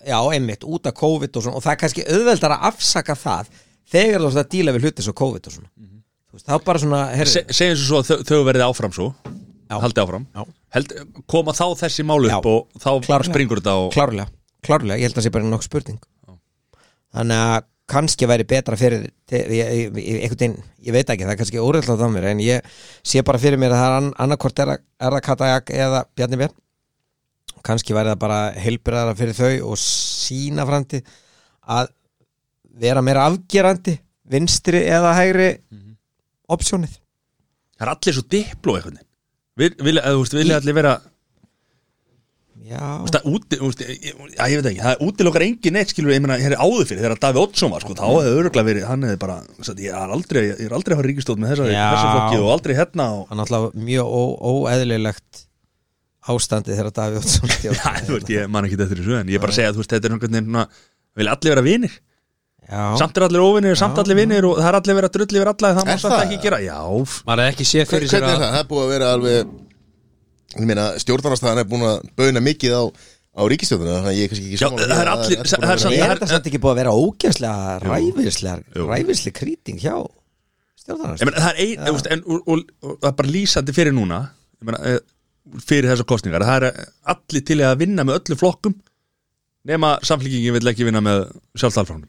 já, 0.00 0.16
einmitt, 0.32 0.64
út 0.64 0.86
af 0.88 0.94
COVID 0.96 1.36
og 1.36 1.44
svona 1.44 1.58
Og 1.58 1.64
það 1.66 1.72
er 1.74 1.80
kannski 1.82 2.04
auðveldar 2.08 2.54
að 2.56 2.64
afsaka 2.70 3.16
það 3.20 3.50
Þegar 3.92 4.22
þú 4.22 4.30
veist 4.30 4.40
að 4.42 4.50
díla 4.54 4.74
við 4.74 4.86
hluti 4.88 5.04
svo 5.04 5.14
COVID 5.20 5.48
og 5.50 5.56
svona. 5.58 5.70
Þú 5.74 6.38
veist, 6.38 6.46
þá 6.48 6.64
bara 6.64 6.82
svona, 6.82 7.00
Se, 7.30 7.44
segjum 7.50 7.80
svo 7.82 8.00
að 8.00 8.08
þau, 8.10 8.16
þau 8.30 8.44
verði 8.48 8.64
áfram 8.66 8.94
svo. 8.96 9.10
Já. 9.70 9.76
haldi 9.80 10.00
áfram. 10.02 10.24
Já. 10.34 10.44
Held, 10.74 10.96
koma 11.30 11.52
þá 11.56 11.66
þessi 11.84 12.04
mál 12.06 12.18
upp 12.24 12.32
Já. 12.32 12.38
og 12.50 12.80
þá 12.80 12.90
Klárlega. 13.06 13.28
springur 13.30 13.60
þetta 13.60 13.76
og 13.80 13.92
Klárlega, 13.94 14.26
klárlega, 14.66 14.98
ég 14.98 15.08
held 15.08 15.14
að 15.14 15.20
það 15.20 15.26
sé 15.28 15.32
bara 15.36 15.50
nokkuð 15.52 15.68
spurning. 15.68 16.00
Þannig 17.14 17.44
að 17.44 17.70
kannski 17.94 18.26
væri 18.28 18.46
betra 18.48 18.76
fyrir 18.80 19.02
ég, 19.30 19.50
ég, 19.52 19.90
veginn, 19.92 20.54
ég 20.80 20.94
veit 20.94 21.10
ekki, 21.12 21.26
það 21.26 21.34
er 21.34 21.40
kannski 21.40 21.60
úrreðlað 21.60 22.04
á 22.04 22.08
mér 22.08 22.28
en 22.30 22.40
ég 22.40 22.76
sé 23.04 23.20
bara 23.26 23.40
fyrir 23.40 23.60
mér 23.60 23.74
að 23.76 23.82
það 23.82 23.88
er 23.90 23.96
an, 23.98 24.06
annarkvort 24.24 24.62
er, 24.64 24.72
það 25.04 25.18
Katajak 25.26 25.72
eða 25.76 26.00
Bjarni 26.16 26.38
Bjarn 26.40 26.54
kannski 27.64 27.96
væri 27.96 28.12
það 28.14 28.22
bara 28.24 28.38
heilbyrðara 28.60 29.16
fyrir 29.18 29.36
þau 29.36 29.70
og 29.72 29.78
sína 29.80 30.64
framtíð 30.68 31.04
að 31.76 31.92
vera 32.80 33.02
meira 33.04 33.28
afgerandi 33.30 33.98
vinstri 34.30 34.82
eða 34.88 35.14
hægri 35.18 35.48
opsjónið. 36.54 37.00
Það 37.74 37.86
er 37.86 37.92
allir 37.94 38.16
svo 38.16 38.24
dipló 38.30 38.78
eitthvað 38.78 39.02
Vil, 39.54 39.70
vilja, 39.86 40.02
þú 40.10 40.22
veist, 40.22 40.34
vilja 40.34 40.56
allir 40.58 40.74
vera 40.74 40.94
Já, 42.64 42.80
veist, 43.04 43.16
úti, 43.28 43.58
veist, 43.60 43.82
ég, 43.84 44.14
já, 44.32 44.44
ég 44.48 44.58
veit 44.58 44.68
ekki, 44.70 44.80
það 44.80 45.02
útilokkar 45.04 45.44
engin 45.44 45.74
neitt 45.76 45.90
skilur, 45.92 46.14
ég 46.14 46.22
meina, 46.24 46.38
hér 46.40 46.54
er 46.56 46.62
áður 46.64 46.86
fyrir, 46.88 47.02
þegar 47.02 47.20
Daví 47.20 47.40
Oddsson 47.42 47.72
var 47.74 47.84
sko, 47.84 47.96
þá 47.98 48.06
hefði 48.06 48.30
örgulega 48.38 48.68
verið, 48.70 48.86
hann 48.88 49.04
hefði 49.04 49.18
bara 49.20 49.36
ég 49.84 49.98
er 50.00 50.14
aldrei, 50.16 50.40
ég 50.48 50.62
er 50.64 50.74
aldrei 50.78 50.94
að 50.94 51.00
fara 51.02 51.10
ríkistótt 51.10 51.42
með 51.42 51.52
þessari, 51.52 51.74
Já. 51.76 51.82
þessi 51.92 52.06
flokki 52.14 52.38
og 52.40 52.48
aldrei 52.54 52.74
hérna 52.78 53.08
og, 53.18 53.26
það 53.28 53.34
er 53.36 53.40
náttúrulega 53.42 53.84
mjög 53.90 54.16
ó, 54.16 54.22
óeðlilegt 54.54 55.42
ástandið 56.34 56.80
þegar 56.80 56.96
Davíð 56.96 57.20
Oddsson 57.20 57.54
já, 57.68 57.92
þú 58.08 58.16
veist, 58.16 58.32
ég 58.32 58.50
man 58.56 58.70
ekki 58.70 58.80
eftir 58.80 59.02
þessu 59.02 59.18
en 59.20 59.34
ég 59.34 59.36
er 59.36 59.44
bara 59.44 59.52
að 59.52 59.60
segja, 59.60 59.76
þú 59.76 59.84
veist, 59.84 59.92
þetta 59.98 60.08
er 60.08 60.40
svona, 60.40 60.66
vilja 61.20 61.36
allir 61.36 61.52
vera 61.52 61.66
vinir, 61.68 61.98
Já, 62.64 62.84
samt 62.96 63.18
er 63.20 63.26
allir 63.26 63.42
óvinir 63.44 63.76
samt 63.76 63.98
allir 64.00 64.16
vinir 64.16 64.46
og 64.48 64.56
það 64.56 64.68
er 64.70 64.78
allir 64.78 64.96
verið 64.98 65.10
að 65.10 65.16
drulli 65.18 65.40
yfir 65.40 65.50
alla 65.52 65.70
það 65.76 65.88
má 65.88 65.92
Er 65.94 66.00
samt 66.00 66.22
ekki 66.24 66.38
gera, 66.46 66.60
já, 66.64 66.78
maður 67.28 67.42
er 67.44 67.50
ekki 67.52 67.66
séð 67.68 67.90
fyrir 67.90 68.08
sér 68.08 68.22
er 68.22 68.28
að 68.30 68.38
það? 68.38 68.54
Það 68.54 68.60
er 68.62 68.68
búið 68.70 68.84
að 68.84 68.92
vera 68.94 69.10
alveg 69.18 69.52
stjórnarnastæðan 71.04 71.60
er 71.60 71.68
búin 71.68 71.84
að 71.88 72.08
bauna 72.16 72.42
mikið 72.44 72.76
á, 72.78 72.82
á 73.36 73.42
ríkistjórnuna 73.52 73.96
þannig 73.98 74.10
að 74.10 74.18
ég 74.18 74.24
er 74.24 74.32
kannski 74.32 74.48
ekki 74.48 74.60
því 74.62 74.88
það 74.88 75.02
er 75.02 75.10
allir- 75.12 75.42
það 75.44 75.74
er 75.74 75.82
samt-. 75.84 75.98
Er 75.98 76.12
þetta 76.14 76.30
samt 76.32 76.48
ekki 76.50 76.60
búið 76.62 76.72
að 76.74 76.80
vera 76.80 76.94
ógæslega 77.04 77.74
Jú. 77.84 77.90
ræfislega 77.92 78.86
ræfislega 78.94 79.38
krýting 79.40 79.82
hjá 79.82 79.96
er 80.88 82.12
en, 82.12 82.24
og, 82.28 82.64
það 82.84 83.08
er 83.10 83.18
bara 83.20 83.32
lýsandi 83.32 83.74
fyrir 83.76 83.94
núna 83.96 84.18
eh, 84.84 84.98
fyrir 85.64 85.90
þessar 85.92 86.08
kostningar 86.08 86.44
það 86.44 86.66
er 86.70 86.82
allir 87.14 87.44
til 87.48 87.60
að 87.64 87.78
vinna 87.84 88.04
með 88.06 88.20
öllu 88.20 88.38
flokkum 88.40 88.76
nema 89.68 89.94
samflíkingin 90.04 90.56
vill 90.58 90.72
ekki 90.72 90.86
vinna 90.88 91.00
með 91.04 91.24
sjálfstælfránum 91.56 92.08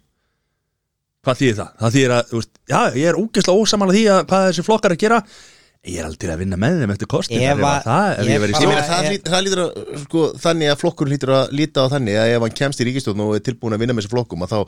hvað 1.26 1.42
þýðir 1.42 1.60
það? 1.60 1.74
það 1.82 1.98
þýðir 1.98 2.16
að, 2.20 2.24
þú 2.32 2.40
veist, 2.42 2.54
já, 2.70 2.80
ég 3.02 3.10
er 3.12 3.20
ógeðslega 3.20 3.60
ósamála 3.66 3.98
því 3.98 4.06
að 4.16 4.24
hvað 4.32 4.48
þessi 4.52 4.66
flokkar 4.70 4.92
er 4.92 4.98
að 5.00 5.04
gera. 5.06 5.22
Ég 5.86 6.02
er 6.02 6.16
til 6.18 6.30
að 6.34 6.40
vinna 6.42 6.58
með 6.58 6.80
þeim 6.82 6.92
eftir 6.96 7.08
kostningar 7.14 7.52
Ef 7.52 7.60
að- 7.62 7.76
að 7.76 7.84
það, 7.86 8.08
ef 8.18 8.26
ég 8.26 8.40
verið 8.42 8.56
Ég 8.56 8.56
bara- 8.56 8.70
meina 8.72 8.82
stjórn 8.82 9.60
að 9.62 10.00
sko, 10.02 10.22
þannig 10.42 10.72
að 10.72 10.80
flokkur 10.82 11.08
lítur 11.12 11.30
að 11.36 11.52
líta 11.54 11.84
á 11.86 11.94
þannig 11.94 12.16
að 12.18 12.32
ef 12.34 12.42
hann 12.42 12.56
kemst 12.58 12.82
í 12.82 12.86
ríkistjórn 12.88 13.22
og 13.22 13.36
er 13.36 13.44
tilbúin 13.46 13.76
að 13.76 13.80
vinna 13.84 13.94
með 13.94 14.02
þessu 14.02 14.14
flokkum 14.16 14.42
að 14.42 14.50
þá 14.56 14.60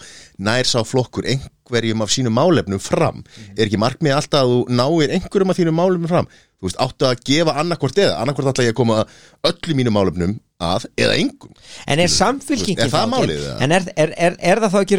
nær 0.46 0.64
sá 0.70 0.78
flokkur 0.86 1.26
einhverjum 1.26 2.04
af 2.06 2.14
sínum 2.14 2.38
málefnum 2.38 2.80
fram. 2.80 3.24
Er 3.58 3.66
ekki 3.66 3.82
markmið 3.82 4.14
alltaf 4.14 4.46
að 4.46 4.54
þú 4.54 4.60
náir 4.78 5.10
einhverjum 5.18 5.50
af 5.50 5.58
þínum 5.58 5.80
málefnum 5.82 6.08
fram? 6.14 6.28
Þú 6.62 6.70
veist, 6.70 6.78
áttu 6.86 7.06
að 7.10 7.24
gefa 7.26 7.58
annarkvort 7.62 7.98
eða 7.98 8.22
annarkvort 8.22 8.48
alltaf 8.54 8.66
ég 8.66 8.74
að 8.74 8.78
koma 8.78 9.06
öllum 9.44 9.78
mínum 9.82 9.94
málefnum 9.98 10.40
að 10.62 10.86
eða 10.98 11.18
engum. 11.18 11.52
En 11.88 12.00
er 12.00 12.08
samfylkingin 12.14 12.80
Er 12.86 12.90
það 12.94 13.10
þá- 13.10 13.14
málið, 13.14 13.42
eða? 13.42 13.58
En 13.62 13.72
er, 13.72 13.84
er, 13.98 14.14
er, 14.18 14.36
er 14.40 14.62
það 14.62 14.70
þá 14.74 14.80
ekki 14.86 14.98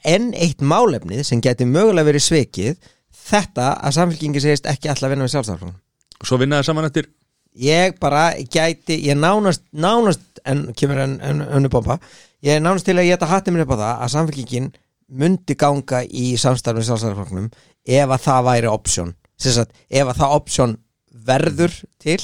og 0.00 0.10
enn 0.14 0.32
eitt 0.34 0.64
málefnið 0.64 1.22
sem 1.28 1.42
geti 1.44 1.68
mögulega 1.68 2.08
verið 2.08 2.26
svikið 2.26 2.90
þetta 3.30 3.72
að 3.78 3.96
samfylkingin 3.98 4.44
segist 4.44 4.68
ekki 4.70 4.90
alltaf 4.90 5.12
vinna 5.12 5.26
með 5.26 5.34
sjálfstæðarflokkum 5.34 5.78
svo 6.24 6.38
vinna 6.40 6.60
það 6.60 6.68
saman 6.70 6.88
eftir? 6.90 7.08
Ég 7.60 7.96
bara 7.98 8.30
gæti 8.38 9.00
ég 9.08 9.18
nánast, 9.18 9.64
nánast 9.72 10.42
en 10.46 10.68
kemur 10.78 11.00
en, 11.02 11.16
en 11.20 11.42
önnu 11.42 11.70
bomba 11.72 11.98
ég 12.46 12.60
nánast 12.62 12.86
til 12.86 12.96
að 12.96 13.08
ég 13.08 13.16
geta 13.16 13.30
hatið 13.30 13.56
mér 13.56 13.66
upp 13.66 13.74
á 13.74 13.82
það 13.82 13.94
að 13.94 14.12
samfélkingin 14.14 14.68
myndi 15.20 15.56
ganga 15.58 16.04
í 16.06 16.36
samstarfið 16.38 16.86
sjálfstæðarflokknum 16.86 17.48
ef 17.90 18.12
að 18.14 18.22
það 18.26 18.44
væri 18.46 18.70
option. 18.70 19.14
Sagt, 19.40 19.72
ef 19.88 20.06
að 20.06 20.20
það 20.20 20.36
option 20.36 20.76
verður 21.26 21.74
til 22.02 22.20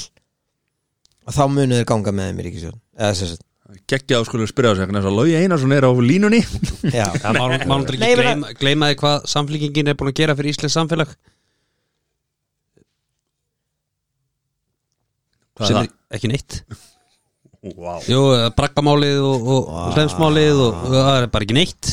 þá 1.27 1.43
munið 1.51 1.81
þeir 1.81 1.89
ganga 1.89 2.13
með 2.15 2.29
þeim 2.29 2.39
í 2.39 2.45
ríkisjón 2.47 2.77
eða 2.97 3.15
sem 3.17 3.33
sagt 3.67 3.87
geggja 3.91 4.19
á 4.19 4.23
skulum 4.23 4.47
spyrja 4.47 4.71
á 4.71 4.75
sig 4.77 4.87
þess 4.87 5.09
að 5.09 5.17
Lógi 5.17 5.35
Einarsson 5.35 5.73
er 5.75 5.87
á 5.87 5.91
línunni. 5.91 6.39
Já. 6.87 7.07
Það 7.23 7.39
má 7.39 7.45
má 7.67 7.75
náttúrulega 7.75 7.99
Nei, 7.99 8.09
ég 8.11 8.19
ekki 8.19 8.27
gleyma, 8.27 8.51
gleyma 8.61 8.91
því 8.91 8.99
hvað 9.01 9.27
samflíkingin 9.33 9.91
er 9.91 9.97
búin 9.99 10.11
að 10.11 10.19
gera 10.21 10.35
fyrir 10.37 10.55
Íslands 10.55 10.77
samfélag. 10.77 11.15
Hvað 15.57 15.71
er 15.73 15.79
er 15.81 16.19
ekki 16.19 16.31
neitt. 16.31 16.59
Wow. 17.67 17.99
Jú, 18.07 18.19
braggamálið 18.55 19.23
og, 19.25 19.47
og 19.51 19.95
hlemsmálið 19.97 20.61
og, 20.67 20.83
og 20.87 20.93
það 20.93 21.15
er 21.17 21.31
bara 21.33 21.47
ekki 21.47 21.57
neitt. 21.57 21.89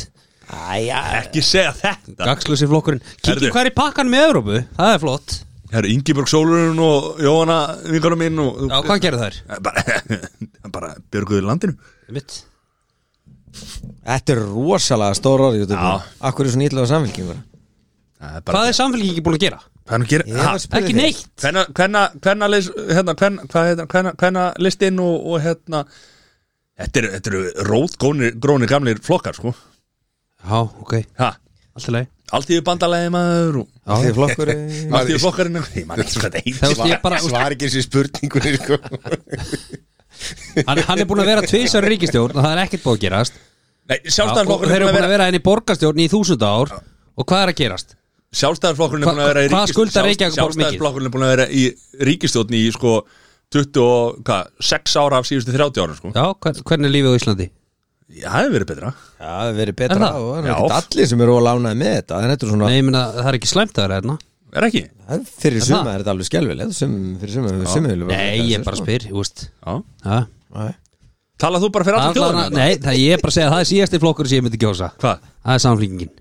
Æja, 0.55 1.01
ekki 1.23 1.43
segja 1.43 1.73
þetta. 1.75 2.21
Gagslusi 2.29 2.69
flokkurinn. 2.71 3.03
Herðu. 3.25 3.49
Kikki 3.49 3.51
hvað 3.51 3.65
er 3.65 3.73
í 3.73 3.75
pakkan 3.75 4.13
með 4.13 4.29
Evrópu, 4.29 4.61
það 4.77 4.93
er 4.93 5.03
flott 5.03 5.39
Það 5.75 5.81
eru 5.81 5.91
Ingeborg 5.91 6.29
Sólurinn 6.31 6.79
og 6.79 7.19
Jóhanna 7.19 7.59
vingarum 7.91 8.21
minn 8.23 8.39
og 8.39 8.61
Já, 8.71 8.77
hvað 8.87 9.01
gerir 9.03 9.23
þær? 9.25 9.39
bara, 9.67 9.83
bara 10.77 10.91
björguður 11.11 11.49
landinu. 11.49 11.75
Mitt 12.15 12.45
þetta 14.05 14.35
er 14.37 14.41
rosalega 14.53 15.19
stór 15.19 15.43
orð 15.49 15.67
Já. 15.67 15.91
Akkur 16.31 16.47
er 16.47 16.55
svo 16.55 16.63
nýtlega 16.63 16.91
samfélkingur 16.91 17.43
Það 18.23 18.39
er 18.39 18.47
bara 18.47 18.57
Hvað 18.57 18.71
er 18.71 18.77
samfélkingin 18.79 19.27
búin 19.27 19.39
að 19.39 19.45
gera? 19.49 19.61
Er 19.85 20.01
að 20.01 20.09
gera? 20.15 20.55
Ekki 20.79 20.95
neitt. 20.97 21.27
Hvenna, 21.43 21.67
hvenna, 21.77 22.03
hvenna, 22.25 22.49
lis, 22.49 22.71
hérna, 22.89 24.45
listinn 24.63 25.03
og, 25.03 25.27
og 25.29 25.43
hérna 25.45 25.83
Þetta 26.79 27.03
eru, 27.03 27.11
þetta 27.19 27.31
eru 27.35 27.43
rótgrónir 27.69 28.39
grónir 28.43 28.71
gamlir 28.71 29.03
flokkar, 29.05 29.37
sko. 29.37 29.53
Já, 30.45 30.57
ok, 30.65 30.97
Ha, 31.21 31.35
allt 31.77 31.91
í 31.91 31.95
lagi 31.95 32.14
alltíðu 32.33 32.65
bandalegi 32.67 33.11
maður 33.13 33.59
alltíðu 33.85 34.15
veist 36.61 36.85
ég 36.89 37.03
bara, 37.05 37.19
svar 37.25 37.57
ekki 37.57 37.69
þessi 37.69 37.85
spurningunni 37.85 38.55
sko. 38.61 38.79
hann, 40.69 40.85
hann 40.89 41.03
er 41.03 41.09
búin 41.11 41.25
að 41.25 41.33
vera 41.33 41.45
tvisar 41.49 41.85
ríkistjórn 41.89 42.39
og 42.39 42.47
það 42.47 42.55
er 42.55 42.63
ekkert 42.65 42.87
búið 42.87 42.97
að 42.97 43.05
gerast 43.09 43.43
Nei, 43.85 43.99
sjálfstæðarflokkurinn 44.09 44.73
þeir 44.73 44.79
er 44.79 44.87
eru 44.87 44.95
búin 44.95 45.05
að 45.05 45.13
vera 45.13 45.27
henni 45.29 45.41
í 45.43 45.45
borgarstjórn 45.45 46.01
í 46.01 46.07
þúsund 46.09 46.45
ár 46.47 46.71
og 46.73 47.27
hvað 47.29 47.43
er 47.43 47.51
að 47.53 47.59
gerast? 47.59 47.97
Sjálfstæðarflokkurinn 48.35 49.05
er 49.05 49.11
búin 49.11 49.21
að 49.21 49.29
vera 49.29 49.43
í? 49.45 49.51
Sjálfstæðarflokkurinn 49.53 51.11
er 51.11 51.13
búin 51.13 51.27
að 51.27 51.35
vera 51.35 51.47
í 51.53 51.67
ríkistjórn 52.09 52.57
í 52.57 52.63
sko 52.73 52.95
20 53.55 53.83
og, 53.85 54.23
hvað, 54.25 54.49
6 54.73 54.97
ára 55.03 55.21
af 55.21 55.29
síðustu 55.29 55.53
30 55.53 55.85
ára, 55.85 55.99
sko 55.99 56.15
Já, 56.15 56.25
hvern, 56.33 56.63
hvernig 56.65 56.89
er 56.89 56.95
lífið 56.97 57.13
á 57.13 57.19
Íslandi? 57.21 57.51
Já, 58.13 58.29
það 58.29 58.43
hefur 58.43 58.55
verið 58.55 58.69
betra 58.69 58.91
Já, 58.93 59.25
það 59.25 59.47
hefur 59.47 59.59
verið 59.59 59.73
Er 59.73 59.77
betra 59.81 59.99
það? 60.05 60.17
og 60.21 60.29
það 60.29 60.39
er 60.39 60.47
Já. 60.47 60.55
ekkert 60.55 60.77
allir 60.79 61.09
sem 61.11 61.23
eru 61.25 61.35
ólánaði 61.39 61.79
með 61.81 61.93
þetta 61.95 62.19
en 62.19 62.33
þetta 62.35 62.45
er 62.45 62.51
svona 62.53 62.69
Nei, 62.69 62.77
ég 62.77 62.85
meina, 62.85 63.03
það 63.17 63.29
er 63.31 63.39
ekki 63.39 63.49
slæmt 63.51 63.79
að 63.79 63.87
vera 63.87 63.99
hérna 63.99 64.17
Er 64.55 64.67
ekki? 64.69 64.83
Það 65.05 65.15
er 65.17 65.23
Fyrir 65.41 65.57
Er 65.57 65.65
suma 65.65 65.79
það? 65.79 65.89
er 65.95 66.03
þetta 66.05 66.13
alveg 66.15 66.29
skelvilegt 66.29 66.77
sem, 66.77 66.93
Fyrir 67.23 67.35
suma 67.39 67.53
hefur 67.55 67.73
suma 67.73 67.93
vilja 67.95 68.09
Nei, 68.13 68.45
ég 68.51 68.67
bara 68.69 68.81
spyr, 68.83 69.07
þú 69.09 69.23
veist 69.23 69.47
Já 69.49 69.73
Já. 70.05 70.19
Nei. 70.55 70.75
Talað 71.45 71.65
þú 71.65 71.71
bara 71.75 71.89
fyrir 71.89 71.99
allir 71.99 72.23
Allan, 72.23 72.39
þjóðina? 72.45 72.61
Nei, 72.61 72.77
það 72.85 73.01
ég 73.01 73.17
er 73.17 73.25
bara 73.25 73.33
að 73.33 73.39
segja 73.39 73.49
að 73.49 73.55
það 73.57 73.65
er 73.65 73.71
síðasti 73.73 74.03
flokkur 74.05 74.31
sem 74.31 74.39
ég 74.39 74.47
myndi 74.47 74.61
kjósa 74.63 74.91
Hvað? 75.01 75.25
Það 75.41 75.57
er 75.57 75.65
samflingingin 75.65 76.13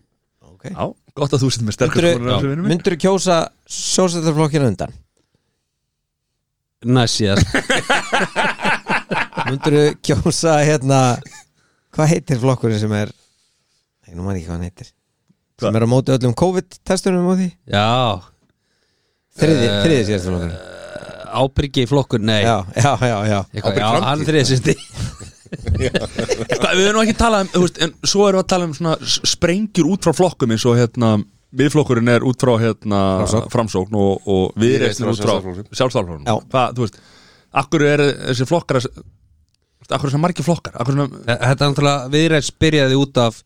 okay. 0.47 0.71
Já, 0.73 0.85
gott 1.19 1.35
að 1.35 1.43
þú 1.43 1.51
sitt 1.53 1.67
með 1.67 1.77
sterkur 1.77 2.09
Myndirðu 2.23 2.65
myndirðu 2.71 2.99
kjósa 3.03 3.37
sjósættarflokkinu 3.77 4.71
undan? 4.71 4.95
Næst 6.95 7.19
síðast 7.19 7.53
Myndirðu 9.51 9.85
kjósa 10.01 10.57
hérna 10.65 11.03
Hvað 11.93 12.09
heitir 12.13 12.39
flokkurinn 12.41 12.79
sem 12.81 12.93
er 12.97 13.11
Nei, 14.03 14.15
nú 14.17 14.25
man 14.25 14.35
ekki 14.35 14.47
hvað 14.49 14.55
hann 14.57 14.65
heitir. 14.67 14.87
Hvað? 15.57 15.67
Sem 15.69 15.77
er 15.79 15.85
á 15.85 15.89
móti 15.93 16.11
öllum 16.15 16.33
COVID-testunum 16.41 17.27
á 17.29 17.33
því? 17.39 17.49
Já, 17.71 17.85
Þriði, 19.39 19.67
Eh, 19.69 19.77
þriði 19.85 20.03
síðast 20.09 20.27
flokkurinn. 20.29 20.57
ábyrgi 21.33 21.85
flokkur, 21.89 22.21
nei. 22.21 22.41
Já, 22.43 22.57
já, 22.77 22.91
já, 23.01 23.15
já. 23.31 23.39
Eitthvað, 23.53 23.77
Já, 23.79 23.87
hann 24.05 24.21
er 24.21 24.27
þriðið 24.27 24.49
sýsti 24.51 24.75
Hvað, 25.53 26.73
við 26.77 26.87
erum 26.87 26.97
nú 26.97 27.03
ekki 27.05 27.13
að 27.15 27.21
tala 27.21 27.39
um, 27.45 27.49
þú 27.53 27.61
veist, 27.63 27.79
en 27.85 27.93
svo 28.09 28.27
erum 28.27 28.39
við 28.39 28.43
að 28.43 28.49
tala 28.53 28.67
um 28.67 28.75
svona 28.77 28.93
sprengjur 29.33 29.89
út 29.93 30.05
frá 30.07 30.13
flokkum 30.17 30.53
eins 30.55 30.65
og 30.69 30.77
hérna, 30.79 31.11
viðflokkurinn 31.53 32.09
er 32.13 32.25
út 32.25 32.41
frá 32.41 32.53
hérna, 32.61 33.01
Framsókn. 33.23 33.51
framsókn 33.53 33.97
og, 34.01 34.29
og 34.33 34.55
viðreistin 34.61 35.05
frá 35.05 35.13
út 35.13 35.21
frá 35.21 35.35
veist, 36.81 36.97
akkur 37.63 37.85
er 37.85 38.01
þessi 38.31 38.47
flokkar, 38.49 38.81
að- 38.81 39.03
akkur 39.95 40.09
er 40.09 40.13
þessi 40.13 40.21
margir 40.23 40.45
flokkar, 40.45 40.77
akkur 40.79 40.97
svona, 40.97 41.23
Þetta 41.29 41.53
er 41.53 41.73
náttúrulega 41.73 42.13
viðræðs 42.13 42.53
byrjaði 42.63 42.99
út 42.99 43.19
af 43.23 43.41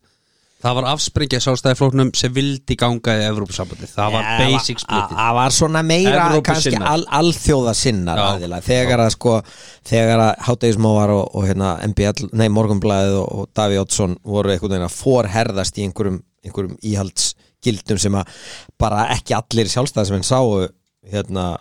Það 0.57 0.74
var 0.74 0.86
afsprengja 0.90 1.40
sjálfstæðifloknum 1.44 2.10
sem 2.18 2.32
vildi 2.34 2.76
ganga 2.82 3.14
í 3.19 3.26
Evrópusambandi 3.28 3.90
Það 3.91 4.15
var 4.15 4.24
Já, 4.26 4.38
basic 4.41 4.80
splitið. 4.82 5.19
Það 5.19 5.36
var 5.38 5.53
svona 5.53 5.84
meira 5.86 6.24
kannski 6.48 6.80
al, 6.82 7.03
alþjóða 7.19 7.74
sinnar 7.78 8.22
aðila. 8.24 8.57
Þegar 8.65 9.03
að 9.03 9.11
sko 9.14 9.36
Þegar 9.86 10.24
að 10.24 10.32
Hátegismóvar 10.48 11.14
og, 11.14 11.28
og 11.38 11.45
hérna 11.45 11.76
MBL, 11.91 12.32
nei 12.41 12.48
Morgunblæðið 12.56 13.19
og, 13.19 13.28
og 13.38 13.52
Daví 13.60 13.78
Oddsson 13.84 14.18
voru 14.26 14.56
einhvern 14.56 14.74
veginn 14.74 14.88
að 14.88 14.98
forherðast 14.98 15.78
í 15.78 15.86
einhverjum, 15.86 16.18
einhverjum 16.48 16.82
íhaldsgildum 16.90 18.02
sem 18.02 18.18
að 18.18 18.34
bara 18.82 19.06
ekki 19.14 19.38
allir 19.38 19.69
sjálfstæðismenn 19.76 20.26
sáu 20.26 20.65
hérna 21.14 21.52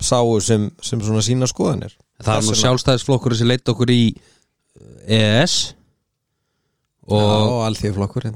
sáu 0.00 0.40
sem, 0.40 0.70
sem 0.80 1.04
svona 1.04 1.22
sína 1.24 1.50
skoðanir 1.50 1.92
Það 2.24 2.34
var 2.38 2.46
nú 2.48 2.58
sjálfstæðisflokkur 2.60 3.36
sem 3.38 3.50
leitt 3.50 3.68
okkur 3.74 3.92
í 3.94 4.02
EES 5.06 5.56
Já, 7.04 7.12
og, 7.12 7.58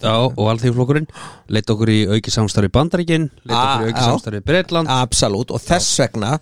já, 0.05 0.17
og 0.29 0.49
alþýðflokkurinn 0.53 1.07
leitt 1.57 1.71
okkur 1.73 1.89
í 1.89 1.99
auki 2.13 2.33
samstarfi 2.35 2.69
Bandaríkin 2.75 3.31
leitt 3.49 3.55
okkur 3.57 3.87
í 3.87 3.87
Ah, 3.87 3.87
auki 3.89 4.03
samstarfi 4.05 4.43
Bretland. 4.45 4.91
Absolutt 4.93 5.55
og 5.57 5.63
þess 5.65 5.95
vegna 6.03 6.35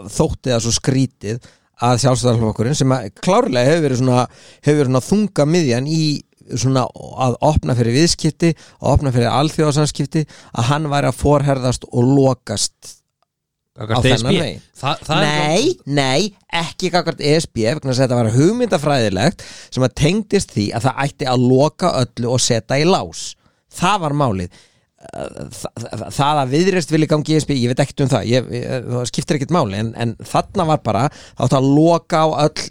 þótti 0.00 0.52
það 0.52 0.60
svo 0.66 0.74
skrítið 0.76 1.48
að 1.80 2.02
sjálfstæðarflokkurinn 2.04 2.76
sem 2.76 2.92
klárlega 3.24 3.70
hefur 3.70 3.86
verið 3.86 4.02
svona, 4.02 4.26
hefur 4.60 4.78
verið 4.82 4.90
svona 4.90 5.04
þunga 5.08 5.46
miðjan 5.54 5.88
í 5.88 6.02
svona 6.50 6.82
að 7.24 7.36
opna 7.48 7.76
fyrir 7.78 7.96
viðskipti 7.96 8.50
að 8.52 8.88
opna 8.92 9.12
fyrir 9.14 9.32
alþjóðarsamskipti 9.32 10.26
að 10.52 10.68
hann 10.74 10.88
væri 10.92 11.08
að 11.08 11.20
forherðast 11.22 11.88
og 11.88 12.02
lokast 12.10 12.74
Gagnvart 12.84 12.88
Á 12.88 12.88
þennan 12.90 12.96
ESB. 12.96 12.96
veginn. 12.96 13.66
Þa, 14.80 14.94
það 15.08 15.24
er 15.24 15.26
Nei, 15.26 15.74
nei, 16.00 16.30
ekki 16.62 16.90
gagvart 16.94 17.20
ESB 17.32 17.62
vegna 17.66 17.94
að 17.94 18.02
þetta 18.04 18.18
var 18.20 18.32
hugmyndafræðilegt 18.36 19.44
sem 19.70 19.86
að 19.86 19.94
tengdist 20.04 20.56
því 20.56 20.66
að 20.76 20.88
það 20.88 21.04
ætti 21.06 21.30
að 21.34 21.46
loka 21.52 21.94
öllu 22.04 22.34
og 22.34 22.42
setja 22.44 22.80
í 22.82 22.88
lás. 22.88 23.30
Það 23.80 24.02
var 24.06 24.18
málið. 24.24 24.58
Þa- 25.00 25.70
þa- 25.80 26.08
það 26.12 26.38
að 26.42 26.50
viðreist 26.52 26.90
vilja 26.92 27.06
gangi 27.08 27.36
ESB 27.38 27.54
ég 27.56 27.70
veit 27.70 27.78
ekkert 27.80 28.02
um 28.04 28.10
það, 28.12 28.26
ég, 28.28 28.48
ég, 28.52 28.82
það 28.84 29.06
skiptir 29.08 29.38
ekkert 29.38 29.54
máli 29.56 29.78
en, 29.80 29.94
en 29.96 30.10
þarna 30.28 30.66
var 30.68 30.82
bara 30.84 31.04
það 31.14 31.46
átti 31.46 31.56
að 31.56 31.68
loka 31.78 32.20
á 32.20 32.28
öll, 32.44 32.66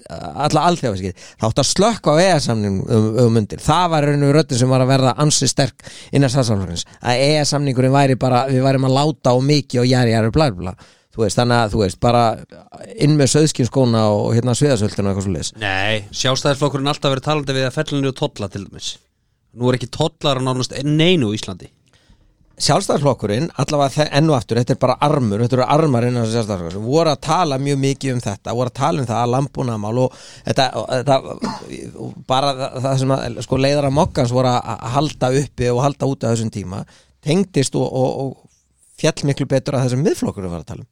alla 0.45 0.65
alþjóðaskið 0.69 1.15
það 1.26 1.48
átti 1.48 1.64
að 1.64 1.69
slökka 1.72 2.14
á 2.14 2.22
ES-samning 2.27 2.77
um, 2.86 3.07
um 3.26 3.34
mundir, 3.34 3.64
það 3.65 3.88
var 3.95 4.07
raunum 4.11 4.36
röddin 4.38 4.61
sem 4.61 4.69
var 4.69 4.86
að 4.86 4.91
verða 4.94 5.15
ansi 5.26 5.49
sterk 5.49 5.90
innan 6.14 6.30
stafsálflokksins 6.30 6.86
að 7.02 7.26
ES-samningurinn 7.26 7.98
væri 7.98 8.19
bara, 8.22 8.44
við 8.53 8.61
værim 8.68 8.86
að 8.86 8.98
láta 8.99 9.34
á 9.34 9.38
mikið 9.49 9.81
og 9.81 9.90
jæri 9.90 10.14
jæri 10.14 10.34
bla 10.38 10.52
bla 10.53 10.69
bla 10.69 10.77
þú 11.15 11.23
veist, 11.26 11.40
þannig 11.40 11.57
að 11.64 11.73
þú 11.73 11.81
veist, 11.84 11.99
bara 12.03 12.23
inn 13.02 13.15
með 13.19 13.31
söðskinskóna 13.34 14.03
og 14.14 14.30
hérna 14.38 14.53
sviðasöldina 14.57 15.10
og 15.10 15.18
eitthvað 15.18 15.26
svo 15.27 15.36
leis 15.36 15.52
Nei, 15.57 16.06
sjálfstæðisflokkurinn 16.22 16.91
alltaf 16.94 17.15
verið 17.15 17.26
talandi 17.30 17.56
við 17.57 17.68
að 17.72 17.76
fellinu 17.80 18.11
og 18.14 18.18
tolla 18.19 18.49
til 18.53 18.64
dæmis. 18.68 18.91
Nú 19.57 19.69
er 19.72 19.80
ekki 19.80 19.90
tollar 19.95 20.38
á 20.38 20.45
nánast 20.45 20.76
neinu 20.86 21.31
í 21.34 21.40
Íslandi. 21.40 21.72
Sjálfstæðarflokkurinn, 22.60 23.45
allavega 23.56 23.94
þe- 23.94 24.07
enn 24.19 24.30
og 24.30 24.36
aftur 24.36 24.57
þetta 24.60 24.73
er 24.76 24.80
bara 24.81 24.98
armur, 25.07 25.40
þetta 25.40 25.56
eru 25.56 25.65
armar 25.77 26.03
innan 26.03 26.26
þess 26.26 26.34
sjálfstæðarflokkurinn, 26.36 26.90
voru 26.91 27.14
að 27.14 27.22
tala 27.23 27.57
mjög 27.64 27.77
mikið 27.86 28.14
um 28.18 28.19
þetta 28.26 28.56
voru 28.57 28.68
að 28.73 28.77
tala 28.81 28.99
um 28.99 29.07
það 29.07 29.22
að 29.23 29.31
lambúnaðamál 29.36 30.02
og 30.03 30.18
þetta, 30.49 30.65
og 30.76 30.90
þetta 30.91 31.18
og 32.03 32.18
bara 32.27 32.52
það, 32.84 32.90
sem 32.99 33.15
að 33.15 33.40
sko, 33.48 33.61
leiðar 33.64 33.88
að 33.88 33.95
mokkans 34.02 34.36
voru 34.36 34.52
að 34.52 34.69
að 34.76 34.94
halda 34.98 35.31
uppi 35.40 35.72
og 35.72 35.81
halda 35.88 36.11
út 36.11 36.27
af 36.27 36.36
þessum 36.36 36.52
tíma 36.57 36.84
tengdist 37.23 37.80
og, 37.80 37.88
og, 37.88 38.19
og 38.26 38.38
fjall 38.99 39.23
miklu 39.31 39.48
betur 39.56 39.80
að 39.80 39.88
þessum 39.88 40.03
miðflokkurinn 40.10 40.52
var 40.52 40.65
að 40.65 40.72
tala 40.73 40.84
um 40.84 40.91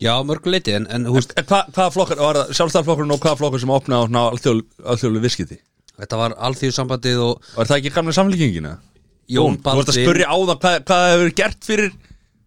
Já, 0.00 0.14
mörgu 0.24 0.48
leiti, 0.54 0.72
en, 0.78 0.86
en 0.88 1.04
húst, 1.12 1.34
En 1.36 1.44
hva, 1.48 1.62
hvaða 1.74 1.90
flokkar, 1.92 2.20
var 2.24 2.38
það 2.40 2.52
sjálfstæðarflokkurinn 2.56 3.12
og 3.16 3.20
hvaða 3.20 3.40
flokkur 3.42 3.60
sem 3.64 3.72
opnaði 3.74 4.16
á 4.16 4.22
alþjóðlu 4.94 5.20
viskiti? 5.24 5.58
þetta 6.00 6.16
var 6.16 6.34
alþjóðsambandið 6.48 7.18
og 7.26 7.50
Var 7.58 7.68
það 7.68 7.80
ekki 7.82 7.90
gamla 7.98 8.14
samfélkingina? 8.16 8.70
Jón 9.30 9.58
Þú 9.60 9.74
vart 9.76 9.90
að 9.92 9.98
spurja 10.00 10.30
á 10.32 10.36
það 10.40 10.54
hvað, 10.62 10.76
hvað 10.88 11.02
hefur 11.12 11.34
gert 11.42 11.66
fyrir 11.68 11.90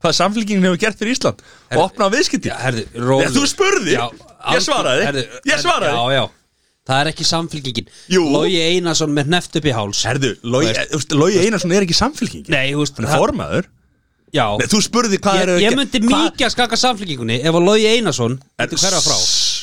hvað 0.03 0.15
samfélkingin 0.17 0.65
hefur 0.67 0.79
gert 0.81 0.97
fyrir 0.99 1.13
Ísland 1.15 1.43
og 1.71 1.83
opnað 1.85 2.15
viðskipti. 2.17 2.49
Nei, 2.51 3.27
þú 3.31 3.43
spurðir. 3.47 3.93
Já, 3.95 4.07
Ég 4.51 4.63
svaraði. 4.65 5.05
herðu, 5.07 5.21
Ég 5.47 5.61
svaraði. 5.61 5.93
Já, 5.93 6.17
já, 6.17 6.23
það 6.89 6.97
er 7.03 7.11
ekki 7.13 7.27
samfélkingin 7.29 7.93
Jú. 8.11 8.25
Logi 8.33 8.57
Einarsson 8.65 9.13
með 9.15 9.29
hneft 9.29 9.55
upp 9.61 9.69
í 9.69 9.75
háls 9.77 10.01
Logi 10.43 11.39
Einarsson 11.45 11.71
er 11.77 11.85
ekki 11.85 11.95
samfélkingin 11.95 12.51
Nei, 12.51 12.73
veist 12.75 12.99
Hann 12.99 13.07
er 13.07 13.21
formaður 13.21 13.69
Já, 14.33 14.45
Nei, 14.57 14.65
þú 14.71 14.79
spurði 14.81 15.19
hvað 15.21 15.35
ég, 15.37 15.49
er 15.53 15.61
ég 15.61 15.75
myndi 15.77 15.99
mikið 16.01 16.45
að 16.47 16.53
skaka 16.55 16.77
samfélkingunni 16.81 17.35
ef 17.45 17.53
að 17.53 17.65
Logi 17.67 17.85
Einarsson 17.91 18.39
myndi 18.41 18.79
hverja 18.81 19.01
frá. 19.05 19.17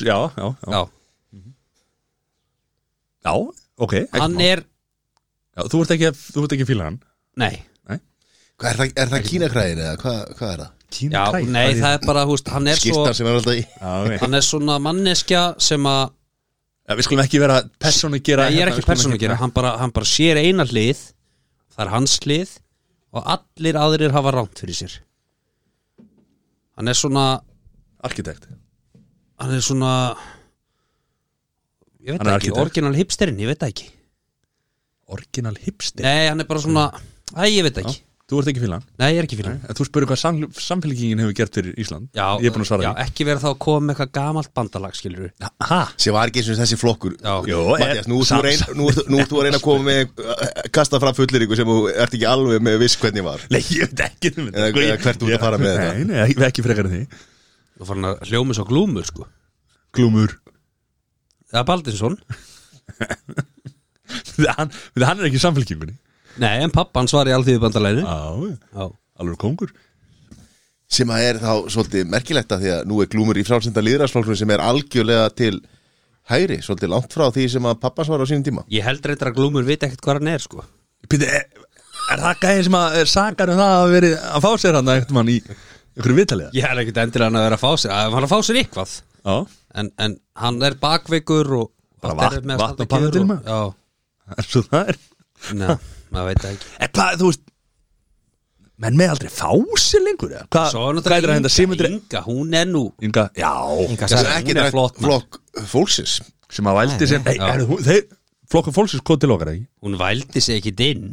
Já, 0.07 0.17
já, 0.37 0.45
já, 0.47 0.69
Já, 0.71 0.83
já 3.25 3.33
ok 3.81 3.95
ekki 3.97 4.21
hann 4.21 4.37
mál. 4.37 4.45
er, 4.47 4.63
já, 5.57 5.65
Þú 5.73 5.81
ert 5.83 5.91
ekki, 5.97 6.11
þú 6.31 6.45
ert 6.45 6.55
ekki 6.55 6.69
fíla 6.71 6.87
hann? 6.87 7.01
Nei. 7.41 7.51
Hvað 8.61 8.69
er 8.71 8.77
það, 8.79 8.91
er 9.01 9.11
það 9.11 9.27
kínakræðin 9.27 9.79
eða 9.81 9.99
hvað, 10.03 10.17
hvað 10.37 10.49
er 10.53 10.59
það? 10.61 10.71
Já, 11.01 11.21
nei, 11.49 11.67
það 11.79 11.93
er 11.95 12.01
bara, 12.05 12.23
veist, 12.29 12.49
hann 12.53 12.67
er 12.69 12.77
svo 12.77 12.91
Skistar 12.91 13.15
sem 13.17 13.27
er 13.31 13.37
alltaf 13.39 13.55
í 13.57 13.61
Já, 13.63 13.91
ok. 14.05 14.15
Hann 14.21 14.37
er 14.37 14.43
svona 14.45 14.75
manneskja 14.83 15.43
sem 15.67 15.87
að 15.89 16.01
Já, 16.11 16.95
Við 16.99 17.07
skulum 17.07 17.23
ekki 17.23 17.39
vera 17.41 17.61
persónu 17.81 18.19
gera 18.21 18.45
Nei, 18.47 18.57
ég 18.57 18.63
er 18.63 18.69
hérna, 18.69 18.75
ekki 18.77 18.89
persónu 18.91 19.15
að 19.17 19.23
gera, 19.23 19.37
hann 19.41 19.53
bara, 19.55 19.71
hann 19.81 19.93
bara 19.95 20.09
sér 20.11 20.39
eina 20.43 20.65
hlið 20.67 21.01
Það 21.71 21.83
er 21.85 21.91
hans 21.95 22.17
hlið 22.25 22.53
Og 23.11 23.25
allir 23.27 23.79
aðrir 23.79 24.13
hafa 24.15 24.31
ránt 24.35 24.61
fyrir 24.61 24.77
sér. 24.77 24.99
Hann 26.77 26.87
er 26.87 26.97
svona 26.97 27.25
Arkitekt. 28.01 28.47
Hann 29.41 29.55
er 29.55 29.65
svona 29.65 29.91
Ég 32.01 32.15
veit 32.15 32.29
ekki, 32.33 32.53
orginal 32.57 32.95
hipsterinn, 32.97 33.37
ég 33.43 33.51
veit 33.51 33.65
ekki. 33.67 33.91
Original 35.11 35.57
hipster? 35.61 36.01
Nei, 36.05 36.31
hann 36.31 36.41
er 36.41 36.47
bara 36.49 36.63
svona 36.63 36.87
Æ, 37.35 37.45
ég 37.51 37.67
veit 37.67 37.77
ekki 37.83 37.99
Þú 38.31 38.37
ert 38.39 38.47
ekki 38.47 38.61
fíla 38.63 38.77
hann 38.79 38.85
Nei, 39.01 39.07
ég 39.11 39.17
er 39.19 39.25
ekki 39.27 39.35
fyrir 39.41 39.49
hann 39.51 39.65
En 39.67 39.75
þú 39.75 39.85
spurði 39.89 40.07
hvað 40.07 40.19
sam, 40.21 40.37
samfélkingin 40.55 41.19
hefur 41.19 41.33
gert 41.35 41.57
fyrir 41.57 41.73
Ísland. 41.83 42.05
Já, 42.15 42.27
Ég 42.39 42.47
er 42.47 42.53
búin 42.55 42.63
að 42.63 42.69
svara 42.69 42.85
já, 42.85 42.91
ekki 43.03 43.25
vera 43.27 43.41
þá 43.43 43.47
að 43.51 43.57
koma 43.65 43.81
með 43.83 43.91
eitthvað 43.95 44.11
gamalt 44.17 44.51
bandalag, 44.55 44.95
skilur 44.95 45.25
því 45.25 45.49
Hæ? 45.67 45.79
sem 46.05 46.15
var 46.15 46.31
ekki 46.31 46.39
eins 46.41 46.51
og 46.53 46.59
þessi 46.61 46.77
flokkur. 46.79 47.17
Já. 47.19 47.33
Jó, 47.51 47.59
Mattias, 47.75 48.07
nú 48.07 48.21
ert 48.21 48.23
þú 48.23 48.29
sam- 48.31 48.45
reyn- 48.47 48.79
nú 48.79 48.87
ert- 49.19 49.31
þú 49.33 49.41
að 49.41 49.43
reyna 49.49 49.59
að 49.59 49.65
koma 49.67 49.83
með 49.89 50.23
uh, 50.23 50.45
kasta 50.79 51.01
fram 51.03 51.17
fullir 51.19 51.43
ykkur 51.47 51.59
sem 51.59 51.67
þú 51.73 51.75
ert 51.91 52.15
ekki 52.15 52.29
alveg 52.31 52.63
með 52.69 52.79
viss 52.85 52.95
hvernig 53.03 53.25
var. 53.27 53.43
Nei, 53.51 53.59
ég 53.75 53.91
veit 53.91 54.05
ekki 54.07 54.31
um 54.37 54.47
þetta, 54.47 54.69
sko, 54.71 54.85
hvert 55.03 55.19
þú 55.25 55.27
ert 55.27 55.35
að 55.35 55.43
fara 55.43 55.59
með 55.59 55.75
Nei, 55.75 55.83
þetta? 55.83 56.07
nei, 56.13 56.19
ekki- 56.29 56.47
ekki 56.47 56.65
frekar 56.69 56.87
en 56.87 56.95
því. 56.95 57.03
Þú 57.81 57.89
fann 57.91 58.07
að 58.13 58.23
hljómi 58.31 58.55
svo 58.55 58.65
glúmur, 58.71 59.05
sko. 59.11 59.27
Glúmur. 59.97 60.37
Það 61.51 61.59
er 61.59 61.67
Baldinsson. 61.67 62.15
Hann, 64.57 64.71
er 64.95 65.27
ekki 65.27 65.39
samfélkingunni 65.41 65.97
Nei, 66.39 66.61
en 66.63 66.71
pappa 66.71 66.99
hans 67.01 67.11
var 67.13 67.27
í 67.27 67.33
alþýðu 67.35 67.59
bandalæðinu 67.65 68.05
Já, 68.77 68.85
alveg 69.19 69.37
kongur 69.41 69.71
sem 70.91 71.07
að 71.13 71.21
er 71.29 71.37
þá 71.39 71.51
svolítið 71.71 72.09
merkilegt 72.11 72.51
að 72.51 72.63
því 72.65 72.71
að 72.75 72.81
nú 72.91 72.97
er 73.03 73.07
glúmur 73.11 73.37
í 73.39 73.43
frálsenda 73.47 73.79
líðræðsflokkurinn 73.83 74.39
sem 74.41 74.49
er 74.51 74.59
algjörlega 74.65 75.29
til 75.39 75.53
hægri, 76.31 76.57
svolítið 76.63 76.89
langt 76.91 77.13
frá 77.15 77.29
því 77.31 77.45
sem 77.53 77.67
að 77.69 77.77
pappas 77.79 78.09
var 78.11 78.19
á 78.19 78.25
sínum 78.27 78.43
tíma. 78.43 78.63
Ég 78.71 78.83
held 78.83 79.05
reyndar 79.07 79.29
að 79.31 79.37
glúmur 79.39 79.63
veit 79.67 79.83
ekkert 79.87 80.03
hvað 80.03 80.19
hann 80.19 80.31
er, 80.33 80.43
sko. 80.43 80.65
Píti, 81.07 81.29
er, 81.31 81.45
er 82.11 82.23
það 82.25 82.41
gæðin 82.43 82.65
sem 82.67 82.77
að 82.81 82.97
sakar 83.11 83.53
um 83.53 83.61
það 83.61 83.75
að 83.77 83.93
veri 83.95 84.11
að 84.19 84.43
fá 84.45 84.51
sér 84.65 84.77
hann 84.81 84.91
eitthvað 84.93 85.17
mann 85.17 85.31
í 85.31 85.37
einhverju 85.41 86.17
vitaliða? 86.19 86.51
Ég 86.59 86.67
held 86.67 86.83
ekkert 86.83 86.99
endilega 87.05 87.29
hann 87.31 87.39
að 87.39 87.47
vera 87.47 87.59
að 87.61 87.63
fá 87.63 87.71
sér 87.85 87.95
að 87.95 88.03
hann 88.03 88.19
er 88.19 88.27
að 88.27 88.33
fá 88.35 88.39
sér 88.49 88.59
eitthvað. 88.61 88.97
Já, 89.21 89.35
en, 89.81 89.91
en 90.07 90.17
hann 90.43 90.61
er 90.67 90.77
bakveikur 90.83 91.55
og 91.61 91.71
Bara 92.03 92.19
vatn- 92.19 92.55
vatn 92.59 92.83
pannum 92.91 93.07
kjör 93.07 93.15
til 93.15 93.23
og- 93.23 93.31
maður. 93.31 93.47
Maður 96.11 96.27
veit 96.31 96.43
það 96.43 96.53
ekki. 96.55 96.69
En 96.85 96.91
hvað, 96.97 97.17
þú 97.21 97.29
veist 97.31 97.43
menn 98.81 98.97
með 98.97 99.11
aldrei 99.13 99.29
fá 99.31 99.49
sér 99.81 100.01
lengur 100.07 100.31
eða? 100.33 100.45
Hvað, 100.51 100.69
Svo 100.73 100.81
er 100.81 100.95
hvað 101.01 101.17
er 101.17 101.25
það 101.25 101.35
náttúrulega 101.35 101.53
Sigmundur 101.55 101.87
Inga, 101.91 102.01
Inga, 102.01 102.21
hún 102.25 102.55
er 102.57 102.69
nú 102.71 102.81
Inga, 103.05 103.25
já, 103.37 103.51
Inga 103.85 104.07
Sæland. 104.09 104.25
er 104.25 104.39
ekki 104.39 104.51
Hún 104.55 104.57
er 104.57 104.65
rætt 104.65 104.73
flott, 104.75 104.95
maður. 104.97 105.11
flokk 105.11 105.67
fólksins 105.71 106.15
sem 106.51 106.67
að 106.71 106.79
vældi 106.81 107.07
sem 107.11 107.23
Nei, 107.27 107.35
er, 107.37 107.61
hún, 107.69 107.83
þeir, 107.85 108.01
flokkur 108.51 108.75
fólksins 108.79 109.03
kom 109.07 109.19
til 109.21 109.31
okkar 109.35 109.51
ekki? 109.53 109.67
Hún 109.85 109.99
vældi 110.01 110.41
sig 110.43 110.57
ekki 110.59 110.73
inn. 110.89 111.05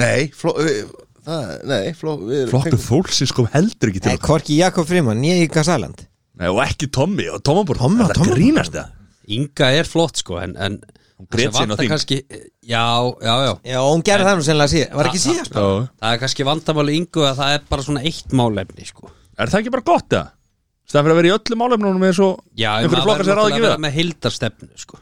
Nei, 0.00 0.30
fló, 0.34 0.54
við, 0.58 0.80
það, 1.28 1.52
nei 1.68 1.92
fló, 1.98 2.14
við 2.24 2.44
Flokkur 2.54 2.72
fengum- 2.72 2.86
fólksins 2.88 3.34
kom 3.36 3.50
heldur 3.52 3.92
ekki 3.92 4.00
til 4.06 4.10
Nei, 4.14 4.16
okkar. 4.18 4.28
Korki 4.32 4.56
Jakob 4.62 4.88
Frimann, 4.88 5.22
ég 5.28 5.44
í 5.44 5.50
Gasaland 5.52 6.06
Nei, 6.38 6.48
og 6.48 6.62
ekki 6.64 6.88
Tommy 6.94 7.28
og 7.28 7.42
og 7.44 8.10
Það 8.14 8.18
Tommi. 8.22 8.34
grínast 8.38 8.72
það. 8.72 8.90
Inga 9.28 9.70
er 9.76 9.84
flott 9.84 10.16
sko 10.22 10.38
en, 10.40 10.56
en 10.56 10.80
það 11.18 11.56
sig 11.58 11.66
inn 11.66 11.74
á 11.74 11.78
þing. 11.78 11.90
kannski 11.92 12.18
já, 12.62 12.84
já, 13.24 13.34
já. 13.42 13.52
Já, 13.64 13.78
og 13.82 13.90
hún 13.92 14.04
gerði 14.06 14.28
það 14.28 14.38
nú 14.38 14.46
sennilega 14.46 14.72
síðan, 14.72 14.96
var 14.98 15.10
ekki 15.10 15.22
síðan 15.22 15.48
Já. 15.48 15.66
það 15.98 16.12
er 16.12 16.20
kannski 16.22 16.46
vandamáli 16.46 16.96
Ingu 16.98 17.24
að 17.26 17.40
það 17.40 17.54
er 17.56 17.64
bara 17.68 17.86
svona 17.88 18.04
eitt 18.06 18.36
málefni 18.38 18.86
sko. 18.86 19.10
Er 19.38 19.50
það 19.50 19.60
ekki 19.62 19.74
bara 19.74 19.86
gott 19.88 20.08
það? 20.14 20.30
Það 20.88 21.04
fyrir 21.04 21.12
að 21.12 21.18
vera 21.20 21.28
í 21.28 21.34
öllum 21.34 21.60
málefnum 21.60 22.04
eins 22.08 22.18
og 22.24 22.38
já, 22.56 22.70
einhverju 22.78 23.04
flokkar 23.04 23.26
sem 23.26 23.36
náttúrulega 23.36 23.56
ekki 23.56 23.64
við 23.66 23.72
það 23.74 23.82
með 23.84 23.96
hildarstefnu 23.98 24.82
sko. 24.84 25.00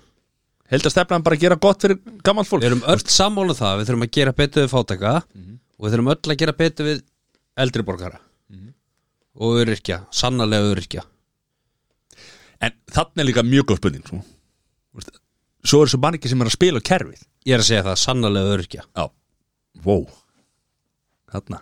Stefna 0.66 1.20
bara 1.22 1.36
að 1.36 1.44
gera 1.44 1.58
gott 1.62 1.84
fyrir 1.84 2.00
gammalt 2.26 2.48
fólk. 2.50 2.64
Við 2.64 2.72
erum 2.72 2.86
öll 2.90 3.02
sammála 3.06 3.54
um 3.54 3.58
það 3.60 3.76
við 3.78 3.90
þurfum 3.90 4.06
að 4.06 4.14
gera 4.16 4.32
betur 4.40 4.64
við 4.64 4.72
fátaka 4.72 5.12
og 5.22 5.84
við 5.86 5.94
þurfum 5.94 6.10
öll 6.10 6.32
að 6.32 6.40
gera 6.40 6.56
betur 6.58 6.88
við 6.88 7.04
eldri 7.62 7.84
borgara. 7.86 8.18
Og 9.36 9.60
öryrkja, 9.60 10.00
sannarlega 10.10 10.72
öryrkja. 10.72 11.04
En 12.64 12.72
þannig 12.90 13.22
er 13.22 13.28
líka 13.28 13.44
mjög 13.46 13.68
góð 13.68 13.78
spurning 13.82 14.06
svo. 14.08 14.18
Veist, 14.18 14.35
svo 15.66 15.82
er 15.84 15.92
svo 15.92 16.00
manni 16.02 16.20
sem 16.30 16.42
er 16.44 16.50
að 16.50 16.56
spila 16.56 16.82
kerfið. 16.84 17.22
Ég 17.46 17.54
er 17.56 17.62
að 17.62 17.68
segja 17.68 17.84
það, 17.86 17.98
sannarlega 18.02 18.54
öryrkja. 18.56 18.84
Já. 18.96 19.06
Wow 19.84 20.06
Þarna. 21.32 21.58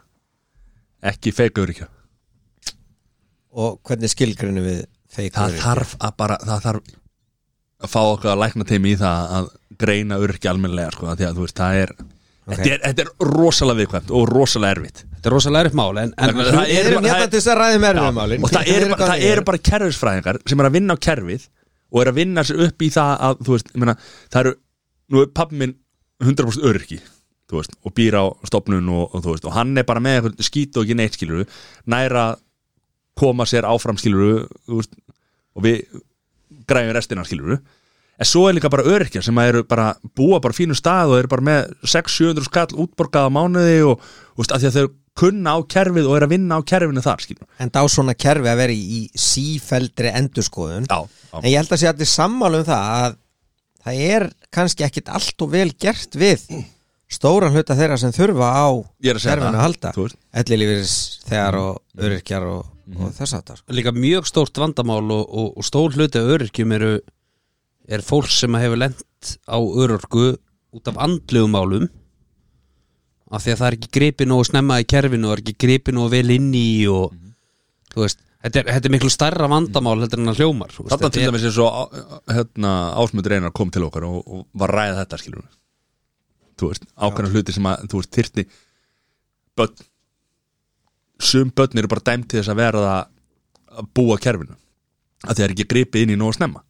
Ekki 1.10 1.32
feika 1.34 1.64
örykja 1.64 1.88
Og 3.54 3.80
hvernig 3.86 4.10
skilgrinu 4.12 4.62
við 4.64 4.82
feik 5.14 5.34
Það 5.36 5.56
þarf 5.62 5.96
að 5.98 6.14
bara 6.20 6.38
Það 6.42 6.62
þarf 6.68 6.92
að 7.84 7.90
fá 7.92 8.00
okkur 8.00 8.30
að 8.32 8.40
lækna 8.40 8.64
teimi 8.68 8.92
í 8.94 8.98
það 9.00 9.32
að 9.38 9.48
greina 9.82 10.16
örykja 10.22 10.52
almennilega 10.54 10.92
sko, 10.94 11.08
af 11.10 11.18
því 11.18 11.26
að 11.28 11.34
þú 11.36 11.42
veist, 11.44 11.58
það 11.58 11.80
er 11.82 11.90
þetta, 11.98 12.68
er 12.70 12.78
þetta 12.84 13.02
er 13.04 13.10
rosalega 13.34 13.80
viðkvæmt 13.82 14.12
og 14.14 14.30
rosalega 14.30 14.76
erfitt. 14.78 15.02
Þetta 15.10 15.28
er 15.28 15.34
rosalega 15.34 15.64
erfitt 15.66 15.76
mál 15.80 16.00
en, 16.00 16.14
en 16.16 16.32
Við 16.38 16.48
það 16.54 16.62
er 16.62 16.88
hérna 16.88 17.02
það 17.10 17.24
er- 17.26 17.34
og 18.38 18.54
það 18.54 18.70
bara, 18.94 19.08
það 19.10 19.26
eru 19.32 19.44
bara 19.50 19.60
kerfisfræðingar 19.68 20.38
sem 20.48 20.62
er 20.62 20.68
að 20.70 20.76
vinna 20.78 20.96
á 20.96 21.04
kerfið 21.08 21.44
og 21.94 22.02
er 22.02 22.10
að 22.10 22.18
vinna 22.18 22.44
sér 22.46 22.62
upp 22.66 22.82
í 22.82 22.90
það 22.92 23.12
að 23.28 23.42
þú 23.46 23.56
veist, 23.56 23.68
ég 23.70 23.82
meina, 23.82 23.96
það 24.32 24.40
eru 24.40 24.54
nú 25.14 25.22
er 25.22 25.34
pappi 25.38 25.60
minn 25.60 25.76
100% 26.24 26.66
öryrki 26.66 26.98
þú 27.50 27.60
veist, 27.60 27.76
og 27.84 27.94
býr 27.94 28.18
á 28.18 28.24
stofnun 28.48 28.90
og, 28.90 29.14
og 29.14 29.22
þú 29.22 29.36
veist, 29.36 29.46
og 29.46 29.54
hann 29.54 29.76
er 29.78 29.86
bara 29.86 30.02
með 30.02 30.32
skít 30.42 30.76
og 30.76 30.86
ekki 30.86 30.98
neitt 30.98 31.18
skiluru, 31.18 31.46
næra 31.90 32.32
koma 33.18 33.46
sér 33.46 33.68
áfram 33.68 34.00
skiluru 34.00 34.48
veist, 34.66 34.96
og 35.54 35.66
við 35.66 35.84
græðum 36.68 36.96
restina 36.96 37.26
skiluru 37.26 37.60
en 38.14 38.28
svo 38.28 38.46
er 38.48 38.56
líka 38.56 38.70
bara 38.70 38.86
öryrkjar 38.86 39.24
sem 39.26 39.38
eru 39.42 39.64
bara 39.66 39.92
búa 40.16 40.40
bara 40.42 40.56
fínu 40.56 40.76
stað 40.78 41.12
og 41.12 41.22
eru 41.22 41.30
bara 41.30 41.46
með 41.46 41.72
600-700 41.82 42.48
skall 42.48 42.78
útborgað 42.86 43.30
á 43.30 43.34
mánuði 43.34 43.80
og 43.86 44.02
þú 44.02 44.42
veist, 44.42 44.54
af 44.54 44.62
því 44.62 44.70
að 44.70 44.78
þau 44.78 44.86
kunna 45.18 45.54
á 45.54 45.58
kerfið 45.70 46.08
og 46.10 46.16
eru 46.18 46.26
að 46.28 46.32
vinna 46.34 46.58
á 46.58 46.60
kerfinu 46.66 47.02
þar 47.04 47.22
skiluru 47.22 47.46
En 47.62 47.70
það 47.70 47.86
á 47.86 47.94
svona 47.94 48.14
kerfi 48.18 48.50
að 48.50 48.60
vera 48.64 48.74
í, 48.74 49.00
sífeldri 49.14 50.10
endurskoðun 50.18 50.86
Já, 50.90 50.98
já. 51.06 51.36
En 51.42 51.48
ég 51.50 51.58
held 51.60 51.74
að 51.76 51.82
sé 51.84 51.90
allir 51.92 52.10
sammála 52.10 52.60
um 52.62 52.68
það 52.68 52.92
að 52.98 53.16
það 53.84 54.02
er 54.14 54.26
kannski 54.54 54.86
ekkit 54.86 55.10
allt 55.12 55.44
og 55.44 55.50
vel 55.52 55.70
gert 55.78 56.16
við 56.18 56.44
stóran 57.14 57.52
hluta 57.54 57.76
þeirra 57.78 57.98
sem 58.00 58.14
þurfa 58.16 58.46
á 58.58 58.66
er 59.04 59.18
að 59.20 59.26
kerfinu 59.28 59.58
að 59.58 59.64
halda. 59.66 59.90
Ellilífis 60.40 60.94
þegar 61.28 61.58
og 61.60 61.82
öryrkjar 62.00 62.46
og, 62.48 62.70
Mhm. 62.84 63.00
og 63.04 63.12
þess 63.16 63.32
að 63.38 63.42
það 63.48 63.56
sko. 63.58 63.72
líka 63.72 63.92
mjög 63.96 64.26
stórt 64.28 64.58
vandamál 64.60 65.10
og, 65.12 65.24
og, 65.30 65.52
og 65.56 65.64
stór 65.64 65.94
hluti 65.96 66.18
af 66.20 66.26
öryrkjum 66.34 66.72
eru 66.76 66.98
er 67.88 68.02
fólk 68.04 68.28
sem 68.32 68.52
hefur 68.60 68.76
lent 68.76 69.38
á 69.48 69.56
örorku 69.56 70.36
út 70.74 70.88
af 70.90 70.96
andlegum 71.00 71.52
málum 71.54 71.86
af 73.30 73.42
því 73.44 73.52
að 73.54 73.58
það 73.62 73.66
er 73.70 73.76
ekki 73.78 73.90
gripið 73.98 74.28
nógu 74.30 74.44
snemma 74.50 74.80
í 74.82 74.86
kerfinu 74.90 75.28
og 75.30 75.36
er 75.38 75.42
ekki 75.44 75.54
gripið 75.64 75.96
nógu 75.96 76.12
vel 76.12 76.30
inn 76.34 76.50
í 76.58 76.66
og 76.92 77.14
þú 77.94 78.02
veist, 78.04 78.20
þetta 78.44 78.60
er, 78.60 78.68
þetta 78.76 78.90
er 78.90 78.94
miklu 78.96 79.10
stærra 79.14 79.48
vandamál 79.50 79.96
heldur 80.02 80.20
en 80.22 80.32
að 80.34 80.40
hljómar 80.42 80.74
þetta 80.76 81.10
til 81.14 81.22
er- 81.22 81.30
dæmis 81.30 81.46
er 81.48 81.54
svo 81.56 81.68
hérna, 82.28 82.72
ásmund 83.00 83.30
reynar 83.32 83.54
kom 83.56 83.70
til 83.72 83.86
okkar 83.88 84.04
og, 84.08 84.20
og 84.26 84.44
var 84.60 84.74
ræða 84.76 85.00
þetta 85.04 85.20
skilur 85.22 85.46
þú 86.60 86.70
veist, 86.70 86.84
ákveðna 86.94 87.32
hluti 87.34 87.56
sem 87.56 87.66
að 87.72 87.88
þú 87.90 88.02
veist, 88.02 88.12
þyrfti 88.18 88.44
börn 89.58 89.88
sum 91.24 91.50
börn 91.56 91.78
eru 91.80 91.88
bara 91.90 92.04
dæmt 92.10 92.28
til 92.30 92.40
þess 92.42 92.52
að 92.52 92.60
vera 92.60 92.84
það 92.84 93.80
að 93.80 93.90
búa 93.96 94.16
kerfinu 94.22 94.56
að 95.24 95.38
þeir 95.40 95.52
ekki 95.54 95.66
gripið 95.70 96.02
inn 96.04 96.12
í 96.14 96.16
nóg 96.20 96.34
snemma. 96.36 96.60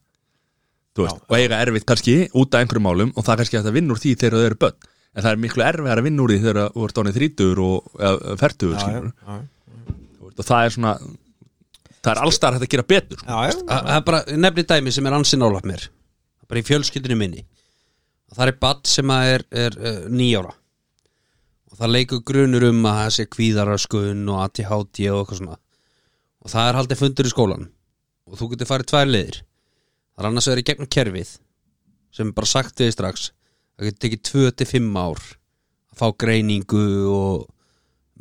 Veist, 0.94 1.16
og 1.26 1.34
eiga 1.34 1.58
erfitt 1.58 1.86
kannski 1.88 2.12
út 2.38 2.54
af 2.54 2.62
einhverjum 2.62 2.84
málum 2.86 3.10
og 3.18 3.24
það 3.26 3.32
er 3.34 3.40
kannski 3.42 3.58
að 3.58 3.72
vinna 3.74 3.96
úr 3.96 3.98
því 3.98 4.12
þegar 4.20 4.36
þau 4.38 4.44
eru 4.46 4.58
börn 4.62 4.76
en 5.14 5.22
það 5.22 5.30
er 5.30 5.42
miklu 5.44 5.64
erfiðar 5.64 6.00
að 6.00 6.08
vinna 6.08 6.24
úr 6.24 6.32
því 6.34 6.40
þegar 6.42 6.72
þú 6.74 6.86
ert 6.88 7.00
ánið 7.00 7.18
þrítur 7.18 7.60
og 7.64 7.92
fertugur 8.40 8.80
skilur 8.82 9.12
og 10.24 10.40
það 10.42 10.64
er 10.64 10.74
svona 10.74 10.94
það 12.04 12.12
er 12.12 12.22
allstar 12.26 12.56
hægt 12.56 12.66
að 12.66 12.72
gera 12.74 12.86
betur 12.88 13.20
sko. 13.20 13.28
Já, 13.28 13.48
já, 13.48 13.60
Það 13.70 13.94
er 13.94 14.04
bara 14.08 14.38
nefnir 14.44 14.66
dæmi 14.70 14.92
sem 14.94 15.06
er 15.08 15.16
ansi 15.16 15.38
nálægt 15.40 15.68
mér. 15.68 15.86
Bara 16.48 16.60
í 16.60 16.66
fjölskyldinu 16.68 17.16
minni. 17.18 17.44
Það 18.34 18.50
er 18.50 18.58
badd 18.60 18.90
sem 18.90 19.12
að 19.14 19.30
er, 19.30 19.44
er 19.64 19.78
uh, 19.78 20.00
nýjára 20.10 20.52
og 21.74 21.78
það 21.80 21.90
leikur 21.90 22.20
grunur 22.26 22.64
um 22.68 22.84
að 22.86 22.98
það 23.00 23.12
sé 23.16 23.24
kvíðaraskunn 23.34 24.28
og 24.30 24.42
ATHD 24.44 25.00
og 25.10 25.22
eitthvað 25.22 25.38
svona. 25.40 25.56
Og 26.44 26.52
það 26.52 26.68
er 26.68 26.78
haldið 26.78 27.00
fundur 27.00 27.26
í 27.26 27.32
skólan 27.32 27.64
og 28.30 28.38
þú 28.38 28.50
getur 28.52 28.70
farið 28.70 28.90
tvær 28.90 29.08
leiðir. 29.10 29.40
Það 30.14 30.22
er 30.22 30.28
annars 30.30 30.50
verið 30.50 30.68
gegnum 30.68 30.90
kerfið 30.96 31.32
sem 32.14 32.30
er 32.30 32.36
bara 32.36 32.50
sagt 32.50 32.82
við 32.82 32.92
strax 32.94 33.30
það 33.78 33.88
getur 33.88 34.02
tekið 34.04 34.22
2-5 34.30 34.98
ár 35.00 35.22
að 35.24 35.98
fá 36.00 36.06
greiningu 36.24 36.84
og 37.14 37.44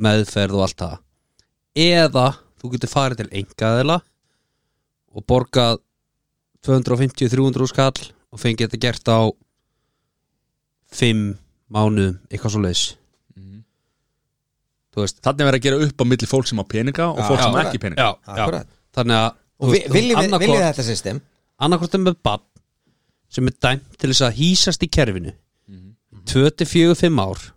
meðferð 0.04 0.58
og 0.58 0.66
allt 0.68 0.80
það. 0.84 0.98
Eða 1.84 2.26
þú 2.62 2.72
getur 2.76 2.92
farið 2.94 3.22
til 3.24 3.30
engaðila 3.42 4.00
og 5.14 5.26
borgað 5.30 5.80
250-300 6.66 7.70
skall 7.74 7.98
og 8.34 8.40
fengið 8.42 8.70
þetta 8.70 8.82
gert 8.88 9.10
á 9.14 9.22
5 10.94 11.24
mánuðum, 11.74 12.20
eitthvað 12.30 12.54
svo 12.54 12.62
þú 14.94 15.02
veist. 15.02 15.20
Þannig 15.26 15.48
verður 15.48 15.58
að 15.60 15.66
gera 15.66 15.86
upp 15.88 16.02
á 16.02 16.06
milli 16.06 16.28
fólk 16.30 16.50
sem 16.50 16.62
á 16.62 16.66
peninga 16.70 17.08
og 17.10 17.22
fólk 17.26 17.42
sem 17.42 17.56
á 17.58 17.62
ekki 17.66 17.80
peninga. 17.82 18.04
Já, 18.04 18.10
já. 18.38 18.66
Þannig 18.94 19.18
að 19.18 19.30
Og 19.64 19.72
vi- 19.72 19.86
viljum 19.90 20.20
við, 20.20 20.40
viljum 20.40 20.58
við 20.60 20.66
þetta 20.70 20.84
system? 20.84 21.22
annarkvort 21.60 21.94
er 21.96 22.00
með 22.04 22.16
bann 22.24 22.42
sem 23.30 23.48
er 23.48 23.54
dæmt 23.62 23.98
til 23.98 24.10
þess 24.12 24.22
að 24.28 24.38
hýsast 24.38 24.84
í 24.84 24.90
kerfinu 24.90 25.34
2-4-5 26.30 27.20
ár 27.24 27.50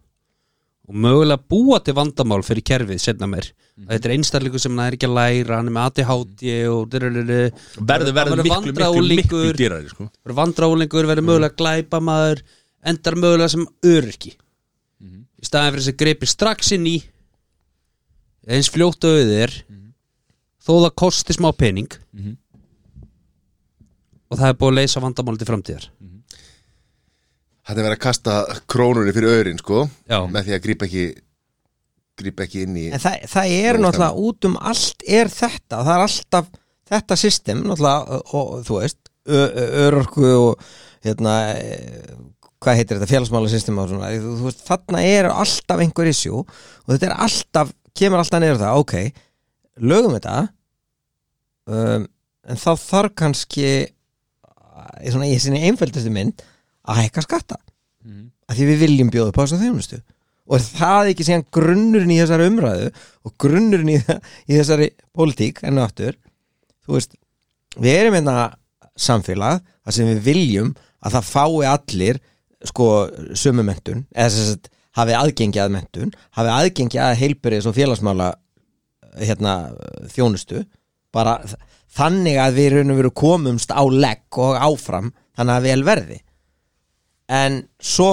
og 0.87 0.99
mögulega 1.03 1.43
búa 1.51 1.81
til 1.83 1.97
vandamál 1.99 2.45
fyrir 2.47 2.65
kerfið 2.67 3.03
setna 3.03 3.29
mér 3.31 3.51
þetta 3.77 4.09
er 4.09 4.15
einstakleikur 4.15 4.63
sem 4.63 4.77
hann 4.77 4.87
er 4.87 4.97
ekki 4.97 5.09
að 5.09 5.17
læra 5.19 5.59
hann 5.59 5.69
er 5.69 5.75
með 5.77 5.89
ADHD 5.91 6.53
og 6.71 6.95
verður 6.95 8.15
verður 8.17 8.43
miklu, 8.47 8.73
miklu, 8.73 9.03
miklu 9.21 9.43
dýrari 9.59 9.91
sko. 9.91 10.09
verður 10.23 10.39
vandraúlingur, 10.39 11.09
verður 11.11 11.29
mögulega 11.29 11.59
glæpa 11.59 12.01
maður 12.01 12.43
endar 12.87 13.19
mögulega 13.19 13.53
sem 13.53 13.67
öryrki. 13.85 14.33
Í 15.37 15.45
staðin 15.45 15.75
fyrir 15.75 15.83
þess 15.85 15.93
að 15.93 16.01
greipi 16.05 16.31
strax 16.31 16.73
inn 16.77 16.89
í 16.89 16.97
eins 18.47 18.71
fljótt 18.73 19.05
auðið 19.05 19.35
er 19.43 19.55
þó 20.63 20.73
það 20.87 20.93
kosti 21.03 21.37
smá 21.37 21.51
pening. 21.53 21.91
Og 24.31 24.39
það 24.41 24.49
er 24.49 24.59
búið 24.59 24.73
að 24.73 24.79
leysa 24.81 25.03
vandamáli 25.05 25.43
til 25.43 25.51
framtíðar 25.51 25.91
Þetta 27.67 27.81
er 27.81 27.87
verið 27.89 27.97
að 27.97 28.05
kasta 28.05 28.35
krónunni 28.71 29.15
fyrir 29.17 29.33
öðrin 29.41 29.59
sko 29.59 29.81
Já. 30.07 30.21
með 30.31 30.47
því 30.49 30.55
að 30.57 30.63
grípa 30.67 30.87
ekki 30.87 31.07
grípa 32.17 32.47
ekki 32.47 32.63
inn 32.65 32.79
í 32.79 32.87
En 32.95 33.03
það, 33.03 33.27
það 33.33 33.55
er 33.57 33.81
náttúrulega 33.83 34.27
út 34.29 34.49
um 34.49 34.55
allt 34.71 35.05
er 35.19 35.31
þetta, 35.33 35.83
það 35.83 35.93
er 35.97 36.05
alltaf 36.07 36.49
þetta 36.87 37.19
system 37.21 37.65
náttúrulega 37.67 38.21
og, 38.21 38.33
og 38.39 38.65
þú 38.69 38.79
veist, 38.81 39.01
ö- 39.27 39.51
ö- 39.51 39.69
örorku 39.87 40.31
og 40.31 40.67
hérna 41.07 41.35
eh, 41.59 42.15
hvað 42.63 42.81
heitir 42.81 43.01
þetta, 43.01 43.11
félagsmála 43.11 43.51
system 43.53 43.83
og 43.83 43.91
svona, 43.91 44.13
þú, 44.15 44.37
þú 44.41 44.49
veist, 44.49 44.63
þarna 44.71 45.03
er 45.11 45.29
alltaf 45.33 45.83
einhver 45.85 46.11
issue 46.13 46.41
og 46.41 46.93
þetta 46.95 47.11
er 47.11 47.17
alltaf, 47.27 47.75
kemur 47.99 48.23
alltaf 48.23 48.47
á 48.47 48.63
það, 48.63 48.83
ok 48.85 48.97
lögum 49.91 50.17
þetta 50.17 50.37
um, 51.69 52.07
en 52.47 52.61
þá 52.63 52.71
þarf 52.81 53.17
kannski 53.19 53.67
í 55.03 55.11
svona 55.13 55.29
í 55.29 55.37
sinni 55.43 55.67
einföldustu 55.69 56.13
mynd 56.15 56.45
að 56.87 57.01
hækka 57.03 57.25
skatta. 57.25 57.59
Að 58.47 58.61
því 58.61 58.69
við 58.71 58.83
viljum 58.85 59.11
bjóða 59.11 59.33
upp 59.33 59.41
á 59.41 59.43
þess 59.43 59.57
að 59.57 59.65
þjónustu. 59.67 59.99
Og 60.47 60.57
er 60.59 60.67
það 60.67 61.09
ekki 61.11 61.27
síðan 61.27 61.47
grunnurinn 61.57 62.13
í 62.15 62.21
þessari 62.21 62.47
umræðu 62.53 62.91
og 63.27 63.33
grunnurinn 63.43 63.91
í, 63.91 63.97
í 64.51 64.55
þessari 64.55 64.93
pólitík 65.17 65.63
enn 65.67 65.81
og 65.81 65.89
aftur? 65.89 66.15
Þú 66.87 66.95
veist, 66.95 67.17
við 67.83 67.99
erum 67.99 68.19
einna 68.21 68.37
samfélag 68.97 69.65
þar 69.83 69.97
sem 69.97 70.11
við 70.13 70.23
viljum 70.29 70.73
að 71.03 71.17
það 71.17 71.31
fái 71.33 71.67
allir 71.73 72.21
sko 72.67 72.87
sömu 73.37 73.65
mentun 73.67 74.07
eða 74.15 74.31
sem 74.33 74.47
sagt 74.53 74.71
hafi 74.97 75.17
aðgengi 75.19 75.61
að 75.61 75.75
mentun 75.75 76.15
hafi 76.39 76.53
aðgengi 76.55 77.01
að 77.03 77.19
heilbyrðis 77.21 77.67
og 77.69 77.77
félagsmála 77.77 78.31
hérna 79.19 79.57
þjónustu. 80.15 80.63
Bara 81.11 81.41
þannig 81.97 82.39
að 82.41 82.61
við 82.61 82.79
veru 82.93 83.13
komumst 83.17 83.75
á 83.75 83.83
legg 83.83 84.39
og 84.39 84.57
áfram 84.63 85.11
þannig 85.37 85.59
að 85.59 85.69
vel 85.69 85.83
verði 85.91 86.21
en 87.29 87.61
svo 87.83 88.11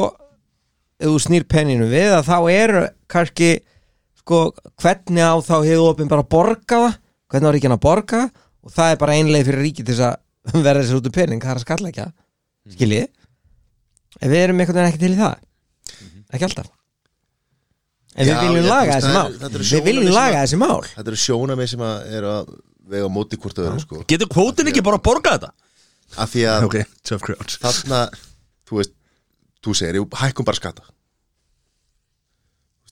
ef 0.99 1.07
þú 1.09 1.19
snýr 1.21 1.45
penninu 1.49 1.87
við 1.91 2.13
að 2.17 2.27
þá 2.29 2.37
eru 2.53 2.83
kannski 3.11 3.49
sko 4.23 4.53
hvernig 4.81 5.23
á 5.25 5.33
þá 5.43 5.55
hefur 5.67 5.89
opinn 5.91 6.07
bara 6.11 6.23
að 6.23 6.29
borga 6.33 6.79
það? 6.87 6.99
Hvernig 7.33 7.49
á 7.49 7.53
ríkinn 7.57 7.75
að 7.75 7.83
borga 7.83 8.21
það? 8.23 8.29
Og 8.63 8.71
það 8.71 8.91
er 8.93 8.99
bara 9.01 9.15
einlega 9.19 9.45
fyrir 9.49 9.63
ríkið 9.67 9.85
til 9.89 9.95
þess 9.97 10.05
að 10.07 10.61
verða 10.67 10.83
þessi 10.83 10.95
út 10.99 11.09
úr 11.09 11.15
penning, 11.17 11.41
það 11.43 11.51
er 11.53 11.59
að 11.59 11.65
skalla 11.67 11.91
ekki 11.91 12.05
skiljið 12.73 13.07
en 14.23 14.31
við 14.31 14.39
erum 14.45 14.61
einhvern 14.63 14.77
veginn 14.79 14.91
ekki 14.93 15.01
til 15.03 15.13
í 15.13 15.19
það. 15.19 15.35
Ekki 16.33 16.45
alltaf. 16.47 16.69
En 18.13 18.27
Já, 18.29 18.35
við 18.37 18.43
viljum 18.53 18.67
laga 18.69 18.93
þessi 18.99 19.09
það 19.09 19.15
mál. 19.17 19.33
er- 19.49 19.65
við 19.73 19.83
viljum 19.87 20.13
laga 20.13 20.37
að- 20.37 20.43
þessi 20.45 20.59
mál. 20.61 20.81
Þetta 20.93 21.09
eru 21.11 21.19
sjónamið 21.23 21.69
sem 21.71 21.79
að 21.87 22.11
eru 22.19 22.27
að 22.29 22.51
vega 22.93 23.09
móti 23.09 23.39
hvort 23.41 23.57
öðru 23.63 23.79
sko. 23.81 24.01
Getur 24.07 24.29
kvótin 24.29 24.69
ekki 24.69 24.83
bara 24.85 24.97
að 24.99 25.03
borga 25.07 25.33
þetta? 25.37 25.51
af 26.21 26.29
því 26.29 26.41
að 26.45 26.63
Ok, 26.67 26.75
tough 27.03 27.23
crowd. 27.25 27.55
þarna 27.63 27.99
þú 28.69 28.77
veist, 28.77 28.91
þú 29.63 29.75
segir, 29.77 29.99
jú, 30.01 30.07
hækkum 30.19 30.47
bara 30.47 30.59
skatta. 30.59 30.85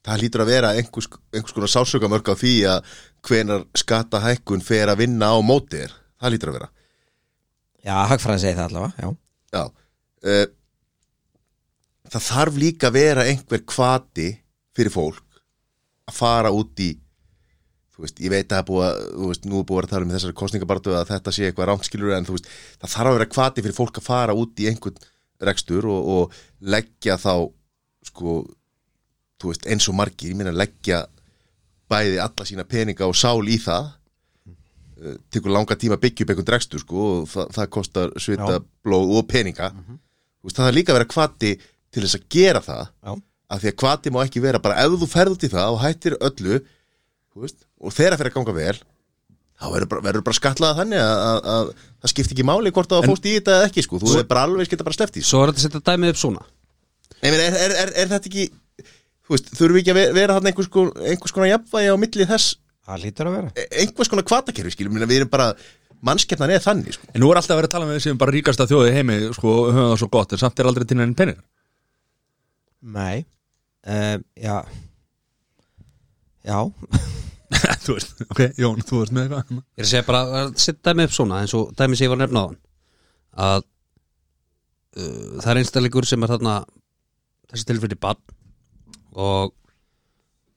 Það 0.01 0.23
lítur 0.23 0.41
að 0.41 0.49
vera 0.49 0.71
einhvers, 0.79 1.09
einhvers 1.29 1.53
konar 1.53 1.69
sásökamörk 1.69 2.31
á 2.33 2.35
því 2.39 2.53
að 2.71 2.95
hvenar 3.27 3.67
skattahækkun 3.77 4.63
fer 4.65 4.89
að 4.89 5.03
vinna 5.03 5.29
á 5.29 5.37
móti 5.45 5.77
þér, 5.83 5.93
það 6.17 6.33
lítur 6.33 6.51
að 6.53 6.57
vera. 6.57 6.71
Já, 7.81 7.93
hagfræðin 8.09 8.41
segir 8.41 8.57
það 8.57 8.71
allavega 8.71 9.05
já. 9.05 9.13
Já. 9.51 9.63
Uh, 10.21 10.47
Það 12.11 12.25
þarf 12.27 12.57
líka 12.59 12.89
að 12.89 12.97
vera 12.97 13.23
einhver 13.23 13.61
kvati 13.63 14.27
fyrir 14.75 14.91
fólk 14.91 15.39
að 16.09 16.17
fara 16.17 16.51
út 16.51 16.81
í 16.83 16.89
þú 17.95 18.03
veist, 18.03 18.19
ég 18.19 18.33
veit 18.33 18.49
að 18.49 18.51
það 18.51 18.59
er 18.59 18.67
búið 18.67 18.85
að 18.87 18.99
þú 19.13 19.29
veist, 19.29 19.47
nú 19.47 19.61
er 19.61 19.67
búið 19.69 19.85
að 19.85 19.93
tala 19.93 20.07
um 20.07 20.11
þessari 20.15 20.37
kostningabartu 20.41 20.95
að 20.97 21.11
þetta 21.13 21.33
sé 21.35 21.45
eitthvað 21.47 21.69
rámskilur 21.69 22.15
en 22.17 22.27
þú 22.27 22.35
veist, 22.35 22.49
það 22.81 22.93
þarf 22.95 23.11
að 23.11 23.17
vera 23.17 23.29
kvati 23.31 23.63
fyrir 23.63 23.77
fólk 23.77 24.01
að 24.01 24.07
fara 24.09 24.35
út 24.41 24.59
í 24.59 24.67
einhvern 24.71 24.99
rekstur 25.47 25.87
og, 25.89 26.11
og 26.15 26.35
leggja 26.73 27.17
þá 27.21 27.33
sko, 28.11 28.41
þú 29.41 29.51
veist, 29.51 29.65
eins 29.69 29.87
og 29.89 29.97
margir 29.97 30.31
ég 30.33 30.37
meina 30.39 30.53
leggja 30.55 31.03
bæði 31.91 32.21
alla 32.23 32.47
sína 32.47 32.67
peninga 32.67 33.09
og 33.09 33.17
sál 33.17 33.41
í 33.51 33.57
það 33.61 33.89
uh, 33.91 35.17
tekur 35.33 35.53
langa 35.53 35.77
tíma 35.79 35.97
að 35.99 36.05
byggja 36.05 36.25
upp 36.25 36.33
einhvern 36.33 36.53
rekstur 36.55 36.83
sko 36.83 37.07
og 37.09 37.27
það, 37.31 37.51
það 37.57 37.71
kostar 37.77 38.15
svita, 38.21 38.61
blóð 38.85 39.17
og 39.19 39.27
peninga. 39.31 39.71
Þú 39.71 40.47
veist, 40.49 40.57
það 40.57 40.67
þarf 40.67 40.77
líka 40.77 40.93
að 40.93 40.99
vera 40.99 41.11
kvati 41.15 41.51
til 41.91 42.05
þess 42.05 42.19
að 42.19 42.29
gera 42.31 42.61
það 42.63 42.85
Já. 42.87 43.11
af 43.51 43.63
því 43.63 43.71
að 43.71 43.79
kvati 43.83 44.13
má 44.13 44.21
ekki 44.23 44.43
vera 44.43 44.61
bara 44.63 44.79
ef 44.85 44.95
þú 45.01 45.09
ferð 45.11 45.35
út 45.35 45.45
í 45.45 45.51
það 45.51 45.75
og 45.75 45.83
hættir 45.83 46.15
öllu 46.21 46.61
veist, 47.35 47.65
og 47.79 47.93
þegar 47.95 48.19
fyrir 48.19 48.31
að 48.31 48.37
ganga 48.39 48.55
vel 48.55 48.77
þá 49.61 49.67
verður 49.75 49.89
bara, 49.91 50.03
verður 50.07 50.25
bara 50.25 50.37
skatlaða 50.39 50.77
þannig 50.81 51.01
að, 51.03 51.19
að, 51.27 51.51
að 51.53 51.69
það 52.01 52.13
skipti 52.13 52.35
ekki 52.35 52.47
máli 52.49 52.73
hvort 52.73 52.91
það 52.91 53.07
fóst 53.11 53.27
í 53.29 53.35
þetta 53.37 53.57
eða 53.59 53.67
ekki 53.69 53.85
sko, 53.85 53.99
þú 54.01 54.15
er 54.17 54.27
bara 54.31 54.45
alveg 54.47 54.71
geta 54.71 54.87
bara 54.87 54.97
sleppt 54.97 55.19
í 55.19 55.21
þessu. 55.21 55.29
Svo 55.31 55.43
er 55.43 55.51
þetta 55.51 55.61
að 55.61 55.67
setja 55.67 55.83
dæmið 55.91 56.13
upp 56.13 56.21
svona. 56.21 56.47
Nei, 57.21 57.27
meni, 57.29 57.43
er, 57.45 57.57
er, 57.61 57.75
er, 57.83 57.93
er 58.01 58.11
þetta 58.15 58.31
ekki 58.31 58.47
þú 59.31 59.35
veist, 59.35 59.51
þurfum 59.55 59.77
við 59.77 59.83
ekki 59.83 59.93
að 59.93 59.99
vera, 59.99 60.15
vera 60.17 60.37
þarna 60.37 60.51
einhvers, 60.51 60.71
einhvers 61.13 61.35
konar 61.35 61.51
jafnvægi 61.51 61.93
á 61.93 61.97
milli 62.01 62.27
þess? 62.31 62.57
Það 62.89 63.05
lítur 63.05 63.29
að 63.29 63.37
vera. 63.37 63.53
E- 63.55 63.69
einhvers 63.83 64.11
konar 64.11 64.27
kvatakerfi 64.27 64.73
skilum, 64.73 64.99
við 65.05 65.17
erum 65.19 65.31
bara 65.31 65.51
mannskjarnan 66.01 66.55
er 66.55 66.63
þannig 66.65 66.97
sko. 66.97 67.09
En 67.13 67.21
nú 67.21 67.29
er 67.31 67.39
alltaf 67.39 67.59
verið 67.59 67.69
að 67.69 67.75
tala 67.77 67.87
með 67.87 67.99
við 67.99 68.05
sem 68.07 68.21
bara 68.21 68.35
ríkasta 68.35 68.67
þjóði 68.67 68.89
í 68.91 68.95
heimi 68.97 69.19
sko, 69.37 69.55
höfum 69.69 69.91
það 69.91 69.97
svo 70.01 70.11
gott, 70.17 70.33
en 70.33 70.41
samt 70.41 70.59
er 70.59 70.71
aldrei 70.71 70.87
til 70.89 70.97
enn 70.97 71.17
peningar. 71.17 71.45
Nei. 72.81 73.25
Um, 73.85 74.25
já. 74.41 74.57
Já 76.41 76.57
Þú 77.83 77.95
veist, 77.97 78.21
ok, 78.29 78.41
Jón, 78.61 78.83
þú 78.87 79.01
veist 79.01 79.15
með 79.15 79.25
eitthvað? 79.25 79.55
Ég 79.59 79.81
er 79.81 79.87
að 79.87 79.91
segja 79.91 80.07
bara 80.07 80.21
að 80.41 80.51
setja 80.63 80.89
dæmið 80.89 81.09
upp 81.09 81.15
svona 81.15 81.39
eins 81.41 81.55
og 81.57 81.73
dæmið 81.77 81.99
sem 81.99 82.05
ég 82.05 82.13
var 82.13 82.19
að 82.19 82.23
nefna 82.25 82.43
á 82.43 82.45
hann 82.47 82.59
að 83.45 83.65
uh, 84.97 85.41
það 85.41 85.49
er 85.53 85.59
einstakleikur 85.61 86.07
sem 86.07 86.23
er 86.23 86.31
þarna 86.31 86.53
þessi 87.51 87.67
tilfelli 87.67 87.99
bann 88.05 88.21
og 89.11 89.51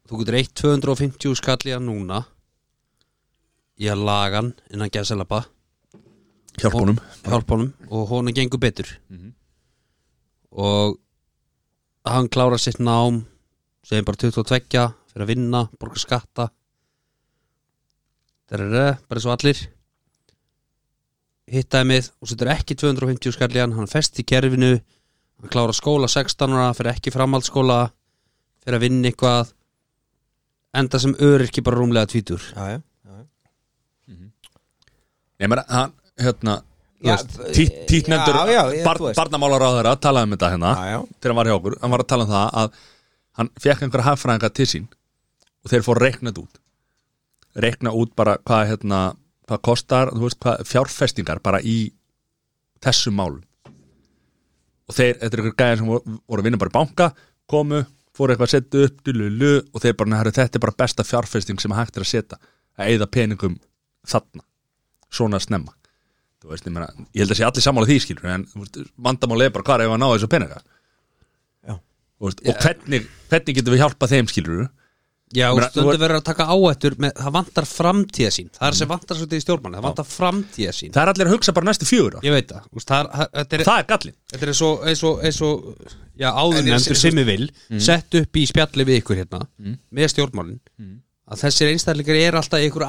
þú 0.06 0.20
getur 0.20 0.38
eitt 0.38 0.54
250 0.60 1.38
skall 1.40 1.58
í 1.66 1.74
hann 1.74 1.88
núna 1.88 2.22
í 3.82 3.90
að 3.90 4.06
laga 4.06 4.42
hann 4.42 4.54
innan 4.70 4.92
gæðselapa 4.94 5.44
Hjálpunum 6.54 6.98
hjálpunum 7.24 7.70
og 7.90 8.10
honum 8.12 8.34
gengur 8.34 8.60
betur. 8.62 8.86
Og 10.54 10.98
hann 12.06 12.28
klára 12.30 12.58
sitt 12.62 12.78
nám 12.78 13.24
segjum 13.84 14.06
bara 14.06 14.20
22 14.20 14.84
fyrir 15.10 15.24
að 15.24 15.30
vinna, 15.32 15.64
borga 15.80 15.98
skatta 15.98 16.48
það 18.50 18.76
er 18.80 18.98
bara 19.08 19.22
svo 19.22 19.32
allir. 19.34 19.60
Hittaði 21.54 21.88
mig 21.90 22.10
og 22.20 22.30
setur 22.30 22.50
ekki 22.54 22.76
250 22.80 23.36
skall 23.36 23.52
í 23.52 23.60
hann. 23.62 23.74
Hann 23.76 23.90
fest 23.90 24.20
í 24.20 24.26
kerfinu. 24.26 24.78
Hann 25.40 25.52
klára 25.52 25.74
skóla 25.76 26.08
16 26.08 26.54
ára, 26.54 26.72
fyrir 26.76 26.94
ekki 26.94 27.12
framhaldsskóla 27.14 27.78
fyrir 28.64 28.78
að 28.78 28.86
vinna 28.86 29.10
eitthvað. 29.10 29.54
Enda 30.74 30.98
sem 30.98 31.14
öryrki 31.22 31.62
bara 31.62 31.78
rúmlega 31.78 32.10
tvítur. 32.10 32.42
Já, 32.54 32.74
já, 32.74 32.80
já. 33.10 33.24
Ég 35.44 35.50
meina, 35.50 35.66
hann, 35.68 35.92
hérna 36.18 36.62
Títnendur 37.88 38.36
bar, 38.84 39.00
barnamálar 39.12 39.60
á 39.60 39.70
þeirra 39.76 39.94
talaði 40.00 40.28
um 40.28 40.34
þetta 40.34 40.50
hérna 40.54 40.70
þegar 40.78 41.32
hann 41.32 41.38
var 41.38 41.50
hjá 41.50 41.56
okkur, 41.58 41.74
hann 41.82 41.92
var 41.92 42.04
að 42.04 42.10
tala 42.12 42.24
um 42.24 42.30
það 42.30 42.58
að 42.60 42.78
hann 43.40 43.50
fekk 43.60 43.82
einhverja 43.84 44.06
hagfræðinga 44.08 44.50
til 44.56 44.66
sín 44.70 44.86
og 45.64 45.72
þeir 45.72 45.84
fór 45.84 46.00
reiknað 46.00 46.40
út 46.44 46.60
reikna 47.60 47.92
út 47.94 48.14
bara 48.16 48.36
hvað 48.42 48.70
hérna, 48.72 49.00
hvað 49.48 49.62
kostar, 49.68 50.12
þú 50.14 50.26
veist 50.26 50.40
hvað 50.42 50.64
fjárfestingar 50.68 51.42
bara 51.44 51.60
í 51.62 51.92
þessum 52.84 53.18
málum. 53.18 53.42
Og 54.84 54.96
þeir, 54.96 55.14
þetta 55.20 55.30
er 55.30 55.42
einhver 55.42 55.56
gæðin 55.60 55.80
sem 55.80 55.92
voru, 55.92 56.16
voru 56.28 56.42
að 56.42 56.48
vinna 56.48 56.60
bara 56.60 56.72
í 56.72 56.74
banka 56.74 57.10
komu, 57.50 57.84
fóru 58.14 58.34
eitthvað 58.34 58.50
að 58.50 58.54
setja 58.56 58.88
upp 58.88 58.98
dululu, 59.06 59.54
og 59.72 59.84
þeir 59.84 59.96
bara, 60.00 60.24
þetta 60.28 60.58
er 60.58 60.64
bara 60.66 60.76
besta 60.84 61.06
fjárfesting 61.06 61.62
sem 61.62 61.72
hægt 61.76 61.96
er 61.96 62.04
að 62.04 62.10
setja 62.10 62.40
að 62.76 62.92
eyða 62.92 63.08
peningum 63.14 63.56
þarna 64.08 64.44
svona 65.14 65.40
snemma. 65.40 65.72
Þú 66.44 66.52
veist, 66.52 66.66
ég, 66.68 66.74
meina, 66.74 66.90
ég 67.14 67.24
held 67.24 67.32
að 67.32 67.38
sé 67.38 67.46
allir 67.46 67.64
sammála 67.64 67.88
því 67.88 67.98
skilur 68.04 68.28
en 68.34 68.42
vandamáli 69.00 69.46
er 69.46 69.52
bara 69.54 69.64
hvað 69.64 69.80
er 69.80 69.86
ef 69.86 69.94
að 69.94 70.00
ná 70.02 70.08
þessu 70.10 70.30
peninga? 70.34 70.58
Veist, 72.24 72.42
og 72.44 72.58
hvernig, 72.60 73.06
hvernig 73.30 73.56
getum 73.56 73.74
við 73.74 73.80
hjálpað 73.82 74.12
þeim 74.12 74.28
skilur 74.30 74.66
Já, 75.34 75.48
Meina, 75.50 75.66
og 75.66 75.72
stundu 75.72 75.98
verður 75.98 76.20
að 76.20 76.24
taka 76.28 76.44
áættur 76.54 76.94
með, 77.02 77.12
það 77.18 77.32
vantar 77.34 77.66
framtíða 77.66 78.30
sín. 78.36 78.50
Það 78.54 78.68
er 78.68 78.76
sem 78.78 78.90
vantar 78.92 79.18
svolítið 79.18 79.40
í 79.40 79.44
stjórnmann, 79.44 79.74
það 79.74 79.86
vantar 79.88 80.06
framtíða 80.10 80.74
sín. 80.76 80.92
Það 80.94 81.02
er 81.02 81.10
allir 81.12 81.26
að 81.30 81.34
hugsa 81.34 81.54
bara 81.56 81.68
næstu 81.70 81.88
fjögur 81.88 82.18
Ég 82.22 82.34
veit 82.36 82.52
það, 82.52 82.68
það 82.84 83.08
það- 83.14 83.30
þetta 83.38 83.58
er, 83.58 83.64
það 83.68 83.78
er 83.82 83.88
gallin 83.92 84.14
þetta 84.34 84.46
er 84.46 84.52
og, 84.68 84.84
eins 84.92 85.02
og, 85.10 85.24
eins 85.24 85.40
og 85.42 85.64
já, 86.22 86.28
áður 86.30 86.58
En 86.60 86.64
ég- 86.64 86.74
nefndur 86.76 87.00
sem 87.00 87.18
ég 87.22 87.26
vil 87.32 87.48
sett 87.80 88.14
upp 88.20 88.32
í 88.38 88.44
spjalli 88.46 88.84
við 88.84 89.00
ykkur 89.02 89.16
hérna 89.22 89.42
með 89.90 90.12
stjórnmálin. 90.14 90.60
Að 91.24 91.40
þessir 91.40 91.72
einstaklingar 91.72 92.20
er 92.20 92.36
alltaf 92.38 92.60
í 92.60 92.68
ykkur 92.68 92.84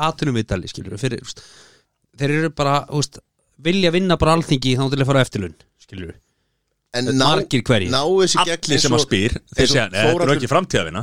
fyrir, 0.99 1.21
úst, 1.23 1.41
þeir 2.19 2.29
eru 2.29 2.49
bara 2.51 2.85
úst, 2.91 3.17
vilja 3.57 3.89
vinna 3.95 4.17
bara 4.17 4.35
alþingi 4.35 4.75
þá 4.77 4.89
til 4.91 4.99
að 5.01 5.05
fara 5.09 5.21
eftirlun 5.25 5.55
skilur 5.81 6.13
En 6.95 7.09
Margir 7.19 7.59
hverjir. 7.67 7.89
Ná 7.91 8.03
þessi 8.07 8.39
gegn 8.47 8.69
allir 8.69 8.79
sem 8.79 8.93
að 8.95 9.01
spyr, 9.03 9.33
þeir 9.51 9.67
segja, 9.67 9.89
"Nei, 9.91 9.99
þetta 10.05 10.27
er 10.29 10.35
ekki 10.37 10.47
framtíðavina 10.47 11.01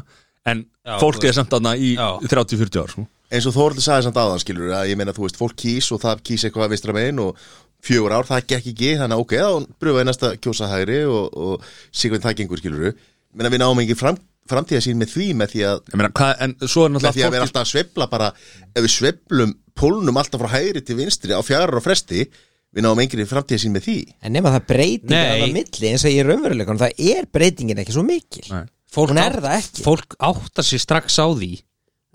en 0.50 0.64
Já, 0.82 0.96
fólk 0.98 1.24
er 1.28 1.36
samt 1.36 1.52
aðna 1.54 1.76
í 1.78 1.92
Já. 1.94 2.08
30-40 2.26 2.80
ár 2.82 2.90
sko. 2.94 3.04
eins 3.32 3.46
og 3.46 3.54
Þóraldur 3.54 3.84
sagði 3.84 4.06
samt 4.08 4.18
áðan 4.18 4.42
skilur 4.42 4.72
að 4.74 4.88
ég 4.90 4.98
meina 4.98 5.14
þú 5.16 5.26
veist 5.28 5.38
fólk 5.38 5.54
kýs 5.62 5.92
og 5.94 6.00
það 6.02 6.24
kýs 6.26 6.44
eitthvað 6.48 6.66
að 6.66 6.74
vistra 6.74 6.96
megin 6.96 7.20
og 7.22 7.38
fjögur 7.82 8.14
ár 8.14 8.26
það 8.28 8.44
gekk 8.50 8.66
ekki 8.72 8.90
þannig 8.98 9.16
að 9.16 9.22
ok, 9.24 9.32
þá 9.38 9.78
brúfaði 9.82 10.08
næsta 10.10 10.32
kjósa 10.42 10.68
hægri 10.70 11.00
og, 11.06 11.32
og 11.34 11.64
síkvæmt 11.94 12.26
það 12.26 12.36
gengur 12.42 12.60
skilur 12.62 12.92
meina 13.38 13.50
við 13.54 13.62
náum 13.62 13.80
ekki 13.82 13.96
fram, 13.98 14.18
framtíða 14.50 14.82
sín 14.84 14.98
með 15.00 15.14
því 15.16 15.26
með 15.40 15.54
því 15.54 15.64
að 15.70 15.80
Ég 15.92 15.98
meina, 16.02 16.12
hvað, 16.18 16.32
en 16.46 16.54
svo 16.66 16.84
er 16.86 16.94
með 16.94 17.06
því 17.08 17.24
að 17.26 17.34
við 17.36 17.44
alltaf 17.46 17.62
að 17.64 17.70
svepla 17.72 18.08
bara 18.12 18.28
ef 18.74 18.80
við 18.84 18.92
sveplum 18.98 19.54
pólnum 19.78 20.20
alltaf 20.20 20.42
frá 20.42 20.52
hægri 20.58 20.82
til 20.84 20.98
vinstri 20.98 21.32
á 21.34 21.40
fjarar 21.46 21.78
og 21.78 21.86
fresti 21.86 22.26
við 22.72 22.86
náum 22.86 23.00
engri 23.02 23.24
framtíða 23.28 23.62
sín 23.64 23.74
með 23.74 23.86
því 23.88 23.96
En 24.28 24.32
nema 24.36 24.52
það 24.54 24.66
breytingin 24.68 25.16
Nei. 25.16 25.42
á 25.42 25.46
milli 25.56 25.90
eins 25.90 26.04
og 26.06 26.12
ég 26.14 26.22
er 26.22 26.30
raunveruleikunum, 26.30 26.80
það 26.82 27.02
er 27.16 27.26
breytingin 27.32 27.82
ekki 27.82 27.94
svo 27.96 28.04
mikil 28.06 28.46
Nei. 28.52 28.62
Fólk, 28.92 29.14
er 29.16 29.38
átt- 29.40 29.82
fólk 29.84 30.16
áttar 30.20 30.66
sér 30.66 30.82
strax 30.82 31.18
á 31.18 31.26
því 31.32 31.52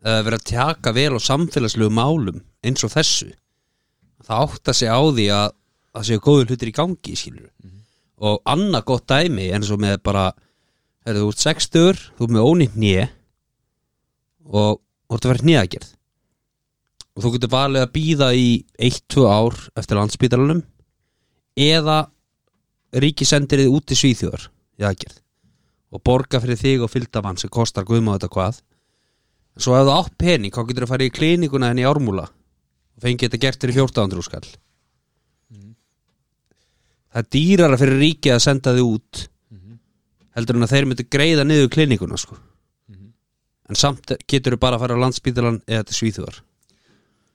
að 0.07 0.23
vera 0.27 0.37
að 0.39 0.47
tjaka 0.51 0.93
vel 0.95 1.13
á 1.17 1.19
samfélagslegu 1.19 1.89
málum 1.91 2.41
eins 2.63 2.83
og 2.85 2.93
þessu. 2.93 3.31
Það 4.23 4.43
áttar 4.45 4.77
sér 4.77 4.93
á 4.93 5.01
því 5.09 5.25
að 5.33 5.47
það 5.97 6.07
séu 6.11 6.21
góður 6.23 6.51
hlutir 6.51 6.69
í 6.71 6.75
gangi 6.77 7.15
skilur 7.17 7.49
og 8.17 8.39
annað 8.49 8.85
gott 8.89 9.05
dæmi 9.09 9.49
eins 9.53 9.69
og 9.73 9.81
með 9.81 9.99
bara 10.05 10.31
er 11.07 11.17
þú 11.17 11.27
ert 11.31 11.43
60, 11.43 11.99
þú 12.17 12.25
ert 12.25 12.33
með 12.33 12.47
ónýtt 12.49 12.77
nýje 12.81 13.05
og 14.47 14.79
þú 15.07 15.17
ert 15.17 15.27
að 15.27 15.31
vera 15.33 15.47
nýjagerð 15.49 15.91
og 17.17 17.23
þú 17.25 17.31
getur 17.35 17.53
valið 17.53 17.85
að 17.85 17.93
býða 17.97 18.29
í 18.37 18.47
1-2 18.89 19.25
ár 19.29 19.55
eftir 19.79 19.97
landsbítalanum 19.97 20.63
eða 21.57 21.99
ríki 22.97 23.25
sendir 23.25 23.63
þið 23.63 23.73
út 23.77 23.93
í 23.93 23.97
svíþjóðar 24.01 24.47
í 24.81 24.87
aðgerð 24.89 25.21
og 25.93 26.03
borga 26.03 26.41
fyrir 26.43 26.59
þig 26.59 26.83
og 26.83 26.91
fylgdamann 26.91 27.39
sem 27.39 27.51
kostar 27.53 27.87
guðma 27.87 28.17
þetta 28.17 28.31
hvað. 28.33 28.61
En 29.57 29.63
svo 29.63 29.77
ef 29.77 29.87
þú 29.87 29.93
átt 29.95 30.17
pening 30.19 30.53
þá 30.53 30.61
getur 30.67 30.83
þú 30.83 30.87
að 30.87 30.93
fara 30.93 31.07
í 31.07 31.13
klinikuna 31.13 31.71
henni 31.71 31.85
í 31.85 31.89
ármúla 31.89 32.27
og 32.27 33.05
fengi 33.05 33.27
þetta 33.27 33.41
gert 33.45 33.63
fyrir 33.63 33.79
1400 33.85 34.27
skall. 34.27 34.49
Það 37.07 37.23
er 37.23 37.31
dýrara 37.33 37.79
fyrir 37.79 38.01
ríkið 38.03 38.35
að 38.35 38.43
senda 38.43 38.75
þig 38.75 38.91
út 38.91 39.23
heldur 40.37 40.59
en 40.59 40.67
að 40.67 40.73
þeir 40.75 40.85
myndu 40.85 41.07
greiða 41.09 41.47
niður 41.47 41.71
klinikuna 41.73 42.19
sko. 42.21 42.37
En 43.67 43.75
samt 43.75 44.13
getur 44.29 44.55
þú 44.55 44.59
bara 44.61 44.77
að 44.77 44.85
fara 44.85 44.99
á 44.99 45.03
landsbítalan 45.03 45.63
eða 45.65 45.87
til 45.87 45.97
svíþjóðar 45.97 46.43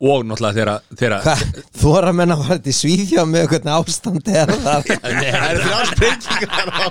og 0.02 0.24
náttúrulega 0.26 0.74
þegar, 0.98 1.22
Hvað, 1.22 1.42
þú 1.78 1.92
er 1.98 2.06
að 2.08 2.16
menna 2.18 2.34
að 2.34 2.46
fara 2.48 2.62
til 2.64 2.74
Svíðjá 2.74 3.22
með 3.30 3.44
hvernig 3.52 3.74
ástandi 3.76 4.34
er 4.40 4.52
það 4.64 4.88
Það 5.02 5.44
eru 5.48 5.60
þrjá 5.62 5.78
sprengingar 5.92 6.68
á 6.72 6.84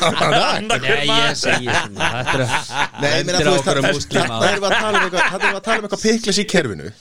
Nei, 0.00 1.06
ég 1.06 1.36
segi 1.38 1.68
svona 1.70 2.10
Þetta 2.30 2.34
er 2.36 3.24
meina 3.24 3.38
Bendir 3.38 3.46
á 3.46 3.52
okkur 3.54 3.80
um 3.80 3.86
það 3.86 3.98
múslima. 3.98 4.40
Það 4.40 4.56
við 4.56 4.66
að 4.66 4.76
tala 4.80 4.90
um 4.90 5.04
eitthvað 5.04 5.26
Það 5.30 5.40
erum 5.40 5.50
við 5.50 5.60
að 5.60 5.66
tala 5.68 5.78
um 5.78 5.88
eitthvað 5.88 6.04
piklis 6.06 6.40
í 6.40 6.46
kerfinu. 6.50 6.94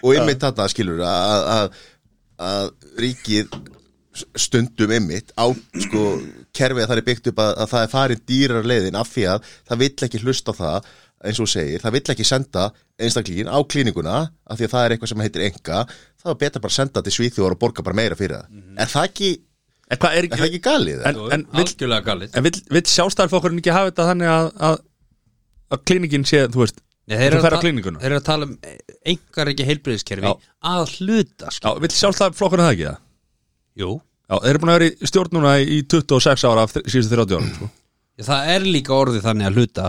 Og 0.00 0.16
ymmit 0.16 0.46
þarna 0.46 0.68
skilur 0.72 1.04
að, 1.06 1.50
að, 1.54 1.82
að 2.50 2.70
ríkið 3.04 3.60
stundum 4.34 4.94
ymmit 4.96 5.30
á 5.38 5.46
sko 5.84 6.04
kerfið 6.56 6.82
að 6.82 6.90
það 6.90 6.98
er 6.98 7.06
byggt 7.06 7.30
upp 7.30 7.42
að, 7.44 7.52
að 7.62 7.70
það 7.70 7.84
er 7.84 7.92
farin 7.92 8.24
dýrar 8.26 8.66
leiðin 8.66 8.98
af 8.98 9.12
því 9.12 9.26
að 9.36 9.52
það 9.70 9.82
vill 9.84 9.92
ekki 10.08 10.22
hlusta 10.24 10.54
á 10.56 10.60
það 10.60 10.90
eins 11.24 11.40
og 11.42 11.48
segir, 11.52 11.82
það 11.82 11.94
vill 11.98 12.02
ekki 12.14 12.24
senda 12.24 12.66
einstaklingin 13.00 13.50
á 13.52 13.58
klíninguna 13.68 14.16
af 14.48 14.56
því 14.58 14.66
að 14.66 14.72
það 14.74 14.84
er 14.86 14.94
eitthvað 14.94 15.10
sem 15.12 15.22
heitir 15.24 15.44
enga 15.50 15.80
það 16.20 16.32
er 16.32 16.38
betra 16.42 16.62
bara 16.64 16.72
að 16.72 16.76
senda 16.78 17.02
til 17.04 17.12
Svíþjóðar 17.16 17.56
og 17.56 17.60
borga 17.60 17.84
bara 17.84 17.98
meira 17.98 18.16
fyrir 18.18 18.38
það 18.40 18.78
Er 18.84 18.92
það 18.92 19.08
ekki, 19.10 19.30
hvað 19.96 20.14
er 20.16 20.28
er 20.28 20.36
það 20.36 20.46
ekki 20.48 20.60
galið? 20.64 21.02
En- 21.10 21.20
en 21.36 21.44
Algjörlega 21.60 22.06
galið 22.08 22.36
en 22.40 22.46
vill, 22.46 22.54
vill 22.76 22.84
sjálfstæðarflokkurinn 22.94 23.60
ekki 23.60 23.74
hafa 23.76 23.90
þetta 23.90 24.06
þannig 24.12 24.32
að, 24.36 24.48
að, 24.70 24.78
að 25.76 25.82
klíningin 25.90 26.24
sé, 26.28 26.44
þú 26.48 26.62
veist 26.64 26.80
Nei, 27.10 27.16
þeir, 27.18 27.36
þú 27.36 27.46
eru 27.50 27.56
að 27.58 27.64
klíninguna 27.66 28.00
þeir 28.00 28.10
eru 28.14 28.20
að 28.20 28.28
tala 28.30 28.46
um 28.46 28.54
engar 29.12 29.50
ekki 29.52 29.66
heilbriðiskerfi 29.66 30.30
Já. 30.30 30.34
að 30.72 30.94
hluta 31.00 31.52
Já, 31.56 31.70
vill 31.84 31.92
sjálfstæðarflokkurinn 32.00 32.64
það 32.68 32.76
ekki 32.76 32.86
það? 32.88 33.00
Jú, 33.80 33.90
Já, 34.30 34.34
þeir 34.44 34.50
eru 34.54 34.62
búin 34.62 34.72
að 34.72 34.78
vera 34.80 34.88
í 34.90 35.10
stjórn 35.10 35.36
núna 35.36 35.54
í 35.60 35.80
26 35.90 36.44
ára 36.48 36.64
af 36.68 36.74
síðustu 36.80 37.16
30 37.18 37.36
ára 37.40 37.52
sko. 37.56 37.70
það 38.30 38.50
er 38.54 38.66
líka 38.68 38.94
orðið 38.94 39.24
þannig 39.26 39.48
að 39.50 39.56
hluta 39.58 39.86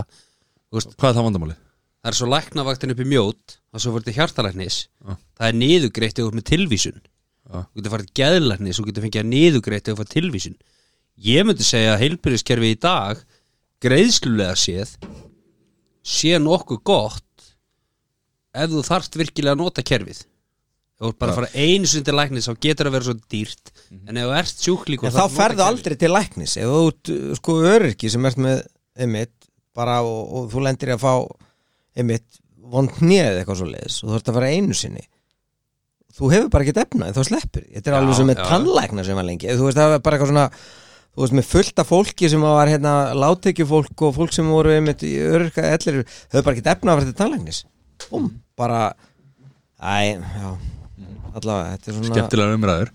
Hvað 0.72 1.10
er 1.10 1.16
það 1.18 1.26
vandamáli? 1.28 1.58
það 2.02 2.10
er 2.10 2.18
svo 2.18 2.28
læknavaktin 2.32 2.92
upp 2.92 3.00
í 3.02 3.06
mjót 3.06 3.56
og 3.70 3.82
svo 3.82 3.92
fyrir 3.94 4.06
til 4.08 4.16
hjartalæknis. 4.16 4.76
Já. 5.06 5.12
það 5.38 5.48
er 5.48 5.58
niðugreitt 5.60 6.18
þú 6.18 6.24
ert 6.26 6.38
með 6.38 6.46
tilvísun. 6.50 6.96
Já. 6.98 7.58
þú 7.62 7.78
getur 7.78 7.94
farið 7.94 8.12
geðlæknis 8.18 8.78
þú 8.78 8.86
getur 8.88 9.06
fengið 9.06 9.22
að 9.22 9.30
niðugreitt 9.30 9.86
ef 9.86 9.92
þú 9.92 10.00
farið 10.00 10.16
tilvísun. 10.16 10.56
Ég 11.22 11.46
myndi 11.46 11.66
segja 11.66 11.92
að 11.94 12.02
heilbriðiskerfi 12.02 12.72
í 12.72 12.80
dag 12.82 13.22
greiðslulega 13.82 14.56
séð 14.58 14.96
sé 16.02 16.34
nokkuð 16.42 16.82
gott 16.90 17.46
ef 18.52 18.72
þú 18.72 18.82
þarft 18.88 19.18
virkilega 19.20 19.54
að 19.54 19.62
nota 19.62 19.86
kerfið. 19.86 20.24
Ert 21.02 21.18
bara 21.18 21.34
að 21.34 21.38
fara 21.40 21.54
einu 21.58 21.88
sinni 21.90 22.06
til 22.06 22.14
læknis 22.14 22.46
þá 22.46 22.54
getur 22.62 22.86
það 22.86 22.90
að 22.90 22.96
vera 22.96 23.06
svo 23.08 23.14
dýrt. 23.34 23.72
En 24.06 24.18
ef 24.18 24.26
þú 24.26 24.34
ert 24.38 24.66
sjúklík 24.66 25.06
þá 25.06 25.24
ferðu 25.34 25.64
aldrei 25.66 25.96
til 25.98 26.12
læknis. 26.14 26.58
Ef 26.58 26.74
þú 27.06 27.16
sko 27.38 27.56
öryrki 27.70 28.10
sem 28.10 28.26
ert 28.26 28.42
með 28.42 28.62
einmitt 28.98 29.41
bara 29.76 30.00
og, 30.04 30.20
og 30.36 30.50
þú 30.52 30.62
lendir 30.66 30.92
í 30.92 30.96
að 30.96 31.02
fá 31.04 31.12
einmitt 31.98 32.38
vond 32.72 32.92
hnið 33.00 33.40
eitthvað 33.40 33.58
svo 33.60 33.68
leiðis 33.68 33.98
og 34.02 34.12
þú 34.12 34.18
ert 34.18 34.30
að 34.30 34.38
fara 34.38 34.52
einu 34.52 34.76
sinni. 34.76 35.04
Þú 36.12 36.30
hefur 36.32 36.48
bara 36.52 36.66
ekki 36.66 36.82
efna 36.82 37.08
en 37.08 37.16
þá 37.16 37.22
sleppur 37.28 37.64
þetta 37.66 37.90
er 37.90 37.94
Já, 37.94 37.98
alveg 38.02 38.18
sem 38.18 38.28
með 38.28 38.40
já. 38.40 38.46
tannlækna 38.52 39.04
sem 39.08 39.18
var 39.18 39.28
lengi. 39.28 39.52
Þú 39.52 39.68
veist 39.68 39.78
það 39.80 39.92
var 39.94 40.02
bara 40.04 40.18
eitthvað 40.18 40.32
svona 40.32 40.46
þú 41.12 41.24
veist 41.24 41.36
með 41.38 41.48
fullt 41.52 41.82
af 41.82 41.88
fólki 41.92 42.30
sem 42.32 42.44
var 42.44 42.70
hérna 42.72 42.92
láttekjufólk 43.16 44.04
og 44.08 44.14
fólk 44.16 44.36
sem 44.36 44.48
voru 44.52 44.72
einmitt 44.72 45.04
í 45.08 45.14
öryrka 45.24 45.64
ellir 45.72 46.02
höfðu 46.04 46.44
bara 46.44 46.54
ekki 46.56 46.68
efna 46.74 46.92
að 46.92 47.00
fara 47.00 47.08
til 47.08 47.18
tannlæknis. 47.20 47.62
Búm, 48.10 48.28
bara 48.58 48.82
æ, 49.80 50.20
já. 50.20 50.52
Allavega, 51.32 51.74
þetta 51.76 51.90
er 51.90 51.96
svona 51.96 52.12
Skemmtilega 52.12 52.58
umræður. 52.58 52.92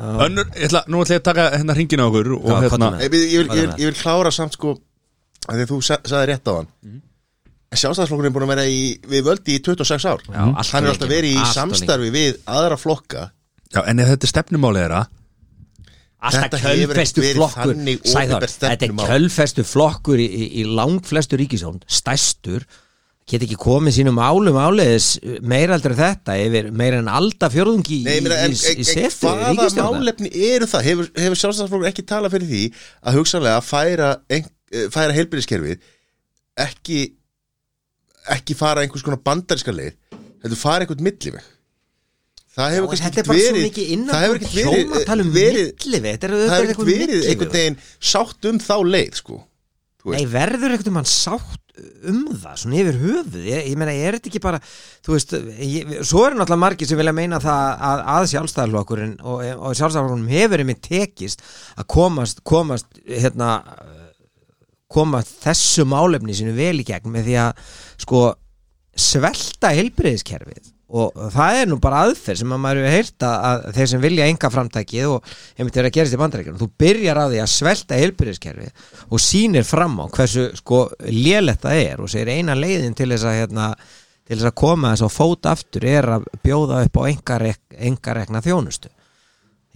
Önnur, 0.00 0.46
ég 0.56 0.68
ætla, 0.70 0.84
nú 0.88 1.00
ætla 1.02 1.16
ég 1.16 1.20
að 1.20 1.26
taka 1.26 1.46
hérna 1.58 1.74
hringina 1.76 2.06
á 2.06 2.08
okkur 2.08 2.30
og 2.38 2.46
Já, 2.46 2.54
hérna, 2.64 2.90
ég, 3.02 3.02
ég, 3.02 3.10
vil, 3.12 3.24
ég, 3.34 3.48
vil, 3.50 3.72
ég 3.82 3.90
vil 3.90 3.98
klára 3.98 4.30
samt 4.32 4.54
sko 4.56 4.76
að 5.50 5.58
því 5.58 5.66
að 5.66 5.72
þú 5.74 5.78
sa- 5.90 6.00
sagði 6.06 6.28
rétt 6.32 6.50
á 6.50 6.54
hann 6.60 6.70
En 7.70 7.78
sjálfstæðsflokkurinn 7.78 8.32
er 8.32 8.34
búin 8.34 8.46
að 8.48 8.50
vera 8.56 8.62
í, 8.66 8.78
við 9.06 9.20
völdi 9.28 9.54
í 9.54 9.60
26 9.62 10.06
ár. 10.10 10.22
Já, 10.26 10.40
Hann 10.72 10.86
er 10.86 10.90
alltaf 10.90 11.10
verið 11.12 11.36
í 11.38 11.44
samstarfi 11.54 12.08
við 12.10 12.40
aðra 12.50 12.74
flokka. 12.82 13.28
Já, 13.70 13.84
en 13.86 14.00
ef 14.02 14.08
þetta 14.10 14.26
er 14.26 14.32
stefnumáli 14.32 14.80
þeirra? 14.82 15.02
Alltaf 16.20 16.42
Þetta 16.50 16.58
hefur 16.64 16.98
kjölfestu 16.98 17.22
flokkur. 17.36 17.74
opinbert 17.78 18.56
Þetta 18.58 18.88
er 18.88 18.94
kjölfestu 19.06 19.64
flokkur 19.64 20.18
í, 20.20 20.26
í, 20.26 20.48
í 20.60 20.64
langflestu 20.66 21.38
ríkisjón 21.40 21.78
Stæstur 21.86 22.66
Get 23.30 23.44
ekki 23.46 23.54
komið 23.62 23.94
sínum 24.00 24.18
álum 24.18 24.56
áleiðis 24.58 25.06
meira 25.46 25.76
aldrei 25.78 25.94
þetta 25.94 26.34
yfir 26.42 26.68
meira 26.74 26.98
en 26.98 27.08
alda 27.08 27.46
fjörðungi 27.52 28.00
í, 28.00 28.04
Nei, 28.08 28.16
en, 28.34 28.50
í, 28.50 28.56
í 28.82 28.84
setu 28.88 29.28
hvaða 29.28 29.52
ríkisstjórnar? 29.54 30.00
málefni 30.00 30.30
eru 30.50 30.66
það? 30.66 30.86
Hefur, 30.88 31.10
hefur 31.22 31.40
sjálfstæðsflokkur 31.44 31.90
ekki 31.92 32.04
talað 32.10 32.34
fyrir 32.34 32.50
því 32.50 32.62
að 33.06 33.18
hugsanlega 33.20 33.60
færa, 33.62 34.08
ein, 34.26 34.42
eh, 34.42 34.50
færa 34.70 35.16
heilbyrðiskerfið 35.16 35.88
ekki 36.60 37.00
ekki 38.30 38.56
fara 38.58 38.84
einhvers 38.84 39.04
konar 39.06 39.22
bandariska 39.24 39.74
leið 39.74 39.96
heldur 40.44 40.60
fara 40.60 40.84
einhvern 40.84 41.04
milliveg. 41.04 41.46
Það 42.50 42.74
hefur 42.74 42.94
er 42.96 43.04
ekkert 43.06 43.30
verið 43.30 43.66
það 44.10 44.24
hefur 44.24 44.40
ekkert 44.40 44.54
verið, 44.56 44.80
um 44.82 44.96
það 45.70 46.56
hefur 46.56 46.66
ekkert 46.66 46.72
eitthvað 46.72 46.90
verið 46.90 47.28
einhvern 47.30 47.54
veginn 47.54 47.80
sátt 48.10 48.50
um 48.50 48.60
þá 48.62 48.76
leið 48.90 49.18
sko. 49.20 49.40
Nei, 50.10 50.24
verður 50.32 50.74
ekkert 50.74 50.90
um 50.90 50.98
hann 50.98 51.08
sátt 51.08 51.60
um 52.10 52.24
það, 52.34 52.56
svona 52.60 52.78
yfir 52.80 52.98
höfuð? 53.00 53.36
Ég, 53.46 53.68
ég 53.70 53.78
meina, 53.78 53.94
er 53.94 54.16
þetta 54.16 54.30
ekki 54.32 54.42
bara 54.42 54.58
þú 54.64 55.14
veist, 55.14 55.34
ég, 55.62 55.94
svo 56.08 56.24
eru 56.26 56.40
náttúrulega 56.40 56.64
margir 56.64 56.90
sem 56.90 56.98
vilja 57.00 57.14
meina 57.16 57.40
það 57.40 57.84
að, 57.90 58.02
að 58.14 58.26
sjálfstæðarlokkurinn 58.32 59.14
og, 59.22 59.44
og 59.54 59.78
sjálfstæðarlokkurinn 59.78 60.34
hefur 60.34 60.64
einmitt 60.64 60.82
tekist 60.84 61.44
að 61.76 61.88
komast 61.94 62.42
komast, 62.48 63.00
hérna 63.06 63.52
komast 64.90 65.38
þessu 65.44 65.86
málefni 65.88 66.34
sinu 66.36 66.54
vel 66.56 66.76
í 66.82 66.86
gegn 66.86 67.12
með 67.14 67.30
því 67.30 67.38
að 67.44 67.64
sko 68.04 68.26
svelta 69.00 69.70
heilbreyðiskerfið 69.76 70.74
og 70.90 71.14
það 71.30 71.56
er 71.60 71.68
nú 71.70 71.78
bara 71.82 72.02
aðferð 72.06 72.40
sem 72.40 72.52
að 72.54 72.62
maður 72.64 72.80
hefur 72.80 72.96
heyrt 72.96 73.24
að, 73.26 73.36
að 73.46 73.76
þeir 73.76 73.90
sem 73.92 74.02
vilja 74.02 74.26
enga 74.26 74.50
framtækið 74.50 75.10
og 75.12 75.34
einmitt 75.54 75.78
er 75.78 75.86
að 75.86 75.94
gerast 75.94 76.16
í 76.16 76.20
bandarækjunum 76.20 76.60
þú 76.60 76.68
byrjar 76.82 77.20
á 77.22 77.24
því 77.30 77.40
að 77.44 77.52
svelta 77.52 77.98
heilbyrðiskerfið 78.00 78.86
og 79.06 79.22
sýnir 79.22 79.66
fram 79.68 79.94
á 80.02 80.04
hversu 80.10 80.48
sko 80.58 80.80
lélegt 81.06 81.62
það 81.62 81.82
er 81.84 82.02
og 82.02 82.10
segir 82.10 82.32
eina 82.34 82.58
leiðin 82.58 82.96
til 82.98 83.10
þess 83.12 83.28
að 83.30 83.38
hérna, 83.38 83.68
til 84.26 84.40
þess 84.40 84.50
að 84.50 84.56
koma 84.64 84.94
þess 84.94 85.06
á 85.06 85.10
fót 85.14 85.50
aftur 85.52 85.86
er 85.92 86.10
að 86.16 86.26
bjóða 86.42 86.82
upp 86.88 86.98
á 86.98 87.02
engarekna 87.86 88.42
þjónustu 88.42 88.90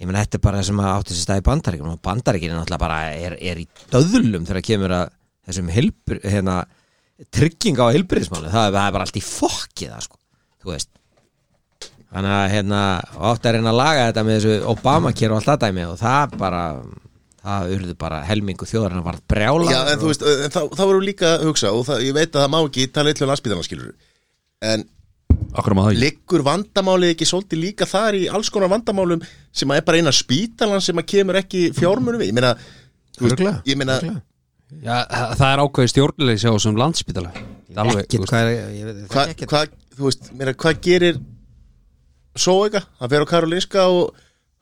ég 0.01 0.09
meina 0.09 0.23
þetta 0.25 0.39
er 0.41 0.45
bara 0.47 0.61
það 0.61 0.69
sem 0.71 0.81
átti 0.91 1.15
sér 1.15 1.23
stað 1.27 1.41
í 1.43 1.47
bandarækjunum 1.49 1.93
og 1.95 2.01
bandarækjunum 2.09 2.59
náttúrulega 2.61 2.83
bara 2.83 2.99
er, 3.15 3.37
er 3.39 3.61
í 3.63 3.67
döðlum 3.93 4.49
þegar 4.49 4.65
kemur 4.67 4.95
að 4.97 5.13
þessum 5.47 5.71
heilbyr, 5.75 6.21
hérna, 6.25 6.57
trygging 7.35 7.79
á 7.79 7.87
heilbyrðismáli 7.95 8.51
það, 8.51 8.67
er- 8.71 8.75
það 8.75 8.89
er 8.89 8.95
bara 8.97 9.07
allt 9.07 9.19
í 9.21 9.25
fokkið 9.29 9.93
það 9.95 10.05
sko. 10.09 10.19
Þú 10.65 10.73
veist. 10.73 10.91
Þannig 12.15 12.33
að 12.39 12.53
hérna 12.55 12.81
átti 13.31 13.49
að 13.51 13.57
reyna 13.59 13.71
að 13.75 13.79
laga 13.81 14.05
þetta 14.09 14.23
með 14.25 14.37
þessu 14.39 14.69
Obama-kér 14.73 15.33
og 15.35 15.41
allt 15.41 15.49
það 15.51 15.63
dæmi 15.65 15.85
og 15.91 15.97
það 16.01 16.37
bara 16.41 16.61
það 17.45 17.73
urðu 17.75 17.95
bara 18.01 18.21
helmingu 18.25 18.65
þjóðarinn 18.71 19.01
að 19.03 19.09
varð 19.11 19.25
brjála 19.29 19.73
Já, 19.75 19.81
en 19.93 19.99
þú 20.01 20.11
veist, 20.13 20.23
en 20.25 20.55
þá, 20.55 20.61
þá 20.79 20.83
verður 20.87 21.05
líka 21.05 21.33
að 21.35 21.43
hugsa 21.51 21.73
og 21.77 21.83
það, 21.91 22.05
ég 22.07 22.15
veit 22.17 22.31
að 22.31 22.41
það 22.47 22.53
má 22.55 22.59
ekki 22.65 22.87
tala 22.95 23.11
eitthvað 23.13 23.31
landsbytarnar 23.33 23.67
skilur 23.67 23.91
en 24.71 24.87
Liggur 26.01 26.43
vandamálið 26.47 27.13
ekki 27.15 27.27
svolítið 27.29 27.61
líka 27.63 27.87
þar 27.87 28.17
í 28.19 28.23
alls 28.33 28.51
konar 28.51 28.71
vandamálum 28.73 29.23
sem 29.55 29.71
að 29.71 29.81
er 29.81 29.85
bara 29.87 30.01
eina 30.03 30.13
spítalan 30.15 30.83
sem 30.83 30.99
að 30.99 31.07
kemur 31.13 31.39
ekki 31.41 31.67
fjármunum 31.77 32.21
við, 32.23 32.31
ég 32.33 32.39
meina 32.39 32.55
Örugglega, 33.21 33.61
ég 33.71 33.77
meina. 33.79 33.99
Já, 34.83 34.97
það 35.39 35.47
er 35.53 35.61
ákveðið 35.63 35.93
stjórnleysi 35.93 36.49
á 36.51 36.55
þessum 36.57 36.79
landspítala 36.81 37.31
Alveg, 37.79 38.09
hvað 38.27 38.41
er 38.41 38.51
ég 38.75 38.85
veit- 38.89 39.09
hvað, 39.13 39.31
þekki 39.31 39.47
ekkert. 39.47 39.51
hva, 39.55 39.95
þú 39.99 40.09
veist, 40.09 40.29
meina, 40.35 40.55
hvað 40.65 40.81
gerir 40.83 41.21
Sóega, 42.35 42.81
hann 42.99 43.11
fer 43.13 43.23
á 43.23 43.27
Karolinska 43.31 43.85
og 43.87 44.15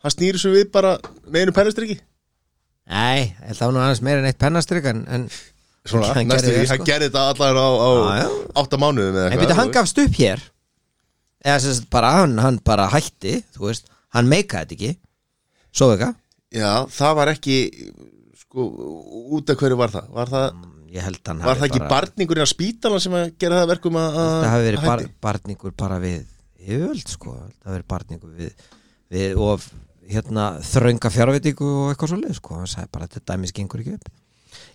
hann 0.04 0.12
snýri 0.12 0.40
svo 0.40 0.52
við 0.52 0.68
bara 0.74 0.98
með 1.30 1.46
einu 1.46 1.54
pennastriki 1.56 1.96
Nei, 2.92 3.32
var 3.60 3.72
nú 3.72 3.80
aðeins 3.80 4.02
meira 4.04 4.20
en 4.20 4.28
eitt 4.28 4.40
pennastryk 4.42 4.84
en, 4.90 5.04
en 5.08 5.28
svona, 5.86 6.12
Hann 6.16 6.28
næstu 6.28 6.50
gerði 6.50 6.66
hann 6.68 6.80
sko. 6.82 6.86
gerði 6.88 7.08
þetta 7.08 7.22
allar 7.32 7.56
á, 7.62 7.68
á 7.72 7.90
Já, 7.92 8.16
já. 8.20 8.28
átta 8.60 8.80
mánuðum 8.82 9.16
eða 9.16 9.24
En 9.24 9.32
eitthvað, 9.32 9.46
byrja, 9.46 9.58
hann 9.62 9.72
gafst 9.78 10.00
upp 10.02 10.18
hér 10.18 10.42
eða 11.44 11.60
sem 11.64 11.76
sagt 11.78 11.90
bara, 11.92 12.12
hann, 12.20 12.36
hann 12.42 12.60
bara 12.64 12.88
hætti 12.92 13.38
þú 13.56 13.68
veist, 13.68 13.88
hann 14.14 14.30
meikaði 14.30 14.72
þetta 14.72 14.78
ekki. 14.78 14.92
Svo 15.72 15.92
ekki, 15.94 16.10
Já, 16.52 16.84
það 16.92 17.14
var 17.16 17.30
ekki 17.32 17.56
sko, 18.42 18.66
út 19.32 19.52
af 19.52 19.60
hverju 19.62 19.78
var 19.80 19.92
það? 19.94 20.08
Var 20.12 20.32
það, 20.32 20.58
ég 20.92 21.06
held 21.06 21.30
hann 21.30 21.40
var 21.46 21.60
það 21.60 21.68
ekki 21.70 21.80
bara, 21.80 21.92
barningurinn 21.94 22.44
á 22.44 22.50
spítalan 22.50 23.00
sem 23.00 23.16
að 23.16 23.30
gera 23.40 23.60
það 23.60 23.64
að 23.64 23.72
verkum 23.72 23.96
að 24.02 24.18
það 24.18 24.50
hafi 24.50 24.66
verið 24.66 24.82
að 24.82 24.90
bar, 24.90 25.04
barningur 25.26 25.76
bara 25.80 26.00
við 26.02 26.18
yfirvöld 26.60 27.14
sko, 27.14 27.36
það 27.38 27.70
hafi 27.70 27.76
verið 27.78 27.88
barningur 27.94 28.34
við, 28.42 28.68
við 29.16 29.40
og 29.48 29.64
hérna 30.12 30.46
þrönga 30.68 31.12
fjárveitingu 31.14 31.70
og 31.72 31.94
eitthvað 31.94 32.12
svo 32.12 32.20
leið 32.20 32.36
sko, 32.36 32.58
hann 32.60 32.70
sagði 32.74 32.92
bara 32.98 33.08
að 33.08 33.16
þetta 33.16 33.32
dæmis 33.32 33.56
gengur 33.56 33.82
ekki 33.84 33.96
upp 33.96 34.12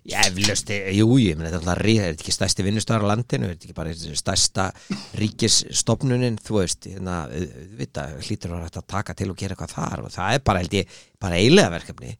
Já, 0.07 0.21
eflaust, 0.23 0.69
jú, 0.95 1.07
ég 1.19 1.35
meni 1.35 1.49
þetta 1.49 1.57
er 1.57 1.63
alltaf 1.65 1.81
rí- 1.83 1.97
er 1.99 2.13
þetta 2.13 2.23
ekki 2.23 2.31
stærsti 2.37 2.63
vinnustöðar 2.63 3.03
á 3.03 3.09
landinu, 3.11 3.47
er 3.49 3.57
þetta 3.57 3.65
ekki 3.67 3.75
bara 3.75 3.95
stærsta 4.21 4.67
ríkisstofnunin, 5.19 6.37
þú 6.43 6.61
veist, 6.61 6.87
hérna, 6.87 7.17
vita, 7.79 8.05
hlýtur 8.23 8.53
að 8.55 8.63
þetta 8.69 8.83
taka 8.93 9.15
til 9.19 9.27
og 9.33 9.37
gera 9.41 9.55
eitthvað 9.57 9.73
þar 9.75 10.05
og 10.05 10.13
það 10.13 10.37
er 10.37 10.45
bara, 10.47 10.61
held 10.63 10.77
ég, 10.79 10.95
bara 11.19 11.41
eilega 11.41 11.73
verkefni. 11.75 12.13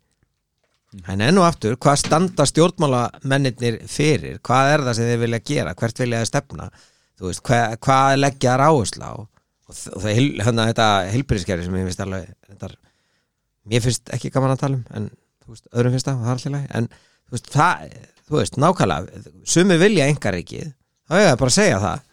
En 1.12 1.22
enn 1.24 1.40
og 1.40 1.46
aftur, 1.48 1.76
hvað 1.84 1.98
standa 2.04 2.46
stjórnmálamennir 2.48 3.80
fyrir, 3.92 4.38
hvað 4.44 4.74
er 4.76 4.86
það 4.88 4.96
sem 5.00 5.10
þeir 5.12 5.24
vilja 5.26 5.42
gera, 5.52 5.74
hvert 5.78 6.00
vilja 6.04 6.22
þeir 6.24 6.30
stefna, 6.32 6.70
þú 7.20 7.30
veist, 7.32 7.44
hvað, 7.48 7.76
hvað 7.88 8.20
leggja 8.22 8.56
áherslu 8.68 9.04
á? 9.08 9.14
Og, 9.68 9.76
það, 9.76 10.12
hil- 10.16 10.40
hérna, 10.44 10.68
þetta 10.72 10.88
heilbyrðiskerfi 11.12 11.66
sem 11.68 11.76
ég 11.80 11.88
finnst 11.90 12.04
alveg, 12.06 12.30
þetta, 12.52 12.70
mér 13.68 13.84
finnst 13.84 14.14
ekki 14.16 14.32
gaman 14.32 14.56
að 14.56 14.62
tala 14.64 14.80
um, 14.80 14.86
en 14.96 15.10
þú 15.44 15.54
veist, 15.56 15.68
öðrum 15.76 15.96
finnst 15.98 16.08
það, 16.08 16.22
það 16.24 16.32
er 16.32 16.38
alltaf 16.38 16.56
leið, 16.56 16.68
en 16.80 16.90
þú 17.28 17.36
veist, 17.38 17.50
það, 17.54 17.96
þú 18.28 18.40
veist, 18.40 18.60
nákvæmlega 18.64 19.24
sumi 19.48 19.78
vilja 19.82 20.08
engaríkið 20.12 20.68
þá 21.08 21.16
er 21.20 21.30
það 21.30 21.40
bara 21.44 21.54
að 21.54 21.58
segja 21.58 21.80
það. 21.84 22.04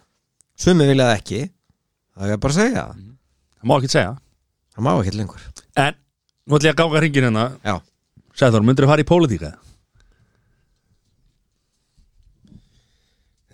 Sumi 0.64 0.86
vilja 0.90 1.08
það 1.08 1.18
ekki 1.20 1.40
þá 1.44 2.24
er 2.24 2.32
það 2.34 2.40
bara 2.44 2.54
að 2.54 2.60
segja 2.60 2.84
það. 2.84 3.02
Það 3.54 3.70
má 3.70 3.76
ekki 3.78 3.92
segja. 3.94 4.14
Það 4.74 4.86
má 4.86 4.92
ekki 4.94 5.16
lengur. 5.18 5.44
En, 5.84 6.00
nú 6.44 6.58
ætlum 6.58 6.68
ég 6.68 6.74
að 6.74 6.80
ganga 6.82 7.02
hringin 7.02 7.28
hérna. 7.28 7.46
Já, 7.64 7.76
Sæður, 8.34 8.66
myndir 8.66 8.86
þú 8.86 8.90
fara 8.90 9.04
í 9.04 9.06
pólitíka? 9.06 9.52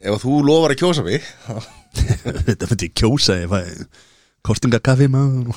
Ef 0.00 0.22
þú 0.22 0.38
lofar 0.48 0.72
að 0.72 0.80
kjósa 0.80 1.02
mig 1.04 1.20
Þetta 2.46 2.68
myndi 2.70 2.88
ég 2.88 2.94
kjósa 2.96 3.36
ég 3.42 3.50
fæ 3.52 3.60
kostingakaffi 4.46 5.06
maður 5.12 5.56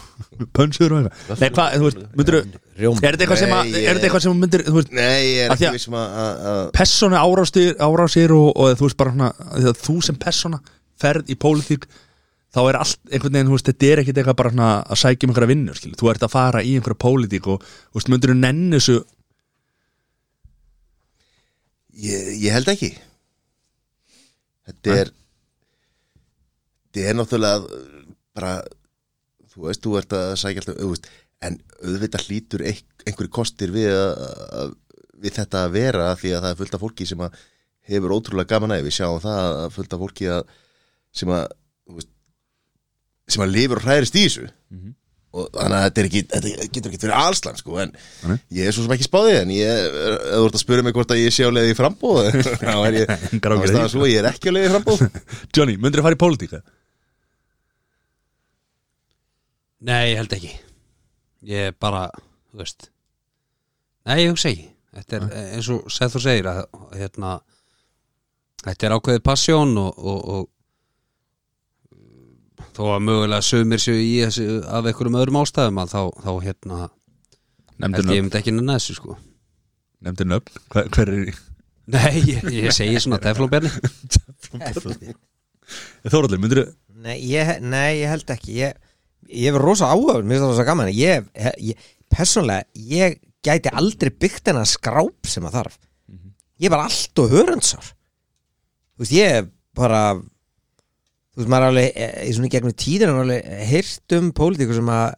pönsur 0.55 0.93
og 0.95 1.07
eitthvað. 1.07 1.41
Nei, 1.41 1.49
hvað, 1.55 1.75
þú 1.79 1.87
veist, 1.87 1.99
myndir 2.19 2.37
Er 2.39 3.15
þetta 3.15 3.23
eitthvað 3.23 3.41
sem 3.43 3.53
að, 3.55 3.75
er 3.79 3.97
þetta 3.97 4.07
eitthvað 4.09 4.23
sem 4.25 4.39
myndir, 4.43 4.63
þú 4.67 4.75
veist 4.79 4.95
Nei, 4.97 5.19
ég 5.29 5.43
er 5.45 5.53
ekki 5.55 5.73
vissum 5.77 5.97
að, 5.99 6.63
persónu 6.75 7.19
árásir, 7.19 8.33
og, 8.35 8.49
og 8.51 8.73
þú 8.79 8.87
veist 8.87 8.99
bara 8.99 9.29
því 9.53 9.69
að 9.71 9.83
þú 9.85 9.95
sem 10.09 10.17
persóna 10.19 10.59
ferð 11.03 11.31
í 11.31 11.37
pólitík 11.39 11.87
þá 12.53 12.59
er 12.67 12.79
allt 12.81 12.99
einhvern 13.09 13.37
veginn, 13.37 13.49
þú 13.49 13.57
veist, 13.57 13.71
þetta 13.71 13.89
er 13.89 14.03
ekkit 14.03 14.19
eitthvað 14.21 14.39
bara 14.41 14.53
svona 14.53 14.69
að 14.83 15.01
sækja 15.03 15.27
um 15.27 15.33
einhverja 15.33 15.51
vinnu, 15.53 15.77
skil 15.77 15.95
þú 15.97 16.11
ert 16.11 16.27
að 16.27 16.33
fara 16.35 16.61
í 16.61 16.75
einhverja 16.77 17.01
pólitík 17.05 17.49
og, 17.53 17.63
þú 17.63 18.01
veist, 18.01 18.11
myndir 18.13 18.33
þú 18.33 18.37
nenni 18.41 18.77
þessu? 18.77 18.99
Ég, 22.03 22.29
ég 22.41 22.55
held 22.57 22.73
ekki. 22.73 22.91
Þetta 24.69 24.97
er 25.01 25.13
Þetta 26.93 27.09
er 27.09 27.15
náttúrulega 27.17 27.77
bara 28.37 28.53
þú 29.53 29.67
veist, 29.67 29.83
þú 29.85 29.97
ert 29.99 30.15
að 30.17 30.31
sækja 30.41 30.63
alltaf 30.63 30.79
auðvist, 30.81 31.09
en 31.43 31.57
auðvitað 31.83 32.23
hlýtur 32.29 32.63
einhver- 32.65 33.07
einhverju 33.09 33.33
kostir 33.35 33.73
við, 33.75 33.91
að, 33.93 34.23
að, 34.63 34.71
við 35.23 35.35
þetta 35.37 35.63
að 35.67 35.75
vera 35.77 36.07
því 36.19 36.31
að 36.37 36.41
það 36.45 36.53
er 36.55 36.59
fullt 36.63 36.77
af 36.79 36.83
fólki 36.87 37.07
sem 37.09 37.21
að 37.27 37.37
hefur 37.93 38.13
ótrúlega 38.15 38.53
gaman 38.55 38.73
að 38.77 38.85
við 38.87 38.95
sjáum 38.97 39.21
það 39.23 39.45
að 39.65 39.69
fullt 39.75 39.93
af 39.97 40.01
fólki 40.05 40.27
að, 40.31 40.43
sem 41.13 41.31
að 41.35 41.45
veist, 41.97 42.11
sem 43.33 43.43
að 43.45 43.53
lifur 43.57 43.81
og 43.81 43.87
hræðist 43.87 44.17
í 44.19 44.23
þessu. 44.27 44.45
Og 45.33 45.47
þannig 45.49 45.75
að 45.79 45.83
þetta, 45.87 46.01
ekki, 46.07 46.21
þetta 46.29 46.65
getur 46.75 46.91
ekki 46.93 46.99
verið 47.01 47.15
allslan 47.17 47.55
sko, 47.57 47.77
en 47.81 47.93
Nei. 48.29 48.35
ég 48.53 48.67
er 48.69 48.75
svo 48.75 48.83
sem 48.85 48.91
ekki 48.93 49.07
spáðið 49.07 49.37
en 49.39 49.53
ég, 49.55 49.95
þú 50.29 50.41
ert 50.45 50.57
að 50.59 50.61
spyrja 50.61 50.83
mig 50.85 50.93
hvort 50.93 51.13
að 51.15 51.21
ég 51.23 51.33
sé 51.33 51.47
á 51.49 51.49
leiði 51.55 51.73
frambóð 51.79 52.27
þá 52.61 52.75
er 52.85 52.97
ég, 52.99 53.13
þá 53.41 53.47
er 53.55 53.73
það 53.73 53.87
svo, 53.95 54.05
ég 54.11 54.19
er 54.21 54.27
ekki 54.29 54.53
á 54.53 54.55
leiði 54.55 54.69
frambóð 54.75 55.01
Johnny, 55.57 55.75
myndir 55.81 56.03
þú 56.03 56.05
fara 56.05 56.17
í 56.19 56.21
pólitíka? 56.21 56.61
Nei, 59.83 60.13
ég 60.13 60.19
held 60.21 60.33
ekki. 60.37 60.53
Ég 61.49 61.59
er 61.71 61.75
bara, 61.79 62.03
þú 62.51 62.57
veist. 62.63 62.79
Nei, 64.07 64.17
ég 64.23 64.29
hugsa 64.31 64.47
ekki. 64.51 64.67
Þetta 64.93 65.11
er 65.17 65.23
eh, 65.27 65.53
eins 65.57 65.67
og 65.73 65.79
Seth 65.91 66.13
þú 66.15 66.21
segir 66.23 66.45
að, 66.51 66.59
hérna, 66.93 67.29
Þetta 68.63 68.85
er 68.87 68.93
ákveðið 68.95 69.25
passjón 69.27 69.73
og, 69.79 69.93
og, 69.99 70.19
og 70.33 70.43
þó 72.73 72.83
að 72.93 73.05
mögulega 73.09 73.43
sögumir 73.43 73.81
séu 73.83 73.99
í 73.99 74.23
þessu 74.23 74.45
af 74.63 74.87
einhverjum 74.87 75.19
öðrum 75.19 75.41
ástæðum 75.41 75.81
að 75.83 75.89
þá, 75.91 76.01
þá 76.23 76.31
hérna 76.45 76.77
Nefndir 77.73 77.83
held 77.83 77.97
ég 77.97 78.03
nöfn, 78.07 78.23
myndi 78.23 78.39
ekki 78.39 78.53
nenni 78.55 78.75
þessu 78.77 78.93
sko. 78.99 79.11
Nefndir 80.05 80.27
nöfn? 80.29 80.51
Hver, 80.71 80.85
hver 80.95 81.07
er 81.11 81.17
í? 81.25 81.27
Nei, 81.93 82.13
ég, 82.29 82.41
ég 82.55 82.71
segi 82.75 82.97
svona 83.03 83.19
teflóberni 83.19 83.69
Þóraldur, 86.07 86.39
myndir 86.39 86.59
Nei, 87.03 87.17
ég, 87.27 87.59
nei, 87.59 87.99
ég 87.99 88.07
held 88.13 88.27
ekki. 88.31 88.51
Ég, 88.61 88.71
ég 89.33 89.49
hef 89.49 89.59
rosa 89.61 89.89
áhugaður, 89.91 90.27
mér 90.27 90.37
finnst 90.37 90.45
það 90.45 90.53
rosa 90.53 90.67
gaman. 90.69 90.91
Ég, 90.95 91.27
ég, 91.63 91.89
persónlega, 92.13 92.67
ég 92.93 93.17
gæti 93.43 93.73
aldrei 93.73 94.13
byggt 94.13 94.51
hennar 94.51 94.69
skráp 94.69 95.29
sem 95.29 95.49
að 95.49 95.59
þarf. 95.59 95.79
Ég 96.63 96.71
var 96.71 96.85
allt 96.85 97.19
og 97.23 97.33
hörundsár. 97.33 97.89
Þú 98.93 99.03
veist, 99.03 99.17
ég 99.17 99.51
bara 99.75 100.03
Þú 101.33 101.41
veist, 101.41 101.49
maður 101.49 101.63
er 101.63 101.71
alveg 101.71 101.95
eh, 101.97 102.17
í 102.29 102.33
svona 102.37 102.49
gegnum 102.53 102.73
tíðina 102.77 103.13
alveg 103.17 103.47
heyrt 103.65 104.13
um 104.19 104.27
pólitíku 104.37 104.75
sem 104.77 104.89
að 104.93 105.15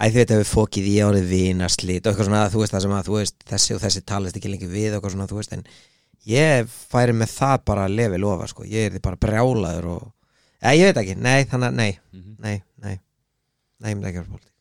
Æ, 0.00 0.06
þið 0.08 0.16
veit 0.16 0.30
að 0.32 0.38
við 0.40 0.48
fókið 0.48 0.86
í 0.88 0.92
árið 1.04 1.24
vinaslit 1.28 2.06
og 2.06 2.14
eitthvað 2.14 2.28
svona, 2.30 2.44
þú 2.48 2.60
veist 2.62 2.72
það 2.72 2.82
sem 2.86 2.92
að 2.96 3.08
þú 3.08 3.16
veist 3.18 3.42
þessi 3.50 3.74
og 3.74 3.80
þessi 3.82 4.00
talist 4.08 4.38
ekki 4.38 4.52
lengi 4.52 4.68
við 4.70 4.86
og 4.86 4.94
eitthvað 4.96 5.12
svona, 5.12 5.26
þú 5.28 5.36
veist 5.36 5.52
en 5.52 5.64
ég 6.30 6.70
færi 6.70 7.16
með 7.18 7.34
það 7.34 7.66
bara 7.68 7.82
að 7.84 7.96
lefi 7.98 8.20
lofa, 8.22 8.46
sko, 8.48 8.64
ég 8.64 8.86
er 8.88 8.94
því 8.94 9.02
bara 9.04 9.20
brjálaður 9.20 9.88
og, 9.92 10.06
eða 10.62 10.72
ég 10.78 10.88
veit 10.88 11.02
ekki, 11.02 11.18
nei, 11.20 11.36
þannig 11.50 11.68
að 11.68 11.76
nei, 11.82 11.90
nei, 12.46 12.54
nei 13.80 13.92
ég 13.92 13.96
myndi 13.98 14.10
ekki 14.10 14.20
vera 14.20 14.30
pólitík. 14.30 14.54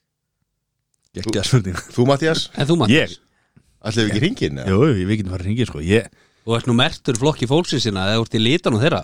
Ekki 1.19 1.39
að 1.41 1.47
spurning 1.49 1.79
Þú 1.95 2.05
Mattias, 2.09 2.43
En 2.55 2.67
þú 2.69 2.75
Mattias, 2.83 3.15
Ég, 3.17 3.63
ætlum 3.83 4.03
við 4.05 4.11
ekki 4.13 4.21
hringin? 4.23 4.59
jú, 4.69 4.79
við 4.93 5.15
getum 5.19 5.33
farið 5.33 5.43
að 5.45 5.49
ringi 5.49 5.65
sko. 5.69 5.81
Ég, 5.83 6.09
þú 6.45 6.55
ert 6.57 6.67
nú 6.69 6.75
mertur 6.77 7.17
flokki 7.19 7.47
fólksinsina 7.49 8.05
eða 8.11 8.19
þú 8.21 8.27
ert 8.27 8.37
í 8.37 8.43
litanum 8.43 8.83
þeirra. 8.83 9.01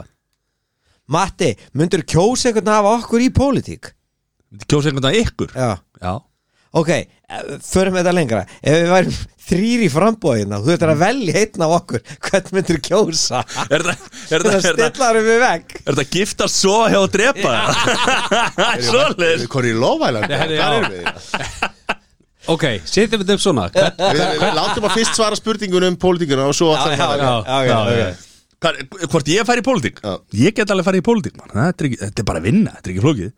Matti, 1.15 1.51
myndur 1.77 2.01
kjósa 2.07 2.49
einhvern 2.49 2.71
af 2.73 2.87
okkur 2.95 3.21
í 3.25 3.29
pólitík? 3.33 3.91
myndi 4.51 4.65
kjósa 4.71 4.89
einhvern 4.89 5.09
veginn 5.09 5.27
ykkur? 5.27 5.51
Já, 5.57 5.69
Já, 6.01 6.13
ok, 6.81 6.89
eh, 6.95 7.47
förum 7.65 7.95
þetta 7.99 8.13
lengra 8.17 8.43
ef 8.61 8.75
við 8.75 8.91
værum 8.91 9.15
þrýri 9.45 9.87
frambóðina 9.93 10.57
þú 10.57 10.71
þurftir 10.71 10.91
að 10.95 11.01
velja 11.03 11.35
einn 11.43 11.63
af 11.67 11.73
okkur 11.77 12.01
hvern 12.27 12.47
myndur 12.57 12.79
kjósa 12.87 13.41
er 13.69 13.83
það, 13.85 14.05
er 14.33 14.45
það 14.45 14.47
það, 14.47 14.55
það, 14.55 14.65
stillarum 14.73 15.27
við 15.29 15.39
veg 15.43 15.75
er 15.85 15.99
það 15.99 16.09
gifta 16.15 16.47
svo 16.49 16.77
hjá 16.89 16.97
að 17.03 17.11
drepa 17.13 17.55
já. 20.57 20.67
erum 20.79 20.95
við? 20.95 21.05
Ok, 22.55 22.63
setjum 22.85 23.21
við 23.21 23.23
þetta 23.25 23.35
upp 23.39 23.41
svona 23.45 23.63
Við, 23.73 24.19
við 24.41 24.51
látum 24.59 24.85
að 24.89 24.97
fyrst 24.99 25.17
svara 25.17 25.37
spurningunum 25.39 25.93
um 25.95 25.99
pólitíkuna 26.01 26.49
og 26.51 26.57
svo 26.57 26.73
Já, 26.75 26.83
já, 26.93 27.05
að 27.05 27.23
já, 27.23 27.31
já, 27.45 27.69
já, 27.69 27.95
já. 28.01 28.09
Hvað- 28.65 29.09
Hvort 29.13 29.29
ég 29.29 29.45
færi 29.47 29.61
í 29.61 29.65
pólitík? 29.65 29.97
Já. 30.05 30.13
Ég 30.41 30.53
get 30.57 30.71
alveg 30.73 30.85
farið 30.87 31.01
í 31.01 31.05
pólitík 31.05 31.35
man. 31.39 31.49
þetta, 31.53 31.81
er 31.83 31.89
ekki- 31.89 32.01
þetta 32.03 32.21
er 32.21 32.27
bara 32.29 32.41
að 32.41 32.45
vinna, 32.49 32.71
þetta 32.77 32.89
er 32.89 32.93
ekki 32.95 33.03
flókið 33.05 33.31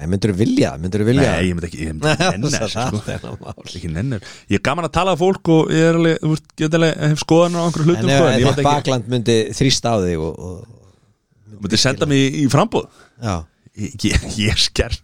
Nei, 0.00 0.08
myndur 0.08 0.32
þú 0.32 0.38
vilja, 0.40 0.70
myndur 0.80 1.02
þú 1.02 1.06
vilja 1.10 1.24
Nei, 1.28 1.48
ég 1.50 1.56
myndi 1.58 1.68
ekki, 1.68 1.80
ég 1.84 1.92
myndi 1.92 2.14
það 2.54 2.54
þessu, 2.56 2.84
sko. 2.88 3.54
ekki 3.76 3.90
nenni 3.92 4.20
Ég 4.48 4.56
er 4.56 4.64
gaman 4.64 4.88
að 4.88 4.94
tala 4.96 5.12
af 5.12 5.20
fólk 5.20 5.50
og 5.52 5.72
ég 5.76 5.90
er 5.90 5.98
alveg, 5.98 6.22
þú 6.22 6.30
veist, 6.32 6.46
alveg 6.70 7.02
hef 7.04 7.20
skoðan 7.26 7.58
á 7.58 7.62
einhverju 7.66 7.90
hlutum 7.90 8.08
En 8.08 8.14
sko, 8.16 8.24
ef 8.24 8.32
en 8.32 8.40
ég 8.40 8.48
þetta 8.48 8.56
myndi 8.56 8.64
ekki, 8.64 8.70
bakland 8.70 9.12
myndi 9.12 9.36
þrýsta 9.60 9.92
á 9.92 9.96
þig 10.06 10.24
og, 10.24 10.40
og, 10.48 11.60
myndi 11.60 11.80
senda 11.84 12.08
mig 12.08 12.24
í, 12.24 12.32
í 12.40 12.48
frambúð 12.56 12.88
Já, 13.20 13.36
Ég, 13.80 13.94
ég, 14.08 14.26
ég 14.40 14.64
sker 14.64 14.96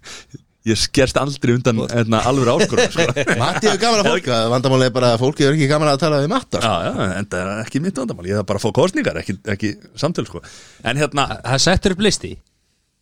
Ég 0.67 0.81
skerst 0.81 1.21
aldrei 1.21 1.53
undan 1.55 1.85
hérna, 1.93 2.25
alveg 2.27 2.49
áskorun 2.51 2.89
sko. 2.91 3.05
Matti 3.45 3.69
er 3.71 3.77
gaman 3.79 4.01
að 4.03 4.09
fólka 4.11 4.39
Vandamáli 4.51 4.89
er 4.89 4.95
bara 4.97 5.13
að 5.15 5.21
fólki 5.23 5.47
er 5.47 5.55
ekki 5.55 5.69
gaman 5.71 5.93
að 5.93 6.01
tala 6.03 6.19
við 6.25 6.33
Matta 6.33 6.59
sko. 6.59 6.73
Já, 6.73 6.89
já, 6.89 7.13
en 7.21 7.29
það 7.31 7.53
er 7.53 7.61
ekki 7.63 7.83
mitt 7.85 8.01
vandamál. 8.01 8.27
Ég 8.27 8.41
er 8.41 8.49
bara 8.49 8.59
að 8.59 8.65
fá 8.65 8.73
kostningar, 8.81 9.21
ekki, 9.23 9.37
ekki 9.55 9.71
samtöl 9.95 10.27
sko. 10.27 10.43
En 10.83 10.99
hérna, 10.99 11.29
Það 11.45 11.63
settur 11.69 11.95
upp 11.95 12.03
listi 12.09 12.33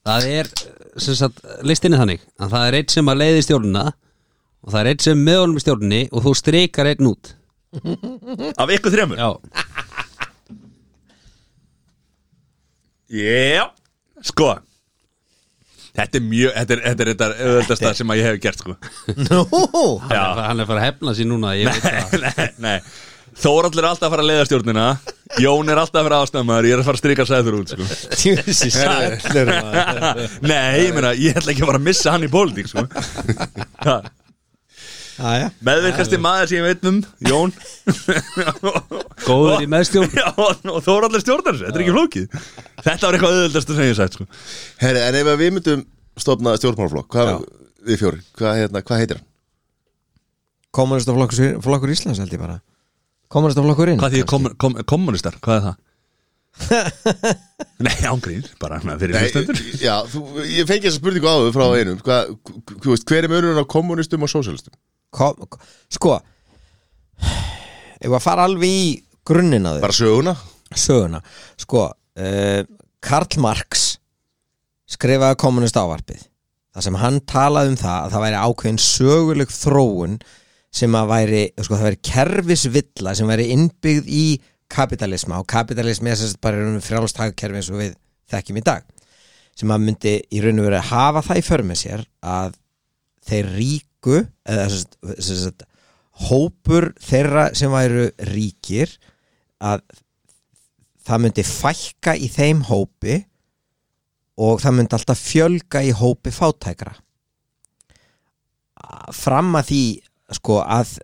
Það 0.04 0.26
er 0.28 0.50
sem 1.00 1.16
sagt, 1.18 1.40
listinni 1.66 1.98
þannig 1.98 2.24
að 2.38 2.52
það 2.52 2.66
er 2.66 2.76
einn 2.78 2.90
sem 2.92 3.08
að 3.10 3.20
leiði 3.22 3.46
stjórnina 3.46 3.84
og 4.64 4.68
það 4.74 4.80
er 4.80 4.90
einn 4.92 5.02
sem 5.06 5.24
með 5.28 5.40
honum 5.40 5.56
í 5.56 5.64
stjórninni 5.64 6.02
og 6.10 6.26
þú 6.26 6.34
streikar 6.38 6.90
einn 6.92 7.08
út. 7.10 7.32
Af 8.60 8.74
ykkur 8.76 8.94
þremur? 8.94 9.18
Já, 9.18 9.30
Já, 13.14 13.66
sko 14.24 14.54
Þetta 15.94 16.18
er 16.18 16.22
mjög, 16.26 16.54
þetta 16.56 16.74
er 16.74 16.80
þetta 16.82 17.02
er 17.04 17.08
þetta 17.12 17.26
auðvöldasta 17.46 17.90
sem 17.94 18.10
að 18.10 18.18
ég 18.18 18.24
hef 18.26 18.38
gert 18.42 18.62
sko. 18.64 18.72
Nú? 19.14 19.42
Hann 20.02 20.14
er, 20.16 20.40
hann 20.42 20.58
er 20.58 20.64
að 20.64 20.70
fara 20.72 20.80
að 20.80 20.86
hefna 20.88 21.12
sér 21.14 21.28
núna 21.30 21.52
ég 21.54 21.68
veit 21.70 21.84
það. 21.84 22.24
Nei, 22.24 22.48
nei 22.64 22.78
Þóraldur 23.34 23.82
er 23.82 23.88
alltaf 23.90 24.06
að 24.08 24.12
fara 24.14 24.24
að 24.24 24.28
leiða 24.30 24.46
stjórnina. 24.48 24.86
Jón 25.42 25.70
er 25.72 25.80
alltaf 25.80 26.00
að 26.00 26.06
fara 26.06 26.18
aðstæðmaður 26.22 26.66
Ég 26.68 26.74
er 26.74 26.80
að 26.82 26.86
fara 26.86 26.98
að 26.98 27.02
strika 27.02 27.24
sæður 27.26 27.56
út 27.58 27.72
sko. 27.72 27.82
Nei, 30.50 30.84
ég 30.84 30.92
meina, 30.94 31.14
ég 31.18 31.40
ætla 31.40 31.54
ekki 31.54 31.64
að 31.64 31.70
fara 31.72 31.80
að 31.80 31.88
missa 31.88 32.14
hann 32.14 32.26
í 32.26 32.30
pólitík 32.30 32.70
sko. 32.70 32.84
Meðvirkasti 35.64 36.18
maður 36.22 36.50
sem 36.50 36.58
ég 36.60 36.66
veit 36.68 36.86
um 36.90 37.00
Jón. 37.26 37.54
Góður 39.28 39.64
í 39.64 39.70
meðstjórn. 39.70 40.14
Já, 40.14 40.28
og 40.34 40.70
og 40.70 40.80
Þóraldur 40.86 41.22
stjórnar 41.22 41.54
þessu, 41.54 41.66
þetta 41.68 41.78
er 41.78 41.84
ekki 41.84 41.96
flókið. 41.98 42.24
Þetta 42.84 43.06
var 43.06 43.18
eitthvað 43.18 43.36
auðvöldasta 43.38 43.76
sem 43.76 43.84
ég 43.86 43.92
hef 43.94 44.00
sagt 44.00 44.18
sko. 44.18 44.28
Herri, 44.82 45.04
En 45.08 45.18
ef 45.20 45.30
við 45.38 45.54
myndum 45.54 45.86
stofna 46.20 46.54
stjórnmálflokk 46.60 47.10
hvað, 47.14 47.36
Við 47.84 48.00
fjóri, 48.00 48.22
hvað, 48.38 48.60
hérna, 48.62 48.80
hvað 48.86 49.00
heitir 49.02 49.18
hann? 49.20 49.26
Kommunistaflokkur 50.74 51.58
flokkur 51.62 51.92
Íslands 51.92 52.22
held 52.22 52.32
ég 52.34 52.40
bara 52.40 52.56
Kommunistaflokkurinn 53.34 53.98
Hvað 54.00 54.14
því 54.14 54.22
kom, 54.30 54.46
kom, 54.62 54.76
kommunistar, 54.88 55.36
hvað 55.42 55.56
er 55.58 55.64
það? 55.68 55.80
Nei, 57.82 57.96
ángrín, 58.06 58.44
bara 58.62 58.78
svona 58.78 58.94
fyrir 59.00 59.16
hlustendur. 59.18 59.58
já, 59.82 59.94
þú, 60.06 60.20
ég 60.46 60.68
fengi 60.68 60.86
þessa 60.86 61.00
spurningu 61.00 61.26
áður 61.26 61.54
frá 61.56 61.64
einum. 61.80 61.96
Hvað, 62.06 62.30
hv- 62.46 62.76
hv- 62.84 63.06
Hver 63.10 63.26
er 63.26 63.32
munurinn 63.32 63.58
á 63.58 63.66
kommunistum 63.74 64.22
og 64.22 64.30
sósialistum? 64.30 64.76
Kom, 65.14 65.42
Sko 65.94 66.20
Ef 68.04 68.10
að 68.12 68.22
fara 68.22 68.44
alveg 68.46 68.70
í 68.70 68.86
grunninn 69.26 69.66
að 69.66 69.78
þau 69.78 69.84
Bara 69.86 69.96
söguna? 69.98 70.34
Söguna. 70.74 71.20
Sko, 71.62 71.84
uh, 71.90 72.62
Karl 73.04 73.38
Marx 73.42 73.84
skrifaði 74.94 75.38
kommunist 75.40 75.78
ávarpið. 75.80 76.22
Þar 76.74 76.86
sem 76.88 76.96
hann 77.02 77.20
talaði 77.30 77.70
um 77.74 77.76
það 77.80 77.98
að 77.98 78.14
það 78.14 78.24
væri 78.26 78.40
ákveðin 78.46 78.80
söguleg 78.82 79.52
þróun 79.54 80.16
sem 80.74 80.96
að 80.98 81.10
væri, 81.12 81.44
sko, 81.60 81.76
það 81.76 81.88
væri 81.88 82.00
kerfisvilla 82.08 83.14
sem 83.14 83.30
væri 83.30 83.50
innbyggð 83.54 84.10
í 84.10 84.24
kapitalisma 84.74 85.38
og 85.42 85.48
kapitalismi 85.50 86.10
er 86.10 86.18
sérst 86.18 86.40
bara 86.42 86.80
frjálst 86.82 87.20
hagkerfi 87.20 87.60
eins 87.60 87.70
og 87.70 87.80
við 87.82 87.94
þekkjum 88.32 88.58
í 88.58 88.64
dag 88.66 88.86
sem 89.54 89.70
að 89.70 89.84
myndi 89.84 90.14
í 90.34 90.40
raun 90.42 90.62
og 90.62 90.66
veru 90.66 90.80
hafa 90.88 91.22
það 91.28 91.40
í 91.40 91.44
för 91.46 91.64
með 91.68 91.80
sér 91.84 92.06
að 92.26 92.56
þeir 93.28 93.52
ríku 93.54 94.16
eða 94.50 94.64
sérst, 94.72 94.96
sérst, 95.28 95.66
hópur 96.28 96.90
þeirra 97.02 97.48
sem 97.58 97.72
væru 97.74 98.08
ríkir 98.30 98.90
að 99.62 99.84
það 101.04 101.22
myndi 101.24 101.44
fækka 101.46 102.16
í 102.16 102.28
þeim 102.32 102.64
hópi 102.68 103.20
og 104.40 104.60
það 104.62 104.76
myndi 104.78 104.96
alltaf 104.96 105.22
fjölga 105.22 105.82
í 105.86 105.92
hópi 105.94 106.32
fátækra. 106.34 106.94
Fram 109.14 109.52
að 109.58 109.68
því 109.70 109.82
sko 110.36 110.60
að 110.62 110.98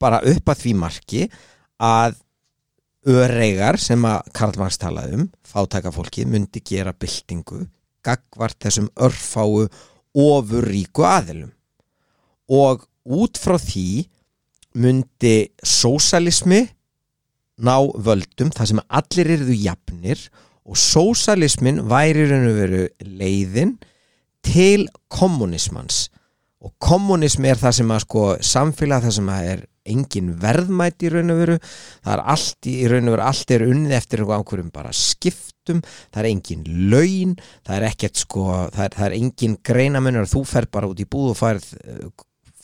bara 0.00 0.22
upp 0.30 0.52
að 0.52 0.60
því 0.62 0.74
marki 0.80 1.24
að 1.82 2.20
öreigar 3.04 3.78
sem 3.80 4.04
að 4.08 4.30
Karl 4.36 4.56
Marx 4.60 4.78
talaði 4.80 5.18
um 5.18 5.26
fátækafólki 5.48 6.24
myndi 6.28 6.62
gera 6.64 6.94
byltingu 6.96 7.66
gagvart 8.04 8.58
þessum 8.64 8.88
örfáu 9.00 9.66
ofurríku 10.14 11.04
aðilum. 11.08 11.52
Og 12.48 12.84
út 13.04 13.40
frá 13.40 13.56
því 13.60 14.06
myndi 14.76 15.50
sósalismi 15.64 16.64
ná 17.64 17.76
völdum 17.94 18.50
þar 18.54 18.70
sem 18.70 18.82
allir 18.88 19.30
eruðu 19.36 19.56
jafnir 19.62 20.20
og 20.64 20.78
sósalismin 20.80 21.82
væri 21.90 22.26
raun 22.30 22.48
og 22.50 22.58
veru 22.58 22.82
leiðin 23.04 23.76
til 24.44 24.88
kommunismans 25.12 26.08
og 26.64 26.72
kommunismi 26.82 27.50
er 27.52 27.60
það 27.60 27.78
sem 27.78 27.94
að 27.94 28.04
sko 28.06 28.26
samfélag 28.40 29.04
það 29.04 29.16
sem 29.18 29.30
að 29.34 29.48
er 29.52 29.64
engin 29.94 30.30
verðmætt 30.40 31.04
í 31.04 31.10
raun 31.12 31.32
og 31.34 31.40
veru. 31.42 31.56
Það 32.04 32.14
er 32.14 32.22
allt 32.34 32.68
í, 32.70 32.74
raun 32.88 33.10
og 33.10 33.16
veru 33.16 33.26
allt 33.26 33.52
er 33.52 33.64
unnið 33.66 33.96
eftir 33.98 34.22
einhverjum 34.24 34.70
bara 34.72 34.92
skiptum. 34.96 35.82
Það 36.08 36.20
er 36.22 36.28
engin 36.30 36.62
laun. 36.92 37.34
Það 37.66 37.76
er 37.76 37.88
ekkert 37.90 38.22
sko, 38.22 38.46
það 38.72 38.86
er, 38.86 38.94
það 38.96 39.08
er 39.08 39.16
engin 39.18 39.58
greinamunur 39.70 40.30
þú 40.30 40.44
fer 40.48 40.68
bara 40.72 40.88
út 40.88 41.02
í 41.04 41.08
búð 41.10 41.34
og 41.34 41.40
færð 41.42 41.68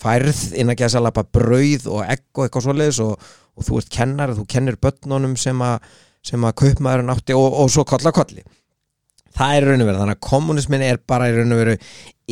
færð 0.01 0.39
inn 0.57 0.73
að 0.73 0.81
gæsa 0.81 1.03
lappa 1.03 1.27
brauð 1.29 1.91
og 1.93 2.07
egg 2.07 2.25
og 2.33 2.47
eitthvað 2.47 2.65
svoleiðis 2.65 3.03
og, 3.05 3.27
og 3.53 3.67
þú 3.67 3.83
ert 3.83 3.91
kennar, 3.93 4.33
þú 4.33 4.47
kennir 4.49 4.79
börnunum 4.81 5.37
sem 5.41 5.61
að, 5.61 5.91
sem 6.25 6.47
að 6.49 6.57
kaupmaðurinn 6.63 7.13
átti 7.13 7.37
og, 7.37 7.49
og 7.61 7.69
svo 7.73 7.85
kolla 7.89 8.15
kolli 8.17 8.47
það 9.37 9.57
er 9.57 9.67
í 9.67 9.69
raun 9.69 9.85
og 9.85 9.91
veru, 9.91 10.01
þannig 10.03 10.19
að 10.19 10.27
kommunismin 10.29 10.87
er 10.87 11.01
bara 11.09 11.29
í 11.31 11.37
raun 11.37 11.55
og 11.55 11.63
veru 11.63 11.77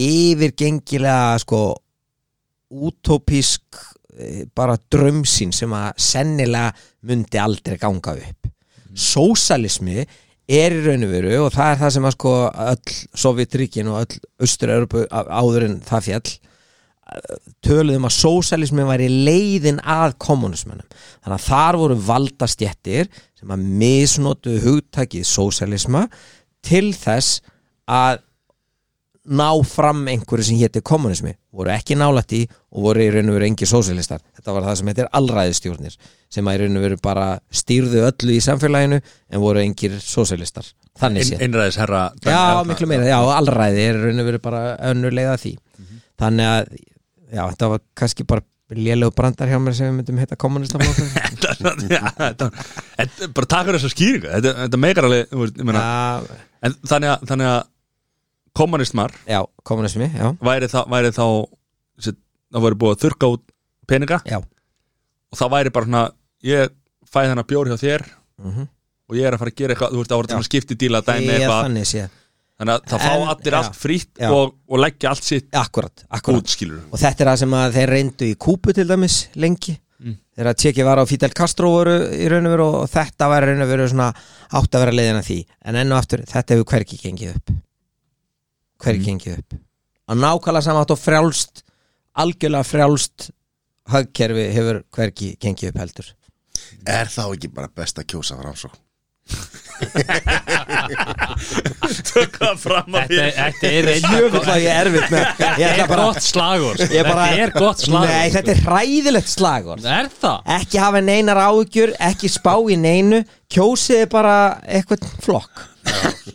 yfirgengilega 0.08 1.38
sko 1.44 1.62
útópísk 2.68 3.80
eh, 4.18 4.44
bara 4.54 4.78
drömsín 4.92 5.54
sem 5.56 5.72
að 5.74 6.02
sennilega 6.02 6.72
myndi 7.08 7.40
aldrei 7.40 7.78
ganga 7.80 8.16
upp. 8.18 8.50
Sósalismi 8.98 10.02
er 10.48 10.74
í 10.74 10.82
raun 10.84 11.06
og 11.06 11.14
veru 11.14 11.38
og 11.44 11.54
það 11.54 11.72
er 11.72 11.80
það 11.84 11.94
sem 11.96 12.08
að 12.08 12.18
sko 12.18 12.34
öll 12.72 12.98
Sovjetríkin 13.24 13.90
og 13.92 14.04
öll 14.04 14.20
Östur-Európu 14.46 15.06
áður 15.12 15.68
en 15.68 15.80
það 15.86 16.06
fjall 16.08 16.36
töluðum 17.64 18.06
að 18.08 18.16
sósælismi 18.18 18.84
væri 18.88 19.06
leiðin 19.08 19.78
að 19.80 20.16
kommunismennum 20.20 20.86
þannig 20.92 21.36
að 21.38 21.46
þar 21.46 21.78
voru 21.80 21.96
valdastjettir 22.08 23.08
sem 23.38 23.54
að 23.54 23.64
misnotu 23.80 24.56
hugtakið 24.64 25.24
sósælisma 25.28 26.04
til 26.64 26.90
þess 26.96 27.40
að 27.88 28.24
ná 29.28 29.48
fram 29.68 30.06
einhverju 30.08 30.46
sem 30.48 30.56
héti 30.56 30.80
kommunismi 30.80 31.34
voru 31.52 31.68
ekki 31.74 31.96
nálætt 32.00 32.32
í 32.32 32.40
og 32.72 32.86
voru 32.86 33.02
í 33.04 33.10
raun 33.12 33.28
og 33.28 33.36
veru 33.36 33.48
engi 33.50 33.66
sósælistar 33.68 34.22
þetta 34.38 34.54
var 34.56 34.64
það 34.70 34.78
sem 34.80 34.88
heitir 34.88 35.10
allræðistjórnir 35.18 35.96
sem 36.32 36.48
að 36.48 36.56
í 36.56 36.62
raun 36.62 36.78
og 36.80 36.84
veru 36.86 36.98
bara 37.04 37.26
stýrðu 37.52 38.06
öllu 38.08 38.36
í 38.38 38.40
samfélaginu 38.44 39.00
en 39.02 39.42
voru 39.44 39.60
engir 39.60 39.98
sósælistar 40.00 40.70
þannig 40.98 41.28
séð. 41.28 41.44
einræðis 41.44 41.76
herra 41.82 42.06
Já, 42.24 42.64
miklu 42.72 42.88
meira, 42.88 43.04
já, 43.10 43.18
allræði 43.36 43.84
er 43.90 43.98
í 44.00 44.04
raun 44.06 44.22
og 44.24 44.30
veru 44.32 44.40
bara 44.48 44.62
önnur 44.94 45.12
leið 45.20 45.32
að 45.34 45.42
því 45.44 45.52
þannig 46.24 46.48
að, 46.54 46.72
já, 47.28 47.42
þetta 47.52 47.70
var 47.74 47.84
kannski 48.00 48.28
bara 48.32 48.46
lélegu 48.78 49.12
brandar 49.16 49.48
hjá 49.52 49.60
mér 49.60 49.76
sem 49.76 49.92
við 49.92 49.96
myndum 50.00 50.18
þetta- 52.16 52.50
þetta- 52.96 53.32
bara 53.36 53.46
takk 53.52 53.68
fyrir 53.68 53.80
þessa 53.82 53.92
skýringa 53.92 54.32
þetta, 54.38 54.56
þetta 54.64 54.80
meikar 54.88 55.08
alveg 55.08 55.36
ég 55.36 55.64
meina, 55.68 55.84
en 56.64 56.76
þannig 56.88 57.12
að, 57.14 57.26
þannig 57.30 57.50
að 57.52 57.60
kommunistmar 58.58 59.14
já, 59.28 59.40
kommunismi, 59.68 60.08
já. 60.10 60.32
væri 60.42 60.68
þá, 60.70 60.80
væri 60.90 61.12
þá 61.14 61.24
þessi, 61.98 62.14
það 62.54 62.64
væri 62.66 62.80
búið 62.82 62.96
að 62.96 63.02
þurka 63.04 63.30
út 63.34 63.44
peninga. 63.88 64.20
Já, 64.28 64.40
og 65.30 65.40
það 65.40 65.54
væri 65.54 65.74
bara 65.74 65.88
svona 65.88 66.04
ég 66.46 66.74
fæ 67.08 67.20
þennan 67.24 67.48
bjór 67.48 67.72
hjá 67.72 67.80
þér 67.80 68.06
mhm. 68.44 68.70
og 69.08 69.18
ég 69.18 69.28
er 69.28 69.36
að 69.36 69.42
fara 69.42 69.54
að 69.54 69.60
gera 69.60 69.74
eitthvað, 69.74 69.92
þú 69.94 70.00
veist, 70.02 70.12
það 70.12 70.20
voru 70.20 70.28
Já. 70.28 70.34
þannig 70.34 70.50
skipti 70.50 70.78
díla 70.78 71.02
dæmi 71.06 71.28
Ég 71.28 71.36
eitthvað, 71.38 71.66
þannig 71.68 71.90
sé. 71.90 72.06
Þannig 72.58 72.74
að 72.74 72.86
það 72.90 73.02
fá 73.04 73.12
En- 73.14 73.28
allir 73.32 73.54
já. 73.54 73.58
allt 73.58 73.76
frítt 73.78 74.16
Já. 74.18 74.30
og, 74.34 74.54
og 74.66 74.80
leggja 74.82 75.10
allt 75.12 75.26
sitt 75.28 75.52
Akkurat, 75.54 76.02
akkurat 76.10 76.42
út, 76.42 76.50
skilur 76.50 76.80
Og 76.90 76.98
þetta 76.98 77.22
er 77.22 77.30
það 77.30 77.36
sem 77.44 77.52
að 77.54 77.76
þeir 77.76 77.92
reyndu 77.94 78.26
í 78.26 78.34
Kúpu 78.34 78.74
til 78.74 78.86
dæmis 78.88 79.18
lengi 79.38 79.76
Mm. 79.98 80.14
Þegar 80.36 80.48
að 80.52 80.58
Tjekki 80.62 80.84
var 80.86 81.00
á 81.02 81.10
Fidel 81.10 81.32
Castro 81.34 81.68
voru 81.74 81.94
í 82.14 82.26
raun 82.30 82.46
og 82.46 82.52
veru 82.54 82.66
og 82.82 82.86
þetta 82.92 83.26
var 83.32 83.42
í 83.42 83.46
raun 83.50 83.64
og 83.64 83.70
veru 83.72 83.88
svona 83.90 84.06
átt 84.14 84.76
að 84.78 84.82
vera 84.84 84.94
leiðin 84.94 85.18
að 85.18 85.26
því 85.26 85.38
En 85.66 85.74
enn 85.80 85.90
og 85.94 85.98
aftur, 85.98 86.20
þetta 86.30 86.54
hefur 86.54 86.68
hvergi 86.70 86.96
gengið 87.02 87.32
upp 87.34 87.46
Hvergi 88.84 89.02
Mm. 89.02 89.08
gengið 89.08 89.32
upp 89.40 89.50
Að 90.08 90.16
nákvæmlega 90.22 90.66
samátt 90.68 90.94
og 90.94 91.00
frjálst 91.02 91.54
algjörlega 92.18 92.68
frjálst 92.70 93.18
hagkerfi 93.90 94.44
hefur 94.54 94.78
hvergi 94.94 95.28
gengið 95.42 95.70
upp 95.72 95.80
heldur 95.82 96.08
Er 96.86 97.06
þá 97.10 97.22
ekki 97.34 97.50
bara 97.54 97.68
best 97.74 97.98
að 97.98 98.06
kjósa 98.14 98.38
framsókn? 98.38 98.78
tökka 102.10 102.52
fram 102.60 102.98
að 102.98 103.14
Þetta, 103.14 103.30
þetta 103.38 103.70
er 103.70 103.88
Jöfull 104.16 104.42
að 104.42 104.60
ég 104.64 104.68
er 104.72 104.90
erfitt 104.90 105.14
með 105.14 105.24
Ég 105.62 105.72
Þetta 105.78 105.86
er 105.86 105.94
gott 106.02 106.20
slagur 106.26 106.82
Þetta 106.82 107.28
er 107.38 107.54
gott 107.56 107.84
slagur 107.84 108.12
Nei, 108.12 108.28
þetta 108.34 108.54
er 108.54 108.62
hræðilegt 108.66 109.32
slagur 109.32 109.88
Er 109.96 110.12
það? 110.20 110.52
Ekki 110.58 110.82
hafa 110.82 111.02
neinar 111.04 111.42
áhugjur 111.46 111.96
Ekki 112.10 112.30
spá 112.32 112.54
í 112.68 112.78
neinu 112.80 113.24
Kjósiði 113.48 114.04
bara 114.12 114.36
eitthvað 114.68 115.06
flokk. 115.24 115.66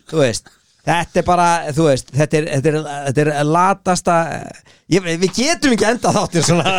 Þú 0.09 0.23
veist 0.23 0.49
Þetta 0.84 1.21
er 1.21 1.23
bara, 1.23 1.43
þú 1.71 1.85
veist, 1.88 2.09
þetta 2.11 2.35
er, 2.41 2.47
þetta 2.57 2.71
er, 2.73 2.77
þetta 3.05 3.23
er 3.23 3.45
latasta 3.47 4.15
ég, 4.91 5.05
Við 5.21 5.30
getum 5.38 5.75
ekki 5.77 5.85
enda 5.88 6.11
þáttir 6.17 6.43
svona. 6.43 6.73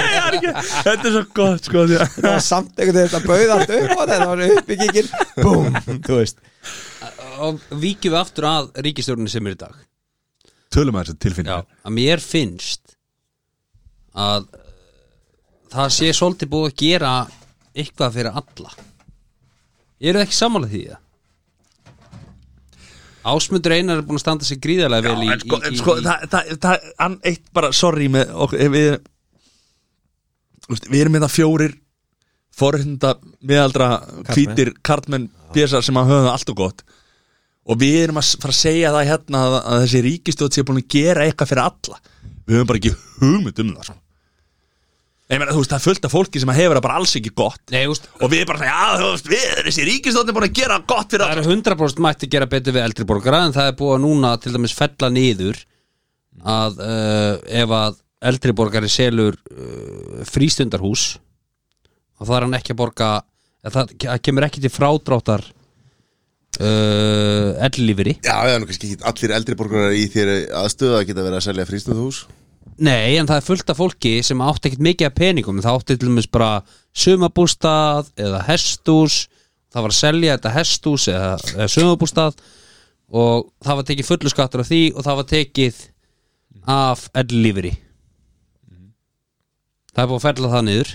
Þetta 0.84 0.92
er 0.92 1.14
svo 1.14 1.22
gott 1.38 1.70
sko 1.70 1.86
því 1.88 1.96
að 1.96 2.10
Þetta 2.18 2.34
var 2.34 2.44
samt 2.44 2.74
einhvern 2.76 2.98
veginn 2.98 3.14
þetta 3.14 3.30
bauð 3.30 3.54
allt 3.54 3.72
upp 3.78 3.94
og 3.96 4.02
þetta 4.10 4.28
var 4.28 4.44
uppbyggingin. 4.50 5.08
Búm, 5.40 5.80
þú 6.04 6.20
veist 6.20 6.44
Og 7.36 7.60
víkjum 7.70 8.14
við 8.14 8.20
aftur 8.20 8.48
að 8.48 8.70
ríkistjórnir 8.86 9.32
sem 9.32 9.46
er 9.48 9.56
í 9.56 9.60
dag. 9.60 9.78
Tölum 10.72 10.98
að 10.98 11.10
þessu 11.10 11.22
tilfinning 11.22 11.66
Að 11.86 11.96
mér 11.96 12.22
finnst 12.22 12.96
að 14.16 14.46
uh, 14.46 14.62
það 15.72 15.90
sé 15.96 16.12
svolítið 16.16 16.52
búið 16.52 16.70
að 16.70 16.78
gera 16.80 17.14
eitthvað 17.76 18.14
fyrir 18.16 18.38
alla. 18.40 18.72
Eru 20.00 20.20
þið 20.20 20.24
ekki 20.26 20.38
sammála 20.38 20.70
því 20.70 20.84
það? 20.86 21.02
Ásmundur 23.26 23.74
Einar 23.74 23.98
er 23.98 24.06
búin 24.06 24.20
að 24.20 24.22
standa 24.22 24.46
sig 24.46 24.60
gríðarlega 24.62 25.10
vel 25.10 25.24
í, 25.26 25.30
en 25.34 25.40
sko, 25.42 25.58
í, 25.58 25.66
en 25.66 25.78
sko 25.80 25.96
í 25.98 26.04
það, 26.04 26.26
það, 26.30 26.50
það, 26.62 26.84
hann 27.00 27.16
eitt 27.26 27.48
bara, 27.56 27.72
sorry 27.74 28.06
með 28.12 28.30
okkur, 28.44 28.68
við 28.70 28.90
við 30.86 31.00
erum 31.00 31.16
með 31.16 31.26
það 31.26 31.34
fjórir 31.34 31.74
forhunda 32.56 33.10
miðaldra 33.46 33.88
hvítir 34.30 34.72
kartmenn 34.86 35.26
pjæsar 35.54 35.84
sem 35.84 35.98
að 35.98 36.12
höfum 36.12 36.28
það 36.28 36.32
allt 36.36 36.52
og 36.52 36.60
gott 36.60 36.84
og 37.66 37.78
við 37.80 38.00
erum 38.04 38.20
að 38.20 38.32
fara 38.42 38.54
að 38.54 38.60
segja 38.60 38.94
það 38.94 39.08
hérna 39.10 39.44
að, 39.44 39.54
að 39.60 39.84
þessi 39.84 40.02
ríkistjóð 40.06 40.50
sé 40.54 40.64
búin 40.66 40.82
að 40.82 40.90
gera 40.96 41.26
eitthvað 41.26 41.52
fyrir 41.52 41.62
alla. 41.66 42.02
Við 42.46 42.58
höfum 42.58 42.68
bara 42.70 42.80
ekki 42.82 42.92
hugmynd 43.20 43.62
um 43.62 43.72
það 43.74 43.88
sko. 43.88 43.96
meina, 45.32 45.50
þú 45.50 45.62
veist, 45.62 45.72
það 45.72 45.78
er 45.80 45.84
fullt 45.86 46.06
af 46.06 46.14
fólki 46.14 46.42
sem 46.42 46.52
hefur 46.54 46.78
það 46.78 46.84
bara 46.86 46.98
alls 47.00 47.14
ekki 47.18 47.32
gott. 47.42 47.62
Nei, 47.74 47.82
úst, 47.90 48.06
og 48.20 48.30
við 48.30 48.44
erum 48.44 48.52
bara, 48.52 48.80
veist, 49.02 49.30
við 49.32 49.46
þessi 49.66 49.86
ríkistjóð 49.90 50.30
er 50.30 50.38
búin 50.38 50.46
að 50.46 50.58
gera 50.60 50.78
gott 50.86 51.10
fyrir 51.10 51.26
það 51.26 51.34
alla. 51.34 51.46
er 51.46 51.56
100% 51.56 52.04
mætti 52.06 52.30
gera 52.30 52.50
betur 52.50 52.76
við 52.76 52.86
eldri 52.86 53.08
borgara 53.10 53.42
en 53.48 53.56
það 53.56 53.72
er 53.72 53.78
búið 53.80 53.96
að 53.96 54.04
núna 54.06 54.34
til 54.38 54.54
dæmis 54.54 54.76
fella 54.78 55.10
niður 55.10 55.62
að 56.46 56.82
uh, 56.84 57.32
ef 57.64 57.74
að 57.80 58.02
eldri 58.30 58.54
borgari 58.56 58.90
selur 58.92 59.34
uh, 59.34 60.22
frístundarhús 60.28 61.16
og 62.16 62.28
það 62.28 62.36
er 62.36 62.46
hann 62.46 62.58
ekki 62.60 62.74
að 62.74 62.80
borga 62.80 63.10
það 63.66 63.94
það 63.98 64.22
kemur 64.28 64.46
ekki 64.46 64.62
til 64.62 64.72
frádráttar 64.72 65.44
uh, 66.60 67.52
ellífiri 67.68 68.16
Já, 68.20 68.34
það 68.34 68.54
er 68.54 68.60
nú 68.62 68.70
kannski 68.70 68.90
ekki 68.92 69.08
allir 69.12 69.36
eldri 69.38 69.58
borgarar 69.58 69.94
í 69.96 70.08
þér 70.12 70.32
aðstöðu 70.62 70.98
að 70.98 71.06
geta 71.10 71.24
verið 71.24 71.38
að 71.40 71.46
selja 71.50 71.68
frístöðuhús 71.70 72.24
Nei, 72.76 73.16
en 73.16 73.28
það 73.28 73.38
er 73.38 73.46
fullt 73.46 73.70
af 73.72 73.78
fólki 73.80 74.18
sem 74.26 74.40
átti 74.44 74.68
ekkert 74.68 74.82
mikið 74.84 75.06
af 75.06 75.14
peningum. 75.16 75.60
Það 75.64 75.76
átti 75.78 75.94
til 75.96 76.10
dæmis 76.10 76.26
bara 76.28 76.48
sumabústað 76.92 78.10
eða 78.20 78.42
hestús 78.50 79.22
það 79.76 79.84
var 79.84 79.92
að 79.92 79.98
selja 79.98 80.36
þetta 80.36 80.52
hestús 80.54 81.08
eða, 81.12 81.32
eða 81.56 81.72
sumabústað 81.72 82.38
og 83.16 83.50
það 83.64 83.78
var 83.78 83.88
tekið 83.90 84.08
fullu 84.08 84.32
skattur 84.32 84.62
af 84.62 84.70
því 84.70 84.82
og 84.94 85.06
það 85.06 85.18
var 85.20 85.28
tekið 85.32 85.82
af 86.76 87.02
ellífri 87.22 87.72
það 89.92 90.02
er 90.02 90.08
búið 90.10 90.18
að 90.18 90.26
fella 90.26 90.52
það 90.54 90.64
niður 90.70 90.94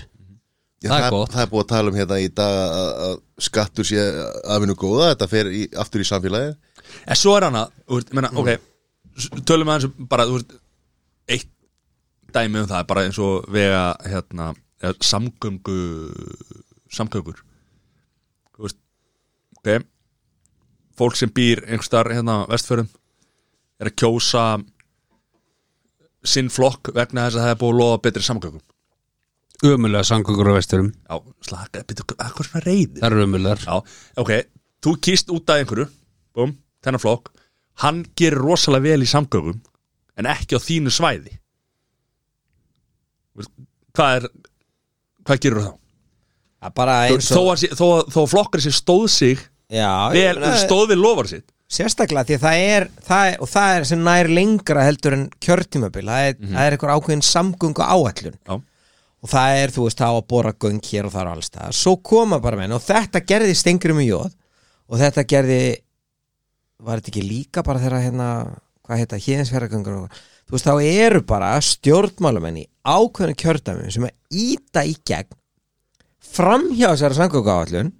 Já, 0.82 0.88
Það 0.90 1.04
er 1.06 1.12
það, 1.14 1.24
það 1.32 1.42
er 1.44 1.50
búið 1.52 1.62
að 1.62 1.68
tala 1.72 1.90
um 1.92 1.96
hérna 2.00 2.16
í 2.18 2.28
dag 2.34 2.56
að, 2.58 3.18
skattur 3.46 3.86
sé 3.86 4.02
afinu 4.56 4.74
góða. 4.80 5.12
Þetta 5.12 5.28
fer 5.30 5.50
í, 5.54 5.62
aftur 5.78 6.02
í 6.02 6.06
samfélagi 6.08 6.48
En 7.06 7.18
svo 7.18 7.36
er 7.38 7.46
hana, 7.46 7.62
veist, 7.88 8.10
menna, 8.16 8.30
ok 8.34 8.50
s- 8.56 9.30
Tölum 9.46 9.70
aðeins 9.70 9.86
um 9.92 10.08
bara, 10.10 10.26
veist 10.32 10.56
Eitt 11.30 11.48
dæmi 12.34 12.64
um 12.64 12.68
það 12.72 12.86
Bara 12.90 13.04
eins 13.06 13.20
og 13.22 13.46
vega, 13.54 13.84
hérna 14.10 14.50
Samgöngu 14.98 15.78
Samgöngur. 16.92 17.38
Veist, 18.58 18.80
ok 19.60 19.86
Fólk 20.98 21.16
sem 21.16 21.30
býr 21.32 21.62
einhvers 21.68 21.88
staðar 21.88 22.12
hérna 22.18 22.40
á 22.42 22.50
vestförum 22.50 22.90
Er 23.80 23.88
að 23.92 23.96
kjósa 24.02 24.42
Sinn 26.22 26.50
flokk 26.54 26.90
vegna 26.94 27.24
þess 27.28 27.38
að 27.40 27.46
það 27.46 27.54
er 27.54 27.60
búið 27.62 27.72
að 27.72 27.80
lofa 27.80 28.02
betri 28.04 28.22
samgöngum 28.26 28.66
ömulega 29.62 30.04
samgöngur 30.08 30.50
á 30.50 30.54
vesturum 30.58 30.88
Já, 30.92 31.16
slaka, 31.46 31.82
byrju, 31.86 32.04
hvað 32.12 32.24
er 32.26 32.48
svona 32.48 32.62
reyðir? 32.66 33.00
það 33.02 33.06
eru 33.12 33.24
ömulegar. 33.26 33.62
Já, 33.66 33.76
ok, 34.22 34.32
þú 34.82 34.94
kýst 35.06 35.30
út 35.34 35.50
af 35.54 35.62
einhverju 35.62 35.86
Búm, 36.34 36.56
þennan 36.84 37.02
flokk 37.02 37.30
Hann 37.82 38.02
gerir 38.18 38.38
rosalega 38.42 38.90
vel 38.90 39.04
í 39.06 39.08
samgöngum 39.10 39.60
En 40.20 40.26
ekki 40.28 40.56
á 40.56 40.60
þínu 40.60 40.90
svæði. 40.92 41.30
Hvað 43.96 44.16
er 44.18 44.26
Hvað 45.22 45.40
gerur 45.44 45.62
þá? 45.64 45.72
Er 46.62 46.72
bara 46.76 46.96
eins 47.08 47.28
þó, 47.30 47.38
og 47.42 47.48
að, 47.54 47.60
sé- 47.62 47.72
þó, 47.78 47.86
að- 48.00 48.08
þó 48.14 48.18
að 48.22 48.30
flokkar 48.34 48.62
sér 48.64 48.74
stóð 48.76 49.06
sig 49.10 49.38
Já, 49.72 49.88
vel, 50.12 50.18
ég 50.20 50.40
meina- 50.42 50.58
Stóð 50.60 50.88
við 50.92 51.00
lofar 51.00 51.28
sitt. 51.30 51.46
Sérstaklega 51.72 52.26
því 52.28 52.34
að 52.36 52.42
það 52.44 52.58
er, 52.74 52.84
það 53.08 53.28
er 53.32 53.36
og 53.40 53.48
það 53.48 53.76
er 53.78 53.84
sem 53.88 54.02
nær 54.04 54.28
lengra 54.28 54.82
heldur 54.84 55.14
en 55.16 55.22
kjörtímabil 55.40 56.04
það 56.10 56.26
er, 56.28 56.34
það 56.42 56.66
er 56.66 56.76
einhver 56.76 56.92
ákveðin 56.92 57.24
samgöngu 57.24 57.86
áætlun 57.86 58.36
Já, 58.36 58.60
og 59.22 59.30
það 59.30 59.60
er, 59.60 59.72
þú 59.74 59.86
veist, 59.86 60.00
það 60.00 60.12
á 60.12 60.18
að 60.18 60.28
bora 60.32 60.52
göng 60.64 60.82
hér 60.88 61.08
og 61.08 61.14
þar 61.14 61.30
og 61.30 61.36
alls 61.38 61.52
það, 61.54 61.76
svo 61.78 61.94
koma 62.02 62.40
bara 62.42 62.58
menn 62.58 62.74
og 62.74 62.82
þetta 62.82 63.22
gerði 63.28 63.56
stengri 63.58 63.96
með 63.96 64.08
jóð 64.08 64.34
og 64.90 65.00
þetta 65.02 65.26
gerði 65.30 65.62
var 66.82 66.98
þetta 66.98 67.12
ekki 67.12 67.24
líka 67.26 67.64
bara 67.66 67.82
þegar 67.82 68.06
hérna 68.06 68.28
hvað 68.82 69.02
heita, 69.02 69.20
híðinsfjörðagöngur 69.22 69.98
og 70.00 70.22
þú 70.48 70.56
veist, 70.56 70.66
þá 70.66 70.74
eru 71.06 71.22
bara 71.26 71.52
stjórnmálamenn 71.62 72.62
í 72.64 72.66
ákveðinu 72.82 73.38
kjördæmi 73.38 73.92
sem 73.94 74.08
að 74.08 74.40
íta 74.42 74.82
í 74.88 74.96
gegn 75.06 75.38
framhjá 76.32 76.88
þessari 76.90 77.18
samgöngu 77.20 77.54
áætlun 77.54 77.92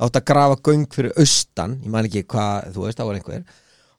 átt 0.00 0.16
að 0.16 0.26
grafa 0.30 0.56
göng 0.64 0.88
fyrir 0.94 1.12
austan 1.20 1.76
ég 1.84 1.92
man 1.92 2.08
ekki 2.08 2.24
hvað, 2.24 2.70
þú 2.72 2.86
veist, 2.86 2.96
það 2.96 3.10
var 3.10 3.20
einhver. 3.20 3.44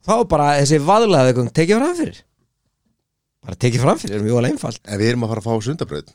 Þá 0.02 0.14
bara 0.32 0.50
þessi 0.58 0.82
vaðlaði 0.82 1.36
göng 1.38 1.52
tekið 1.54 1.78
fram 1.78 1.98
fyrir. 2.00 2.22
Bara 3.46 3.60
tekið 3.62 3.84
fram 3.86 4.00
fyrir, 4.02 4.24
mjög 4.26 4.40
alveg 4.40 4.56
einfalt. 4.56 4.82
En 4.88 5.02
við 5.02 5.12
erum 5.12 5.28
að 5.28 5.34
fara 5.36 5.44
að 5.44 5.50
fá 5.50 5.68
sundabraut 5.68 6.14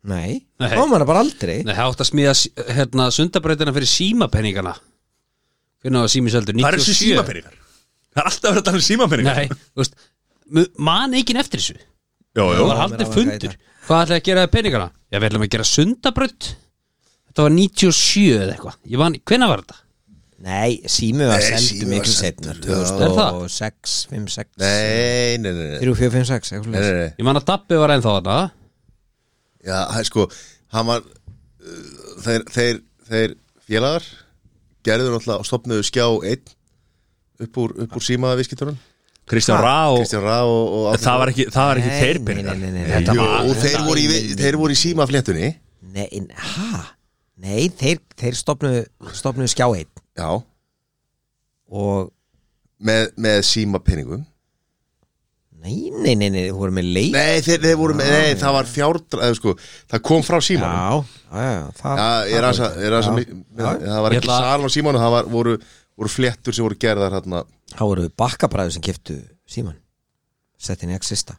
Nei, 0.00 0.38
Nei. 0.56 0.70
þá 0.72 0.80
maður 0.88 1.04
bara 1.10 1.20
aldrei 1.26 1.58
Nei, 1.60 1.74
það 1.76 1.90
átt 1.90 2.02
að 2.04 2.08
smíða 2.08 2.32
hérna, 2.78 3.08
sundabrautina 3.12 3.74
fyrir 3.76 3.90
símapenningana 3.90 4.72
hvernig 5.82 6.00
var 6.06 6.12
símiseldur? 6.12 6.56
það 6.56 6.70
eru 6.70 6.80
þessi 6.86 6.94
símapeningar 7.02 7.58
Það 8.10 8.22
er 8.22 8.30
alltaf 8.30 8.48
verið 8.48 8.62
að 8.62 8.68
tala 8.70 8.80
um 8.80 8.86
símapeningar 8.86 9.36
Nei, 9.42 9.58
þú 9.74 9.82
veist, 9.82 9.98
mu- 10.56 10.70
man 10.88 11.14
enginn 11.20 11.40
eftir 11.42 11.60
þessu 11.60 11.76
Jó, 11.76 12.46
jó. 12.46 12.48
Það 12.54 12.64
var 12.64 12.70
mér 12.70 12.80
haldið 12.80 13.04
alveg 13.04 13.14
fundur. 13.18 13.54
Hvað 13.90 14.02
ætlaði 14.06 14.20
að 14.20 14.26
gera 14.30 14.42
það 14.46 14.52
peningana? 14.56 14.88
Já, 15.10 15.16
við 15.18 15.28
ætlum 15.28 15.44
að 15.46 15.52
gera 15.56 15.68
sundabrödd 15.74 16.48
Þetta 17.30 17.44
var 17.46 17.54
97 17.54 18.24
eða 18.40 18.52
eitthvað 18.54 18.76
Ég 18.94 19.00
man, 19.02 19.16
hvenær 19.30 19.50
var 19.52 19.62
þetta? 19.64 19.78
Nei, 20.40 20.70
sími 20.88 21.26
var 21.28 21.36
Nei, 21.42 21.48
seldu 21.50 21.66
Sími 21.68 21.84
var 21.84 21.92
miklu 21.98 22.14
seldur, 22.14 22.54
setna 22.56 22.56
já. 22.56 22.78
Er 23.04 23.12
það? 23.18 23.34
2006, 23.44 23.96
5, 24.14 24.30
6 24.36 24.62
Nei, 24.62 25.36
nei, 25.44 25.50
nei, 25.52 25.66
nei, 25.74 25.80
3, 25.82 25.94
4, 26.00 26.14
5, 26.16 26.28
6 26.30 26.52
nei, 26.56 26.60
nei, 26.70 26.94
nei. 27.00 27.10
Ég 27.20 27.26
man 27.28 27.40
að 27.42 27.46
Dabbi 27.50 27.80
var 27.82 27.92
ennþá 27.98 28.14
þarna 28.16 28.38
Já, 29.66 29.78
hæ, 29.92 30.00
sko, 30.08 30.26
hann 30.72 30.86
var 30.88 31.02
uh, 31.04 32.20
þeir, 32.24 32.44
þeir, 32.54 32.78
þeir 33.10 33.34
félagar 33.68 34.06
gerðu 34.86 35.10
náttúrulega 35.12 35.42
og 35.42 35.48
stopnuðu 35.48 35.84
skjá 35.84 36.06
einn 36.08 36.54
upp 37.44 37.58
úr, 37.60 37.74
upp 37.84 37.98
úr 37.98 38.04
símaða 38.04 38.38
viðskipturinn 38.40 38.78
Kristján 39.30 39.60
Rá 39.62 39.74
og 39.92 40.00
Kristján 40.00 40.24
Rá 40.24 40.38
og, 40.42 40.62
og 40.78 40.86
Árni 40.94 41.04
það 41.04 41.18
var 41.22 41.32
ekki, 41.34 41.44
það 41.54 41.68
var 41.70 41.80
ekki 41.82 41.90
Nei, 41.92 42.00
þeir 42.02 42.20
peningar 42.30 42.56
nei, 42.58 42.70
nei, 42.70 42.80
nei, 42.80 42.88
þetta 42.94 43.14
Jú, 43.18 43.26
var- 43.26 43.44
og 43.50 43.60
þeir 43.64 43.84
voru, 43.86 44.00
í, 44.00 44.22
þeir 44.40 44.58
voru 44.58 44.74
í 44.74 44.80
símafléttunni. 44.80 45.50
Nei, 45.94 46.08
hæ? 46.34 46.80
Nei, 47.40 47.60
þeir, 47.80 48.00
þeir 48.20 48.36
stopnuðu, 48.40 48.80
stopnuðu 49.16 49.52
skjá 49.52 49.66
einn. 49.68 49.92
Já, 50.18 50.30
og 51.70 52.10
með, 52.82 53.06
með 53.20 53.38
símapenningum 53.48 54.24
Nei, 55.60 55.90
nei, 55.92 56.14
nei, 56.16 56.30
nei, 56.32 56.42
þeir 56.46 56.54
voru 56.56 56.72
með 56.72 56.86
leik. 56.94 57.10
Nei, 57.12 57.40
þeir, 57.44 57.58
þeir 57.66 57.74
voru 57.76 57.96
með, 57.98 58.10
nei, 58.14 58.30
það 58.40 58.54
var 58.56 58.68
fjárdra 58.70 59.26
eða, 59.26 59.36
sko, 59.36 59.52
það 59.92 60.02
kom 60.08 60.22
frá 60.24 60.38
símanum 60.46 60.78
Já, 60.80 61.18
já, 61.34 61.50
já 61.50 61.64
það, 61.82 62.00
Já, 62.00 62.06
ég 62.30 62.38
er 62.38 62.46
aðeins 62.48 62.62
að, 62.64 62.78
ég 62.80 62.86
er 62.88 62.96
aðeins 62.96 63.10
að 63.10 63.12
Já. 63.12 63.18
mi- 63.18 63.44
með- 63.60 63.84
það 63.84 64.00
var 64.06 64.16
ekki 64.16 64.22
ætla- 64.24 64.38
sal 64.46 64.64
á 64.64 64.68
símanum, 64.76 65.02
það 65.04 65.14
var, 65.16 65.28
voru, 65.34 65.54
voru 66.00 66.12
fléttur 66.14 66.56
sem 66.56 66.64
voru 66.64 66.78
gerðar 66.86 67.16
hérna 67.18 67.42
þá 67.74 67.82
voru 67.90 68.06
bakkabræður 68.24 68.74
sem 68.78 68.86
keftu 68.88 69.18
síman 69.46 69.76
Sett 70.60 70.82
inn 70.84 70.90
í 70.92 70.96
Exista. 70.96 71.36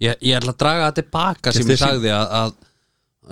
Ég, 0.00 0.14
ég 0.20 0.36
ætla 0.38 0.52
að 0.54 0.60
draga 0.60 0.86
það 0.90 0.98
tilbaka 1.00 1.52
sem 1.56 1.72
ég 1.72 1.80
sagði 1.80 2.12
að, 2.12 2.30
að, 2.42 2.54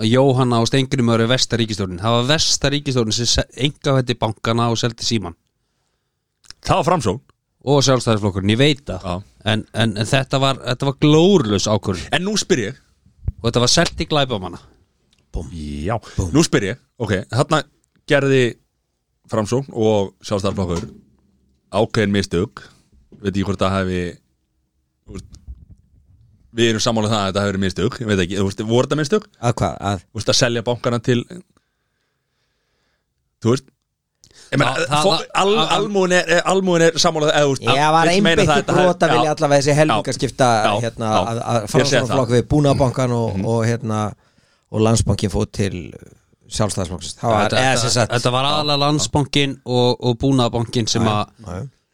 að 0.01 0.09
Jóhanna 0.09 0.59
og 0.61 0.67
Stengrim 0.69 1.09
eru 1.13 1.25
versta 1.29 1.57
ríkistjórnin 1.61 2.01
Það 2.01 2.17
var 2.17 2.27
versta 2.33 2.69
ríkistjórnin 2.73 3.15
sem 3.29 3.45
enga 3.69 3.95
hætti 3.99 4.17
bankana 4.21 4.67
og 4.73 4.77
seldi 4.81 5.05
síman 5.05 5.37
Það 6.65 6.81
var 6.81 6.87
framsókn 6.89 7.21
og 7.65 7.81
sjálfstæðisflokkurinn, 7.85 8.53
ég 8.53 8.59
veit 8.61 8.83
það. 8.85 9.23
En, 9.45 9.63
en, 9.73 9.95
en 9.97 10.09
þetta 10.09 10.39
var, 10.41 10.59
þetta 10.61 10.89
var 10.89 10.97
glórlaus 11.01 11.65
ákvörðun. 11.69 12.11
En 12.13 12.25
nú 12.25 12.35
spyr 12.37 12.61
ég. 12.67 12.81
Og 13.39 13.47
þetta 13.47 13.63
var 13.63 13.73
selt 13.73 14.03
í 14.03 14.07
glæpamanna. 14.09 14.61
Já, 15.85 15.95
nú 16.31 16.43
spyr 16.45 16.69
ég. 16.69 16.83
Ok, 17.01 17.17
þarna 17.33 17.63
gerði 18.07 18.43
framsókn 19.31 19.73
og 19.73 20.13
sjálfstæðarflokkur 20.25 20.85
ákveðin 21.75 22.13
mistök. 22.13 22.63
Veit 23.17 23.33
ekki 23.33 23.47
hvort 23.47 23.61
það 23.65 23.75
hefði 23.79 24.03
við 26.55 26.69
erum 26.71 26.83
sammála 26.83 27.09
um 27.09 27.13
það 27.13 27.21
að 27.21 27.27
þetta 27.29 27.41
hefði 27.43 27.51
verið 27.51 27.65
mistök. 27.65 27.99
Ég 27.99 28.09
veit 28.09 28.21
ekki, 28.23 28.37
þú 28.39 28.47
veist, 28.47 28.63
voru 28.69 28.87
þetta 28.87 28.99
mistök? 29.01 29.27
Að 29.41 29.55
hvað? 29.59 29.77
Að, 29.89 30.05
Þú 30.05 30.19
veist, 30.19 30.31
að 30.31 30.39
selja 30.39 30.65
bankana 30.69 30.99
til 31.03 31.19
þú 33.43 33.55
veist 33.55 33.67
almúin 35.77 36.11
er, 36.17 36.29
er- 36.37 36.43
er 36.87 36.97
sammála 37.01 37.29
það, 37.29 37.35
eða, 37.35 37.45
þú 37.45 37.53
veist, 37.55 37.63
ég 37.75 37.91
var 37.95 38.09
þetta 38.55 38.73
hefði- 38.75 38.85
brota 38.85 39.09
vilja 39.13 39.31
allavega 39.35 39.61
þessi 39.61 39.75
helmingaskipta 39.79 40.49
hérna, 40.83 41.11
að, 41.19 41.39
að 41.45 41.59
segi 41.61 41.71
framsóknarflokk 41.75 42.29
það. 42.29 42.35
við 42.37 42.47
búnabankan 42.53 43.11
og, 43.11 43.39
og 43.45 43.65
hérna 43.65 43.99
og 44.71 44.81
landsbankin 44.81 45.29
fóð 45.33 45.47
til 45.51 45.75
var, 47.31 47.49
þetta, 47.49 47.61
eða 47.61 47.77
sem 47.77 47.89
þetta, 47.89 47.93
sagt 47.99 48.11
þetta 48.15 48.31
var 48.35 48.45
aðalega 48.51 48.81
landsbankin 48.85 49.55
og, 49.65 49.95
og 50.05 50.17
búnaðbankin 50.21 50.87
sem 50.91 51.07
að 51.09 51.25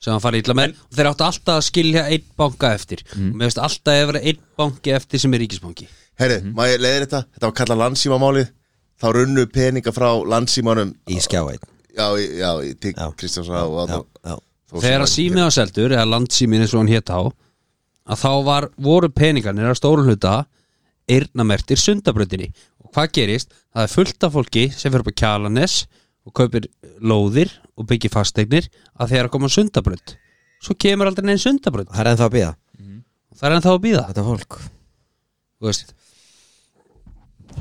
sem 0.01 0.15
að 0.15 0.21
fara 0.23 0.39
ítla 0.41 0.55
með 0.57 0.71
og 0.81 0.95
þeir 0.97 1.07
áttu 1.11 1.23
alltaf 1.27 1.55
að 1.59 1.65
skilja 1.67 2.03
einn 2.09 2.23
banka 2.37 2.71
eftir. 2.73 3.03
Og 3.13 3.35
mér 3.37 3.45
veist 3.51 3.59
alltaf 3.61 3.93
að 3.93 4.07
vera 4.09 4.21
einn 4.31 4.39
banki 4.57 4.95
eftir 4.97 5.21
sem 5.21 5.33
er 5.37 5.43
ríkisbanki. 5.43 5.85
Herri, 6.19 6.39
Mhm. 6.41 6.55
maður 6.57 6.81
leiðir 6.81 7.05
þetta, 7.05 7.19
þetta 7.35 7.45
var 7.47 7.53
kallað 7.59 7.79
landsímamálið 7.83 8.49
þá 9.01 9.05
runnu 9.15 9.45
peninga 9.53 9.91
frá 9.93 10.09
landsímanum 10.25 10.95
í 11.09 11.19
skjá 11.21 11.41
einn 11.53 11.61
Já, 11.97 12.07
já, 12.17 12.49
í- 12.63 12.75
til 12.79 12.93
Já. 12.95 13.07
Kristjáns 13.19 13.49
þegar 14.71 15.03
að 15.03 15.09
sem 15.11 15.25
símið 15.27 15.43
á 15.43 15.49
seldur 15.51 15.91
eða 15.97 16.07
landsímið 16.07 16.63
eins 16.63 16.73
og 16.75 16.79
hann 16.83 16.91
hétt 16.93 17.11
á 17.11 17.19
að 17.21 18.21
þá 18.23 18.31
var, 18.47 18.67
voru 18.79 19.09
peningarnir 19.11 19.67
að 19.67 19.79
stóru 19.81 20.05
hluta 20.07 20.45
eirnamertir 21.11 21.79
sundabröndinni 21.81 22.51
og 22.81 22.91
hvað 22.95 23.11
gerist? 23.17 23.51
Það 23.75 23.83
er 23.83 23.91
fullt 23.95 24.23
af 24.27 24.33
fólki 24.35 24.63
sem 24.71 24.91
fyrir 24.91 25.03
upp 25.03 25.11
á 25.11 25.19
kjalanes 25.21 25.75
og 26.27 26.33
kaupir 26.37 26.67
lóðir 27.01 27.51
og 27.75 27.87
byggir 27.89 28.11
fasteignir 28.13 28.69
að 28.95 29.11
þeir 29.15 29.27
að 29.27 29.33
koma 29.35 29.49
sundabrönd 29.51 30.15
svo 30.61 30.75
kemur 30.77 31.09
aldrei 31.09 31.25
neinn 31.27 31.41
sundabrönd 31.41 31.89
það 31.91 32.03
er 32.05 32.11
ennþá 32.13 32.27
að 32.29 32.35
býða 32.37 32.53
það 33.35 33.47
er 33.49 33.55
ennþá 33.57 33.71
að 33.75 33.83
býða 33.85 34.03
þetta 34.11 34.23
fólk. 34.27 34.57
Þú 35.61 35.67
veist 35.71 35.93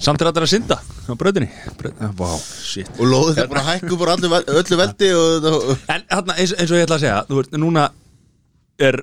Samt 0.01 0.23
er 0.23 0.31
þetta 0.31 0.45
að 0.45 0.53
synda 0.53 0.77
á 0.81 1.13
bröðinni 1.19 1.49
Vá, 2.17 2.29
shit. 2.41 2.91
Og 2.99 3.09
lóðu 3.11 3.35
þeir 3.37 3.49
bara 3.51 3.65
hækku 3.67 3.99
bara 4.01 4.15
öllu, 4.17 4.31
vel- 4.33 4.47
öllu 4.61 4.79
veldi 4.81 5.11
og, 5.17 5.49
og, 5.51 5.73
En 5.91 6.05
hérna, 6.07 6.37
eins, 6.37 6.55
eins 6.57 6.71
og 6.71 6.79
ég 6.79 6.87
ætla 6.87 7.01
að 7.01 7.05
segja 7.05 7.19
Þú 7.29 7.41
veist, 7.41 7.59
núna 7.61 7.89
er 8.81 9.03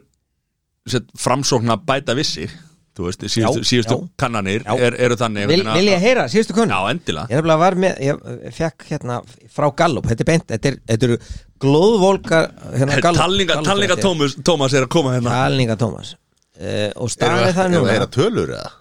set, 0.90 1.12
framsókn 1.20 1.76
að 1.76 1.84
bæta 1.90 2.16
vissi 2.18 2.48
Þú 2.98 3.06
veist, 3.06 3.26
síðustu, 3.30 3.62
Já, 3.62 3.70
síðustu 3.70 3.98
já. 4.00 4.08
kannanir 4.18 4.64
Já. 4.66 4.74
er, 4.88 4.96
eru 5.06 5.18
þannig 5.20 5.52
Vil, 5.52 5.60
vil 5.70 5.92
ég 5.92 6.02
heyra, 6.02 6.26
síðustu 6.34 6.56
konu 6.58 6.74
Já, 6.74 6.90
endilega. 6.96 7.28
Ég 7.30 7.78
með, 7.84 8.00
ég 8.08 8.56
fekk 8.58 8.88
hérna 8.90 9.20
frá 9.54 9.68
Gallup, 9.78 10.08
þetta 10.10 10.26
er 10.26 10.30
beint, 10.32 10.48
þetta, 10.50 10.72
er, 10.72 10.80
þetta 10.90 11.10
eru 11.12 11.20
glóðvolkar 11.62 12.50
hérna 12.74 12.98
Gallup 13.06 13.22
Talninga, 13.22 13.60
talninga 13.68 14.00
Tómas, 14.02 14.34
Tómas 14.42 14.74
er 14.74 14.88
að 14.88 14.92
koma 14.98 15.14
hérna. 15.14 15.36
Talninga 15.44 15.78
Tómas 15.78 16.16
uh, 16.16 16.90
og 16.98 17.06
Erum 17.06 17.14
staðan 17.14 17.78
við 17.78 17.94
er 17.94 18.06
það 18.08 18.14
tölur 18.18 18.56
eða? 18.58 18.74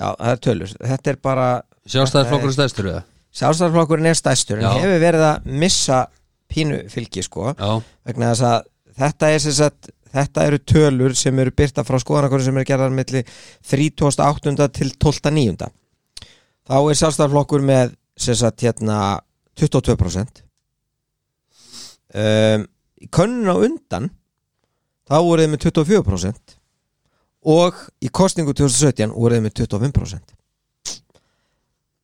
Já, 0.00 0.08
það 0.16 0.32
er 0.32 0.42
tölur, 0.46 0.74
þetta 0.80 1.12
er 1.12 1.18
bara 1.22 1.46
sjálfstæðisflokkur 1.90 2.54
stæðstur 2.56 2.90
eða? 2.90 3.02
Sjálfstæðarflokkurinn 3.30 4.10
er 4.10 4.18
stæstur 4.18 4.58
en 4.58 4.72
hefur 4.74 5.00
verið 5.04 5.24
að 5.28 5.48
missa 5.62 6.00
pínu 6.50 6.82
fylgi 6.90 7.22
sko 7.22 7.52
vegna 7.54 8.32
þess 8.32 8.46
að 8.48 8.64
þetta 8.98 9.30
er 9.30 9.42
sem 9.44 9.54
sagt 9.60 9.90
þetta 10.10 10.46
eru 10.48 10.58
tölur 10.66 11.14
sem 11.14 11.38
eru 11.38 11.54
byrta 11.54 11.84
frá 11.86 12.00
skoðanakonum 12.02 12.46
sem 12.48 12.58
eru 12.58 12.66
gerðar 12.66 12.94
milli 12.94 13.22
38. 13.70 14.68
til 14.74 14.90
12.9. 14.98 15.68
þá 16.66 16.76
er 16.80 17.00
sjálfstæðarflokkur 17.02 17.62
með 17.70 17.94
sem 18.18 18.38
sagt 18.40 18.66
hérna 18.66 19.20
22% 19.60 20.42
um, 22.18 22.66
í 23.00 23.10
könnun 23.14 23.54
á 23.54 23.56
undan 23.62 24.10
þá 25.06 25.16
voru 25.22 25.44
þið 25.44 25.54
með 25.54 25.68
24% 25.68 26.59
og 27.46 27.76
í 28.04 28.10
kostningu 28.12 28.52
2017 28.56 29.14
voru 29.14 29.38
þið 29.38 29.46
með 29.46 29.56
25% 29.62 30.36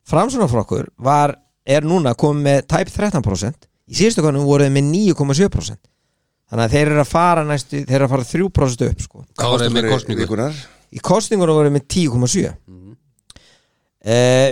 Framsunarflokkur 0.07 0.87
var, 1.03 1.35
er 1.67 1.83
núna 1.83 2.15
komið 2.17 2.45
með 2.45 2.61
tæp 2.71 2.93
13% 2.93 3.67
í 3.87 3.97
síðustu 3.99 4.23
konum 4.23 4.47
voru 4.47 4.65
þeir 4.65 4.75
með 4.77 4.89
9,7% 4.93 5.81
þannig 6.47 6.63
að 6.63 6.73
þeir 6.73 6.91
eru 6.93 7.03
að 7.03 7.11
fara 7.11 7.43
næstu 7.47 7.83
þeir 7.83 7.97
eru 7.97 8.07
að 8.07 8.13
fara 8.13 8.27
3% 8.29 8.87
upp 8.87 9.03
sko. 9.03 9.25
Hvað 9.35 9.53
var 9.53 9.63
það 9.65 9.75
með 9.75 9.89
kostningu? 9.91 10.49
Í 10.95 11.03
kostningunum 11.03 11.57
voru 11.57 11.67
þeir 11.67 11.75
með 11.75 11.87
10,7 11.91 12.53
mm. 12.71 12.95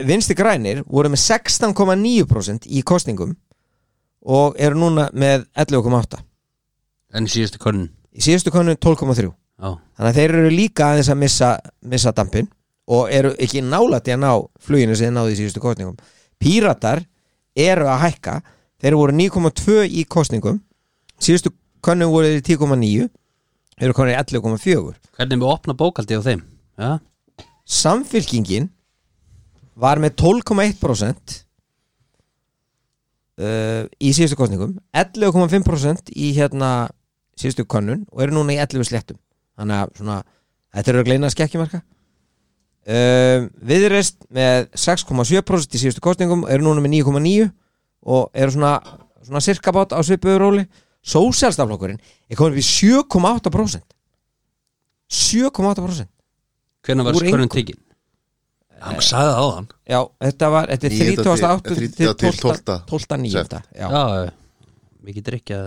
vinsti 0.10 0.38
grænir 0.38 0.84
voru 0.84 1.14
með 1.14 1.24
16,9% 1.24 2.68
í 2.68 2.84
kostningum 2.84 3.34
og 4.26 4.60
eru 4.60 4.80
núna 4.82 5.08
með 5.16 5.48
11,8 5.56 6.20
En 7.16 7.30
í 7.30 7.32
síðustu 7.32 7.62
konun 7.64 7.88
í 8.12 8.24
síðustu 8.26 8.52
konum 8.52 8.76
12,3 8.76 9.32
Já, 9.56 9.70
þannig 9.96 10.10
að 10.10 10.18
þeir 10.20 10.36
eru 10.36 10.52
líka 10.52 10.90
aðeins 10.92 11.10
að 11.14 11.20
missa, 11.22 11.50
missa 11.88 12.12
dampin 12.16 12.50
og 12.92 13.12
eru 13.14 13.32
ekki 13.42 13.64
nálætti 13.66 14.14
að 14.14 14.22
ná 14.26 14.32
fluginu 14.62 14.98
sem 14.98 15.08
þeir 15.08 15.16
náðu 15.16 15.34
í 15.34 15.38
síðustu 15.40 15.64
kostningum 15.64 15.96
Píratar 16.42 17.06
eru 17.56 17.88
að 17.88 18.02
hækka. 18.04 18.34
Þeir 18.84 18.98
voru 19.00 19.16
9,2 19.16 19.86
í 19.88 20.04
kostningum 20.12 20.60
síðustu 21.22 21.54
konum 21.86 22.12
voru 22.14 22.34
þeir 22.34 22.42
í 22.42 22.46
10,9 22.52 23.08
þeir 23.76 23.88
eru 23.88 23.96
konur 23.96 24.14
í 24.14 24.18
11,4 24.20 24.94
hvernig 25.16 25.42
við 25.42 25.50
opna 25.50 25.76
bókaldi 25.78 26.20
á 26.20 26.22
þeim? 26.26 26.44
Já, 26.76 27.00
Samfylkingin 27.66 28.70
var 29.80 30.00
með 30.04 30.18
12,1% 30.22 31.36
uh, 33.40 33.84
í 34.00 34.12
síðustu 34.16 34.40
kostningum 34.40 34.78
11,5% 34.96 36.14
í 36.16 36.34
hérna 36.38 36.72
síðustu 37.40 37.68
konnun 37.68 38.06
og 38.12 38.26
eru 38.26 38.38
núna 38.38 38.56
í 38.56 38.62
11 38.64 38.90
slettum 38.92 39.20
þannig 39.60 39.82
að 39.82 39.94
svona, 40.00 40.18
þetta 40.76 40.92
eru 40.94 41.02
að 41.04 41.10
gleina 41.10 41.30
skekkjumarka 41.34 41.80
uh, 41.82 43.46
Viðreist 43.72 44.18
með 44.36 44.70
6,7% 44.78 45.78
í 45.78 45.82
síðustu 45.84 46.04
kostningum 46.06 46.46
eru 46.52 46.68
núna 46.68 46.84
með 46.86 46.98
9,9 47.02 47.50
og 48.06 48.30
eru 48.38 48.56
svona, 48.56 48.74
svona 49.26 49.42
sirka 49.42 49.74
bát 49.76 49.96
á 49.96 50.00
svipuðu 50.06 50.42
róli 50.44 50.66
Sósjálstaflokkurinn 51.06 52.00
er 52.30 52.38
komin 52.40 52.56
upp 52.56 52.62
í 52.62 52.66
7,8% 52.66 53.82
7,8% 55.06 56.08
hvernig 56.86 57.06
var 57.06 57.18
Úr 57.18 57.26
konun 57.30 57.46
engu. 57.46 57.54
tekin? 57.56 57.78
Hann 58.86 58.98
sagði 59.02 59.32
það 59.32 59.42
á 59.42 59.46
hann 59.56 59.68
Já, 59.90 60.00
þetta 60.26 60.50
var, 60.54 60.70
þetta 60.74 60.88
er 60.88 60.96
Níunda 60.96 61.06
til- 61.06 61.32
38 61.32 61.76
þrítugasta 61.80 62.22
til 62.22 62.26
til 62.26 62.40
12. 62.42 62.64
12. 62.66 62.82
12. 62.90 63.18
9. 63.22 63.32
Sept. 63.36 63.54
Já. 63.80 63.88
Já, 63.90 64.32
mikið 65.06 65.28
drikja 65.30 65.60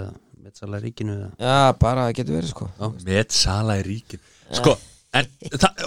með 0.58 0.66
sala 0.66 0.80
ríkinu? 0.82 1.16
Já, 1.38 1.72
bara 1.78 2.08
það 2.08 2.14
getur 2.18 2.34
verið 2.38 2.50
sko. 2.52 2.68
Með 3.06 3.24
sala 3.30 3.78
í 3.78 3.82
ríkin 3.86 4.20
Sko, 4.58 4.74
en 5.14 5.26
það 5.54 5.82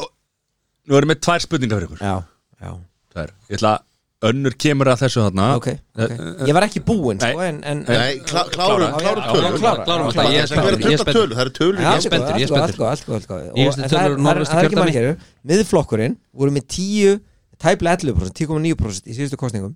nú 0.87 0.97
erum 0.99 1.11
við 1.13 1.21
tvær 1.25 1.41
spurningar 1.43 1.79
fyrir 1.81 1.87
ykkur. 1.89 2.03
Já, 2.05 2.15
já, 2.61 2.75
tvær. 3.13 3.31
Ég 3.49 3.57
ætla 3.57 3.71
að 3.73 4.29
önnur 4.29 4.53
kemur 4.61 4.91
að 4.91 4.99
þessu 5.01 5.23
þarna. 5.25 5.45
Ok, 5.57 5.67
ok. 5.97 6.11
Ég 6.45 6.53
var 6.53 6.65
ekki 6.67 6.83
búinn, 6.85 7.17
sko, 7.21 7.41
en, 7.41 7.59
en 7.65 7.79
Nei, 7.87 8.19
klá, 8.21 8.43
klárum, 8.53 8.85
Já, 8.85 8.99
klárum 9.01 9.23
já, 9.23 9.31
tölur. 9.33 9.47
já, 9.47 9.57
klára, 9.57 9.85
klárum 9.87 10.11
klára, 10.11 10.11
þetta, 10.13 10.25
ég 10.29 10.43
er 10.43 10.91
ég 10.93 11.03
tölur, 11.09 11.33
það 11.33 11.41
eru 11.47 11.53
tölur. 11.57 11.81
Já, 11.81 11.89
í 11.89 11.97
er 11.97 12.05
spenntur, 12.05 12.37
ég 12.37 12.45
er 12.45 12.53
góð, 12.53 12.61
allt 12.61 12.77
góð, 12.77 12.91
allt 12.91 13.05
góð, 13.09 13.15
allt 13.17 13.31
Og- 13.65 13.79
en 13.81 13.89
tölur 13.89 14.21
ekki 14.61 14.75
kjördæmi. 14.75 14.83
margir 14.85 15.07
Miðflokkurinn 15.51 16.15
voru 16.37 16.53
með 16.53 16.67
10 16.77 17.17
tæplega 17.57 17.97
11%, 17.97 18.37
10,9% 18.37 19.09
í 19.09 19.17
síðustu 19.17 19.41
kostningum 19.41 19.73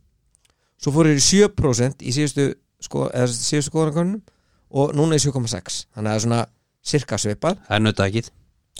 Svo 0.77 0.93
fóru 0.93 1.09
þeir 1.09 1.22
í 1.22 1.26
7% 1.26 2.05
í 2.05 2.13
síðustu 2.13 2.45
sko, 2.85 3.09
eða 3.09 3.27
síðustu 3.34 3.72
skoðanakonunum 3.72 4.22
og 4.71 4.95
núna 4.97 5.17
í 5.17 5.21
7,6 5.23 5.85
Þannig 5.95 5.99
að 5.99 6.09
það 6.09 6.15
er 6.15 6.25
svona 6.25 6.41
cirka 6.85 7.17
svipað. 7.21 7.61
Það 7.67 7.77
er 7.77 7.85
nautakið 7.85 8.31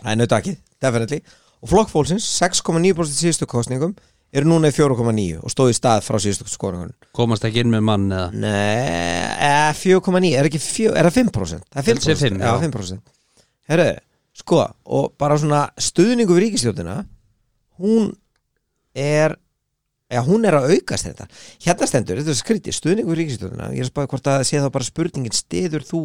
Það 0.02 0.12
er 0.12 0.20
nautakið, 0.20 0.58
definitely. 0.84 1.22
Og 1.64 1.72
flokkfólksins, 1.72 2.26
6,9% 2.42 3.16
í 3.16 3.20
síðustu 3.24 3.48
kostningum 3.50 3.96
eru 4.36 4.50
núna 4.50 4.70
í 4.72 4.76
4,9 4.76 5.40
og 5.40 5.54
stóð 5.54 5.72
í 5.72 5.78
stað 5.78 6.04
frá 6.04 6.18
síðustu 6.20 6.48
skoðanakonunum 6.52 7.12
Komast 7.16 7.46
ekki 7.48 7.64
inn 7.64 7.72
með 7.72 7.86
mann 7.88 8.10
eða? 8.12 8.26
Nei, 8.36 9.30
eh, 9.48 9.72
4,9 9.80 10.34
er 10.36 10.50
ekki 10.50 10.60
4, 10.60 10.98
er 11.00 11.08
það 11.08 11.18
5%? 11.22 11.68
Það 11.72 11.82
er 11.82 11.90
Held 11.92 12.04
sé 12.04 12.16
5%, 12.16 12.26
fimm, 12.26 12.42
já, 12.44 12.52
já. 12.52 12.64
5% 12.66 13.14
Herru, 13.72 13.88
sko, 14.42 14.62
og 15.00 15.08
bara 15.22 15.40
svona 15.40 15.62
stuðningu 15.80 16.36
við 16.36 16.44
ríkistjóðina 16.46 16.98
hún 17.80 18.12
er 18.96 19.38
já, 20.12 20.20
hún 20.28 20.46
er 20.48 20.58
að 20.60 20.76
aukast 20.76 21.10
þetta 21.10 21.28
hérna 21.66 21.90
stendur, 21.90 22.22
þetta 22.22 22.34
er 22.36 22.40
skrítið, 22.42 22.78
stuðningu 22.78 23.12
við 23.14 23.20
ríkistjóðina 23.22 23.72
ég 23.74 23.82
er 23.82 23.88
að 23.88 23.92
spáði 23.94 24.12
hvort 24.14 24.30
að 24.34 24.46
sé 24.50 24.62
þá 24.62 24.70
bara 24.76 24.90
spurningin 24.90 25.36
stiður 25.36 25.88
þú 25.88 26.04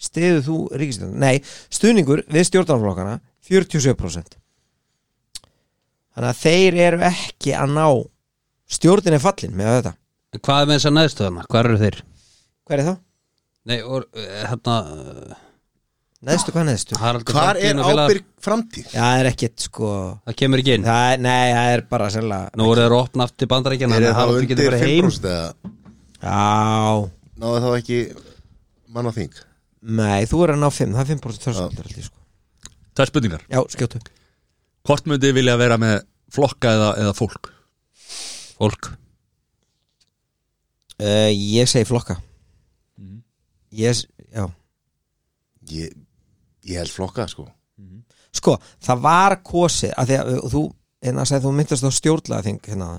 stiður 0.00 0.44
þú 0.46 0.58
ríkistjóðina, 0.82 1.24
nei, 1.24 1.40
stuðningur 1.72 2.24
við 2.30 2.46
stjórnarflokkana 2.50 3.16
47% 3.48 4.38
þannig 6.10 6.30
að 6.30 6.44
þeir 6.44 6.78
eru 6.88 7.02
ekki 7.10 7.56
að 7.56 7.74
ná 7.78 7.86
stjórnin 8.70 9.16
er 9.16 9.24
fallin 9.24 9.56
með 9.56 9.74
þetta 9.78 9.96
Hvað 10.30 10.60
er 10.60 10.68
með 10.68 10.76
þessar 10.76 10.92
neðstöðana? 10.94 11.42
Hvað 11.50 11.64
eru 11.66 11.78
þeir? 11.80 11.96
hver 12.70 12.82
er 12.82 12.86
það? 12.86 12.98
Nei, 13.66 13.78
og 13.82 14.04
eh, 14.16 14.42
hérna 14.46 14.76
eh, 14.94 15.38
Neðstu, 16.20 16.52
hvað 16.52 16.66
neðstu? 16.68 16.96
Framtíðin 17.00 17.78
er 17.80 18.00
ábyrg 18.04 18.24
framtíð? 18.44 18.88
Já, 18.92 19.00
það 19.00 19.20
er 19.22 19.28
ekkit 19.30 19.62
sko. 19.64 19.90
Það 20.28 20.34
kemur 20.42 20.60
ekki 20.60 20.74
inn. 20.76 20.82
Það 20.84 21.04
er, 21.14 21.22
Nei, 21.24 21.52
það 21.56 21.68
er 21.76 21.82
bara 21.94 22.08
sérlega 22.12 22.50
Nú 22.60 22.66
voru 22.68 22.82
þeir 22.84 22.94
opna 22.98 23.24
aftur 23.24 23.48
bandarækjana 23.48 23.96
Er 24.00 24.06
það 24.18 24.32
undir 24.34 24.50
getur 24.50 24.68
bara 24.68 24.80
heim. 24.82 25.08
5% 25.08 25.28
eða? 25.30 25.70
Já, 26.20 27.08
náðu 27.40 27.62
þá 27.64 27.68
ekki 27.78 28.00
mann 28.92 29.08
á 29.08 29.12
þing? 29.16 29.38
nei, 29.80 30.26
þú 30.28 30.42
er 30.44 30.52
að 30.52 30.60
ná 30.60 30.68
5 30.76 30.92
Það 30.92 31.00
er 31.00 31.10
5% 31.14 31.46
þörskuldur 31.46 31.88
held 31.88 32.00
ég 32.02 32.08
sko. 32.10 32.18
Tvær 33.00 33.08
spurningar. 33.14 33.46
Já, 33.48 33.60
skjótu. 33.72 34.02
Hvort 34.84 35.08
myndi 35.08 35.30
vilja 35.32 35.54
vera 35.56 35.78
með 35.80 36.02
flokka 36.36 36.74
eða, 36.76 36.90
eða 37.00 37.14
fólk? 37.16 37.48
Fólk. 38.60 38.90
Uh, 41.00 41.30
Ég 41.32 41.64
segi 41.72 41.88
flokka. 41.88 42.18
Ég, 43.72 43.94
s- 43.96 44.04
já. 44.36 44.44
Ég, 45.70 45.94
ég 46.68 46.80
held 46.80 46.92
flokka 46.92 47.26
sko. 47.30 47.46
Sko, 48.36 48.58
það 48.84 49.00
var 49.06 49.38
kosið 49.46 49.94
að 49.98 50.10
því 50.10 50.18
að 50.20 50.44
þú, 50.52 50.62
hérna 51.02 51.24
sagði 51.26 51.46
þú 51.46 51.54
myndast 51.56 51.86
á 51.88 51.90
stjórnlega 51.96 52.46
þing 52.46 52.68
hérna 52.68 52.90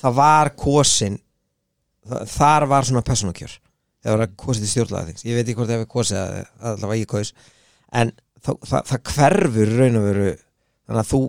það 0.00 0.16
var 0.18 0.52
kosin 0.58 1.18
það, 2.08 2.22
þar 2.32 2.66
var 2.70 2.88
svona 2.88 3.04
persónakjör 3.06 3.56
það 4.02 4.16
var 4.16 4.32
kosið 4.44 4.64
til 4.64 4.72
stjórnlega 4.72 5.10
þing 5.10 5.26
ég 5.28 5.38
veit 5.38 5.44
ekki 5.44 5.58
hvort 5.58 5.70
það 5.72 5.76
hefur 5.78 5.92
kosið 5.96 6.20
að 6.22 6.38
allavega 6.72 7.02
ég 7.02 7.10
kos 7.12 7.34
en 7.92 8.14
það, 8.42 8.58
það, 8.70 8.88
það 8.92 9.12
hverfur 9.12 9.74
raun 9.80 10.00
og 10.00 10.08
veru 10.08 10.32
þannig 10.32 11.02
að 11.02 11.12
þú 11.12 11.22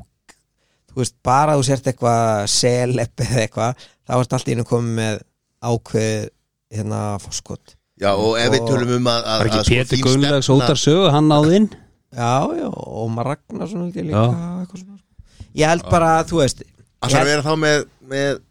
þú 0.93 1.01
veist, 1.01 1.15
bara 1.25 1.57
þú 1.57 1.67
sért 1.67 1.87
eitthvað 1.89 2.33
selep 2.53 3.23
eða 3.25 3.43
eitthvað, 3.43 3.85
þá 4.05 4.13
ertu 4.19 4.37
allt 4.37 4.49
í 4.49 4.55
einu 4.55 4.65
komið 4.69 4.97
með 4.99 5.21
ákveð 5.63 6.27
hérna 6.73 7.01
fórskot 7.23 7.75
Já 8.01 8.09
og 8.17 8.37
ef 8.41 8.49
við 8.49 8.61
Og- 8.63 8.69
tölum 8.71 8.91
um 8.97 9.07
að, 9.11 9.19
að, 9.21 9.39
Var 9.43 9.49
að 9.49 9.59
ekki 9.59 9.75
Pétur 9.77 10.03
Gunnlaugs 10.07 10.49
ótar 10.49 10.79
sögu? 10.81 11.09
Hann 11.13 11.27
náði 11.29 11.55
inn? 11.59 11.67
Já, 12.13 12.33
já, 12.57 12.67
og 12.69 13.11
maður 13.13 13.29
ragnar 13.33 13.69
svona 13.69 13.89
ég 13.93 14.07
líka 14.07 14.23
eitthvað 14.29 14.81
svona. 14.81 14.97
Sko. 14.97 15.29
ég 15.61 15.69
held 15.71 15.85
bara, 15.89 16.09
þú 16.29 16.41
veist 16.41 16.63
Það 17.03 17.15
að 17.19 17.29
vera 17.29 17.43
þá 17.43 17.53
með, 17.59 17.85
með 18.13 18.41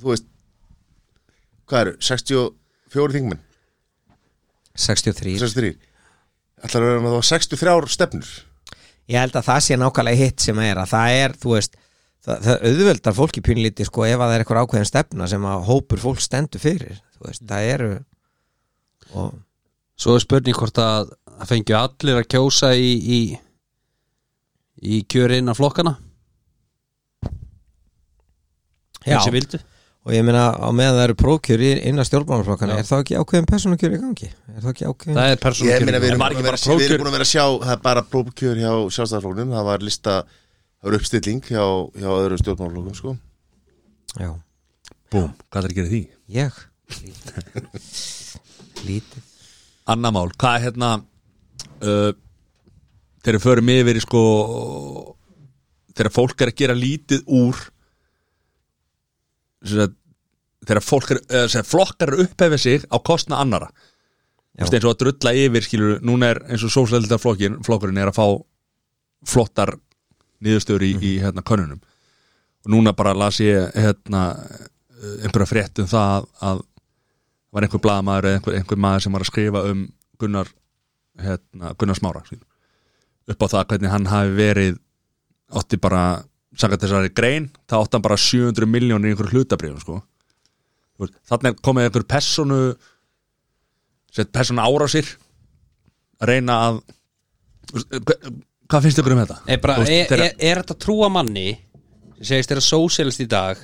þú 0.00 0.10
veist 0.12 0.26
hvað 1.70 1.80
eru, 1.84 1.94
64 2.08 3.16
þingmenn? 3.16 3.42
63 4.76 5.36
63 5.40 5.72
Það 6.60 6.76
að 6.76 6.86
vera 6.86 7.04
með 7.04 7.16
þá 7.16 7.28
63 7.32 7.94
stefnur? 7.96 8.32
Ég 9.10 9.18
held 9.24 9.36
að 9.40 9.46
það 9.48 9.62
sé 9.66 9.78
nákvæmlega 9.80 10.20
hitt 10.20 10.44
sem 10.44 10.58
er 10.64 10.80
að 10.80 10.92
það 10.92 11.14
er, 11.20 11.36
þú 11.40 11.54
veist 11.56 11.76
það, 12.24 12.36
það 12.46 12.66
auðveldar 12.70 13.16
fólki 13.16 13.42
pínlíti 13.44 13.86
sko 13.88 14.04
ef 14.06 14.16
að 14.20 14.26
það 14.26 14.34
er 14.36 14.44
eitthvað 14.44 14.64
ákveðin 14.66 14.90
stefna 14.92 15.30
sem 15.30 15.46
að 15.50 15.64
hópur 15.70 16.02
fólk 16.04 16.20
stendur 16.24 16.62
fyrir 16.62 17.00
veist, 17.28 17.44
það 17.50 17.68
eru 17.74 17.90
og, 19.14 19.34
Svo 20.00 20.14
er 20.16 20.22
spurning 20.24 20.56
hvort 20.56 20.78
að 20.80 21.10
Það 21.40 21.48
fengju 21.54 21.76
allir 21.76 22.18
að 22.20 22.28
kjósa 22.34 22.70
í 22.76 22.90
Í, 23.00 23.20
í 24.80 25.02
kjöri 25.08 25.38
innan 25.40 25.56
flokkana 25.58 25.96
Já. 29.06 29.16
Og 30.00 30.12
ég 30.16 30.24
meina 30.24 30.46
á 30.56 30.68
meðan 30.72 30.96
það 30.96 31.04
eru 31.06 31.14
prókjör 31.20 31.60
í- 31.60 31.80
innan 31.88 32.04
stjórnmálaflokkana, 32.08 32.76
Já. 32.76 32.80
er 32.80 32.86
það 32.88 33.02
ekki 33.04 33.16
ákveðin 33.20 33.48
persónukjör 33.50 33.94
í 33.96 34.00
gangi? 34.00 34.28
Er 34.56 34.60
það 34.64 34.70
ekki 34.72 34.86
ákveðin? 34.88 35.16
Það 35.16 35.30
er 35.30 35.60
Ég 35.70 35.84
meina 35.84 36.00
við 36.00 36.08
erum, 36.10 36.20
búin 36.20 36.30
ekki 36.30 36.40
að 36.40 36.48
vera, 36.48 36.60
við 36.80 36.84
erum 36.88 37.02
búin 37.04 37.10
að 37.10 37.16
vera 37.16 37.26
að 37.26 37.32
sjá 37.32 37.44
það 37.60 37.72
er 37.74 37.82
bara 37.84 38.02
prófkjör 38.14 38.60
hjá 38.60 38.72
sjálfstæðarflóknum 38.96 39.52
það 39.56 39.64
var 39.68 39.84
lista, 39.84 40.14
það 40.80 40.88
var 40.90 40.96
uppstilling 41.00 41.42
hjá, 41.50 41.64
hjá 42.00 42.08
öðrum 42.16 42.40
stjórnmálflókum 42.40 42.96
sko. 42.96 43.16
Já, 44.20 44.30
Búm, 45.12 45.30
hvað 45.52 45.64
er 45.64 45.68
að 45.70 45.76
gera 45.80 45.92
því? 45.92 46.02
ég 46.40 46.60
Lítið. 48.86 49.22
Anna 49.90 50.12
mál, 50.14 50.28
hvað 50.38 50.56
er 50.56 50.64
hérna 50.68 50.90
uh, 51.00 52.12
þegar 53.24 53.42
förum 53.42 53.72
yfir 53.74 53.98
í 53.98 54.02
sko 54.04 54.22
þegar 55.96 56.12
fólk 56.14 56.44
er 56.44 56.52
að 56.52 56.60
gera 56.62 56.76
lítið 56.78 57.24
úr 57.36 57.58
að, 59.66 59.96
þegar 60.64 60.82
fólk 60.84 61.14
er 61.16 61.50
sagt, 61.50 61.68
flokkar 61.68 62.14
eru 62.14 62.24
upphefið 62.24 62.62
sig 62.62 62.86
á 62.88 62.96
kostna 63.04 63.40
annara 63.42 63.68
eins 64.60 64.84
og 64.84 64.92
að 64.92 64.98
drulla 65.04 65.34
yfir 65.36 65.64
skilur, 65.64 66.00
núna 66.04 66.34
er 66.34 66.42
eins 66.50 66.64
og 66.66 66.72
sósleldar 66.74 67.20
flokkurinn 67.20 68.00
er 68.00 68.10
að 68.10 68.18
fá 68.18 68.26
flottar 69.30 69.74
niðurstöður 70.44 70.84
í, 70.84 70.90
í 70.96 71.12
hérna 71.20 71.44
könnunum. 71.46 71.80
Og 72.64 72.72
núna 72.74 72.92
bara 72.96 73.14
las 73.16 73.40
ég 73.40 73.70
hérna 73.76 74.24
einhverja 75.00 75.48
frétt 75.48 75.80
um 75.80 75.88
það 75.88 76.14
að, 76.16 76.28
að 76.50 76.62
var 77.50 77.66
einhver 77.66 77.82
blaðamaður 77.82 78.28
eða 78.28 78.38
einhver, 78.38 78.58
einhver 78.58 78.80
maður 78.80 79.06
sem 79.06 79.16
var 79.16 79.24
að 79.24 79.30
skrifa 79.32 79.64
um 79.70 79.86
Gunnar 80.20 80.50
hérna, 81.20 81.72
Gunnar 81.78 81.98
Smára 81.98 82.22
sín, 82.28 82.42
upp 83.30 83.44
á 83.44 83.46
það 83.50 83.66
hvernig 83.72 83.94
hann 83.94 84.10
hafi 84.10 84.36
verið 84.36 84.78
átti 85.60 85.80
bara 85.82 86.04
sagði 86.58 86.80
þessari 86.84 87.12
grein, 87.14 87.48
það 87.70 87.84
átti 87.84 87.96
hann 87.96 88.06
bara 88.06 88.20
700 88.20 88.70
miljónir 88.70 89.10
í 89.10 89.14
einhverju 89.14 89.40
hlutabrifum 89.40 89.82
sko. 89.82 89.98
Þannig 91.30 91.54
er 91.54 91.62
komið 91.64 91.88
einhver 91.88 92.06
personu 92.10 92.60
sett 94.12 94.32
personu 94.34 94.62
ára 94.62 94.88
sér 94.90 95.08
að 96.20 96.32
reyna 96.32 96.56
að 96.66 96.80
hvað 97.70 98.86
finnst 98.86 99.00
ykkur 99.00 99.14
um 99.14 99.22
þetta? 99.22 99.38
Nei, 99.46 99.58
bara, 99.62 99.76
veist, 99.80 100.14
er, 100.14 100.24
er, 100.26 100.38
er 100.50 100.62
þetta 100.62 100.78
trúa 100.84 101.10
manni 101.12 101.48
sem 102.18 102.34
segist 102.34 102.52
þeirra 102.52 102.66
sósélist 102.66 103.22
í 103.24 103.28
dag 103.30 103.60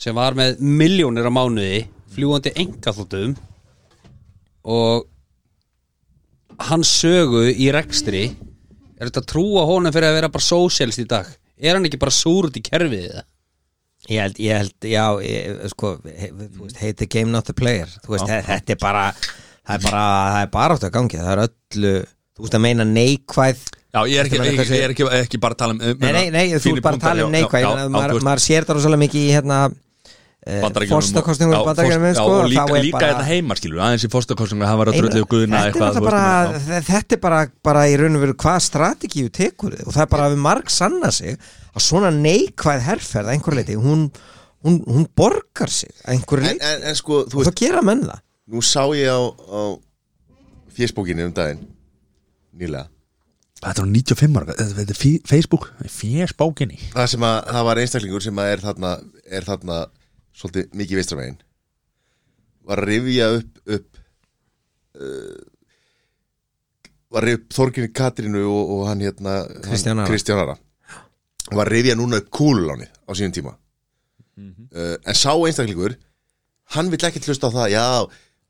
sem 0.00 0.16
var 0.16 0.38
með 0.38 0.62
miljónir 0.64 1.28
á 1.28 1.32
mánuði 1.34 1.82
fljúandi 2.14 2.52
engaþóttum 2.64 3.34
og 4.70 5.06
hans 6.70 6.90
sögu 7.00 7.46
í 7.50 7.70
rekstri 7.72 8.24
er 9.00 9.08
þetta 9.08 9.22
trúa 9.32 9.64
honum 9.68 9.94
fyrir 9.94 10.10
að 10.10 10.18
vera 10.18 10.32
bara 10.32 10.44
sósélist 10.44 11.00
í 11.02 11.06
dag? 11.08 11.28
Er 11.60 11.76
hann 11.76 11.86
ekki 11.88 12.00
bara 12.00 12.12
súr 12.14 12.50
út 12.50 12.58
í 12.58 12.64
kerfið 12.64 13.06
það? 13.14 13.26
Ég 14.10 14.22
held, 14.24 14.38
ég 14.40 14.56
held, 14.56 14.86
já, 14.88 15.04
ég, 15.22 15.58
sko 15.74 15.90
he, 16.08 16.30
veist, 16.32 16.78
hate 16.80 16.96
the 17.02 17.06
game 17.06 17.30
not 17.30 17.44
the 17.46 17.54
player. 17.56 17.88
Veist, 18.08 18.24
Já. 18.26 18.40
þetta 18.46 18.72
er 18.74 18.78
bara 18.80 19.02
það 19.12 19.74
er 19.74 19.82
bara, 19.84 20.04
það 20.32 20.40
er 20.40 20.48
bara 20.54 20.76
átt 20.76 20.86
að 20.88 20.94
gangi. 20.94 21.18
Það 21.20 21.32
er 21.34 21.42
öllu, 21.44 21.92
þú 22.32 22.46
veist 22.46 22.56
að 22.56 22.64
meina 22.64 22.86
neikvæð. 22.88 23.60
Já, 23.90 24.00
ég 24.08 24.16
er 24.22 24.30
ekki, 24.30 24.40
ég, 24.40 24.62
ég 24.64 24.84
er 24.86 24.94
ekki, 24.94 25.06
ekki 25.20 25.40
bara 25.42 25.56
að 25.56 25.60
tala 25.60 25.76
um 25.76 25.82
Nei, 25.84 26.12
nei, 26.16 26.24
nei, 26.32 26.44
þú 26.56 26.72
ert 26.78 26.86
bara 26.86 26.98
að 26.98 27.04
tala 27.04 27.26
um 27.26 27.34
neikvæð. 27.36 27.68
maður, 27.92 28.24
maður 28.30 28.44
sér 28.46 28.66
það 28.66 28.78
rosalega 28.78 29.02
mikið 29.04 29.20
í 29.26 29.32
hérna 29.36 29.60
fórstakostningum 30.40 31.52
Já, 31.52 31.64
bandaríkjunum 31.66 32.04
fórst- 32.06 32.16
já, 32.16 32.22
sko, 32.24 32.36
og 32.40 32.48
líka, 32.48 32.64
líka 32.80 32.96
bara- 32.96 33.08
þetta 33.12 33.26
heima 33.28 33.56
skilur 33.58 33.80
aðeins 33.84 34.04
í 34.06 34.10
fórstakostningum 34.14 34.66
það 34.70 34.78
var 34.80 34.90
að 34.90 34.98
dröllu 35.00 35.24
guðna 35.28 35.60
þetta 35.66 35.90
er 35.90 36.00
bara, 36.06 36.22
veist, 36.52 36.66
þe- 36.70 36.82
þetta 36.88 37.12
er 37.16 37.20
bara, 37.20 37.40
bara 37.62 37.82
í 37.90 37.96
raun 38.00 38.16
og 38.16 38.22
veru 38.24 38.34
hvað 38.40 38.60
strategíu 38.64 39.28
tekur 39.30 39.76
þið 39.76 39.86
og 39.86 39.92
það 39.98 40.02
er 40.06 40.10
bara 40.14 40.26
að 40.30 40.34
við 40.36 40.42
marg 40.48 40.70
sanna 40.72 41.10
sig 41.12 41.36
að 41.74 41.84
svona 41.84 42.10
neikvæð 42.10 42.80
herferð 42.88 43.28
að 43.28 43.34
einhver 43.36 43.54
leiti, 43.60 43.76
hún, 43.76 44.06
hún, 44.64 44.80
hún 44.88 45.06
borgar 45.14 45.68
sig 45.70 45.92
að 46.06 46.14
einhver 46.16 46.38
en, 46.40 46.48
leiti 46.48 46.64
en, 46.72 46.82
en 46.88 46.96
sko, 46.96 47.24
þú 47.28 47.42
og 47.44 47.50
það 47.50 47.60
gera 47.60 47.82
menn 47.82 48.06
það. 48.08 48.20
Nú 48.50 48.62
sá 48.64 48.82
ég 48.96 49.12
á, 49.12 49.20
á 49.20 49.60
fésbókinni 50.74 51.24
um 51.28 51.32
daginn 51.36 51.60
nýlega. 52.56 52.88
Þetta 53.60 53.82
er 53.82 53.86
nú 53.86 53.92
95 54.00 54.36
ára, 54.40 54.54
þetta 54.56 54.94
er 54.94 54.98
Facebook 55.28 55.66
Fésbókinni 55.84 56.78
það 56.94 57.06
sem 57.12 57.24
að 57.28 57.38
það 57.52 57.64
var 57.68 57.80
einstaklingur 57.82 58.22
sem 58.24 58.38
að 58.40 58.52
er 58.54 58.62
þarna 58.64 58.92
er 59.30 59.44
þarna 59.44 59.76
svolítið 60.40 60.76
mikið 60.80 61.00
vistramegin 61.00 61.38
var 62.68 62.82
að 62.82 62.90
rifja 62.90 63.28
upp, 63.36 63.60
upp 63.76 64.00
uh, 65.00 65.40
var 67.10 67.24
að 67.24 67.28
rifja 67.28 67.40
upp 67.40 67.56
Þorginni 67.58 67.92
Katrínu 68.00 68.44
og, 68.46 68.74
og 68.76 68.82
hann 68.88 69.04
hérna 69.04 69.36
Kristján 70.08 70.42
Ara. 70.44 70.56
Var 71.50 71.66
að 71.66 71.72
rifja 71.74 71.98
núna 71.98 72.20
upp 72.22 72.30
kúlulánið 72.34 72.90
á 72.90 73.10
sínum 73.16 73.34
tíma. 73.34 73.56
Uh, 74.40 74.96
en 75.04 75.16
sá 75.18 75.32
einstaklingur 75.34 75.96
hann 76.76 76.90
vill 76.92 77.02
ekki 77.04 77.20
hlusta 77.26 77.50
á 77.50 77.56
það 77.56 77.72
já, 77.74 77.84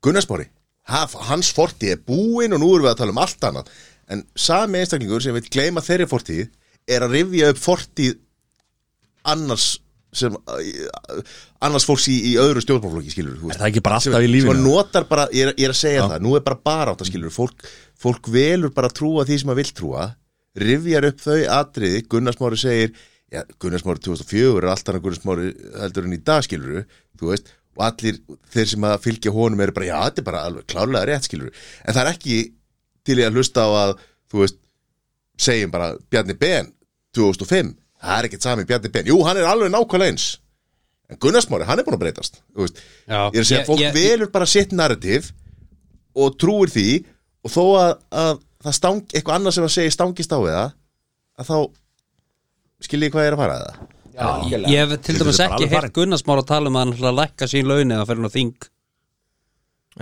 Gunnarsmári 0.05 0.51
hans 0.91 1.53
fortíð 1.55 1.95
er 1.95 2.03
búinn 2.07 2.55
og 2.57 2.61
nú 2.63 2.73
erum 2.75 2.87
við 2.87 2.93
að 2.93 3.01
tala 3.03 3.15
um 3.15 3.23
allt 3.23 3.47
annað. 3.47 3.71
En 4.11 4.25
sami 4.35 4.81
einstaklingur 4.81 5.23
sem 5.23 5.37
vill 5.37 5.47
gleyma 5.53 5.83
þeirri 5.85 6.09
fortíð 6.11 6.49
er 6.91 7.07
að 7.07 7.15
rifja 7.15 7.51
upp 7.53 7.61
fortíð 7.63 8.17
annars 9.31 9.69
sem 10.13 10.35
annars 11.67 11.85
fólks 11.89 12.07
í, 12.09 12.17
í 12.31 12.33
öðru 12.41 12.63
stjórnmálflokki 12.65 13.13
skilur 13.13 13.37
Er 13.51 13.59
það 13.61 13.69
ekki 13.69 13.83
bara 13.85 13.99
alltaf 14.01 14.25
í 14.25 14.31
lífinu? 14.31 14.73
bara, 15.11 15.27
ég 15.37 15.51
er, 15.51 15.55
ég 15.61 15.69
er 15.69 15.75
að 15.75 15.81
segja 15.83 16.07
það 16.09 16.25
nú 16.25 16.35
er 16.39 16.45
bara 16.47 16.59
bara 16.71 16.95
átt 16.95 17.05
að 17.05 17.11
skilur 17.11 17.35
fólk, 17.35 17.65
fólk 18.01 18.31
velur 18.33 18.73
bara 18.77 18.89
að 18.91 18.97
trúa 19.01 19.27
því 19.29 19.39
sem 19.43 19.53
að 19.53 19.61
vill 19.61 19.73
trúa 19.77 20.07
rifjar 20.61 21.07
upp 21.11 21.21
þau 21.23 21.39
atriði 21.61 22.03
Gunnarsmári 22.11 22.61
segir, 22.61 22.95
já, 23.31 23.43
Gunnarsmári 23.63 24.03
2004 24.09 24.63
er 24.63 24.69
allt 24.73 24.91
annað 24.91 25.05
Gunnarsmári 25.07 25.53
heldur 25.85 26.09
en 26.09 26.17
í 26.17 26.23
dag 26.33 26.47
skilur 26.47 26.81
þú 27.21 27.31
veist, 27.35 27.53
og 27.77 27.85
allir 27.87 28.19
þeir 28.51 28.73
sem 28.73 28.89
að 28.89 28.97
fylgja 29.05 29.35
honum 29.37 29.61
eru 29.63 29.77
bara, 29.77 29.91
já, 29.93 29.99
þetta 30.09 30.25
er 30.25 30.29
bara 30.31 30.43
alveg 30.49 30.67
klárlega 30.73 31.07
rétt 31.13 31.29
skilur 31.29 31.53
en 31.53 31.95
það 31.95 32.03
er 32.07 32.13
ekki 32.15 32.41
til 33.07 33.21
ég 33.21 33.29
að 33.31 33.39
hlusta 33.39 33.69
á 33.69 33.71
að, 33.85 33.95
þú 34.33 34.43
veist 34.43 34.59
segjum 35.41 35.73
bara 35.73 35.93
Bjarni 36.11 36.37
Ben 36.41 36.73
2005, 37.17 37.71
það 38.01 38.17
er 38.19 38.29
ekkert 38.29 38.49
sami 38.49 38.67
Bjarni 38.69 38.91
Ben, 38.93 39.09
jú, 39.13 39.21
hann 39.29 39.39
er 39.41 39.49
alveg 39.49 39.73
nákvæmlega 39.73 40.15
eins 40.17 40.27
en 41.11 41.19
Gunnarsmári, 41.23 41.67
hann 41.67 41.79
er 41.83 41.87
búin 41.87 41.97
að 41.99 42.03
breytast 42.05 42.41
þú 42.55 42.65
veist, 42.67 42.81
Já, 43.11 43.19
ég 43.31 43.37
er 43.41 43.45
að 43.45 43.49
segja, 43.51 43.61
ég- 43.63 43.67
fólk 43.71 43.81
ég- 43.83 43.95
velur 43.97 44.31
bara 44.35 44.47
sitt 44.47 44.73
narrativ 44.73 45.31
og 46.15 46.37
trúir 46.39 46.71
því 46.71 46.87
og 47.45 47.51
þó 47.55 47.63
að, 47.81 47.93
að 48.25 48.41
það 48.65 48.77
stang, 48.79 49.01
eitthvað 49.15 49.39
annað 49.41 49.57
sem 49.57 49.65
að 49.67 49.75
segja 49.77 49.95
stangist 49.97 50.33
á 50.35 50.39
við 50.41 50.55
það 50.55 50.73
að 51.41 51.51
þá 51.51 51.57
skiljið 52.87 53.11
hvað 53.15 53.25
ég 53.25 53.31
er 53.33 53.37
að 53.39 53.43
fara 53.45 53.57
að 53.57 53.65
það 53.71 53.97
Ég 54.21 54.65
ég 54.69 54.81
hef 54.83 54.91
til 55.01 55.15
Þetta 55.15 55.25
dæmis 55.25 55.39
er 55.41 55.49
bara 55.49 55.55
ekki 55.55 55.55
alveg 55.57 55.71
heyrt 55.71 55.81
farin. 55.81 55.93
Gunnarsmára 55.97 56.43
tala 56.45 56.69
um 56.69 56.75
að 56.77 56.83
hann 56.83 56.91
ætlar 56.93 57.11
að 57.15 57.19
lækka 57.21 57.47
sín 57.49 57.69
laun 57.71 57.93
eða 57.95 58.07
fyrir 58.09 58.19
hann 58.21 58.29
á 58.29 58.35
þing. 58.35 58.51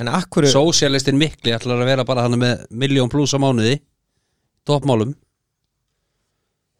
En 0.02 0.08
akkur 0.10 0.46
Sósialistin 0.50 1.18
mikli 1.20 1.52
ætlar 1.54 1.78
að 1.84 1.86
vera 1.86 2.04
bara 2.08 2.24
hann 2.24 2.34
með 2.40 2.64
miljón 2.82 3.10
pluss 3.12 3.36
á 3.36 3.38
mánuði 3.38 3.76
toppmálum. 4.66 5.12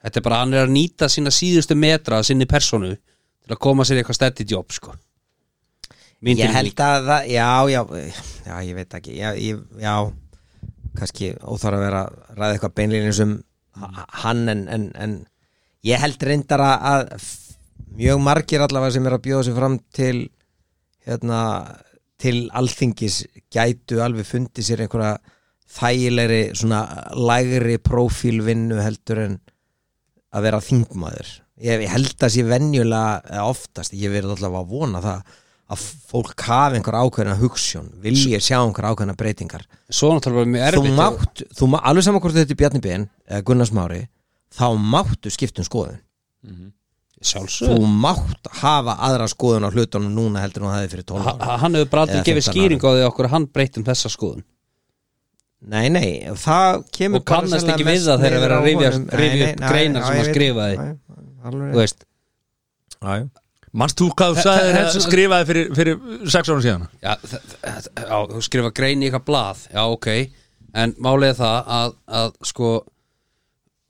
Þetta 0.02 0.18
er 0.18 0.24
bara 0.26 0.40
hann 0.42 0.54
er 0.56 0.66
að 0.66 0.74
nýta 0.74 1.06
sína 1.12 1.30
síðustu 1.34 1.76
metra 1.78 2.18
að 2.18 2.26
sinni 2.32 2.46
personu 2.50 2.96
til 3.48 3.56
að 3.56 3.62
koma 3.64 3.86
sér 3.88 3.98
í 3.98 4.02
eitthvað 4.02 4.18
stætti 4.20 4.46
jobb 4.52 4.74
sko. 4.76 4.94
Mín 6.24 6.38
Ég 6.40 6.50
held 6.50 6.80
að 6.82 7.08
það, 7.08 7.28
já, 7.30 7.48
já 7.70 7.80
Já, 8.48 8.54
ég 8.66 8.74
veit 8.78 8.94
ekki. 8.98 9.12
Já, 9.20 9.28
ég, 9.38 9.60
já 9.82 9.92
kannski 10.98 11.28
óþarf 11.46 11.78
að 11.78 11.84
vera 11.84 12.00
að 12.08 12.38
ræða 12.40 12.54
eitthvað 12.56 12.74
beinlýnins 12.80 13.20
um 13.22 13.34
h- 13.78 14.06
hann 14.24 14.48
en, 14.50 14.64
en, 14.74 14.86
en 14.98 15.12
ég 15.86 16.00
held 16.02 16.24
reyndar 16.26 16.62
að, 16.64 17.12
mjög 17.98 18.22
margir 18.24 18.64
allavega 18.64 18.96
sem 18.96 19.06
er 19.06 19.14
að 19.18 19.22
bjóða 19.28 19.46
sig 19.46 19.54
fram 19.60 19.76
til 19.94 20.16
hérna 21.06 21.42
til 22.18 22.48
alþingis 22.58 23.20
gætu 23.54 24.00
alveg 24.02 24.26
fundið 24.26 24.66
sér 24.66 24.82
einhverja 24.84 25.12
þægilegri 25.78 26.40
svona 26.58 26.80
lægri 27.14 27.76
prófílvinnu 27.84 28.80
heldur 28.82 29.20
en 29.28 29.36
að 30.34 30.48
vera 30.48 30.60
þingmaður 30.64 31.30
ég, 31.64 31.84
ég 31.84 31.92
held 31.92 32.24
að 32.24 32.32
sé 32.34 32.44
venjulega 32.46 33.44
oftast, 33.48 33.94
ég 33.96 34.12
verið 34.12 34.36
allavega 34.36 34.64
að 34.64 34.72
vona 34.72 35.02
það 35.04 35.36
að 35.68 35.82
fólk 36.08 36.44
hafi 36.48 36.78
einhver 36.78 36.96
ákveðna 36.96 37.34
hugssjón 37.42 37.90
vilji 38.00 38.38
sjá 38.40 38.56
einhver 38.62 38.88
ákveðna 38.88 39.16
breytingar. 39.18 39.66
Svo 39.92 40.14
náttúrulega 40.14 40.48
þú 40.48 40.62
erfitt 40.70 40.96
mátt, 40.96 41.42
þú 41.58 41.68
má, 41.74 41.78
alveg 41.90 42.06
saman 42.06 42.24
hvort 42.24 42.38
þetta 42.38 42.54
er 42.54 42.60
Bjarni 42.62 42.80
Ben 42.84 43.04
eða 43.28 43.44
Gunnar 43.50 43.68
Smári 43.68 44.00
þá 44.56 44.66
máttu 44.80 45.32
skiptum 45.34 45.66
skoðun. 45.68 46.00
Sjálfsög 47.18 47.74
þú 47.74 47.90
mátt 48.00 48.48
hafa 48.62 48.94
aðra 49.08 49.26
skoðun 49.28 49.66
á 49.66 49.74
hlutunum 49.74 50.14
núna 50.14 50.44
heldur 50.44 50.64
en 50.64 50.68
þú 50.70 50.74
hefði 50.76 50.90
fyrir 50.92 51.06
12 51.10 51.30
ára 51.34 51.56
Hann 51.64 51.74
hefur 51.74 51.90
bara 51.90 52.04
aldrei 52.06 52.20
gefið 52.22 52.44
15 52.46 52.54
skýring 52.54 52.84
á 52.86 52.90
því 52.94 53.06
okkur 53.08 53.28
hann 53.32 53.46
breytum 53.50 53.86
þessa 53.88 54.12
skoðun 54.14 54.44
nei, 55.60 55.88
nei, 55.90 56.08
það 56.38 56.84
kemur 56.94 57.20
Og 57.20 57.24
kannast 57.26 57.66
ekki 57.68 57.84
við 57.86 58.04
það 58.06 58.22
þegar 58.24 58.36
niður 58.36 58.44
verið 58.44 58.56
að 58.58 58.64
rifja- 59.18 59.52
upp 59.52 59.62
greinar 59.72 60.04
sem 60.06 60.16
veit. 60.22 60.30
skrifaði. 60.32 60.76
Já, 60.78 60.96
alveg 61.44 61.74
Þú 63.98 64.06
hvað 64.16 64.30
þú 64.34 64.42
sagði 64.42 64.58
það 64.58 64.68
er 64.68 64.74
þegar 64.74 64.90
svona- 64.92 65.08
skrifaði 65.08 65.46
fyrir, 65.48 65.66
fyrir 65.76 66.30
sex 66.30 66.48
árum 66.48 66.62
síðan? 66.64 66.86
Já, 67.02 67.14
þú 68.32 68.42
skrifa 68.42 68.70
grein 68.74 69.02
í 69.02 69.10
eitthvað 69.10 69.26
blað. 69.28 69.66
Já, 69.74 69.82
ok, 69.92 70.06
en 70.74 70.94
málið 70.94 71.28
er 71.28 71.34
það 71.38 71.72
að, 71.78 71.92
að 72.08 72.32
sko 72.48 72.70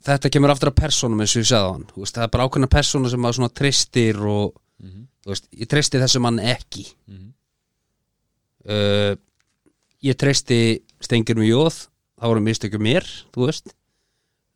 þetta 0.08 0.30
kemur 0.34 0.50
aftur 0.50 0.70
að 0.72 0.78
persónum 0.82 1.20
eins 1.20 1.36
og 1.36 1.42
ég 1.42 1.48
sagði 1.52 1.68
á 1.68 1.72
hann. 1.72 1.86
Þú 1.94 2.02
veist, 2.02 2.14
það 2.16 2.22
er 2.26 2.32
bara 2.34 2.48
ákveðna 2.48 2.70
persónu 2.74 3.10
sem 3.12 3.20
svona 3.38 3.52
tristir 3.54 4.16
og 4.24 4.54
þú 5.24 5.32
veist, 5.34 5.48
ég 5.52 5.68
tristi 5.68 5.98
þessum 6.02 6.22
mann 6.26 6.38
ekki. 6.40 6.84
Uh, 8.68 9.14
ég 10.04 10.16
tristi 10.18 10.58
stengur 11.02 11.38
með 11.40 11.50
jóð 11.52 11.78
það 12.18 12.30
voru 12.32 12.44
mistökjum 12.46 12.84
mér, 12.86 13.06
þú 13.34 13.48
veist 13.48 13.74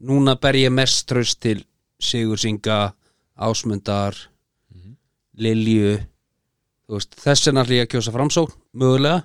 núna 0.02 0.36
ber 0.42 0.58
ég 0.58 0.72
mest 0.74 1.06
tröst 1.10 1.40
til 1.42 1.60
Sigur 2.02 2.38
Singa 2.40 2.92
Ásmundar 3.38 4.16
Lilju 5.38 5.96
þú 6.86 6.98
veist, 6.98 7.14
þess 7.22 7.48
ætla 7.52 7.78
ég 7.78 7.86
að 7.86 7.92
kjósa 7.94 8.14
framsókn 8.14 8.56
mögulega 8.76 9.22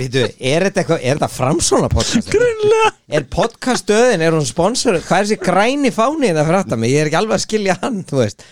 Vítu, 0.00 0.22
er 0.38 0.62
þetta 0.68 0.80
eitthvað, 0.84 1.00
er 1.02 1.18
þetta 1.18 1.28
framsóna 1.34 1.88
podcast? 1.90 2.30
Grunlega 2.30 2.92
Er 3.10 3.24
podcaststöðin, 3.32 4.22
er 4.22 4.36
hún 4.36 4.46
sponsor 4.46 5.00
Hvað 5.02 5.16
er 5.18 5.26
þessi 5.26 5.38
græni 5.42 5.90
fáni 5.94 6.30
það 6.30 6.46
fyrir 6.46 6.58
aftan 6.60 6.80
mig? 6.80 6.92
Ég 6.94 7.02
er 7.02 7.10
ekki 7.10 7.18
alveg 7.18 7.36
að 7.36 7.44
skilja 7.48 7.76
hann, 7.82 7.98
þú 8.06 8.20
veist 8.22 8.44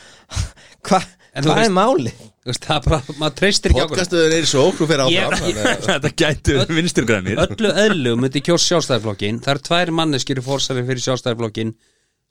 Hva, 0.89 0.99
Hvað 0.99 1.53
veist- 1.53 1.63
er 1.69 1.75
máli? 1.77 2.13
Það 2.49 2.77
er 2.79 2.85
bara, 2.89 3.15
maður 3.21 3.35
treystir 3.43 3.73
ekki 3.75 3.83
ákveð 3.83 3.93
podcastuðin 3.93 4.35
er 4.39 4.47
svo, 4.49 4.63
þú 4.79 4.87
fyrir 4.89 5.03
áfram 5.05 5.35
þannig 5.43 5.59
að- 5.63 5.85
Þetta 5.89 6.11
gætu 6.23 6.57
vinstirgrænir 6.79 7.43
öllu 7.45 7.73
eðlu 7.85 8.15
myndi 8.23 8.43
kjós 8.47 8.65
sjálfstæðarflokkin 8.71 9.41
það 9.45 9.53
eru 9.55 9.65
tvær 9.69 9.93
manneskir 10.01 10.41
í 10.41 10.45
fórsæri 10.49 10.85
fyrir 10.89 11.05
sjálfstæðarflokkin 11.05 11.75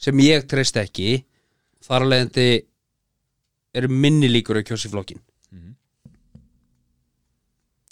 sem 0.07 0.23
ég 0.25 0.47
treyst 0.49 0.77
ekki. 0.81 1.11
Þar 1.87 2.03
að 2.07 2.11
leiðandi 2.13 2.47
eru 3.77 3.89
minni 3.93 4.29
líkur 4.33 4.57
að 4.61 4.65
kjósi 4.71 4.89
flokkin 4.93 5.21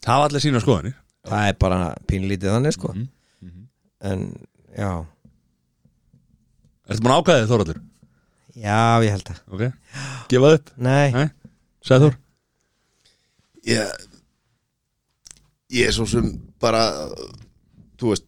Það 0.06 0.20
var 0.22 0.28
allir 0.30 0.44
sína 0.44 0.60
skoðanir. 0.62 0.96
Það 1.26 1.48
er 1.50 1.56
bara 1.62 1.78
pínlítið 2.10 2.52
þannig, 2.54 2.76
sko. 2.76 2.92
En, 4.06 4.26
já. 4.78 4.90
Ertu 6.86 7.02
búin 7.02 7.14
að 7.16 7.22
ákvæða 7.24 7.40
þið 7.42 7.50
Þóraldur? 7.54 7.80
Já, 8.56 8.82
ég 9.04 9.16
held 9.16 9.26
það. 9.32 9.40
Ok, 9.50 9.64
gefa 10.32 10.52
upp? 10.60 10.70
Nei, 10.78 11.08
Nei, 11.16 11.26
Þór 11.86 12.16
ég, 13.66 14.06
ég 15.74 15.90
er 15.90 15.96
svo 15.96 16.08
sem 16.10 16.32
bara 16.62 16.84
þú 18.00 18.14
veist 18.14 18.28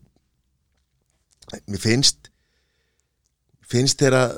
mér 1.67 1.81
finnst 1.81 2.31
finnst 3.67 3.99
þegar 4.01 4.33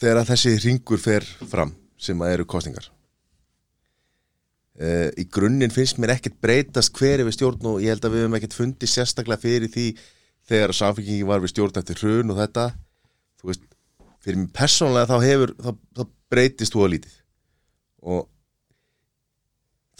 þegar 0.00 0.26
þessi 0.28 0.56
ringur 0.64 1.00
fer 1.00 1.26
fram 1.50 1.74
sem 2.00 2.20
að 2.24 2.34
eru 2.36 2.48
kostningar 2.48 2.88
uh, 4.80 5.08
í 5.18 5.26
grunninn 5.28 5.74
finnst 5.74 6.00
mér 6.00 6.16
ekkert 6.16 6.40
breytast 6.42 6.94
hver 6.96 7.20
er 7.20 7.28
við 7.28 7.36
stjórn 7.38 7.72
og 7.74 7.82
ég 7.84 7.94
held 7.94 8.06
að 8.06 8.16
við 8.16 8.24
höfum 8.24 8.38
ekkert 8.40 8.58
fundið 8.58 8.94
sérstaklega 8.94 9.44
fyrir 9.44 9.72
því 9.72 9.88
þegar 10.50 10.76
samfengingi 10.76 11.28
var 11.28 11.42
við 11.42 11.52
stjórn 11.52 11.78
eftir 11.78 12.00
hrun 12.00 12.32
og 12.32 12.40
þetta. 12.40 12.70
Þú 13.40 13.50
veist, 13.50 13.66
fyrir 14.24 14.40
mig 14.40 14.52
persónlega 14.56 15.10
þá 15.10 15.26
hefur, 15.26 15.52
þá, 15.60 15.70
þá 15.96 16.02
breytist 16.32 16.74
þú 16.74 16.84
að 16.84 16.92
lítið 16.96 17.19
og 18.02 18.28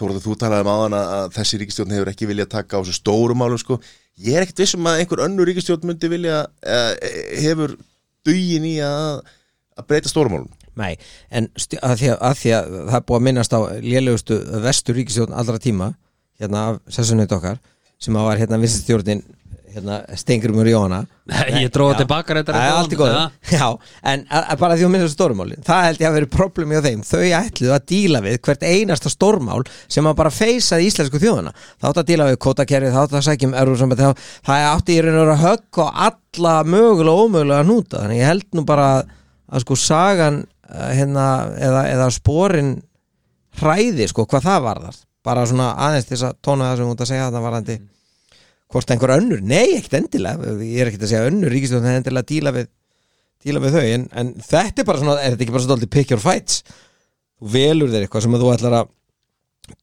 Þórður, 0.01 0.23
þú 0.25 0.35
talaði 0.41 0.65
um 0.65 0.71
áðan 0.73 0.95
að 0.97 1.35
þessi 1.35 1.59
ríkistjórn 1.61 1.91
hefur 1.93 2.11
ekki 2.15 2.29
viljað 2.31 2.47
taka 2.55 2.79
á 2.79 2.81
þessu 2.81 2.95
stóru 2.97 3.35
málum 3.37 3.61
sko. 3.61 3.77
Ég 4.25 4.39
er 4.39 4.47
ekkert 4.47 4.63
vissum 4.63 4.87
að 4.89 5.03
einhver 5.03 5.21
önnur 5.27 5.49
ríkistjórn 5.51 5.85
myndi 5.91 6.09
vilja 6.09 6.39
uh, 6.49 6.93
hefur 7.37 7.75
dugin 8.25 8.65
í 8.69 8.79
að, 8.85 9.21
að 9.77 9.89
breyta 9.91 10.13
stóru 10.13 10.33
málum. 10.33 10.49
nei 10.81 10.95
En 11.29 11.51
að 11.83 11.97
því 12.01 12.09
að, 12.15 12.17
að 12.31 12.39
því 12.41 12.55
að 12.57 12.71
það 12.79 12.97
er 12.97 13.05
búið 13.11 13.19
að 13.19 13.27
minnast 13.27 13.57
á 13.57 13.61
lélegustu 13.85 14.39
vestur 14.65 14.97
ríkistjórn 14.97 15.37
allra 15.37 15.61
tíma 15.61 15.91
hérna 16.41 16.65
af 16.71 16.81
sessunni 16.97 17.29
okkar 17.29 17.61
sem 18.01 18.17
að 18.17 18.29
var 18.31 18.41
hérna 18.41 18.61
vissistjórnin 18.63 19.25
hérna, 19.75 19.97
Stengrimur 20.19 20.69
Jóhanna. 20.69 20.99
Nei, 21.31 21.63
ég 21.63 21.71
dróða 21.71 21.95
Já. 22.59 22.71
tilbaka. 22.83 23.23
Já, 23.55 23.67
en 24.13 24.25
að, 24.27 24.45
að 24.55 24.61
bara 24.63 24.77
því 24.77 24.87
að 24.87 24.93
minnast 24.95 25.15
stórmálin 25.15 25.67
Það 25.67 25.85
held 25.87 26.01
ég 26.03 26.09
að 26.09 26.17
vera 26.19 26.29
problem 26.35 26.73
hjá 26.75 26.81
þeim. 26.87 27.05
Þau 27.07 27.21
ætluðu 27.39 27.75
að 27.77 27.85
díla 27.93 28.23
við 28.25 28.39
hvert 28.47 28.67
einasta 28.67 29.13
stórmál 29.13 29.61
sem 29.87 30.11
að 30.11 30.17
bara 30.19 30.33
feysaði 30.35 30.89
íslensku 30.91 31.21
þjóðana 31.23 31.55
Það 31.55 31.89
átti 31.91 32.03
að 32.03 32.11
díla 32.11 32.29
við 32.31 32.39
kótakerfið, 32.47 32.97
það 32.97 33.07
átti 33.07 33.19
að 33.21 33.27
sækjum 33.29 33.57
erfusamband, 33.63 34.03
það, 34.49 34.67
átti 34.73 34.97
í 34.97 35.05
raun 35.07 35.21
og 35.21 35.33
að 35.37 35.45
högg 35.45 35.81
og 35.85 36.03
alla 36.09 36.57
mögulega 36.67 37.15
og 37.15 37.29
ómögulega 37.29 37.69
núta 37.69 38.03
Þannig 38.03 38.21
ég 38.21 38.31
held 38.33 38.49
nú 38.59 38.67
bara 38.67 38.89
að, 38.97 39.15
að 39.55 39.65
sko 39.67 39.79
sagan 39.79 40.43
eh, 40.67 40.91
hérna, 40.99 41.29
eða, 41.61 41.87
eða 41.95 42.11
sporin 42.19 42.75
hræði 43.61 44.11
sko 44.11 44.27
hvað 44.27 44.47
það 44.47 44.67
varðar. 44.67 45.01
Bara 45.27 45.47
svona 45.47 45.73
aðeins 45.87 46.09
þess 46.09 46.27
að 46.31 46.37
tóna 46.45 46.71
það 46.71 46.79
sem 46.79 46.87
hún 46.89 46.95
út 46.97 47.03
að 47.05 47.11
segja 47.11 47.31
þetta 47.31 47.81
hvort 48.71 48.93
einhver 48.93 49.15
önnur, 49.17 49.43
nei 49.43 49.77
ekkert 49.77 49.99
endilega 49.99 50.55
ég 50.63 50.83
er 50.83 50.91
ekkert 50.91 51.07
að 51.07 51.13
segja 51.13 51.31
önnur 51.31 51.53
ríkistjóðan 51.55 51.89
það 51.89 51.97
er 51.97 52.01
endilega 52.01 52.25
að 52.25 52.31
díla 52.31 52.53
við, 52.55 52.71
díla 53.45 53.65
við 53.65 53.77
þau 53.77 53.85
en, 53.89 54.07
en 54.23 54.33
þetta 54.47 54.83
er 54.83 54.89
bara 54.91 55.03
svona, 55.03 55.17
er 55.19 55.35
þetta 55.35 55.47
ekki 55.47 55.57
bara 55.57 55.65
svona 55.65 55.77
dálítið 55.77 55.93
pick 55.97 56.15
your 56.15 56.23
fights? 56.23 56.63
Þú 57.41 57.53
velur 57.57 57.91
þér 57.91 58.07
eitthvað 58.07 58.27
sem 58.27 58.39
þú 58.39 58.53
ætlar 58.55 58.79
að 58.79 58.95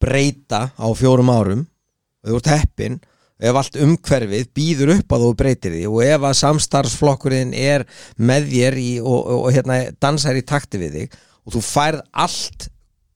breyta 0.03 0.61
á 0.71 0.87
fjórum 0.97 1.31
árum 1.33 1.67
og 1.67 2.31
þú 2.31 2.39
ert 2.39 2.51
heppin 2.53 2.99
ef 3.37 3.59
allt 3.59 3.77
umhverfið 3.81 4.47
býður 4.57 4.93
upp 4.95 5.13
að 5.13 5.25
þú 5.25 5.33
breytir 5.41 5.75
því 5.75 5.83
og 5.91 5.99
ef 6.05 6.25
að 6.25 6.39
samstarfsflokkurinn 6.39 7.53
er 7.53 7.85
með 8.17 8.49
þér 8.53 8.79
í, 8.81 8.89
og, 9.03 9.19
og, 9.19 9.43
og 9.45 9.53
hérna 9.53 9.81
dansar 10.01 10.39
í 10.39 10.45
takti 10.47 10.81
við 10.81 10.97
þig 10.97 11.19
og 11.45 11.55
þú 11.57 11.63
færð 11.67 12.01
allt 12.25 12.69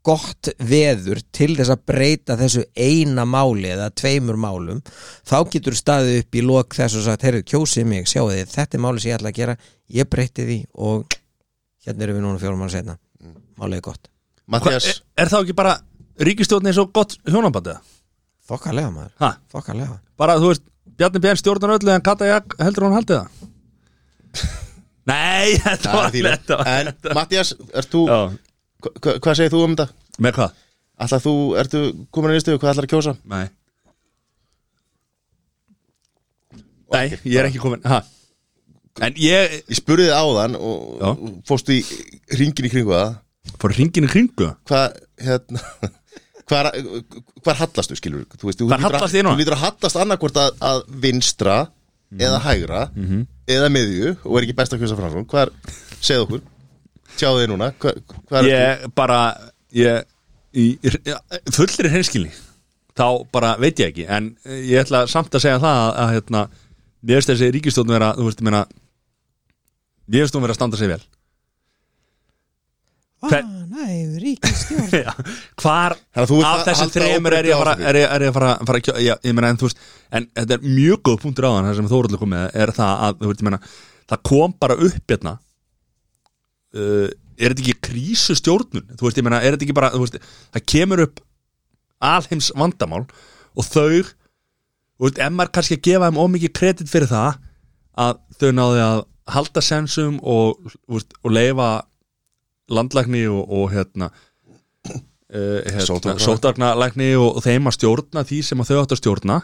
gott 0.05 0.49
veður 0.57 1.19
til 1.35 1.51
þess 1.59 1.71
að 1.75 1.83
breyta 1.91 2.37
þessu 2.39 2.63
eina 2.73 3.25
máli 3.29 3.69
eða 3.69 3.91
tveimur 4.01 4.39
málum 4.41 4.79
þá 5.29 5.35
getur 5.53 5.77
staðið 5.77 6.19
upp 6.23 6.37
í 6.39 6.43
lok 6.45 6.73
þess 6.77 6.97
og 6.97 7.05
sagt, 7.05 7.25
heyrðu, 7.27 7.43
kjósið 7.51 7.85
mig, 7.91 8.09
sjáu 8.09 8.31
þið 8.31 8.49
þetta 8.55 8.77
er 8.79 8.83
máli 8.87 9.03
sem 9.03 9.11
ég 9.11 9.19
ætla 9.19 9.31
að 9.33 9.39
gera, 9.41 9.55
ég 9.93 10.09
breyti 10.09 10.47
því 10.47 10.57
og 10.89 11.17
hérna 11.85 12.07
erum 12.07 12.17
við 12.19 12.25
núna 12.25 12.41
fjórum 12.41 12.63
mann 12.65 12.73
setna 12.73 12.97
málið 13.61 13.77
er 13.77 13.85
gott, 13.85 14.09
Mattias, 14.49 14.89
er, 14.89 15.01
er 15.21 15.31
það 15.31 15.45
ekki 15.45 15.57
bara 15.61 15.77
ríkistjórn 16.21 16.71
eins 16.71 16.81
og 16.81 16.91
gott 16.97 17.15
hjónabandið? 17.29 17.77
þokkalega 18.51 18.91
maður. 18.91 19.13
Ha? 19.21 19.29
þokkalega, 19.53 19.99
Bara, 20.19 20.35
þú 20.41 20.49
veist, 20.51 20.65
Bjarni 20.97 21.21
Björn 21.23 21.39
stjórnar 21.39 21.75
öllu 21.77 21.93
en 21.93 22.03
Kata 22.05 22.27
Jak 22.27 22.55
heldur 22.59 22.87
hún 22.89 22.97
haldið 22.97 23.21
það? 23.21 23.47
Nei, 25.11 25.55
þetta 25.65 25.93
var 25.95 26.17
er 26.17 26.41
var- 26.49 26.71
En 26.73 26.91
Mattias, 27.17 27.53
ert 27.73 27.93
þú, 27.93 28.03
hva, 28.81 28.91
hva- 29.01 29.17
hvað 29.23 29.37
segir 29.39 29.53
þú 29.55 29.63
um 29.67 29.75
þetta? 29.75 29.87
með 30.21 30.37
hvað? 30.37 30.59
Ætlar 31.01 31.21
þú, 31.23 31.33
ertu 31.61 31.79
komin 32.13 32.31
að 32.31 32.37
nýstu, 32.37 32.57
hvað 32.61 32.71
ætlar 32.75 32.87
að 32.87 32.93
kjósa? 32.95 33.13
Nei 33.25 33.45
Nei, 36.91 37.05
ég 37.23 37.37
er 37.39 37.47
ekki 37.47 37.61
komin 37.63 37.83
ha. 37.87 38.01
En 39.01 39.15
ég 39.15 39.53
Ég 39.71 39.77
spurði 39.79 40.09
þið 40.09 40.17
áðan 40.17 40.57
og, 40.59 40.79
Já. 40.99 41.07
og 41.13 41.35
fórstu 41.47 41.77
í 41.77 41.81
ringin 42.39 42.67
í 42.67 42.71
kringu 42.73 42.91
það 42.91 43.13
fór 43.61 43.73
hringin 43.77 44.07
í 44.07 44.11
kringu 44.11 44.49
Hvað, 44.67 44.97
hérna 45.23 45.63
Hvar, 46.51 46.67
hvar 47.45 47.59
hallastu, 47.61 47.95
skilur 47.95 48.25
þú 48.35 48.49
veist, 48.49 48.59
Hvar? 48.67 48.81
Þú 49.07 49.37
lítur 49.39 49.55
að 49.55 49.61
hallast 49.63 49.95
annarkvort 50.01 50.39
að, 50.41 50.49
að 50.67 50.81
vinstra 51.05 51.55
eða 52.19 52.41
hægra 52.43 52.81
eða 53.47 53.69
miðju 53.71 54.09
og 54.27 54.35
er 54.35 54.43
ekki 54.49 54.57
best 54.59 54.75
að 54.75 54.83
kjósa 54.83 54.97
framsvon 54.99 55.29
Hvar, 55.31 55.53
segð 56.03 56.25
okkur 56.25 56.43
Sjáðu 57.19 57.41
þið 57.43 57.49
núna, 57.51 57.71
hvar, 57.81 57.99
hvar 58.31 58.47
Ég 58.47 58.85
bara 58.97 59.19
Ég, 59.75 60.03
í, 60.57 60.65
í, 60.83 60.91
fullri 61.55 61.91
hreinskilni 61.91 62.31
þá 62.97 63.05
bara 63.31 63.53
veit 63.61 63.79
ég 63.79 63.93
ekki 63.93 64.03
en 64.11 64.25
ég 64.67 64.81
ætla 64.81 65.05
samt 65.07 65.31
að 65.37 65.45
segja 65.45 65.61
það 65.63 65.77
að, 65.79 65.91
að 66.03 66.09
hérna, 66.17 66.41
mér 67.07 67.21
finnst 67.21 67.29
þessi 67.31 67.47
ríkistjórn 67.55 67.93
vera 67.93 68.09
þú 68.17 68.25
veist, 68.27 68.41
ég 68.43 68.47
meina 68.49 68.63
mér 70.11 70.25
finnst 70.25 70.35
hún 70.35 70.43
vera 70.43 70.51
að 70.55 70.59
standa 70.59 70.79
sig 70.81 70.91
vel. 70.91 70.99
Hver- 73.21 73.45
Næ, 73.71 73.85
ríkistjórn 74.19 74.91
Já, 75.05 75.13
hvar 75.61 75.95
að 76.17 76.31
þú 76.33 76.39
af 76.41 76.65
halda 76.65 76.87
þremur 76.97 77.35
er 77.37 77.47
ég 77.51 77.55
að 77.55 77.61
fara, 77.63 77.75
er 77.91 77.99
ég, 78.01 78.07
er 78.17 78.25
ég 78.25 78.31
að 78.33 78.37
fara, 78.39 78.51
fara 78.67 78.81
að 78.81 78.85
kjó, 78.87 78.95
já, 79.05 79.13
ég 79.29 79.35
meina 79.37 79.51
en 79.53 79.59
þú 79.61 79.69
veist 79.69 79.83
en 80.19 80.27
þetta 80.41 80.57
er 80.57 80.65
mjög 80.67 81.03
góð 81.07 81.19
punktur 81.23 81.47
á 81.47 81.51
þann 81.55 81.67
það 81.69 81.79
sem 81.79 81.89
Þóruldur 81.93 82.21
kom 82.25 82.31
með 82.33 82.47
er 82.65 82.73
það 82.75 83.03
að 83.07 83.19
þú 83.21 83.29
veist, 83.31 83.43
ég 83.43 83.47
meina, 83.47 83.61
það 84.11 84.23
kom 84.31 84.55
bara 84.65 84.77
upp 84.89 85.13
hérna 85.15 85.35
uh, 86.77 87.09
er 87.41 87.53
þetta 87.53 87.65
ekki 87.65 87.77
krísu 87.89 88.35
stjórnun 88.37 88.87
þú 88.95 89.07
veist, 89.07 89.19
ég 89.19 89.25
meina, 89.25 89.41
er 89.41 89.55
þetta 89.55 89.67
ekki 89.67 89.77
bara 89.77 89.91
veist, 89.97 90.17
það 90.53 90.67
kemur 90.73 91.05
upp 91.07 91.21
alheims 92.01 92.51
vandamál 92.57 93.05
og 93.05 93.67
þau 93.67 94.01
þú 94.01 95.07
veist, 95.07 95.21
maður 95.33 95.53
kannski 95.57 95.79
að 95.79 95.85
gefa 95.89 96.09
þeim 96.09 96.21
ómikið 96.21 96.55
kredit 96.57 96.91
fyrir 96.91 97.11
það 97.11 97.39
að 98.01 98.19
þau 98.39 98.51
náðu 98.57 98.83
að 98.85 98.99
halda 99.31 99.63
sensum 99.63 100.19
og, 100.27 100.59
veist, 100.91 101.15
og 101.23 101.33
leifa 101.35 101.69
landlækni 102.71 103.25
og, 103.29 103.41
og 103.47 103.71
hérna 103.73 104.11
uh, 104.91 105.59
hérna, 105.65 106.17
sótarnalækni 106.21 107.13
og, 107.17 107.39
og 107.39 107.45
þeim 107.45 107.69
að 107.69 107.79
stjórna 107.79 108.25
því 108.27 108.43
sem 108.47 108.63
að 108.63 108.71
þau 108.71 108.83
átt 108.83 108.95
að 108.95 109.01
stjórna 109.01 109.41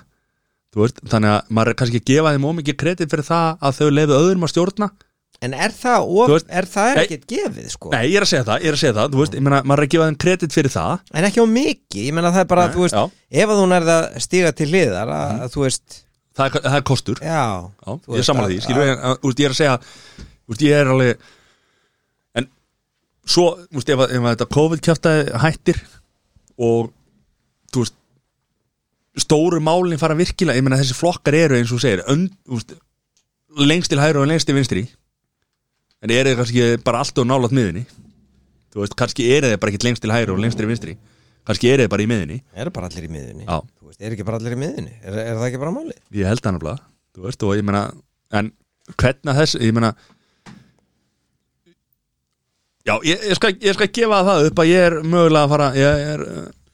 veist, 0.77 1.01
þannig 1.09 1.33
að 1.33 1.51
maður 1.57 1.73
er 1.73 1.77
kannski 1.79 2.01
að 2.03 2.09
gefa 2.11 2.33
þeim 2.35 2.47
ómikið 2.51 2.79
kredit 2.83 3.11
fyrir 3.11 3.25
það 3.27 3.47
að 3.65 3.77
þau 3.79 3.87
leiðu 3.89 4.17
öðrum 4.17 4.45
að 4.45 4.53
stjórna 4.53 4.89
En 5.45 5.53
er 5.53 5.69
það, 5.69 6.05
veist- 6.31 6.47
er 6.49 6.65
það 6.65 6.95
ekkert 7.03 7.25
gefið 7.29 7.67
sko? 7.69 7.89
Nei, 7.93 8.07
ég 8.09 8.15
er 8.17 8.23
að 8.25 8.29
segja 8.31 8.45
það, 8.47 8.61
ég 8.63 8.71
er 8.71 8.73
að 8.77 8.81
segja 8.81 8.93
það, 8.97 9.11
þú 9.13 9.19
veist, 9.21 9.35
ég 9.37 9.43
meina, 9.45 9.59
maður 9.69 9.83
er 9.83 9.85
að 9.85 9.91
gefa 9.93 10.07
þeim 10.07 10.17
kredit 10.23 10.55
fyrir 10.57 10.73
það. 10.73 11.03
En 11.13 11.27
ekki 11.27 11.43
á 11.43 11.47
mikið, 11.51 11.99
ég 12.07 12.13
meina 12.17 12.31
það 12.33 12.41
er 12.41 12.49
bara, 12.53 12.65
Nei, 12.67 12.73
þú 12.73 12.81
veist 12.87 12.97
já. 12.97 13.03
Ef 13.43 13.53
að 13.53 13.61
hún 13.61 13.75
er 13.77 13.85
að 13.93 14.07
stíga 14.25 14.51
til 14.57 14.67
hliðar 14.71 15.11
að, 15.13 15.41
að 15.45 15.53
þú 15.57 15.65
veist, 15.67 16.03
Það 16.37 16.45
er, 16.57 16.61
það 16.67 16.75
er 16.77 16.83
kostur, 16.85 17.17
já. 17.21 17.45
Já, 17.67 17.93
ég 18.13 18.17
er 18.21 18.25
samanlega 18.27 18.53
því, 18.53 18.63
skilur 18.65 18.83
ég, 18.87 18.99
þú 19.21 19.29
veist, 19.29 19.39
ég 19.39 19.45
er 19.47 19.53
að 19.53 19.59
segja 19.61 19.77
Þú 19.77 20.53
veist, 20.53 20.65
ég 20.67 20.81
er 20.81 20.91
alveg 20.93 21.23
En 22.41 22.49
svo, 23.25 23.45
þú 23.69 23.77
veist, 23.79 23.89
ef, 23.93 24.03
að- 24.03 24.11
ef 24.17 24.21
að 24.27 24.35
þetta 24.35 24.49
COVID-kjaftaði 24.57 25.23
hættir 25.45 25.79
og, 26.57 26.91
þú 27.73 27.85
veist 27.85 27.95
stóru 29.17 29.59
málinn 29.65 29.97
fara 30.01 30.17
virkilega, 30.17 30.57
ég 30.59 30.65
meina 30.65 30.77
þessi 30.81 30.97
flokkar 30.97 31.33
eru 31.37 31.57
eins 31.57 31.71
og 31.73 31.81
segir, 31.81 32.03
önd, 32.09 32.29
veist, 32.49 32.73
lengst 33.57 33.89
til 33.89 33.97
hægri 34.01 34.21
og 34.21 34.29
lengst 34.29 34.45
til 34.49 34.57
vinstri 34.57 34.83
en 36.03 36.13
eru 36.13 36.29
þið 36.33 36.39
kannski 36.41 36.65
bara 36.85 37.01
allt 37.03 37.21
og 37.23 37.27
nálat 37.29 37.55
miðinni 37.57 37.85
þú 38.73 38.83
veist, 38.83 38.95
kannski 38.99 39.25
eru 39.33 39.49
þið 39.53 39.61
bara 39.63 39.73
ekki 39.73 39.87
lengst 39.87 40.03
til 40.03 40.11
hægri 40.13 40.33
og 40.35 40.41
lengst 40.43 40.59
til 40.59 40.67
vinstri. 40.69 40.97
Kannski 41.47 41.69
eru 41.71 41.85
þið 41.85 41.91
bara 41.93 42.03
í 42.03 42.09
miðinni 42.11 42.37
Eru 42.59 42.71
bara 42.75 42.89
allir 42.91 43.05
í 43.07 43.09
miðunni 43.13 43.45
Já. 43.47 43.57
Þú 43.79 43.87
veist, 43.87 44.01
eru 44.03 44.17
ekki 44.17 44.25
bara 44.27 44.37
allir 44.41 44.53
í 44.57 44.59
miðunni 44.59 44.91
Er, 44.99 45.15
er 45.21 45.37
það 45.39 45.45
ekki 45.47 45.61
bara 45.61 45.71
málið? 45.77 45.99
ég 46.19 46.27
held 46.27 46.41
það 46.43 46.55
nefnilega, 46.57 46.81
þú 47.15 47.23
veist, 47.27 47.45
og 47.47 47.53
ég 47.55 47.63
meina 47.69 47.83
en 48.35 48.49
hvernig 48.99 49.31
að 49.31 49.39
þess, 49.41 49.55
ég 49.63 49.73
meina 49.77 49.93
já, 52.87 52.93
ég, 53.07 53.23
ég, 53.31 53.35
skal, 53.39 53.53
ég 53.63 53.77
skal 53.77 53.89
gefa 53.95 54.19
það 54.27 54.49
upp 54.51 54.61
að 54.63 54.69
ég 54.73 54.85
er 54.89 54.97
mögulega 55.07 55.47
að 55.47 55.53
fara 55.55 55.69
ég 55.79 56.03
er, 56.13 56.25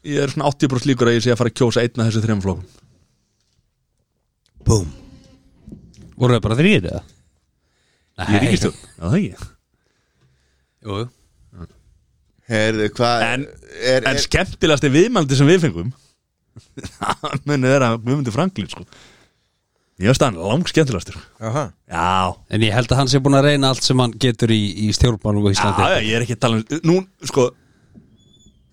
ég 0.10 0.26
er 0.26 0.34
svona 0.34 0.50
80% 0.52 0.90
líkur 0.90 1.10
að 1.12 1.18
ég 1.20 1.26
sé 1.26 1.34
að 1.34 1.40
fara 1.44 1.54
að 1.54 1.58
kjósa 1.62 1.86
einn 1.86 2.02
af 2.04 2.10
þessu 2.10 2.24
þrejum 2.26 2.44
flokkum. 2.44 2.82
Búm. 4.68 4.92
Voru 6.18 6.36
það 6.38 6.44
bara 6.46 6.58
þrýr 6.60 6.90
eða? 6.92 7.02
Í 8.22 8.42
ríkistjórn, 8.44 8.78
já 8.98 9.04
það 9.08 9.18
ekki 9.20 9.50
Jú, 10.84 10.98
jú. 11.00 11.68
Herðu, 12.52 12.90
hvað 12.98 13.22
En- 13.30 13.46
er, 13.80 14.04
en 14.04 14.10
er, 14.18 14.22
skemmtilegasti 14.22 14.90
viðmældi 14.92 15.38
sem 15.40 15.48
við 15.48 15.62
fengum? 15.64 15.94
Það 17.00 17.38
muni 17.50 17.70
vera 17.72 17.94
Guðmundur 17.98 18.36
Franklin 18.36 18.68
sko. 18.70 18.84
Ég 20.04 20.10
veist 20.12 20.22
hann 20.26 20.36
lang 20.38 20.68
skemmtilegastur 20.70 21.16
Jaha 21.40 21.64
já, 21.88 22.36
En 22.54 22.66
ég 22.68 22.76
held 22.76 22.92
að 22.92 23.00
hann 23.00 23.10
sé 23.14 23.22
búin 23.24 23.38
að 23.40 23.48
reyna 23.48 23.72
allt 23.72 23.86
sem 23.88 24.00
hann 24.04 24.14
getur 24.22 24.52
í, 24.54 24.60
í 24.86 24.92
stjórnmálum 24.94 25.48
og 25.48 25.54
já, 25.54 25.56
Íslandi. 25.56 25.88
Já, 25.88 26.04
ég 26.04 26.18
er 26.20 26.26
ekki 26.28 26.36
að 26.38 26.44
tala 26.44 26.60
um 26.60 26.84
nú, 26.90 26.98
sko 27.32 27.48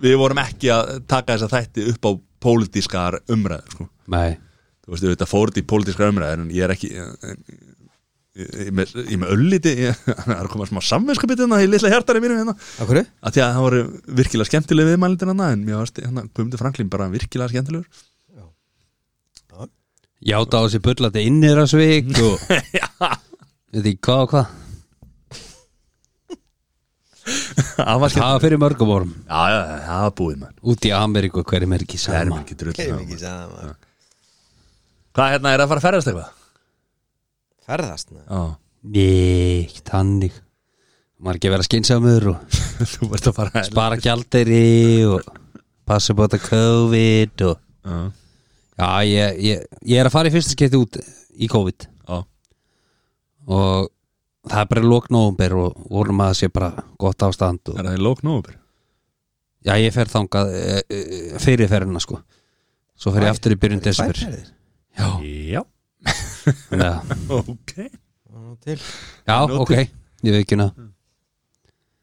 við 0.01 0.17
vorum 0.21 0.41
ekki 0.43 0.71
að 0.75 0.93
taka 1.09 1.37
þessa 1.37 1.51
þætti 1.55 1.87
upp 1.93 2.09
á 2.09 2.13
pólitískar 2.41 3.19
umræður 3.31 3.75
sko. 3.77 3.87
Nei, 4.11 4.31
þú 4.83 4.95
veist, 4.97 5.07
þetta 5.13 5.29
fór 5.31 5.53
þetta 5.53 5.63
í 5.63 5.69
pólitískar 5.75 6.11
umræður 6.13 6.45
en 6.47 6.53
ég 6.57 6.65
er 6.67 6.73
ekki 6.75 6.91
ég, 6.97 7.35
ég, 8.41 8.67
er 8.67 8.75
með- 8.81 8.95
er 9.05 9.19
með 9.23 9.33
ölliti 9.37 9.73
það 10.09 10.31
er 10.35 10.43
að 10.45 10.51
koma 10.55 10.69
smá 10.71 10.81
samvinskapit 10.89 11.43
hérna 11.45 11.59
í 11.63 11.69
litla 11.71 11.91
hjartari 11.93 12.23
mínu 12.25 12.39
hérna. 12.41 12.55
Akkur? 12.83 13.01
að 13.05 13.37
því 13.37 13.43
að 13.45 13.53
það 13.57 13.65
voru 13.67 13.83
virkilega 14.21 14.51
skemmtileg 14.51 14.91
viðmælindir 14.91 15.31
hérna 15.33 15.51
en 15.55 15.67
mér 15.67 15.81
varst 15.83 16.01
hérna 16.03 16.25
Guðmundur 16.31 16.63
Franklin 16.65 16.91
bara 16.93 17.11
virkilega 17.13 17.53
skemmtilegur. 17.55 18.07
Játa 20.21 20.59
á 20.61 20.65
þessi 20.67 20.81
bullandi 20.85 21.23
innir 21.25 21.57
að 21.63 21.71
svik 21.73 22.11
og 22.27 22.43
já, 22.77 22.89
veit 23.73 23.87
ekki 23.87 24.01
hvað 24.05 24.25
og 24.27 24.35
hvað. 24.35 24.57
Það 27.81 28.01
var 28.03 28.41
fyrir 28.43 28.59
mörgum 28.61 28.91
árum. 28.93 29.13
Já, 29.29 29.41
já, 29.53 29.61
það 29.87 30.03
var 30.05 30.13
búið 30.19 30.37
mann 30.43 30.55
Út 30.73 30.87
í 30.89 30.91
Ameríku, 30.97 31.45
hverjum 31.47 31.75
er 31.77 31.85
ekki 31.85 31.97
er 32.01 32.03
sama 32.03 32.35
mér 32.35 32.43
ekki 32.43 32.57
drull 32.61 32.75
Kefum 32.77 33.01
ekki 33.05 33.19
saman 33.21 33.75
hvað 35.17 35.33
hérna 35.35 35.53
er 35.55 35.63
að 35.65 35.71
fara 35.73 35.81
að 35.83 35.87
ferðast 35.89 36.11
eitthvað 36.11 36.29
Ferðast 37.71 38.15
na. 38.15 38.25
já, 38.27 38.41
Nei, 38.91 39.67
ekki 39.67 39.85
tannig 39.87 40.39
Maður 41.21 41.37
ekki 41.39 41.51
að 41.51 41.55
vera 41.55 41.67
skynsamur 41.69 42.31
og 42.33 42.57
þú 42.95 43.11
ert 43.15 43.29
að 43.29 43.37
fara 43.37 43.65
spara 43.67 44.01
gjalderi 44.01 44.65
og 45.07 45.27
passa 45.89 46.17
þetta 46.17 46.41
COVID 46.47 47.45
og 47.49 47.59
já, 47.85 47.99
Já, 48.81 49.05
ég, 49.05 49.41
ég, 49.45 49.65
ég 49.85 50.01
er 50.01 50.09
að 50.09 50.15
fara 50.15 50.31
í 50.31 50.33
fyrsta 50.33 50.55
skipti 50.55 50.79
út 50.81 50.97
í 51.37 51.49
COVID. 51.53 51.85
Já, 52.09 52.21
og 53.51 53.91
það 54.49 54.63
er 54.63 54.71
bara 54.71 54.85
lók 54.87 55.11
nóvumber 55.13 55.55
og 55.61 55.83
vorum 55.93 56.23
að 56.25 56.31
það 56.31 56.39
sé 56.39 56.49
bara 56.55 56.87
gott 57.01 57.27
ástand 57.27 57.73
og, 57.73 57.77
er 57.77 57.91
það 57.91 57.99
í 57.99 58.05
lók 58.07 58.23
nóvumber? 58.25 58.57
Já, 59.69 59.75
ég 59.77 59.93
fer 59.93 60.09
þangað 60.09 60.55
e, 60.57 60.79
e, 60.89 61.01
fyrir 61.45 61.69
ferðina 61.69 62.01
sko. 62.01 62.23
Svo 62.97 63.13
fer 63.13 63.27
ég 63.27 63.35
aftur 63.35 63.53
í 63.53 63.61
byrjun 63.61 63.85
desember. 63.85 64.17
Já, 64.97 65.11
já, 65.21 65.61
ok. 67.41 67.75
Já 69.29 69.37
ok, 69.47 69.73
ég 70.25 70.35
veit 70.35 70.43
ekki 70.45 70.57
hana 70.59 70.71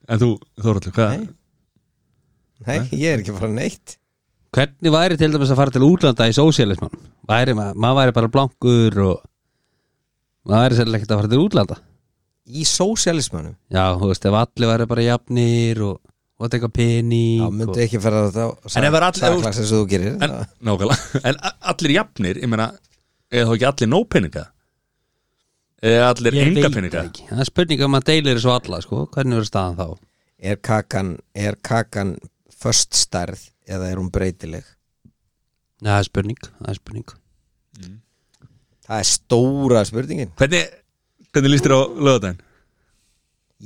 En 0.07 0.19
þú, 0.21 0.29
Þóraldur, 0.63 0.93
hvað? 0.95 1.15
Nei. 1.17 1.25
Nei, 2.67 2.77
ég 2.95 3.11
er 3.11 3.19
ekki 3.21 3.33
að 3.33 3.39
fara 3.41 3.51
neitt. 3.53 3.97
Hvernig 4.55 4.93
væri 4.93 5.17
til 5.19 5.27
dæmis 5.33 5.51
að 5.51 5.59
fara 5.59 5.73
til 5.75 5.83
útlanda 5.83 6.27
í 6.31 6.35
sósialisman? 6.37 6.93
Væri, 7.27 7.53
ma- 7.57 7.73
maður 7.75 7.97
væri 7.99 8.13
bara 8.15 8.29
blankur 8.31 8.95
og 9.03 9.25
maður 10.47 10.63
væri 10.63 10.77
sérlega 10.79 11.01
ekkert 11.01 11.11
að 11.13 11.19
fara 11.21 11.31
til 11.33 11.41
útlanda? 11.43 11.77
Í 12.47 12.63
sósialismanum 12.63 13.57
Já, 13.75 13.83
þú 13.99 14.07
veist, 14.13 14.29
ef 14.31 14.37
allir 14.39 14.71
væri 14.71 14.87
bara 14.93 15.03
jafnir 15.09 15.83
og, 15.89 15.99
og 16.39 16.45
þetta 16.47 16.55
eitthvað 16.61 16.75
pening 16.79 17.43
Já, 17.43 17.49
myndu 17.59 17.83
ekki 17.83 17.99
fara 18.07 18.23
á 18.23 18.31
það 18.31 18.79
En 18.79 18.87
ef 18.87 18.97
er 19.01 19.07
all- 19.09 19.19
Saklas 19.19 19.59
eins 19.59 19.73
og 19.75 19.83
þú 19.83 19.89
gerir 19.91 20.15
En, 20.23 20.37
nákvæmlega, 20.71 21.21
en 21.27 21.41
a- 21.51 21.55
allir 21.73 21.97
jafnir, 21.99 22.39
ég 22.39 22.47
meina 22.55 22.71
eða 23.31 23.49
þá 23.49 23.53
ekki 23.57 23.67
allir 23.71 23.91
nóg 23.91 24.07
peninga 24.13 24.45
eða 25.87 26.07
allir 26.13 26.39
enga 26.41 26.63
veit 26.67 26.77
peninga? 26.79 27.03
það 27.29 27.43
er 27.43 27.51
spurning 27.51 27.83
að 27.83 27.93
maður 27.93 28.09
deilir 28.11 28.39
þessu 28.39 28.53
alla, 28.55 28.81
sko. 28.81 29.03
Hvernig 29.13 29.37
verður 29.37 29.51
staðan 29.51 29.77
þá? 29.77 29.87
Er 30.37 30.59
kakan 30.61 31.13
Er 31.33 31.55
kakan 31.65 32.17
Föst 32.57 32.97
stærð 32.97 33.47
Eða 33.67 33.91
er 33.91 33.99
hún 33.99 34.11
breytileg? 34.13 34.65
Nei, 35.81 35.91
það 35.91 35.99
er 35.99 36.07
spurning, 36.07 36.45
það 36.57 36.69
er 36.71 36.77
spurning. 36.79 37.15
Það 38.87 39.01
er 39.01 39.07
stóra 39.09 39.81
spurningin. 39.85 40.29
Hvernig, 40.39 40.69
hvernig 41.35 41.51
líst 41.51 41.67
þér 41.67 41.75
á 41.75 41.81
lögadaginn? 42.07 42.39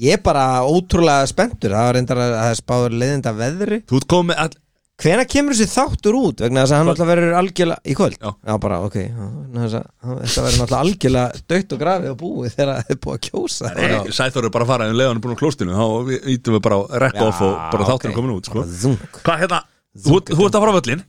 Ég 0.01 0.17
er 0.17 0.23
bara 0.23 0.45
ótrúlega 0.65 1.27
spenntur. 1.29 1.75
Það 1.75 1.99
að 2.01 2.33
það 2.33 2.49
er 2.49 2.59
spáður 2.59 2.97
leiðinda 2.97 3.33
veðri. 3.37 3.79
Þú 3.85 3.99
ert 3.99 4.09
komið 4.15 4.41
all, 4.43 4.55
Hvenær 5.01 5.25
kemur 5.31 5.55
þessi 5.57 5.65
þáttur 5.71 6.17
út? 6.19 6.41
Vegna 6.45 6.61
þess 6.61 6.73
að 6.73 6.77
hann 6.77 6.85
Kvöld. 6.85 6.99
alltaf 6.99 7.09
verður 7.11 7.35
algjörlega 7.39 7.81
Í 7.89 7.95
kvöld? 7.97 8.17
Já. 8.21 8.57
bara, 8.61 8.77
ok 8.85 8.97
já, 9.01 9.27
þess 9.55 9.77
að- 9.79 9.87
Þetta 10.21 10.43
verður 10.45 10.59
náttúrulega 10.61 10.81
algjörlega 10.85 11.41
Dött 11.53 11.73
og 11.75 11.79
grafið 11.81 12.11
og 12.11 12.17
búið 12.21 12.55
þegar 12.57 12.71
það 12.75 12.91
er 12.95 12.99
búið 13.05 13.17
að 13.17 13.23
kjósa 13.29 13.71
Nei, 13.77 14.11
Sæþór 14.19 14.45
er 14.45 14.53
bara 14.57 14.67
að 14.67 14.71
fara 14.73 14.89
en 14.91 14.97
leiðan 14.99 15.17
er 15.17 15.23
búin 15.25 15.33
á 15.33 15.41
klóstinu 15.41 15.77
þá 15.79 15.87
ítum 16.35 16.57
við 16.57 16.61
bara 16.67 16.81
rekka 17.05 17.27
off 17.31 17.41
og 17.41 17.55
bara 17.73 17.89
þátturinn 17.89 18.17
komin 18.19 18.35
út 18.37 18.45
sko. 18.51 18.61
Bara 18.61 19.23
Hvað 19.25 19.41
hérna, 19.45 19.61
þú, 19.97 20.21
ert 20.21 20.55
að 20.55 20.61
fara 20.61 20.71
á 20.71 20.77
völlin 20.81 21.03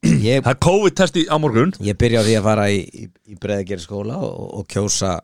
Það 0.00 0.50
er 0.52 0.58
COVID-testi 0.64 1.22
á 1.28 1.36
morgun 1.40 1.72
ég 1.84 1.96
byrja 2.00 2.20
á 2.20 2.24
því 2.24 2.34
að 2.40 2.46
fara 2.48 2.64
í, 2.72 2.80
í, 2.84 3.04
í 3.32 3.36
breðagerði 3.40 3.84
skóla 3.84 4.16
og, 4.20 4.40
og 4.60 4.66
kjósa 4.68 5.18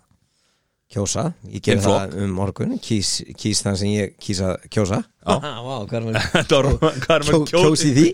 kjósa, 0.93 1.25
ég 1.51 1.63
ger 1.67 1.81
það 1.83 2.15
um 2.23 2.31
morgun. 2.37 2.77
Kýs, 2.83 3.11
kýs 3.37 3.63
þann 3.65 3.77
sem 3.81 3.89
ég 3.91 4.13
kýs 4.23 4.41
að 4.47 4.55
kjósa. 4.71 5.01
Já. 5.27 5.35
Vá, 5.41 5.75
hvað 5.89 5.97
er 5.99 6.07
maður 6.07 6.47
er 7.17 7.27
kjósi 7.51 7.91
því? 7.97 8.07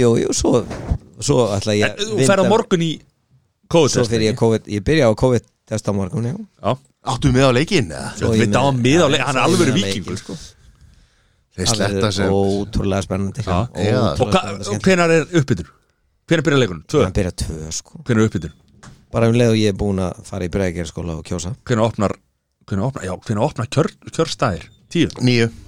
Jú, 0.00 0.10
jú, 0.22 0.32
svo, 0.36 0.62
svo 1.20 1.48
ætla 1.56 1.76
ég 1.76 1.92
En 1.92 2.12
þú 2.14 2.26
fer 2.30 2.40
á 2.40 2.44
morgun 2.48 2.84
í 2.86 2.92
Svo 3.68 3.74
COVID-testi 3.76 4.14
fyrir 4.14 4.30
ég 4.32 4.36
COVID, 4.40 4.68
ég 4.72 4.84
byrja 4.86 5.10
á 5.10 5.12
COVID-test 5.20 5.88
á 5.88 5.92
morgun, 5.92 6.24
já. 6.30 6.36
Já, 6.64 6.72
Áttu 7.08 7.30
með 7.36 7.48
á 7.48 7.52
leikinn 7.52 7.90
eða? 7.92 8.12
Svo 8.16 8.30
Við 8.32 8.46
með- 8.46 8.54
dáum 8.56 8.78
mið 8.84 9.02
á 9.04 9.08
leik- 9.12 9.20
Já, 9.20 9.26
hann 9.28 9.36
er 9.36 9.42
svo 9.52 9.66
með 10.08 10.16
sko. 10.22 10.36
Þeir 11.58 11.66
Það 11.98 12.12
sem 12.14 12.32
Ótrúlega 12.32 13.02
spennandi. 13.04 13.44
Og 14.72 14.80
hvenær 14.88 15.10
er 15.10 15.24
uppbytur? 15.40 15.68
Hvenær 16.28 16.44
byrja 16.46 16.58
leikunum? 16.62 16.82
Hann 17.04 17.12
byrja 17.16 17.32
tvö, 17.44 17.72
sko. 17.72 18.00
Hvenær 18.04 18.24
er 18.24 18.28
uppbytur? 18.30 18.52
Bara 19.14 19.28
um 19.30 19.36
leið 19.38 19.54
og 19.54 19.58
ég 19.60 19.72
er 19.72 19.78
búin 19.78 20.00
að 20.04 20.18
fara 20.28 20.44
í 20.44 20.50
breðagerði 20.52 20.90
skóla 20.90 21.14
og 21.16 21.24
kjósa 21.26 21.54
Hvenær 21.68 21.86
opnar 21.88 22.14
Hvenær 22.68 22.90
opnar, 22.90 23.06
já, 23.08 23.14
hvenær 23.24 23.46
opnar 23.46 23.68
kjör, 23.72 23.88
kjörstæðir? 24.12 24.66
Tíu? 24.92 25.08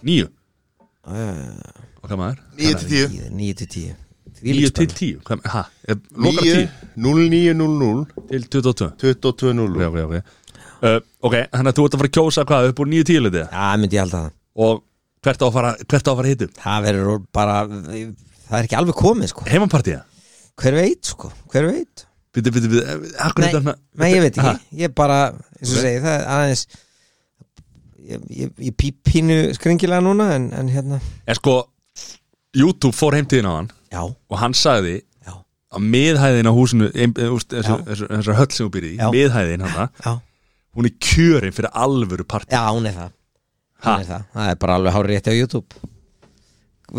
Níu? 0.04 0.26
uh, 1.08 1.46
Og 2.00 2.08
hvað 2.10 2.20
maður? 2.20 2.42
Níu 2.58 2.74
til 2.82 2.90
tíu 2.90 3.30
Níu 3.38 3.56
til 3.56 3.70
tíu 3.72 3.94
Níu 4.44 4.68
til 4.76 4.92
tíu? 4.92 5.22
Hvað, 5.24 5.46
hæ? 5.48 5.62
Tíu? 5.88 6.66
0900 7.00 8.28
Til 8.28 8.44
22? 8.52 8.90
22.0 9.00 9.88
Ok, 9.88 9.96
ok, 9.96 10.04
ok 10.04 10.14
uh, 10.84 11.00
Ok, 11.24 11.38
þannig 11.52 11.72
að 11.72 11.80
þú 11.80 11.86
ert 11.88 11.96
að 11.96 12.02
fara 12.02 12.10
að 12.12 12.14
kjósa 12.18 12.46
hvað 12.52 12.68
upp 12.74 12.84
úr 12.84 12.92
níu 12.92 13.08
tíu 13.08 13.24
litið 13.24 13.46
Já, 13.46 13.64
myndi 13.80 13.96
ég 13.96 14.04
halda 14.04 14.22
það 14.26 14.36
Og 14.66 14.84
hvert 15.24 15.40
á 15.40 15.46
að 15.48 15.56
fara, 15.56 15.72
hvert 15.86 16.08
á 16.08 16.10
að 16.12 16.20
fara 16.20 16.34
hittu? 16.34 16.50
Það 16.60 16.86
verður 16.90 17.24
bara 17.40 17.56
Það 17.70 18.60
er 18.60 18.68
ekki 18.68 18.78
alveg 18.80 19.00
komið, 19.00 19.32
sko 19.32 19.48
Heimapartíða? 19.48 20.04
Hver 20.60 20.76
veit, 20.76 21.12
sko, 21.14 21.32
hver 21.52 21.68
veit 21.70 22.04
Byttu, 22.34 22.52
byttu 22.54 22.82
Akkur 23.24 23.44
Nei, 23.46 23.74
nei, 23.98 24.08
ég 24.14 24.24
veit 24.26 24.38
ekki. 24.38 24.80
Ég 24.84 24.94
bara, 24.94 25.18
eins 25.58 25.72
og 25.74 25.82
segi, 25.82 26.00
það 26.04 26.14
er 26.14 26.24
aðeins 26.36 26.64
Ég, 28.10 28.22
ég, 28.34 28.54
ég 28.70 28.74
pí- 28.78 28.96
pínu 29.06 29.38
skringilega 29.58 30.02
núna 30.02 30.30
En, 30.36 30.48
en 30.56 30.70
hérna. 30.72 31.00
En 31.26 31.38
sko, 31.38 31.58
YouTube 32.56 32.94
fór 32.96 33.18
heimtíðin 33.18 33.50
á 33.50 33.54
hann 33.58 33.70
Já, 33.90 34.02
Og 34.06 34.38
hann 34.38 34.54
sagði 34.54 35.00
já, 35.26 35.34
að 35.74 35.86
miðhæðin 35.94 36.50
á 36.50 36.52
húsinu 36.54 36.90
eh, 36.94 37.10
þessu 37.10 38.34
höll 38.38 38.50
sem 38.54 38.66
þú 38.66 38.72
byrði 38.78 38.92
í 38.94 38.98
Já. 39.02 39.08
miðhæðin 39.14 39.66
hann 39.66 40.20
hún 40.76 40.86
er 40.86 40.94
kjörin 41.02 41.54
fyrir 41.54 41.72
alvöru 41.74 42.26
partí. 42.28 42.54
Já, 42.54 42.68
hún 42.70 42.86
er 42.86 42.94
það. 42.96 43.12
Ha? 43.80 43.90
Hún 43.94 44.04
er 44.04 44.08
það, 44.10 44.26
það 44.34 44.50
er 44.52 44.58
bara 44.62 44.76
alveg 44.78 44.94
hár 44.96 45.08
rétti 45.10 45.32
á 45.32 45.34
YouTube. 45.34 45.80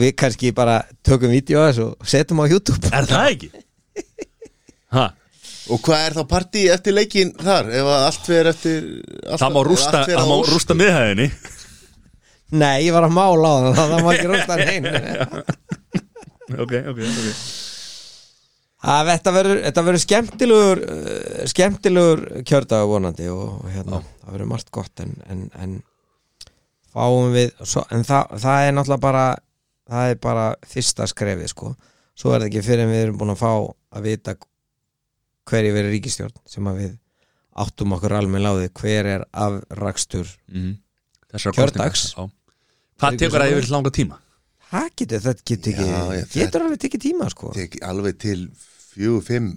Við 0.02 0.14
kannski 0.20 0.52
bara 0.56 0.78
tökum 1.06 1.34
vídeo 1.34 1.64
og 1.64 2.08
setjum 2.08 2.42
á 2.44 2.46
YouTube. 2.52 2.92
Er 2.92 3.08
það 3.10 3.28
ekki? 3.32 3.50
ha, 4.96 5.06
Og 5.70 5.82
hvað 5.86 6.06
er 6.08 6.16
þá 6.18 6.22
partí 6.32 6.64
eftir 6.74 6.96
leikinn 6.98 7.34
þar? 7.38 7.70
Ef 7.70 7.90
að 7.90 8.06
allt 8.08 8.30
fer 8.32 8.50
eftir 8.50 8.86
allt, 9.28 9.42
það 9.44 9.54
má 9.54 9.60
rústa, 9.68 10.04
það 10.08 10.22
að 10.22 10.32
má 10.32 10.38
rústa 10.50 10.78
miðhæðinni. 10.80 11.28
Nei, 12.52 12.78
ég 12.88 12.96
var 12.96 13.08
að 13.08 13.14
mála 13.16 13.52
á 13.52 13.58
það, 13.62 13.78
það 13.80 14.06
má 14.06 14.10
ekki 14.12 14.32
rústa 14.32 14.58
neinn 14.60 14.88
ok, 16.62 16.74
ok, 16.92 16.98
ok. 17.06 17.28
Það 18.82 19.12
þetta 19.12 19.34
verður, 19.36 19.62
þetta 19.68 19.84
verður 19.88 20.04
skemmtilegur 20.04 20.82
uh, 20.84 21.46
skemmtilegur 21.52 22.26
kjördag 22.50 22.90
vonandi 22.90 23.30
og 23.32 23.70
hérna, 23.70 24.02
það 24.24 24.36
verður 24.36 24.52
margt 24.52 24.74
gott 24.74 25.04
en, 25.06 25.14
en, 25.32 25.46
en 25.62 25.78
fáum 26.92 27.32
við 27.36 27.54
svo, 27.62 27.86
en 27.94 28.04
það, 28.08 28.36
það 28.42 28.66
er 28.66 28.76
náttúrulega 28.76 29.06
bara 29.06 29.26
það 29.92 30.14
er 30.14 30.22
bara 30.24 30.46
fyrsta 30.68 31.08
skrefið 31.10 31.52
sko. 31.52 31.74
Svo 32.18 32.34
er 32.34 32.42
það 32.44 32.50
ekki 32.50 32.66
fyrir 32.66 32.86
en 32.86 32.92
við 32.92 33.06
erum 33.06 33.22
búin 33.22 33.34
að 33.34 33.42
fá 33.42 33.52
að 33.52 34.08
vita 34.08 34.36
hverju 35.50 35.74
verður 35.76 35.96
ríkistjórn 35.96 36.36
sem 36.50 36.68
að 36.70 36.82
við 36.84 36.92
áttum 37.62 37.96
okkur 37.98 38.16
almenn 38.16 38.46
láði 38.46 38.70
hver 38.80 39.10
er 39.18 39.26
afrakstur 39.32 40.30
mm. 40.52 40.76
þessar 41.34 41.58
Kjördags. 41.58 42.06
hvað 42.16 43.18
tekur 43.20 43.44
það 43.44 43.56
yfir 43.56 43.72
langa 43.74 43.94
tíma? 43.96 44.20
það 44.72 44.88
getur, 45.02 45.24
þetta 45.26 45.48
getur 45.52 45.74
ekki 45.74 45.90
Já, 45.90 46.02
ég- 46.16 46.32
getur 46.38 46.66
alveg 46.66 46.82
tekið 46.86 47.04
tíma 47.10 47.28
sko 47.34 47.52
Tek 47.56 47.78
alveg 47.84 48.18
til 48.22 48.40
fjögur, 48.94 49.26
fimm 49.28 49.50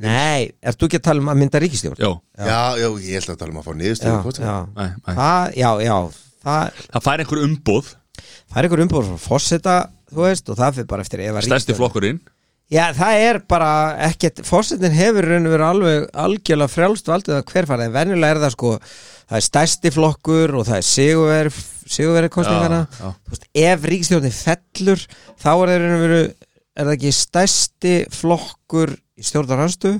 nei, 0.00 0.50
ert 0.64 0.78
þú 0.80 0.88
ekki 0.88 1.00
að 1.00 1.06
tala 1.10 1.20
um 1.24 1.30
að 1.32 1.40
mynda 1.42 1.60
ríkistjórn? 1.60 1.98
já, 2.00 2.10
Já, 2.38 2.60
já, 2.80 2.88
ég 3.04 3.16
held 3.18 3.32
að 3.34 3.40
tala 3.42 3.52
um 3.54 3.60
að 3.60 3.66
fá 3.66 3.72
niðurstöðu 3.80 4.34
já. 4.40 4.56
Æ, 4.76 4.84
æ. 4.86 5.10
Það, 5.18 5.56
já, 5.60 5.70
já 5.84 5.96
það, 6.44 6.84
það 6.94 7.06
fær 7.08 7.24
einhver 7.24 7.42
umbóð 7.48 7.90
það 8.20 8.60
er 8.60 8.68
einhver 8.68 8.84
umbúður 8.86 9.10
frá 9.10 9.24
fórseta 9.26 9.74
þú 10.10 10.24
veist, 10.24 10.48
og 10.50 10.58
það 10.58 10.78
fyrir 10.78 10.88
bara 10.94 11.04
eftir 11.06 11.24
ef 11.26 11.36
að 11.40 11.48
stærsti 11.50 11.76
flokkurinn 11.76 12.22
Já, 12.70 12.84
það 12.94 13.20
er 13.24 13.38
bara 13.50 13.70
ekkert 14.06 14.44
fórsetin 14.46 14.94
hefur 14.94 15.26
raun 15.26 15.48
og 15.48 15.54
verið 15.56 15.66
alveg 15.66 16.04
algjörlega 16.24 16.70
frjálst 16.70 17.08
valdið 17.10 17.40
að 17.40 17.48
hver 17.50 17.66
fara 17.66 17.88
en 17.88 17.96
venjulega 17.96 18.36
er 18.36 18.40
það 18.44 18.54
sko 18.54 18.74
það 18.84 19.38
er 19.40 19.46
stærsti 19.46 19.92
flokkur 19.96 20.54
og 20.60 20.68
það 20.68 20.78
er 20.78 20.86
sigurveri 20.86 21.64
sigurveri 21.90 22.30
kostningana 22.30 22.84
Já, 22.84 23.02
já. 23.02 23.10
Veist, 23.32 23.48
ef 23.64 23.88
ríkistjórnin 23.90 24.36
fellur 24.38 25.02
þá 25.10 25.50
er 25.50 25.72
það 25.72 25.74
raun 25.82 25.96
og 25.96 26.04
veru 26.04 26.22
er 26.22 26.86
það 26.86 26.94
ekki 26.94 27.12
stærsti 27.18 27.98
flokkur 28.20 28.94
í 28.94 29.26
stjórnarhanstu 29.26 29.96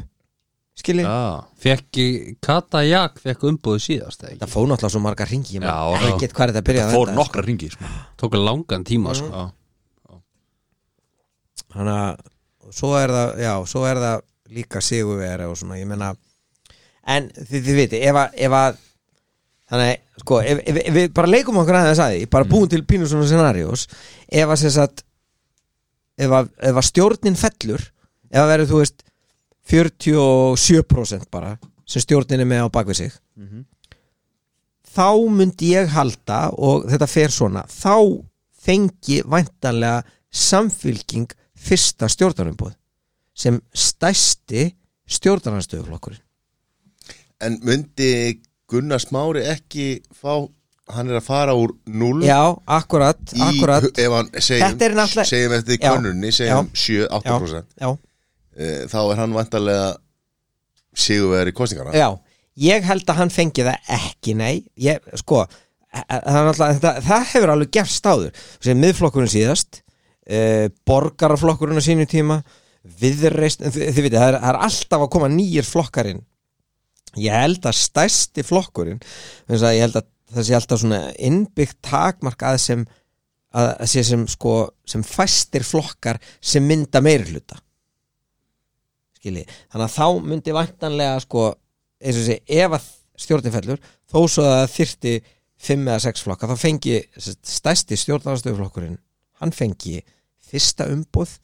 skilji, 0.81 1.05
já, 1.05 1.45
Fekk 1.61 2.03
Kata 2.41 2.87
Jak 2.87 3.19
fekk 3.21 3.49
umbúðu 3.51 3.83
síðast 3.91 4.23
eða 4.23 4.37
ekki? 4.37 4.45
það 4.45 4.55
fóð 4.55 4.71
náttúrulega 4.71 4.95
svo 4.95 5.03
margar 5.11 5.35
ringi 5.35 5.59
ég 5.59 5.67
já. 5.67 5.79
ekkert 6.15 6.39
hvað 6.39 6.45
er 6.47 6.53
þetta 6.55 6.63
að 6.63 6.69
byrja 6.71 6.87
það 6.87 7.01
fór 7.01 7.17
nokkra 7.19 7.45
ringi 7.51 7.75
sko. 7.75 7.95
Tók 8.23 8.39
langan 8.39 8.87
tíma 8.87 9.17
sko 9.19 9.31
já. 9.35 10.21
þannig 11.75 11.99
að 11.99 12.29
svo 12.75 12.93
er 12.99 13.13
það, 13.15 13.33
já, 13.45 13.53
svo 13.71 13.85
er 13.89 14.01
það 14.03 14.23
líka 14.51 14.83
sigurveri 14.83 15.47
og 15.47 15.59
svona, 15.59 15.79
ég 15.79 15.89
meina 15.91 16.13
en 17.11 17.29
þið, 17.35 17.61
þið 17.67 17.77
viti, 17.79 18.01
ef 18.07 18.19
að, 18.19 18.39
ef 18.47 18.57
að 18.61 18.81
þannig, 19.71 20.03
sko, 20.23 20.41
ef, 20.43 20.63
ef, 20.67 20.81
ef 20.83 20.97
við 20.97 21.13
bara 21.17 21.31
leikum 21.31 21.61
okkur 21.63 21.79
aðeins 21.79 22.03
að 22.03 22.17
því, 22.17 22.27
bara 22.35 22.49
búum 22.51 22.69
til 22.71 22.83
pínu 22.87 23.09
svona 23.09 23.29
scenarios, 23.31 23.87
ef 24.27 24.51
að 24.51 24.61
sem 24.65 24.75
sagt 24.75 25.05
ef 26.21 26.35
að, 26.41 26.51
ef 26.71 26.81
að 26.83 26.89
stjórnin 26.91 27.39
fellur, 27.39 27.85
ef 28.31 28.43
að 28.43 28.51
verður 28.55 28.71
þú 28.73 28.81
veist 28.83 29.05
47% 29.71 31.29
bara 31.31 31.55
sem 31.91 32.03
stjórnin 32.03 32.43
er 32.43 32.49
með 32.51 32.67
á 32.67 32.75
bakvið 32.75 33.01
sig 33.05 33.13
þá 34.91 35.09
myndi 35.31 35.73
ég 35.77 35.91
halda 35.95 36.51
og 36.59 36.89
þetta 36.91 37.07
fer 37.11 37.31
svona 37.31 37.63
þá 37.71 37.95
fengi 38.61 39.21
væntanlega 39.23 40.03
samfylking 40.31 41.31
fyrsta 41.61 42.09
stjórnarumbúð 42.11 42.73
sem 43.41 43.61
stæsti 43.75 44.71
stjórnarnarstöðuflokkurinn 45.11 46.23
En 47.41 47.57
myndi 47.65 48.41
Gunnar 48.69 49.01
Smári 49.01 49.43
ekki 49.49 50.03
fá 50.13 50.43
hann 50.91 51.09
er 51.09 51.21
að 51.21 51.25
fara 51.29 51.55
úr 51.57 51.73
0 51.87 52.25
Já, 52.27 52.41
akkurat, 52.67 53.21
í, 53.33 53.41
akkurat. 53.47 53.87
hann 53.97 54.29
segjum, 54.43 54.67
Þetta 54.67 54.85
er 54.89 54.95
náttúrulega- 54.99 55.31
segjum 55.31 55.53
eftir 55.57 55.79
Já, 55.79 55.91
konunni 55.95 56.33
segjum 56.35 56.69
7-8% 56.75 57.65
Já, 57.81 57.91
e, 58.57 58.71
þá 58.91 58.99
er 59.13 59.17
hann 59.23 59.33
vantarlega 59.37 59.89
sigurveri 60.95 61.53
kostningarna 61.55 61.95
já, 61.95 62.09
ég 62.61 62.83
held 62.85 63.07
að 63.09 63.21
hann 63.23 63.31
fengi 63.33 63.63
það 63.65 63.93
ekki, 63.97 64.35
nei. 64.37 64.65
Ég, 64.77 64.99
sko, 65.23 65.45
e- 65.95 66.03
e- 66.03 66.21
það, 66.27 66.49
náttúrulega- 66.51 66.81
það, 66.83 67.01
það 67.07 67.25
hefur 67.33 67.53
alveg 67.55 67.71
gerst 67.71 68.05
áður. 68.11 68.33
Sem 68.61 68.81
miðflokkurinn 68.83 69.31
síðast 69.33 69.81
uh, 70.31 70.67
borgaraflokkurinn 70.89 71.81
á 71.81 71.85
sínu 71.85 72.07
tíma 72.11 72.41
viðreist, 73.01 73.61
þið, 73.61 73.99
veitir, 73.99 74.17
það 74.17 74.39
það 74.39 74.51
er 74.53 74.61
alltaf 74.67 75.05
að 75.05 75.13
koma 75.13 75.29
nýjir 75.33 75.67
flokkarinn 75.69 76.23
ég 77.21 77.35
held 77.35 77.67
að 77.67 77.81
stærsti 77.81 78.45
flokkurinn 78.47 79.03
þess 79.03 79.67
að 79.67 79.77
ég 79.77 79.85
held 79.85 80.01
að 80.01 80.09
það 80.31 80.47
sé 80.47 80.57
alltaf 80.57 80.81
svona 80.81 81.01
innbyggt 81.19 81.81
takmark 81.85 82.45
að 82.47 82.61
sem 82.63 82.87
að 83.51 83.73
að 83.83 83.91
sé 83.91 84.05
sem 84.07 84.23
sko 84.31 84.55
sem 84.89 85.03
fæstir 85.03 85.67
flokkar 85.67 86.21
sem 86.39 86.65
mynda 86.65 87.03
meiri 87.03 87.33
hluta 87.33 87.59
skilji, 89.21 89.45
þannig 89.69 89.87
að 89.87 89.97
þá 89.97 90.31
myndi 90.31 90.55
vantanlega 90.57 91.19
sko, 91.27 91.51
eins 92.01 92.21
og 92.23 92.27
sé 92.27 92.39
ef 92.47 92.77
að 92.79 92.89
stjórnin 93.21 93.53
fellur, 93.53 93.83
þó 94.09 94.21
svo 94.25 94.47
að 94.47 94.55
það 94.55 94.71
þyrti 94.77 95.15
fimm 95.61 95.91
eða 95.91 96.05
sex 96.07 96.25
flokka, 96.25 96.49
þá 96.49 96.63
fengi 96.63 96.95
stærsti 97.21 97.99
stjórnarastöðuflokkurinn 98.01 98.97
hann 99.43 99.53
fengi 99.53 99.99
fyrsta 100.51 100.89
umboð 100.91 101.37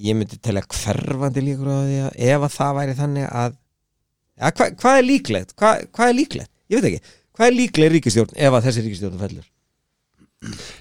ég 0.00 0.16
myndi 0.16 0.38
telja 0.42 0.64
hverfandi 0.64 1.44
líkur 1.44 1.70
á 1.70 1.78
því 1.80 1.98
að 2.06 2.18
ef 2.30 2.46
að 2.46 2.54
það 2.56 2.76
væri 2.78 2.96
þannig 3.00 3.26
að 3.28 3.54
ja, 4.40 4.50
hva, 4.50 4.68
hvað 4.82 4.98
er 4.98 5.06
líklegt? 5.06 5.54
Hva, 5.58 5.72
hvað 5.96 6.12
er 6.12 6.18
líklegt? 6.18 6.52
Ég 6.70 6.80
veit 6.80 6.90
ekki, 6.90 7.16
hvað 7.36 7.46
er 7.48 7.56
líkleg 7.56 7.92
ríkistjórn 7.96 8.36
ef 8.36 8.56
að 8.56 8.68
þessi 8.68 8.84
ríkistjórn 8.86 9.20
fellur? 9.20 9.48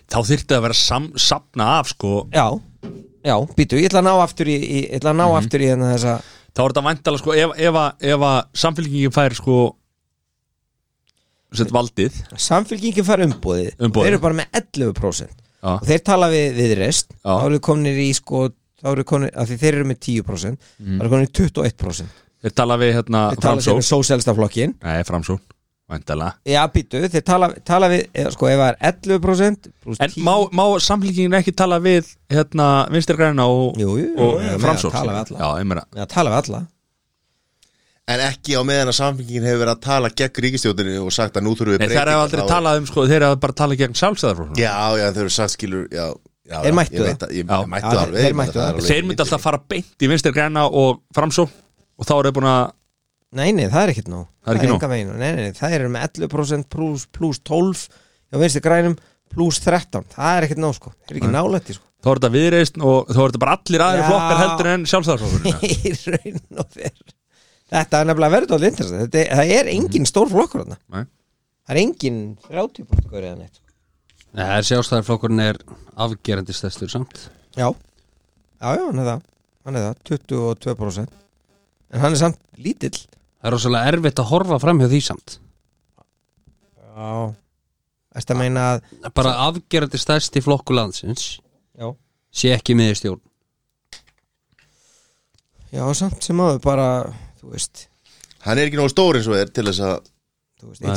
Þá 0.10 0.20
þyrfti 0.30 0.56
að 0.56 0.66
vera 0.68 0.78
sam, 0.80 1.10
sapna 1.20 1.72
af 1.82 1.90
sko 1.92 2.14
Já, 2.32 2.46
já, 3.28 3.36
býtu, 3.58 3.80
ég 3.82 3.90
ætla 3.90 4.04
að 4.04 4.08
ná 4.08 4.14
aftur 4.24 4.52
í, 4.52 4.56
í 4.56 4.80
ég 4.86 5.02
ætla 5.02 5.12
að 5.12 5.20
ná 5.20 5.26
aftur 5.36 5.66
í 5.66 5.72
hérna 5.72 5.92
þessa 5.96 6.16
Þá 6.50 6.62
er 6.64 6.72
þetta 6.72 6.86
væntalega 6.86 7.22
sko 7.22 7.36
ef, 7.36 7.52
ef, 7.68 7.76
ef 8.14 8.24
að 8.30 8.40
samfélkingin 8.64 9.14
fær 9.16 9.36
sko 9.38 9.58
sett 11.60 11.74
valdið 11.74 12.16
samfélkingin 12.38 13.06
fær 13.06 13.26
Umboðið. 13.26 13.76
þeir 13.80 14.10
eru 14.14 14.22
bara 14.24 14.38
með 14.38 14.60
11% 14.62 15.49
Já. 15.60 15.74
og 15.76 15.86
þeir 15.90 16.02
tala 16.08 16.30
við, 16.32 16.48
við 16.56 16.74
rest. 16.80 17.14
Já. 17.20 17.34
þá 17.36 17.46
eru 17.50 17.60
komnir 17.70 17.98
í 18.00 18.10
sko 18.16 18.46
eru 18.88 19.04
komnir, 19.04 19.32
af 19.36 19.50
því 19.50 19.58
þeir 19.60 19.78
eru 19.82 19.88
með 19.90 19.98
10% 20.08 20.68
þá 20.80 21.00
eru 21.04 21.14
komnir 21.14 21.30
í 21.30 21.32
21% 21.36 22.26
Þeir 22.40 22.54
tala 22.56 22.78
við 22.80 22.94
hérna 22.96 23.22
þeir 23.34 23.42
tala 23.44 23.60
framsó 23.60 23.74
við 23.76 23.88
sósélstaflokkin 23.90 24.76
Nei, 24.80 25.02
framsó 25.08 25.36
Væntalega 25.90 26.36
já, 26.48 26.62
býtu, 26.72 27.00
þeir 27.10 27.24
tala, 27.26 27.50
tala 27.66 27.90
við 27.92 28.04
eða, 28.14 28.32
sko, 28.36 28.48
ef 28.48 28.60
það 28.62 28.70
er 28.70 28.78
11% 28.94 29.70
pluss 29.84 30.00
En 30.06 30.14
10 30.14 30.24
má, 30.28 30.34
má 30.54 30.64
samfélkingin 30.86 31.36
ekki 31.40 31.52
tala 31.58 31.80
við 31.84 32.12
hérna 32.32 32.68
vinstir 32.94 33.18
græna 33.20 33.48
og, 33.50 33.80
Jú, 33.82 33.96
jú, 34.00 34.12
og 34.16 34.36
jú, 34.38 34.52
jú, 34.54 34.60
framsó 34.64 34.92
tala 34.94 35.18
við 35.18 35.34
alla. 35.34 35.40
Já, 35.42 35.50
ég 35.64 35.70
meina 35.74 35.84
Já, 35.98 36.06
tala 36.14 36.32
við 36.36 36.40
alla 36.44 36.62
en 38.10 38.24
ekki 38.26 38.56
á 38.58 38.62
meðan 38.66 38.90
að 38.92 38.98
samfélgingin 39.00 39.46
hefur 39.50 39.62
verið 39.64 39.74
að 39.76 39.84
tala 39.86 40.10
gegn 40.22 40.42
ríkistjórninu 40.46 40.96
og 41.06 41.14
sagt 41.14 41.38
að 41.38 41.46
nú 41.46 41.54
þurfum 41.60 41.76
við 41.78 41.84
Nei, 41.84 41.92
þeir 41.94 42.10
hafa 42.14 42.24
aldrei 42.26 42.42
þá- 42.42 42.52
talað 42.56 42.80
um 42.82 42.88
sko, 42.90 43.06
þeir 43.12 43.26
hafa 43.28 43.40
bara 43.46 43.58
talað 43.62 43.82
gegn 43.84 43.98
sjálfstæðarflokk 44.02 44.58
Já, 44.64 44.74
já, 44.98 45.06
þeir 45.14 45.24
eru 45.28 45.34
sagt 45.36 45.54
skilur 45.56 45.86
já, 45.94 46.06
já, 46.50 46.58
Þeir 46.66 46.76
mættu 46.80 46.98
ég 47.04 47.06
það. 47.06 47.28
að- 47.28 47.36
Ég 47.38 47.46
Já. 47.46 47.62
mættu 47.76 47.94
alveg 48.04 48.20
þeir 48.24 48.32
ég 48.34 48.40
mættu 48.42 48.60
það 48.60 48.82
Þeir 48.90 49.06
myndi 49.10 49.26
alltaf 49.26 49.42
fara 49.46 49.62
beint 49.70 50.06
í 50.06 50.10
vinstir 50.10 50.34
græna 50.34 50.66
og 50.70 51.02
framsó 51.16 51.46
og 51.46 52.06
þá 52.10 52.14
er 52.18 52.30
þeir 52.30 52.38
búin 52.40 52.50
að 52.56 52.72
Nei, 53.30 53.52
nei, 53.54 53.68
það 53.70 53.84
er 53.84 53.90
ekkert 53.94 54.08
nóg. 54.10 54.24
Það 54.42 54.50
er 54.50 54.58
ekki 54.58 54.88
veginn. 54.90 55.10
Nei, 55.20 55.28
nei, 55.36 55.42
nei, 55.46 55.52
það 55.54 55.74
er 55.76 55.84
með 55.94 56.06
11% 56.18 56.66
pluss 56.74 57.04
plus 57.14 57.38
12 57.46 57.84
hjá 58.34 58.40
vinstri 58.42 58.62
grænum 58.66 58.96
pluss 59.30 59.60
13 59.62 60.08
Það 60.16 60.32
er 60.40 60.48
ekkert 60.48 60.62
nóg 60.64 60.74
sko, 60.80 60.90
það 61.06 61.14
er 61.14 61.20
ekki 61.20 61.30
nálætti 61.36 61.76
sko. 61.78 61.86
Þá 62.02 62.10
er 62.10 62.18
þetta 62.24 62.32
viðreist 62.34 62.80
og 62.82 63.12
þá 63.14 63.20
er 63.22 63.30
þetta 63.30 63.42
bara 63.44 63.54
allir 63.60 63.84
aðri 63.86 64.08
flokkar 64.08 64.42
heldur 64.42 64.70
en 64.74 64.88
sjálfstæðarflokkurinn 64.90 65.62
Í 65.70 65.94
raun 66.10 66.64
og 66.64 66.74
veru 66.80 67.14
Þetta 67.70 68.00
er 68.02 68.08
nefnilega 68.10 68.34
verið 68.34 68.54
alveg 68.56 68.72
interessant. 68.74 69.02
Þetta 69.06 69.20
er- 69.24 69.36
Það 69.40 69.52
er 69.60 69.72
engin 69.76 70.06
stór 70.10 70.30
flokkur 70.32 70.64
þarna. 70.64 70.78
Nei. 70.90 71.04
Það 71.68 71.76
er 71.76 71.82
engin 71.84 72.20
30% 72.48 73.10
gaur 73.12 73.22
eða 73.28 73.38
neitt. 73.38 73.60
Það 74.34 74.54
er 74.56 74.66
sjálfstæðarflokkurinn 74.70 75.44
er 75.44 75.60
afgerandi 75.98 76.54
stæstur 76.54 76.90
samt. 76.90 77.30
Já, 77.58 77.70
já, 78.62 78.70
já, 78.78 78.86
hann 78.86 79.00
er 79.00 79.08
það. 79.12 79.22
Hann 79.66 79.76
er 79.76 79.86
það, 79.88 79.96
22% 80.10 81.10
En 81.92 82.00
hann 82.04 82.14
er 82.14 82.18
samt 82.22 82.38
lítill. 82.58 82.98
Það 83.42 83.48
er 83.50 83.54
rosalega 83.56 83.92
erfitt 83.94 84.20
að 84.22 84.30
horfa 84.30 84.60
fram 84.62 84.80
hjá 84.82 84.88
því 84.92 85.00
samt. 85.02 85.38
Já. 86.78 87.36
Að 88.20 88.36
meina 88.38 88.66
að 88.76 89.14
Bara 89.16 89.32
afgerandi 89.48 89.98
stæsti 90.02 90.42
flokku 90.44 90.74
landsins 90.76 91.40
Já, 91.78 91.94
sé 92.34 92.52
ekki 92.54 92.76
með 92.76 92.92
í 92.92 92.98
stjórn. 93.00 93.22
Já 95.72 95.86
samt 95.94 96.24
sem 96.26 96.38
áður 96.42 96.62
bara 96.66 96.88
Þú 97.40 97.54
veist 97.56 97.88
Hann 98.46 98.58
er 98.60 98.70
ekki 98.70 98.80
nógu 98.80 98.92
stór 98.94 99.20
eins 99.20 99.28
og 99.28 99.36
er 99.40 99.52
til 99.52 99.68
þess 99.68 99.84
að 99.84 100.00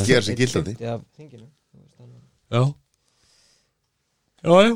Gera 0.07 0.23
sig 0.23 0.33
einn 0.35 0.41
gildandi. 0.41 0.75
þannig. 0.79 2.23
Já 2.53 2.63
Já, 4.43 4.55
já 4.67 4.73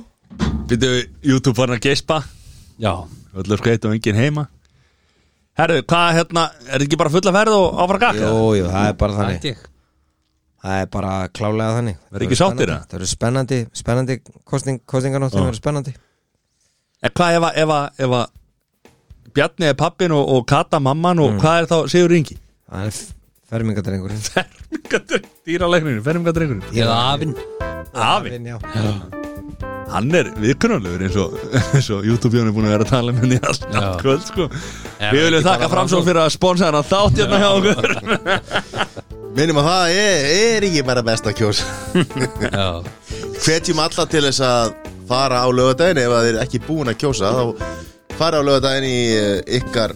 Býttu, 0.67 0.91
YouTube 1.23 1.59
hann 1.63 1.75
að 1.77 1.83
geispa 1.87 2.21
Já, 2.83 2.93
Öllu 3.37 3.59
skreitt 3.59 3.85
og 3.87 3.95
enginn 3.97 4.19
heima 4.19 4.47
Herðu, 5.57 5.81
hvað 5.89 6.11
hérna, 6.19 6.43
er 6.67 6.75
þetta 6.75 6.85
ekki 6.87 6.99
bara 7.01 7.13
fulla 7.15 7.33
ferð 7.33 7.55
og 7.57 7.79
áfara 7.81 8.01
gakka? 8.03 8.29
Jú, 8.29 8.41
jú, 8.59 8.67
það 8.69 8.89
er 8.91 8.97
bara 9.01 9.17
þannig 9.21 9.63
Það 10.67 10.81
er 10.83 10.89
bara 10.93 11.13
klálega 11.33 11.77
þannig 11.79 12.01
Verður 12.11 12.27
ekki 12.27 12.39
sáttir, 12.41 12.73
það? 12.73 12.89
Það 12.91 12.99
eru 12.99 13.09
spennandi, 13.13 13.61
spennandi 13.81 14.17
kosting, 14.45 14.81
kostinganóttum 14.85 15.41
Já. 15.41 15.47
verður 15.47 15.61
spennandi 15.63 15.95
En 17.07 17.15
hvað 17.17 17.39
ef 17.39 17.47
að, 17.47 17.61
ef 17.63 17.75
að, 17.77 17.87
ef 18.07 18.17
að 18.19 18.27
Bjarni 19.37 19.69
er 19.69 19.77
pappin 19.77 20.15
og, 20.17 20.25
og 20.33 20.47
Kata 20.49 20.79
mamman 20.81 21.21
og 21.21 21.35
hvað 21.43 21.59
er 21.61 21.67
þá 21.69 21.77
Sigur 21.93 22.15
Ingi? 22.17 22.39
Það 22.73 22.87
er 22.89 23.01
fermingadrengurinn. 23.53 24.23
Fermingadrengurinn, 24.33 25.29
dýralæknirinn, 25.47 26.03
fermingadrengurinn. 26.07 26.65
Eða 26.73 26.97
afinn. 27.13 27.35
Afi, 27.97 28.33
já. 28.45 28.57
hann 29.93 30.09
er 30.19 30.31
viðkunnarlegur 30.43 31.05
eins 31.07 31.19
og, 31.21 31.37
eins 31.77 31.87
og 31.95 32.05
YouTube-jónu 32.09 32.51
er 32.51 32.57
búin 32.57 32.67
að 32.69 32.75
vera 32.75 32.87
að 32.89 32.91
tala 32.91 33.15
með 33.15 33.25
henni 33.27 33.39
allt 33.47 33.67
Já. 33.69 33.77
allt 33.81 34.03
kvöld 34.03 34.25
sko. 34.27 34.49
Já, 34.99 35.11
Við 35.15 35.23
viljum 35.29 35.45
þakka 35.47 35.69
framsól 35.73 36.03
fyrir 36.09 36.23
að 36.25 36.33
sponsa 36.35 36.69
hann 36.69 36.79
að 36.81 36.91
þátt 36.91 37.23
hérna 37.23 37.41
hjá 37.41 37.49
okkur. 37.55 37.89
Minnum 39.37 39.61
að 39.61 39.69
það 39.69 39.97
er, 40.01 40.29
er 40.41 40.67
ekki 40.71 40.85
bara 40.89 41.05
best 41.07 41.29
að 41.29 41.37
kjósa. 41.43 41.65
Já, 42.49 42.69
Hvetjum 43.45 43.83
alla 43.85 44.09
til 44.11 44.25
þess 44.31 44.45
að 44.49 44.73
fara 45.07 45.45
á 45.45 45.49
lögadaginn 45.53 46.03
ef 46.03 46.17
að 46.17 46.25
þeir 46.25 46.33
eru 46.35 46.43
ekki 46.47 46.63
búin 46.67 46.91
að 46.93 46.99
kjósa 47.05 47.33
þá 47.37 47.45
fara 48.19 48.41
á 48.41 48.43
lögadaginn 48.47 48.87
í 48.89 48.99
eh, 49.17 49.61
ykkar 49.61 49.95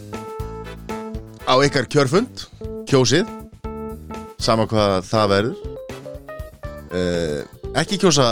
á 1.51 1.55
ykkar 1.67 1.89
kjörfund 1.91 2.47
kjósið 2.91 3.29
sama 4.41 4.65
hvað 4.71 5.03
það 5.11 5.27
verður 5.35 5.57
uh, 6.95 7.43
ekki 7.81 7.99
kjósa 8.01 8.31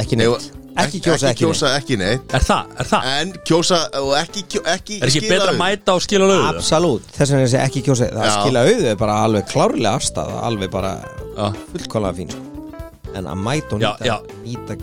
Ekki 0.00 0.16
neitt 0.16 0.46
Ekki 0.80 1.00
kjósa, 1.02 1.32
ekki 1.32 1.42
kjósa 1.44 1.70
ekki 1.76 1.96
neitt 2.00 2.30
Er 2.36 2.44
það, 2.46 2.68
er 2.80 2.86
það? 2.88 3.08
en 3.20 3.32
kjósa 3.48 3.80
og 4.00 4.12
ekki, 4.20 4.44
kjó- 4.54 4.62
ekki 4.70 5.00
Er 5.02 5.08
ekki 5.10 5.20
skila 5.24 5.32
betra 5.34 5.48
að 5.50 5.50
auðu. 5.50 5.60
mæta 5.64 5.96
og 5.98 6.04
skila 6.06 6.28
lögu? 6.30 6.44
Absolutt, 6.52 7.08
þess 7.16 7.32
vegna 7.34 7.42
er 7.42 7.48
þessi 7.50 7.60
ekki 7.64 7.82
kjósa 7.88 8.08
Það 8.14 8.28
Já. 8.30 8.32
skila 8.38 8.62
auðu 8.68 8.86
er 8.92 9.00
bara 9.02 9.16
alveg 9.26 9.48
klárlega 9.50 9.92
afstæða 9.98 10.38
Alveg 10.46 10.72
bara 10.72 10.92
Já. 11.34 11.50
fullkólega 11.74 12.16
fín 12.20 12.32
sko. 12.32 12.72
En 13.18 13.26
að 13.34 13.42
mæta 13.44 13.76
og 13.76 13.82
Já, 13.84 13.90
nýta 13.98 14.08
já. 14.08 14.16
Nýta, 14.46 14.78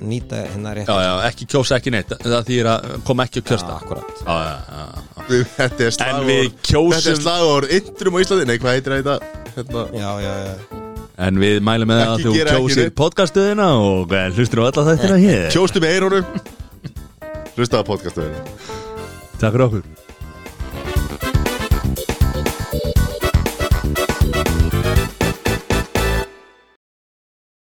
nýta 0.00 0.40
hérna 0.50 0.72
rétt. 0.76 0.88
Já, 0.90 0.96
já, 1.06 1.12
ekki 1.30 1.46
kjósa 1.52 1.76
ekki 1.80 1.92
neitt. 1.94 2.14
Það 2.22 2.46
þýr 2.50 2.68
að 2.72 2.88
koma 3.08 3.26
ekki 3.28 3.42
að 3.42 3.48
kjósta 3.50 3.76
akkurat. 3.80 4.22
Já, 4.22 4.36
já, 4.46 4.56
já, 4.70 4.86
já. 4.86 5.26
Við- 5.30 5.46
Þetta 5.56 5.80
er 5.80 5.86
En 5.86 5.96
slagor 5.98 6.26
við 6.30 6.42
Þetta 6.42 6.56
er 6.56 6.70
kjósum 6.70 7.20
slagor 7.22 7.68
Intrum 7.80 8.14
á 8.16 8.18
Íslandi. 8.24 8.46
Nei, 8.50 8.58
hvað 8.62 8.76
heitir 8.76 8.96
þetta? 8.96 9.16
Hérna, 9.56 9.84
Já, 9.96 10.10
já, 10.26 10.34
já. 10.46 10.82
En 11.26 11.38
við 11.40 11.60
mælum 11.64 11.88
með 11.88 12.00
það 12.02 12.10
að 12.12 12.24
þú 12.26 12.32
kjósir 12.50 12.90
podcastuðina 13.00 13.68
og 13.80 14.12
eh, 14.12 14.26
hlustir 14.36 14.60
á 14.60 14.64
alla 14.68 14.84
þættina 14.90 15.16
hér. 15.26 15.46
Kjóstu 15.54 15.80
með 15.80 15.94
eirónum 15.96 16.26
Hlustaða 17.56 17.86
podcastu 17.88 18.26
Takk 19.40 19.52
fyrir 19.56 19.64
okkur 19.68 20.05